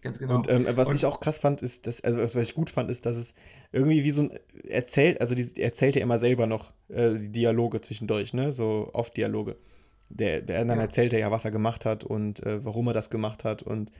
Ganz 0.00 0.18
genau. 0.18 0.36
Und 0.36 0.48
ähm, 0.50 0.66
was 0.74 0.88
und, 0.88 0.96
ich 0.96 1.06
auch 1.06 1.18
krass 1.18 1.38
fand, 1.38 1.62
ist, 1.62 1.86
dass, 1.86 2.00
also 2.02 2.18
was 2.18 2.36
ich 2.36 2.54
gut 2.54 2.70
fand, 2.70 2.90
ist, 2.90 3.06
dass 3.06 3.16
es 3.16 3.34
irgendwie 3.72 4.04
wie 4.04 4.10
so 4.10 4.22
ein 4.22 4.38
erzählt, 4.68 5.20
also 5.20 5.34
die, 5.34 5.60
erzählt 5.60 5.96
ja 5.96 6.02
immer 6.02 6.18
selber 6.18 6.46
noch 6.46 6.72
äh, 6.88 7.14
die 7.14 7.30
Dialoge 7.30 7.80
zwischendurch, 7.80 8.34
ne? 8.34 8.52
So 8.52 8.90
oft 8.92 9.16
Dialoge. 9.16 9.56
Der, 10.14 10.40
der 10.40 10.64
dann 10.64 10.78
ja. 10.78 10.82
erzählt 10.84 11.12
er 11.12 11.18
ja, 11.18 11.30
was 11.30 11.44
er 11.44 11.50
gemacht 11.50 11.84
hat 11.84 12.04
und 12.04 12.40
äh, 12.44 12.64
warum 12.64 12.86
er 12.86 12.94
das 12.94 13.10
gemacht 13.10 13.44
hat 13.44 13.62
und 13.62 13.90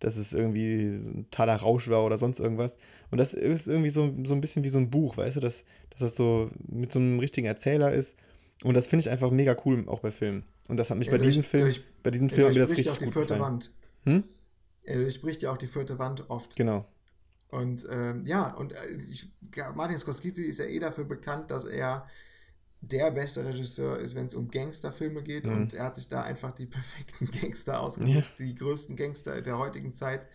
dass 0.00 0.16
es 0.16 0.32
irgendwie 0.32 0.86
ein 0.86 1.26
totaler 1.30 1.56
Rausch 1.56 1.88
war 1.88 2.04
oder 2.04 2.18
sonst 2.18 2.38
irgendwas. 2.38 2.76
Und 3.10 3.18
das 3.18 3.34
ist 3.34 3.66
irgendwie 3.66 3.90
so, 3.90 4.12
so 4.24 4.34
ein 4.34 4.40
bisschen 4.40 4.62
wie 4.62 4.68
so 4.68 4.78
ein 4.78 4.90
Buch, 4.90 5.16
weißt 5.16 5.36
du, 5.36 5.40
dass, 5.40 5.64
dass 5.90 6.00
das 6.00 6.16
so 6.16 6.50
mit 6.68 6.92
so 6.92 6.98
einem 6.98 7.18
richtigen 7.18 7.46
Erzähler 7.46 7.92
ist. 7.92 8.14
Und 8.62 8.74
das 8.74 8.86
finde 8.86 9.00
ich 9.00 9.10
einfach 9.10 9.30
mega 9.30 9.56
cool, 9.64 9.84
auch 9.88 10.00
bei 10.00 10.10
Filmen. 10.10 10.44
Und 10.68 10.76
das 10.76 10.90
hat 10.90 10.98
mich 10.98 11.08
ja, 11.08 11.12
bei 11.12 11.18
durch, 11.18 11.28
diesem 11.28 11.42
Film, 11.42 11.64
durch, 11.64 11.84
bei 12.02 12.10
diesem 12.10 12.30
Film 12.30 12.52
mir 12.52 12.60
das 12.60 12.70
richtig 12.70 12.90
auch 12.90 12.96
die 12.96 13.04
gut 13.06 13.14
vierte 13.14 13.34
gefallen. 13.34 13.52
Wand. 13.52 13.70
Hm? 14.04 14.24
Er 14.84 14.96
durchbricht 14.96 15.42
ja 15.42 15.52
auch 15.52 15.56
die 15.56 15.66
vierte 15.66 15.98
Wand 15.98 16.28
oft. 16.28 16.56
Genau. 16.56 16.86
Und 17.48 17.86
ähm, 17.90 18.24
ja, 18.24 18.54
und 18.54 18.72
äh, 18.72 18.76
ich, 18.96 19.28
Martin 19.74 19.98
Scorsese 19.98 20.44
ist 20.44 20.58
ja 20.58 20.64
eh 20.66 20.78
dafür 20.78 21.04
bekannt, 21.04 21.50
dass 21.50 21.64
er 21.64 22.06
der 22.88 23.10
beste 23.10 23.44
Regisseur 23.44 23.98
ist, 23.98 24.14
wenn 24.14 24.26
es 24.26 24.34
um 24.34 24.50
Gangsterfilme 24.50 25.22
geht. 25.22 25.46
Mhm. 25.46 25.52
Und 25.52 25.74
er 25.74 25.84
hat 25.84 25.96
sich 25.96 26.08
da 26.08 26.22
einfach 26.22 26.52
die 26.52 26.66
perfekten 26.66 27.28
Gangster 27.30 27.80
ausgesucht, 27.80 28.14
ja. 28.38 28.44
die 28.44 28.54
größten 28.54 28.96
Gangster 28.96 29.40
der 29.40 29.58
heutigen 29.58 29.92
Zeit. 29.92 30.28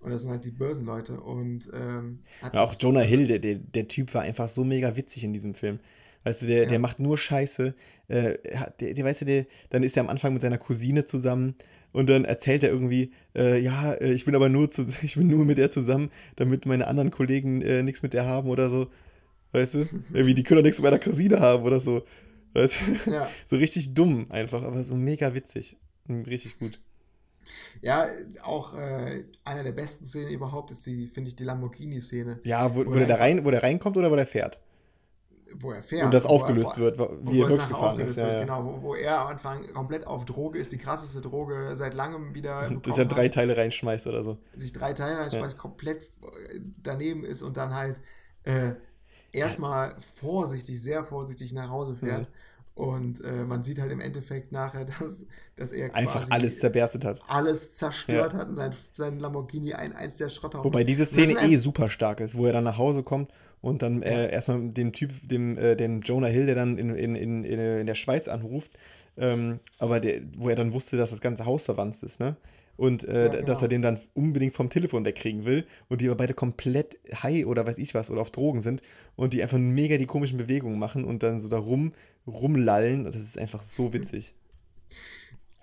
Und 0.00 0.10
das 0.10 0.22
sind 0.22 0.30
halt 0.30 0.44
die 0.44 0.50
Börsenleute. 0.50 1.20
Und 1.20 1.70
ähm, 1.74 2.20
ja, 2.42 2.62
auch 2.62 2.74
Jonah 2.78 3.00
Hill, 3.00 3.26
der, 3.26 3.38
der, 3.38 3.56
der 3.56 3.88
Typ 3.88 4.14
war 4.14 4.22
einfach 4.22 4.48
so 4.48 4.62
mega 4.62 4.96
witzig 4.96 5.24
in 5.24 5.32
diesem 5.32 5.54
Film. 5.54 5.80
Weißt 6.24 6.42
du, 6.42 6.46
der, 6.46 6.64
ja. 6.64 6.68
der 6.68 6.78
macht 6.78 6.98
nur 6.98 7.16
Scheiße. 7.16 7.74
Äh, 8.08 8.38
der, 8.80 8.94
der, 8.94 9.04
weißt 9.04 9.22
du, 9.22 9.24
der, 9.24 9.46
dann 9.70 9.82
ist 9.82 9.96
er 9.96 10.02
am 10.02 10.08
Anfang 10.08 10.32
mit 10.32 10.42
seiner 10.42 10.58
Cousine 10.58 11.04
zusammen 11.04 11.54
und 11.92 12.10
dann 12.10 12.26
erzählt 12.26 12.62
er 12.62 12.68
irgendwie, 12.68 13.12
äh, 13.34 13.58
ja, 13.58 13.94
äh, 13.94 14.12
ich 14.12 14.26
bin 14.26 14.34
aber 14.34 14.50
nur 14.50 14.70
zu, 14.70 14.86
ich 15.02 15.14
bin 15.14 15.28
nur 15.28 15.44
mit 15.46 15.56
der 15.56 15.70
zusammen, 15.70 16.10
damit 16.36 16.66
meine 16.66 16.88
anderen 16.88 17.10
Kollegen 17.10 17.62
äh, 17.62 17.82
nichts 17.82 18.02
mit 18.02 18.12
der 18.12 18.26
haben 18.26 18.50
oder 18.50 18.68
so. 18.68 18.88
Weißt 19.52 19.74
du? 19.74 19.78
Irgendwie, 20.12 20.34
die 20.34 20.42
können 20.42 20.58
doch 20.58 20.64
nichts 20.64 20.78
mit 20.78 20.90
meiner 20.90 21.02
Cousine 21.02 21.40
haben 21.40 21.64
oder 21.64 21.80
so. 21.80 22.04
Weißt 22.52 22.76
du? 23.04 23.10
Ja. 23.10 23.30
So 23.50 23.56
richtig 23.56 23.94
dumm 23.94 24.30
einfach, 24.30 24.62
aber 24.62 24.84
so 24.84 24.94
mega 24.94 25.34
witzig. 25.34 25.76
Richtig 26.08 26.58
gut. 26.58 26.80
Ja, 27.80 28.06
auch 28.42 28.74
äh, 28.74 29.24
einer 29.44 29.62
der 29.62 29.72
besten 29.72 30.04
Szenen 30.04 30.30
überhaupt 30.30 30.70
ist 30.70 30.86
die, 30.86 31.06
finde 31.06 31.28
ich, 31.28 31.36
die 31.36 31.44
Lamborghini-Szene. 31.44 32.40
Ja, 32.44 32.74
wo, 32.74 32.84
wo, 32.86 32.94
der, 32.94 33.06
da 33.06 33.16
rein, 33.16 33.44
wo 33.44 33.50
der 33.50 33.62
reinkommt 33.62 33.96
oder 33.96 34.10
wo 34.10 34.16
der 34.16 34.26
fährt? 34.26 34.58
Wo 35.54 35.70
er 35.70 35.82
fährt. 35.82 36.06
Und 36.06 36.14
das 36.14 36.26
aufgelöst 36.26 36.72
er, 36.74 36.78
wird, 36.78 36.98
wie 36.98 37.40
er 37.40 37.48
wirklich 37.48 37.68
gefahren 37.68 38.00
ist. 38.00 38.18
Wird, 38.18 38.32
ja, 38.32 38.40
Genau, 38.40 38.64
wo, 38.64 38.82
wo, 38.82 38.94
er 38.94 39.20
am 39.20 39.28
Anfang 39.28 39.72
komplett 39.72 40.06
auf 40.06 40.24
Droge 40.24 40.58
ist, 40.58 40.72
die 40.72 40.78
krasseste 40.78 41.20
Droge 41.20 41.70
seit 41.74 41.94
langem 41.94 42.34
wieder. 42.34 42.68
Dass 42.82 42.98
er 42.98 43.04
drei 43.04 43.28
Teile 43.28 43.56
reinschmeißt 43.56 44.06
oder 44.06 44.24
so. 44.24 44.38
Sich 44.56 44.72
drei 44.72 44.92
Teile 44.92 45.18
reinschmeißt, 45.18 45.54
ja. 45.56 45.58
komplett 45.58 46.02
äh, 46.02 46.60
daneben 46.82 47.24
ist 47.24 47.42
und 47.42 47.56
dann 47.56 47.74
halt 47.74 48.00
äh, 48.42 48.72
erstmal 49.36 49.94
vorsichtig, 49.98 50.82
sehr 50.82 51.04
vorsichtig 51.04 51.52
nach 51.52 51.70
Hause 51.70 51.94
fährt. 51.94 52.28
Mhm. 52.28 52.34
Und 52.74 53.24
äh, 53.24 53.44
man 53.46 53.64
sieht 53.64 53.80
halt 53.80 53.90
im 53.90 54.00
Endeffekt 54.00 54.52
nachher, 54.52 54.84
dass, 54.98 55.26
dass 55.56 55.72
er 55.72 55.94
einfach 55.94 56.30
alles 56.30 56.58
zerberstet 56.58 57.04
hat. 57.04 57.20
Alles 57.28 57.72
zerstört 57.72 58.34
ja. 58.34 58.38
hat 58.38 58.48
und 58.48 58.54
sein, 58.54 58.72
sein 58.92 59.18
Lamborghini 59.18 59.72
ein, 59.72 59.94
eins 59.94 60.18
der 60.18 60.28
Schrotthaufen. 60.28 60.70
Wobei 60.70 60.84
diese 60.84 61.06
Szene 61.06 61.40
eh 61.42 61.56
super 61.56 61.88
stark 61.88 62.20
ist, 62.20 62.36
wo 62.36 62.46
er 62.46 62.52
dann 62.52 62.64
nach 62.64 62.76
Hause 62.76 63.02
kommt 63.02 63.32
und 63.62 63.80
dann 63.80 64.02
äh, 64.02 64.24
ja. 64.24 64.28
erstmal 64.28 64.68
den 64.68 64.92
Typ, 64.92 65.10
dem, 65.26 65.56
äh, 65.56 65.74
den 65.74 66.02
Jonah 66.02 66.28
Hill, 66.28 66.46
der 66.46 66.54
dann 66.54 66.76
in, 66.76 66.94
in, 66.94 67.16
in, 67.16 67.44
in 67.44 67.86
der 67.86 67.94
Schweiz 67.94 68.28
anruft, 68.28 68.70
ähm, 69.16 69.60
aber 69.78 69.98
der, 70.00 70.20
wo 70.36 70.50
er 70.50 70.56
dann 70.56 70.74
wusste, 70.74 70.98
dass 70.98 71.10
das 71.10 71.22
ganze 71.22 71.46
Haus 71.46 71.64
verwandt 71.64 72.02
ist, 72.02 72.20
ne? 72.20 72.36
Und 72.76 73.04
äh, 73.04 73.26
ja, 73.26 73.32
genau. 73.32 73.46
dass 73.46 73.62
er 73.62 73.68
den 73.68 73.82
dann 73.82 74.00
unbedingt 74.14 74.54
vom 74.54 74.70
Telefon 74.70 75.04
wegkriegen 75.04 75.44
will 75.44 75.66
und 75.88 76.00
die 76.00 76.06
aber 76.06 76.16
beide 76.16 76.34
komplett 76.34 76.98
high 77.22 77.46
oder 77.46 77.66
weiß 77.66 77.78
ich 77.78 77.94
was 77.94 78.10
oder 78.10 78.20
auf 78.20 78.30
Drogen 78.30 78.60
sind 78.60 78.82
und 79.14 79.32
die 79.32 79.42
einfach 79.42 79.58
mega 79.58 79.96
die 79.96 80.06
komischen 80.06 80.38
Bewegungen 80.38 80.78
machen 80.78 81.04
und 81.04 81.22
dann 81.22 81.40
so 81.40 81.48
da 81.48 81.58
rum, 81.58 81.92
rumlallen 82.26 83.06
und 83.06 83.14
das 83.14 83.22
ist 83.22 83.38
einfach 83.38 83.62
so 83.62 83.92
witzig. 83.92 84.34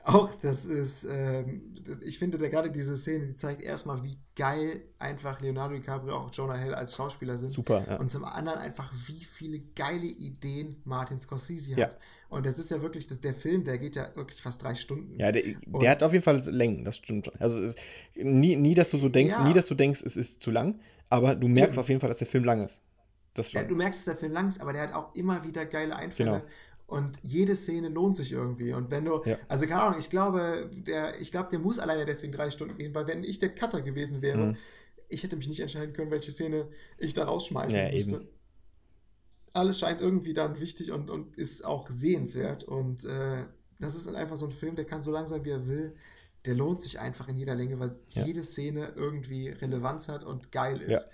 Auch 0.05 0.35
das 0.35 0.65
ist, 0.65 1.05
ähm, 1.05 1.75
ich 2.05 2.19
finde 2.19 2.37
da 2.37 2.49
gerade 2.49 2.69
diese 2.69 2.97
Szene, 2.97 3.25
die 3.25 3.35
zeigt 3.35 3.61
erstmal, 3.61 4.03
wie 4.03 4.17
geil 4.35 4.81
einfach 4.99 5.39
Leonardo 5.39 5.75
DiCaprio, 5.75 6.13
auch 6.15 6.29
Jonah 6.33 6.57
Hill 6.57 6.73
als 6.73 6.95
Schauspieler 6.95 7.37
sind. 7.37 7.53
Super. 7.53 7.85
Ja. 7.87 7.95
Und 7.97 8.09
zum 8.09 8.25
anderen 8.25 8.59
einfach, 8.59 8.91
wie 9.07 9.23
viele 9.23 9.59
geile 9.75 10.05
Ideen 10.05 10.81
Martin 10.83 11.19
Scorsese 11.21 11.71
hat. 11.71 11.93
Ja. 11.93 11.99
Und 12.33 12.47
das 12.47 12.57
ist 12.57 12.71
ja 12.71 12.81
wirklich, 12.81 13.05
das, 13.05 13.21
der 13.21 13.35
Film, 13.35 13.63
der 13.63 13.77
geht 13.77 13.95
ja 13.95 14.09
wirklich 14.15 14.41
fast 14.41 14.63
drei 14.63 14.73
Stunden. 14.73 15.19
Ja, 15.19 15.31
der, 15.31 15.43
der 15.67 15.91
hat 15.91 16.03
auf 16.03 16.13
jeden 16.13 16.23
Fall 16.23 16.41
Längen, 16.49 16.83
das 16.83 16.97
stimmt 16.97 17.25
schon. 17.25 17.35
Also 17.39 17.71
nie, 18.15 18.55
nie, 18.55 18.73
dass 18.73 18.89
du 18.89 18.97
so 18.97 19.07
denkst, 19.07 19.33
ja. 19.33 19.47
nie, 19.47 19.53
dass 19.53 19.67
du 19.67 19.75
denkst, 19.75 20.01
es 20.03 20.15
ist 20.15 20.41
zu 20.41 20.49
lang, 20.49 20.79
aber 21.09 21.35
du 21.35 21.47
merkst 21.47 21.73
Eben. 21.73 21.79
auf 21.79 21.89
jeden 21.89 22.01
Fall, 22.01 22.09
dass 22.09 22.17
der 22.17 22.27
Film 22.27 22.43
lang 22.43 22.65
ist. 22.65 22.81
Das 23.35 23.51
schon. 23.51 23.61
Ja, 23.61 23.67
du 23.67 23.75
merkst, 23.75 23.99
dass 23.99 24.15
der 24.15 24.19
Film 24.19 24.31
lang 24.31 24.47
ist, 24.47 24.61
aber 24.61 24.73
der 24.73 24.81
hat 24.81 24.93
auch 24.95 25.13
immer 25.13 25.43
wieder 25.43 25.67
geile 25.67 25.95
Einfälle. 25.95 26.31
Genau. 26.31 26.43
Und 26.87 27.19
jede 27.21 27.55
Szene 27.55 27.89
lohnt 27.89 28.17
sich 28.17 28.31
irgendwie. 28.31 28.73
Und 28.73 28.89
wenn 28.89 29.05
du, 29.05 29.21
ja. 29.25 29.37
also 29.47 29.67
keine 29.67 29.83
Ahnung, 29.83 29.99
ich 29.99 30.09
glaube, 30.09 30.71
der, 30.73 31.19
ich 31.21 31.31
glaube, 31.31 31.49
der 31.51 31.59
muss 31.59 31.77
alleine 31.77 32.05
deswegen 32.05 32.33
drei 32.33 32.49
Stunden 32.49 32.77
gehen, 32.79 32.95
weil 32.95 33.07
wenn 33.07 33.23
ich 33.23 33.37
der 33.37 33.49
Cutter 33.49 33.81
gewesen 33.81 34.23
wäre, 34.23 34.47
mhm. 34.47 34.57
ich 35.07 35.21
hätte 35.21 35.35
mich 35.35 35.47
nicht 35.47 35.59
entscheiden 35.59 35.93
können, 35.93 36.09
welche 36.09 36.31
Szene 36.31 36.67
ich 36.97 37.13
da 37.13 37.25
rausschmeißen 37.25 37.79
ja, 37.79 37.91
müsste. 37.91 38.15
Eben. 38.15 38.27
Alles 39.55 39.77
scheint 39.77 40.01
irgendwie 40.01 40.33
dann 40.33 40.59
wichtig 40.59 40.91
und, 40.91 41.11
und 41.11 41.35
ist 41.37 41.63
auch 41.63 41.87
sehenswert. 41.87 42.63
Und 42.63 43.05
äh, 43.05 43.45
das 43.79 43.93
ist 43.93 44.07
einfach 44.07 44.35
so 44.35 44.47
ein 44.47 44.51
Film, 44.51 44.75
der 44.75 44.85
kann 44.85 45.03
so 45.03 45.11
lang 45.11 45.27
sein, 45.27 45.45
wie 45.45 45.51
er 45.51 45.67
will. 45.67 45.95
Der 46.45 46.55
lohnt 46.55 46.81
sich 46.81 46.99
einfach 46.99 47.27
in 47.27 47.37
jeder 47.37 47.53
Länge, 47.53 47.79
weil 47.79 47.95
ja. 48.15 48.25
jede 48.25 48.43
Szene 48.43 48.93
irgendwie 48.95 49.49
Relevanz 49.49 50.09
hat 50.09 50.23
und 50.23 50.51
geil 50.51 50.81
ist. 50.81 51.07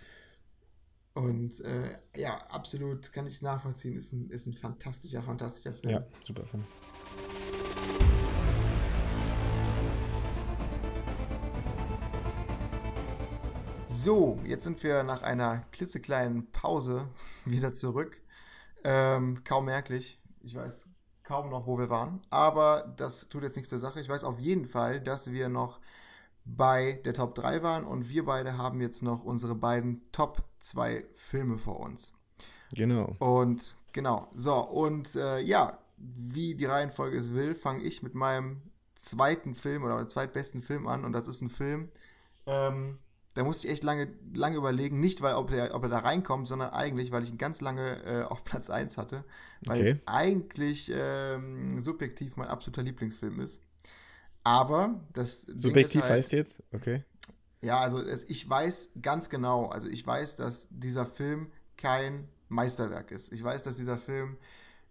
Und 1.14 1.60
äh, 1.66 1.98
ja, 2.16 2.38
absolut 2.48 3.12
kann 3.12 3.28
ich 3.28 3.42
nachvollziehen. 3.42 3.98
Ist 3.98 4.14
ein, 4.14 4.30
ist 4.30 4.48
ein 4.48 4.54
fantastischer, 4.54 5.22
fantastischer 5.22 5.74
Film. 5.74 5.96
Ja, 5.96 6.06
super 6.26 6.46
Film. 6.46 6.64
So, 13.86 14.40
jetzt 14.46 14.64
sind 14.64 14.82
wir 14.82 15.04
nach 15.04 15.24
einer 15.24 15.66
klitzekleinen 15.74 16.50
Pause 16.52 17.10
wieder 17.46 17.74
zurück. 17.74 18.22
Ähm, 18.84 19.44
kaum 19.44 19.66
merklich. 19.66 20.20
Ich 20.42 20.56
weiß 20.56 20.90
kaum 21.24 21.50
noch, 21.50 21.68
wo 21.68 21.78
wir 21.78 21.90
waren. 21.90 22.22
Aber 22.30 22.94
das 22.98 23.30
tut 23.30 23.44
jetzt 23.44 23.56
nichts 23.56 23.70
zur 23.70 23.80
Sache. 23.80 24.00
Ich 24.00 24.10
weiß 24.10 24.24
auf 24.24 24.40
jeden 24.40 24.66
Fall, 24.66 25.00
dass 25.00 25.32
wir 25.32 25.50
noch 25.50 25.80
bei 26.44 27.00
der 27.06 27.14
Top 27.14 27.36
3 27.36 27.62
waren 27.62 27.86
und 27.86 28.10
wir 28.10 28.26
beide 28.26 28.58
haben 28.58 28.82
jetzt 28.82 29.04
noch 29.04 29.24
unsere 29.24 29.56
beiden 29.56 30.02
Top 30.12 30.44
2 30.58 31.06
Filme 31.14 31.58
vor 31.58 31.80
uns. 31.80 32.14
Genau. 32.72 33.16
Und 33.20 33.78
genau, 33.92 34.30
so, 34.34 34.56
und 34.56 35.16
äh, 35.16 35.40
ja, 35.40 35.78
wie 35.98 36.56
die 36.56 36.66
Reihenfolge 36.66 37.18
es 37.18 37.34
will, 37.34 37.56
fange 37.56 37.84
ich 37.84 38.04
mit 38.04 38.16
meinem 38.16 38.62
zweiten 38.96 39.56
Film 39.56 39.84
oder 39.84 39.96
meinem 39.96 40.10
zweitbesten 40.10 40.62
Film 40.62 40.88
an. 40.88 41.06
Und 41.06 41.14
das 41.14 41.28
ist 41.28 41.42
ein 41.42 41.50
Film, 41.50 41.90
ähm, 42.46 43.00
da 43.36 43.44
musste 43.44 43.68
ich 43.68 43.74
echt 43.74 43.84
lange, 43.84 44.12
lange 44.34 44.58
überlegen. 44.58 45.00
Nicht, 45.00 45.22
weil 45.22 45.36
ob 45.36 45.52
er, 45.52 45.74
ob 45.76 45.84
er 45.84 45.90
da 45.90 46.00
reinkommt, 46.00 46.48
sondern 46.48 46.72
eigentlich, 46.72 47.12
weil 47.12 47.24
ich 47.24 47.30
ihn 47.32 47.38
ganz 47.38 47.62
lange 47.62 48.04
äh, 48.04 48.24
auf 48.24 48.44
Platz 48.44 48.70
1 48.70 48.98
hatte. 48.98 49.24
Weil 49.66 49.80
Okay. 49.80 49.88
es 49.88 50.08
eigentlich 50.08 50.92
ähm, 50.94 51.80
subjektiv 51.80 52.38
mein 52.38 52.48
absoluter 52.48 52.84
Lieblingsfilm 52.84 53.40
ist. 53.40 53.62
Aber 54.44 55.02
das 55.14 55.42
Subjektiv 55.44 56.02
halt, 56.02 56.12
heißt 56.12 56.32
jetzt? 56.32 56.64
Okay. 56.74 57.04
ja, 57.62 57.80
also 57.80 58.02
es, 58.02 58.30
ich 58.30 58.50
weiß 58.50 58.92
ganz 59.02 59.30
genau, 59.30 59.68
also 59.68 59.88
ich 59.88 60.06
weiß, 60.06 60.38
dass 60.38 60.68
dieser 60.72 61.06
Film 61.06 61.52
kein 61.78 62.28
Meisterwerk 62.48 63.12
ist. 63.12 63.34
Ich 63.34 63.44
weiß, 63.44 63.64
dass 63.64 63.78
dieser 63.78 63.98
Film 63.98 64.38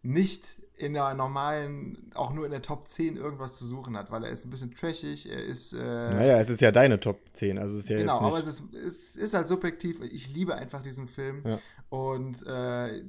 nicht 0.02 0.60
in 0.78 0.92
der 0.94 1.12
normalen, 1.14 2.10
auch 2.14 2.32
nur 2.32 2.44
in 2.44 2.50
der 2.52 2.62
Top 2.62 2.88
10 2.88 3.16
irgendwas 3.16 3.58
zu 3.58 3.66
suchen 3.66 3.96
hat, 3.96 4.10
weil 4.10 4.24
er 4.24 4.30
ist 4.30 4.44
ein 4.46 4.50
bisschen 4.50 4.74
trashig, 4.74 5.30
er 5.30 5.44
ist. 5.44 5.72
Äh, 5.72 5.78
Naja, 5.78 6.40
es 6.40 6.48
ist 6.48 6.60
ja 6.60 6.70
deine 6.72 6.98
Top 7.00 7.18
10, 7.34 7.58
also 7.58 7.76
es 7.76 7.84
ist 7.84 7.90
ja 7.90 7.96
genau, 7.96 8.20
aber 8.20 8.38
es 8.38 8.46
ist, 8.46 8.72
es 8.74 9.16
ist 9.16 9.34
halt 9.34 9.48
subjektiv. 9.48 10.00
Ich 10.02 10.32
liebe 10.34 10.54
einfach 10.54 10.80
diesen 10.82 11.08
Film. 11.08 11.42
Ja. 11.44 11.58
Und 11.90 12.46
äh, 12.46 13.02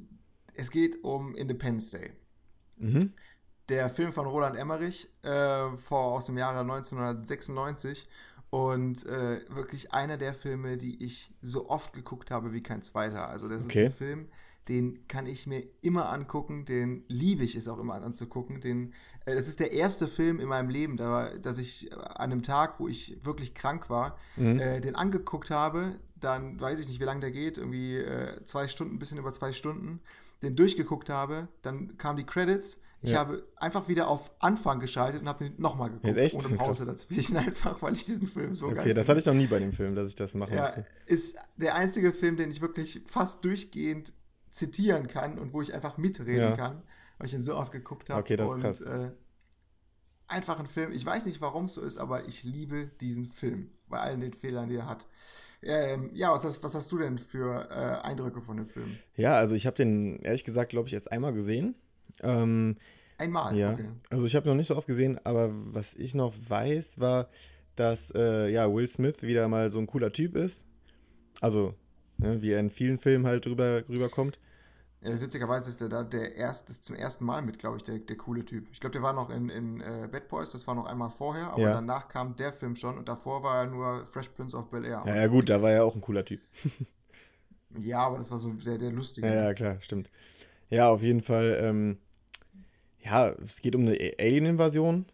es 0.55 0.71
geht 0.71 1.03
um 1.03 1.35
Independence 1.35 1.91
Day. 1.91 2.11
Mhm. 2.77 3.13
Der 3.69 3.87
Film 3.89 4.11
von 4.13 4.25
Roland 4.25 4.57
Emmerich 4.57 5.07
äh, 5.21 5.77
vor, 5.77 6.13
aus 6.13 6.25
dem 6.25 6.37
Jahre 6.37 6.59
1996 6.61 8.07
und 8.49 9.05
äh, 9.05 9.41
wirklich 9.49 9.93
einer 9.93 10.17
der 10.17 10.33
Filme, 10.33 10.77
die 10.77 11.03
ich 11.05 11.31
so 11.41 11.69
oft 11.69 11.93
geguckt 11.93 12.31
habe 12.31 12.51
wie 12.51 12.63
kein 12.63 12.81
zweiter. 12.81 13.27
Also 13.29 13.47
das 13.47 13.65
Okay. 13.65 13.85
ist 13.85 13.91
ein 13.93 13.97
Film, 13.97 14.27
den 14.69 15.07
kann 15.07 15.25
ich 15.25 15.47
mir 15.47 15.63
immer 15.81 16.09
angucken, 16.09 16.63
den 16.65 17.03
liebe 17.09 17.43
ich 17.43 17.55
es 17.55 17.67
auch 17.67 17.79
immer 17.79 17.95
anzugucken. 17.95 18.61
Den, 18.61 18.93
äh, 19.25 19.35
das 19.35 19.47
ist 19.47 19.59
der 19.59 19.71
erste 19.71 20.07
Film 20.07 20.39
in 20.39 20.47
meinem 20.47 20.69
Leben, 20.69 20.95
da, 20.95 21.29
dass 21.41 21.57
ich 21.57 21.89
an 21.97 22.31
einem 22.31 22.43
Tag, 22.43 22.79
wo 22.79 22.87
ich 22.87 23.25
wirklich 23.25 23.53
krank 23.55 23.89
war, 23.89 24.17
Mhm. 24.37 24.59
äh, 24.59 24.79
den 24.79 24.95
angeguckt 24.95 25.49
habe. 25.51 25.99
Dann 26.15 26.59
weiß 26.59 26.79
ich 26.79 26.87
nicht, 26.87 26.99
wie 26.99 27.05
lange 27.05 27.21
der 27.21 27.31
geht, 27.31 27.57
irgendwie 27.57 27.95
äh, 27.97 28.43
zwei 28.45 28.67
Stunden, 28.67 28.95
ein 28.95 28.99
bisschen 28.99 29.17
über 29.17 29.33
zwei 29.33 29.53
Stunden. 29.53 30.01
Den 30.43 30.55
durchgeguckt 30.55 31.09
habe, 31.09 31.47
dann 31.61 31.97
kamen 31.97 32.17
die 32.17 32.25
Credits. 32.25 32.79
Ich 33.01 33.11
Ja. 33.11 33.19
habe 33.19 33.47
einfach 33.55 33.87
wieder 33.87 34.09
auf 34.09 34.29
Anfang 34.39 34.79
geschaltet 34.81 35.21
und 35.21 35.29
habe 35.29 35.45
den 35.45 35.53
nochmal 35.57 35.89
geguckt, 35.89 36.33
ohne 36.33 36.55
Pause 36.57 36.85
dazwischen, 36.85 37.37
einfach 37.37 37.81
weil 37.81 37.93
ich 37.93 38.03
diesen 38.05 38.27
Film 38.27 38.53
so 38.53 38.67
geil 38.67 38.79
Okay, 38.79 38.93
das 38.93 39.07
hatte 39.07 39.19
ich 39.21 39.25
noch 39.25 39.33
nie 39.33 39.47
bei 39.47 39.57
dem 39.59 39.71
Film, 39.71 39.95
dass 39.95 40.09
ich 40.09 40.15
das 40.15 40.33
machen 40.33 40.53
Ja, 40.53 40.63
musste. 40.75 40.85
ist 41.05 41.39
der 41.55 41.75
einzige 41.75 42.11
Film, 42.11 42.35
den 42.35 42.51
ich 42.51 42.59
wirklich 42.61 43.01
fast 43.05 43.45
durchgehend 43.45 44.11
zitieren 44.51 45.07
kann 45.07 45.37
und 45.39 45.53
wo 45.53 45.61
ich 45.61 45.73
einfach 45.73 45.97
mitreden 45.97 46.49
Ja. 46.49 46.55
kann, 46.55 46.83
weil 47.17 47.27
ich 47.27 47.33
ihn 47.33 47.41
so 47.41 47.55
oft 47.55 47.71
geguckt 47.71 48.09
habe. 48.09 48.21
Okay, 48.21 48.35
das 48.35 48.47
ist 48.47 48.53
und, 48.53 48.61
krass. 48.61 48.81
Äh, 48.81 49.11
einfach 50.27 50.59
ein 50.59 50.65
Film. 50.67 50.91
Ich 50.91 51.05
weiß 51.05 51.25
nicht, 51.25 51.41
warum 51.41 51.65
es 51.65 51.73
so 51.73 51.81
ist, 51.81 51.97
aber 51.97 52.27
ich 52.27 52.43
liebe 52.43 52.85
diesen 53.01 53.25
Film 53.25 53.71
bei 53.87 53.99
allen 53.99 54.21
den 54.21 54.33
Fehlern, 54.33 54.69
die 54.69 54.75
er 54.75 54.87
hat. 54.87 55.07
Ähm, 55.61 56.11
ja, 56.13 56.31
was 56.31 56.45
hast, 56.45 56.63
was 56.63 56.73
hast 56.75 56.91
du 56.91 56.97
denn 56.99 57.17
für 57.17 57.67
äh, 57.69 58.07
Eindrücke 58.07 58.39
von 58.39 58.57
dem 58.57 58.67
Film? 58.67 58.97
Ja, 59.15 59.35
also 59.35 59.55
ich 59.55 59.65
habe 59.65 59.75
den 59.75 60.19
ehrlich 60.19 60.43
gesagt, 60.45 60.69
glaube 60.69 60.87
ich, 60.87 60.93
erst 60.93 61.11
einmal 61.11 61.33
gesehen. 61.33 61.75
Ähm, 62.21 62.77
Einmal. 63.17 63.57
ja, 63.57 63.73
Okay. 63.73 63.89
also 64.09 64.25
ich 64.25 64.35
habe 64.35 64.47
noch 64.47 64.55
nicht 64.55 64.67
so 64.67 64.77
oft 64.77 64.87
gesehen, 64.87 65.19
aber 65.25 65.49
was 65.51 65.93
ich 65.95 66.15
noch 66.15 66.33
weiß, 66.47 66.99
war, 66.99 67.29
dass 67.75 68.11
äh, 68.15 68.49
ja, 68.49 68.71
Will 68.73 68.87
Smith 68.87 69.21
wieder 69.21 69.47
mal 69.49 69.69
so 69.71 69.79
ein 69.79 69.87
cooler 69.87 70.13
Typ 70.13 70.35
ist. 70.37 70.63
Also, 71.41 71.73
ne, 72.19 72.41
wie 72.41 72.51
er 72.51 72.59
in 72.59 72.69
vielen 72.69 72.97
Filmen 72.99 73.25
halt 73.25 73.45
drüber, 73.45 73.83
rüberkommt. 73.89 74.39
Ja, 75.01 75.19
witzigerweise 75.21 75.69
ist 75.69 75.79
der 75.79 75.87
da 75.87 76.03
der 76.03 76.35
erst, 76.35 76.69
ist 76.69 76.83
zum 76.83 76.95
ersten 76.95 77.23
Mal 77.23 77.41
mit, 77.41 77.57
glaube 77.57 77.77
ich, 77.77 77.83
der, 77.83 77.99
der 77.99 78.17
coole 78.17 78.43
Typ. 78.43 78.67
Ich 78.73 78.81
glaube, 78.81 78.91
der 78.91 79.01
war 79.01 79.13
noch 79.13 79.29
in, 79.29 79.47
in 79.49 79.79
äh, 79.79 80.09
Bad 80.11 80.27
Boys, 80.27 80.51
das 80.51 80.67
war 80.67 80.75
noch 80.75 80.87
einmal 80.87 81.09
vorher, 81.09 81.51
aber 81.53 81.61
Ja. 81.61 81.73
danach 81.75 82.09
kam 82.09 82.35
der 82.35 82.51
Film 82.51 82.75
schon 82.75 82.97
und 82.97 83.07
davor 83.07 83.41
war 83.41 83.63
er 83.63 83.67
nur 83.67 84.05
Fresh 84.05 84.29
Prince 84.29 84.57
of 84.57 84.69
Bel 84.69 84.83
Air. 84.83 85.03
Ja, 85.05 85.15
ja 85.15 85.27
gut, 85.27 85.49
da 85.49 85.61
war 85.61 85.71
er 85.71 85.85
auch 85.85 85.95
ein 85.95 86.01
cooler 86.01 86.25
Typ. 86.25 86.41
Ja, 87.77 87.99
aber 87.99 88.17
das 88.17 88.31
war 88.31 88.39
so 88.39 88.51
der, 88.51 88.79
der 88.79 88.91
lustige. 88.91 89.27
Ja, 89.27 89.33
ja, 89.35 89.53
klar, 89.53 89.77
stimmt. 89.81 90.09
Ja, 90.71 90.89
auf 90.89 91.03
jeden 91.03 91.21
Fall. 91.21 91.55
Ähm, 91.61 91.99
ja, 93.03 93.29
es 93.45 93.61
geht 93.61 93.75
um 93.75 93.81
eine 93.81 93.95
Alien-Invasion, 94.19 95.05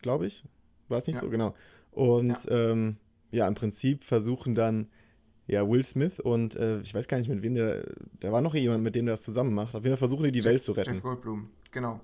glaube 0.00 0.26
ich. 0.26 0.44
War 0.88 0.98
es 0.98 1.06
nicht 1.08 1.18
so, 1.20 1.28
genau. 1.28 1.54
Und. 1.90 2.36
Ähm, 2.48 2.96
ja, 3.32 3.48
im 3.48 3.56
Prinzip 3.56 4.04
versuchen 4.04 4.54
dann 4.54 4.86
ja 5.46 5.68
Will 5.68 5.84
Smith 5.84 6.20
und 6.20 6.56
äh, 6.56 6.80
ich 6.80 6.94
weiß 6.94 7.08
gar 7.08 7.18
nicht, 7.18 7.28
mit 7.28 7.42
wem 7.42 7.54
der. 7.54 7.84
Da 8.20 8.32
war 8.32 8.40
noch 8.40 8.54
jemand, 8.54 8.82
mit 8.82 8.94
dem 8.94 9.06
der 9.06 9.16
das 9.16 9.24
zusammen 9.24 9.54
macht. 9.54 9.74
Auf 9.74 9.84
jeden 9.84 9.96
Fall 9.96 10.08
versuchen 10.08 10.24
die 10.24 10.32
die 10.32 10.38
Jeff, 10.38 10.46
Welt 10.52 10.62
zu 10.62 10.72
retten. 10.72 10.94
Jeff 10.94 11.02
Goldblum, 11.02 11.50
genau. 11.72 12.00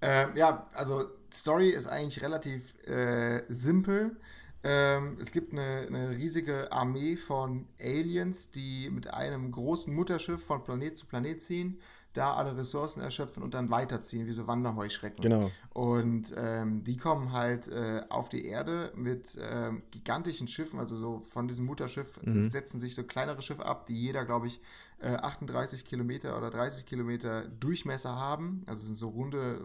Ähm, 0.00 0.30
ja, 0.36 0.68
also 0.72 1.04
Story 1.32 1.70
ist 1.70 1.86
eigentlich 1.86 2.22
relativ 2.22 2.74
äh, 2.86 3.42
simpel. 3.48 4.16
Ähm, 4.64 5.16
es 5.20 5.32
gibt 5.32 5.52
eine, 5.52 5.86
eine 5.86 6.10
riesige 6.10 6.72
Armee 6.72 7.16
von 7.16 7.66
Aliens, 7.80 8.50
die 8.50 8.90
mit 8.90 9.12
einem 9.12 9.50
großen 9.50 9.94
Mutterschiff 9.94 10.44
von 10.44 10.64
Planet 10.64 10.96
zu 10.96 11.06
Planet 11.06 11.40
ziehen, 11.40 11.78
da 12.18 12.34
alle 12.34 12.56
Ressourcen 12.56 13.00
erschöpfen 13.00 13.42
und 13.42 13.54
dann 13.54 13.70
weiterziehen, 13.70 14.26
wie 14.26 14.32
so 14.32 14.46
Wanderheuschrecken. 14.46 15.22
Genau. 15.22 15.50
Und 15.72 16.34
ähm, 16.36 16.82
die 16.82 16.96
kommen 16.96 17.32
halt 17.32 17.68
äh, 17.68 18.02
auf 18.08 18.28
die 18.28 18.44
Erde 18.44 18.92
mit 18.96 19.38
ähm, 19.40 19.82
gigantischen 19.92 20.48
Schiffen, 20.48 20.80
also 20.80 20.96
so 20.96 21.20
von 21.20 21.46
diesem 21.46 21.66
Mutterschiff 21.66 22.18
Mhm. 22.22 22.50
setzen 22.50 22.80
sich 22.80 22.94
so 22.94 23.04
kleinere 23.04 23.40
Schiffe 23.42 23.64
ab, 23.64 23.86
die 23.86 23.94
jeder, 23.94 24.24
glaube 24.24 24.48
ich, 24.48 24.60
äh, 24.98 25.14
38 25.14 25.84
Kilometer 25.84 26.36
oder 26.36 26.50
30 26.50 26.84
Kilometer 26.86 27.46
Durchmesser 27.48 28.16
haben. 28.16 28.62
Also 28.66 28.82
sind 28.82 28.96
so 28.96 29.08
runde, 29.10 29.60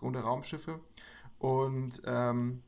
runde 0.00 0.20
Raumschiffe. 0.20 0.80
Und 1.38 2.00
ähm, 2.06 2.62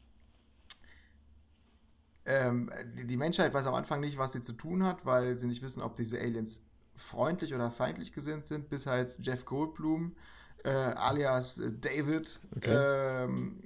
ähm, 2.27 2.71
die 3.05 3.17
Menschheit 3.17 3.55
weiß 3.55 3.67
am 3.67 3.75
Anfang 3.75 4.01
nicht, 4.01 4.19
was 4.19 4.33
sie 4.33 4.41
zu 4.43 4.53
tun 4.53 4.85
hat, 4.85 5.07
weil 5.07 5.37
sie 5.37 5.47
nicht 5.47 5.63
wissen, 5.63 5.81
ob 5.81 5.95
diese 5.95 6.21
Aliens 6.21 6.66
freundlich 6.97 7.55
oder 7.55 7.71
feindlich 7.71 8.13
gesinnt 8.13 8.47
sind, 8.47 8.69
bis 8.69 8.87
halt 8.87 9.17
Jeff 9.21 9.45
Goldblum, 9.45 10.17
äh, 10.65 10.71
alias 10.71 11.59
äh, 11.59 11.73
David, 11.73 12.41
Okay. 12.57 12.75
ähm, 12.75 13.61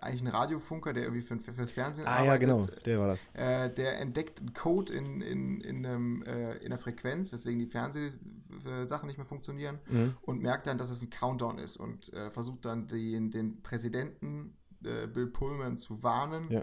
eigentlich 0.00 0.22
ein 0.22 0.28
Radiofunker, 0.28 0.92
der 0.92 1.04
irgendwie 1.04 1.22
für, 1.22 1.38
fürs 1.40 1.70
Fernsehen 1.70 2.06
Ah 2.06 2.22
ja, 2.24 2.36
genau, 2.36 2.60
der 2.84 2.98
war 2.98 3.06
das. 3.08 3.20
äh, 3.32 3.72
der 3.72 3.98
entdeckt 4.00 4.40
einen 4.40 4.52
Code 4.52 4.92
in, 4.92 5.22
in, 5.22 5.60
in, 5.62 5.86
einem, 5.86 6.22
äh, 6.24 6.56
in 6.58 6.68
der 6.70 6.78
Frequenz, 6.78 7.32
weswegen 7.32 7.58
die 7.58 7.66
Fernsehsachen 7.68 9.06
nicht 9.06 9.16
mehr 9.16 9.24
funktionieren 9.26 9.78
Mhm. 9.88 10.16
und 10.22 10.42
merkt 10.42 10.66
dann, 10.66 10.76
dass 10.76 10.90
es 10.90 11.00
ein 11.02 11.08
Countdown 11.10 11.58
ist 11.58 11.76
und 11.78 12.12
äh, 12.12 12.30
versucht 12.30 12.64
dann 12.66 12.86
den, 12.86 13.30
den 13.30 13.62
Präsidenten 13.62 14.56
äh, 14.84 15.06
Bill 15.06 15.28
Pullman 15.28 15.78
zu 15.78 16.02
warnen 16.02 16.50
Ja. 16.50 16.62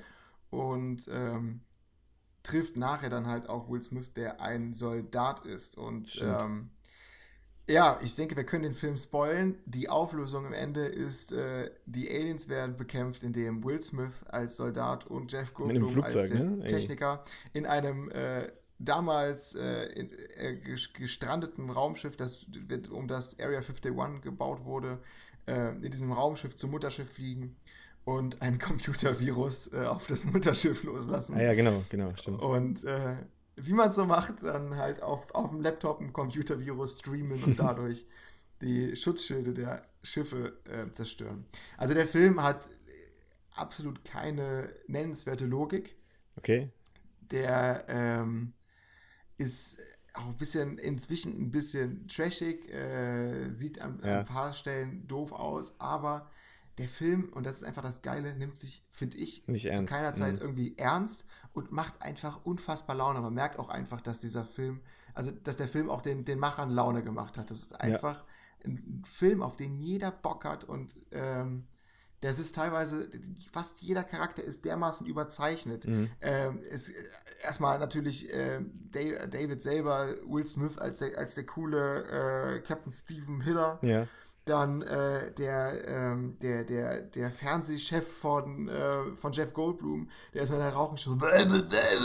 und 0.51 1.07
ähm, 1.11 1.61
trifft 2.43 2.77
nachher 2.77 3.09
dann 3.09 3.27
halt 3.27 3.47
auf 3.49 3.69
Will 3.69 3.81
Smith, 3.81 4.13
der 4.13 4.41
ein 4.41 4.73
Soldat 4.73 5.41
ist. 5.45 5.77
Und 5.77 6.17
ähm, 6.41 6.69
ja, 7.69 7.97
ich 8.03 8.15
denke, 8.15 8.35
wir 8.35 8.43
können 8.43 8.63
den 8.63 8.73
Film 8.73 8.97
spoilen. 8.97 9.57
Die 9.65 9.87
Auflösung 9.89 10.45
am 10.45 10.53
Ende 10.53 10.85
ist, 10.85 11.31
äh, 11.31 11.71
die 11.85 12.09
Aliens 12.09 12.49
werden 12.49 12.75
bekämpft, 12.75 13.23
indem 13.23 13.63
Will 13.63 13.79
Smith 13.81 14.23
als 14.27 14.57
Soldat 14.57 15.05
und 15.05 15.31
Jeff 15.31 15.53
Goldblum 15.53 15.95
als 16.03 16.31
ne? 16.33 16.65
Techniker 16.65 17.23
in 17.53 17.65
einem 17.65 18.09
äh, 18.09 18.51
damals 18.79 19.53
äh, 19.55 19.85
in, 19.93 20.11
äh, 20.11 20.59
ges- 20.65 20.91
gestrandeten 20.93 21.69
Raumschiff, 21.69 22.15
das 22.17 22.47
um 22.89 23.07
das 23.07 23.39
Area 23.39 23.59
51 23.59 24.21
gebaut 24.21 24.65
wurde, 24.65 24.99
äh, 25.45 25.69
in 25.75 25.91
diesem 25.91 26.11
Raumschiff 26.11 26.55
zum 26.55 26.71
Mutterschiff 26.71 27.13
fliegen 27.13 27.55
und 28.05 28.41
ein 28.41 28.57
Computervirus 28.59 29.73
äh, 29.73 29.85
auf 29.85 30.07
das 30.07 30.25
Mutterschiff 30.25 30.83
loslassen. 30.83 31.35
Ah 31.37 31.41
ja, 31.43 31.53
genau, 31.53 31.83
genau, 31.89 32.13
stimmt. 32.17 32.41
Und 32.41 32.83
äh, 32.83 33.17
wie 33.55 33.73
man 33.73 33.89
es 33.89 33.95
so 33.95 34.05
macht, 34.05 34.43
dann 34.43 34.75
halt 34.77 35.01
auf, 35.01 35.31
auf 35.35 35.49
dem 35.51 35.61
Laptop 35.61 35.99
ein 36.01 36.13
Computervirus 36.13 36.99
streamen 36.99 37.43
und 37.43 37.55
dadurch 37.59 38.05
die 38.61 38.95
Schutzschilde 38.95 39.53
der 39.53 39.81
Schiffe 40.03 40.59
äh, 40.65 40.91
zerstören. 40.91 41.45
Also 41.77 41.93
der 41.93 42.07
Film 42.07 42.41
hat 42.41 42.69
absolut 43.55 44.03
keine 44.05 44.69
nennenswerte 44.87 45.45
Logik. 45.45 45.95
Okay. 46.37 46.69
Der 47.31 47.85
ähm, 47.87 48.53
ist 49.37 49.79
auch 50.13 50.27
ein 50.27 50.37
bisschen, 50.37 50.77
inzwischen 50.77 51.39
ein 51.41 51.51
bisschen 51.51 52.07
trashig, 52.07 52.69
äh, 52.71 53.49
sieht 53.51 53.79
an, 53.81 53.99
an 54.01 54.09
Ja. 54.09 54.19
ein 54.19 54.25
paar 54.25 54.53
Stellen 54.53 55.07
doof 55.07 55.31
aus, 55.31 55.79
aber 55.79 56.29
der 56.77 56.87
Film, 56.87 57.29
und 57.33 57.45
das 57.45 57.57
ist 57.57 57.63
einfach 57.63 57.81
das 57.83 58.01
Geile, 58.01 58.33
nimmt 58.35 58.57
sich, 58.57 58.83
finde 58.91 59.17
ich, 59.17 59.47
Nicht 59.47 59.63
zu 59.63 59.69
ernst. 59.69 59.87
keiner 59.87 60.13
Zeit 60.13 60.35
Mhm. 60.35 60.41
irgendwie 60.41 60.77
ernst 60.77 61.25
und 61.53 61.71
macht 61.71 62.01
einfach 62.01 62.45
unfassbar 62.45 62.95
Laune. 62.95 63.21
Man 63.21 63.33
merkt 63.33 63.59
auch 63.59 63.69
einfach, 63.69 64.01
dass 64.01 64.19
dieser 64.21 64.45
Film, 64.45 64.81
also 65.13 65.31
dass 65.31 65.57
der 65.57 65.67
Film 65.67 65.89
auch 65.89 66.01
den, 66.01 66.23
den 66.25 66.39
Machern 66.39 66.69
Laune 66.71 67.03
gemacht 67.03 67.37
hat. 67.37 67.49
Das 67.51 67.59
ist 67.59 67.79
einfach 67.81 68.25
ein 68.63 69.03
Film, 69.05 69.41
auf 69.41 69.57
den 69.57 69.79
jeder 69.79 70.11
Bock 70.11 70.45
hat 70.45 70.63
und 70.63 70.95
ähm, 71.11 71.67
das 72.21 72.37
ist 72.37 72.53
teilweise, 72.53 73.09
fast 73.51 73.81
jeder 73.81 74.03
Charakter 74.03 74.43
ist 74.43 74.63
dermaßen 74.63 75.07
überzeichnet. 75.07 75.87
Mhm. 75.87 76.11
Ähm, 76.21 76.59
äh, 76.61 76.77
erstmal 77.43 77.79
natürlich 77.79 78.29
Da- 78.91 79.25
David 79.25 79.61
selber, 79.63 80.07
Will 80.27 80.45
Smith 80.45 80.77
als 80.77 80.99
der, 80.99 81.17
als 81.17 81.33
der 81.33 81.47
coole 81.47 82.03
äh, 82.57 82.59
Captain 82.61 82.91
Stephen 82.91 83.41
Hiller. 83.41 83.79
Ja. 83.81 84.07
Dann 84.51 84.81
äh, 84.81 85.31
der, 85.33 85.87
ähm, 85.87 86.37
der, 86.41 86.65
der, 86.65 87.01
der 87.01 87.31
Fernsehchef 87.31 88.05
von, 88.05 88.67
äh, 88.67 89.15
von 89.15 89.31
Jeff 89.31 89.53
Goldblum, 89.53 90.09
der 90.33 90.43
ist 90.43 90.49
mit 90.51 90.59
einer 90.59 90.73
Rauchenschuss, 90.73 91.17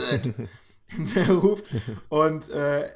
der 1.14 1.30
ruft 1.34 1.70
und 2.08 2.48
äh, 2.50 2.88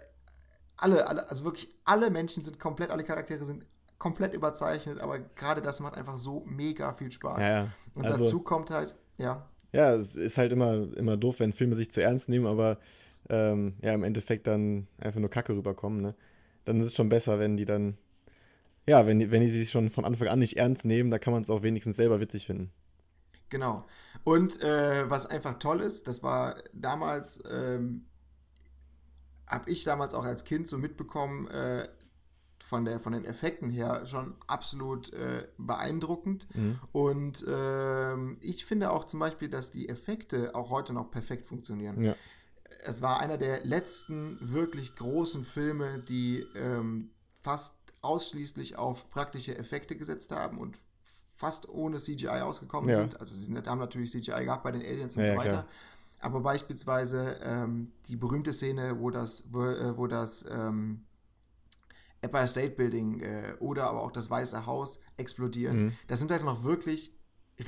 alle, 0.76 1.06
alle, 1.08 1.28
also 1.28 1.44
wirklich 1.44 1.68
alle 1.84 2.10
Menschen 2.10 2.42
sind 2.42 2.58
komplett, 2.58 2.90
alle 2.90 3.04
Charaktere 3.04 3.44
sind 3.44 3.66
komplett 3.98 4.32
überzeichnet, 4.32 5.00
aber 5.00 5.18
gerade 5.18 5.60
das 5.60 5.80
macht 5.80 5.94
einfach 5.96 6.16
so 6.16 6.42
mega 6.46 6.92
viel 6.94 7.12
Spaß. 7.12 7.44
Ja, 7.46 7.52
ja. 7.64 7.68
Und 7.94 8.06
Also- 8.06 8.24
dazu 8.24 8.40
kommt 8.42 8.70
halt, 8.70 8.94
ja, 9.18 9.46
Ja, 9.72 9.94
es 9.94 10.16
ist 10.16 10.38
halt 10.38 10.52
immer, 10.52 10.96
immer 10.96 11.16
doof, 11.16 11.40
wenn 11.40 11.52
Filme 11.52 11.76
sich 11.76 11.90
zu 11.90 12.00
ernst 12.00 12.28
nehmen, 12.28 12.46
aber 12.46 12.78
ähm, 13.28 13.74
ja, 13.82 13.92
im 13.92 14.02
Endeffekt 14.04 14.46
dann 14.46 14.86
einfach 14.98 15.20
nur 15.20 15.28
Kacke 15.30 15.54
rüberkommen, 15.54 16.00
ne? 16.00 16.14
Dann 16.64 16.80
ist 16.80 16.86
es 16.86 16.94
schon 16.94 17.08
besser, 17.08 17.38
wenn 17.38 17.56
die 17.56 17.64
dann, 17.66 17.96
ja, 18.90 19.06
wenn 19.06 19.20
die, 19.20 19.30
wenn 19.30 19.40
die 19.40 19.52
sich 19.52 19.70
schon 19.70 19.88
von 19.88 20.04
Anfang 20.04 20.26
an 20.26 20.40
nicht 20.40 20.56
ernst 20.56 20.84
nehmen, 20.84 21.12
da 21.12 21.20
kann 21.20 21.32
man 21.32 21.44
es 21.44 21.48
auch 21.48 21.62
wenigstens 21.62 21.94
selber 21.94 22.18
witzig 22.18 22.46
finden. 22.46 22.72
Genau. 23.48 23.86
Und 24.24 24.60
äh, 24.62 25.08
was 25.08 25.26
einfach 25.26 25.60
toll 25.60 25.80
ist, 25.80 26.08
das 26.08 26.24
war 26.24 26.56
damals, 26.72 27.40
ähm, 27.48 28.06
habe 29.46 29.70
ich 29.70 29.84
damals 29.84 30.12
auch 30.12 30.24
als 30.24 30.42
Kind 30.42 30.66
so 30.66 30.76
mitbekommen, 30.76 31.46
äh, 31.46 31.86
von, 32.58 32.84
der, 32.84 32.98
von 32.98 33.12
den 33.12 33.24
Effekten 33.24 33.70
her 33.70 34.06
schon 34.06 34.34
absolut 34.48 35.12
äh, 35.12 35.46
beeindruckend. 35.56 36.48
Mhm. 36.52 36.80
Und 36.90 37.44
ähm, 37.48 38.38
ich 38.40 38.64
finde 38.64 38.90
auch 38.90 39.04
zum 39.04 39.20
Beispiel, 39.20 39.48
dass 39.48 39.70
die 39.70 39.88
Effekte 39.88 40.56
auch 40.56 40.70
heute 40.70 40.92
noch 40.92 41.12
perfekt 41.12 41.46
funktionieren. 41.46 42.02
Ja. 42.02 42.16
Es 42.82 43.02
war 43.02 43.20
einer 43.20 43.38
der 43.38 43.64
letzten 43.64 44.36
wirklich 44.40 44.96
großen 44.96 45.44
Filme, 45.44 46.00
die 46.00 46.44
ähm, 46.56 47.10
fast 47.40 47.79
ausschließlich 48.02 48.76
auf 48.76 49.08
praktische 49.08 49.56
Effekte 49.56 49.96
gesetzt 49.96 50.32
haben 50.32 50.58
und 50.58 50.78
fast 51.34 51.68
ohne 51.68 51.98
CGI 51.98 52.28
ausgekommen 52.42 52.90
Ja. 52.90 52.96
sind. 52.96 53.18
Also 53.20 53.34
sie 53.34 53.44
sind, 53.44 53.66
haben 53.66 53.78
natürlich 53.78 54.10
CGI 54.10 54.44
gehabt 54.44 54.62
bei 54.62 54.72
den 54.72 54.82
Aliens 54.82 55.16
und 55.16 55.24
Ja, 55.26 55.32
so 55.32 55.38
weiter. 55.38 55.48
klar. 55.48 55.66
Aber 56.20 56.40
beispielsweise 56.40 57.38
ähm, 57.42 57.92
die 58.08 58.16
berühmte 58.16 58.52
Szene, 58.52 59.00
wo 59.00 59.10
das, 59.10 59.44
wo, 59.52 59.64
äh, 59.64 59.96
wo 59.96 60.06
das 60.06 60.44
ähm, 60.50 61.04
Empire 62.20 62.46
State 62.46 62.74
Building 62.76 63.20
äh, 63.20 63.54
oder 63.60 63.88
aber 63.88 64.02
auch 64.02 64.12
das 64.12 64.28
Weiße 64.28 64.66
Haus 64.66 65.00
explodieren, 65.16 65.84
Mhm. 65.86 65.92
das 66.08 66.18
sind 66.18 66.30
halt 66.30 66.44
noch 66.44 66.62
wirklich 66.62 67.14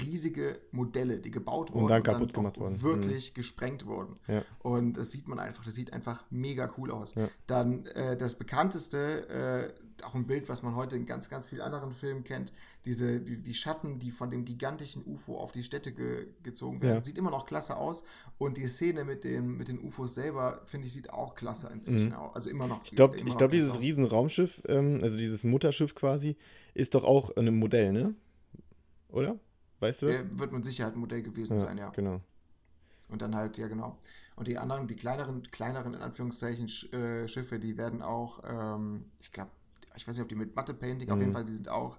riesige 0.02 0.58
Modelle, 0.70 1.18
die 1.18 1.30
gebaut 1.30 1.70
Und 1.70 1.82
wurden 1.82 1.88
dann 1.88 1.96
und 1.98 2.04
kaputt 2.04 2.30
auch 2.30 2.34
gemacht 2.34 2.58
wurden. 2.58 2.76
Mhm. 2.76 2.82
wirklich 2.82 3.32
gesprengt 3.34 3.86
wurden. 3.86 4.14
Ja. 4.26 4.42
Und 4.60 4.94
das 4.98 5.10
sieht 5.10 5.28
man 5.28 5.38
einfach, 5.38 5.64
das 5.64 5.74
sieht 5.74 5.92
einfach 5.94 6.24
mega 6.30 6.70
cool 6.76 6.90
aus. 6.90 7.14
Ja. 7.14 7.28
Dann 7.46 7.86
äh, 7.86 8.16
das 8.18 8.36
bekannteste, 8.36 9.28
äh, 9.28 9.72
auch 10.04 10.14
ein 10.14 10.26
Bild, 10.26 10.48
was 10.48 10.62
man 10.62 10.74
heute 10.74 10.96
in 10.96 11.06
ganz, 11.06 11.28
ganz 11.28 11.46
vielen 11.46 11.60
anderen 11.62 11.92
Filmen 11.92 12.24
kennt, 12.24 12.52
diese, 12.84 13.20
die, 13.20 13.42
die 13.42 13.54
Schatten, 13.54 13.98
die 13.98 14.10
von 14.10 14.30
dem 14.30 14.44
gigantischen 14.44 15.04
UFO 15.06 15.38
auf 15.38 15.52
die 15.52 15.62
Städte 15.62 15.92
ge 15.92 16.26
gezogen 16.42 16.80
werden, 16.82 16.96
Ja. 16.96 17.04
sieht 17.04 17.18
immer 17.18 17.30
noch 17.30 17.46
klasse 17.46 17.76
aus. 17.76 18.04
Und 18.38 18.56
die 18.56 18.66
Szene 18.66 19.04
mit, 19.04 19.24
dem, 19.24 19.56
mit 19.56 19.68
den 19.68 19.80
UFOs 19.80 20.14
selber, 20.14 20.62
finde 20.64 20.86
ich, 20.86 20.92
sieht 20.92 21.10
auch 21.10 21.34
klasse 21.34 21.70
inzwischen 21.72 22.12
aus. 22.14 22.34
Also 22.34 22.50
immer 22.50 22.66
noch. 22.66 22.78
Mhm. 22.78 22.84
Ich 22.86 22.96
glaube, 22.96 23.16
glaub, 23.18 23.50
dieses 23.50 23.70
aus. 23.70 23.80
riesen 23.80 24.04
Raumschiff, 24.04 24.60
ähm, 24.66 24.98
also 25.02 25.16
dieses 25.16 25.44
Mutterschiff 25.44 25.94
quasi, 25.94 26.36
ist 26.74 26.94
doch 26.94 27.04
auch 27.04 27.36
ein 27.36 27.54
Modell, 27.56 27.92
ne? 27.92 28.14
Oder? 29.08 29.38
Weißt 29.80 30.02
du 30.02 30.06
das? 30.06 30.16
Äh, 30.16 30.38
wird 30.38 30.52
mit 30.52 30.64
Sicherheit 30.64 30.94
ein 30.94 31.00
Modell 31.00 31.22
gewesen 31.22 31.58
sein, 31.58 31.76
ja. 31.78 31.90
Genau. 31.90 32.20
Und 33.08 33.20
dann 33.20 33.34
halt, 33.36 33.58
ja 33.58 33.68
genau. 33.68 33.98
Und 34.36 34.48
die 34.48 34.56
anderen, 34.56 34.86
die 34.86 34.96
kleineren, 34.96 35.42
kleineren 35.50 35.92
in 35.92 36.00
Anführungszeichen 36.00 36.68
Sch 36.68 36.90
äh, 36.94 37.28
Schiffe, 37.28 37.58
die 37.58 37.76
werden 37.76 38.00
auch, 38.00 38.42
ähm, 38.48 39.04
ich 39.20 39.30
glaube, 39.32 39.50
ich 39.96 40.06
weiß 40.06 40.16
nicht, 40.16 40.22
ob 40.22 40.28
die 40.28 40.34
mit 40.34 40.54
Matte-Painting, 40.56 41.10
auf 41.10 41.16
Mhm. 41.16 41.22
jeden 41.22 41.32
Fall, 41.32 41.44
die 41.44 41.52
sind 41.52 41.68
auch 41.68 41.98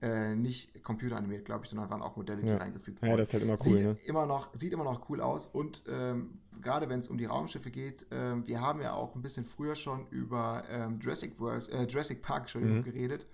äh, 0.00 0.34
nicht 0.34 0.82
computeranimiert, 0.82 1.44
glaube 1.44 1.64
ich, 1.64 1.70
sondern 1.70 1.88
waren 1.88 2.02
auch 2.02 2.16
Modelle, 2.16 2.42
die 2.42 2.48
Ja. 2.50 2.56
reingefügt 2.56 3.00
Ja, 3.02 3.08
wurden. 3.08 3.18
das 3.18 3.28
ist 3.28 3.34
halt 3.34 3.42
immer 3.44 3.52
cool, 3.52 3.78
sieht, 3.78 3.86
ne? 3.86 3.94
immer 4.06 4.26
noch, 4.26 4.52
sieht 4.52 4.72
immer 4.72 4.82
noch 4.84 5.08
cool 5.08 5.20
aus 5.20 5.46
und 5.46 5.84
ähm, 5.88 6.40
gerade 6.60 6.88
wenn 6.88 6.98
es 6.98 7.06
um 7.08 7.18
die 7.18 7.26
Raumschiffe 7.26 7.70
geht, 7.70 8.06
ähm, 8.10 8.44
wir 8.46 8.60
haben 8.60 8.80
ja 8.80 8.94
auch 8.94 9.14
ein 9.14 9.22
bisschen 9.22 9.44
früher 9.44 9.76
schon 9.76 10.08
über 10.08 10.64
ähm, 10.70 10.98
Jurassic, 11.00 11.38
World, 11.38 11.68
äh, 11.68 11.84
Jurassic 11.86 12.20
Park 12.20 12.42
Entschuldigung, 12.42 12.78
Mhm. 12.78 12.82
geredet 12.82 13.26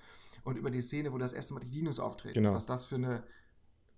und 0.44 0.56
über 0.59 0.70
die 0.70 0.82
Szene, 0.82 1.10
wo 1.12 1.16
das 1.16 1.32
erste 1.32 1.55
Mal 1.55 1.60
die 1.60 1.70
Dinos 1.70 1.98
auftreten. 2.01 2.35
Genau. 2.35 2.52
Was 2.52 2.66
das 2.66 2.85
für 2.85 2.97
eine 2.97 3.22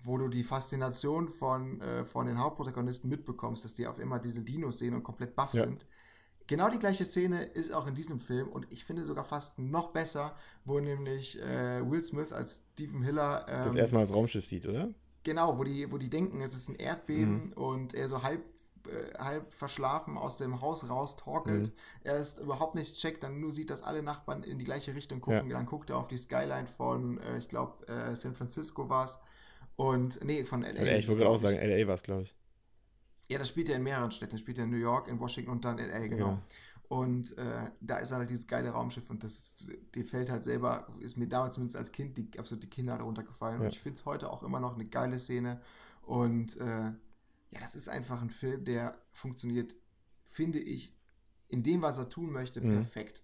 wo 0.03 0.16
du 0.16 0.28
die 0.28 0.45
Faszination 0.45 1.28
von, 1.28 1.78
äh, 1.82 2.07
von 2.07 2.24
den 2.27 2.39
Hauptprotagonisten 2.39 3.11
mitbekommst, 3.11 3.65
dass 3.66 3.74
die 3.74 3.87
auf 3.87 3.99
immer 3.99 4.19
diese 4.19 4.43
Dinos 4.43 4.78
sehen 4.78 4.95
und 4.95 5.03
komplett 5.03 5.37
baff 5.37 5.53
Ja. 5.53 5.65
sind. 5.65 5.85
Genau 6.51 6.69
die 6.69 6.81
gleiche 6.81 7.05
Szene 7.05 7.45
ist 7.45 7.73
auch 7.73 7.87
in 7.87 7.95
diesem 7.95 8.19
Film 8.19 8.49
und 8.49 8.67
ich 8.71 8.85
finde 8.85 9.05
sogar 9.05 9.23
fast 9.23 9.61
noch 9.61 9.93
besser, 9.93 10.35
wo 10.65 10.81
nämlich 10.81 11.41
äh, 11.41 11.89
Will 11.89 12.03
Smith 12.03 12.33
als 12.33 12.65
Stephen 12.73 13.03
Hiller 13.05 13.45
Das 13.47 13.69
ähm, 13.69 13.77
erste 13.77 13.95
Mal 13.95 14.01
das 14.01 14.13
Raumschiff 14.13 14.47
sieht, 14.47 14.67
oder? 14.67 14.89
Genau, 15.23 15.59
wo 15.59 15.63
die, 15.63 15.93
wo 15.93 15.97
die 15.97 16.11
denken, 16.11 16.41
es 16.41 16.53
ist 16.55 16.69
ein 16.69 16.75
Erdbeben 16.75 17.51
Mhm. 17.51 17.53
und 17.53 17.95
er 17.95 18.09
so 18.09 18.25
halb, 18.25 18.43
äh, 18.89 19.17
halb 19.17 19.55
verschlafen 19.55 20.19
aus 20.19 20.39
dem 20.39 20.61
Haus 20.61 20.91
raus 20.91 21.15
torkelt. 21.15 21.69
Mhm. 21.69 21.73
Er 22.03 22.17
ist 22.17 22.41
überhaupt 22.41 22.75
nichts 22.75 22.99
checkt, 22.99 23.23
dann 23.23 23.39
nur 23.39 23.53
sieht, 23.53 23.71
dass 23.71 23.83
alle 23.85 24.03
Nachbarn 24.03 24.43
in 24.43 24.59
die 24.59 24.65
gleiche 24.65 24.93
Richtung 24.93 25.21
gucken. 25.21 25.49
Ja. 25.49 25.57
Dann 25.57 25.67
guckt 25.67 25.89
er 25.91 25.99
auf 25.99 26.09
die 26.09 26.19
Skyline 26.19 26.67
von, 26.67 27.19
äh, 27.21 27.39
ich 27.39 27.49
glaube, 27.49 27.87
äh, 27.87 28.17
San 28.17 28.35
Francisco 28.35 28.89
war 28.91 29.05
es. 29.05 29.21
Und, 29.77 30.19
nee, 30.25 30.45
von 30.45 30.63
LA. 30.63 30.81
Also, 30.81 30.85
ich 30.91 31.09
wollte 31.09 31.29
auch 31.29 31.37
sagen, 31.37 31.59
LA 31.59 31.87
war 31.87 31.95
es, 31.95 32.03
glaube 32.03 32.23
ich. 32.23 32.35
Ja, 33.31 33.39
das 33.39 33.48
spielt 33.48 33.69
er 33.69 33.77
in 33.77 33.82
mehreren 33.82 34.11
Städten. 34.11 34.32
Das 34.32 34.40
spielt 34.40 34.59
er 34.59 34.65
in 34.65 34.70
New 34.70 34.77
York, 34.77 35.09
in 35.09 35.20
Washington 35.20 35.51
und 35.52 35.65
dann 35.65 35.78
in 35.78 35.89
LA, 35.89 36.09
genau. 36.09 36.28
Ja. 36.28 36.43
Und 36.89 37.39
äh, 37.39 37.70
da 37.81 37.98
ist 37.98 38.11
halt 38.11 38.28
dieses 38.28 38.48
geile 38.48 38.70
Raumschiff 38.70 39.09
und 39.11 39.23
das, 39.23 39.69
dir 39.94 40.05
fällt 40.05 40.28
halt 40.28 40.43
selber, 40.43 40.89
ist 40.98 41.16
mir 41.16 41.28
damals 41.28 41.55
zumindest 41.55 41.77
als 41.77 41.93
Kind 41.93 42.16
die, 42.16 42.28
absolut 42.36 42.65
die 42.65 42.69
Kinder 42.69 42.98
darunter 42.98 43.23
gefallen. 43.23 43.61
Ja. 43.61 43.66
Und 43.66 43.73
ich 43.73 43.78
finde 43.78 44.01
es 44.01 44.07
heute 44.07 44.28
auch 44.28 44.43
immer 44.43 44.59
noch 44.59 44.74
eine 44.74 44.82
geile 44.82 45.20
Szene. 45.20 45.61
Und 46.02 46.57
äh, 46.61 46.65
ja, 46.66 47.61
das 47.61 47.77
ist 47.77 47.89
einfach 47.89 48.20
ein 48.23 48.31
Film, 48.31 48.65
der 48.65 48.99
funktioniert, 49.12 49.76
finde 50.25 50.59
ich, 50.59 50.92
in 51.47 51.62
dem, 51.62 51.83
was 51.83 51.99
er 51.99 52.09
tun 52.09 52.33
möchte, 52.33 52.60
Mhm. 52.60 52.73
perfekt. 52.73 53.23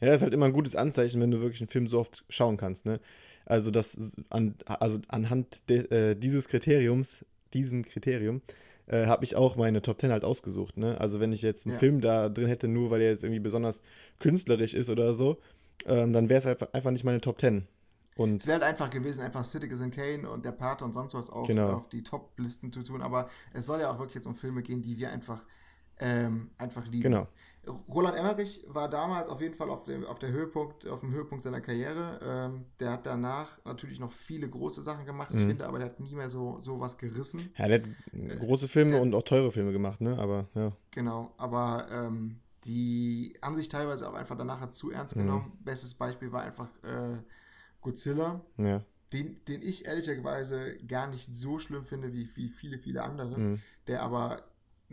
Ja, 0.00 0.08
das 0.08 0.16
ist 0.16 0.22
halt 0.22 0.34
immer 0.34 0.46
ein 0.46 0.52
gutes 0.52 0.74
Anzeichen, 0.74 1.20
wenn 1.20 1.30
du 1.30 1.40
wirklich 1.40 1.60
einen 1.60 1.68
Film 1.68 1.86
so 1.86 1.98
oft 2.00 2.24
schauen 2.28 2.58
kannst, 2.58 2.84
ne? 2.84 3.00
Also 3.46 3.70
das 3.70 4.16
an, 4.30 4.54
also 4.66 5.00
anhand 5.08 5.60
de, 5.68 5.88
äh, 5.90 6.14
dieses 6.14 6.46
Kriteriums, 6.48 7.24
diesem 7.54 7.84
Kriterium, 7.84 8.42
äh, 8.86 9.06
habe 9.06 9.24
ich 9.24 9.36
auch 9.36 9.56
meine 9.56 9.80
Top 9.82 10.00
10 10.00 10.10
halt 10.12 10.24
ausgesucht, 10.24 10.76
ne? 10.76 11.00
Also 11.00 11.20
wenn 11.20 11.32
ich 11.32 11.42
jetzt 11.42 11.66
einen 11.66 11.74
Ja. 11.74 11.78
Film 11.78 12.00
da 12.00 12.28
drin 12.28 12.48
hätte, 12.48 12.68
nur 12.68 12.90
weil 12.90 13.00
er 13.02 13.10
jetzt 13.10 13.22
irgendwie 13.24 13.40
besonders 13.40 13.80
künstlerisch 14.18 14.74
ist 14.74 14.90
oder 14.90 15.12
so, 15.14 15.38
ähm, 15.86 16.12
dann 16.12 16.28
wäre 16.28 16.38
es 16.38 16.46
einfach, 16.46 16.72
einfach 16.72 16.90
nicht 16.90 17.04
meine 17.04 17.20
Top 17.20 17.40
10. 17.40 17.66
Und 18.14 18.36
Es 18.42 18.46
wäre 18.46 18.60
halt 18.60 18.68
einfach 18.70 18.90
gewesen, 18.90 19.22
einfach 19.22 19.42
Citizen 19.44 19.90
Kane 19.90 20.28
und 20.28 20.44
der 20.44 20.52
Pate 20.52 20.84
und 20.84 20.92
sonst 20.92 21.14
was 21.14 21.30
auf, 21.30 21.46
Genau. 21.48 21.72
auf 21.72 21.88
die 21.88 22.02
Top-Listen 22.02 22.70
zu 22.70 22.82
tun. 22.82 23.00
Aber 23.00 23.28
es 23.54 23.64
soll 23.64 23.80
ja 23.80 23.90
auch 23.90 23.98
wirklich 23.98 24.16
jetzt 24.16 24.26
um 24.26 24.34
Filme 24.34 24.62
gehen, 24.62 24.82
die 24.82 24.98
wir 24.98 25.10
einfach, 25.10 25.42
ähm, 25.98 26.50
einfach 26.58 26.84
lieben. 26.86 27.02
genau. 27.04 27.26
Roland 27.88 28.16
Emmerich 28.16 28.60
war 28.66 28.88
damals 28.88 29.28
auf 29.28 29.40
jeden 29.40 29.54
Fall 29.54 29.70
auf 29.70 29.84
dem, 29.84 30.04
auf 30.04 30.18
der 30.18 30.30
Höhepunkt, 30.32 30.86
auf 30.88 31.00
dem 31.00 31.12
Höhepunkt 31.12 31.44
seiner 31.44 31.60
Karriere. 31.60 32.18
Ähm, 32.22 32.64
der 32.80 32.90
hat 32.90 33.06
danach 33.06 33.64
natürlich 33.64 34.00
noch 34.00 34.10
viele 34.10 34.48
große 34.48 34.82
Sachen 34.82 35.06
gemacht. 35.06 35.30
Ich 35.32 35.40
Mhm. 35.40 35.46
finde 35.48 35.66
aber, 35.68 35.78
der 35.78 35.86
hat 35.88 36.00
nie 36.00 36.14
mehr 36.16 36.28
so, 36.28 36.58
so 36.60 36.80
was 36.80 36.98
gerissen. 36.98 37.52
Ja, 37.56 37.68
der 37.68 37.82
hat 37.82 38.40
große 38.40 38.66
Filme 38.66 38.96
äh, 38.96 39.00
und 39.00 39.14
auch 39.14 39.22
teure 39.22 39.52
Filme 39.52 39.70
gemacht, 39.72 40.00
ne? 40.00 40.18
Aber 40.18 40.48
ja. 40.54 40.72
Genau. 40.90 41.32
Aber 41.36 41.86
ähm, 41.90 42.40
die 42.64 43.34
haben 43.42 43.54
sich 43.54 43.68
teilweise 43.68 44.08
auch 44.08 44.14
einfach 44.14 44.36
danach 44.36 44.68
zu 44.70 44.90
ernst 44.90 45.14
Mhm. 45.16 45.20
genommen. 45.20 45.58
Bestes 45.64 45.94
Beispiel 45.94 46.32
war 46.32 46.42
einfach 46.42 46.68
äh, 46.82 47.18
Godzilla. 47.80 48.40
Ja. 48.58 48.82
Den, 49.12 49.44
den 49.44 49.60
ich 49.62 49.84
ehrlicherweise 49.86 50.78
gar 50.86 51.06
nicht 51.06 51.32
so 51.34 51.58
schlimm 51.58 51.84
finde 51.84 52.12
wie, 52.12 52.28
wie 52.34 52.48
viele, 52.48 52.78
viele 52.78 53.02
andere, 53.02 53.38
Mhm. 53.38 53.60
der 53.86 54.02
aber 54.02 54.42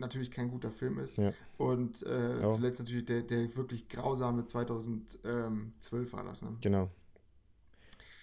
natürlich 0.00 0.30
kein 0.30 0.50
guter 0.50 0.70
Film 0.70 0.98
ist. 0.98 1.18
Ja. 1.18 1.32
Und 1.58 2.02
äh, 2.04 2.40
Ja. 2.42 2.50
zuletzt 2.50 2.80
natürlich 2.80 3.04
der, 3.04 3.22
der 3.22 3.54
wirklich 3.56 3.88
grausame 3.88 4.44
2012 4.44 6.12
war 6.12 6.24
das. 6.24 6.42
Ne? 6.42 6.56
Genau. 6.60 6.90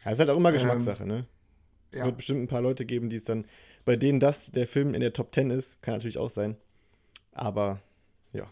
Ja, 0.03 0.11
ist 0.11 0.19
halt 0.19 0.29
auch 0.29 0.37
immer 0.37 0.49
Ähm, 0.49 0.55
Geschmackssache, 0.55 1.05
ne? 1.05 1.25
Es 1.91 1.99
ja. 1.99 2.05
wird 2.05 2.17
bestimmt 2.17 2.41
ein 2.43 2.47
paar 2.47 2.61
Leute 2.61 2.85
geben, 2.85 3.09
die 3.09 3.15
es 3.15 3.23
dann, 3.23 3.45
bei 3.85 3.95
denen 3.95 4.19
das 4.19 4.51
der 4.51 4.67
Film 4.67 4.93
in 4.93 5.01
der 5.01 5.13
Top 5.13 5.33
10 5.33 5.49
ist, 5.51 5.81
kann 5.81 5.93
natürlich 5.93 6.17
auch 6.17 6.29
sein. 6.29 6.57
Aber 7.31 7.79
ja. 8.33 8.45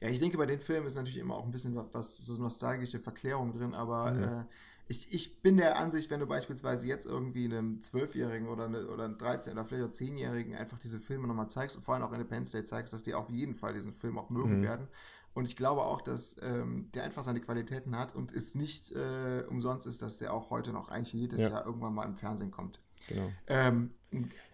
Ja, 0.00 0.08
ich 0.08 0.18
denke, 0.20 0.36
bei 0.38 0.46
den 0.46 0.60
Filmen 0.60 0.86
ist 0.86 0.96
natürlich 0.96 1.18
immer 1.18 1.34
auch 1.36 1.44
ein 1.44 1.50
bisschen 1.50 1.74
was, 1.74 1.86
was 1.92 2.18
so 2.18 2.40
nostalgische 2.40 2.98
Verklärung 2.98 3.52
drin, 3.52 3.74
aber 3.74 4.10
Mhm. 4.12 4.22
äh, 4.22 4.44
ich, 4.90 5.12
ich 5.14 5.42
bin 5.42 5.58
der 5.58 5.78
Ansicht, 5.78 6.10
wenn 6.10 6.20
du 6.20 6.26
beispielsweise 6.26 6.86
jetzt 6.86 7.04
irgendwie 7.06 7.44
einem 7.44 7.82
Zwölfjährigen 7.82 8.48
oder, 8.48 8.64
eine, 8.64 8.88
oder 8.88 9.04
einem 9.04 9.16
13- 9.16 9.52
oder 9.52 9.66
vielleicht 9.66 9.84
auch 9.84 9.90
10-Jährigen 9.92 10.54
einfach 10.54 10.78
diese 10.78 10.98
Filme 10.98 11.28
nochmal 11.28 11.48
zeigst 11.50 11.76
und 11.76 11.82
vor 11.82 11.94
allem 11.94 12.04
auch 12.04 12.12
Independence 12.12 12.52
Day 12.52 12.64
zeigst, 12.64 12.92
dass 12.94 13.02
die 13.02 13.14
auf 13.14 13.28
jeden 13.30 13.54
Fall 13.54 13.74
diesen 13.74 13.92
Film 13.92 14.18
auch 14.18 14.30
mögen 14.30 14.58
Mhm. 14.58 14.62
werden. 14.62 14.88
Und 15.34 15.44
ich 15.44 15.56
glaube 15.56 15.82
auch, 15.82 16.00
dass 16.00 16.36
ähm, 16.42 16.86
der 16.94 17.04
einfach 17.04 17.22
seine 17.22 17.40
Qualitäten 17.40 17.96
hat 17.96 18.14
und 18.16 18.32
es 18.32 18.54
nicht 18.54 18.90
äh, 18.92 19.44
umsonst 19.48 19.86
ist, 19.86 20.00
dass 20.02 20.18
der 20.18 20.32
auch 20.32 20.50
heute 20.50 20.72
noch 20.72 20.88
eigentlich 20.88 21.12
jedes 21.12 21.42
Ja. 21.42 21.50
Jahr 21.50 21.66
irgendwann 21.66 21.94
mal 21.94 22.06
im 22.06 22.16
Fernsehen 22.16 22.50
kommt. 22.50 22.80
Genau. 23.08 23.30
Ähm, 23.46 23.90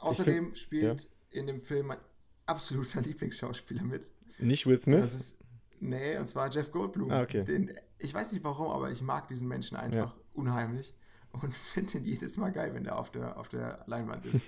außerdem 0.01 0.55
spielt 0.55 1.09
in 1.31 1.47
dem 1.47 1.61
Film 1.61 1.87
mein 1.87 1.99
absoluter 2.47 3.01
Lieblingsschauspieler 3.03 3.83
mit. 3.85 4.11
Nicht 4.39 4.67
Will 4.67 4.83
Smith? 4.83 5.01
Das 5.01 5.15
ist, 5.15 5.45
nee, 5.81 6.19
und 6.19 6.27
zwar 6.27 6.51
Jeff 6.51 6.71
Goldblum. 6.73 7.11
Ah, 7.13 7.23
okay. 7.23 7.45
Den, 7.45 7.73
ich 7.99 8.13
weiß 8.13 8.33
nicht 8.33 8.45
warum, 8.45 8.69
aber 8.73 8.91
ich 8.91 9.01
mag 9.01 9.29
diesen 9.29 9.49
Menschen 9.49 9.77
einfach 9.77 10.15
unheimlich 10.35 10.95
und 11.33 11.55
finde 11.57 11.99
ihn 11.99 12.05
jedes 12.05 12.37
Mal 12.37 12.53
geil, 12.53 12.75
wenn 12.75 12.85
der 12.85 12.99
auf 12.99 13.11
der, 13.11 13.39
auf 13.39 13.49
der 13.49 13.85
Leinwand 13.87 14.25
ist. 14.27 14.43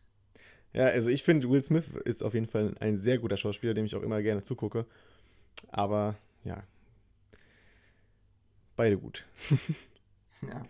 ja, 0.72 0.86
also 0.86 1.08
ich 1.08 1.22
finde, 1.22 1.48
Will 1.48 1.64
Smith 1.64 1.86
ist 2.04 2.22
auf 2.22 2.34
jeden 2.34 2.48
Fall 2.48 2.74
ein 2.80 2.98
sehr 2.98 3.18
guter 3.18 3.36
Schauspieler, 3.36 3.74
dem 3.74 3.86
ich 3.86 3.94
auch 3.94 4.02
immer 4.02 4.22
gerne 4.22 4.42
zugucke. 4.42 4.86
Aber 5.70 6.16
ja, 6.44 6.62
beide 8.76 8.98
gut. 8.98 9.26
ja. 10.42 10.64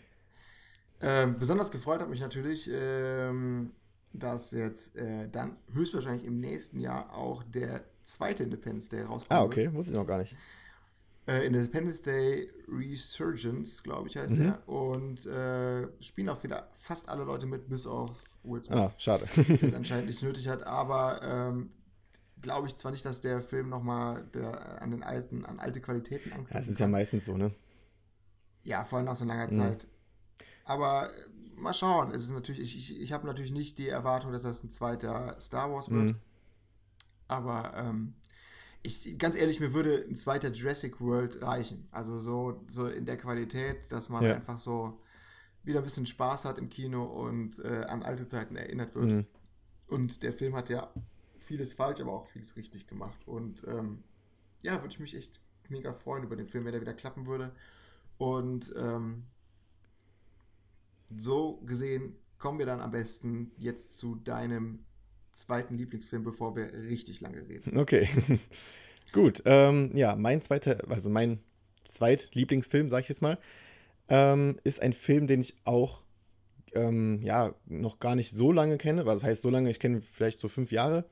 Ähm, 1.02 1.38
besonders 1.38 1.70
gefreut 1.70 2.00
hat 2.00 2.10
mich 2.10 2.20
natürlich, 2.20 2.68
ähm, 2.72 3.72
dass 4.12 4.50
jetzt 4.50 4.96
äh, 4.96 5.28
dann 5.30 5.56
höchstwahrscheinlich 5.72 6.26
im 6.26 6.34
nächsten 6.34 6.80
Jahr 6.80 7.14
auch 7.14 7.42
der 7.44 7.84
zweite 8.02 8.42
Independence 8.42 8.88
Day 8.88 9.02
rauskommt. 9.02 9.30
Ah, 9.30 9.44
okay, 9.44 9.72
wusste 9.72 9.92
ich 9.92 9.98
noch 9.98 10.06
gar 10.06 10.18
nicht. 10.18 10.34
Äh, 11.30 11.46
Independence 11.46 12.02
Day 12.02 12.50
Resurgence, 12.66 13.84
glaube 13.84 14.08
ich, 14.08 14.16
heißt 14.16 14.36
mhm. 14.36 14.42
der. 14.42 14.68
Und 14.68 15.26
äh, 15.26 15.86
spielen 16.02 16.28
auch 16.28 16.42
wieder 16.42 16.68
fast 16.72 17.08
alle 17.08 17.22
Leute 17.22 17.46
mit, 17.46 17.68
bis 17.68 17.86
auf 17.86 18.20
Will 18.42 18.60
Smith. 18.60 18.78
Ah, 18.78 18.92
schade. 18.98 19.28
der 19.36 19.62
es 19.62 19.74
anscheinend 19.74 20.08
nicht 20.08 20.22
nötig 20.24 20.48
hat, 20.48 20.64
aber 20.64 21.20
ähm, 21.22 21.70
glaube 22.42 22.66
ich 22.66 22.76
zwar 22.76 22.90
nicht, 22.90 23.04
dass 23.04 23.20
der 23.20 23.40
Film 23.40 23.68
nochmal 23.68 24.24
an 24.80 24.90
den 24.90 25.04
alten, 25.04 25.44
an 25.44 25.60
alte 25.60 25.80
Qualitäten 25.80 26.32
anknüpft. 26.32 26.54
Das 26.54 26.66
ist 26.66 26.78
kann. 26.78 26.88
ja 26.88 26.98
meistens 26.98 27.26
so, 27.26 27.36
ne? 27.36 27.54
Ja, 28.62 28.82
vor 28.82 28.98
allem 28.98 29.06
nach 29.06 29.14
so 29.14 29.24
langer 29.24 29.46
mhm. 29.46 29.52
Zeit. 29.52 29.86
Aber 30.64 31.10
äh, 31.10 31.60
mal 31.60 31.74
schauen. 31.74 32.12
Es 32.12 32.24
ist 32.24 32.32
natürlich, 32.32 32.60
ich, 32.60 32.76
ich, 32.76 33.02
ich 33.02 33.12
habe 33.12 33.26
natürlich 33.26 33.52
nicht 33.52 33.78
die 33.78 33.88
Erwartung, 33.88 34.32
dass 34.32 34.42
das 34.42 34.64
ein 34.64 34.70
zweiter 34.70 35.36
Star 35.40 35.70
Wars 35.70 35.90
wird. 35.90 36.10
Mhm. 36.10 36.16
Aber 37.28 37.72
ähm, 37.76 38.14
ich, 38.82 39.18
ganz 39.18 39.36
ehrlich, 39.36 39.60
mir 39.60 39.74
würde 39.74 40.04
ein 40.08 40.14
zweiter 40.14 40.50
Jurassic 40.50 41.00
World 41.00 41.42
reichen. 41.42 41.88
Also 41.90 42.18
so, 42.18 42.64
so 42.66 42.86
in 42.86 43.04
der 43.04 43.16
Qualität, 43.16 43.90
dass 43.92 44.08
man 44.08 44.24
ja. 44.24 44.34
einfach 44.34 44.58
so 44.58 45.00
wieder 45.62 45.80
ein 45.80 45.84
bisschen 45.84 46.06
Spaß 46.06 46.46
hat 46.46 46.58
im 46.58 46.70
Kino 46.70 47.04
und 47.04 47.58
äh, 47.64 47.84
an 47.84 48.02
alte 48.02 48.26
Zeiten 48.26 48.56
erinnert 48.56 48.94
wird. 48.94 49.12
Mhm. 49.12 49.26
Und 49.88 50.22
der 50.22 50.32
Film 50.32 50.54
hat 50.56 50.70
ja 50.70 50.92
vieles 51.38 51.72
falsch, 51.72 52.00
aber 52.00 52.12
auch 52.12 52.26
vieles 52.26 52.56
richtig 52.56 52.86
gemacht. 52.86 53.18
Und 53.26 53.64
ähm, 53.68 54.02
ja, 54.62 54.74
würde 54.80 54.88
ich 54.88 55.00
mich 55.00 55.14
echt 55.14 55.40
mega 55.68 55.92
freuen 55.92 56.24
über 56.24 56.36
den 56.36 56.46
Film, 56.46 56.64
wenn 56.64 56.72
der 56.72 56.80
wieder 56.80 56.94
klappen 56.94 57.26
würde. 57.26 57.52
Und 58.18 58.72
ähm, 58.76 59.24
so 61.16 61.58
gesehen 61.66 62.16
kommen 62.38 62.58
wir 62.58 62.66
dann 62.66 62.80
am 62.80 62.90
besten 62.90 63.52
jetzt 63.56 63.96
zu 63.96 64.16
deinem 64.16 64.84
zweiten 65.40 65.74
Lieblingsfilm, 65.74 66.24
bevor 66.24 66.56
wir 66.56 66.72
richtig 66.72 67.20
lange 67.20 67.46
reden. 67.48 67.76
Okay. 67.76 68.08
Gut. 69.12 69.42
Ähm, 69.44 69.90
ja, 69.94 70.14
mein 70.16 70.42
zweiter, 70.42 70.78
also 70.88 71.10
mein 71.10 71.40
zweitlieblingsfilm, 71.88 72.88
sag 72.88 73.02
ich 73.02 73.08
jetzt 73.08 73.22
mal, 73.22 73.38
ähm, 74.08 74.58
ist 74.64 74.80
ein 74.80 74.92
Film, 74.92 75.26
den 75.26 75.40
ich 75.40 75.56
auch 75.64 76.02
ähm, 76.74 77.20
ja 77.22 77.54
noch 77.66 77.98
gar 77.98 78.14
nicht 78.14 78.30
so 78.30 78.52
lange 78.52 78.78
kenne. 78.78 79.06
Was 79.06 79.22
heißt 79.22 79.42
so 79.42 79.50
lange? 79.50 79.70
Ich 79.70 79.80
kenne 79.80 80.00
vielleicht 80.00 80.38
so 80.38 80.48
fünf 80.48 80.72
Jahre, 80.72 81.04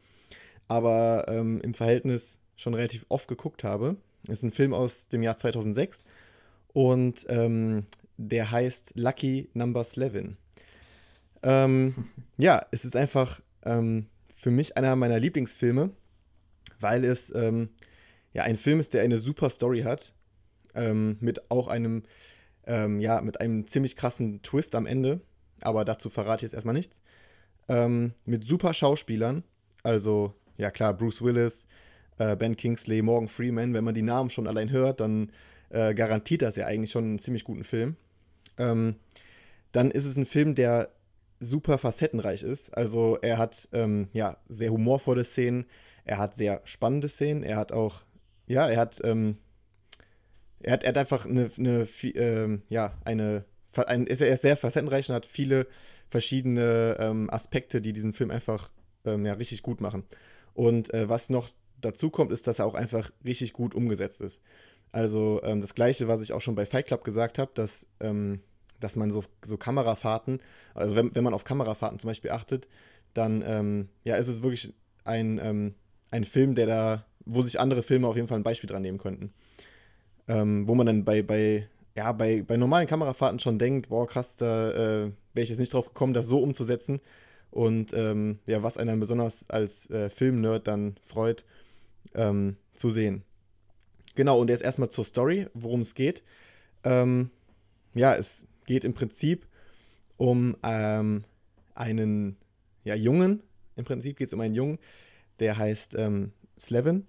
aber 0.68 1.26
ähm, 1.28 1.60
im 1.60 1.74
Verhältnis 1.74 2.38
schon 2.56 2.74
relativ 2.74 3.06
oft 3.08 3.28
geguckt 3.28 3.64
habe. 3.64 3.96
Ist 4.26 4.42
ein 4.42 4.52
Film 4.52 4.74
aus 4.74 5.08
dem 5.08 5.22
Jahr 5.22 5.38
2006 5.38 6.02
und 6.72 7.24
ähm, 7.28 7.86
der 8.16 8.50
heißt 8.50 8.92
Lucky 8.94 9.48
Number 9.54 9.86
11. 9.96 10.36
Ähm, 11.42 11.94
ja, 12.36 12.66
es 12.70 12.84
ist 12.84 12.96
einfach 12.96 13.40
ähm, 13.62 14.06
für 14.38 14.50
mich 14.50 14.76
einer 14.76 14.94
meiner 14.96 15.18
Lieblingsfilme, 15.18 15.90
weil 16.80 17.04
es 17.04 17.34
ähm, 17.34 17.70
ja 18.32 18.44
ein 18.44 18.56
Film 18.56 18.80
ist, 18.80 18.94
der 18.94 19.02
eine 19.02 19.18
super 19.18 19.50
Story 19.50 19.82
hat, 19.82 20.14
ähm, 20.74 21.18
mit 21.20 21.50
auch 21.50 21.66
einem, 21.66 22.04
ähm, 22.66 23.00
ja, 23.00 23.20
mit 23.20 23.40
einem 23.40 23.66
ziemlich 23.66 23.96
krassen 23.96 24.40
Twist 24.42 24.74
am 24.74 24.86
Ende, 24.86 25.20
aber 25.60 25.84
dazu 25.84 26.08
verrate 26.08 26.40
ich 26.46 26.52
jetzt 26.52 26.54
erstmal 26.54 26.74
nichts. 26.74 27.02
Ähm, 27.68 28.14
mit 28.24 28.46
super 28.46 28.72
Schauspielern, 28.72 29.42
also 29.82 30.34
ja 30.56 30.70
klar, 30.70 30.94
Bruce 30.94 31.20
Willis, 31.20 31.66
äh, 32.18 32.36
Ben 32.36 32.56
Kingsley, 32.56 33.02
Morgan 33.02 33.28
Freeman, 33.28 33.74
wenn 33.74 33.84
man 33.84 33.94
die 33.94 34.02
Namen 34.02 34.30
schon 34.30 34.46
allein 34.46 34.70
hört, 34.70 35.00
dann 35.00 35.32
äh, 35.70 35.94
garantiert 35.94 36.42
das 36.42 36.54
ja 36.56 36.66
eigentlich 36.66 36.92
schon 36.92 37.04
einen 37.04 37.18
ziemlich 37.18 37.44
guten 37.44 37.64
Film. 37.64 37.96
Ähm, 38.56 38.96
dann 39.72 39.90
ist 39.90 40.04
es 40.04 40.16
ein 40.16 40.26
Film, 40.26 40.54
der 40.54 40.90
super 41.40 41.78
facettenreich 41.78 42.42
ist. 42.42 42.76
Also 42.76 43.18
er 43.22 43.38
hat 43.38 43.68
ähm, 43.72 44.08
ja 44.12 44.38
sehr 44.48 44.70
humorvolle 44.70 45.24
Szenen, 45.24 45.66
er 46.04 46.18
hat 46.18 46.36
sehr 46.36 46.60
spannende 46.64 47.08
Szenen, 47.08 47.42
er 47.42 47.56
hat 47.56 47.72
auch, 47.72 48.02
ja, 48.46 48.68
er 48.68 48.78
hat, 48.78 49.00
ähm, 49.04 49.38
er 50.60 50.72
hat, 50.72 50.82
er 50.82 50.90
hat 50.90 50.98
einfach 50.98 51.26
eine, 51.26 51.50
eine 51.58 51.86
ähm, 52.14 52.62
ja, 52.68 52.94
eine, 53.04 53.44
ein, 53.74 54.06
ist 54.06 54.20
er 54.20 54.32
ist 54.32 54.42
sehr 54.42 54.56
facettenreich 54.56 55.08
und 55.08 55.14
hat 55.14 55.26
viele 55.26 55.66
verschiedene 56.08 56.96
ähm, 56.98 57.30
Aspekte, 57.30 57.80
die 57.80 57.92
diesen 57.92 58.12
Film 58.12 58.30
einfach 58.30 58.70
ähm, 59.04 59.26
ja, 59.26 59.34
richtig 59.34 59.62
gut 59.62 59.80
machen. 59.80 60.04
Und 60.54 60.92
äh, 60.92 61.08
was 61.08 61.30
noch 61.30 61.50
dazu 61.80 62.10
kommt, 62.10 62.32
ist, 62.32 62.46
dass 62.46 62.58
er 62.58 62.66
auch 62.66 62.74
einfach 62.74 63.12
richtig 63.24 63.52
gut 63.52 63.74
umgesetzt 63.74 64.20
ist. 64.20 64.40
Also 64.90 65.40
ähm, 65.44 65.60
das 65.60 65.74
gleiche, 65.74 66.08
was 66.08 66.22
ich 66.22 66.32
auch 66.32 66.40
schon 66.40 66.54
bei 66.54 66.66
Fight 66.66 66.86
Club 66.86 67.04
gesagt 67.04 67.38
habe, 67.38 67.50
dass 67.54 67.86
dass 68.80 68.96
man 68.96 69.10
so, 69.10 69.24
so 69.44 69.56
Kamerafahrten, 69.56 70.40
also 70.74 70.96
wenn, 70.96 71.14
wenn 71.14 71.24
man 71.24 71.34
auf 71.34 71.44
Kamerafahrten 71.44 71.98
zum 71.98 72.08
Beispiel 72.08 72.30
achtet, 72.30 72.68
dann 73.14 73.42
ähm, 73.46 73.88
ja, 74.04 74.16
ist 74.16 74.28
es 74.28 74.42
wirklich 74.42 74.72
ein, 75.04 75.40
ähm, 75.42 75.74
ein 76.10 76.24
Film, 76.24 76.54
der 76.54 76.66
da, 76.66 77.04
wo 77.24 77.42
sich 77.42 77.58
andere 77.58 77.82
Filme 77.82 78.06
auf 78.06 78.16
jeden 78.16 78.28
Fall 78.28 78.38
ein 78.38 78.44
Beispiel 78.44 78.68
dran 78.68 78.82
nehmen 78.82 78.98
könnten. 78.98 79.32
Ähm, 80.28 80.68
wo 80.68 80.74
man 80.74 80.86
dann 80.86 81.04
bei, 81.04 81.22
bei, 81.22 81.68
ja, 81.96 82.12
bei, 82.12 82.42
bei 82.42 82.56
normalen 82.56 82.86
Kamerafahrten 82.86 83.40
schon 83.40 83.58
denkt, 83.58 83.88
boah, 83.88 84.06
krass, 84.06 84.36
da 84.36 84.70
äh, 84.70 85.12
wäre 85.32 85.44
ich 85.44 85.48
jetzt 85.48 85.58
nicht 85.58 85.72
drauf 85.72 85.86
gekommen, 85.86 86.14
das 86.14 86.26
so 86.26 86.40
umzusetzen. 86.40 87.00
Und 87.50 87.92
ähm, 87.94 88.40
ja, 88.46 88.62
was 88.62 88.76
einen 88.76 88.88
dann 88.88 89.00
besonders 89.00 89.48
als 89.48 89.88
äh, 89.90 90.10
Filmnerd 90.10 90.68
dann 90.68 90.96
freut, 91.06 91.44
ähm, 92.14 92.56
zu 92.74 92.90
sehen. 92.90 93.22
Genau, 94.14 94.38
und 94.40 94.50
jetzt 94.50 94.62
erstmal 94.62 94.90
zur 94.90 95.04
Story, 95.04 95.46
worum 95.54 95.80
es 95.80 95.94
geht. 95.94 96.22
Ähm, 96.84 97.30
ja, 97.94 98.14
es 98.14 98.46
geht 98.68 98.84
im 98.84 98.92
Prinzip 98.92 99.46
um 100.18 100.54
ähm, 100.62 101.24
einen 101.74 102.36
ja, 102.84 102.94
Jungen. 102.94 103.42
Im 103.76 103.86
Prinzip 103.86 104.18
geht 104.18 104.28
es 104.28 104.34
um 104.34 104.40
einen 104.40 104.54
Jungen, 104.54 104.78
der 105.40 105.56
heißt 105.56 105.94
ähm, 105.94 106.32
Slevin 106.60 107.06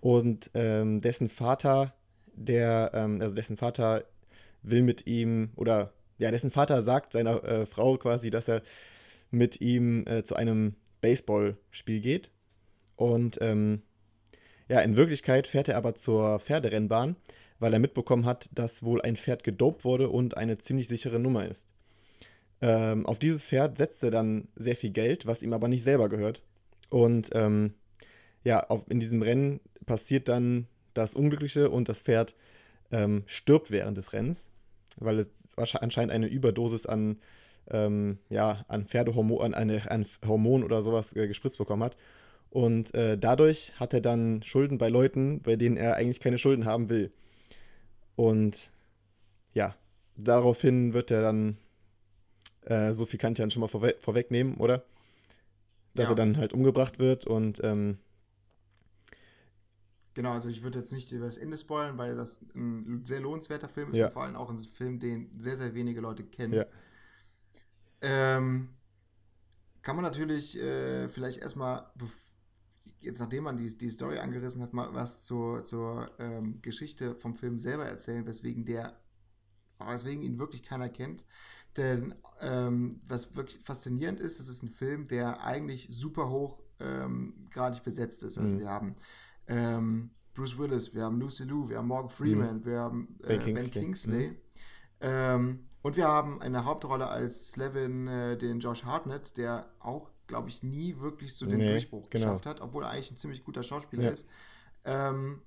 und 0.00 0.50
ähm, 0.54 1.00
dessen 1.00 1.28
Vater, 1.28 1.92
der, 2.34 2.92
ähm, 2.94 3.20
also 3.20 3.34
dessen 3.34 3.56
Vater 3.56 4.04
will 4.62 4.82
mit 4.82 5.08
ihm 5.08 5.50
oder 5.56 5.92
ja, 6.18 6.30
dessen 6.30 6.52
Vater 6.52 6.82
sagt 6.82 7.14
seiner 7.14 7.42
äh, 7.42 7.66
Frau 7.66 7.96
quasi, 7.96 8.30
dass 8.30 8.46
er 8.46 8.62
mit 9.32 9.60
ihm 9.60 10.06
äh, 10.06 10.22
zu 10.22 10.36
einem 10.36 10.76
Baseballspiel 11.00 12.00
geht. 12.00 12.30
Und 12.94 13.38
ähm, 13.40 13.82
ja, 14.68 14.78
in 14.80 14.94
Wirklichkeit 14.94 15.48
fährt 15.48 15.66
er 15.66 15.78
aber 15.78 15.96
zur 15.96 16.38
Pferderennbahn 16.38 17.16
weil 17.62 17.72
er 17.72 17.78
mitbekommen 17.78 18.26
hat, 18.26 18.50
dass 18.52 18.82
wohl 18.82 19.00
ein 19.02 19.14
Pferd 19.14 19.44
gedopt 19.44 19.84
wurde 19.84 20.08
und 20.08 20.36
eine 20.36 20.58
ziemlich 20.58 20.88
sichere 20.88 21.20
Nummer 21.20 21.46
ist. 21.46 21.68
Ähm, 22.60 23.06
auf 23.06 23.20
dieses 23.20 23.44
Pferd 23.44 23.78
setzt 23.78 24.02
er 24.02 24.10
dann 24.10 24.48
sehr 24.56 24.74
viel 24.74 24.90
Geld, 24.90 25.26
was 25.26 25.44
ihm 25.44 25.52
aber 25.52 25.68
nicht 25.68 25.84
selber 25.84 26.08
gehört. 26.08 26.42
Und 26.90 27.30
ähm, 27.34 27.74
ja, 28.42 28.68
auf, 28.68 28.90
in 28.90 28.98
diesem 28.98 29.22
Rennen 29.22 29.60
passiert 29.86 30.26
dann 30.26 30.66
das 30.92 31.14
Unglückliche 31.14 31.70
und 31.70 31.88
das 31.88 32.02
Pferd 32.02 32.34
ähm, 32.90 33.22
stirbt 33.26 33.70
während 33.70 33.96
des 33.96 34.12
Rennens, 34.12 34.50
weil 34.96 35.20
es 35.20 35.76
anscheinend 35.76 36.10
eine 36.10 36.26
Überdosis 36.26 36.84
an, 36.84 37.20
ähm, 37.70 38.18
ja, 38.28 38.64
an 38.66 38.86
Pferdehormon, 38.86 39.40
an, 39.40 39.54
eine, 39.54 39.88
an 39.88 40.06
Hormon 40.26 40.64
oder 40.64 40.82
sowas 40.82 41.14
äh, 41.14 41.28
gespritzt 41.28 41.58
bekommen 41.58 41.84
hat. 41.84 41.96
Und 42.50 42.92
äh, 42.92 43.16
dadurch 43.16 43.72
hat 43.78 43.94
er 43.94 44.00
dann 44.00 44.42
Schulden 44.42 44.78
bei 44.78 44.88
Leuten, 44.88 45.42
bei 45.42 45.54
denen 45.54 45.76
er 45.76 45.94
eigentlich 45.94 46.18
keine 46.18 46.38
Schulden 46.38 46.64
haben 46.64 46.88
will. 46.88 47.12
Und 48.16 48.70
ja, 49.54 49.74
daraufhin 50.16 50.92
wird 50.92 51.10
er 51.10 51.22
dann, 51.22 51.56
äh, 52.62 52.94
so 52.94 53.06
viel 53.06 53.18
kann 53.18 53.32
ich 53.32 53.38
dann 53.38 53.50
schon 53.50 53.60
mal 53.60 53.68
vorwe 53.68 53.96
vorwegnehmen, 54.00 54.56
oder? 54.56 54.84
Dass 55.94 56.04
ja. 56.04 56.10
er 56.10 56.16
dann 56.16 56.36
halt 56.36 56.52
umgebracht 56.52 56.98
wird 56.98 57.26
und 57.26 57.62
ähm, 57.62 57.98
Genau, 60.14 60.32
also 60.32 60.50
ich 60.50 60.62
würde 60.62 60.78
jetzt 60.78 60.92
nicht 60.92 61.10
über 61.12 61.24
das 61.24 61.38
Ende 61.38 61.56
spoilern, 61.56 61.96
weil 61.96 62.16
das 62.16 62.42
ein 62.54 63.02
sehr 63.04 63.20
lohnenswerter 63.20 63.68
Film 63.68 63.92
ist 63.92 63.98
ja. 63.98 64.06
und 64.06 64.12
vor 64.12 64.24
allem 64.24 64.36
auch 64.36 64.50
ein 64.50 64.58
Film, 64.58 64.98
den 65.00 65.30
sehr, 65.38 65.56
sehr 65.56 65.74
wenige 65.74 66.02
Leute 66.02 66.22
kennen. 66.24 66.52
Ja. 66.52 66.66
Ähm, 68.02 68.68
kann 69.80 69.96
man 69.96 70.04
natürlich 70.04 70.58
äh, 70.58 71.08
vielleicht 71.08 71.38
erstmal, 71.38 71.90
jetzt 73.02 73.20
nachdem 73.20 73.44
man 73.44 73.56
die, 73.56 73.76
die 73.76 73.90
Story 73.90 74.18
angerissen 74.18 74.62
hat, 74.62 74.72
mal 74.72 74.94
was 74.94 75.20
zur, 75.20 75.64
zur 75.64 76.10
ähm, 76.18 76.60
Geschichte 76.62 77.14
vom 77.16 77.34
Film 77.34 77.58
selber 77.58 77.84
erzählen, 77.84 78.26
weswegen 78.26 78.64
der, 78.64 78.96
weswegen 79.78 80.22
ihn 80.22 80.38
wirklich 80.38 80.62
keiner 80.62 80.88
kennt. 80.88 81.24
Denn 81.76 82.14
ähm, 82.40 83.00
was 83.06 83.34
wirklich 83.34 83.62
faszinierend 83.62 84.20
ist, 84.20 84.38
das 84.38 84.48
ist 84.48 84.62
ein 84.62 84.70
Film, 84.70 85.06
der 85.08 85.42
eigentlich 85.42 85.88
super 85.90 86.28
hoch 86.28 86.58
ähm, 86.80 87.34
gradig 87.50 87.82
besetzt 87.82 88.22
ist. 88.22 88.38
Also 88.38 88.56
mhm. 88.56 88.60
wir 88.60 88.68
haben 88.68 88.92
ähm, 89.46 90.10
Bruce 90.34 90.58
Willis, 90.58 90.94
wir 90.94 91.04
haben 91.04 91.20
Lucy 91.20 91.44
Liu, 91.44 91.68
wir 91.68 91.78
haben 91.78 91.88
Morgan 91.88 92.10
Freeman, 92.10 92.58
mhm. 92.58 92.64
wir 92.64 92.78
haben 92.78 93.18
äh, 93.22 93.38
Ben 93.38 93.40
Kingsley. 93.40 93.62
Ben 93.62 93.70
Kingsley. 93.70 94.28
Mhm. 94.28 94.36
Ähm, 95.00 95.68
und 95.82 95.96
wir 95.96 96.06
haben 96.06 96.40
eine 96.40 96.64
Hauptrolle 96.64 97.08
als 97.08 97.50
Slevin 97.50 98.06
äh, 98.06 98.38
den 98.38 98.60
Josh 98.60 98.84
Hartnett, 98.84 99.36
der 99.36 99.68
auch, 99.80 100.10
glaube 100.26 100.48
ich, 100.48 100.62
nie 100.62 100.98
wirklich 100.98 101.34
so 101.36 101.46
den 101.46 101.58
Nee, 101.58 101.66
Durchbruch 101.66 102.10
genau. 102.10 102.26
geschafft 102.26 102.46
hat, 102.46 102.60
obwohl 102.60 102.84
er 102.84 102.90
eigentlich 102.90 103.10
ein 103.12 103.16
ziemlich 103.16 103.44
guter 103.44 103.62
Schauspieler 103.62 104.04
Ja. 104.04 104.10
ist. 104.10 104.28
Ähm, 104.84 105.42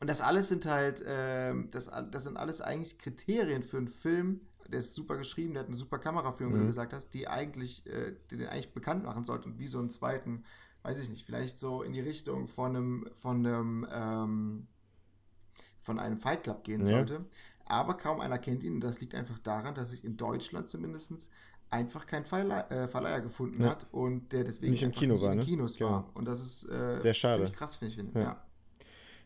und 0.00 0.08
das 0.08 0.20
alles 0.20 0.48
sind 0.48 0.66
halt, 0.66 1.02
ähm, 1.06 1.68
das, 1.70 1.86
das 2.10 2.24
sind 2.24 2.36
alles 2.36 2.60
eigentlich 2.60 2.98
Kriterien 2.98 3.62
für 3.62 3.76
einen 3.78 3.88
Film. 3.88 4.40
Der 4.68 4.80
ist 4.80 4.94
super 4.94 5.16
geschrieben, 5.16 5.54
der 5.54 5.60
hat 5.62 5.68
eine 5.68 5.76
super 5.76 5.98
Kameraführung, 5.98 6.54
wie 6.54 6.58
du 6.58 6.64
Mhm. 6.64 6.68
gesagt 6.68 6.92
hast, 6.92 7.10
die 7.10 7.28
eigentlich, 7.28 7.86
äh, 7.86 8.16
die 8.30 8.36
den 8.38 8.48
eigentlich 8.48 8.72
bekannt 8.74 9.04
machen 9.04 9.22
sollte 9.24 9.46
und 9.48 9.58
wie 9.58 9.66
so 9.68 9.78
einen 9.78 9.90
zweiten, 9.90 10.44
weiß 10.82 10.98
ich 10.98 11.08
nicht, 11.08 11.24
vielleicht 11.24 11.58
so 11.58 11.82
in 11.82 11.92
die 11.92 12.00
Richtung 12.00 12.48
von 12.48 12.74
einem, 12.76 13.08
von 13.14 13.46
einem, 13.46 13.86
ähm, 13.92 14.66
von 15.80 15.98
einem 15.98 16.18
Fight 16.18 16.44
Club 16.44 16.64
gehen 16.64 16.80
Ja. 16.80 16.86
sollte. 16.86 17.26
Aber 17.64 17.94
kaum 17.94 18.20
einer 18.20 18.38
kennt 18.38 18.64
ihn 18.64 18.74
und 18.74 18.80
das 18.80 19.00
liegt 19.00 19.14
einfach 19.14 19.38
daran, 19.38 19.74
dass 19.74 19.90
sich 19.90 20.04
in 20.04 20.16
Deutschland 20.16 20.68
zumindest 20.68 21.30
einfach 21.72 22.06
kein 22.06 22.24
Verleih, 22.24 22.60
äh, 22.70 22.86
Verleiher 22.88 23.20
gefunden 23.20 23.62
Ja. 23.62 23.70
hat 23.70 23.86
und 23.92 24.32
der 24.32 24.44
deswegen 24.44 24.72
Nicht 24.72 24.82
im 24.82 24.92
Kino 24.92 25.20
war, 25.20 25.32
in 25.32 25.38
ne? 25.38 25.44
Kinos 25.44 25.76
Genau. 25.78 25.90
war. 25.90 26.10
Und 26.14 26.26
das 26.26 26.40
ist 26.40 26.68
äh, 26.70 27.00
Sehr 27.00 27.14
schade. 27.14 27.34
ziemlich 27.34 27.52
krass, 27.52 27.76
finde 27.76 27.94
ich. 27.94 28.14
Ja. 28.14 28.20
Ja. 28.20 28.44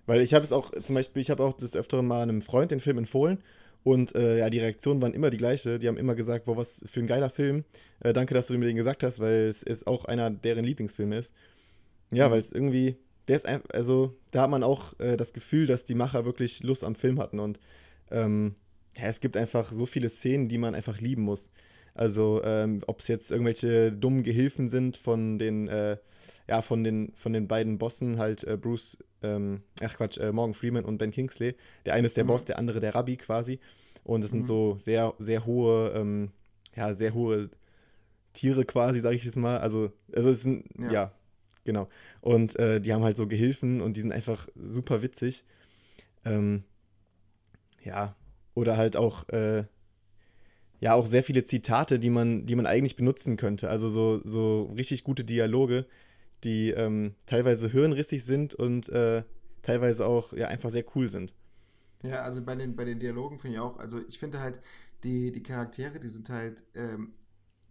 Weil 0.07 0.21
ich 0.21 0.33
habe 0.35 0.45
es 0.45 0.53
auch, 0.53 0.71
zum 0.83 0.95
Beispiel, 0.95 1.21
ich 1.21 1.31
habe 1.31 1.43
auch 1.45 1.57
des 1.57 1.75
Öfteren 1.75 2.07
mal 2.07 2.23
einem 2.23 2.41
Freund 2.43 2.71
den 2.71 2.81
Film 2.81 2.99
empfohlen 2.99 3.43
und 3.83 4.15
äh, 4.15 4.39
ja, 4.39 4.51
die 4.51 4.61
Reaktionen 4.61 5.03
waren 5.03 5.13
immer 5.15 5.31
die 5.31 5.37
gleiche. 5.37 5.79
Die 5.81 5.89
haben 5.89 5.97
immer 5.97 6.15
gesagt, 6.15 6.45
boah, 6.45 6.57
was 6.57 6.83
für 6.87 7.01
ein 7.01 7.07
geiler 7.09 7.31
Film. 7.31 7.65
Äh, 8.01 8.13
danke, 8.13 8.33
dass 8.35 8.47
du 8.47 8.57
mir 8.57 8.67
den 8.67 8.77
gesagt 8.77 9.03
hast, 9.03 9.19
weil 9.19 9.49
es 9.49 9.63
ist 9.65 9.87
auch 9.87 10.05
einer 10.05 10.31
deren 10.31 10.65
Lieblingsfilme 10.65 11.19
ist. 11.19 11.33
Ja, 12.13 12.29
Mhm. 12.29 12.33
weil 12.33 12.41
es 12.41 12.53
irgendwie, 12.53 12.97
der 13.27 13.35
ist 13.37 13.47
einfach, 13.47 13.69
also 13.71 14.17
da 14.31 14.43
hat 14.43 14.51
man 14.51 14.63
auch 14.63 14.99
äh, 15.01 15.17
das 15.17 15.33
Gefühl, 15.33 15.67
dass 15.67 15.85
die 15.85 15.97
Macher 15.97 16.25
wirklich 16.25 16.63
Lust 16.63 16.85
am 16.85 16.95
Film 16.95 17.19
hatten 17.19 17.41
und 17.41 17.59
ähm, 18.13 18.55
ja, 18.97 19.05
es 19.09 19.19
gibt 19.21 19.37
einfach 19.37 19.73
so 19.73 19.85
viele 19.87 20.09
Szenen, 20.09 20.49
die 20.49 20.57
man 20.59 20.77
einfach 20.77 21.01
lieben 21.01 21.23
muss. 21.23 21.51
Also, 21.97 22.43
ähm, 22.45 22.83
ob 22.87 23.01
es 23.01 23.09
jetzt 23.09 23.31
irgendwelche 23.31 23.91
dummen 23.93 24.23
Gehilfen 24.23 24.69
sind 24.69 24.97
von 24.97 25.39
den, 25.39 25.69
äh, 25.69 25.97
ja, 26.49 26.63
von 26.63 26.85
den, 26.85 27.13
von 27.17 27.33
den 27.33 27.49
beiden 27.49 27.79
Bossen, 27.79 28.19
halt 28.19 28.45
äh, 28.45 28.57
Bruce, 28.57 28.99
ähm, 29.23 29.63
ach 29.83 29.97
Quatsch, 29.97 30.19
äh, 30.19 30.31
Morgan 30.33 30.55
Freeman 30.55 30.85
und 30.85 30.99
Ben 30.99 31.11
Kingsley. 31.11 31.55
Der 31.85 31.95
eine 31.95 32.07
ist 32.07 32.17
der 32.17 32.25
Mhm. 32.25 32.29
Boss, 32.29 32.45
der 32.45 32.59
andere 32.59 32.81
der 32.81 32.95
Rabbi 32.95 33.17
quasi. 33.17 33.59
Und 34.05 34.23
sind 34.29 34.41
Mhm. 34.41 34.45
so 34.47 34.77
sehr, 34.79 35.15
sehr 35.19 35.47
hohe, 35.47 35.91
ähm, 35.95 36.31
ja, 36.77 36.95
sehr 36.95 37.15
hohe 37.15 37.51
Tiere 38.35 38.65
quasi, 38.65 39.01
sage 39.01 39.17
ich 39.17 39.25
jetzt 39.25 39.37
mal. 39.37 39.59
Also, 39.59 39.91
also 40.15 40.31
es 40.31 40.43
sind, 40.43 40.67
Ja. 40.79 40.93
ja, 40.93 41.13
genau. 41.65 41.89
Und 42.21 42.57
äh, 42.59 42.81
die 42.81 42.93
haben 42.93 43.03
halt 43.03 43.17
so 43.17 43.27
Gehilfen 43.27 43.81
und 43.81 43.97
die 43.97 44.03
sind 44.03 44.13
einfach 44.13 44.47
super 44.55 45.03
witzig. 45.03 45.43
Ähm, 46.25 46.63
ja, 47.83 48.15
oder 48.55 48.77
halt 48.77 48.97
auch, 48.97 49.29
äh, 49.31 49.65
ja, 50.81 50.95
auch 50.95 51.07
sehr 51.07 51.25
viele 51.25 51.45
Zitate, 51.45 51.99
die 51.99 52.11
man, 52.11 52.47
die 52.47 52.55
man 52.55 52.67
eigentlich 52.67 52.97
benutzen 52.97 53.37
könnte. 53.37 53.71
Also 53.71 53.89
so, 53.91 54.21
so 54.25 54.65
richtig 54.77 55.05
gute 55.05 55.25
Dialoge, 55.25 55.87
die 56.45 56.71
ähm, 56.71 57.15
teilweise 57.27 57.71
hirnrissig 57.71 58.25
sind 58.25 58.55
und 58.55 58.89
äh, 58.89 59.23
teilweise 59.63 60.07
auch 60.07 60.33
ja, 60.33 60.49
einfach 60.49 60.71
sehr 60.71 60.85
cool 60.95 61.09
sind. 61.09 61.33
Ja, 62.03 62.23
also 62.23 62.45
bei 62.45 62.55
den, 62.55 62.77
bei 62.77 62.85
den 62.85 63.01
Dialogen 63.01 63.39
finde 63.39 63.57
ich 63.57 63.61
auch, 63.61 63.79
also 63.79 64.01
ich 64.07 64.19
finde 64.19 64.41
halt, 64.41 64.61
die, 65.03 65.33
die 65.33 65.43
Charaktere, 65.43 65.99
die 66.01 66.09
sind 66.09 66.29
halt 66.31 66.65
ähm, 66.75 67.13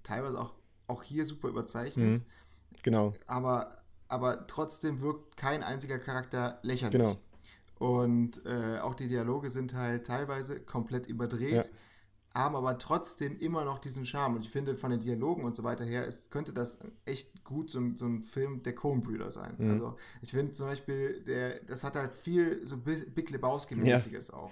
teilweise 0.03 0.39
auch, 0.39 0.53
auch 0.87 1.03
hier 1.03 1.25
super 1.25 1.47
überzeichnet, 1.47 2.19
Mhm. 2.19 2.25
Genau. 2.83 3.13
aber, 3.27 3.69
aber 4.07 4.45
trotzdem 4.47 5.01
wirkt 5.01 5.37
kein 5.37 5.63
einziger 5.63 5.97
Charakter 5.97 6.59
lächerlich. 6.61 7.01
Genau. 7.01 7.17
Und 7.79 8.45
äh, 8.45 8.79
auch 8.79 8.93
die 8.95 9.07
Dialoge 9.07 9.49
sind 9.49 9.73
halt 9.73 10.05
teilweise 10.05 10.59
komplett 10.59 11.07
überdreht, 11.07 11.71
haben 12.35 12.55
aber 12.55 12.77
trotzdem 12.77 13.37
immer 13.39 13.63
noch 13.65 13.79
diesen 13.79 14.05
Charme. 14.05 14.35
Und 14.35 14.41
ich 14.43 14.51
finde, 14.51 14.75
von 14.75 14.91
den 14.91 14.99
Dialogen 14.99 15.43
und 15.45 15.55
so 15.55 15.63
weiter 15.63 15.85
her, 15.85 16.05
ist, 16.05 16.31
könnte 16.31 16.53
das 16.53 16.79
echt 17.05 17.43
gut 17.45 17.71
so, 17.71 17.79
ein- 17.79 17.95
so 17.97 18.05
ein 18.05 18.21
Film 18.21 18.61
der 18.61 18.75
Coen-Brüder 18.75 19.31
sein. 19.31 19.55
Mhm. 19.57 19.71
Also 19.71 19.97
ich 20.21 20.31
finde 20.31 20.51
zum 20.51 20.67
Beispiel, 20.67 21.21
der, 21.23 21.61
das 21.63 21.83
hat 21.83 21.95
halt 21.95 22.13
viel 22.13 22.65
so 22.65 22.77
Bi- 22.77 23.05
Big 23.05 23.31
Lebowski-mäßiges 23.31 24.31
auch. 24.33 24.51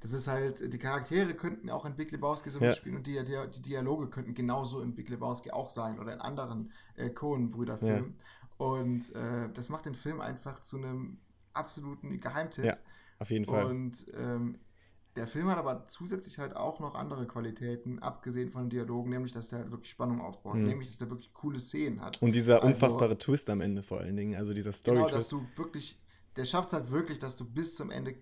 Das 0.00 0.12
ist 0.12 0.28
halt, 0.28 0.72
die 0.72 0.78
Charaktere 0.78 1.34
könnten 1.34 1.68
auch 1.70 1.84
in 1.84 1.96
Big 1.96 2.12
Lebowski 2.12 2.48
so 2.50 2.60
Ja. 2.60 2.66
mitspielen 2.68 2.98
und 2.98 3.06
die, 3.08 3.22
die, 3.24 3.36
die 3.54 3.62
Dialoge 3.62 4.08
könnten 4.08 4.32
genauso 4.34 4.80
in 4.80 4.94
Big 4.94 5.08
Lebowski 5.08 5.50
auch 5.50 5.68
sein 5.68 5.98
oder 5.98 6.12
in 6.12 6.20
anderen 6.20 6.70
äh, 6.94 7.10
Coen-Brüder-Filmen. 7.10 8.14
Und 8.58 9.14
äh, 9.16 9.48
das 9.52 9.68
macht 9.68 9.86
den 9.86 9.94
Film 9.96 10.20
einfach 10.20 10.60
zu 10.60 10.76
einem 10.76 11.18
absoluten 11.54 12.20
Geheimtipp. 12.20 12.64
Ja, 12.64 12.76
auf 13.18 13.30
jeden 13.30 13.46
Fall. 13.46 13.64
Und 13.66 14.06
ähm, 14.16 14.58
der 15.16 15.26
Film 15.26 15.48
hat 15.48 15.58
aber 15.58 15.86
zusätzlich 15.86 16.38
halt 16.38 16.54
auch 16.56 16.78
noch 16.80 16.94
andere 16.94 17.26
Qualitäten, 17.26 17.98
abgesehen 18.00 18.50
von 18.50 18.64
den 18.64 18.70
Dialogen, 18.70 19.10
nämlich, 19.10 19.32
dass 19.32 19.48
der 19.48 19.60
halt 19.60 19.70
wirklich 19.70 19.90
Spannung 19.90 20.20
aufbaut, 20.20 20.56
Mhm. 20.56 20.64
nämlich, 20.66 20.88
dass 20.88 20.98
der 20.98 21.10
wirklich 21.10 21.32
coole 21.32 21.58
Szenen 21.58 22.00
hat. 22.02 22.20
Und 22.22 22.32
dieser 22.32 22.56
Also- 22.56 22.68
unfassbare 22.68 23.18
Twist 23.18 23.48
am 23.50 23.60
Ende 23.60 23.82
vor 23.82 23.98
allen 24.00 24.16
Dingen, 24.16 24.36
also 24.36 24.52
dieser 24.54 24.72
story 24.72 24.96
Genau, 24.98 25.08
dass 25.10 25.28
du 25.28 25.44
wirklich, 25.56 25.98
der 26.36 26.44
schafft 26.44 26.68
es 26.68 26.74
halt 26.74 26.90
wirklich, 26.90 27.18
dass 27.18 27.36
du 27.36 27.44
bis 27.44 27.74
zum 27.76 27.90
Ende 27.90 28.14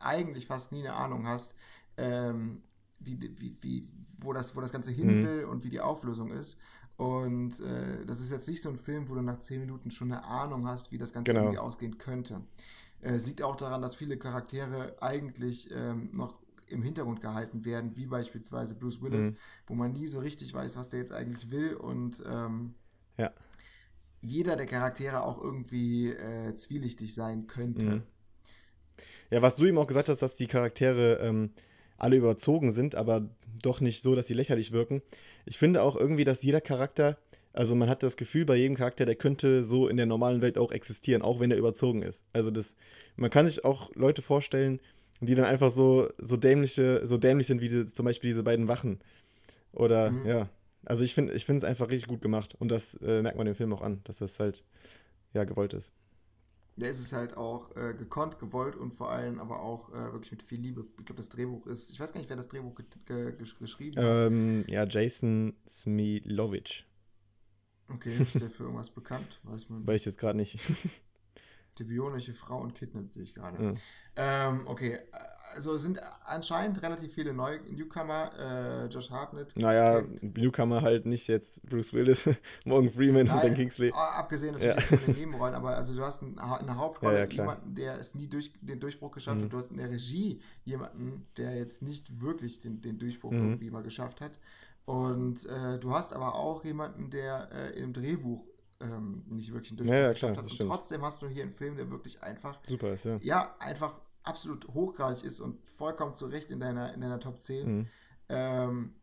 eigentlich 0.00 0.46
fast 0.46 0.72
nie 0.72 0.80
eine 0.80 0.94
Ahnung 0.94 1.26
hast, 1.26 1.54
ähm, 1.96 2.62
wie, 3.00 3.18
wie, 3.38 3.56
wie, 3.60 3.88
wo, 4.18 4.32
das, 4.32 4.56
wo 4.56 4.60
das 4.60 4.72
Ganze 4.72 4.90
hin 4.90 5.20
Mhm. 5.20 5.24
will 5.26 5.44
und 5.44 5.64
wie 5.64 5.70
die 5.70 5.80
Auflösung 5.80 6.30
ist. 6.32 6.58
Und 6.96 7.58
äh, 7.60 8.04
das 8.06 8.20
ist 8.20 8.30
jetzt 8.30 8.46
nicht 8.48 8.62
so 8.62 8.68
ein 8.68 8.76
Film, 8.78 9.08
wo 9.08 9.14
du 9.14 9.20
nach 9.22 9.38
zehn 9.38 9.60
Minuten 9.60 9.90
schon 9.90 10.12
eine 10.12 10.24
Ahnung 10.24 10.66
hast, 10.68 10.92
wie 10.92 10.98
das 10.98 11.12
Ganze 11.12 11.32
Genau. 11.32 11.44
irgendwie 11.46 11.58
ausgehen 11.58 11.98
könnte. 11.98 12.40
Äh, 13.04 13.14
es 13.14 13.26
liegt 13.26 13.42
auch 13.42 13.56
daran, 13.56 13.82
dass 13.82 13.94
viele 13.94 14.16
Charaktere 14.16 14.96
eigentlich 15.00 15.70
ähm, 15.70 16.10
noch 16.12 16.38
im 16.68 16.82
Hintergrund 16.82 17.20
gehalten 17.20 17.64
werden, 17.64 17.96
wie 17.96 18.06
beispielsweise 18.06 18.74
Bruce 18.74 19.02
Willis, 19.02 19.30
Mhm. 19.30 19.36
wo 19.66 19.74
man 19.74 19.92
nie 19.92 20.06
so 20.06 20.18
richtig 20.20 20.52
weiß, 20.54 20.76
was 20.78 20.88
der 20.88 21.00
jetzt 21.00 21.12
eigentlich 21.12 21.50
will 21.50 21.74
und 21.74 22.22
ähm, 22.26 22.74
Ja. 23.18 23.30
jeder 24.20 24.56
der 24.56 24.66
Charaktere 24.66 25.22
auch 25.22 25.40
irgendwie 25.40 26.08
äh, 26.08 26.54
zwielichtig 26.54 27.14
sein 27.14 27.46
könnte. 27.46 27.86
Mhm. 27.86 28.02
Ja, 29.30 29.42
was 29.42 29.56
du 29.56 29.66
ihm 29.66 29.78
auch 29.78 29.86
gesagt 29.86 30.08
hast, 30.08 30.22
dass 30.22 30.36
die 30.36 30.46
Charaktere 30.46 31.18
ähm, 31.18 31.50
alle 31.96 32.16
überzogen 32.16 32.72
sind, 32.72 32.94
aber 32.94 33.28
doch 33.62 33.80
nicht 33.80 34.02
so, 34.02 34.14
dass 34.14 34.26
sie 34.26 34.34
lächerlich 34.34 34.72
wirken. 34.72 35.02
Ich 35.44 35.58
finde 35.58 35.82
auch 35.82 35.96
irgendwie, 35.96 36.24
dass 36.24 36.42
jeder 36.42 36.60
Charakter, 36.60 37.18
also 37.54 37.74
man 37.74 37.88
hat 37.88 38.02
das 38.02 38.16
Gefühl 38.18 38.44
bei 38.44 38.56
jedem 38.56 38.76
Charakter, 38.76 39.06
der 39.06 39.16
könnte 39.16 39.64
so 39.64 39.88
in 39.88 39.96
der 39.96 40.06
normalen 40.06 40.42
Welt 40.42 40.58
auch 40.58 40.72
existieren, 40.72 41.22
auch 41.22 41.40
wenn 41.40 41.50
er 41.52 41.56
überzogen 41.58 42.02
ist. 42.02 42.22
Also 42.34 42.50
das, 42.50 42.76
man 43.16 43.30
kann 43.30 43.46
sich 43.46 43.64
auch 43.64 43.94
Leute 43.96 44.22
vorstellen, 44.22 44.80
die 45.20 45.34
dann 45.36 45.46
einfach 45.46 45.70
so, 45.70 46.10
so 46.18 46.36
dämliche, 46.36 47.06
so 47.06 47.18
dämlich 47.18 47.46
sind 47.48 47.60
wie 47.62 47.68
die, 47.68 47.86
zum 47.86 48.04
Beispiel 48.06 48.30
diese 48.30 48.42
beiden 48.42 48.68
Wachen. 48.68 49.00
Oder 49.72 50.10
Mhm. 50.10 50.26
ja. 50.26 50.50
Also 50.86 51.02
ich 51.04 51.14
finde 51.14 51.34
ich 51.34 51.46
finde 51.46 51.58
es 51.58 51.64
einfach 51.64 51.90
richtig 51.90 52.08
gut 52.08 52.22
gemacht. 52.22 52.54
Und 52.58 52.68
das 52.70 52.94
äh, 53.02 53.22
merkt 53.22 53.38
man 53.38 53.46
dem 53.46 53.54
Film 53.56 53.72
auch 53.72 53.82
an, 53.82 54.02
dass 54.04 54.18
das 54.18 54.38
halt 54.40 54.64
ja 55.34 55.44
gewollt 55.44 55.74
ist. 55.74 55.92
Ja, 56.76 56.88
es 56.88 56.98
ist 56.98 57.12
halt 57.12 57.36
auch 57.36 57.74
äh, 57.76 57.94
gekonnt, 57.94 58.38
gewollt 58.40 58.74
und 58.76 58.92
vor 58.94 59.10
allem 59.10 59.38
aber 59.38 59.60
auch 59.62 59.90
äh, 59.90 60.12
wirklich 60.12 60.32
mit 60.32 60.42
viel 60.42 60.60
Liebe. 60.60 60.84
Ich 60.98 61.04
glaube, 61.04 61.18
das 61.18 61.28
Drehbuch 61.28 61.66
ist, 61.66 61.90
ich 61.90 62.00
weiß 62.00 62.12
gar 62.12 62.18
nicht, 62.20 62.28
wer 62.30 62.36
das 62.36 62.48
Drehbuch 62.48 62.74
ge 62.74 62.84
ge 63.06 63.32
gesch 63.36 63.58
geschrieben 63.58 63.96
hat. 64.02 64.26
Ähm, 64.26 64.64
ja, 64.66 64.84
Jason 64.84 65.54
Smilovic. 65.68 66.84
Okay, 67.92 68.16
ist 68.26 68.40
der 68.40 68.50
für 68.50 68.64
irgendwas 68.64 68.90
bekannt? 68.90 69.40
Weiß 69.44 69.68
man. 69.68 69.86
Weiß 69.86 70.00
ich 70.00 70.06
jetzt 70.06 70.18
gerade 70.18 70.36
nicht. 70.38 70.58
Die 71.78 71.82
bionische 71.84 72.32
Frau 72.34 72.60
und 72.60 72.72
kidnappt 72.76 73.12
sehe 73.12 73.24
ich 73.24 73.34
gerade. 73.34 73.60
Ja. 73.60 73.72
Ähm, 74.48 74.62
okay, 74.68 75.00
also 75.56 75.74
es 75.74 75.82
sind 75.82 75.98
anscheinend 76.24 76.80
relativ 76.84 77.12
viele 77.12 77.34
Neu 77.34 77.58
Newcomer. 77.68 78.30
Äh, 78.38 78.86
Josh 78.86 79.10
Hartnett. 79.10 79.56
naja, 79.56 80.02
kennt- 80.02 80.36
Newcomer 80.38 80.82
halt 80.82 81.04
nicht 81.04 81.26
jetzt 81.26 81.60
Bruce 81.66 81.92
Willis, 81.92 82.28
Morgan 82.64 82.92
Freeman 82.92 83.22
und 83.22 83.26
Nein, 83.26 83.40
Ben 83.40 83.54
Kingsley. 83.56 83.90
ah, 83.92 84.18
Abgesehen 84.20 84.52
natürlich 84.54 84.76
Ja. 84.76 84.82
von 84.98 85.04
den 85.04 85.16
Nebenrollen, 85.16 85.56
aber 85.56 85.70
also 85.76 85.96
du 85.96 86.04
hast 86.04 86.22
ein, 86.22 86.38
eine 86.38 86.76
Hauptrolle, 86.78 87.18
Ja, 87.18 87.24
ja, 87.24 87.30
jemanden, 87.32 87.74
der 87.74 87.98
es 87.98 88.14
nie 88.14 88.28
durch, 88.28 88.52
den 88.60 88.78
Durchbruch 88.78 89.10
geschafft 89.10 89.40
Mhm. 89.40 89.44
hat. 89.46 89.52
Du 89.52 89.56
hast 89.56 89.72
in 89.72 89.78
der 89.78 89.90
Regie 89.90 90.40
jemanden, 90.62 91.26
der 91.38 91.56
jetzt 91.56 91.82
nicht 91.82 92.20
wirklich 92.20 92.60
den, 92.60 92.82
den 92.82 93.00
Durchbruch 93.00 93.32
Mhm. 93.32 93.38
irgendwie 93.48 93.70
mal 93.70 93.82
geschafft 93.82 94.20
hat. 94.20 94.38
Und 94.84 95.46
äh, 95.46 95.78
du 95.78 95.92
hast 95.92 96.12
aber 96.12 96.34
auch 96.34 96.64
jemanden, 96.64 97.10
der 97.10 97.48
äh, 97.52 97.78
im 97.78 97.92
Drehbuch 97.92 98.44
ähm, 98.80 99.24
nicht 99.28 99.52
wirklich 99.52 99.70
einen 99.70 99.78
Durchbruch 99.78 99.94
Ja, 99.94 100.02
ja, 100.02 100.08
geschafft 100.10 100.36
hat. 100.36 100.44
Und 100.44 100.52
stimmt. 100.52 100.70
trotzdem 100.70 101.02
hast 101.02 101.22
du 101.22 101.28
hier 101.28 101.42
einen 101.42 101.52
Film, 101.52 101.76
der 101.76 101.90
wirklich 101.90 102.22
einfach, 102.22 102.60
Super 102.68 102.92
ist, 102.92 103.04
ja. 103.04 103.16
ja, 103.20 103.56
einfach 103.60 104.00
absolut 104.24 104.68
hochgradig 104.68 105.24
ist 105.24 105.40
und 105.40 105.66
vollkommen 105.68 106.14
zu 106.14 106.26
Recht 106.26 106.50
in 106.50 106.60
deiner, 106.60 106.92
in 106.92 107.00
deiner 107.00 107.20
Top 107.20 107.40
10. 107.40 107.68
Mhm. 107.68 107.86
Ähm, 108.28 108.94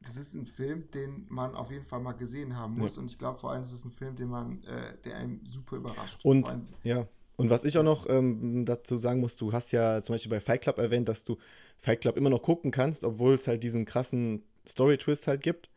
das 0.00 0.16
ist 0.16 0.34
ein 0.34 0.46
Film, 0.46 0.90
den 0.92 1.26
man 1.28 1.54
auf 1.54 1.70
jeden 1.72 1.84
Fall 1.84 2.00
mal 2.00 2.12
gesehen 2.12 2.56
haben 2.56 2.76
muss. 2.76 2.98
Und 2.98 3.10
ich 3.10 3.18
glaube 3.18 3.38
vor 3.38 3.50
allem, 3.50 3.62
das 3.62 3.72
ist 3.72 3.84
ein 3.84 3.90
Film, 3.90 4.14
den 4.14 4.28
man, 4.28 4.62
äh, 4.64 4.96
der 5.04 5.16
einem 5.16 5.44
super 5.44 5.76
überrascht. 5.76 6.24
Und 6.24 6.46
allem, 6.46 6.68
ja. 6.84 7.08
Und 7.36 7.50
was 7.50 7.64
ich 7.64 7.76
auch 7.76 7.82
noch 7.82 8.08
ähm, 8.08 8.64
dazu 8.64 8.96
sagen 8.98 9.20
muss, 9.20 9.36
du 9.36 9.52
hast 9.52 9.72
ja 9.72 10.02
zum 10.02 10.14
Beispiel 10.14 10.30
bei 10.30 10.40
Fight 10.40 10.62
Club 10.62 10.78
erwähnt, 10.78 11.08
dass 11.08 11.24
du 11.24 11.36
Fight 11.78 12.00
Club 12.00 12.16
immer 12.16 12.30
noch 12.30 12.42
gucken 12.42 12.70
kannst, 12.70 13.04
obwohl 13.04 13.34
es 13.34 13.46
halt 13.46 13.62
diesen 13.62 13.84
krassen 13.84 14.42
Story-Twist 14.68 15.26
halt 15.26 15.42
gibt. 15.42 15.70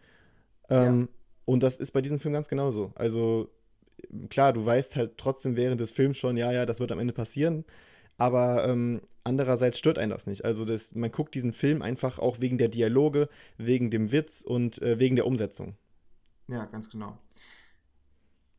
Ähm, 0.70 1.10
Und 1.46 1.62
das 1.64 1.78
ist 1.78 1.92
bei 1.92 2.02
diesem 2.02 2.20
Film 2.20 2.34
ganz 2.34 2.48
genauso. 2.48 2.92
Also 2.96 3.50
klar, 4.30 4.54
du 4.54 4.66
weißt 4.66 4.96
halt 4.96 5.18
trotzdem 5.18 5.56
während 5.56 5.82
des 5.82 5.92
Films 5.92 6.18
schon, 6.18 6.38
ja, 6.38 6.52
ja, 6.52 6.66
das 6.66 6.80
wird 6.80 6.92
am 6.92 7.00
Ende 7.00 7.14
passieren. 7.14 7.66
aber 8.18 8.68
ähm, 8.68 9.02
andererseits 9.26 9.80
stört 9.80 10.00
einen 10.00 10.12
das 10.12 10.28
nicht. 10.28 10.46
Also 10.46 10.66
das, 10.66 10.96
man 10.96 11.12
guckt 11.12 11.36
diesen 11.36 11.54
Film 11.54 11.82
einfach 11.84 12.20
auch 12.20 12.42
wegen 12.42 12.58
der 12.60 12.70
Dialoge, 12.70 13.30
wegen 13.58 13.92
dem 13.92 14.12
Witz 14.12 14.42
und 14.42 14.82
äh, 14.82 15.00
wegen 15.00 15.16
der 15.18 15.28
Umsetzung. 15.28 15.76
Ja, 16.48 16.66
ganz 16.66 16.90
genau. 16.90 17.18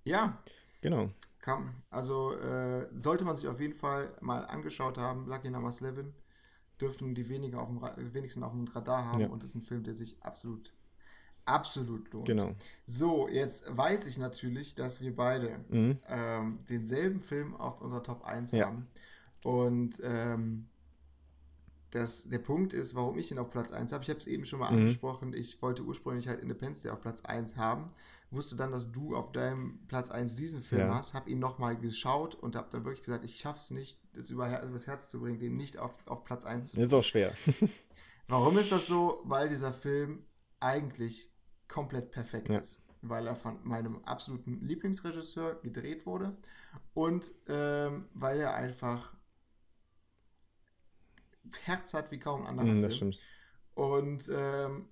Ja. 0.05 0.39
Genau. 0.83 1.10
Kann, 1.41 1.83
also 1.91 2.34
äh, 2.36 2.89
sollte 2.94 3.25
man 3.25 3.34
sich 3.36 3.49
auf 3.49 3.60
jeden 3.60 3.75
Fall 3.75 4.15
mal 4.20 4.44
angeschaut 4.44 4.99
haben, 4.99 5.26
Lucky 5.26 5.50
Number 5.50 5.68
11 5.70 6.12
dürften 6.81 7.15
die 7.15 7.28
weniger 7.28 7.60
auf 7.60 7.68
dem, 7.68 7.81
wenigsten 8.15 8.42
auf 8.42 8.52
dem 8.52 8.67
Radar 8.68 9.07
haben 9.07 9.20
ja. 9.20 9.28
und 9.28 9.44
ist 9.44 9.55
ein 9.55 9.62
Film, 9.62 9.83
der 9.83 9.94
sich 9.94 10.23
absolut 10.23 10.73
absolut 11.47 12.12
lohnt. 12.12 12.26
Genau. 12.26 12.55
So, 12.84 13.28
jetzt 13.28 13.76
weiß 13.76 14.07
ich 14.07 14.18
natürlich, 14.18 14.75
dass 14.75 15.00
wir 15.00 15.17
beide 15.17 15.59
mhm. 15.68 15.99
ähm, 16.09 16.59
denselben 16.68 17.20
Film 17.20 17.57
auf 17.57 17.81
unserer 17.81 18.02
Top 18.02 18.25
1 18.25 18.52
ja. 18.52 18.67
haben. 18.67 18.86
Und 19.42 20.00
ähm, 20.05 20.67
das, 21.91 22.28
der 22.28 22.39
Punkt 22.39 22.73
ist, 22.73 22.94
warum 22.94 23.18
ich 23.18 23.28
den 23.28 23.39
auf 23.39 23.50
Platz 23.50 23.73
1 23.73 23.92
habe. 23.92 24.05
Ich 24.05 24.10
habe 24.10 24.20
es 24.20 24.26
eben 24.26 24.44
schon 24.44 24.60
mal 24.60 24.70
mhm. 24.70 24.78
angesprochen. 24.78 25.33
Ich 25.33 25.60
wollte 25.60 25.83
ursprünglich 25.83 26.28
halt 26.28 26.41
Independence 26.41 26.83
Day 26.83 26.92
auf 26.92 27.00
Platz 27.00 27.23
1 27.23 27.57
haben. 27.57 27.86
Wusste 28.31 28.55
dann, 28.55 28.70
dass 28.70 28.92
du 28.92 29.17
auf 29.17 29.33
deinem 29.33 29.81
Platz 29.89 30.10
1 30.10 30.36
diesen 30.36 30.60
Film 30.60 30.83
ja. 30.89 30.94
hast. 30.94 31.15
Habe 31.15 31.28
ihn 31.31 31.41
nochmal 31.41 31.76
geschaut 31.76 32.36
und 32.36 32.55
habe 32.55 32.68
dann 32.70 32.84
wirklich 32.84 33.05
gesagt, 33.05 33.25
ich 33.25 33.39
schaffe 33.39 33.59
es 33.59 33.70
nicht, 33.73 33.99
das 34.12 34.31
über, 34.31 34.62
übers 34.62 34.86
Herz 34.86 35.09
zu 35.09 35.20
bringen, 35.20 35.41
den 35.41 35.57
nicht 35.57 35.78
auf, 35.78 36.07
auf 36.07 36.23
Platz 36.23 36.44
1 36.44 36.70
zu 36.70 36.76
bringen. 36.76 36.86
Ist 36.86 36.94
auch 36.94 37.02
schwer. 37.02 37.34
warum 38.28 38.57
ist 38.59 38.70
das 38.70 38.86
so? 38.86 39.20
Weil 39.25 39.49
dieser 39.49 39.73
Film 39.73 40.25
eigentlich 40.60 41.33
komplett 41.67 42.12
perfekt 42.12 42.50
ja. 42.50 42.59
ist. 42.59 42.86
Weil 43.02 43.26
er 43.26 43.34
von 43.34 43.59
meinem 43.65 44.05
absoluten 44.05 44.60
Lieblingsregisseur 44.60 45.60
gedreht 45.62 46.07
wurde 46.07 46.36
und 46.92 47.33
ähm, 47.49 48.09
weil 48.12 48.41
er 48.41 48.55
einfach 48.55 49.15
Herz 51.65 51.94
hat 51.94 52.10
wie 52.12 52.18
kaum 52.18 52.42
ein 52.42 52.59
anderer 52.59 52.67
mm, 52.67 52.81
Film. 52.81 52.92
Stimmt. 52.92 53.18
Und 53.75 54.31
ähm, 54.33 54.89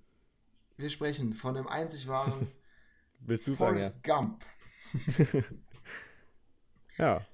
wir 0.77 0.89
sprechen 0.89 1.33
von 1.33 1.55
dem 1.55 1.67
einzig 1.67 2.07
wahren 2.07 2.51
Willst 3.21 3.47
du 3.47 3.55
Forrest 3.55 4.05
sagen, 4.05 4.07
ja. 4.07 4.15
Gump. 4.15 5.45
ja. 6.97 7.25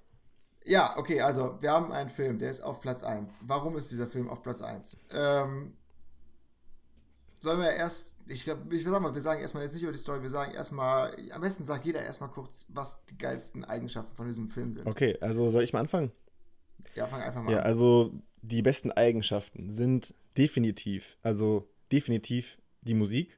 Ja, 0.68 0.98
okay, 0.98 1.22
also 1.22 1.62
wir 1.62 1.72
haben 1.72 1.92
einen 1.92 2.10
Film, 2.10 2.40
der 2.40 2.50
ist 2.50 2.62
auf 2.62 2.82
Platz 2.82 3.04
1. 3.04 3.44
Warum 3.48 3.78
ist 3.78 3.92
dieser 3.92 4.08
Film 4.08 4.30
auf 4.30 4.42
Platz 4.42 4.62
1? 4.62 5.06
Ähm, 5.12 5.74
sollen 7.40 7.60
wir 7.60 7.72
erst, 7.72 8.16
ich 8.28 8.44
glaube, 8.44 8.76
ich 8.76 8.84
sag 8.84 9.02
mal, 9.02 9.14
wir 9.14 9.22
sagen 9.22 9.42
erstmal 9.42 9.64
jetzt 9.64 9.74
nicht 9.74 9.84
über 9.84 9.92
die 9.92 9.98
Story, 10.00 10.22
wir 10.22 10.30
sagen 10.30 10.54
erstmal, 10.54 11.16
am 11.32 11.42
besten 11.42 11.64
sagt 11.64 11.86
jeder 11.86 12.02
erstmal 12.02 12.30
kurz, 12.30 12.66
was 12.70 13.06
die 13.06 13.18
geilsten 13.18 13.64
Eigenschaften 13.64 14.16
von 14.16 14.26
diesem 14.26 14.50
Film 14.50 14.74
sind. 14.74 14.88
Okay, 14.88 15.18
also 15.22 15.52
soll 15.52 15.64
ich 15.64 15.72
mal 15.72 15.82
anfangen? 15.82 16.12
Ja, 16.96 17.06
fang 17.06 17.22
einfach 17.22 17.44
mal 17.44 17.52
ja, 17.52 17.60
an. 17.60 17.64
Ja, 17.64 17.70
also 17.70 18.12
die 18.42 18.62
besten 18.62 18.92
Eigenschaften 18.92 19.70
sind 19.70 20.14
definitiv, 20.38 21.18
also 21.22 21.70
definitiv 21.92 22.58
die 22.82 22.96
Musik. 22.96 23.38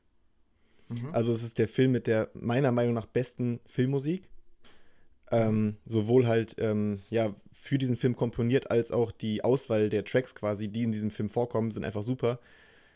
Mhm. 0.89 1.09
Also 1.11 1.33
es 1.33 1.43
ist 1.43 1.57
der 1.57 1.67
Film 1.67 1.91
mit 1.91 2.07
der 2.07 2.29
meiner 2.33 2.71
Meinung 2.71 2.93
nach 2.93 3.05
besten 3.05 3.59
Filmmusik. 3.67 4.29
Ähm, 5.29 5.75
sowohl 5.85 6.25
halt 6.25 6.55
ähm, 6.57 7.01
ja 7.09 7.35
für 7.51 7.77
diesen 7.77 7.97
Film 7.97 8.15
komponiert 8.15 8.71
als 8.71 8.91
auch 8.93 9.11
die 9.11 9.43
Auswahl 9.43 9.89
der 9.89 10.05
Tracks 10.05 10.33
quasi, 10.33 10.69
die 10.69 10.83
in 10.83 10.93
diesem 10.93 11.11
Film 11.11 11.29
vorkommen, 11.29 11.71
sind 11.71 11.83
einfach 11.83 12.03
super. 12.03 12.39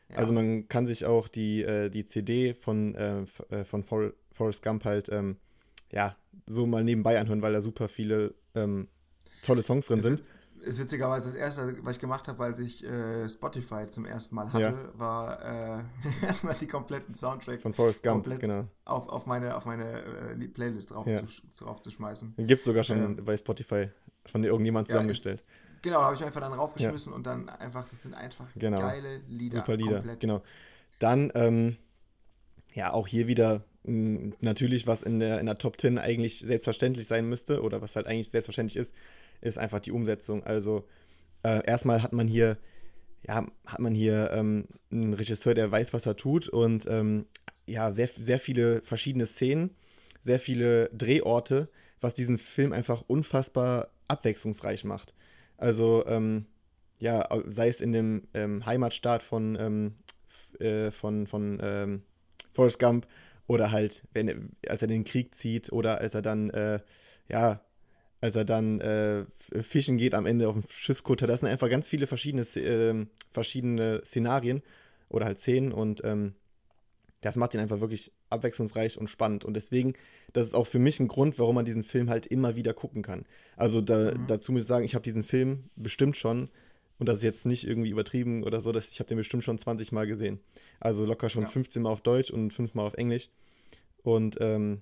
Ja. 0.09 0.17
Also 0.17 0.31
man 0.31 0.69
kann 0.69 0.85
sich 0.85 1.05
auch 1.05 1.27
die, 1.27 1.61
äh, 1.61 1.89
die 1.89 2.05
CD 2.05 2.53
von, 2.53 2.95
äh, 2.95 3.23
äh, 3.49 3.65
von 3.65 3.83
For 3.83 4.13
Forrest 4.31 4.63
Gump 4.63 4.85
halt 4.85 5.09
ähm, 5.09 5.35
ja 5.91 6.15
so 6.47 6.65
mal 6.65 6.85
nebenbei 6.85 7.19
anhören, 7.19 7.41
weil 7.41 7.51
da 7.51 7.61
super 7.61 7.89
viele 7.89 8.33
ähm, 8.55 8.87
tolle 9.43 9.61
Songs 9.61 9.87
drin 9.87 9.99
es 9.99 10.05
sind 10.05 10.21
ist 10.61 10.79
witzigerweise 10.79 11.27
das 11.27 11.35
erste, 11.35 11.75
was 11.83 11.95
ich 11.95 12.01
gemacht 12.01 12.27
habe, 12.27 12.43
als 12.43 12.59
ich 12.59 12.83
äh, 12.85 13.27
Spotify 13.27 13.87
zum 13.87 14.05
ersten 14.05 14.35
Mal 14.35 14.51
hatte, 14.53 14.63
ja. 14.63 14.99
war 14.99 15.79
äh, 15.79 15.83
erstmal 16.25 16.55
die 16.55 16.67
kompletten 16.67 17.15
Soundtrack 17.15 17.61
von 17.61 17.73
Forrest 17.73 18.03
Gump 18.03 18.25
genau. 18.39 18.67
auf, 18.85 19.09
auf 19.09 19.25
meine, 19.25 19.55
auf 19.55 19.65
meine 19.65 20.01
äh, 20.01 20.47
Playlist 20.47 20.91
drauf, 20.91 21.07
ja. 21.07 21.15
zu, 21.15 21.25
drauf 21.59 21.81
zu 21.81 21.91
schmeißen. 21.91 22.35
Den 22.35 22.47
gibt 22.47 22.59
es 22.59 22.65
sogar 22.65 22.83
schon 22.83 23.17
ähm, 23.17 23.25
bei 23.25 23.37
Spotify 23.37 23.89
von 24.25 24.43
irgendjemand 24.43 24.87
zusammengestellt. 24.87 25.45
Ja, 25.47 25.73
ist, 25.75 25.81
genau, 25.81 26.01
habe 26.01 26.15
ich 26.15 26.23
einfach 26.23 26.41
dann 26.41 26.53
raufgeschmissen 26.53 27.13
und 27.13 27.25
dann 27.25 27.49
einfach, 27.49 27.87
das 27.89 28.03
sind 28.03 28.13
einfach 28.13 28.47
genau. 28.55 28.79
geile 28.79 29.21
Lieder. 29.27 29.59
Super 29.59 29.75
Lieder, 29.75 29.95
komplett. 29.95 30.19
genau. 30.19 30.43
Dann, 30.99 31.31
ähm, 31.35 31.77
ja, 32.73 32.93
auch 32.93 33.07
hier 33.07 33.27
wieder 33.27 33.63
mh, 33.83 34.35
natürlich, 34.41 34.87
was 34.87 35.01
in 35.01 35.19
der, 35.19 35.39
in 35.39 35.45
der 35.45 35.57
Top 35.57 35.79
10 35.79 35.97
eigentlich 35.97 36.39
selbstverständlich 36.39 37.07
sein 37.07 37.27
müsste 37.27 37.61
oder 37.61 37.81
was 37.81 37.95
halt 37.95 38.07
eigentlich 38.07 38.29
selbstverständlich 38.29 38.77
ist, 38.77 38.93
ist 39.41 39.57
einfach 39.57 39.79
die 39.79 39.91
Umsetzung. 39.91 40.43
Also 40.43 40.87
äh, 41.43 41.65
erstmal 41.65 42.01
hat 42.03 42.13
man 42.13 42.27
hier, 42.27 42.57
ja, 43.27 43.45
hat 43.65 43.79
man 43.79 43.93
hier 43.93 44.31
ähm, 44.33 44.67
einen 44.91 45.13
Regisseur, 45.13 45.53
der 45.53 45.71
weiß, 45.71 45.93
was 45.93 46.05
er 46.05 46.15
tut 46.15 46.47
und 46.47 46.85
ähm, 46.87 47.25
ja, 47.65 47.93
sehr, 47.93 48.09
sehr 48.17 48.39
viele 48.39 48.81
verschiedene 48.81 49.25
Szenen, 49.25 49.71
sehr 50.23 50.39
viele 50.39 50.89
Drehorte, 50.89 51.69
was 51.99 52.13
diesen 52.13 52.37
Film 52.37 52.73
einfach 52.73 53.03
unfassbar 53.07 53.89
abwechslungsreich 54.07 54.83
macht. 54.83 55.13
Also, 55.57 56.05
ähm, 56.07 56.45
ja, 56.99 57.27
sei 57.47 57.67
es 57.67 57.81
in 57.81 57.91
dem 57.93 58.27
ähm, 58.33 58.65
Heimatstaat 58.65 59.23
von, 59.23 59.57
ähm, 59.59 59.95
äh, 60.59 60.91
von, 60.91 61.25
von 61.27 61.59
ähm, 61.61 62.01
Forrest 62.53 62.79
Gump 62.79 63.07
oder 63.47 63.71
halt, 63.71 64.03
wenn, 64.13 64.51
als 64.67 64.81
er 64.81 64.87
den 64.87 65.03
Krieg 65.03 65.33
zieht 65.33 65.71
oder 65.71 65.99
als 65.99 66.13
er 66.13 66.21
dann, 66.21 66.49
äh, 66.51 66.79
ja, 67.27 67.61
als 68.21 68.35
er 68.35 68.45
dann 68.45 68.79
äh, 68.79 69.25
fischen 69.61 69.97
geht 69.97 70.13
am 70.13 70.25
Ende 70.25 70.47
auf 70.47 70.53
dem 70.53 70.63
Schiffskutter. 70.69 71.25
Das 71.25 71.41
sind 71.41 71.49
einfach 71.49 71.69
ganz 71.69 71.89
viele 71.89 72.07
verschiedene, 72.07 72.43
äh, 72.43 73.05
verschiedene 73.31 74.01
Szenarien 74.05 74.61
oder 75.09 75.25
halt 75.25 75.39
Szenen 75.39 75.71
und 75.71 76.01
ähm, 76.03 76.35
das 77.21 77.35
macht 77.35 77.53
ihn 77.53 77.59
einfach 77.59 77.81
wirklich 77.81 78.11
abwechslungsreich 78.29 78.97
und 78.97 79.07
spannend. 79.07 79.45
Und 79.45 79.53
deswegen, 79.55 79.93
das 80.33 80.47
ist 80.47 80.53
auch 80.55 80.65
für 80.65 80.79
mich 80.79 80.99
ein 80.99 81.07
Grund, 81.07 81.37
warum 81.37 81.55
man 81.55 81.65
diesen 81.65 81.83
Film 81.83 82.09
halt 82.09 82.25
immer 82.25 82.55
wieder 82.55 82.73
gucken 82.73 83.03
kann. 83.03 83.25
Also 83.55 83.81
da, 83.81 84.11
mhm. 84.11 84.25
dazu 84.27 84.51
muss 84.51 84.63
ich 84.63 84.67
sagen, 84.67 84.85
ich 84.85 84.95
habe 84.95 85.03
diesen 85.03 85.23
Film 85.23 85.69
bestimmt 85.75 86.17
schon, 86.17 86.49
und 86.97 87.07
das 87.07 87.17
ist 87.17 87.23
jetzt 87.23 87.45
nicht 87.45 87.65
irgendwie 87.65 87.89
übertrieben 87.89 88.43
oder 88.43 88.61
so, 88.61 88.71
dass 88.71 88.89
ich 88.89 88.99
habe 88.99 89.07
den 89.07 89.17
bestimmt 89.17 89.43
schon 89.43 89.57
20 89.57 89.91
Mal 89.91 90.05
gesehen. 90.05 90.39
Also 90.79 91.05
locker 91.05 91.29
schon 91.29 91.43
ja. 91.43 91.49
15 91.49 91.81
Mal 91.81 91.89
auf 91.89 92.01
Deutsch 92.01 92.31
und 92.31 92.51
5 92.51 92.75
Mal 92.75 92.85
auf 92.85 92.93
Englisch. 92.93 93.29
Und 94.03 94.37
ähm, 94.39 94.81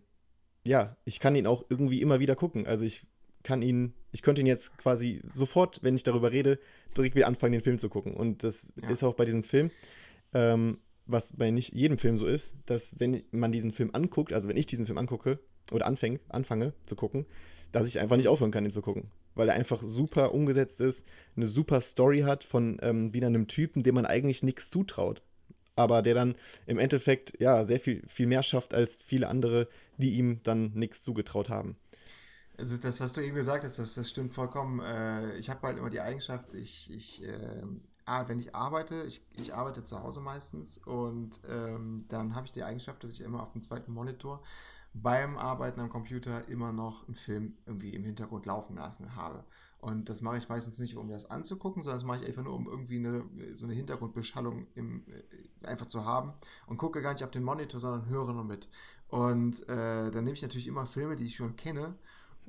ja, 0.66 0.98
ich 1.06 1.20
kann 1.20 1.36
ihn 1.36 1.48
auch 1.48 1.66
irgendwie 1.70 2.02
immer 2.02 2.20
wieder 2.20 2.36
gucken. 2.36 2.68
Also 2.68 2.84
ich 2.84 3.06
kann 3.44 3.62
ihn, 3.62 3.94
ich 4.12 4.22
könnte 4.22 4.42
ihn 4.42 4.48
jetzt 4.48 4.78
quasi 4.78 5.22
sofort, 5.34 5.80
wenn 5.82 5.96
ich 5.96 6.04
darüber 6.04 6.32
rede, 6.32 6.60
direkt 6.96 7.16
wieder 7.16 7.28
anfangen, 7.28 7.54
den 7.54 7.62
Film 7.62 7.80
zu 7.80 7.90
gucken. 7.90 8.14
Und 8.14 8.44
das 8.44 8.72
ja. 8.82 8.90
ist 8.90 9.04
auch 9.04 9.16
bei 9.16 9.26
diesem 9.26 9.44
Film, 9.44 9.72
ähm, 10.34 10.80
was 11.06 11.34
bei 11.34 11.52
nicht 11.52 11.74
jedem 11.74 11.98
Film 11.98 12.18
so 12.18 12.28
ist, 12.28 12.54
dass 12.66 13.00
wenn 13.00 13.24
man 13.32 13.52
diesen 13.52 13.72
Film 13.72 13.92
anguckt, 13.94 14.34
also 14.34 14.48
wenn 14.48 14.58
ich 14.58 14.68
diesen 14.68 14.86
Film 14.86 14.98
angucke 14.98 15.40
oder 15.72 15.86
anfäng, 15.86 16.20
anfange 16.30 16.74
zu 16.86 16.96
gucken, 16.96 17.26
dass 17.72 17.88
ich 17.88 18.00
einfach 18.00 18.18
nicht 18.18 18.28
aufhören 18.28 18.52
kann, 18.52 18.66
ihn 18.66 18.72
zu 18.72 18.82
gucken. 18.82 19.12
Weil 19.36 19.50
er 19.50 19.56
einfach 19.56 19.82
super 19.84 20.34
umgesetzt 20.34 20.82
ist, 20.82 21.06
eine 21.36 21.48
super 21.48 21.82
Story 21.82 22.22
hat 22.22 22.44
von 22.44 22.78
ähm, 22.82 23.14
wieder 23.14 23.28
einem 23.28 23.48
Typen, 23.48 23.84
dem 23.84 23.96
man 23.96 24.06
eigentlich 24.06 24.44
nichts 24.44 24.70
zutraut. 24.70 25.22
Aber 25.76 26.02
der 26.02 26.14
dann 26.14 26.36
im 26.68 26.78
Endeffekt 26.78 27.40
ja 27.40 27.64
sehr 27.64 27.80
viel, 27.80 28.04
viel 28.08 28.28
mehr 28.28 28.44
schafft 28.44 28.74
als 28.74 29.02
viele 29.02 29.30
andere, 29.30 29.70
die 29.98 30.12
ihm 30.18 30.42
dann 30.44 30.72
nichts 30.74 31.04
zugetraut 31.04 31.50
haben. 31.50 31.78
Also 32.60 32.78
das, 32.78 33.00
was 33.00 33.14
du 33.14 33.22
eben 33.22 33.36
gesagt 33.36 33.64
hast, 33.64 33.80
das, 33.80 33.96
das 33.96 34.10
stimmt 34.10 34.34
vollkommen. 34.34 34.82
Äh, 34.82 35.38
ich 35.38 35.50
habe 35.50 35.66
halt 35.66 35.78
immer 35.78 35.90
die 35.90 36.02
Eigenschaft, 36.02 36.54
ich, 36.54 36.94
ich 36.94 37.24
äh, 37.26 37.64
wenn 38.26 38.40
ich 38.40 38.54
arbeite, 38.54 39.04
ich, 39.04 39.26
ich 39.34 39.54
arbeite 39.54 39.84
zu 39.84 40.02
Hause 40.02 40.20
meistens 40.20 40.78
und 40.80 41.40
ähm, 41.48 42.06
dann 42.10 42.36
habe 42.36 42.48
ich 42.48 42.52
die 42.52 42.64
Eigenschaft, 42.64 43.04
dass 43.04 43.12
ich 43.12 43.22
immer 43.22 43.42
auf 43.42 43.52
dem 43.52 43.62
zweiten 43.62 43.94
Monitor 43.94 44.44
beim 44.94 45.38
Arbeiten 45.38 45.80
am 45.80 45.90
Computer 45.90 46.48
immer 46.50 46.74
noch 46.74 47.08
einen 47.08 47.16
Film 47.16 47.54
irgendwie 47.66 47.94
im 47.94 48.04
Hintergrund 48.04 48.46
laufen 48.46 48.76
lassen 48.76 49.16
habe. 49.16 49.46
Und 49.78 50.10
das 50.10 50.22
mache 50.22 50.38
ich 50.38 50.50
meistens 50.50 50.80
nicht, 50.80 50.98
um 50.98 51.08
das 51.08 51.30
anzugucken, 51.30 51.84
sondern 51.84 52.00
das 52.00 52.06
mache 52.06 52.22
ich 52.22 52.28
einfach 52.28 52.44
nur, 52.44 52.56
um 52.56 52.68
irgendwie 52.68 52.98
eine, 52.98 53.24
so 53.54 53.68
eine 53.68 53.76
Hintergrundbeschallung 53.76 54.68
im, 54.76 55.06
äh, 55.08 55.68
einfach 55.68 55.86
zu 55.86 56.04
haben 56.04 56.34
und 56.68 56.78
gucke 56.78 57.02
gar 57.02 57.14
nicht 57.14 57.24
auf 57.24 57.32
den 57.32 57.44
Monitor, 57.44 57.80
sondern 57.80 58.10
höre 58.10 58.34
nur 58.34 58.44
mit. 58.44 58.68
Und 59.08 59.62
äh, 59.70 60.12
dann 60.12 60.24
nehme 60.24 60.34
ich 60.34 60.42
natürlich 60.42 60.68
immer 60.68 60.86
Filme, 60.86 61.16
die 61.16 61.26
ich 61.26 61.36
schon 61.36 61.56
kenne 61.56 61.96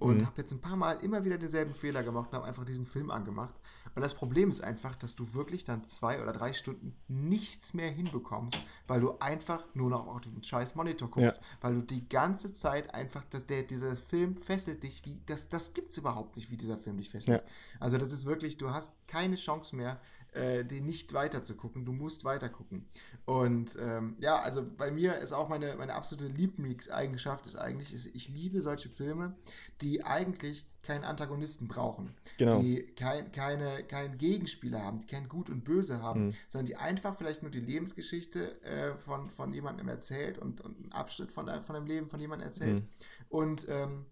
und 0.00 0.18
mhm. 0.18 0.26
habe 0.26 0.40
jetzt 0.40 0.52
ein 0.52 0.60
paar 0.60 0.76
Mal 0.76 0.94
immer 1.04 1.24
wieder 1.24 1.36
denselben 1.36 1.74
Fehler 1.74 2.02
gemacht 2.02 2.30
und 2.30 2.38
habe 2.38 2.46
einfach 2.46 2.64
diesen 2.64 2.86
Film 2.86 3.10
angemacht. 3.10 3.54
Und 3.94 4.02
das 4.02 4.14
Problem 4.14 4.50
ist 4.50 4.62
einfach, 4.62 4.94
dass 4.94 5.14
du 5.14 5.34
wirklich 5.34 5.64
dann 5.64 5.84
zwei 5.84 6.22
oder 6.22 6.32
drei 6.32 6.52
Stunden 6.52 6.96
nichts 7.08 7.74
mehr 7.74 7.90
hinbekommst, 7.90 8.58
weil 8.86 9.00
du 9.00 9.18
einfach 9.18 9.66
nur 9.74 9.90
noch 9.90 10.06
auf 10.06 10.20
den 10.22 10.42
scheiß 10.42 10.74
Monitor 10.74 11.10
guckst, 11.10 11.36
ja. 11.36 11.42
weil 11.60 11.74
du 11.74 11.82
die 11.82 12.08
ganze 12.08 12.52
Zeit 12.52 12.94
einfach, 12.94 13.24
dass 13.24 13.46
der, 13.46 13.62
dieser 13.62 13.94
Film 13.96 14.36
fesselt 14.36 14.84
dich, 14.84 15.04
wie, 15.04 15.20
das, 15.26 15.48
das 15.48 15.72
es 15.76 15.98
überhaupt 15.98 16.36
nicht, 16.36 16.50
wie 16.50 16.56
dieser 16.56 16.76
Film 16.76 16.96
dich 16.96 17.10
fesselt. 17.10 17.42
Ja. 17.42 17.48
Also 17.78 17.98
das 17.98 18.12
ist 18.12 18.26
wirklich, 18.26 18.56
du 18.56 18.70
hast 18.70 19.06
keine 19.06 19.36
Chance 19.36 19.76
mehr, 19.76 20.00
äh, 20.32 20.64
den 20.64 20.84
nicht 20.84 21.12
weiter 21.12 21.42
zu 21.42 21.56
gucken. 21.56 21.84
Du 21.84 21.92
musst 21.92 22.24
weiter 22.24 22.48
gucken. 22.48 22.88
Und 23.24 23.76
ähm, 23.80 24.16
ja, 24.20 24.38
also 24.40 24.64
bei 24.76 24.90
mir 24.90 25.16
ist 25.16 25.32
auch 25.32 25.48
meine, 25.48 25.74
meine 25.76 25.94
absolute 25.94 26.28
Lieblingseigenschaft 26.32 27.46
ist 27.46 27.56
eigentlich, 27.56 27.92
ist, 27.92 28.06
ich 28.14 28.28
liebe 28.28 28.60
solche 28.60 28.88
Filme, 28.88 29.36
die 29.80 30.04
eigentlich 30.04 30.66
keinen 30.82 31.04
Antagonisten 31.04 31.68
brauchen, 31.68 32.14
Genau. 32.38 32.60
die 32.62 32.82
kein, 32.96 33.30
keine, 33.32 33.84
keinen 33.84 34.16
Gegenspieler 34.16 34.82
haben, 34.82 35.00
die 35.00 35.06
kein 35.06 35.28
Gut 35.28 35.50
und 35.50 35.62
Böse 35.62 36.00
haben, 36.00 36.24
Mhm. 36.26 36.34
sondern 36.48 36.66
die 36.66 36.76
einfach 36.76 37.14
vielleicht 37.16 37.42
nur 37.42 37.50
die 37.50 37.60
Lebensgeschichte 37.60 38.62
äh, 38.62 38.96
von, 38.96 39.28
von 39.28 39.52
jemandem 39.52 39.88
erzählt 39.88 40.38
und, 40.38 40.62
und 40.62 40.76
einen 40.78 40.92
Abschnitt 40.92 41.32
von, 41.32 41.50
von 41.62 41.74
dem 41.74 41.86
Leben 41.86 42.08
von 42.08 42.18
jemandem 42.18 42.46
erzählt. 42.46 42.80
Mhm. 42.80 42.88
Und 43.28 43.68
ähm, 43.68 44.06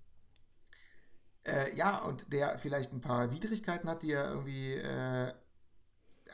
äh, 1.47 1.75
ja, 1.75 1.99
und 1.99 2.33
der 2.33 2.59
vielleicht 2.59 2.93
ein 2.93 3.01
paar 3.01 3.33
Widrigkeiten 3.33 3.89
hat, 3.89 4.03
die 4.03 4.13
er 4.13 4.29
irgendwie 4.31 4.75
äh, 4.75 5.33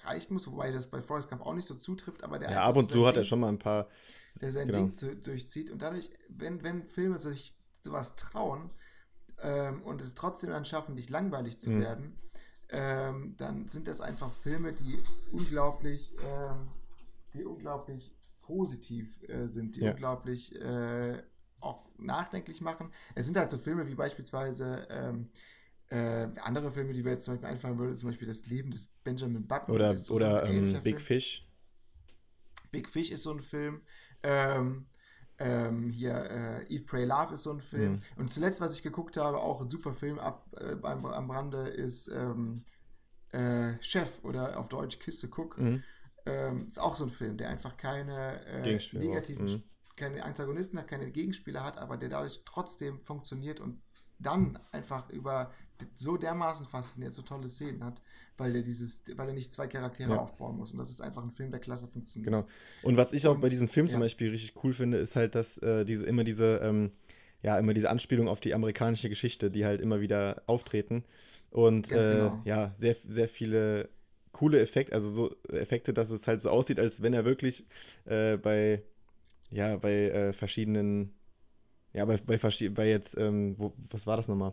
erreichen 0.04 0.34
muss, 0.34 0.46
wobei 0.46 0.70
das 0.72 0.86
bei 0.90 1.00
Forrest 1.00 1.28
Gump 1.30 1.42
auch 1.42 1.54
nicht 1.54 1.66
so 1.66 1.74
zutrifft, 1.74 2.22
aber 2.24 2.38
der 2.38 2.50
Ja, 2.50 2.58
einfach 2.58 2.70
ab 2.70 2.76
und 2.76 2.88
zu 2.88 3.06
hat 3.06 3.14
er 3.14 3.22
Ding- 3.22 3.28
schon 3.28 3.40
mal 3.40 3.48
ein 3.48 3.58
paar. 3.58 3.88
der 4.40 4.50
sein 4.50 4.66
Genau. 4.68 4.78
Ding 4.78 4.94
zu, 4.94 5.14
durchzieht. 5.16 5.70
Und 5.70 5.80
dadurch, 5.82 6.10
wenn, 6.28 6.62
wenn 6.62 6.88
Filme 6.88 7.18
sich 7.18 7.56
sowas 7.80 8.16
trauen 8.16 8.70
ähm, 9.42 9.82
und 9.82 10.00
es 10.00 10.14
trotzdem 10.14 10.50
dann 10.50 10.64
schaffen, 10.64 10.94
nicht 10.94 11.10
langweilig 11.10 11.58
zu 11.58 11.70
Mhm. 11.70 11.80
werden, 11.80 12.18
ähm, 12.70 13.34
dann 13.36 13.68
sind 13.68 13.86
das 13.86 14.00
einfach 14.00 14.32
Filme, 14.32 14.72
die 14.72 14.98
unglaublich, 15.32 16.14
ähm, 16.24 16.68
die 17.32 17.44
unglaublich 17.44 18.16
positiv 18.42 19.22
äh, 19.28 19.46
sind, 19.46 19.76
die 19.76 19.82
Ja. 19.82 19.90
unglaublich 19.92 20.60
äh, 20.60 21.22
auch 21.60 21.84
nachdenklich 21.96 22.60
machen. 22.60 22.90
Es 23.14 23.26
sind 23.26 23.36
halt 23.36 23.50
so 23.50 23.56
Filme 23.58 23.86
wie 23.88 23.94
beispielsweise 23.94 24.86
ähm, 24.90 25.26
äh, 25.88 26.28
andere 26.42 26.70
Filme, 26.72 26.92
die 26.92 27.02
mir 27.02 27.10
jetzt 27.10 27.24
zum 27.24 27.34
Beispiel 27.34 27.48
einfallen 27.50 27.78
würde, 27.78 27.94
zum 27.94 28.08
Beispiel 28.08 28.26
das 28.28 28.46
Leben 28.46 28.70
des 28.70 28.86
Benjamin 29.04 29.46
Button. 29.46 29.72
Oder, 29.72 29.96
so 29.96 30.14
oder 30.14 30.42
ein 30.42 30.56
ähm, 30.56 30.72
Big 30.82 30.82
Film. 30.82 30.98
Fish. 30.98 31.48
Big 32.70 32.88
Fish 32.88 33.10
ist 33.10 33.22
so 33.22 33.32
ein 33.32 33.40
Film. 33.40 33.82
Ähm, 34.22 34.86
ähm, 35.38 35.88
hier 35.88 36.14
äh, 36.14 36.74
Eat, 36.74 36.86
Pray, 36.86 37.04
Love 37.04 37.34
ist 37.34 37.42
so 37.42 37.52
ein 37.52 37.60
Film. 37.60 37.92
Mhm. 37.92 38.02
Und 38.16 38.32
zuletzt, 38.32 38.60
was 38.60 38.74
ich 38.74 38.82
geguckt 38.82 39.16
habe, 39.16 39.38
auch 39.38 39.60
ein 39.60 39.70
super 39.70 39.92
Film 39.92 40.18
ab, 40.18 40.48
äh, 40.56 40.76
beim, 40.76 41.04
am 41.04 41.30
Rande, 41.30 41.68
ist 41.68 42.08
ähm, 42.08 42.62
äh, 43.32 43.74
Chef 43.80 44.20
oder 44.22 44.58
auf 44.58 44.68
Deutsch 44.68 44.98
Kiste 44.98 45.28
Cook. 45.28 45.58
Mhm. 45.58 45.82
Ähm, 46.26 46.66
ist 46.66 46.78
auch 46.78 46.94
so 46.94 47.04
ein 47.04 47.10
Film, 47.10 47.36
der 47.36 47.50
einfach 47.50 47.76
keine 47.76 48.44
äh, 48.46 48.78
negativen, 48.92 49.44
Mhm. 49.44 49.62
keine 49.96 50.24
Antagonisten 50.24 50.78
hat, 50.78 50.88
keine 50.88 51.10
Gegenspieler 51.10 51.62
hat, 51.62 51.76
aber 51.76 51.96
der 51.98 52.08
dadurch 52.08 52.42
trotzdem 52.44 53.02
funktioniert 53.02 53.60
und 53.60 53.82
dann 54.24 54.58
einfach 54.72 55.10
über 55.10 55.52
so 55.94 56.16
dermaßen 56.16 56.66
fasziniert, 56.66 57.14
so 57.14 57.22
tolle 57.22 57.48
Szenen 57.48 57.84
hat, 57.84 58.00
weil 58.36 58.52
der 58.52 58.62
dieses, 58.62 59.02
weil 59.16 59.28
er 59.28 59.34
nicht 59.34 59.52
zwei 59.52 59.66
Charaktere 59.66 60.12
Ja. 60.12 60.20
aufbauen 60.20 60.56
muss. 60.56 60.72
Und 60.72 60.78
das 60.78 60.90
ist 60.90 61.00
einfach 61.00 61.22
ein 61.22 61.30
Film, 61.30 61.50
der 61.50 61.60
klasse 61.60 61.86
funktioniert. 61.88 62.32
Genau. 62.32 62.46
Und 62.82 62.96
was 62.96 63.12
ich 63.12 63.26
auch 63.26 63.34
Und, 63.34 63.40
bei 63.40 63.48
diesem 63.48 63.68
Film 63.68 63.86
zum 63.88 63.94
ja. 64.00 64.04
Beispiel 64.04 64.30
richtig 64.30 64.54
cool 64.64 64.72
finde, 64.72 64.98
ist 64.98 65.14
halt, 65.14 65.34
dass 65.34 65.58
äh, 65.58 65.84
diese 65.84 66.06
immer 66.06 66.24
diese, 66.24 66.60
ähm, 66.62 66.92
ja, 67.42 67.58
immer 67.58 67.74
diese 67.74 67.90
Anspielung 67.90 68.28
auf 68.28 68.40
die 68.40 68.54
amerikanische 68.54 69.08
Geschichte, 69.08 69.50
die 69.50 69.64
halt 69.64 69.80
immer 69.80 70.00
wieder 70.00 70.42
auftreten. 70.46 71.04
Und 71.50 71.92
äh, 71.92 72.00
genau. 72.00 72.40
ja, 72.44 72.72
sehr, 72.78 72.96
sehr 73.08 73.28
viele 73.28 73.88
coole 74.32 74.60
Effekte, 74.60 74.94
also 74.94 75.10
so 75.10 75.36
Effekte, 75.48 75.94
dass 75.94 76.10
es 76.10 76.26
halt 76.26 76.42
so 76.42 76.50
aussieht, 76.50 76.80
als 76.80 77.02
wenn 77.02 77.14
er 77.14 77.24
wirklich 77.24 77.64
äh, 78.06 78.36
bei, 78.36 78.82
ja, 79.52 79.76
bei 79.76 79.92
äh, 79.92 80.32
verschiedenen, 80.32 81.14
ja, 81.94 82.04
bei, 82.04 82.16
bei, 82.18 82.36
bei 82.38 82.88
jetzt, 82.88 83.16
ähm, 83.16 83.54
wo, 83.58 83.72
was 83.90 84.06
war 84.06 84.16
das 84.16 84.28
nochmal? 84.28 84.52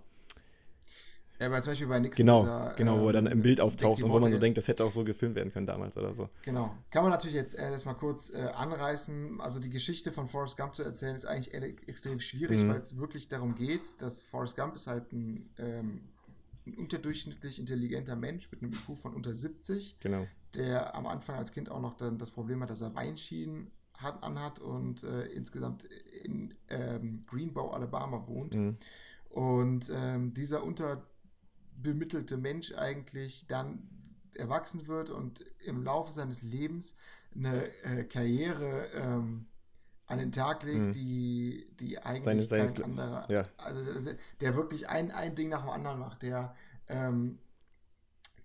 Ja, 1.39 1.47
aber 1.47 1.59
zum 1.63 1.71
Beispiel 1.71 1.87
bei 1.87 1.97
Nixon. 1.99 2.23
Genau, 2.23 2.41
dieser, 2.41 2.75
genau, 2.77 2.99
wo 3.01 3.07
er 3.07 3.13
dann 3.13 3.25
ähm, 3.25 3.31
im 3.31 3.41
Bild 3.41 3.59
auftaucht 3.59 4.03
und 4.03 4.11
wo 4.11 4.19
man 4.19 4.31
so 4.31 4.37
denkt, 4.37 4.59
das 4.59 4.67
hätte 4.67 4.85
auch 4.85 4.91
so 4.91 5.03
gefilmt 5.03 5.33
werden 5.35 5.51
können 5.51 5.65
damals 5.65 5.97
oder 5.97 6.13
so. 6.13 6.29
Genau. 6.43 6.75
Kann 6.91 7.01
man 7.01 7.11
natürlich 7.11 7.33
jetzt 7.35 7.57
äh, 7.57 7.63
erstmal 7.63 7.95
kurz 7.95 8.31
äh, 8.31 8.37
anreißen. 8.53 9.41
Also 9.41 9.59
die 9.59 9.71
Geschichte 9.71 10.11
von 10.11 10.27
Forrest 10.27 10.55
Gump 10.55 10.75
zu 10.75 10.83
erzählen, 10.83 11.15
ist 11.15 11.25
eigentlich 11.25 11.51
extrem 11.87 12.19
schwierig, 12.19 12.61
Mhm. 12.61 12.69
weil 12.69 12.79
es 12.81 12.95
wirklich 12.99 13.27
darum 13.27 13.55
geht, 13.55 13.99
dass 14.03 14.21
Forrest 14.21 14.55
Gump 14.55 14.75
ist 14.75 14.85
halt 14.85 15.11
ein, 15.13 15.49
ähm, 15.57 16.01
ein 16.67 16.75
unterdurchschnittlich 16.75 17.57
intelligenter 17.59 18.15
Mensch 18.15 18.51
mit 18.51 18.61
einem 18.61 18.73
IQ 18.73 18.95
von 18.99 19.15
unter 19.15 19.33
70, 19.33 19.97
Genau. 19.99 20.27
der 20.53 20.95
am 20.95 21.07
Anfang 21.07 21.37
als 21.37 21.51
Kind 21.53 21.71
auch 21.71 21.81
noch 21.81 21.97
dann 21.97 22.19
das 22.19 22.29
Problem 22.29 22.61
hat, 22.61 22.69
dass 22.69 22.81
er 22.83 22.91
Beinschienen 22.91 23.71
hat, 24.01 24.23
anhat 24.23 24.59
und 24.59 25.03
äh, 25.03 25.25
insgesamt 25.27 25.83
in 26.23 26.53
ähm, 26.69 27.23
Greenbow, 27.27 27.69
Alabama 27.71 28.27
wohnt. 28.27 28.55
Mhm. 28.55 28.75
Und 29.29 29.91
ähm, 29.95 30.33
dieser 30.33 30.63
unterbemittelte 30.63 32.37
Mensch 32.37 32.73
eigentlich 32.73 33.47
dann 33.47 33.89
erwachsen 34.35 34.87
wird 34.87 35.09
und 35.09 35.41
im 35.65 35.83
Laufe 35.83 36.13
seines 36.13 36.41
Lebens 36.41 36.95
eine 37.35 37.67
äh, 37.83 38.03
Karriere 38.03 38.87
ähm, 38.95 39.45
an 40.07 40.17
den 40.19 40.31
Tag 40.31 40.63
legt, 40.63 40.87
Mhm. 40.87 40.91
die, 40.91 41.67
die 41.79 41.99
eigentlich 41.99 42.49
Seine- 42.49 42.73
kein 42.73 42.83
anderer, 42.83 43.31
ja. 43.31 43.47
also 43.57 44.11
der 44.41 44.55
wirklich 44.55 44.89
ein, 44.89 45.11
ein 45.11 45.35
Ding 45.35 45.49
nach 45.49 45.61
dem 45.61 45.69
anderen 45.69 45.99
macht, 45.99 46.21
der 46.23 46.53
ähm, 46.89 47.39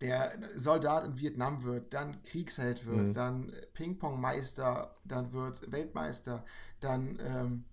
der 0.01 0.33
Soldat 0.55 1.05
in 1.07 1.19
Vietnam 1.19 1.63
wird, 1.63 1.93
dann 1.95 2.23
Kriegsheld 2.23 2.85
wird, 2.87 3.09
Mhm. 3.09 3.13
dann 3.15 3.53
Ping-Pong-Meister, 3.75 4.95
dann 5.05 5.33
wird 5.33 5.71
Weltmeister, 5.73 6.45
dann 6.81 7.19
ähm, 7.25 7.65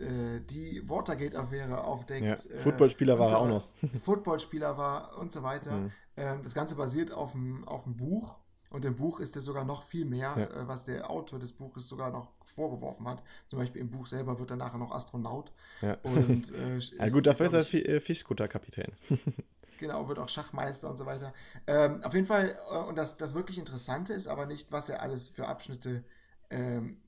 äh, 0.00 0.40
die 0.42 0.88
Watergate-Affäre 0.88 1.84
aufdeckt. 1.84 2.22
Ja. 2.46 2.54
äh, 2.56 2.58
Footballspieler 2.62 3.18
war 3.18 3.28
er 3.30 3.38
auch 3.38 3.48
noch. 3.48 3.68
Footballspieler 4.02 4.76
war 4.76 5.18
und 5.18 5.32
so 5.32 5.42
weiter. 5.42 5.72
Mhm. 5.76 5.92
Ähm, 6.16 6.40
das 6.42 6.54
Ganze 6.54 6.76
basiert 6.76 7.12
auf 7.12 7.32
dem, 7.32 7.66
auf 7.66 7.84
dem 7.84 7.96
Buch. 7.96 8.38
Und 8.68 8.84
im 8.84 8.96
Buch 8.96 9.20
ist 9.20 9.36
es 9.36 9.44
sogar 9.44 9.64
noch 9.64 9.84
viel 9.84 10.04
mehr, 10.04 10.34
Ja. 10.36 10.62
äh, 10.62 10.68
was 10.68 10.84
der 10.84 11.08
Autor 11.10 11.38
des 11.38 11.52
Buches 11.52 11.86
sogar 11.88 12.10
noch 12.10 12.32
vorgeworfen 12.44 13.06
hat. 13.08 13.22
Zum 13.46 13.60
Beispiel 13.60 13.80
im 13.80 13.90
Buch 13.90 14.06
selber 14.06 14.38
wird 14.40 14.50
er 14.50 14.56
nachher 14.56 14.78
noch 14.78 14.90
Astronaut. 14.92 15.52
Ja. 15.82 15.96
Und, 16.02 16.52
äh, 16.54 16.78
ja 16.78 17.08
gut, 17.10 17.26
dafür 17.26 17.46
ist 17.46 17.52
er 17.54 17.60
ich, 17.60 17.74
äh, 17.88 18.00
Fischkutter-Kapitän. 18.00 18.92
Genau, 19.78 20.08
wird 20.08 20.18
auch 20.18 20.28
Schachmeister 20.28 20.88
und 20.88 20.96
so 20.96 21.06
weiter. 21.06 21.32
Ähm, 21.66 22.02
auf 22.02 22.14
jeden 22.14 22.26
Fall, 22.26 22.56
äh, 22.70 22.78
und 22.78 22.96
das, 22.96 23.16
das 23.16 23.34
wirklich 23.34 23.58
Interessante 23.58 24.12
ist 24.12 24.28
aber 24.28 24.46
nicht, 24.46 24.72
was 24.72 24.88
er 24.88 25.02
alles 25.02 25.28
für 25.28 25.46
Abschnitte 25.48 26.04
ähm, 26.50 26.98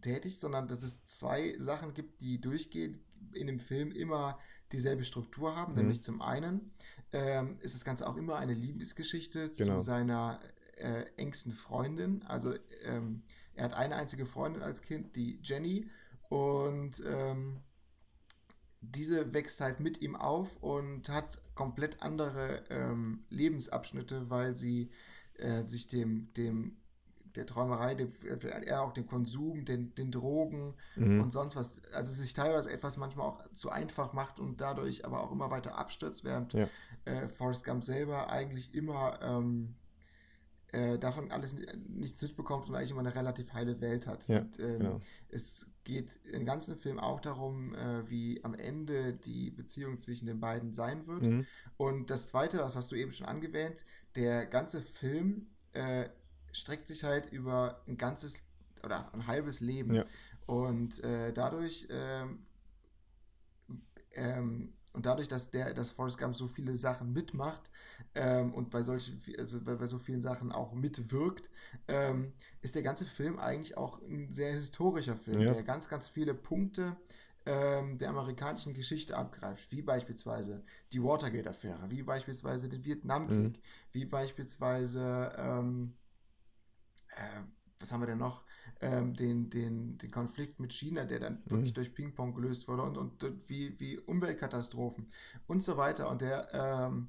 tätigt, 0.00 0.40
sondern 0.40 0.68
dass 0.68 0.82
es 0.82 1.04
zwei 1.04 1.54
Sachen 1.58 1.94
gibt, 1.94 2.20
die 2.20 2.40
durchgehend 2.40 2.98
in 3.34 3.46
dem 3.46 3.58
Film 3.58 3.90
immer 3.92 4.38
dieselbe 4.72 5.04
Struktur 5.04 5.56
haben. 5.56 5.72
Mhm. 5.72 5.78
Nämlich 5.78 6.02
zum 6.02 6.22
einen 6.22 6.72
ähm, 7.12 7.56
ist 7.60 7.74
das 7.74 7.84
Ganze 7.84 8.08
auch 8.08 8.16
immer 8.16 8.36
eine 8.36 8.54
Liebesgeschichte 8.54 9.50
Genau. 9.50 9.78
zu 9.78 9.80
seiner 9.80 10.40
äh, 10.76 11.04
engsten 11.16 11.52
Freundin. 11.52 12.22
Also 12.26 12.54
ähm, 12.84 13.22
er 13.54 13.64
hat 13.64 13.74
eine 13.74 13.96
einzige 13.96 14.26
Freundin 14.26 14.62
als 14.62 14.82
Kind, 14.82 15.16
die 15.16 15.38
Jenny. 15.42 15.88
Und 16.28 17.02
ähm, 17.06 17.60
diese 18.80 19.32
wächst 19.32 19.60
halt 19.60 19.80
mit 19.80 20.00
ihm 20.02 20.14
auf 20.16 20.56
und 20.62 21.08
hat 21.08 21.40
komplett 21.54 22.02
andere 22.02 22.62
ähm, 22.70 23.24
Lebensabschnitte, 23.30 24.30
weil 24.30 24.54
sie 24.54 24.90
äh, 25.34 25.66
sich 25.66 25.88
dem, 25.88 26.32
dem 26.34 26.76
der 27.34 27.44
Träumerei, 27.46 27.94
dem, 27.94 28.10
eher 28.64 28.82
auch 28.82 28.92
dem 28.92 29.06
Konsum, 29.06 29.64
den, 29.64 29.94
den 29.94 30.10
Drogen 30.10 30.74
Mhm. 30.96 31.20
und 31.20 31.30
sonst 31.30 31.56
was, 31.56 31.82
also 31.92 32.10
sich 32.12 32.32
teilweise 32.34 32.72
etwas 32.72 32.96
manchmal 32.96 33.26
auch 33.26 33.52
zu 33.52 33.70
einfach 33.70 34.12
macht 34.12 34.40
und 34.40 34.60
dadurch 34.60 35.04
aber 35.04 35.22
auch 35.22 35.30
immer 35.30 35.50
weiter 35.50 35.76
abstürzt, 35.76 36.24
während 36.24 36.54
Ja. 36.54 36.68
äh, 37.04 37.28
Forrest 37.28 37.64
Gump 37.64 37.84
selber 37.84 38.30
eigentlich 38.30 38.74
immer 38.74 39.20
ähm, 39.22 39.74
äh, 40.72 40.98
davon 40.98 41.30
alles 41.30 41.54
ni- 41.54 41.66
nichts 41.88 42.22
mitbekommt 42.22 42.68
und 42.68 42.74
eigentlich 42.74 42.90
immer 42.90 43.00
eine 43.00 43.14
relativ 43.14 43.52
heile 43.52 43.80
Welt 43.80 44.06
hat. 44.06 44.26
Ja, 44.28 44.40
und, 44.40 44.58
ähm, 44.58 44.78
genau. 44.78 45.00
Es 45.28 45.70
geht 45.88 46.20
im 46.24 46.44
ganzen 46.44 46.76
Film 46.76 47.00
auch 47.00 47.18
darum, 47.18 47.74
äh, 47.74 48.08
wie 48.10 48.44
am 48.44 48.54
Ende 48.54 49.14
die 49.14 49.50
Beziehung 49.50 49.98
zwischen 49.98 50.26
den 50.26 50.38
beiden 50.38 50.74
sein 50.74 51.06
wird. 51.06 51.22
Mhm. 51.22 51.46
Und 51.78 52.10
das 52.10 52.28
Zweite, 52.28 52.58
das 52.58 52.76
hast 52.76 52.92
du 52.92 52.96
eben 52.96 53.10
schon 53.10 53.26
angewähnt, 53.26 53.86
der 54.14 54.44
ganze 54.44 54.82
Film 54.82 55.46
äh, 55.72 56.10
streckt 56.52 56.88
sich 56.88 57.04
halt 57.04 57.32
über 57.32 57.82
ein 57.88 57.96
ganzes 57.96 58.44
oder 58.84 59.12
ein 59.14 59.26
halbes 59.26 59.60
Leben. 59.60 59.94
Ja. 59.94 60.04
Und 60.44 61.02
äh, 61.02 61.32
dadurch 61.32 61.88
ähm, 61.90 62.46
ähm, 64.14 64.74
und 64.94 65.06
dadurch, 65.06 65.28
dass 65.28 65.50
der, 65.50 65.74
dass 65.74 65.90
Forrest 65.90 66.18
Gump 66.18 66.34
so 66.34 66.48
viele 66.48 66.76
Sachen 66.76 67.12
mitmacht 67.12 67.70
ähm, 68.14 68.54
und 68.54 68.70
bei 68.70 68.82
solchen, 68.82 69.20
also 69.38 69.62
bei, 69.62 69.74
bei 69.74 69.86
so 69.86 69.98
vielen 69.98 70.20
Sachen 70.20 70.50
auch 70.50 70.72
mitwirkt, 70.72 71.50
ähm, 71.88 72.32
ist 72.62 72.74
der 72.74 72.82
ganze 72.82 73.04
Film 73.04 73.38
eigentlich 73.38 73.76
auch 73.76 74.00
ein 74.02 74.30
sehr 74.30 74.52
historischer 74.52 75.16
Film, 75.16 75.40
Ja. 75.40 75.52
der 75.52 75.62
ganz, 75.62 75.88
ganz 75.88 76.08
viele 76.08 76.34
Punkte 76.34 76.96
ähm, 77.46 77.98
der 77.98 78.10
amerikanischen 78.10 78.74
Geschichte 78.74 79.16
abgreift, 79.16 79.70
wie 79.72 79.82
beispielsweise 79.82 80.62
die 80.92 81.02
Watergate-Affäre, 81.02 81.90
wie 81.90 82.02
beispielsweise 82.02 82.68
den 82.68 82.84
Vietnamkrieg, 82.84 83.60
wie 83.92 84.04
beispielsweise 84.04 85.32
ähm, 85.36 85.94
äh, 87.10 87.42
was 87.80 87.92
haben 87.92 88.00
wir 88.00 88.06
denn 88.06 88.18
noch? 88.18 88.44
Ähm, 88.80 89.14
den, 89.14 89.50
den, 89.50 89.98
den 89.98 90.10
Konflikt 90.10 90.60
mit 90.60 90.72
China, 90.72 91.04
der 91.04 91.20
dann 91.20 91.42
wirklich 91.46 91.72
durch 91.72 91.94
Ping-Pong 91.94 92.34
gelöst 92.34 92.68
wurde 92.68 92.82
und, 92.82 92.96
und, 92.96 93.24
und 93.24 93.48
wie, 93.48 93.78
wie 93.80 93.98
Umweltkatastrophen 93.98 95.08
und 95.46 95.62
so 95.62 95.76
weiter. 95.76 96.08
Und 96.10 96.20
der, 96.20 96.48
ähm, 96.52 97.08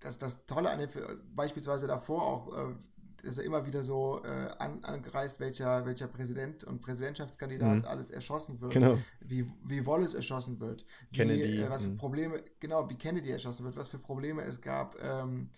das, 0.00 0.18
das 0.18 0.46
Tolle 0.46 0.70
an 0.70 0.78
dem 0.78 0.88
beispielsweise 1.34 1.86
davor 1.86 2.22
auch, 2.22 2.56
äh, 2.70 2.74
dass 3.22 3.38
er 3.38 3.44
immer 3.44 3.66
wieder 3.66 3.82
so 3.82 4.22
äh, 4.24 4.28
an, 4.58 4.84
angereist, 4.84 5.40
welcher, 5.40 5.84
welcher 5.86 6.06
Präsident 6.06 6.64
und 6.64 6.80
Präsidentschaftskandidat 6.80 7.82
Mhm. 7.82 7.84
alles 7.88 8.10
erschossen 8.10 8.60
wird, 8.60 8.72
Genau. 8.72 8.98
wie, 9.20 9.50
wie 9.64 9.84
Wallace 9.84 10.14
erschossen 10.14 10.60
wird, 10.60 10.84
wie, 11.10 11.16
Kennedy, 11.16 11.62
äh, 11.62 11.68
was 11.70 11.82
für 11.82 11.90
mhm. 11.90 11.98
Probleme, 11.98 12.42
genau, 12.60 12.88
wie 12.88 12.94
Kennedy 12.94 13.30
erschossen 13.30 13.64
wird, 13.64 13.76
was 13.76 13.88
für 13.88 13.98
Probleme 13.98 14.42
es 14.42 14.60
gab 14.60 14.96
ähm, 15.02 15.48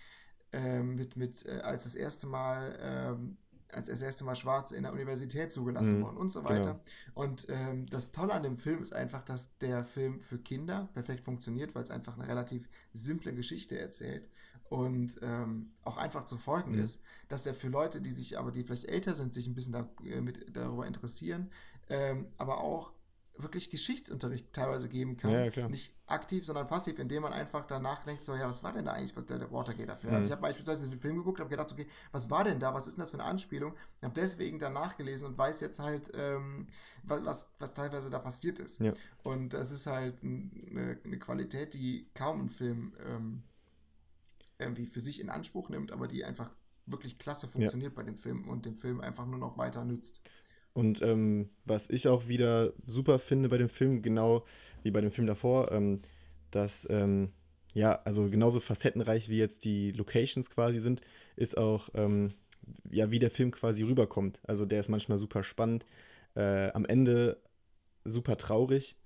ähm, 0.53 0.95
mit, 0.95 1.17
mit 1.17 1.45
äh, 1.47 1.61
als 1.61 1.85
das 1.85 1.95
erste 1.95 2.27
Mal 2.27 2.79
ähm, 2.81 3.37
als 3.73 3.89
das 3.89 4.01
erste 4.03 4.25
Mal 4.25 4.35
Schwarze 4.35 4.77
in 4.77 4.83
der 4.85 4.93
Universität 4.93 5.51
zugelassen 5.53 6.01
Mhm, 6.01 6.01
wurden 6.01 6.17
und 6.17 6.31
so 6.31 6.45
genau. 6.45 6.45
weiter. 6.45 6.81
Und 7.15 7.47
ähm, 7.51 7.87
das 7.91 8.13
Tolle 8.13 8.33
an 8.33 8.43
dem 8.43 8.57
Film 8.59 8.83
ist 8.83 8.93
einfach, 8.95 9.23
dass 9.25 9.57
der 9.59 9.85
Film 9.85 10.21
für 10.21 10.39
Kinder 10.39 10.89
perfekt 10.95 11.25
funktioniert, 11.25 11.75
weil 11.75 11.83
es 11.83 11.91
einfach 11.91 12.17
eine 12.19 12.29
relativ 12.29 12.69
simple 12.93 13.35
Geschichte 13.35 13.79
erzählt 13.79 14.29
und 14.69 15.19
ähm, 15.23 15.73
auch 15.85 15.97
einfach 15.97 16.25
zu 16.25 16.37
folgen 16.37 16.75
Mhm. 16.75 16.79
ist. 16.79 17.03
Dass 17.29 17.43
der 17.43 17.55
für 17.55 17.69
Leute, 17.69 18.01
die 18.01 18.11
sich 18.11 18.39
aber, 18.39 18.51
die 18.53 18.65
vielleicht 18.65 18.87
älter 18.91 19.15
sind, 19.15 19.35
sich 19.35 19.47
ein 19.47 19.55
bisschen 19.55 19.73
da, 19.73 19.89
äh, 20.05 20.21
mit, 20.21 20.57
darüber 20.57 20.87
interessieren, 20.87 21.51
ähm, 21.89 22.27
aber 22.37 22.61
auch 22.61 22.93
wirklich 23.41 23.71
Geschichtsunterricht 23.71 24.53
teilweise 24.53 24.89
geben 24.89 25.17
kann. 25.17 25.31
Ja, 25.31 25.45
ja, 25.45 25.51
klar. 25.51 25.69
Nicht 25.69 25.95
aktiv, 26.07 26.45
sondern 26.45 26.67
passiv, 26.67 26.99
indem 26.99 27.23
man 27.23 27.33
einfach 27.33 27.67
danach 27.67 28.05
denkt, 28.05 28.23
so, 28.23 28.35
ja, 28.35 28.49
was 28.49 28.63
war 28.63 28.73
denn 28.73 28.85
da 28.85 28.93
eigentlich, 28.93 29.15
was 29.17 29.27
der, 29.27 29.39
der 29.39 29.53
Watergate 29.53 29.87
dafür? 29.89 30.11
Mhm. 30.11 30.17
Also 30.17 30.29
ich 30.29 30.33
habe 30.33 30.43
beispielsweise 30.43 30.89
den 30.91 30.99
Film 30.99 31.17
geguckt, 31.17 31.39
habe 31.39 31.49
gedacht, 31.51 31.71
okay, 31.71 31.87
was 32.13 32.29
war 32.31 32.45
denn 32.45 32.59
da, 32.59 32.75
was 32.75 32.87
ist 32.89 32.97
denn 32.97 33.03
das 33.03 33.11
für 33.11 33.19
eine 33.21 33.29
Anspielung? 33.29 33.75
Habe 34.03 34.15
deswegen 34.15 34.59
danach 34.59 34.97
gelesen 34.97 35.27
und 35.27 35.39
weiß 35.39 35.61
jetzt 35.61 35.79
halt, 35.79 36.11
ähm, 36.15 36.67
was, 37.05 37.25
was, 37.25 37.53
was 37.59 37.75
teilweise 37.75 38.11
da 38.11 38.19
passiert 38.19 38.59
ist. 38.59 38.81
Ja. 38.81 38.93
Und 39.23 39.51
das 39.55 39.71
ist 39.71 39.87
halt 39.87 40.23
ein- 40.23 40.67
eine, 40.71 40.99
eine 41.05 41.19
Qualität, 41.19 41.75
die 41.75 42.09
kaum 42.15 42.43
ein 42.43 42.49
Film 42.49 42.93
ähm, 43.07 43.43
irgendwie 44.59 44.87
für 44.87 45.01
sich 45.01 45.21
in 45.21 45.31
Anspruch 45.31 45.69
nimmt, 45.69 45.93
aber 45.93 46.09
die 46.09 46.25
einfach 46.25 46.51
wirklich 46.87 47.19
klasse 47.19 47.47
funktioniert 47.47 47.95
bei 47.95 48.03
dem 48.03 48.17
Film 48.17 48.49
und 48.49 48.65
den 48.65 48.75
Film 48.75 49.01
einfach 49.01 49.27
nur 49.27 49.39
noch 49.39 49.59
weiter 49.59 49.85
nützt. 49.85 50.23
Und 50.75 51.03
ähm, 51.03 51.51
was 51.65 51.91
ich 51.91 52.09
auch 52.09 52.29
wieder 52.29 52.73
super 52.87 53.19
finde 53.19 53.49
bei 53.49 53.59
dem 53.59 53.69
Film, 53.69 54.03
genau 54.03 54.45
wie 54.83 54.91
bei 54.91 55.01
dem 55.01 55.11
Film 55.11 55.27
davor, 55.27 55.73
ähm, 55.73 56.03
dass, 56.51 56.87
ähm, 56.91 57.33
ja, 57.75 58.01
also 58.05 58.31
genauso 58.31 58.61
facettenreich 58.61 59.29
wie 59.29 59.39
jetzt 59.39 59.65
die 59.65 59.93
Locations 59.93 60.51
quasi 60.51 60.81
sind, 60.81 61.01
ist 61.37 61.59
auch, 61.59 61.89
ähm, 61.95 62.35
ja, 62.91 63.11
wie 63.11 63.19
der 63.19 63.31
Film 63.31 63.51
quasi 63.51 63.83
rüberkommt. 63.83 64.41
Also 64.47 64.67
der 64.67 64.81
ist 64.81 64.89
manchmal 64.89 65.19
super 65.19 65.43
spannend, 65.43 65.85
äh, 66.35 66.71
am 66.73 66.85
Ende 66.85 67.41
super 68.05 68.37
traurig 68.37 68.97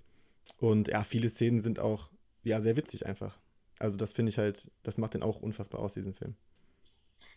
und 0.59 0.89
ja, 0.89 1.05
viele 1.05 1.29
Szenen 1.29 1.61
sind 1.61 1.79
auch, 1.79 2.11
ja, 2.45 2.61
sehr 2.61 2.77
witzig 2.77 3.07
einfach. 3.07 3.39
Also 3.79 3.97
das 3.97 4.13
finde 4.13 4.31
ich 4.31 4.39
halt, 4.39 4.71
das 4.83 4.99
macht 4.99 5.15
den 5.15 5.23
auch 5.23 5.41
unfassbar 5.41 5.81
aus, 5.81 5.95
diesen 5.95 6.15
Film. 6.15 6.37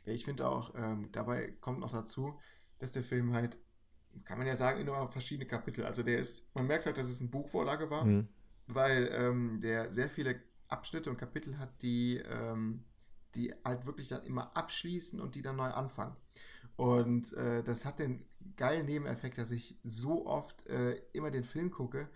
Ja, 0.06 0.14
ich 0.14 0.26
finde 0.26 0.48
auch, 0.48 0.74
ähm, 0.76 1.10
dabei 1.12 1.54
kommt 1.62 1.80
noch 1.80 1.92
dazu, 1.92 2.40
dass 2.80 2.92
der 2.92 3.04
Film 3.04 3.34
halt, 3.34 3.58
kann 4.24 4.38
man 4.38 4.48
ja 4.48 4.56
sagen, 4.56 4.80
immer 4.82 5.08
verschiedene 5.10 5.48
Kapitel. 5.48 5.86
Also 5.86 6.04
der 6.04 6.18
ist, 6.20 6.54
man 6.56 6.68
merkt 6.68 6.86
halt, 6.86 6.98
dass 6.98 7.10
es 7.10 7.22
eine 7.22 7.30
Buchvorlage 7.30 7.90
war, 7.90 8.06
Mhm. 8.06 8.28
weil 8.68 9.10
ähm, 9.14 9.60
der 9.62 9.92
sehr 9.92 10.10
viele 10.10 10.40
Abschnitte 10.68 11.10
und 11.10 11.18
Kapitel 11.18 11.58
hat, 11.60 11.82
die, 11.82 12.18
ähm, 12.30 12.84
die 13.36 13.54
halt 13.64 13.86
wirklich 13.86 14.08
dann 14.08 14.24
immer 14.24 14.56
abschließen 14.56 15.20
und 15.20 15.36
die 15.36 15.42
dann 15.42 15.56
neu 15.58 15.70
anfangen. 15.70 16.16
Und 16.76 17.34
äh, 17.34 17.64
das 17.64 17.86
hat 17.86 18.00
den 18.00 18.26
geilen 18.58 18.86
Nebeneffekt, 18.86 19.38
dass 19.38 19.52
ich 19.52 19.80
so 19.84 20.26
oft 20.26 20.68
äh, 20.68 21.02
immer 21.14 21.32
den 21.32 21.44
Film 21.44 21.72
gucke 21.72 22.10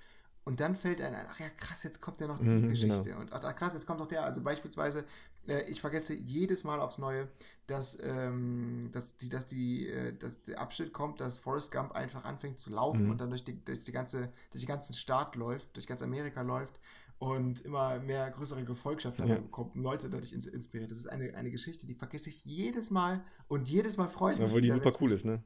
und 0.44 0.60
dann 0.60 0.76
fällt 0.76 1.02
einem 1.02 1.16
ein, 1.16 1.26
ach 1.30 1.40
ja, 1.40 1.50
krass, 1.50 1.84
jetzt 1.84 2.02
kommt 2.02 2.19
ja 2.22 2.28
noch 2.28 2.40
die 2.40 2.45
Mhm, 2.61 2.66
Geschichte. 2.66 3.16
Und 3.18 3.32
ach, 3.34 3.56
krass, 3.56 3.74
jetzt 3.74 3.86
kommt 3.86 4.00
noch 4.00 4.08
der. 4.08 4.24
Also 4.24 4.42
beispielsweise, 4.44 5.06
äh, 5.50 5.69
ich 5.69 5.82
vergesse 5.82 6.14
jedes 6.16 6.64
Mal 6.64 6.80
aufs 6.80 6.98
Neue, 6.98 7.28
dass, 7.68 7.98
ähm, 8.03 8.90
dass, 8.92 9.18
die, 9.18 9.30
dass, 9.30 9.45
die, 9.45 9.88
äh, 9.90 10.14
dass 10.18 10.42
der 10.44 10.60
Abschnitt 10.60 10.94
kommt, 10.94 11.19
dass 11.19 11.38
Forrest 11.38 11.72
Gump 11.72 11.92
einfach 11.92 12.24
anfängt 12.26 12.60
zu 12.60 12.69
laufen 12.72 13.06
Mhm. 13.06 13.11
und 13.11 13.22
dann 13.22 13.30
durch, 13.30 13.44
die, 13.44 13.64
durch, 13.64 13.84
die 13.84 13.92
ganze, 13.92 14.32
durch 14.52 14.64
den 14.64 14.68
ganzen 14.69 14.94
Staat 14.94 15.36
läuft, 15.36 15.76
durch 15.76 15.86
ganz 15.88 16.02
Amerika 16.02 16.42
läuft 16.42 16.80
und 17.19 17.61
immer 17.61 18.00
mehr 18.00 18.30
größere 18.32 18.64
Gefolgschaft 18.64 19.19
dabei 19.19 19.34
Ja. 19.36 19.40
bekommt 19.42 19.76
und 19.76 19.84
Leute 19.84 20.10
dadurch 20.10 20.32
ins- 20.34 20.48
inspiriert. 20.48 20.90
Das 20.90 20.98
ist 21.00 21.08
eine, 21.08 21.36
eine 21.36 21.52
Geschichte, 21.52 21.86
die 21.86 21.94
vergesse 21.94 22.30
ich 22.30 22.45
jedes 22.45 22.92
Mal 22.92 23.24
und 23.48 23.69
jedes 23.69 23.98
Mal 23.98 24.08
freue 24.08 24.34
ich 24.34 24.40
mich. 24.40 24.48
Obwohl 24.48 24.61
die 24.61 24.72
super 24.72 24.94
cool 25.02 25.11
ist, 25.11 25.26
ne? 25.26 25.44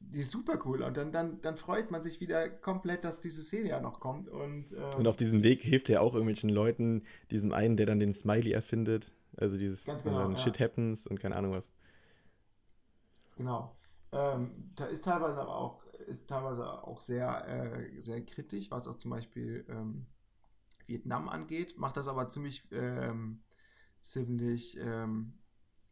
Die 0.00 0.20
ist 0.20 0.30
super 0.32 0.58
cool 0.66 0.82
und 0.82 0.98
dann, 0.98 1.12
dann, 1.12 1.40
dann 1.40 1.56
freut 1.56 1.90
man 1.90 2.02
sich 2.02 2.20
wieder 2.20 2.50
komplett, 2.50 3.04
dass 3.04 3.22
diese 3.22 3.40
Szene 3.42 3.70
ja 3.70 3.80
noch 3.80 4.00
kommt. 4.00 4.28
Und, 4.28 4.72
ähm, 4.74 4.98
Und 4.98 5.06
auf 5.06 5.16
diesem 5.16 5.42
Weg 5.42 5.62
hilft 5.62 5.88
er 5.88 6.02
auch 6.02 6.12
irgendwelchen 6.12 6.50
Leuten, 6.50 7.04
diesem 7.30 7.52
einen, 7.54 7.78
der 7.78 7.86
dann 7.86 8.00
den 8.00 8.12
Smiley 8.12 8.52
erfindet. 8.52 9.12
Also 9.36 9.56
dieses 9.56 9.84
Ganz 9.84 10.02
genau, 10.02 10.30
ja. 10.30 10.36
Shit 10.38 10.58
happens 10.60 11.06
und 11.06 11.20
keine 11.20 11.36
Ahnung 11.36 11.52
was. 11.52 11.68
Genau. 13.36 13.76
Ähm, 14.12 14.70
da 14.76 14.86
ist 14.86 15.04
teilweise 15.04 15.40
aber 15.40 15.56
auch, 15.56 15.84
ist 16.06 16.28
teilweise 16.28 16.84
auch 16.84 17.00
sehr, 17.00 17.46
äh, 17.48 18.00
sehr 18.00 18.24
kritisch, 18.24 18.70
was 18.70 18.86
auch 18.86 18.96
zum 18.96 19.10
Beispiel 19.10 19.64
ähm, 19.68 20.06
Vietnam 20.86 21.28
angeht, 21.28 21.78
macht 21.78 21.96
das 21.96 22.08
aber 22.08 22.28
ziemlich, 22.28 22.68
ähm, 22.70 23.40
ziemlich 24.00 24.78
ähm, 24.78 25.38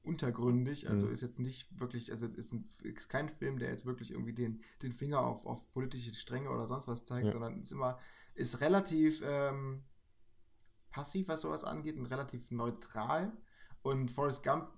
untergründig. 0.03 0.89
Also 0.89 1.07
Mhm. 1.07 1.13
ist 1.13 1.23
jetzt 1.23 1.41
nicht 1.41 1.81
wirklich, 1.81 2.13
also 2.13 2.27
ist, 2.27 2.53
ein, 2.53 2.69
ist 2.83 3.09
kein 3.09 3.29
Film, 3.29 3.59
der 3.59 3.71
jetzt 3.71 3.87
wirklich 3.87 4.11
irgendwie 4.13 4.35
den, 4.35 4.63
den 4.83 4.93
Finger 4.93 5.21
auf, 5.21 5.47
auf 5.47 5.73
politische 5.73 6.15
Stränge 6.15 6.51
oder 6.51 6.67
sonst 6.67 6.89
was 6.89 7.05
zeigt, 7.05 7.27
Ja. 7.27 7.31
sondern 7.33 7.61
ist 7.61 7.73
immer, 7.73 7.99
ist 8.35 8.61
relativ 8.61 9.23
ähm, 9.25 9.83
passiv, 10.93 11.29
was 11.29 11.41
sowas 11.41 11.65
angeht 11.65 11.97
und 11.97 12.07
relativ 12.07 12.51
neutral. 12.51 13.33
Und 13.83 14.11
Forrest 14.13 14.45
Gump 14.45 14.69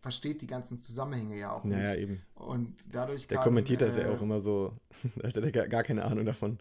versteht 0.00 0.40
die 0.40 0.46
ganzen 0.46 0.78
Zusammenhänge 0.78 1.38
ja 1.38 1.52
auch 1.52 1.64
Naja, 1.64 1.90
nicht. 1.90 2.00
eben. 2.02 2.22
Und 2.34 2.94
dadurch 2.94 3.26
Der 3.26 3.36
kann, 3.38 3.44
kommentiert 3.44 3.80
das 3.82 3.96
ja 3.96 4.04
äh, 4.04 4.14
auch 4.16 4.22
immer 4.22 4.40
so, 4.40 4.72
als 5.22 5.34
hätte 5.34 5.46
er 5.46 5.52
gar- 5.52 5.68
gar 5.68 5.82
keine 5.82 6.04
Ahnung 6.04 6.24
davon. 6.24 6.52
Und 6.52 6.60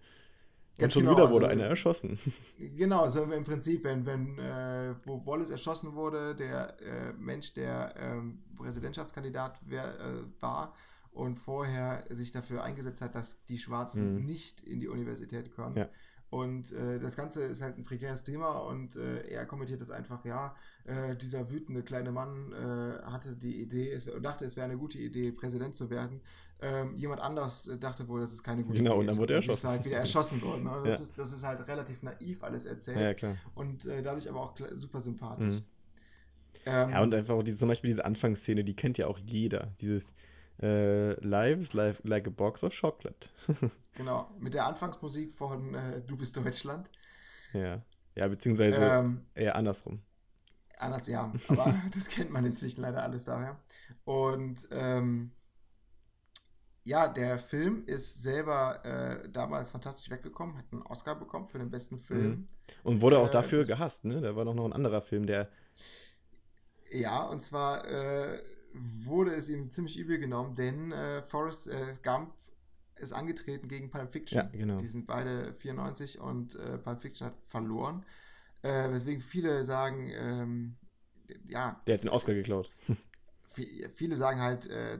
Ganz 0.81 0.91
schon 0.93 1.03
genau, 1.03 1.15
wieder 1.15 1.29
wurde 1.31 1.47
also- 1.47 1.59
einer 1.59 1.69
erschossen. 1.69 2.19
Genau, 2.57 3.07
so 3.09 3.23
im 3.23 3.43
Prinzip, 3.43 3.83
wenn, 3.83 4.05
wenn 4.05 4.37
äh, 4.39 4.95
wo 5.05 5.25
Wallace 5.25 5.49
erschossen 5.51 5.93
wurde, 5.93 6.35
der 6.35 6.79
äh, 6.81 7.13
Mensch, 7.13 7.53
der 7.53 7.93
ähm, 7.97 8.43
Präsidentschaftskandidat 8.57 9.59
wär, 9.69 9.85
äh, 9.99 10.41
war 10.41 10.73
und 11.11 11.37
vorher 11.37 12.05
sich 12.09 12.31
dafür 12.31 12.63
eingesetzt 12.63 13.01
hat, 13.01 13.15
dass 13.15 13.45
die 13.45 13.57
Schwarzen 13.57 14.15
Mhm. 14.19 14.25
nicht 14.25 14.61
in 14.61 14.79
die 14.79 14.87
Universität 14.87 15.51
können. 15.53 15.75
Ja. 15.77 15.89
Und 16.35 16.73
äh, 16.73 16.99
das 16.99 17.15
Ganze 17.15 17.43
ist 17.43 17.61
halt 17.61 17.77
ein 17.77 17.83
prekäres 17.83 18.23
Thema 18.23 18.57
und 18.69 18.97
äh, 18.97 19.21
er 19.29 19.45
kommentiert 19.45 19.79
das 19.79 19.89
einfach, 19.89 20.25
ja, 20.25 20.53
äh, 20.83 21.15
dieser 21.15 21.49
wütende 21.49 21.81
kleine 21.81 22.11
Mann 22.11 22.51
äh, 22.51 23.01
hatte 23.09 23.37
die 23.37 23.61
Idee, 23.61 23.89
es 23.91 24.03
dachte, 24.21 24.43
es 24.43 24.57
wäre 24.57 24.65
eine 24.65 24.77
gute 24.77 24.97
Idee, 24.97 25.31
Präsident 25.31 25.75
zu 25.75 25.89
werden. 25.89 26.19
Ähm, 26.61 26.95
jemand 26.97 27.21
anders 27.21 27.67
äh, 27.69 27.77
dachte 27.77 28.07
wohl, 28.09 28.19
dass 28.19 28.33
es 28.33 28.43
keine 28.43 28.63
gute 28.63 28.77
Genau, 28.79 28.91
Idee 28.95 28.99
und 28.99 29.05
dann 29.07 29.13
ist. 29.15 29.19
wurde 29.21 29.33
er 29.35 29.39
ist 29.39 29.47
erschossen. 29.47 29.69
halt 29.69 29.85
wieder 29.85 29.97
erschossen 29.97 30.41
worden. 30.41 30.63
Ne? 30.63 30.71
Das, 30.83 30.85
Ja. 30.85 31.05
ist, 31.05 31.19
das 31.19 31.31
ist 31.33 31.43
halt 31.45 31.65
relativ 31.69 32.03
naiv 32.03 32.43
alles 32.43 32.65
erzählt 32.65 32.99
Ja, 32.99 33.13
klar. 33.13 33.35
und 33.55 33.85
äh, 33.85 34.01
dadurch 34.01 34.27
aber 34.29 34.41
auch 34.41 34.53
super 34.73 34.99
sympathisch. 34.99 35.55
Mhm. 35.55 35.65
Ähm, 36.65 36.89
Ja, 36.89 37.01
und 37.01 37.13
einfach 37.13 37.35
auch 37.35 37.43
diese, 37.43 37.59
zum 37.59 37.69
Beispiel 37.69 37.91
diese 37.91 38.03
Anfangsszene, 38.03 38.63
die 38.65 38.75
kennt 38.75 38.97
ja 38.97 39.07
auch 39.07 39.19
jeder. 39.19 39.71
Dieses 39.79 40.11
äh, 40.61 41.13
Life 41.25 41.61
is 41.61 41.73
life 41.73 42.01
like 42.07 42.27
a 42.27 42.29
box 42.31 42.63
of 42.63 42.73
chocolate. 42.73 43.27
genau, 43.95 44.29
mit 44.39 44.53
der 44.53 44.65
Anfangsmusik 44.65 45.31
von 45.31 45.73
äh, 45.75 46.01
Du 46.01 46.15
bist 46.17 46.35
Deutschland. 46.37 46.89
ja. 47.53 47.81
Ja, 48.17 48.29
beziehungsweise 48.29 48.77
Ähm, 48.81 49.25
eher 49.35 49.55
andersrum. 49.57 50.01
anders, 50.79 51.05
ja, 51.07 51.33
aber 51.49 51.75
das 51.93 52.07
kennt 52.07 52.31
man 52.31 52.45
inzwischen 52.45 52.81
leider 52.81 53.03
alles 53.03 53.25
daher. 53.25 53.59
Und 54.05 54.69
ähm, 54.71 55.31
ja, 56.85 57.09
der 57.09 57.37
Film 57.39 57.83
ist 57.87 58.21
selber 58.23 58.85
äh, 58.85 59.27
damals 59.29 59.71
fantastisch 59.71 60.09
weggekommen, 60.11 60.57
hat 60.57 60.63
einen 60.71 60.83
Oscar 60.83 61.15
bekommen 61.15 61.47
für 61.47 61.57
den 61.59 61.69
besten 61.71 61.97
Film. 61.99 62.29
Mhm. 62.29 62.47
Und 62.83 63.01
wurde 63.01 63.17
auch 63.19 63.27
äh, 63.27 63.31
dafür 63.31 63.57
das- 63.57 63.67
gehasst, 63.67 64.05
ne? 64.05 64.21
Da 64.21 64.33
war 64.35 64.45
doch 64.45 64.53
noch 64.53 64.65
ein 64.65 64.71
anderer 64.73 65.01
Film, 65.01 65.25
der. 65.25 65.49
Ja, 66.91 67.23
und 67.23 67.41
zwar 67.41 67.85
äh, 67.85 68.39
wurde 68.77 69.31
es 69.33 69.49
ihm 69.49 69.69
ziemlich 69.69 69.97
übel 69.97 70.17
genommen, 70.19 70.55
denn 70.55 70.91
äh, 70.91 71.21
Forrest 71.23 71.67
äh, 71.67 71.97
Gump 72.03 72.33
ist 72.97 73.13
angetreten 73.13 73.67
gegen 73.67 73.89
Pulp 73.89 74.11
Fiction. 74.11 74.37
Ja, 74.37 74.49
genau. 74.57 74.77
Die 74.77 74.87
sind 74.87 75.05
beide 75.07 75.53
94 75.53 76.19
und 76.19 76.55
äh, 76.55 76.77
Pulp 76.77 77.01
Fiction 77.01 77.27
hat 77.27 77.35
verloren. 77.45 78.05
Äh, 78.61 78.89
weswegen 78.91 79.21
viele 79.21 79.63
sagen, 79.65 80.09
ähm, 80.13 80.75
ja, 81.47 81.81
Der 81.87 81.93
das- 81.93 81.99
hat 81.99 82.03
den 82.05 82.15
Oscar 82.15 82.33
geklaut. 82.33 82.69
vi- 83.55 83.87
viele 83.93 84.15
sagen 84.15 84.41
halt, 84.41 84.67
äh, 84.67 84.99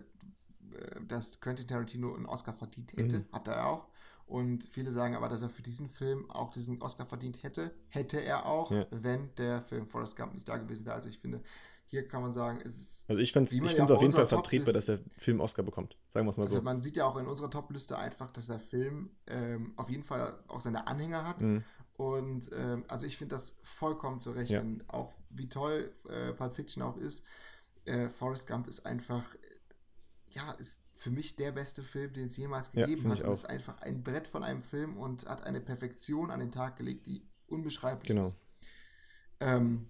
dass 1.08 1.40
Quentin 1.40 1.68
Tarantino 1.68 2.14
einen 2.16 2.26
Oscar 2.26 2.54
verdient 2.54 2.94
hätte. 2.98 3.20
Mhm. 3.20 3.26
Hat 3.32 3.48
er 3.48 3.66
auch. 3.68 3.88
Und 4.28 4.64
viele 4.66 4.92
sagen 4.92 5.16
aber, 5.16 5.30
dass 5.30 5.42
er 5.44 5.50
für 5.50 5.62
diesen 5.62 5.88
Film 5.88 6.30
auch 6.32 6.50
diesen 6.50 6.82
Oscar 6.82 7.06
verdient 7.06 7.44
hätte. 7.44 7.72
Hätte 7.90 8.22
er 8.22 8.45
auch, 8.48 8.72
Ja. 8.72 8.86
wenn 8.92 9.34
der 9.36 9.62
Film 9.62 9.88
Forrest 9.88 10.18
Gump 10.18 10.34
nicht 10.34 10.50
da 10.50 10.58
gewesen 10.58 10.86
wäre. 10.86 10.95
Also 10.95 11.10
ich 11.10 11.20
finde, 11.20 11.42
hier 11.88 12.07
kann 12.07 12.22
man 12.22 12.31
sagen, 12.33 12.59
es 12.64 12.73
ist 12.73 13.05
Also 13.09 13.19
ich 13.22 13.31
fand 13.31 13.51
es 13.51 13.57
ja 13.57 13.85
auf 13.85 14.01
jeden 14.01 14.11
Fall 14.14 14.27
vertretbar, 14.27 14.73
dass 14.73 14.85
der 14.85 14.99
Film 15.19 15.39
Oscar 15.39 15.64
bekommt. 15.64 15.95
Sagen 16.14 16.25
wir 16.25 16.31
es 16.31 16.38
mal 16.38 16.43
Also 16.43 16.57
so. 16.57 16.61
man 16.64 16.81
sieht 16.81 16.97
ja 16.97 17.05
auch 17.05 17.15
in 17.17 17.27
unserer 17.27 17.49
Top-Liste 17.49 17.97
einfach, 17.97 18.31
dass 18.31 18.47
der 18.47 18.59
Film 18.59 19.11
ähm, 19.27 19.73
auf 19.75 19.89
jeden 19.89 20.03
Fall 20.03 20.38
auch 20.47 20.59
seine 20.61 20.88
Anhänger 20.88 21.25
hat 21.27 21.41
Mhm. 21.41 21.64
Und 21.97 22.49
ähm, 22.53 22.83
also 22.89 23.07
ich 23.07 23.17
finde 23.17 23.35
das 23.35 23.57
vollkommen 23.64 24.19
zu 24.19 24.31
Recht. 24.31 24.51
Ja. 24.51 24.61
Auch 24.89 25.14
wie 25.30 25.47
toll 25.47 25.93
äh, 26.09 26.33
Pulp 26.33 26.53
Fiction 26.53 26.83
auch 26.83 26.97
ist, 26.97 27.25
äh, 27.85 28.09
Forrest 28.09 28.47
Gump 28.47 28.67
ist 28.67 28.85
einfach, 28.85 29.23
ja, 30.31 30.51
ist 30.53 30.83
für 30.95 31.09
mich 31.09 31.38
der 31.38 31.53
beste 31.53 31.83
Film, 31.83 32.11
den 32.11 32.27
es 32.27 32.35
jemals 32.35 32.72
Ja, 32.73 32.81
gegeben 32.85 33.03
find 33.03 33.14
hat. 33.14 33.22
Und 33.22 33.30
auch. 33.30 33.33
ist 33.33 33.45
einfach 33.49 33.81
ein 33.81 34.03
Brett 34.03 34.27
von 34.27 34.43
einem 34.43 34.61
Film 34.61 34.97
und 34.97 35.25
hat 35.30 35.43
eine 35.45 35.61
Perfektion 35.61 36.31
an 36.31 36.41
den 36.41 36.51
Tag 36.51 36.75
gelegt, 36.75 37.05
die 37.05 37.25
unbeschreiblich 37.47 38.09
Genau. 38.09 38.23
ist. 38.23 38.41
Ähm, 39.39 39.88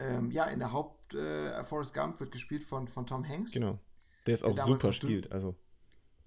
ähm, 0.00 0.30
ja, 0.30 0.44
in 0.44 0.58
der 0.60 0.72
Haupt 0.72 1.14
äh, 1.14 1.62
Forrest 1.64 1.94
Gump 1.94 2.20
wird 2.20 2.30
gespielt 2.32 2.64
von, 2.64 2.88
von 2.88 3.06
Tom 3.06 3.26
Hanks. 3.28 3.52
Genau. 3.52 3.78
Der 4.26 4.34
ist 4.34 4.42
Der 4.42 4.50
auch 4.50 4.54
damals 4.54 4.82
super 4.82 4.92
spielt. 4.92 5.32
Also, 5.32 5.54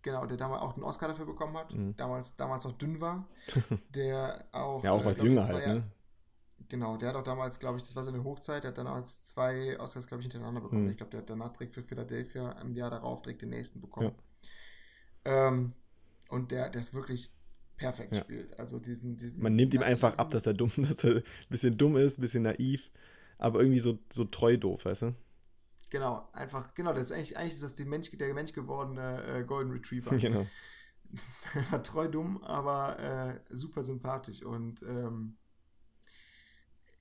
Genau, 0.03 0.25
der 0.25 0.35
damals 0.37 0.61
auch 0.63 0.73
einen 0.73 0.83
Oscar 0.83 1.09
dafür 1.09 1.27
bekommen 1.27 1.55
hat, 1.55 1.75
Mhm. 1.75 1.95
damals, 1.95 2.35
damals 2.35 2.63
noch 2.65 2.71
dünn 2.71 2.99
war. 3.01 3.27
Der 3.93 4.45
auch. 4.51 4.83
ja, 4.83 4.91
auch 4.93 5.01
äh, 5.03 5.05
was 5.05 5.17
jünger 5.19 5.43
halt, 5.43 5.67
ne? 5.67 5.83
Genau, 6.69 6.97
der 6.97 7.09
hat 7.09 7.15
auch 7.17 7.23
damals, 7.23 7.59
glaube 7.59 7.77
ich, 7.77 7.83
das 7.83 7.95
war 7.95 8.03
seine 8.03 8.23
Hochzeit, 8.23 8.63
der 8.63 8.69
hat 8.71 8.77
damals 8.79 9.23
zwei 9.23 9.79
Oscars, 9.79 10.07
glaube 10.07 10.21
ich, 10.21 10.25
hintereinander 10.25 10.61
bekommen. 10.61 10.85
Mhm. 10.85 10.89
Ich 10.91 10.97
glaube, 10.97 11.11
der 11.11 11.19
hat 11.19 11.29
danach 11.29 11.49
direkt 11.53 11.73
für 11.73 11.83
Philadelphia 11.83 12.51
im 12.61 12.73
Jahr 12.73 12.89
darauf 12.89 13.21
direkt 13.21 13.41
den 13.43 13.49
nächsten 13.49 13.79
bekommen. 13.81 14.13
Ähm, 15.25 15.73
und 16.29 16.51
der, 16.51 16.69
der 16.69 16.81
ist 16.81 16.93
wirklich 16.93 17.31
perfekt 17.77 18.15
Ja. 18.15 18.23
spielt. 18.23 18.59
Also 18.59 18.79
diesen, 18.79 19.17
diesen 19.17 19.41
Man 19.43 19.55
nimmt 19.55 19.73
ihm 19.73 19.81
einfach 19.83 20.17
ab, 20.17 20.31
dass 20.31 20.45
er 20.45 20.53
dumm, 20.53 20.71
dass 20.77 21.03
er 21.03 21.17
ein 21.17 21.23
bisschen 21.49 21.77
dumm 21.77 21.97
ist, 21.97 22.17
ein 22.17 22.21
bisschen 22.21 22.43
naiv, 22.43 22.81
aber 23.41 23.61
irgendwie 23.61 23.81
so, 23.81 23.99
so 24.13 24.25
treu 24.25 24.57
doof, 24.57 24.85
weißt 24.85 25.03
du? 25.03 25.15
Genau, 25.91 26.27
einfach, 26.33 26.73
genau, 26.73 26.93
das 26.93 27.03
ist 27.03 27.11
eigentlich, 27.11 27.37
eigentlich 27.37 27.53
ist 27.53 27.63
das 27.63 27.75
die 27.75 27.85
Mensch, 27.85 28.09
der 28.11 28.33
Mensch 28.33 28.53
gewordene 28.53 29.23
äh, 29.25 29.43
Golden 29.43 29.71
Retriever. 29.71 30.17
genau. 30.21 30.51
War 31.71 31.83
treu 31.83 32.07
dumm, 32.07 32.43
aber 32.43 32.99
äh, 32.99 33.39
super 33.55 33.83
sympathisch. 33.83 34.43
Und 34.43 34.83
ähm, 34.83 35.37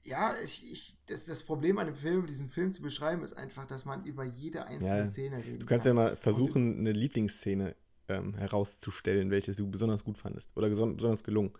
ja, 0.03 0.35
ich, 0.45 0.71
ich, 0.73 0.99
das, 1.07 1.27
das 1.27 1.43
Problem 1.45 1.79
an 1.79 1.87
dem 1.87 1.95
Film, 1.95 2.27
diesen 2.27 2.49
Film 2.49 2.73
zu 2.73 2.83
beschreiben, 2.83 3.23
ist 3.23 3.35
einfach, 3.35 3.67
dass 3.67 3.85
man 3.85 4.05
über 4.05 4.25
jede 4.25 4.67
einzelne 4.67 5.05
Ja, 5.05 5.05
Szene 5.05 5.45
reden 5.45 5.59
Du 5.59 5.67
kannst 5.67 5.87
ja 5.87 5.93
kann. 5.93 5.95
mal 5.95 6.17
versuchen, 6.17 6.79
eine 6.79 6.93
Lieblingsszene 6.93 7.77
ähm, 8.09 8.35
herauszustellen, 8.35 9.31
welche 9.31 9.55
du 9.55 9.71
besonders 9.71 10.05
gut 10.05 10.19
fandest 10.19 10.51
oder 10.57 10.69
besonders 10.71 11.23
gelungen. 11.25 11.53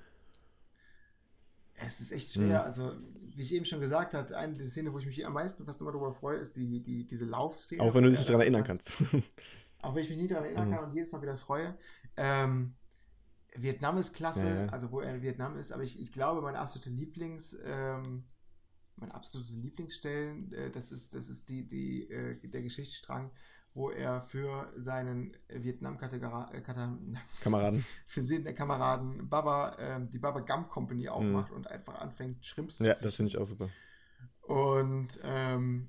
Es 1.75 2.01
ist 2.01 2.13
echt 2.13 2.33
schwer. 2.33 2.63
Mhm. 2.63 2.65
Also, 2.65 2.93
wie 3.37 3.43
ich 3.43 3.55
eben 3.55 3.65
schon 3.65 3.81
gesagt 3.81 4.15
habe, 4.15 4.37
eine 4.37 4.55
der 4.57 4.69
Szene, 4.69 4.93
wo 4.93 4.99
ich 4.99 5.07
mich 5.07 5.25
am 5.27 5.33
meisten 5.35 5.65
fast 5.65 5.81
immer 5.81 5.93
darüber 5.93 6.13
freue, 6.13 6.39
ist 6.39 6.57
die, 6.57 6.83
die, 6.83 7.07
diese 7.07 7.25
Laufszene. 7.25 7.83
Auch 7.83 7.95
wenn 7.95 8.05
du 8.05 8.11
dich 8.11 8.19
er 8.19 8.21
nicht 8.21 8.29
daran 8.31 8.41
erinnern 8.43 8.65
kannst. 8.65 8.93
Auch 9.83 9.95
wenn 9.95 10.03
ich 10.05 10.11
mich 10.11 10.19
nie 10.19 10.27
daran 10.29 10.45
erinnern 10.45 10.69
Mhm. 10.69 10.73
kann 10.75 10.85
und 10.85 10.93
jedes 10.95 11.13
Mal 11.13 11.23
wieder 11.23 11.37
freue. 11.37 11.77
Ähm, 12.17 12.75
Vietnam 13.57 13.97
ist 13.99 14.13
klasse, 14.13 14.47
Ja, 14.47 14.63
ja. 14.65 14.67
also 14.69 14.91
wo 14.93 15.01
er 15.01 15.15
in 15.15 15.23
Vietnam 15.23 15.57
ist, 15.57 15.73
aber 15.73 15.83
ich, 15.83 15.99
ich 16.01 16.13
glaube, 16.13 16.41
meine 16.43 16.59
absolute 16.59 16.91
Lieblings, 16.91 17.57
ähm, 17.65 18.25
meine 18.97 19.15
absolute 19.15 19.53
Lieblingsstellen, 19.53 20.53
äh, 20.53 20.71
das 20.71 20.93
ist, 20.93 21.15
das 21.15 21.29
ist 21.29 21.49
die, 21.49 21.67
die, 21.67 22.09
äh, 22.11 22.37
der 22.49 22.63
Geschichtsstrang, 22.63 23.31
wo 23.75 23.91
er 23.91 24.21
für 24.21 24.73
seinen 24.77 25.37
Vietnam-Kameraden, 25.49 27.19
Kameraden. 27.43 27.85
für 28.07 28.21
seine 28.21 28.53
Kameraden 28.55 29.29
Baba, 29.29 29.77
ähm, 29.79 30.11
die 30.11 30.19
Baba 30.19 30.41
Gum 30.41 30.69
Company 30.69 31.09
aufmacht 31.09 31.53
und 31.53 31.71
einfach 31.71 32.01
anfängt, 32.01 32.45
Shrimps 32.45 32.79
zu 32.79 32.85
Mhm. 32.85 32.89
Ja, 32.89 32.95
fischen. 32.95 33.05
das 33.07 33.17
finde 33.17 33.29
ich 33.29 33.39
auch 33.39 33.47
super. 33.47 33.69
Und 34.43 35.21
ähm, 35.25 35.89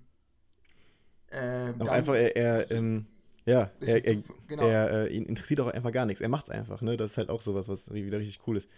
äh, 1.31 1.73
Auch 1.79 1.87
einfach, 1.87 2.13
er, 2.13 2.35
er 2.35 2.71
ähm, 2.71 3.07
ja, 3.45 3.71
er, 3.79 4.05
er, 4.05 4.21
genau. 4.47 4.63
er 4.67 4.91
äh, 5.07 5.15
ihn 5.15 5.25
interessiert 5.25 5.59
auch 5.61 5.67
einfach 5.67 5.91
gar 5.91 6.05
nichts. 6.05 6.21
Er 6.21 6.29
macht 6.29 6.45
es 6.45 6.51
einfach, 6.51 6.81
ne? 6.81 6.97
Das 6.97 7.11
ist 7.11 7.17
halt 7.17 7.29
auch 7.29 7.41
sowas, 7.41 7.67
was 7.69 7.91
wieder 7.91 8.19
richtig 8.19 8.45
cool 8.47 8.57
ist. 8.57 8.69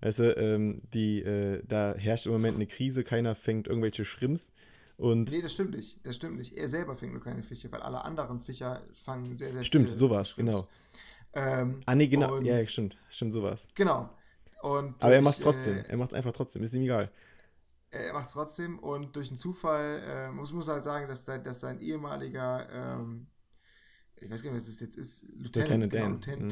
Weißt 0.00 0.18
du, 0.20 0.36
ähm, 0.36 0.82
die, 0.92 1.20
äh, 1.20 1.62
da 1.66 1.94
herrscht 1.96 2.26
im 2.26 2.32
Moment 2.32 2.56
eine 2.56 2.66
Krise, 2.66 3.04
keiner 3.04 3.34
fängt 3.34 3.66
irgendwelche 3.68 4.04
Schrimps 4.04 4.52
und 4.98 5.30
Nee, 5.30 5.40
das 5.40 5.52
stimmt 5.52 5.70
nicht. 5.74 6.04
Das 6.06 6.16
stimmt 6.16 6.36
nicht. 6.36 6.54
Er 6.54 6.68
selber 6.68 6.94
fängt 6.94 7.12
nur 7.14 7.22
keine 7.22 7.42
Fische, 7.42 7.72
weil 7.72 7.80
alle 7.80 8.04
anderen 8.04 8.40
Fischer 8.40 8.82
fangen 8.92 9.34
sehr, 9.34 9.52
sehr 9.54 9.64
Stimmt, 9.64 9.86
viele 9.86 9.96
sowas, 9.98 10.28
Shrimps. 10.30 10.52
genau. 10.52 10.68
Ähm, 11.32 11.80
Ah, 11.86 11.94
nee, 11.94 12.08
genau, 12.08 12.36
und- 12.36 12.44
ja, 12.44 12.62
stimmt, 12.64 12.96
stimmt 13.08 13.32
sowas. 13.32 13.66
Genau. 13.74 14.10
Und 14.62 15.02
Aber 15.02 15.14
er 15.14 15.22
macht 15.22 15.40
trotzdem, 15.40 15.76
Äh, 15.78 15.82
er 15.88 15.96
macht 15.96 16.12
einfach 16.12 16.32
trotzdem, 16.32 16.62
ist 16.64 16.74
ihm 16.74 16.82
egal. 16.82 17.10
er 17.90 18.12
macht 18.12 18.26
es 18.26 18.32
trotzdem 18.34 18.78
und 18.80 19.14
durch 19.16 19.28
einen 19.28 19.38
Zufall, 19.38 20.02
äh, 20.06 20.30
muss, 20.30 20.52
muss 20.52 20.68
halt 20.68 20.84
sagen, 20.84 21.08
dass, 21.08 21.24
da, 21.24 21.38
dass 21.38 21.60
sein 21.60 21.78
ehemaliger, 21.80 22.68
ähm, 22.70 23.28
ich 24.20 24.28
weiß 24.30 24.42
gar 24.42 24.50
nicht, 24.50 24.60
was 24.60 24.66
das 24.66 24.80
jetzt 24.80 24.96
ist, 24.96 25.28
Lieutenant, 25.36 25.84
Lieutenant 25.84 25.90
genau, 25.92 26.02
Dan, 26.04 26.12
Lieutenant 26.14 26.42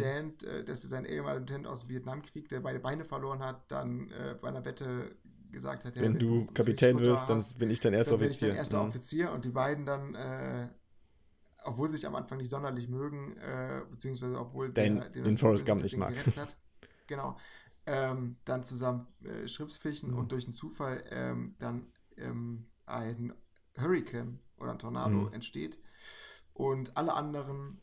mhm. 0.40 0.46
Dan, 0.46 0.54
äh, 0.60 0.64
dass 0.64 0.84
er 0.84 0.88
sein 0.88 1.04
ehemaliger 1.04 1.40
Lieutenant 1.40 1.66
aus 1.66 1.80
dem 1.80 1.88
Vietnamkrieg, 1.90 2.48
der 2.48 2.60
beide 2.60 2.78
Beine 2.78 3.04
verloren 3.04 3.40
hat, 3.42 3.70
dann 3.72 4.08
äh, 4.12 4.36
bei 4.40 4.48
einer 4.48 4.64
Wette 4.64 5.16
gesagt 5.56 5.84
hat, 5.84 5.96
ja, 5.96 6.02
Wenn 6.02 6.18
du 6.18 6.46
Kapitän 6.54 6.98
wirst, 7.00 7.28
dann 7.28 7.42
bin 7.58 7.70
ich 7.70 7.80
dein 7.80 7.94
erster 7.94 8.12
dann 8.12 8.20
bin 8.20 8.28
ich 8.30 8.36
Offizier. 8.36 8.48
dein 8.48 8.56
erster 8.58 8.80
Mhm. 8.82 8.88
Offizier 8.88 9.32
und 9.32 9.44
die 9.44 9.50
beiden 9.50 9.84
dann, 9.86 10.14
äh, 10.14 10.68
obwohl 11.64 11.88
sie 11.88 11.96
sich 11.96 12.06
am 12.06 12.14
Anfang 12.14 12.38
nicht 12.38 12.50
sonderlich 12.50 12.88
mögen, 12.88 13.36
äh, 13.38 13.82
beziehungsweise 13.90 14.38
obwohl 14.38 14.72
Den- 14.72 15.00
der, 15.00 15.08
den 15.10 15.32
Forrest 15.32 15.66
Gump 15.66 15.82
nicht 15.82 15.96
mag. 15.96 16.10
gerettet 16.10 16.36
hat, 16.36 16.56
genau, 17.06 17.36
ähm, 17.86 18.36
dann 18.44 18.62
zusammen 18.64 19.06
äh, 19.24 19.48
Schrips 19.48 19.76
fischen 19.78 20.10
Mhm. 20.12 20.18
und 20.18 20.32
durch 20.32 20.44
einen 20.44 20.52
Zufall 20.54 21.02
ähm, 21.10 21.54
dann 21.58 21.86
ähm, 22.16 22.66
ein 22.86 23.34
Hurricane 23.78 24.38
oder 24.58 24.72
ein 24.72 24.78
Tornado 24.78 25.10
Mhm. 25.26 25.32
entsteht 25.34 25.78
und 26.54 26.96
alle 26.96 27.12
anderen 27.14 27.80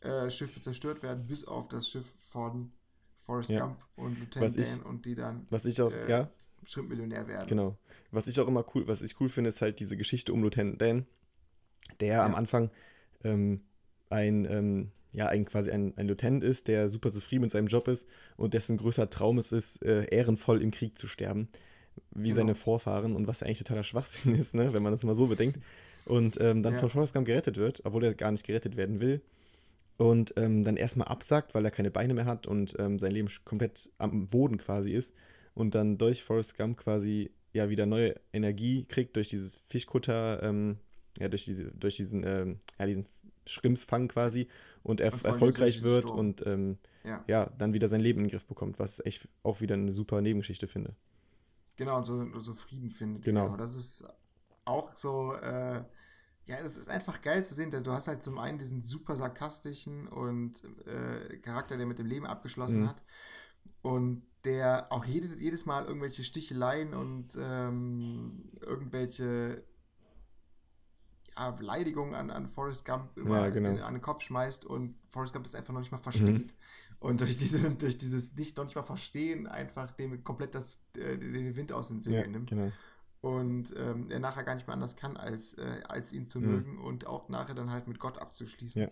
äh, 0.00 0.30
Schiffe 0.30 0.60
zerstört 0.60 1.02
werden, 1.02 1.26
bis 1.26 1.44
auf 1.46 1.66
das 1.68 1.88
Schiff 1.88 2.06
von 2.30 2.72
Forrest 3.16 3.50
Ja. 3.50 3.66
Gump 3.66 3.84
und 3.96 4.18
Lieutenant 4.20 4.56
ich- 4.58 4.68
Dan 4.70 4.82
und 4.82 5.04
die 5.06 5.14
dann 5.16 5.46
Was 5.50 5.64
ich 5.64 5.82
auch, 5.82 5.90
äh, 5.92 6.08
ja, 6.10 6.30
Schrimpmillionär 6.64 7.26
werden. 7.28 7.46
Genau. 7.48 7.76
Was 8.10 8.26
ich 8.26 8.38
auch 8.40 8.48
immer 8.48 8.64
cool, 8.74 8.86
was 8.88 9.02
ich 9.02 9.20
cool 9.20 9.28
finde, 9.28 9.48
ist 9.48 9.60
halt 9.62 9.80
diese 9.80 9.96
Geschichte 9.96 10.32
um 10.32 10.42
Lieutenant 10.42 10.80
Dan, 10.80 11.06
der 12.00 12.22
am 12.24 12.32
Ja. 12.32 12.38
Anfang 12.38 12.70
ähm, 13.24 13.60
ein, 14.10 14.44
ähm, 14.46 14.90
ja, 15.12 15.26
ein 15.28 15.44
quasi 15.44 15.70
ein, 15.70 15.96
ein 15.96 16.06
Lieutenant 16.08 16.44
ist, 16.44 16.68
der 16.68 16.88
super 16.88 17.10
zufrieden 17.12 17.42
mit 17.42 17.50
seinem 17.50 17.66
Job 17.66 17.88
ist 17.88 18.06
und 18.36 18.54
dessen 18.54 18.76
größter 18.76 19.10
Traum 19.10 19.38
es 19.38 19.52
ist, 19.52 19.82
äh, 19.84 20.04
ehrenvoll 20.04 20.62
im 20.62 20.70
Krieg 20.70 20.98
zu 20.98 21.08
sterben, 21.08 21.48
wie 22.14 22.28
Genau. 22.28 22.36
seine 22.36 22.54
Vorfahren 22.54 23.14
und 23.16 23.26
was 23.26 23.40
ja 23.40 23.46
eigentlich 23.46 23.58
totaler 23.58 23.84
Schwachsinn 23.84 24.34
ist, 24.34 24.54
ne, 24.54 24.72
wenn 24.72 24.82
man 24.82 24.92
das 24.92 25.02
mal 25.04 25.14
so 25.14 25.26
bedenkt. 25.26 25.58
Und 26.04 26.40
ähm, 26.40 26.62
dann 26.62 26.74
Ja. 26.74 26.80
von 26.80 26.90
Forrest 26.90 27.12
Gump 27.12 27.26
gerettet 27.26 27.56
wird, 27.56 27.84
obwohl 27.84 28.04
er 28.04 28.14
gar 28.14 28.30
nicht 28.32 28.46
gerettet 28.46 28.76
werden 28.76 29.00
will. 29.00 29.20
Und 29.98 30.32
ähm, 30.36 30.62
dann 30.62 30.76
erstmal 30.76 31.08
absackt, 31.08 31.54
weil 31.54 31.64
er 31.64 31.72
keine 31.72 31.90
Beine 31.90 32.14
mehr 32.14 32.24
hat 32.24 32.46
und 32.46 32.74
ähm, 32.78 32.98
sein 33.00 33.10
Leben 33.10 33.28
komplett 33.44 33.90
am 33.98 34.28
Boden 34.28 34.56
quasi 34.56 34.92
ist. 34.92 35.12
Und 35.58 35.74
dann 35.74 35.98
durch 35.98 36.22
Forrest 36.22 36.56
Gump 36.56 36.78
quasi 36.78 37.30
ja 37.52 37.68
wieder 37.68 37.86
neue 37.86 38.14
Energie 38.32 38.84
kriegt 38.84 39.16
durch 39.16 39.28
dieses 39.28 39.56
Fischkutter, 39.68 40.42
ähm, 40.42 40.78
ja, 41.18 41.28
durch, 41.28 41.44
diese, 41.44 41.64
durch 41.72 41.96
diesen, 41.96 42.22
ähm, 42.24 42.60
ja, 42.78 42.86
diesen 42.86 43.06
Schrimpsfang 43.46 44.08
quasi 44.08 44.46
und 44.82 45.00
er 45.00 45.12
Und 45.12 45.24
erfolgreich 45.24 45.82
wird 45.82 46.02
Sturm. 46.04 46.18
und 46.18 46.46
ähm, 46.46 46.78
Ja. 47.04 47.24
ja, 47.26 47.46
dann 47.58 47.72
wieder 47.72 47.88
sein 47.88 48.00
Leben 48.00 48.20
in 48.20 48.26
den 48.26 48.30
Griff 48.30 48.44
bekommt, 48.46 48.78
was 48.78 49.00
ich 49.00 49.06
echt 49.06 49.28
auch 49.42 49.60
wieder 49.60 49.74
eine 49.74 49.90
super 49.92 50.20
Nebengeschichte 50.20 50.68
finde. 50.68 50.94
Genau, 51.76 51.96
und 51.96 52.04
so, 52.04 52.38
so 52.38 52.54
Frieden 52.54 52.90
findet. 52.90 53.24
Genau. 53.24 53.48
wieder. 53.48 53.56
Das 53.56 53.74
ist 53.74 54.06
auch 54.64 54.94
so, 54.94 55.32
äh, 55.34 55.82
ja, 56.44 56.62
das 56.62 56.76
ist 56.76 56.88
einfach 56.90 57.20
geil 57.22 57.42
zu 57.44 57.54
sehen. 57.54 57.70
Du 57.70 57.92
hast 57.92 58.06
halt 58.08 58.22
zum 58.22 58.38
einen 58.38 58.58
diesen 58.58 58.82
super 58.82 59.16
sarkastischen 59.16 60.06
und 60.08 60.62
äh, 60.86 61.38
Charakter, 61.38 61.76
der 61.76 61.86
mit 61.86 61.98
dem 61.98 62.06
Leben 62.06 62.26
abgeschlossen 62.26 62.82
Mhm. 62.82 62.88
hat. 62.88 63.02
Und 63.82 64.22
der 64.48 64.90
auch 64.90 65.04
jede, 65.04 65.26
jedes 65.36 65.66
Mal 65.66 65.84
irgendwelche 65.84 66.24
Sticheleien 66.24 66.94
und 66.94 67.36
ähm, 67.38 68.48
irgendwelche 68.62 69.62
ja, 71.36 71.50
Beleidigungen 71.52 72.14
an, 72.14 72.30
an 72.30 72.48
Forrest 72.48 72.84
Gump 72.86 73.16
immer 73.16 73.42
Ja, 73.44 73.50
genau. 73.50 73.68
den, 73.68 73.82
an 73.82 73.92
den 73.94 74.02
Kopf 74.02 74.22
schmeißt 74.22 74.64
und 74.64 74.96
Forrest 75.08 75.32
Gump 75.34 75.44
das 75.44 75.54
einfach 75.54 75.72
noch 75.74 75.80
nicht 75.80 75.92
mal 75.92 75.98
versteht. 75.98 76.54
Und 76.98 77.20
durch, 77.20 77.36
diese, 77.38 77.70
durch 77.76 77.98
dieses 77.98 78.34
nicht 78.34 78.56
noch 78.56 78.64
nicht 78.64 78.74
mal 78.76 78.82
verstehen 78.82 79.46
einfach 79.46 79.92
dem 79.92 80.24
komplett 80.24 80.54
das, 80.54 80.78
äh, 80.96 81.16
den 81.18 81.54
Wind 81.56 81.72
aus 81.72 81.88
den 81.88 81.98
Ja, 81.98 82.02
Segeln 82.04 82.32
nimmt. 82.32 82.50
genau. 82.50 82.72
Und 83.20 83.74
ähm, 83.76 84.10
er 84.10 84.20
nachher 84.20 84.44
gar 84.44 84.54
nicht 84.54 84.66
mehr 84.66 84.74
anders 84.74 84.96
kann, 84.96 85.16
als, 85.16 85.54
äh, 85.54 85.82
als 85.88 86.12
ihn 86.12 86.26
zu 86.26 86.40
Mhm. 86.40 86.46
mögen 86.46 86.78
und 86.78 87.06
auch 87.06 87.28
nachher 87.28 87.54
dann 87.54 87.70
halt 87.70 87.86
mit 87.86 87.98
Gott 87.98 88.18
abzuschließen. 88.18 88.82
Ja. 88.82 88.90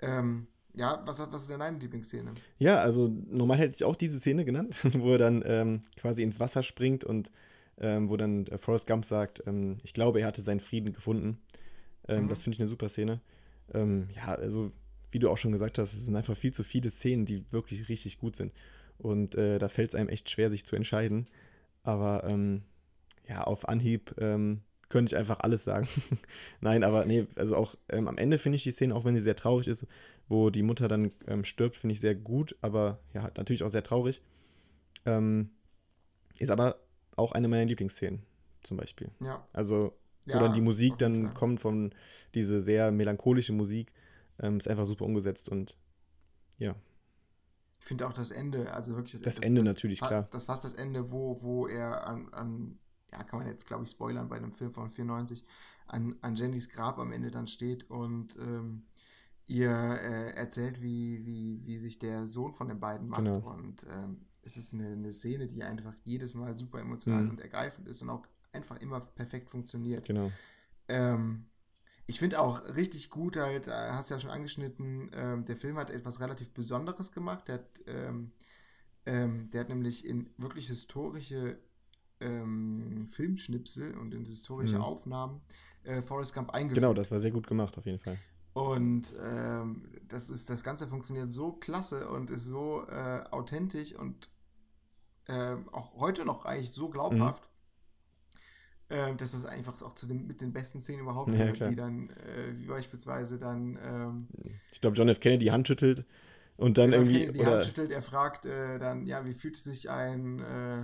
Ähm, 0.00 0.48
ja, 0.74 1.02
was, 1.04 1.20
was 1.32 1.42
ist 1.42 1.50
denn 1.50 1.60
deine 1.60 1.78
Lieblingsszene? 1.78 2.32
Ja, 2.58 2.80
also 2.80 3.08
normal 3.30 3.58
hätte 3.58 3.76
ich 3.76 3.84
auch 3.84 3.96
diese 3.96 4.18
Szene 4.18 4.44
genannt, 4.44 4.76
wo 4.94 5.12
er 5.12 5.18
dann 5.18 5.42
ähm, 5.46 5.82
quasi 5.96 6.22
ins 6.22 6.40
Wasser 6.40 6.62
springt 6.62 7.04
und 7.04 7.30
ähm, 7.78 8.08
wo 8.08 8.16
dann 8.16 8.46
äh, 8.46 8.58
Forrest 8.58 8.86
Gump 8.86 9.04
sagt, 9.04 9.42
ähm, 9.46 9.78
ich 9.82 9.92
glaube, 9.94 10.20
er 10.20 10.26
hatte 10.26 10.42
seinen 10.42 10.60
Frieden 10.60 10.92
gefunden. 10.92 11.38
Ähm, 12.08 12.24
Mhm. 12.24 12.28
Das 12.28 12.42
finde 12.42 12.54
ich 12.56 12.60
eine 12.60 12.68
super 12.70 12.88
Szene. 12.88 13.20
Ähm, 13.74 14.08
ja, 14.14 14.34
also 14.34 14.72
wie 15.10 15.18
du 15.18 15.30
auch 15.30 15.38
schon 15.38 15.52
gesagt 15.52 15.78
hast, 15.78 15.92
es 15.94 16.04
sind 16.04 16.16
einfach 16.16 16.36
viel 16.36 16.52
zu 16.52 16.64
viele 16.64 16.90
Szenen, 16.90 17.26
die 17.26 17.44
wirklich 17.52 17.88
richtig 17.88 18.18
gut 18.18 18.36
sind. 18.36 18.52
Und 18.98 19.34
äh, 19.34 19.58
da 19.58 19.68
fällt 19.68 19.90
es 19.90 19.94
einem 19.94 20.08
echt 20.08 20.30
schwer, 20.30 20.50
sich 20.50 20.64
zu 20.64 20.74
entscheiden. 20.76 21.26
Aber 21.82 22.24
ähm, 22.26 22.62
ja, 23.28 23.44
auf 23.44 23.68
Anhieb 23.68 24.14
könnte 24.92 25.14
ich 25.14 25.18
einfach 25.18 25.40
alles 25.40 25.64
sagen. 25.64 25.88
Nein, 26.60 26.84
aber 26.84 27.06
nee, 27.06 27.26
also 27.34 27.56
auch 27.56 27.74
ähm, 27.88 28.08
am 28.08 28.18
Ende 28.18 28.38
finde 28.38 28.56
ich 28.56 28.62
die 28.62 28.72
Szene, 28.72 28.94
auch 28.94 29.04
wenn 29.04 29.16
sie 29.16 29.22
sehr 29.22 29.34
traurig 29.34 29.66
ist, 29.66 29.86
wo 30.28 30.50
die 30.50 30.62
Mutter 30.62 30.88
dann 30.88 31.12
ähm, 31.26 31.44
stirbt, 31.44 31.76
finde 31.76 31.94
ich 31.94 32.00
sehr 32.00 32.14
gut, 32.14 32.56
aber 32.60 32.98
ja, 33.14 33.30
natürlich 33.36 33.62
auch 33.62 33.70
sehr 33.70 33.82
traurig. 33.84 34.22
Ähm, 35.06 35.50
Ist 36.38 36.50
aber 36.50 36.76
auch 37.16 37.32
eine 37.32 37.48
meiner 37.48 37.64
Lieblingsszenen, 37.66 38.22
zum 38.64 38.76
Beispiel. 38.76 39.10
Ja. 39.20 39.46
Also, 39.52 39.92
ja, 40.26 40.36
wo 40.36 40.40
dann 40.40 40.54
die 40.54 40.60
Musik 40.60 40.98
dann 40.98 41.24
Fall. 41.24 41.34
kommt 41.34 41.60
von 41.60 41.94
diese 42.34 42.60
sehr 42.62 42.90
melancholische 42.92 43.52
Musik, 43.52 43.92
ähm, 44.40 44.58
ist 44.58 44.68
einfach 44.68 44.86
super 44.86 45.04
umgesetzt 45.04 45.48
und 45.48 45.76
ja, 46.58 46.74
Ich 47.80 47.86
finde 47.86 48.06
auch 48.06 48.12
das 48.12 48.30
Ende, 48.30 48.72
also 48.72 48.94
wirklich 48.94 49.20
Das 49.22 49.38
Ende 49.38 49.62
natürlich, 49.62 49.98
fa- 49.98 50.08
klar. 50.08 50.28
Das 50.30 50.44
fast 50.44 50.64
das 50.64 50.74
Ende, 50.74 51.10
wo, 51.10 51.42
wo 51.42 51.66
er 51.66 52.06
an, 52.06 52.28
an, 52.32 52.78
ja, 53.10 53.22
kann 53.24 53.40
man 53.40 53.48
jetzt, 53.48 53.66
glaube 53.66 53.82
ich, 53.84 53.90
spoilern 53.90 54.28
bei 54.28 54.36
einem 54.36 54.52
Film 54.52 54.70
von 54.70 54.88
94, 54.88 55.44
an, 55.86 56.16
an 56.22 56.36
Jennys 56.36 56.70
Grab 56.70 56.98
am 56.98 57.12
Ende 57.12 57.30
dann 57.30 57.46
steht 57.48 57.90
und 57.90 58.36
ähm, 58.36 58.84
ihr 59.52 59.70
äh, 59.70 60.30
erzählt, 60.36 60.80
wie, 60.82 61.24
wie, 61.26 61.60
wie 61.66 61.76
sich 61.78 61.98
der 61.98 62.26
Sohn 62.26 62.52
von 62.52 62.68
den 62.68 62.80
beiden 62.80 63.08
macht. 63.08 63.24
Genau. 63.24 63.38
Und 63.52 63.86
ähm, 63.90 64.26
es 64.42 64.56
ist 64.56 64.74
eine, 64.74 64.88
eine 64.88 65.12
Szene, 65.12 65.46
die 65.46 65.62
einfach 65.62 65.94
jedes 66.04 66.34
Mal 66.34 66.54
super 66.56 66.80
emotional 66.80 67.24
Mhm. 67.24 67.30
und 67.30 67.40
ergreifend 67.40 67.86
ist 67.88 68.02
und 68.02 68.10
auch 68.10 68.26
einfach 68.52 68.78
immer 68.80 69.00
perfekt 69.00 69.50
funktioniert. 69.50 70.06
genau. 70.06 70.30
Ähm, 70.88 71.46
ich 72.06 72.18
finde 72.18 72.40
auch 72.40 72.60
richtig 72.74 73.10
gut, 73.10 73.36
halt, 73.36 73.68
äh, 73.68 73.70
hast 73.70 74.10
ja 74.10 74.18
schon 74.18 74.30
angeschnitten, 74.30 75.10
ähm, 75.14 75.44
der 75.44 75.56
Film 75.56 75.76
hat 75.78 75.90
etwas 75.90 76.20
relativ 76.20 76.50
Besonderes 76.50 77.12
gemacht. 77.12 77.46
Der 77.48 77.54
hat, 77.54 77.80
ähm, 77.86 78.32
ähm, 79.06 79.48
der 79.50 79.60
hat 79.60 79.68
nämlich 79.68 80.04
in 80.04 80.28
wirklich 80.36 80.66
historische 80.66 81.58
ähm, 82.20 83.06
Filmschnipsel 83.08 83.96
und 83.96 84.14
in 84.14 84.24
historische 84.24 84.76
Mhm. 84.76 84.82
Aufnahmen 84.82 85.40
äh, 85.84 86.02
Forrest 86.02 86.34
Gump 86.34 86.50
eingefügt. 86.50 86.80
Genau, 86.82 86.94
das 86.94 87.10
war 87.10 87.20
sehr 87.20 87.30
gut 87.30 87.46
gemacht, 87.46 87.76
auf 87.78 87.86
jeden 87.86 87.98
Fall. 87.98 88.16
Und 88.54 89.14
ähm, 89.22 89.90
das 90.08 90.30
ist, 90.30 90.50
das 90.50 90.62
Ganze 90.62 90.88
funktioniert 90.88 91.30
so 91.30 91.52
klasse 91.52 92.08
und 92.08 92.30
ist 92.30 92.46
so 92.46 92.84
äh, 92.88 93.24
authentisch 93.30 93.94
und 93.94 94.28
ähm, 95.28 95.68
auch 95.70 95.94
heute 95.96 96.24
noch 96.24 96.44
eigentlich 96.44 96.72
so 96.72 96.88
glaubhaft, 96.90 97.48
ähm, 98.90 99.16
dass 99.16 99.32
das 99.32 99.44
einfach 99.46 99.80
auch 99.82 99.94
zu 99.94 100.06
den, 100.06 100.26
mit 100.26 100.40
den 100.40 100.52
besten 100.52 100.80
Szenen 100.80 101.00
überhaupt 101.00 101.34
Ja, 101.34 101.34
gehört, 101.34 101.64
wie 101.64 101.76
dann, 101.76 102.10
äh, 102.10 102.52
wie 102.58 102.66
beispielsweise 102.66 103.38
dann 103.38 103.78
ähm, 103.82 104.28
Ich 104.72 104.80
glaube, 104.80 104.96
John 104.96 105.08
F. 105.08 105.20
Kennedy 105.20 105.46
die 105.46 105.52
Hand 105.52 105.66
schüttelt 105.68 106.04
und 106.56 106.78
dann 106.78 106.92
Ralph 106.92 107.10
irgendwie. 107.10 107.10
Kennedy 107.10 107.32
die 107.32 107.46
Oder, 107.46 107.46
Hand 107.46 107.64
schüttelt, 107.64 107.90
er 107.90 108.02
fragt 108.02 108.46
äh, 108.46 108.78
dann, 108.78 109.06
ja, 109.06 109.24
wie 109.24 109.32
fühlt 109.34 109.56
sich 109.56 109.90
ein, 109.90 110.40
äh, 110.40 110.82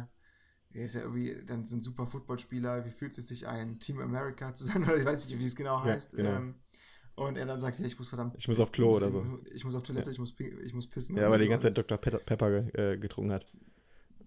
er 0.75 0.85
ist 0.85 0.95
ja 0.95 1.03
irgendwie 1.03 1.45
dann 1.47 1.65
so 1.65 1.77
ein 1.77 1.83
super 1.83 2.07
Footballspieler, 2.07 2.85
wie 2.87 2.91
fühlt 2.91 3.17
es 3.19 3.29
sich 3.29 3.47
ein 3.49 3.81
Team 3.81 4.01
America 4.01 4.55
zu 4.55 4.65
sein, 4.65 4.83
oder 4.85 4.97
ich 4.97 5.05
weiß 5.05 5.29
nicht, 5.29 5.39
wie 5.39 5.45
es 5.45 5.57
genau 5.57 5.83
Ja, 5.83 5.97
heißt. 5.97 6.17
genau. 6.17 6.43
Ähm, 6.43 6.57
und 7.19 7.37
er 7.37 7.47
dann 7.47 7.61
sagt, 7.61 7.79
ja, 7.79 7.87
ich 7.87 7.99
muss 7.99 8.09
verdammt. 8.09 8.35
Ich 8.39 8.49
muss 8.49 8.59
auf 8.61 8.73
Klo 8.73 8.89
muss 8.89 8.97
oder 8.99 9.09
eben- 9.09 9.45
Ich 9.53 9.65
muss 9.65 9.75
auf 9.75 9.83
Toilette, 9.83 10.11
ich, 10.11 10.19
muss, 10.19 10.35
ich 10.39 10.75
muss 10.75 10.87
pissen. 10.87 11.17
ja, 11.17 11.31
weil 11.31 11.39
die 11.39 11.45
so. 11.45 11.51
ganze 11.51 11.69
Zeit 11.73 11.91
Dr. 11.91 11.99
Pe 11.99 12.19
Pepper 12.25 12.75
äh, 12.79 12.97
getrunken 12.99 13.33
hat. 13.33 13.47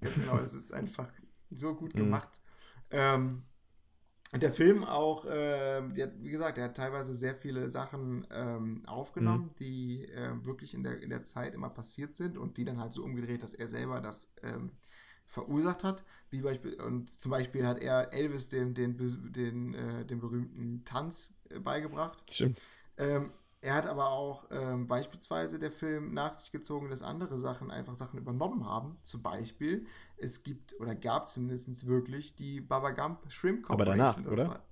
Ganz 0.02 0.20
genau, 0.20 0.38
das 0.38 0.53
ist 0.53 0.72
einfach 0.74 1.11
so 1.50 1.76
gut 1.76 1.94
Mhm. 1.95 2.00
gemacht. 2.00 2.42
Ähm, 2.92 3.44
der 4.34 4.52
Film 4.52 4.86
auch, 4.86 5.26
ähm, 5.30 5.94
der, 5.94 6.14
wie 6.24 6.30
gesagt, 6.30 6.58
der 6.58 6.66
hat 6.66 6.78
teilweise 6.78 7.14
sehr 7.14 7.36
viele 7.36 7.70
Sachen 7.70 8.26
ähm, 8.32 8.82
aufgenommen, 8.86 9.45
Mhm. 9.48 9.56
die 9.60 10.06
ähm, 10.16 10.45
wirklich 10.45 10.74
in 10.74 10.84
der, 10.84 11.02
in 11.03 11.10
der 11.10 11.24
Zeit 11.24 11.53
immer 11.53 11.70
passiert 11.70 12.16
sind 12.16 12.38
und 12.38 12.56
die 12.58 12.64
dann 12.66 12.80
halt 12.80 12.94
so 12.94 13.03
umgedreht, 13.03 13.44
dass 13.44 13.53
er 13.53 13.68
selber 13.68 14.00
das 14.00 14.34
ähm, 14.42 14.72
verursacht 15.26 15.84
hat. 15.84 16.03
Wie 16.30 16.42
Beispiel, 16.42 16.80
und 16.82 17.10
zum 17.20 17.30
Beispiel 17.32 17.66
hat 17.68 17.80
er 17.80 18.14
Elvis 18.14 18.48
den, 18.48 18.74
den, 18.74 18.98
den, 19.34 19.74
äh, 19.74 20.06
den 20.06 20.20
berühmten 20.22 20.84
Tanz 20.86 21.36
äh, 21.50 21.60
beigebracht. 21.60 22.24
Stimmt. 22.32 22.58
Ähm, 23.02 23.34
er 23.62 23.76
hat 23.76 23.88
aber 23.88 24.12
auch 24.12 24.46
ähm, 24.52 24.88
beispielsweise 24.88 25.60
der 25.60 25.72
Film 25.72 26.14
nach 26.14 26.36
sich 26.36 26.52
gezogen, 26.54 26.90
dass 26.92 27.04
andere 27.04 27.40
Sachen 27.40 27.72
einfach 27.72 27.96
Sachen 27.96 28.20
übernommen 28.20 28.66
haben. 28.68 29.00
Zum 29.04 29.24
Beispiel, 29.24 29.88
es 30.18 30.44
gibt 30.44 30.80
oder 30.80 30.96
gab 30.96 31.30
zumindest 31.30 31.88
wirklich 31.88 32.36
die 32.38 32.62
Baba 32.62 32.92
Gump 32.92 33.32
Shrimp 33.32 33.64
Aber 33.70 33.86
Corporation. 33.86 34.26
danach, 34.26 34.26
Das 34.30 34.46
oder? 34.46 34.48
war- 34.48 34.66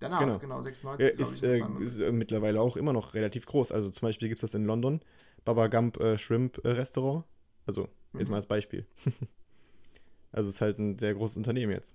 danach, 0.00 0.38
Genau. 0.38 0.40
genau, 0.40 0.62
Ja, 0.98 1.08
96, 1.12 1.16
glaube 1.16 1.36
ich. 1.36 1.44
äh, 1.44 1.60
ist 1.84 1.98
äh, 1.98 2.12
mittlerweile 2.12 2.60
auch 2.60 2.76
immer 2.76 2.92
noch 2.94 3.14
relativ 3.14 3.46
groß. 3.46 3.72
Also 3.72 3.90
zum 3.90 4.02
Beispiel 4.08 4.28
gibt 4.28 4.38
es 4.38 4.42
das 4.42 4.54
in 4.54 4.66
London, 4.66 5.00
Baba 5.44 5.68
Gump 5.68 5.98
äh, 6.00 6.18
Shrimp 6.18 6.58
äh, 6.64 6.70
Restaurant. 6.70 7.24
Also, 7.66 7.88
jetzt 8.18 8.28
Mhm. 8.28 8.30
mal 8.30 8.36
als 8.38 8.46
Beispiel. 8.46 8.86
also 10.32 10.48
es 10.48 10.56
ist 10.56 10.60
halt 10.60 10.78
ein 10.78 10.98
sehr 10.98 11.14
großes 11.14 11.36
Unternehmen 11.36 11.72
jetzt. 11.72 11.94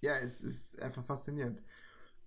ja, 0.00 0.14
es 0.18 0.40
ist 0.42 0.80
einfach 0.82 1.04
faszinierend. 1.04 1.62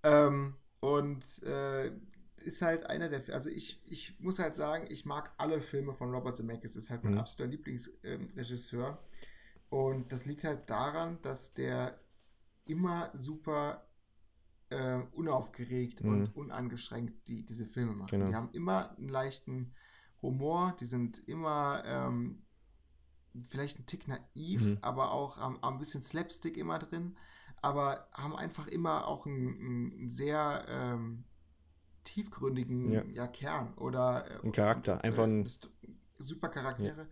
Ähm, 0.04 0.56
und 0.80 1.42
äh, 1.44 1.92
ist 2.36 2.62
halt 2.62 2.88
einer 2.88 3.08
der, 3.08 3.22
also 3.34 3.50
ich, 3.50 3.82
ich 3.84 4.18
muss 4.20 4.38
halt 4.38 4.56
sagen, 4.56 4.86
ich 4.88 5.04
mag 5.04 5.32
alle 5.36 5.60
Filme 5.60 5.92
von 5.92 6.10
Robert 6.14 6.36
Zemeckis, 6.38 6.74
ist 6.76 6.88
halt 6.90 7.04
mein 7.04 7.12
Mhm. 7.14 7.18
absoluter 7.20 7.50
Lieblingsregisseur. 7.50 8.98
und 9.68 10.10
das 10.10 10.24
liegt 10.24 10.42
halt 10.44 10.68
daran, 10.68 11.20
dass 11.22 11.52
der 11.54 11.96
immer 12.64 13.10
super 13.14 13.86
äh, 14.70 14.98
unaufgeregt 15.12 16.02
Mhm. 16.02 16.08
und 16.10 16.36
unangestrengt 16.36 17.26
die, 17.28 17.44
diese 17.44 17.66
Filme 17.66 17.92
macht. 17.94 18.10
Genau. 18.10 18.26
Die 18.28 18.34
haben 18.34 18.50
immer 18.52 18.96
einen 18.96 19.08
leichten 19.08 19.74
Humor, 20.22 20.76
die 20.80 20.84
sind 20.86 21.26
immer 21.28 21.82
ähm, 21.84 22.40
vielleicht 23.44 23.78
ein 23.78 23.86
Tick 23.86 24.08
naiv, 24.08 24.64
Mhm. 24.64 24.78
aber 24.80 25.12
auch 25.12 25.38
ähm, 25.44 25.58
ein 25.62 25.78
bisschen 25.78 26.02
Slapstick 26.02 26.56
immer 26.56 26.78
drin, 26.78 27.16
aber 27.62 28.08
haben 28.12 28.34
einfach 28.36 28.66
immer 28.68 29.06
auch 29.06 29.26
einen, 29.26 29.92
einen 29.98 30.10
sehr 30.10 30.64
ähm, 30.68 31.24
tiefgründigen 32.04 32.90
Ja. 32.92 33.04
ja. 33.14 33.26
Kern 33.26 33.74
oder 33.74 34.30
äh, 34.30 34.46
Ein 34.46 34.52
Charakter, 34.52 35.02
einfach 35.04 35.24
ein- 35.24 35.46
super 36.18 36.48
Charaktere. 36.48 37.08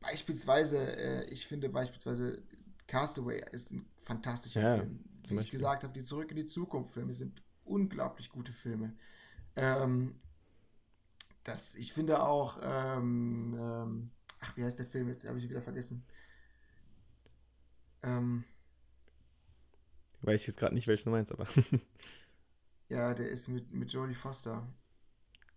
Beispielsweise, 0.00 0.96
äh, 0.96 1.24
ich 1.30 1.46
finde 1.46 1.68
beispielsweise 1.68 2.42
Castaway 2.86 3.42
ist 3.52 3.72
ein 3.72 3.86
fantastischer 4.02 4.60
Ja, 4.60 4.76
Film. 4.76 5.00
Wie 5.28 5.36
ich 5.38 5.50
gesagt 5.50 5.84
habe, 5.84 5.92
die 5.92 6.02
Zurück 6.02 6.30
in 6.30 6.36
die 6.36 6.46
Zukunft 6.46 6.92
Filme 6.92 7.14
sind 7.14 7.42
unglaublich 7.64 8.28
gute 8.28 8.52
Filme. 8.52 8.94
Ähm, 9.56 10.20
das, 11.44 11.74
ich 11.74 11.92
finde 11.92 12.22
auch, 12.22 12.58
ähm, 12.62 13.54
ähm, 13.58 14.10
ach, 14.40 14.56
wie 14.56 14.64
heißt 14.64 14.78
der 14.78 14.86
Film 14.86 15.08
jetzt? 15.08 15.26
Habe 15.26 15.38
ich 15.38 15.48
wieder 15.48 15.62
vergessen. 15.62 16.04
Ähm, 18.02 18.44
Weiß 20.24 20.40
ich 20.40 20.46
jetzt 20.46 20.58
gerade 20.58 20.74
nicht, 20.74 20.86
welchen 20.86 21.04
du 21.04 21.10
meinst, 21.10 21.32
aber. 21.32 21.46
ja, 22.88 23.14
der 23.14 23.28
ist 23.28 23.48
mit, 23.48 23.72
mit 23.72 23.92
Jodie 23.92 24.14
Foster. 24.14 24.66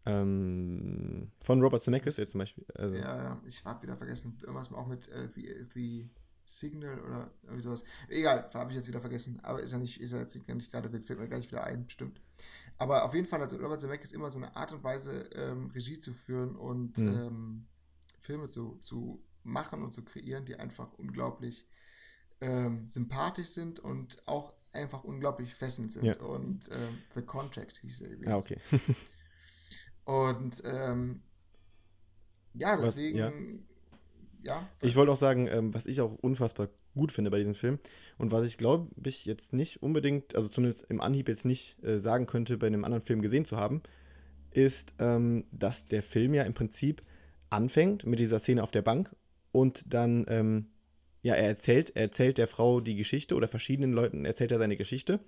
ähm, 0.05 1.31
von 1.41 1.61
Robert 1.61 1.81
Zemeckis 1.81 2.15
Das- 2.15 2.23
jetzt 2.23 2.31
zum 2.31 2.39
Beispiel. 2.39 2.65
Also, 2.75 2.95
Ja, 2.95 3.17
ja, 3.17 3.41
ich 3.45 3.63
habe 3.65 3.81
wieder 3.83 3.97
vergessen. 3.97 4.37
Irgendwas 4.41 4.71
auch 4.73 4.87
mit 4.87 5.07
äh, 5.09 5.27
the, 5.33 5.63
the 5.73 6.09
Signal 6.45 6.99
oder 7.01 7.31
irgendwie 7.43 7.61
sowas. 7.61 7.83
Egal, 8.07 8.49
habe 8.53 8.71
ich 8.71 8.77
jetzt 8.77 8.87
wieder 8.87 9.01
vergessen. 9.01 9.39
Aber 9.43 9.61
ist 9.61 9.71
ja 9.73 9.77
nicht, 9.79 9.99
ist 9.99 10.11
ja 10.13 10.19
jetzt 10.19 10.33
nicht 10.47 10.71
gerade, 10.71 10.89
fällt 11.01 11.19
mir 11.19 11.27
gleich 11.27 11.47
wieder 11.51 11.63
ein, 11.65 11.85
bestimmt. 11.85 12.21
Aber 12.77 13.03
auf 13.03 13.13
jeden 13.13 13.25
Fall 13.27 13.41
hat 13.41 13.53
Robert 13.53 13.81
Zemeckis 13.81 14.13
immer 14.13 14.31
so 14.31 14.39
eine 14.39 14.55
Art 14.55 14.71
und 14.71 14.83
Weise, 14.83 15.29
ähm, 15.35 15.71
Regie 15.71 15.99
zu 15.99 16.13
führen 16.13 16.55
und 16.55 16.97
Mhm. 16.99 17.07
ähm, 17.07 17.65
Filme 18.19 18.47
zu, 18.49 18.77
zu 18.79 19.21
machen 19.43 19.83
und 19.83 19.91
zu 19.91 20.03
kreieren, 20.05 20.45
die 20.45 20.55
einfach 20.55 20.93
unglaublich 20.93 21.65
ähm, 22.41 22.85
sympathisch 22.87 23.47
sind 23.47 23.79
und 23.79 24.27
auch 24.27 24.53
einfach 24.71 25.03
unglaublich 25.03 25.53
fesselnd 25.53 25.91
sind. 25.91 26.05
Ja. 26.05 26.19
Und 26.19 26.69
ähm, 26.71 26.99
The 27.15 27.21
Contract 27.21 27.77
hieß 27.77 28.01
er 28.01 28.09
übrigens. 28.11 28.31
Ah, 28.31 28.37
okay. 28.37 28.59
Und 30.05 30.63
ähm, 30.65 31.21
ja, 32.53 32.77
Was- 32.77 32.95
deswegen, 32.95 33.17
ja. 33.17 33.31
ja. 34.43 34.69
Ich 34.81 34.95
wollte 34.95 35.11
auch 35.11 35.17
sagen, 35.17 35.47
ähm, 35.47 35.73
was 35.73 35.85
ich 35.85 35.99
auch 35.99 36.13
unfassbar 36.21 36.69
gut 36.95 37.11
finde 37.11 37.29
bei 37.29 37.37
diesem 37.39 37.55
Film 37.55 37.77
und 38.17 38.31
was 38.31 38.47
ich 38.47 38.57
glaube 38.57 38.89
ich 39.03 39.25
jetzt 39.25 39.53
nicht 39.53 39.83
unbedingt, 39.83 40.35
also 40.35 40.47
zumindest 40.47 40.85
im 40.89 41.01
Anhieb 41.01 41.27
jetzt 41.27 41.45
nicht 41.45 41.81
äh, 41.83 41.99
sagen 41.99 42.25
könnte, 42.25 42.57
bei 42.57 42.67
einem 42.67 42.85
anderen 42.85 43.03
Film 43.03 43.21
gesehen 43.21 43.45
zu 43.45 43.57
haben, 43.57 43.83
ist, 44.51 44.93
ähm, 44.97 45.45
dass 45.51 45.85
der 45.85 46.01
Film 46.01 46.33
ja 46.33 46.43
im 46.43 46.53
Prinzip 46.53 47.03
anfängt 47.49 48.05
mit 48.05 48.19
dieser 48.19 48.39
Szene 48.39 48.63
auf 48.63 48.71
der 48.71 48.81
Bank 48.81 49.15
und 49.51 49.83
dann, 49.85 50.25
ähm, 50.29 50.67
ja, 51.27 51.35
er 51.35 51.49
erzählt, 51.49 51.91
er 51.93 52.03
erzählt 52.03 52.37
der 52.37 52.47
Frau 52.47 52.79
die 52.79 52.95
Geschichte 52.95 53.35
oder 53.35 53.49
verschiedenen 53.49 53.91
Leuten 53.91 54.23
erzählt 54.23 54.53
er 54.53 54.59
seine 54.59 54.77
Geschichte 54.77 55.19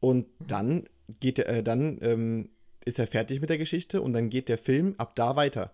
und 0.00 0.26
dann 0.38 0.88
geht 1.20 1.38
er, 1.38 1.48
äh, 1.48 1.62
dann 1.62 1.98
ähm, 2.00 2.48
ist 2.86 2.98
er 2.98 3.06
fertig 3.06 3.42
mit 3.42 3.50
der 3.50 3.58
Geschichte 3.58 4.00
und 4.00 4.14
dann 4.14 4.30
geht 4.30 4.48
der 4.48 4.56
Film 4.56 4.94
ab 4.96 5.14
da 5.16 5.36
weiter. 5.36 5.70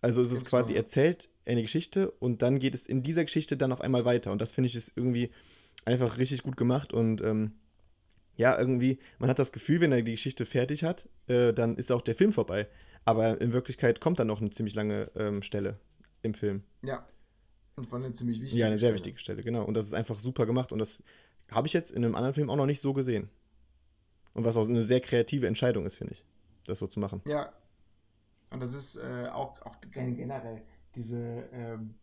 Also 0.00 0.20
es 0.20 0.28
ist 0.28 0.34
Ganz 0.34 0.50
quasi 0.50 0.74
erzählt 0.74 1.28
eine 1.46 1.62
Geschichte 1.62 2.10
und 2.10 2.42
dann 2.42 2.58
geht 2.58 2.74
es 2.74 2.84
in 2.84 3.04
dieser 3.04 3.22
Geschichte 3.22 3.56
dann 3.56 3.70
auf 3.70 3.80
einmal 3.80 4.04
weiter. 4.04 4.32
Und 4.32 4.42
das 4.42 4.50
finde 4.50 4.66
ich 4.66 4.74
ist 4.74 4.90
irgendwie 4.96 5.30
einfach 5.84 6.18
richtig 6.18 6.42
gut 6.42 6.56
gemacht 6.56 6.92
und 6.92 7.20
ähm, 7.20 7.52
ja, 8.36 8.58
irgendwie, 8.58 8.98
man 9.20 9.30
hat 9.30 9.38
das 9.38 9.52
Gefühl, 9.52 9.80
wenn 9.80 9.92
er 9.92 10.02
die 10.02 10.12
Geschichte 10.12 10.46
fertig 10.46 10.82
hat, 10.82 11.08
äh, 11.28 11.52
dann 11.52 11.76
ist 11.76 11.92
auch 11.92 12.02
der 12.02 12.16
Film 12.16 12.32
vorbei. 12.32 12.66
Aber 13.04 13.40
in 13.40 13.52
Wirklichkeit 13.52 14.00
kommt 14.00 14.18
dann 14.18 14.26
noch 14.26 14.40
eine 14.40 14.50
ziemlich 14.50 14.74
lange 14.74 15.12
ähm, 15.14 15.42
Stelle 15.42 15.78
im 16.22 16.34
Film. 16.34 16.64
Ja. 16.82 17.06
Und 17.80 17.88
von 17.88 18.04
einer 18.04 18.12
ziemlich 18.12 18.42
wichtigen 18.42 18.60
ja, 18.60 18.66
eine 18.66 18.78
sehr 18.78 18.88
Stelle. 18.88 18.94
wichtige 18.98 19.18
Stelle, 19.18 19.42
genau. 19.42 19.64
Und 19.64 19.72
das 19.74 19.86
ist 19.86 19.94
einfach 19.94 20.20
super 20.20 20.44
gemacht 20.44 20.70
und 20.70 20.78
das 20.78 21.02
habe 21.50 21.66
ich 21.66 21.72
jetzt 21.72 21.90
in 21.90 22.04
einem 22.04 22.14
anderen 22.14 22.34
Film 22.34 22.50
auch 22.50 22.56
noch 22.56 22.66
nicht 22.66 22.82
so 22.82 22.92
gesehen. 22.92 23.30
Und 24.34 24.44
was 24.44 24.56
auch 24.56 24.68
eine 24.68 24.82
sehr 24.82 25.00
kreative 25.00 25.46
Entscheidung 25.46 25.86
ist, 25.86 25.94
finde 25.94 26.12
ich, 26.12 26.24
das 26.66 26.78
so 26.78 26.86
zu 26.86 27.00
machen. 27.00 27.22
Ja. 27.26 27.52
Und 28.50 28.62
das 28.62 28.74
ist 28.74 28.96
äh, 28.96 29.28
auch, 29.32 29.62
auch 29.62 29.76
generell 29.90 30.62
diese, 30.94 31.48
ähm, 31.52 31.94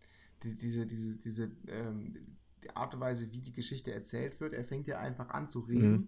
die, 0.42 0.56
diese, 0.56 0.88
diese, 0.88 1.20
diese 1.20 1.52
ähm, 1.68 2.38
die 2.64 2.76
Art 2.76 2.94
und 2.96 3.00
Weise, 3.00 3.32
wie 3.32 3.42
die 3.42 3.54
Geschichte 3.54 3.94
erzählt 3.94 4.40
wird. 4.40 4.54
Er 4.54 4.64
fängt 4.64 4.88
ja 4.88 4.98
einfach 4.98 5.30
an 5.30 5.48
zu 5.48 5.60
reden. 5.60 5.92
Mhm. 5.92 6.08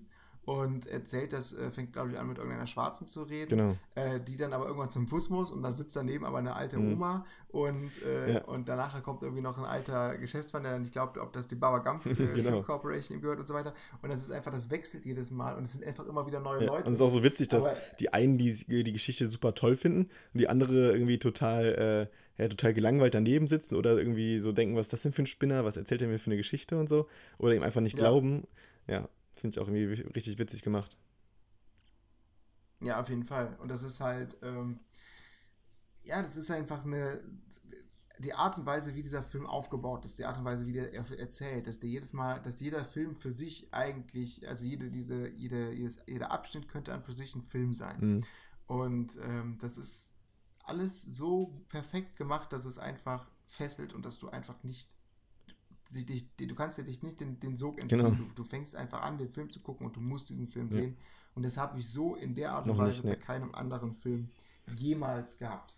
Und 0.50 0.88
erzählt 0.88 1.32
das, 1.32 1.54
äh, 1.54 1.70
fängt 1.70 1.94
glaube 1.94 2.10
ich 2.10 2.18
an 2.18 2.28
mit 2.28 2.38
irgendeiner 2.40 2.66
Schwarzen 2.66 3.06
zu 3.06 3.22
reden, 3.22 3.50
Genau. 3.58 3.76
äh, 3.94 4.20
die 4.20 4.36
dann 4.36 4.52
aber 4.52 4.66
irgendwann 4.66 4.90
zum 4.90 5.06
Bus 5.06 5.30
muss 5.30 5.52
und 5.52 5.62
da 5.62 5.72
sitzt 5.72 5.96
daneben 5.96 6.26
aber 6.26 6.40
eine 6.40 6.56
alte 6.56 6.78
Mhm. 6.80 6.94
Oma 6.94 7.26
und, 7.50 8.02
äh, 8.02 8.34
Ja. 8.34 8.44
und 8.46 8.68
danach 8.68 9.02
kommt 9.04 9.22
irgendwie 9.22 9.44
noch 9.44 9.60
ein 9.60 9.66
alter 9.66 10.18
Geschäftsmann, 10.18 10.64
der 10.64 10.72
dann 10.72 10.82
nicht 10.82 10.94
glaubt, 10.94 11.20
ob 11.20 11.34
das 11.34 11.46
die 11.46 11.54
Baba 11.56 11.78
Gump 11.78 12.04
äh, 12.08 12.16
Genau. 12.56 12.64
Corporation 12.64 13.18
ihm 13.18 13.22
gehört 13.22 13.38
und 13.38 13.48
so 13.48 13.54
weiter. 13.54 13.76
Und 14.02 14.10
das 14.12 14.24
ist 14.24 14.32
einfach, 14.32 14.52
das 14.52 14.72
wechselt 14.72 15.06
jedes 15.06 15.30
Mal 15.30 15.56
und 15.56 15.66
es 15.66 15.74
sind 15.74 15.86
einfach 15.86 16.08
immer 16.08 16.26
wieder 16.26 16.40
neue 16.40 16.62
Ja, 16.62 16.68
Leute. 16.68 16.86
und 16.88 16.94
es 16.94 17.00
ist 17.00 17.06
auch 17.06 17.12
so 17.12 17.24
witzig, 17.24 17.50
dass 17.50 17.64
Aber- 17.64 17.78
die 18.00 18.12
einen 18.12 18.40
die, 18.40 18.54
die 18.84 18.92
Geschichte 18.94 19.30
super 19.30 19.54
toll 19.54 19.78
finden 19.78 20.10
und 20.34 20.40
die 20.40 20.48
andere 20.50 20.92
irgendwie 20.94 21.20
total, 21.20 22.10
äh, 22.40 22.42
ja, 22.42 22.48
total 22.50 22.74
gelangweilt 22.74 23.14
daneben 23.14 23.46
sitzen 23.46 23.76
oder 23.76 23.98
irgendwie 24.00 24.40
so 24.40 24.52
denken, 24.52 24.76
was 24.76 24.88
ist 24.88 24.94
das 24.94 25.02
denn 25.04 25.14
für 25.14 25.22
ein 25.22 25.28
Spinner, 25.28 25.64
was 25.64 25.78
erzählt 25.78 26.02
er 26.02 26.08
mir 26.08 26.18
für 26.18 26.28
eine 26.32 26.38
Geschichte 26.38 26.80
und 26.80 26.90
so. 26.90 27.08
Oder 27.38 27.54
ihm 27.54 27.62
einfach 27.62 27.82
nicht 27.82 27.98
Ja. 27.98 28.00
glauben. 28.00 28.48
Ja, 28.88 29.08
finde 29.40 29.56
ich 29.56 29.60
auch 29.60 29.68
irgendwie 29.68 29.90
wi- 29.90 30.08
richtig 30.14 30.38
witzig 30.38 30.62
gemacht. 30.62 30.98
Ja, 32.82 33.00
auf 33.00 33.10
jeden 33.10 33.24
Fall. 33.24 33.58
Und 33.60 33.70
das 33.70 33.84
ist 33.84 34.00
halt, 34.00 34.38
ähm, 34.42 34.80
ja, 36.04 36.22
das 36.22 36.38
ist 36.38 36.50
einfach 36.50 36.86
eine, 36.86 37.22
die 38.20 38.34
Art 38.34 38.58
und 38.58 38.66
Weise, 38.66 38.96
wie 38.96 39.02
dieser 39.02 39.24
Film 39.24 39.46
aufgebaut 39.46 40.06
ist, 40.06 40.20
die 40.20 40.26
Art 40.26 40.38
und 40.38 40.46
Weise, 40.46 40.66
wie 40.66 40.74
der 40.74 40.94
er 40.94 41.20
erzählt, 41.20 41.68
dass 41.68 41.80
der 41.80 41.90
jedes 41.90 42.14
Mal, 42.14 42.42
dass 42.42 42.60
jeder 42.60 42.84
Film 42.84 43.16
für 43.16 43.32
sich 43.32 43.74
eigentlich, 43.74 44.48
also 44.48 44.66
jede, 44.66 44.90
diese, 44.90 45.30
jede, 45.30 45.72
jedes, 45.74 45.98
jeder 46.08 46.32
Abschnitt 46.32 46.68
könnte 46.68 46.94
an 46.94 47.02
für 47.02 47.14
sich 47.14 47.36
ein 47.36 47.42
Film 47.42 47.74
sein. 47.74 47.98
Mhm. 48.00 48.26
Und 48.68 49.20
ähm, 49.24 49.58
das 49.60 49.78
ist 49.78 50.18
alles 50.64 51.02
so 51.02 51.66
perfekt 51.70 52.16
gemacht, 52.16 52.54
dass 52.54 52.66
es 52.66 52.78
einfach 52.78 53.28
fesselt 53.46 53.94
und 53.94 54.06
dass 54.06 54.20
du 54.20 54.30
einfach 54.30 54.64
nicht, 54.64 54.96
sie 55.90 56.06
dich, 56.06 56.36
du 56.38 56.56
kannst 56.56 56.78
dir 56.78 56.84
dich 56.86 57.04
nicht 57.04 57.20
den, 57.20 57.40
den 57.40 57.58
Sog 57.58 57.80
entziehen. 57.80 58.16
Genau. 58.16 58.18
Du, 58.18 58.26
du 58.36 58.44
fängst 58.44 58.76
einfach 58.76 59.02
an, 59.02 59.18
den 59.18 59.30
Film 59.32 59.50
zu 59.50 59.60
gucken 59.62 59.88
und 59.88 59.96
du 59.96 60.02
musst 60.02 60.30
diesen 60.30 60.48
Film 60.48 60.70
Ja. 60.70 60.76
sehen. 60.76 60.98
Und 61.36 61.44
das 61.44 61.58
habe 61.58 61.80
ich 61.80 61.90
so 61.90 62.16
in 62.16 62.36
der 62.36 62.54
Art 62.54 62.68
und 62.68 62.78
Weise 62.78 63.04
bei 63.04 63.16
nee. 63.16 63.18
keinem 63.18 63.54
anderen 63.56 63.94
Film 63.94 64.30
jemals 64.68 65.38
gehabt. 65.38 65.76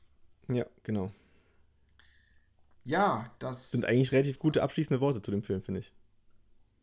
Ja, 0.48 0.65
genau. 0.83 1.11
Ja, 2.83 3.31
das 3.40 3.72
Sind 3.72 3.83
eigentlich 3.85 4.11
relativ 4.14 4.40
gute 4.40 4.64
abschließende 4.64 5.01
Worte 5.01 5.22
zu 5.22 5.31
dem 5.31 5.43
Film, 5.43 5.61
finde 5.61 5.81
ich. 5.81 5.91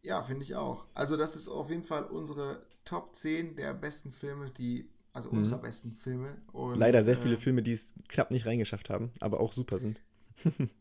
ja, 0.03 0.23
finde 0.23 0.45
ich 0.45 0.55
auch. 0.57 0.87
Also 0.95 1.17
das 1.17 1.37
ist 1.37 1.49
auf 1.49 1.71
jeden 1.71 1.85
Fall 1.85 2.05
unsere 2.05 2.63
Top 2.85 3.15
10 3.17 3.57
der 3.57 3.75
besten 3.75 4.13
Filme, 4.13 4.51
die, 4.51 4.89
also 5.13 5.31
Mhm. 5.31 5.37
unserer 5.37 5.59
besten 5.59 5.93
Filme. 5.93 6.41
Und, 6.53 6.79
Leider 6.79 7.03
sehr 7.03 7.17
äh, 7.17 7.19
viele 7.19 7.37
Filme, 7.37 7.63
die 7.63 7.73
es 7.73 7.93
knapp 8.09 8.31
nicht 8.31 8.47
reingeschafft 8.47 8.89
haben, 8.89 9.13
aber 9.21 9.41
auch 9.41 9.53
super 9.53 9.77
sind. 9.79 10.01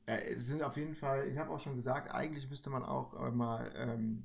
Ja, 0.08 0.16
es 0.16 0.48
sind 0.48 0.64
auf 0.64 0.77
jeden 0.77 0.95
Fall, 0.95 1.27
ich 1.27 1.38
habe 1.38 1.50
auch 1.52 1.60
schon 1.60 1.76
gesagt, 1.76 2.11
eigentlich 2.14 2.50
müsste 2.50 2.69
man 2.69 2.84
auch 2.84 3.14
äh, 3.27 3.32
mal 3.32 3.72
ähm, 3.76 4.24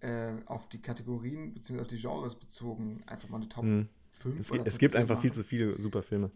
äh, 0.00 0.34
auf 0.46 0.68
die 0.68 0.80
Kategorien 0.80 1.54
bzw. 1.54 1.80
auf 1.80 1.86
die 1.88 1.98
Genres 2.00 2.34
bezogen 2.36 3.02
einfach 3.06 3.28
mal 3.28 3.38
eine 3.38 3.48
Top 3.48 3.64
Mhm. 3.64 3.88
5 4.10 4.40
Es, 4.40 4.50
oder 4.50 4.58
gibt- 4.58 4.66
es 4.68 4.72
Top 4.74 4.80
gibt 4.80 4.92
10 4.92 5.00
einfach 5.00 5.20
viel 5.20 5.30
machen. 5.30 5.42
zu 5.42 5.44
viele 5.44 5.70
super 5.72 6.02
Filme. 6.02 6.30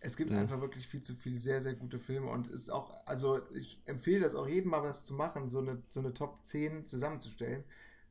Es 0.00 0.16
gibt 0.16 0.30
Mhm. 0.32 0.38
einfach 0.38 0.60
wirklich 0.60 0.88
viel 0.88 1.00
zu 1.02 1.14
viele 1.14 1.38
sehr, 1.38 1.60
sehr 1.60 1.74
gute 1.74 1.98
Filme 1.98 2.28
und 2.28 2.46
es 2.48 2.52
ist 2.62 2.70
auch, 2.70 2.90
also 3.06 3.40
ich 3.50 3.80
empfehle 3.86 4.20
das 4.20 4.34
auch 4.34 4.48
jedem 4.48 4.70
mal 4.72 4.82
was 4.82 5.04
zu 5.04 5.14
machen, 5.14 5.48
so 5.48 5.60
eine, 5.60 5.80
so 5.88 6.00
eine 6.00 6.12
Top 6.12 6.44
10 6.44 6.84
zusammenzustellen. 6.86 7.64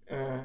Äh, 0.05 0.39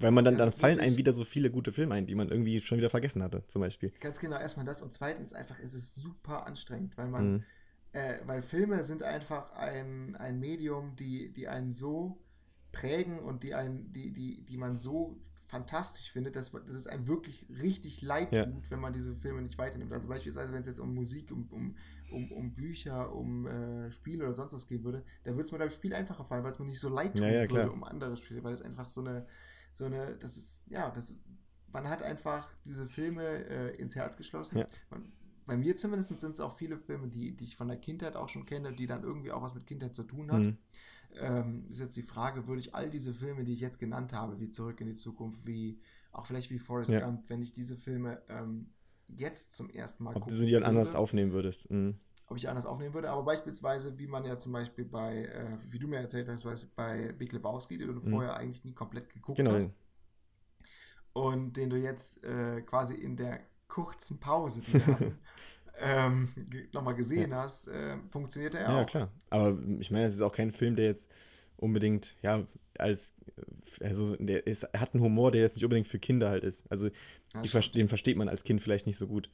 Weil 0.00 0.10
man 0.12 0.24
dann, 0.24 0.36
Das 0.36 0.52
dann 0.52 0.60
fallen 0.60 0.80
einem 0.80 0.96
wieder 0.96 1.12
so 1.12 1.24
viele 1.24 1.50
gute 1.50 1.72
Filme 1.72 1.94
ein, 1.94 2.06
die 2.06 2.14
man 2.14 2.28
irgendwie 2.30 2.60
schon 2.60 2.78
wieder 2.78 2.90
vergessen 2.90 3.22
hatte, 3.22 3.44
zum 3.48 3.60
Beispiel. 3.62 3.92
ganz 4.00 4.18
genau, 4.18 4.36
erstmal 4.38 4.66
das 4.66 4.82
und 4.82 4.92
zweitens 4.92 5.32
einfach, 5.32 5.58
es 5.58 5.74
ist 5.74 5.94
super 5.96 6.46
anstrengend, 6.46 6.96
weil 6.96 7.08
man, 7.08 7.34
Mhm. 7.34 7.44
Äh, 7.98 8.20
weil 8.26 8.42
Filme 8.42 8.84
sind 8.84 9.02
einfach 9.02 9.52
ein, 9.52 10.14
ein 10.16 10.38
Medium, 10.38 10.94
die, 10.96 11.32
die 11.32 11.48
einen 11.48 11.72
so 11.72 12.18
prägen 12.72 13.18
und 13.18 13.42
die, 13.42 13.54
einen, 13.54 13.90
die, 13.92 14.12
die, 14.12 14.44
die 14.44 14.56
man 14.56 14.76
so 14.76 15.18
fantastisch 15.46 16.12
findet, 16.12 16.36
dass, 16.36 16.52
man- 16.52 16.64
dass 16.66 16.76
es 16.76 16.86
einem 16.86 17.06
wirklich 17.08 17.46
richtig 17.62 18.02
leid 18.02 18.32
Ja. 18.36 18.44
tut, 18.44 18.70
wenn 18.70 18.80
man 18.80 18.92
diese 18.92 19.16
Filme 19.16 19.40
nicht 19.42 19.56
weiternimmt. 19.58 19.92
Also 19.92 20.08
beispielsweise, 20.08 20.52
wenn 20.52 20.60
es 20.60 20.66
jetzt 20.66 20.80
um 20.80 20.94
Musik, 20.94 21.30
um, 21.32 21.48
um, 21.50 21.76
um, 22.10 22.30
um 22.32 22.54
Bücher, 22.54 23.14
um 23.14 23.46
äh, 23.46 23.90
Spiele 23.90 24.24
oder 24.24 24.34
sonst 24.34 24.52
was 24.52 24.66
gehen 24.66 24.84
würde, 24.84 25.02
da 25.24 25.30
würde 25.30 25.42
es 25.44 25.52
mir, 25.52 25.58
glaube 25.58 25.72
ich, 25.72 25.78
viel 25.78 25.94
einfacher 25.94 26.24
fallen, 26.26 26.44
weil 26.44 26.52
es 26.52 26.58
mir 26.58 26.66
nicht 26.66 26.80
so 26.80 26.90
leid 26.90 27.16
tun 27.16 27.26
Ja, 27.26 27.42
ja, 27.42 27.50
würde 27.50 27.72
um 27.72 27.82
andere 27.84 28.16
Spiele, 28.18 28.44
weil 28.44 28.52
es 28.52 28.60
einfach 28.62 28.88
so 28.90 29.00
eine, 29.00 29.26
so 29.72 29.86
eine, 29.86 30.16
das 30.16 30.36
ist, 30.36 30.70
ja, 30.70 30.90
das 30.90 31.08
ist, 31.10 31.24
man 31.72 31.88
hat 31.88 32.02
einfach 32.02 32.54
diese 32.66 32.86
Filme 32.86 33.22
äh, 33.24 33.76
ins 33.76 33.94
Herz 33.96 34.16
geschlossen. 34.18 34.58
Ja. 34.58 34.66
Man, 34.90 35.10
bei 35.48 35.56
mir 35.56 35.74
zumindest 35.76 36.16
sind 36.16 36.30
es 36.32 36.40
auch 36.40 36.54
viele 36.54 36.78
Filme, 36.78 37.08
die, 37.08 37.34
die 37.34 37.44
ich 37.44 37.56
von 37.56 37.66
der 37.68 37.78
Kindheit 37.78 38.14
auch 38.14 38.28
schon 38.28 38.46
kenne, 38.46 38.72
die 38.72 38.86
dann 38.86 39.02
irgendwie 39.02 39.32
auch 39.32 39.42
was 39.42 39.54
mit 39.54 39.66
Kindheit 39.66 39.94
zu 39.96 40.04
tun 40.04 40.30
hat. 40.30 40.42
Mhm. 40.42 40.58
Ähm, 41.20 41.64
ist 41.68 41.80
jetzt 41.80 41.96
die 41.96 42.02
Frage, 42.02 42.46
würde 42.46 42.60
ich 42.60 42.74
all 42.74 42.90
diese 42.90 43.12
Filme, 43.12 43.42
die 43.42 43.54
ich 43.54 43.60
jetzt 43.60 43.80
genannt 43.80 44.12
habe, 44.12 44.38
wie 44.38 44.50
Zurück 44.50 44.80
in 44.80 44.86
die 44.86 44.94
Zukunft, 44.94 45.46
wie 45.46 45.80
auch 46.12 46.26
vielleicht 46.26 46.50
wie 46.50 46.58
Forrest 46.58 46.90
Ja. 46.92 47.00
Gump, 47.00 47.28
wenn 47.30 47.42
ich 47.42 47.52
diese 47.52 47.76
Filme 47.76 48.22
ähm, 48.28 48.70
jetzt 49.08 49.56
zum 49.56 49.70
ersten 49.70 50.04
Mal 50.04 50.14
Ob 50.14 50.22
gucken 50.22 50.38
du 50.38 50.44
die 50.44 50.52
dann 50.52 50.64
anders 50.64 50.94
aufnehmen 50.94 51.32
würdest. 51.32 51.68
Mhm. 51.70 51.98
ob 52.30 52.36
ich 52.36 52.46
anders 52.46 52.66
aufnehmen 52.66 52.92
würde, 52.92 53.08
aber 53.08 53.22
beispielsweise, 53.22 53.98
wie 53.98 54.06
man 54.06 54.22
ja 54.26 54.38
zum 54.38 54.52
Beispiel 54.52 54.84
bei, 54.84 55.24
äh, 55.24 55.56
wie 55.72 55.78
du 55.78 55.88
mir 55.88 55.96
erzählt 55.96 56.28
hast, 56.28 56.44
bei 56.76 57.12
Big 57.14 57.32
Lebowski, 57.32 57.78
den 57.78 57.88
du 57.88 57.94
Mhm. 57.94 58.10
vorher 58.10 58.36
eigentlich 58.36 58.64
nie 58.64 58.74
komplett 58.74 59.08
geguckt 59.08 59.38
Genau. 59.38 59.52
hast 59.52 59.74
und 61.14 61.56
den 61.56 61.70
du 61.70 61.76
jetzt 61.76 62.22
äh, 62.24 62.60
quasi 62.62 62.94
in 62.94 63.16
der 63.16 63.40
kurzen 63.68 64.18
Pause, 64.18 64.62
die 64.62 64.76
wir 64.76 64.86
hatten, 64.86 65.18
ähm, 65.80 66.28
nochmal 66.72 66.94
gesehen 66.94 67.34
hast, 67.34 67.68
äh, 67.68 67.96
funktioniert 68.10 68.54
er 68.54 68.70
Ja, 68.70 68.82
auch. 68.82 68.88
klar. 68.88 69.12
Aber 69.30 69.58
ich 69.78 69.90
meine, 69.90 70.06
es 70.06 70.14
ist 70.14 70.20
auch 70.20 70.32
kein 70.32 70.50
Film, 70.52 70.76
der 70.76 70.86
jetzt 70.86 71.08
unbedingt, 71.56 72.14
ja, 72.22 72.46
als, 72.78 73.12
also 73.80 74.16
der 74.16 74.46
ist, 74.46 74.64
er 74.64 74.80
hat 74.80 74.94
einen 74.94 75.02
Humor, 75.02 75.30
der 75.32 75.42
jetzt 75.42 75.56
nicht 75.56 75.64
unbedingt 75.64 75.88
für 75.88 75.98
Kinder 75.98 76.30
halt 76.30 76.44
ist. 76.44 76.64
Also 76.70 76.90
Ja, 77.34 77.42
die, 77.42 77.70
den 77.72 77.88
versteht 77.88 78.16
man 78.16 78.28
als 78.28 78.42
Kind 78.44 78.60
vielleicht 78.62 78.86
nicht 78.86 78.96
so 78.96 79.06
gut. 79.06 79.28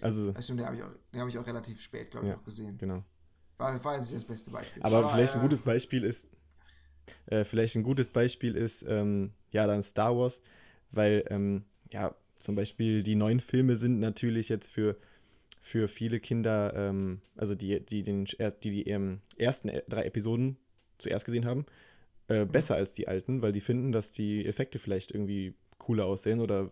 Also, 0.00 0.32
Das 0.32 0.44
stimmt, 0.44 0.60
den 0.60 0.66
habe 0.66 0.76
ich, 0.76 0.82
auch- 0.82 0.94
den 1.12 1.20
hab 1.20 1.28
ich 1.28 1.38
auch 1.38 1.46
relativ 1.46 1.80
spät, 1.80 2.10
glaube 2.10 2.26
ich, 2.26 2.32
Ja. 2.32 2.38
auch 2.38 2.44
gesehen. 2.44 2.78
genau. 2.78 3.04
War, 3.58 3.84
war 3.84 3.94
jetzt 3.94 4.04
nicht 4.06 4.16
das 4.16 4.24
beste 4.24 4.50
Beispiel. 4.50 4.82
Aber 4.82 5.08
vielleicht 5.08 5.34
ein 5.34 5.40
äh, 5.40 5.42
gutes 5.42 5.62
Beispiel 5.62 6.04
ist, 6.04 6.26
äh, 7.26 7.44
vielleicht 7.44 7.76
ein 7.76 7.82
gutes 7.82 8.08
Beispiel 8.10 8.56
ist, 8.56 8.84
ähm, 8.86 9.32
ja, 9.50 9.66
dann 9.66 9.82
Star 9.82 10.16
Wars, 10.16 10.40
weil, 10.90 11.24
ähm, 11.30 11.64
ja, 11.90 12.14
zum 12.42 12.54
Beispiel 12.54 13.02
die 13.02 13.14
neuen 13.14 13.40
Filme 13.40 13.76
sind 13.76 14.00
natürlich 14.00 14.48
jetzt 14.48 14.70
für, 14.70 14.96
für 15.60 15.88
viele 15.88 16.20
Kinder, 16.20 16.72
ähm, 16.74 17.20
also 17.36 17.54
die, 17.54 17.80
die 17.80 18.02
den 18.02 18.24
die, 18.26 18.70
die 18.70 18.86
ähm, 18.88 19.20
ersten 19.36 19.68
äh, 19.68 19.82
drei 19.88 20.04
Episoden 20.04 20.56
zuerst 20.98 21.24
gesehen 21.24 21.44
haben, 21.44 21.66
äh, 22.28 22.44
besser 22.44 22.74
als 22.74 22.94
die 22.94 23.08
alten, 23.08 23.42
weil 23.42 23.52
die 23.52 23.60
finden, 23.60 23.92
dass 23.92 24.12
die 24.12 24.46
Effekte 24.46 24.78
vielleicht 24.78 25.10
irgendwie 25.10 25.54
cooler 25.78 26.06
aussehen 26.06 26.40
oder 26.40 26.70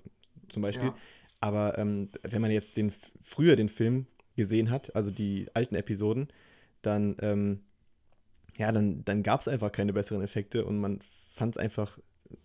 zum 0.49 0.63
Beispiel. 0.63 0.89
Ja. 0.89 0.97
Aber 1.41 1.79
ähm, 1.79 2.11
wenn 2.23 2.43
man 2.43 2.51
jetzt 2.51 2.77
den 2.77 2.93
früher 3.23 3.57
den 3.57 3.69
Film 3.69 4.07
gesehen 4.37 4.71
hat, 4.71 4.95
also 4.95 5.11
die 5.11 5.49
alten 5.55 5.75
Episoden, 5.75 6.29
dann, 6.83 7.17
ähm, 7.21 7.61
ja, 8.57 8.73
dann, 8.73 9.05
dann 9.05 9.23
gab 9.23 9.41
es 9.41 9.49
einfach 9.49 9.73
keine 9.73 9.93
besseren 9.93 10.23
Effekte 10.23 10.65
und 10.65 10.79
man 10.79 11.01
fand 11.33 11.57
es 11.57 11.63
einfach, 11.63 11.99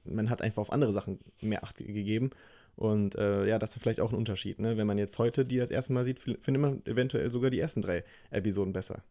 man 0.04 0.30
hat 0.30 0.42
einfach 0.42 0.62
auf 0.62 0.72
andere 0.72 0.94
Sachen 0.94 1.20
mehr 1.42 1.64
Acht 1.64 1.78
ge- 1.78 1.92
gegeben. 1.92 2.32
Und 2.76 3.16
äh, 3.16 3.48
ja, 3.48 3.58
das 3.60 3.76
ist 3.76 3.82
vielleicht 3.82 4.02
auch 4.02 4.12
ein 4.12 4.18
Unterschied. 4.18 4.60
Ne? 4.60 4.78
Wenn 4.78 4.88
man 4.88 4.98
jetzt 4.98 5.18
heute 5.18 5.46
die 5.46 5.58
das 5.58 5.70
erste 5.70 5.94
Mal 5.94 6.04
sieht, 6.04 6.20
findet 6.20 6.60
man 6.60 6.86
eventuell 6.86 7.32
sogar 7.32 7.50
die 7.50 7.60
ersten 7.60 7.82
drei 7.82 8.04
Episoden 8.32 8.74
besser. 8.74 9.04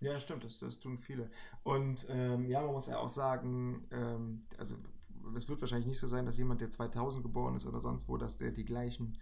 Ja, 0.00 0.18
stimmt, 0.18 0.44
das, 0.44 0.58
das 0.58 0.80
tun 0.80 0.98
viele. 0.98 1.30
Und 1.62 2.06
ähm, 2.10 2.46
ja, 2.46 2.62
man 2.62 2.72
muss 2.72 2.88
ja 2.88 2.98
auch 2.98 3.08
sagen, 3.08 3.86
ähm, 3.92 4.40
also 4.58 4.76
es 5.36 5.48
wird 5.48 5.60
wahrscheinlich 5.60 5.86
nicht 5.86 5.98
so 5.98 6.06
sein, 6.06 6.24
dass 6.26 6.38
jemand, 6.38 6.62
der 6.62 6.70
2000 6.70 7.22
geboren 7.22 7.54
ist 7.54 7.66
oder 7.66 7.80
sonst 7.80 8.08
wo, 8.08 8.16
dass 8.16 8.38
der 8.38 8.50
die 8.50 8.64
gleichen 8.64 9.18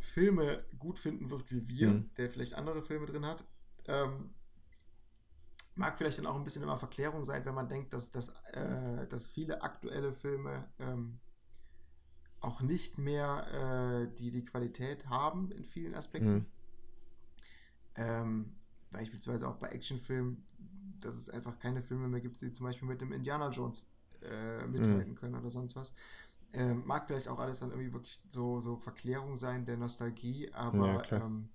Filme 0.00 0.64
gut 0.78 0.98
finden 0.98 1.30
wird 1.30 1.50
wie 1.52 1.68
wir, 1.68 1.88
Mhm. 1.88 2.10
der 2.16 2.28
vielleicht 2.30 2.54
andere 2.54 2.82
Filme 2.82 3.06
drin 3.06 3.24
hat. 3.24 3.44
Ähm, 3.86 4.30
mag 5.76 5.96
vielleicht 5.96 6.18
dann 6.18 6.26
auch 6.26 6.34
ein 6.34 6.44
bisschen 6.44 6.64
immer 6.64 6.76
Verklärung 6.76 7.24
sein, 7.24 7.44
wenn 7.44 7.54
man 7.54 7.68
denkt, 7.68 7.92
dass, 7.94 8.10
dass, 8.10 8.30
äh, 8.52 9.06
dass 9.06 9.28
viele 9.28 9.62
aktuelle 9.62 10.12
Filme 10.12 10.68
ähm, 10.80 11.20
auch 12.40 12.60
nicht 12.60 12.98
mehr 12.98 14.08
äh, 14.10 14.14
die, 14.16 14.30
die 14.30 14.44
Qualität 14.44 15.08
haben 15.08 15.50
in 15.52 15.64
vielen 15.64 15.94
Aspekten. 15.94 16.34
Mhm. 16.34 16.46
Ähm, 17.96 18.52
beispielsweise 18.90 19.48
auch 19.48 19.56
bei 19.56 19.68
Actionfilmen, 19.68 20.44
dass 21.00 21.16
es 21.16 21.30
einfach 21.30 21.58
keine 21.58 21.82
Filme 21.82 22.08
mehr 22.08 22.20
gibt, 22.20 22.40
die 22.40 22.52
zum 22.52 22.66
Beispiel 22.66 22.88
mit 22.88 23.00
dem 23.00 23.12
Indiana 23.12 23.50
Jones 23.50 23.86
äh, 24.22 24.66
mithalten 24.66 25.14
können 25.14 25.34
oder 25.34 25.50
sonst 25.50 25.76
was. 25.76 25.92
Ähm, 26.52 26.82
mag 26.86 27.06
vielleicht 27.06 27.28
auch 27.28 27.38
alles 27.38 27.60
dann 27.60 27.70
irgendwie 27.70 27.92
wirklich 27.92 28.22
so, 28.28 28.58
so 28.60 28.76
Verklärung 28.76 29.36
sein 29.36 29.64
der 29.66 29.76
Nostalgie, 29.76 30.50
aber 30.54 31.04
Ja, 31.10 31.26
ähm, 31.26 31.50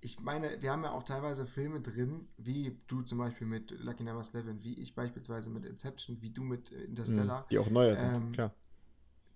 ich 0.00 0.20
meine, 0.20 0.60
wir 0.60 0.70
haben 0.70 0.82
ja 0.84 0.90
auch 0.90 1.02
teilweise 1.02 1.46
Filme 1.46 1.80
drin, 1.80 2.28
wie 2.36 2.76
du 2.88 3.02
zum 3.02 3.18
Beispiel 3.18 3.46
mit 3.46 3.70
Lucky 3.70 4.02
Number 4.02 4.20
11, 4.22 4.62
wie 4.62 4.74
ich 4.78 4.94
beispielsweise 4.94 5.48
mit 5.50 5.64
Inception, 5.64 6.20
wie 6.20 6.30
du 6.30 6.42
mit 6.42 6.72
äh, 6.72 6.82
Interstellar, 6.84 7.42
Mhm. 7.42 7.48
Die 7.50 7.58
auch 7.58 7.70
neuer 7.70 7.96
sind, 7.96 8.14
Ähm, 8.14 8.32
klar. 8.32 8.54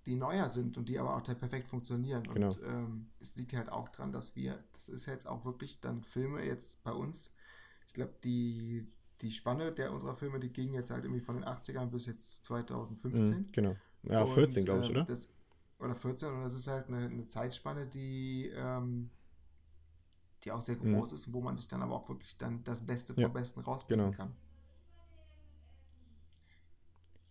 Die 0.09 0.17
neuer 0.17 0.49
sind 0.49 0.79
und 0.79 0.89
die 0.89 0.99
aber 0.99 1.17
auch 1.17 1.23
perfekt 1.23 1.69
funktionieren. 1.69 2.29
Genau. 2.33 2.49
Und 2.49 2.61
ähm, 2.65 3.11
es 3.21 3.37
liegt 3.37 3.53
halt 3.55 3.71
auch 3.71 3.89
dran, 3.91 4.13
dass 4.13 4.37
wir, 4.37 4.65
das 4.73 4.89
ist 4.89 5.07
jetzt 5.07 5.27
auch 5.29 5.45
wirklich 5.45 5.81
dann 5.81 6.03
Filme 6.03 6.45
jetzt 6.45 6.83
bei 6.85 6.93
uns, 6.93 7.35
ich 7.87 7.95
glaube, 7.95 8.15
die 8.25 8.89
die 9.23 9.33
Spanne 9.33 9.73
der 9.73 9.93
unserer 9.93 10.15
Filme, 10.15 10.39
die 10.41 10.53
ging 10.53 10.75
jetzt 10.75 10.91
halt 10.91 11.05
irgendwie 11.05 11.21
von 11.21 11.37
den 11.37 11.45
80ern 11.45 11.87
bis 11.87 12.07
jetzt 12.07 12.45
2015. 12.45 13.41
Mhm, 13.41 13.53
genau. 13.53 13.77
Ja, 14.05 14.25
Und, 14.25 14.27
14, 14.27 14.65
glaube 14.65 14.83
ich, 14.83 14.91
ähm, 14.91 14.91
oder? 14.91 15.07
Das, 15.07 15.29
oder 15.81 15.95
14, 15.97 16.33
und 16.33 16.43
das 16.43 16.55
ist 16.55 16.69
halt 16.69 16.89
eine, 16.89 17.07
eine 17.07 17.27
Zeitspanne, 17.27 17.87
die, 17.87 18.51
ähm, 18.55 19.11
die 20.43 20.51
auch 20.51 20.61
sehr 20.61 20.75
Mhm. 20.83 20.95
groß 20.95 21.13
ist 21.13 21.29
und 21.29 21.33
wo 21.35 21.41
man 21.41 21.57
sich 21.57 21.69
dann 21.69 21.81
aber 21.83 21.95
auch 21.95 22.09
wirklich 22.09 22.37
dann 22.39 22.65
das 22.65 22.85
Beste 22.85 23.15
vom 23.15 23.23
Ja, 23.23 23.33
Besten 23.33 23.61
rauspicken 23.61 23.97
genau. 23.97 24.11
kann. 24.11 24.35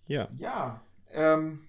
Ja, 0.08 0.30
Ja, 0.38 0.82
ähm, 1.12 1.68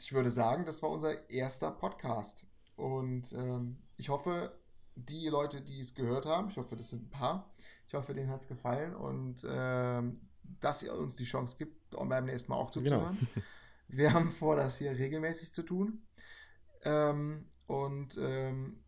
ich 0.00 0.12
würde 0.12 0.30
sagen, 0.30 0.64
das 0.64 0.82
war 0.82 0.90
unser 0.90 1.30
erster 1.30 1.70
Podcast. 1.70 2.44
Und 2.76 3.32
ähm, 3.34 3.76
ich 3.96 4.08
hoffe, 4.08 4.58
die 4.96 5.28
Leute, 5.28 5.60
die 5.60 5.80
es 5.80 5.94
gehört 5.94 6.26
haben, 6.26 6.48
ich 6.48 6.56
hoffe, 6.56 6.74
das 6.76 6.88
sind 6.88 7.04
ein 7.06 7.10
paar, 7.10 7.50
ich 7.86 7.94
hoffe, 7.94 8.14
denen 8.14 8.30
hat 8.30 8.40
es 8.40 8.48
gefallen 8.48 8.94
und 8.94 9.46
ähm, 9.48 10.14
dass 10.60 10.82
ihr 10.82 10.94
uns 10.94 11.16
die 11.16 11.24
Chance 11.24 11.56
gibt, 11.58 11.90
beim 11.90 12.24
nächsten 12.24 12.50
Mal 12.50 12.56
auch 12.56 12.70
genau. 12.70 12.84
zuzuhören. 12.84 13.28
Wir 13.88 14.12
haben 14.12 14.30
vor, 14.30 14.56
das 14.56 14.78
hier 14.78 14.92
regelmäßig 14.92 15.52
zu 15.52 15.64
tun. 15.64 16.02
Ähm, 16.84 17.46
und 17.66 18.16
ähm, 18.22 18.78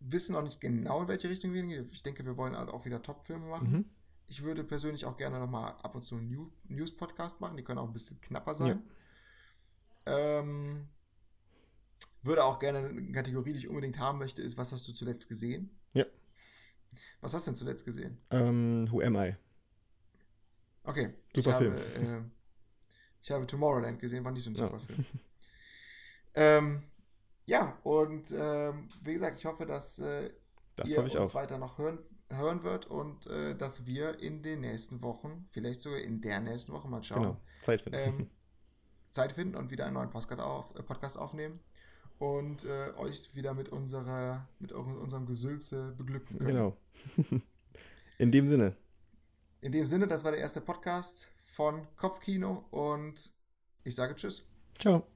wissen 0.00 0.32
noch 0.32 0.42
nicht 0.42 0.60
genau, 0.60 1.02
in 1.02 1.08
welche 1.08 1.28
Richtung 1.28 1.52
wir 1.52 1.62
gehen. 1.62 1.88
Ich 1.92 2.02
denke, 2.02 2.24
wir 2.24 2.36
wollen 2.38 2.56
halt 2.56 2.70
auch 2.70 2.86
wieder 2.86 3.02
Top-Filme 3.02 3.46
machen. 3.46 3.70
Mhm. 3.70 3.84
Ich 4.26 4.42
würde 4.42 4.64
persönlich 4.64 5.04
auch 5.04 5.18
gerne 5.18 5.38
nochmal 5.38 5.74
ab 5.82 5.94
und 5.94 6.02
zu 6.02 6.16
einen 6.16 6.30
New- 6.30 6.50
News-Podcast 6.64 7.40
machen. 7.42 7.58
Die 7.58 7.62
können 7.62 7.78
auch 7.78 7.86
ein 7.86 7.92
bisschen 7.92 8.20
knapper 8.22 8.54
sein. 8.54 8.82
Ähm, 10.08 10.88
würde 12.22 12.44
auch 12.44 12.58
gerne 12.58 12.78
eine 12.78 13.12
Kategorie, 13.12 13.52
die 13.52 13.58
ich 13.60 13.68
unbedingt 13.68 13.98
haben 13.98 14.18
möchte, 14.18 14.42
ist, 14.42 14.56
was 14.58 14.72
hast 14.72 14.86
du 14.88 14.92
zuletzt 14.92 15.28
gesehen? 15.28 15.70
Ja. 15.92 16.04
Was 17.20 17.34
hast 17.34 17.46
du 17.46 17.50
denn 17.50 17.56
zuletzt 17.56 17.84
gesehen? 17.84 18.18
Ähm, 18.30 18.88
who 18.90 19.00
am 19.02 19.16
I? 19.16 19.36
Okay. 20.84 21.12
ich 21.32 21.44
Super 21.44 21.56
habe, 21.56 21.80
Film. 21.80 22.06
äh, 22.06 22.30
ich 23.22 23.30
habe 23.30 23.46
Tomorrowland 23.46 24.00
gesehen, 24.00 24.24
war 24.24 24.32
nicht 24.32 24.44
so 24.44 24.50
ein 24.50 24.54
Ja. 24.54 24.66
super 24.66 24.80
Film. 24.80 25.04
ähm, 26.34 26.82
ja, 27.46 27.78
und 27.82 28.32
ähm, 28.36 28.88
wie 29.02 29.12
gesagt, 29.14 29.36
ich 29.36 29.44
hoffe, 29.44 29.66
dass 29.66 29.98
äh, 29.98 30.30
Das 30.76 30.88
ihr 30.88 31.04
ich 31.04 31.16
uns 31.16 31.30
auch. 31.30 31.34
weiter 31.34 31.58
noch 31.58 31.78
hören, 31.78 31.98
hören 32.30 32.62
wird 32.62 32.86
und 32.86 33.26
äh, 33.26 33.56
dass 33.56 33.86
wir 33.86 34.18
in 34.20 34.42
den 34.42 34.60
nächsten 34.60 35.02
Wochen, 35.02 35.46
vielleicht 35.50 35.80
sogar 35.82 36.00
in 36.00 36.20
der 36.20 36.40
nächsten 36.40 36.72
Woche 36.72 36.88
mal 36.88 37.02
schauen, 37.02 37.22
Genau. 37.22 37.40
Zeit 37.62 37.80
finden. 37.82 37.98
ähm, 37.98 38.30
Zeit 39.10 39.32
finden 39.32 39.56
und 39.56 39.70
wieder 39.70 39.84
einen 39.84 39.94
neuen 39.94 40.10
Podcast, 40.10 40.40
auf, 40.40 40.74
äh, 40.74 40.82
Podcast 40.82 41.18
aufnehmen 41.18 41.60
und 42.18 42.64
äh, 42.64 42.92
euch 42.96 43.34
wieder 43.34 43.54
mit 43.54 43.68
unserer, 43.68 44.46
mit 44.58 44.72
unserem 44.72 45.26
Gesülze 45.26 45.94
beglücken 45.96 46.38
können. 46.38 46.48
genau. 46.48 46.76
In 48.18 48.32
dem 48.32 48.48
Sinne. 48.48 48.74
In 49.60 49.72
dem 49.72 49.86
Sinne, 49.86 50.08
das 50.08 50.24
war 50.24 50.32
der 50.32 50.40
erste 50.40 50.60
Podcast 50.60 51.28
von 51.36 51.86
Kopfkino 51.96 52.64
und 52.70 53.32
ich 53.84 53.94
sage 53.94 54.14
Tschüss. 54.16 54.44
Ciao. 54.78 55.06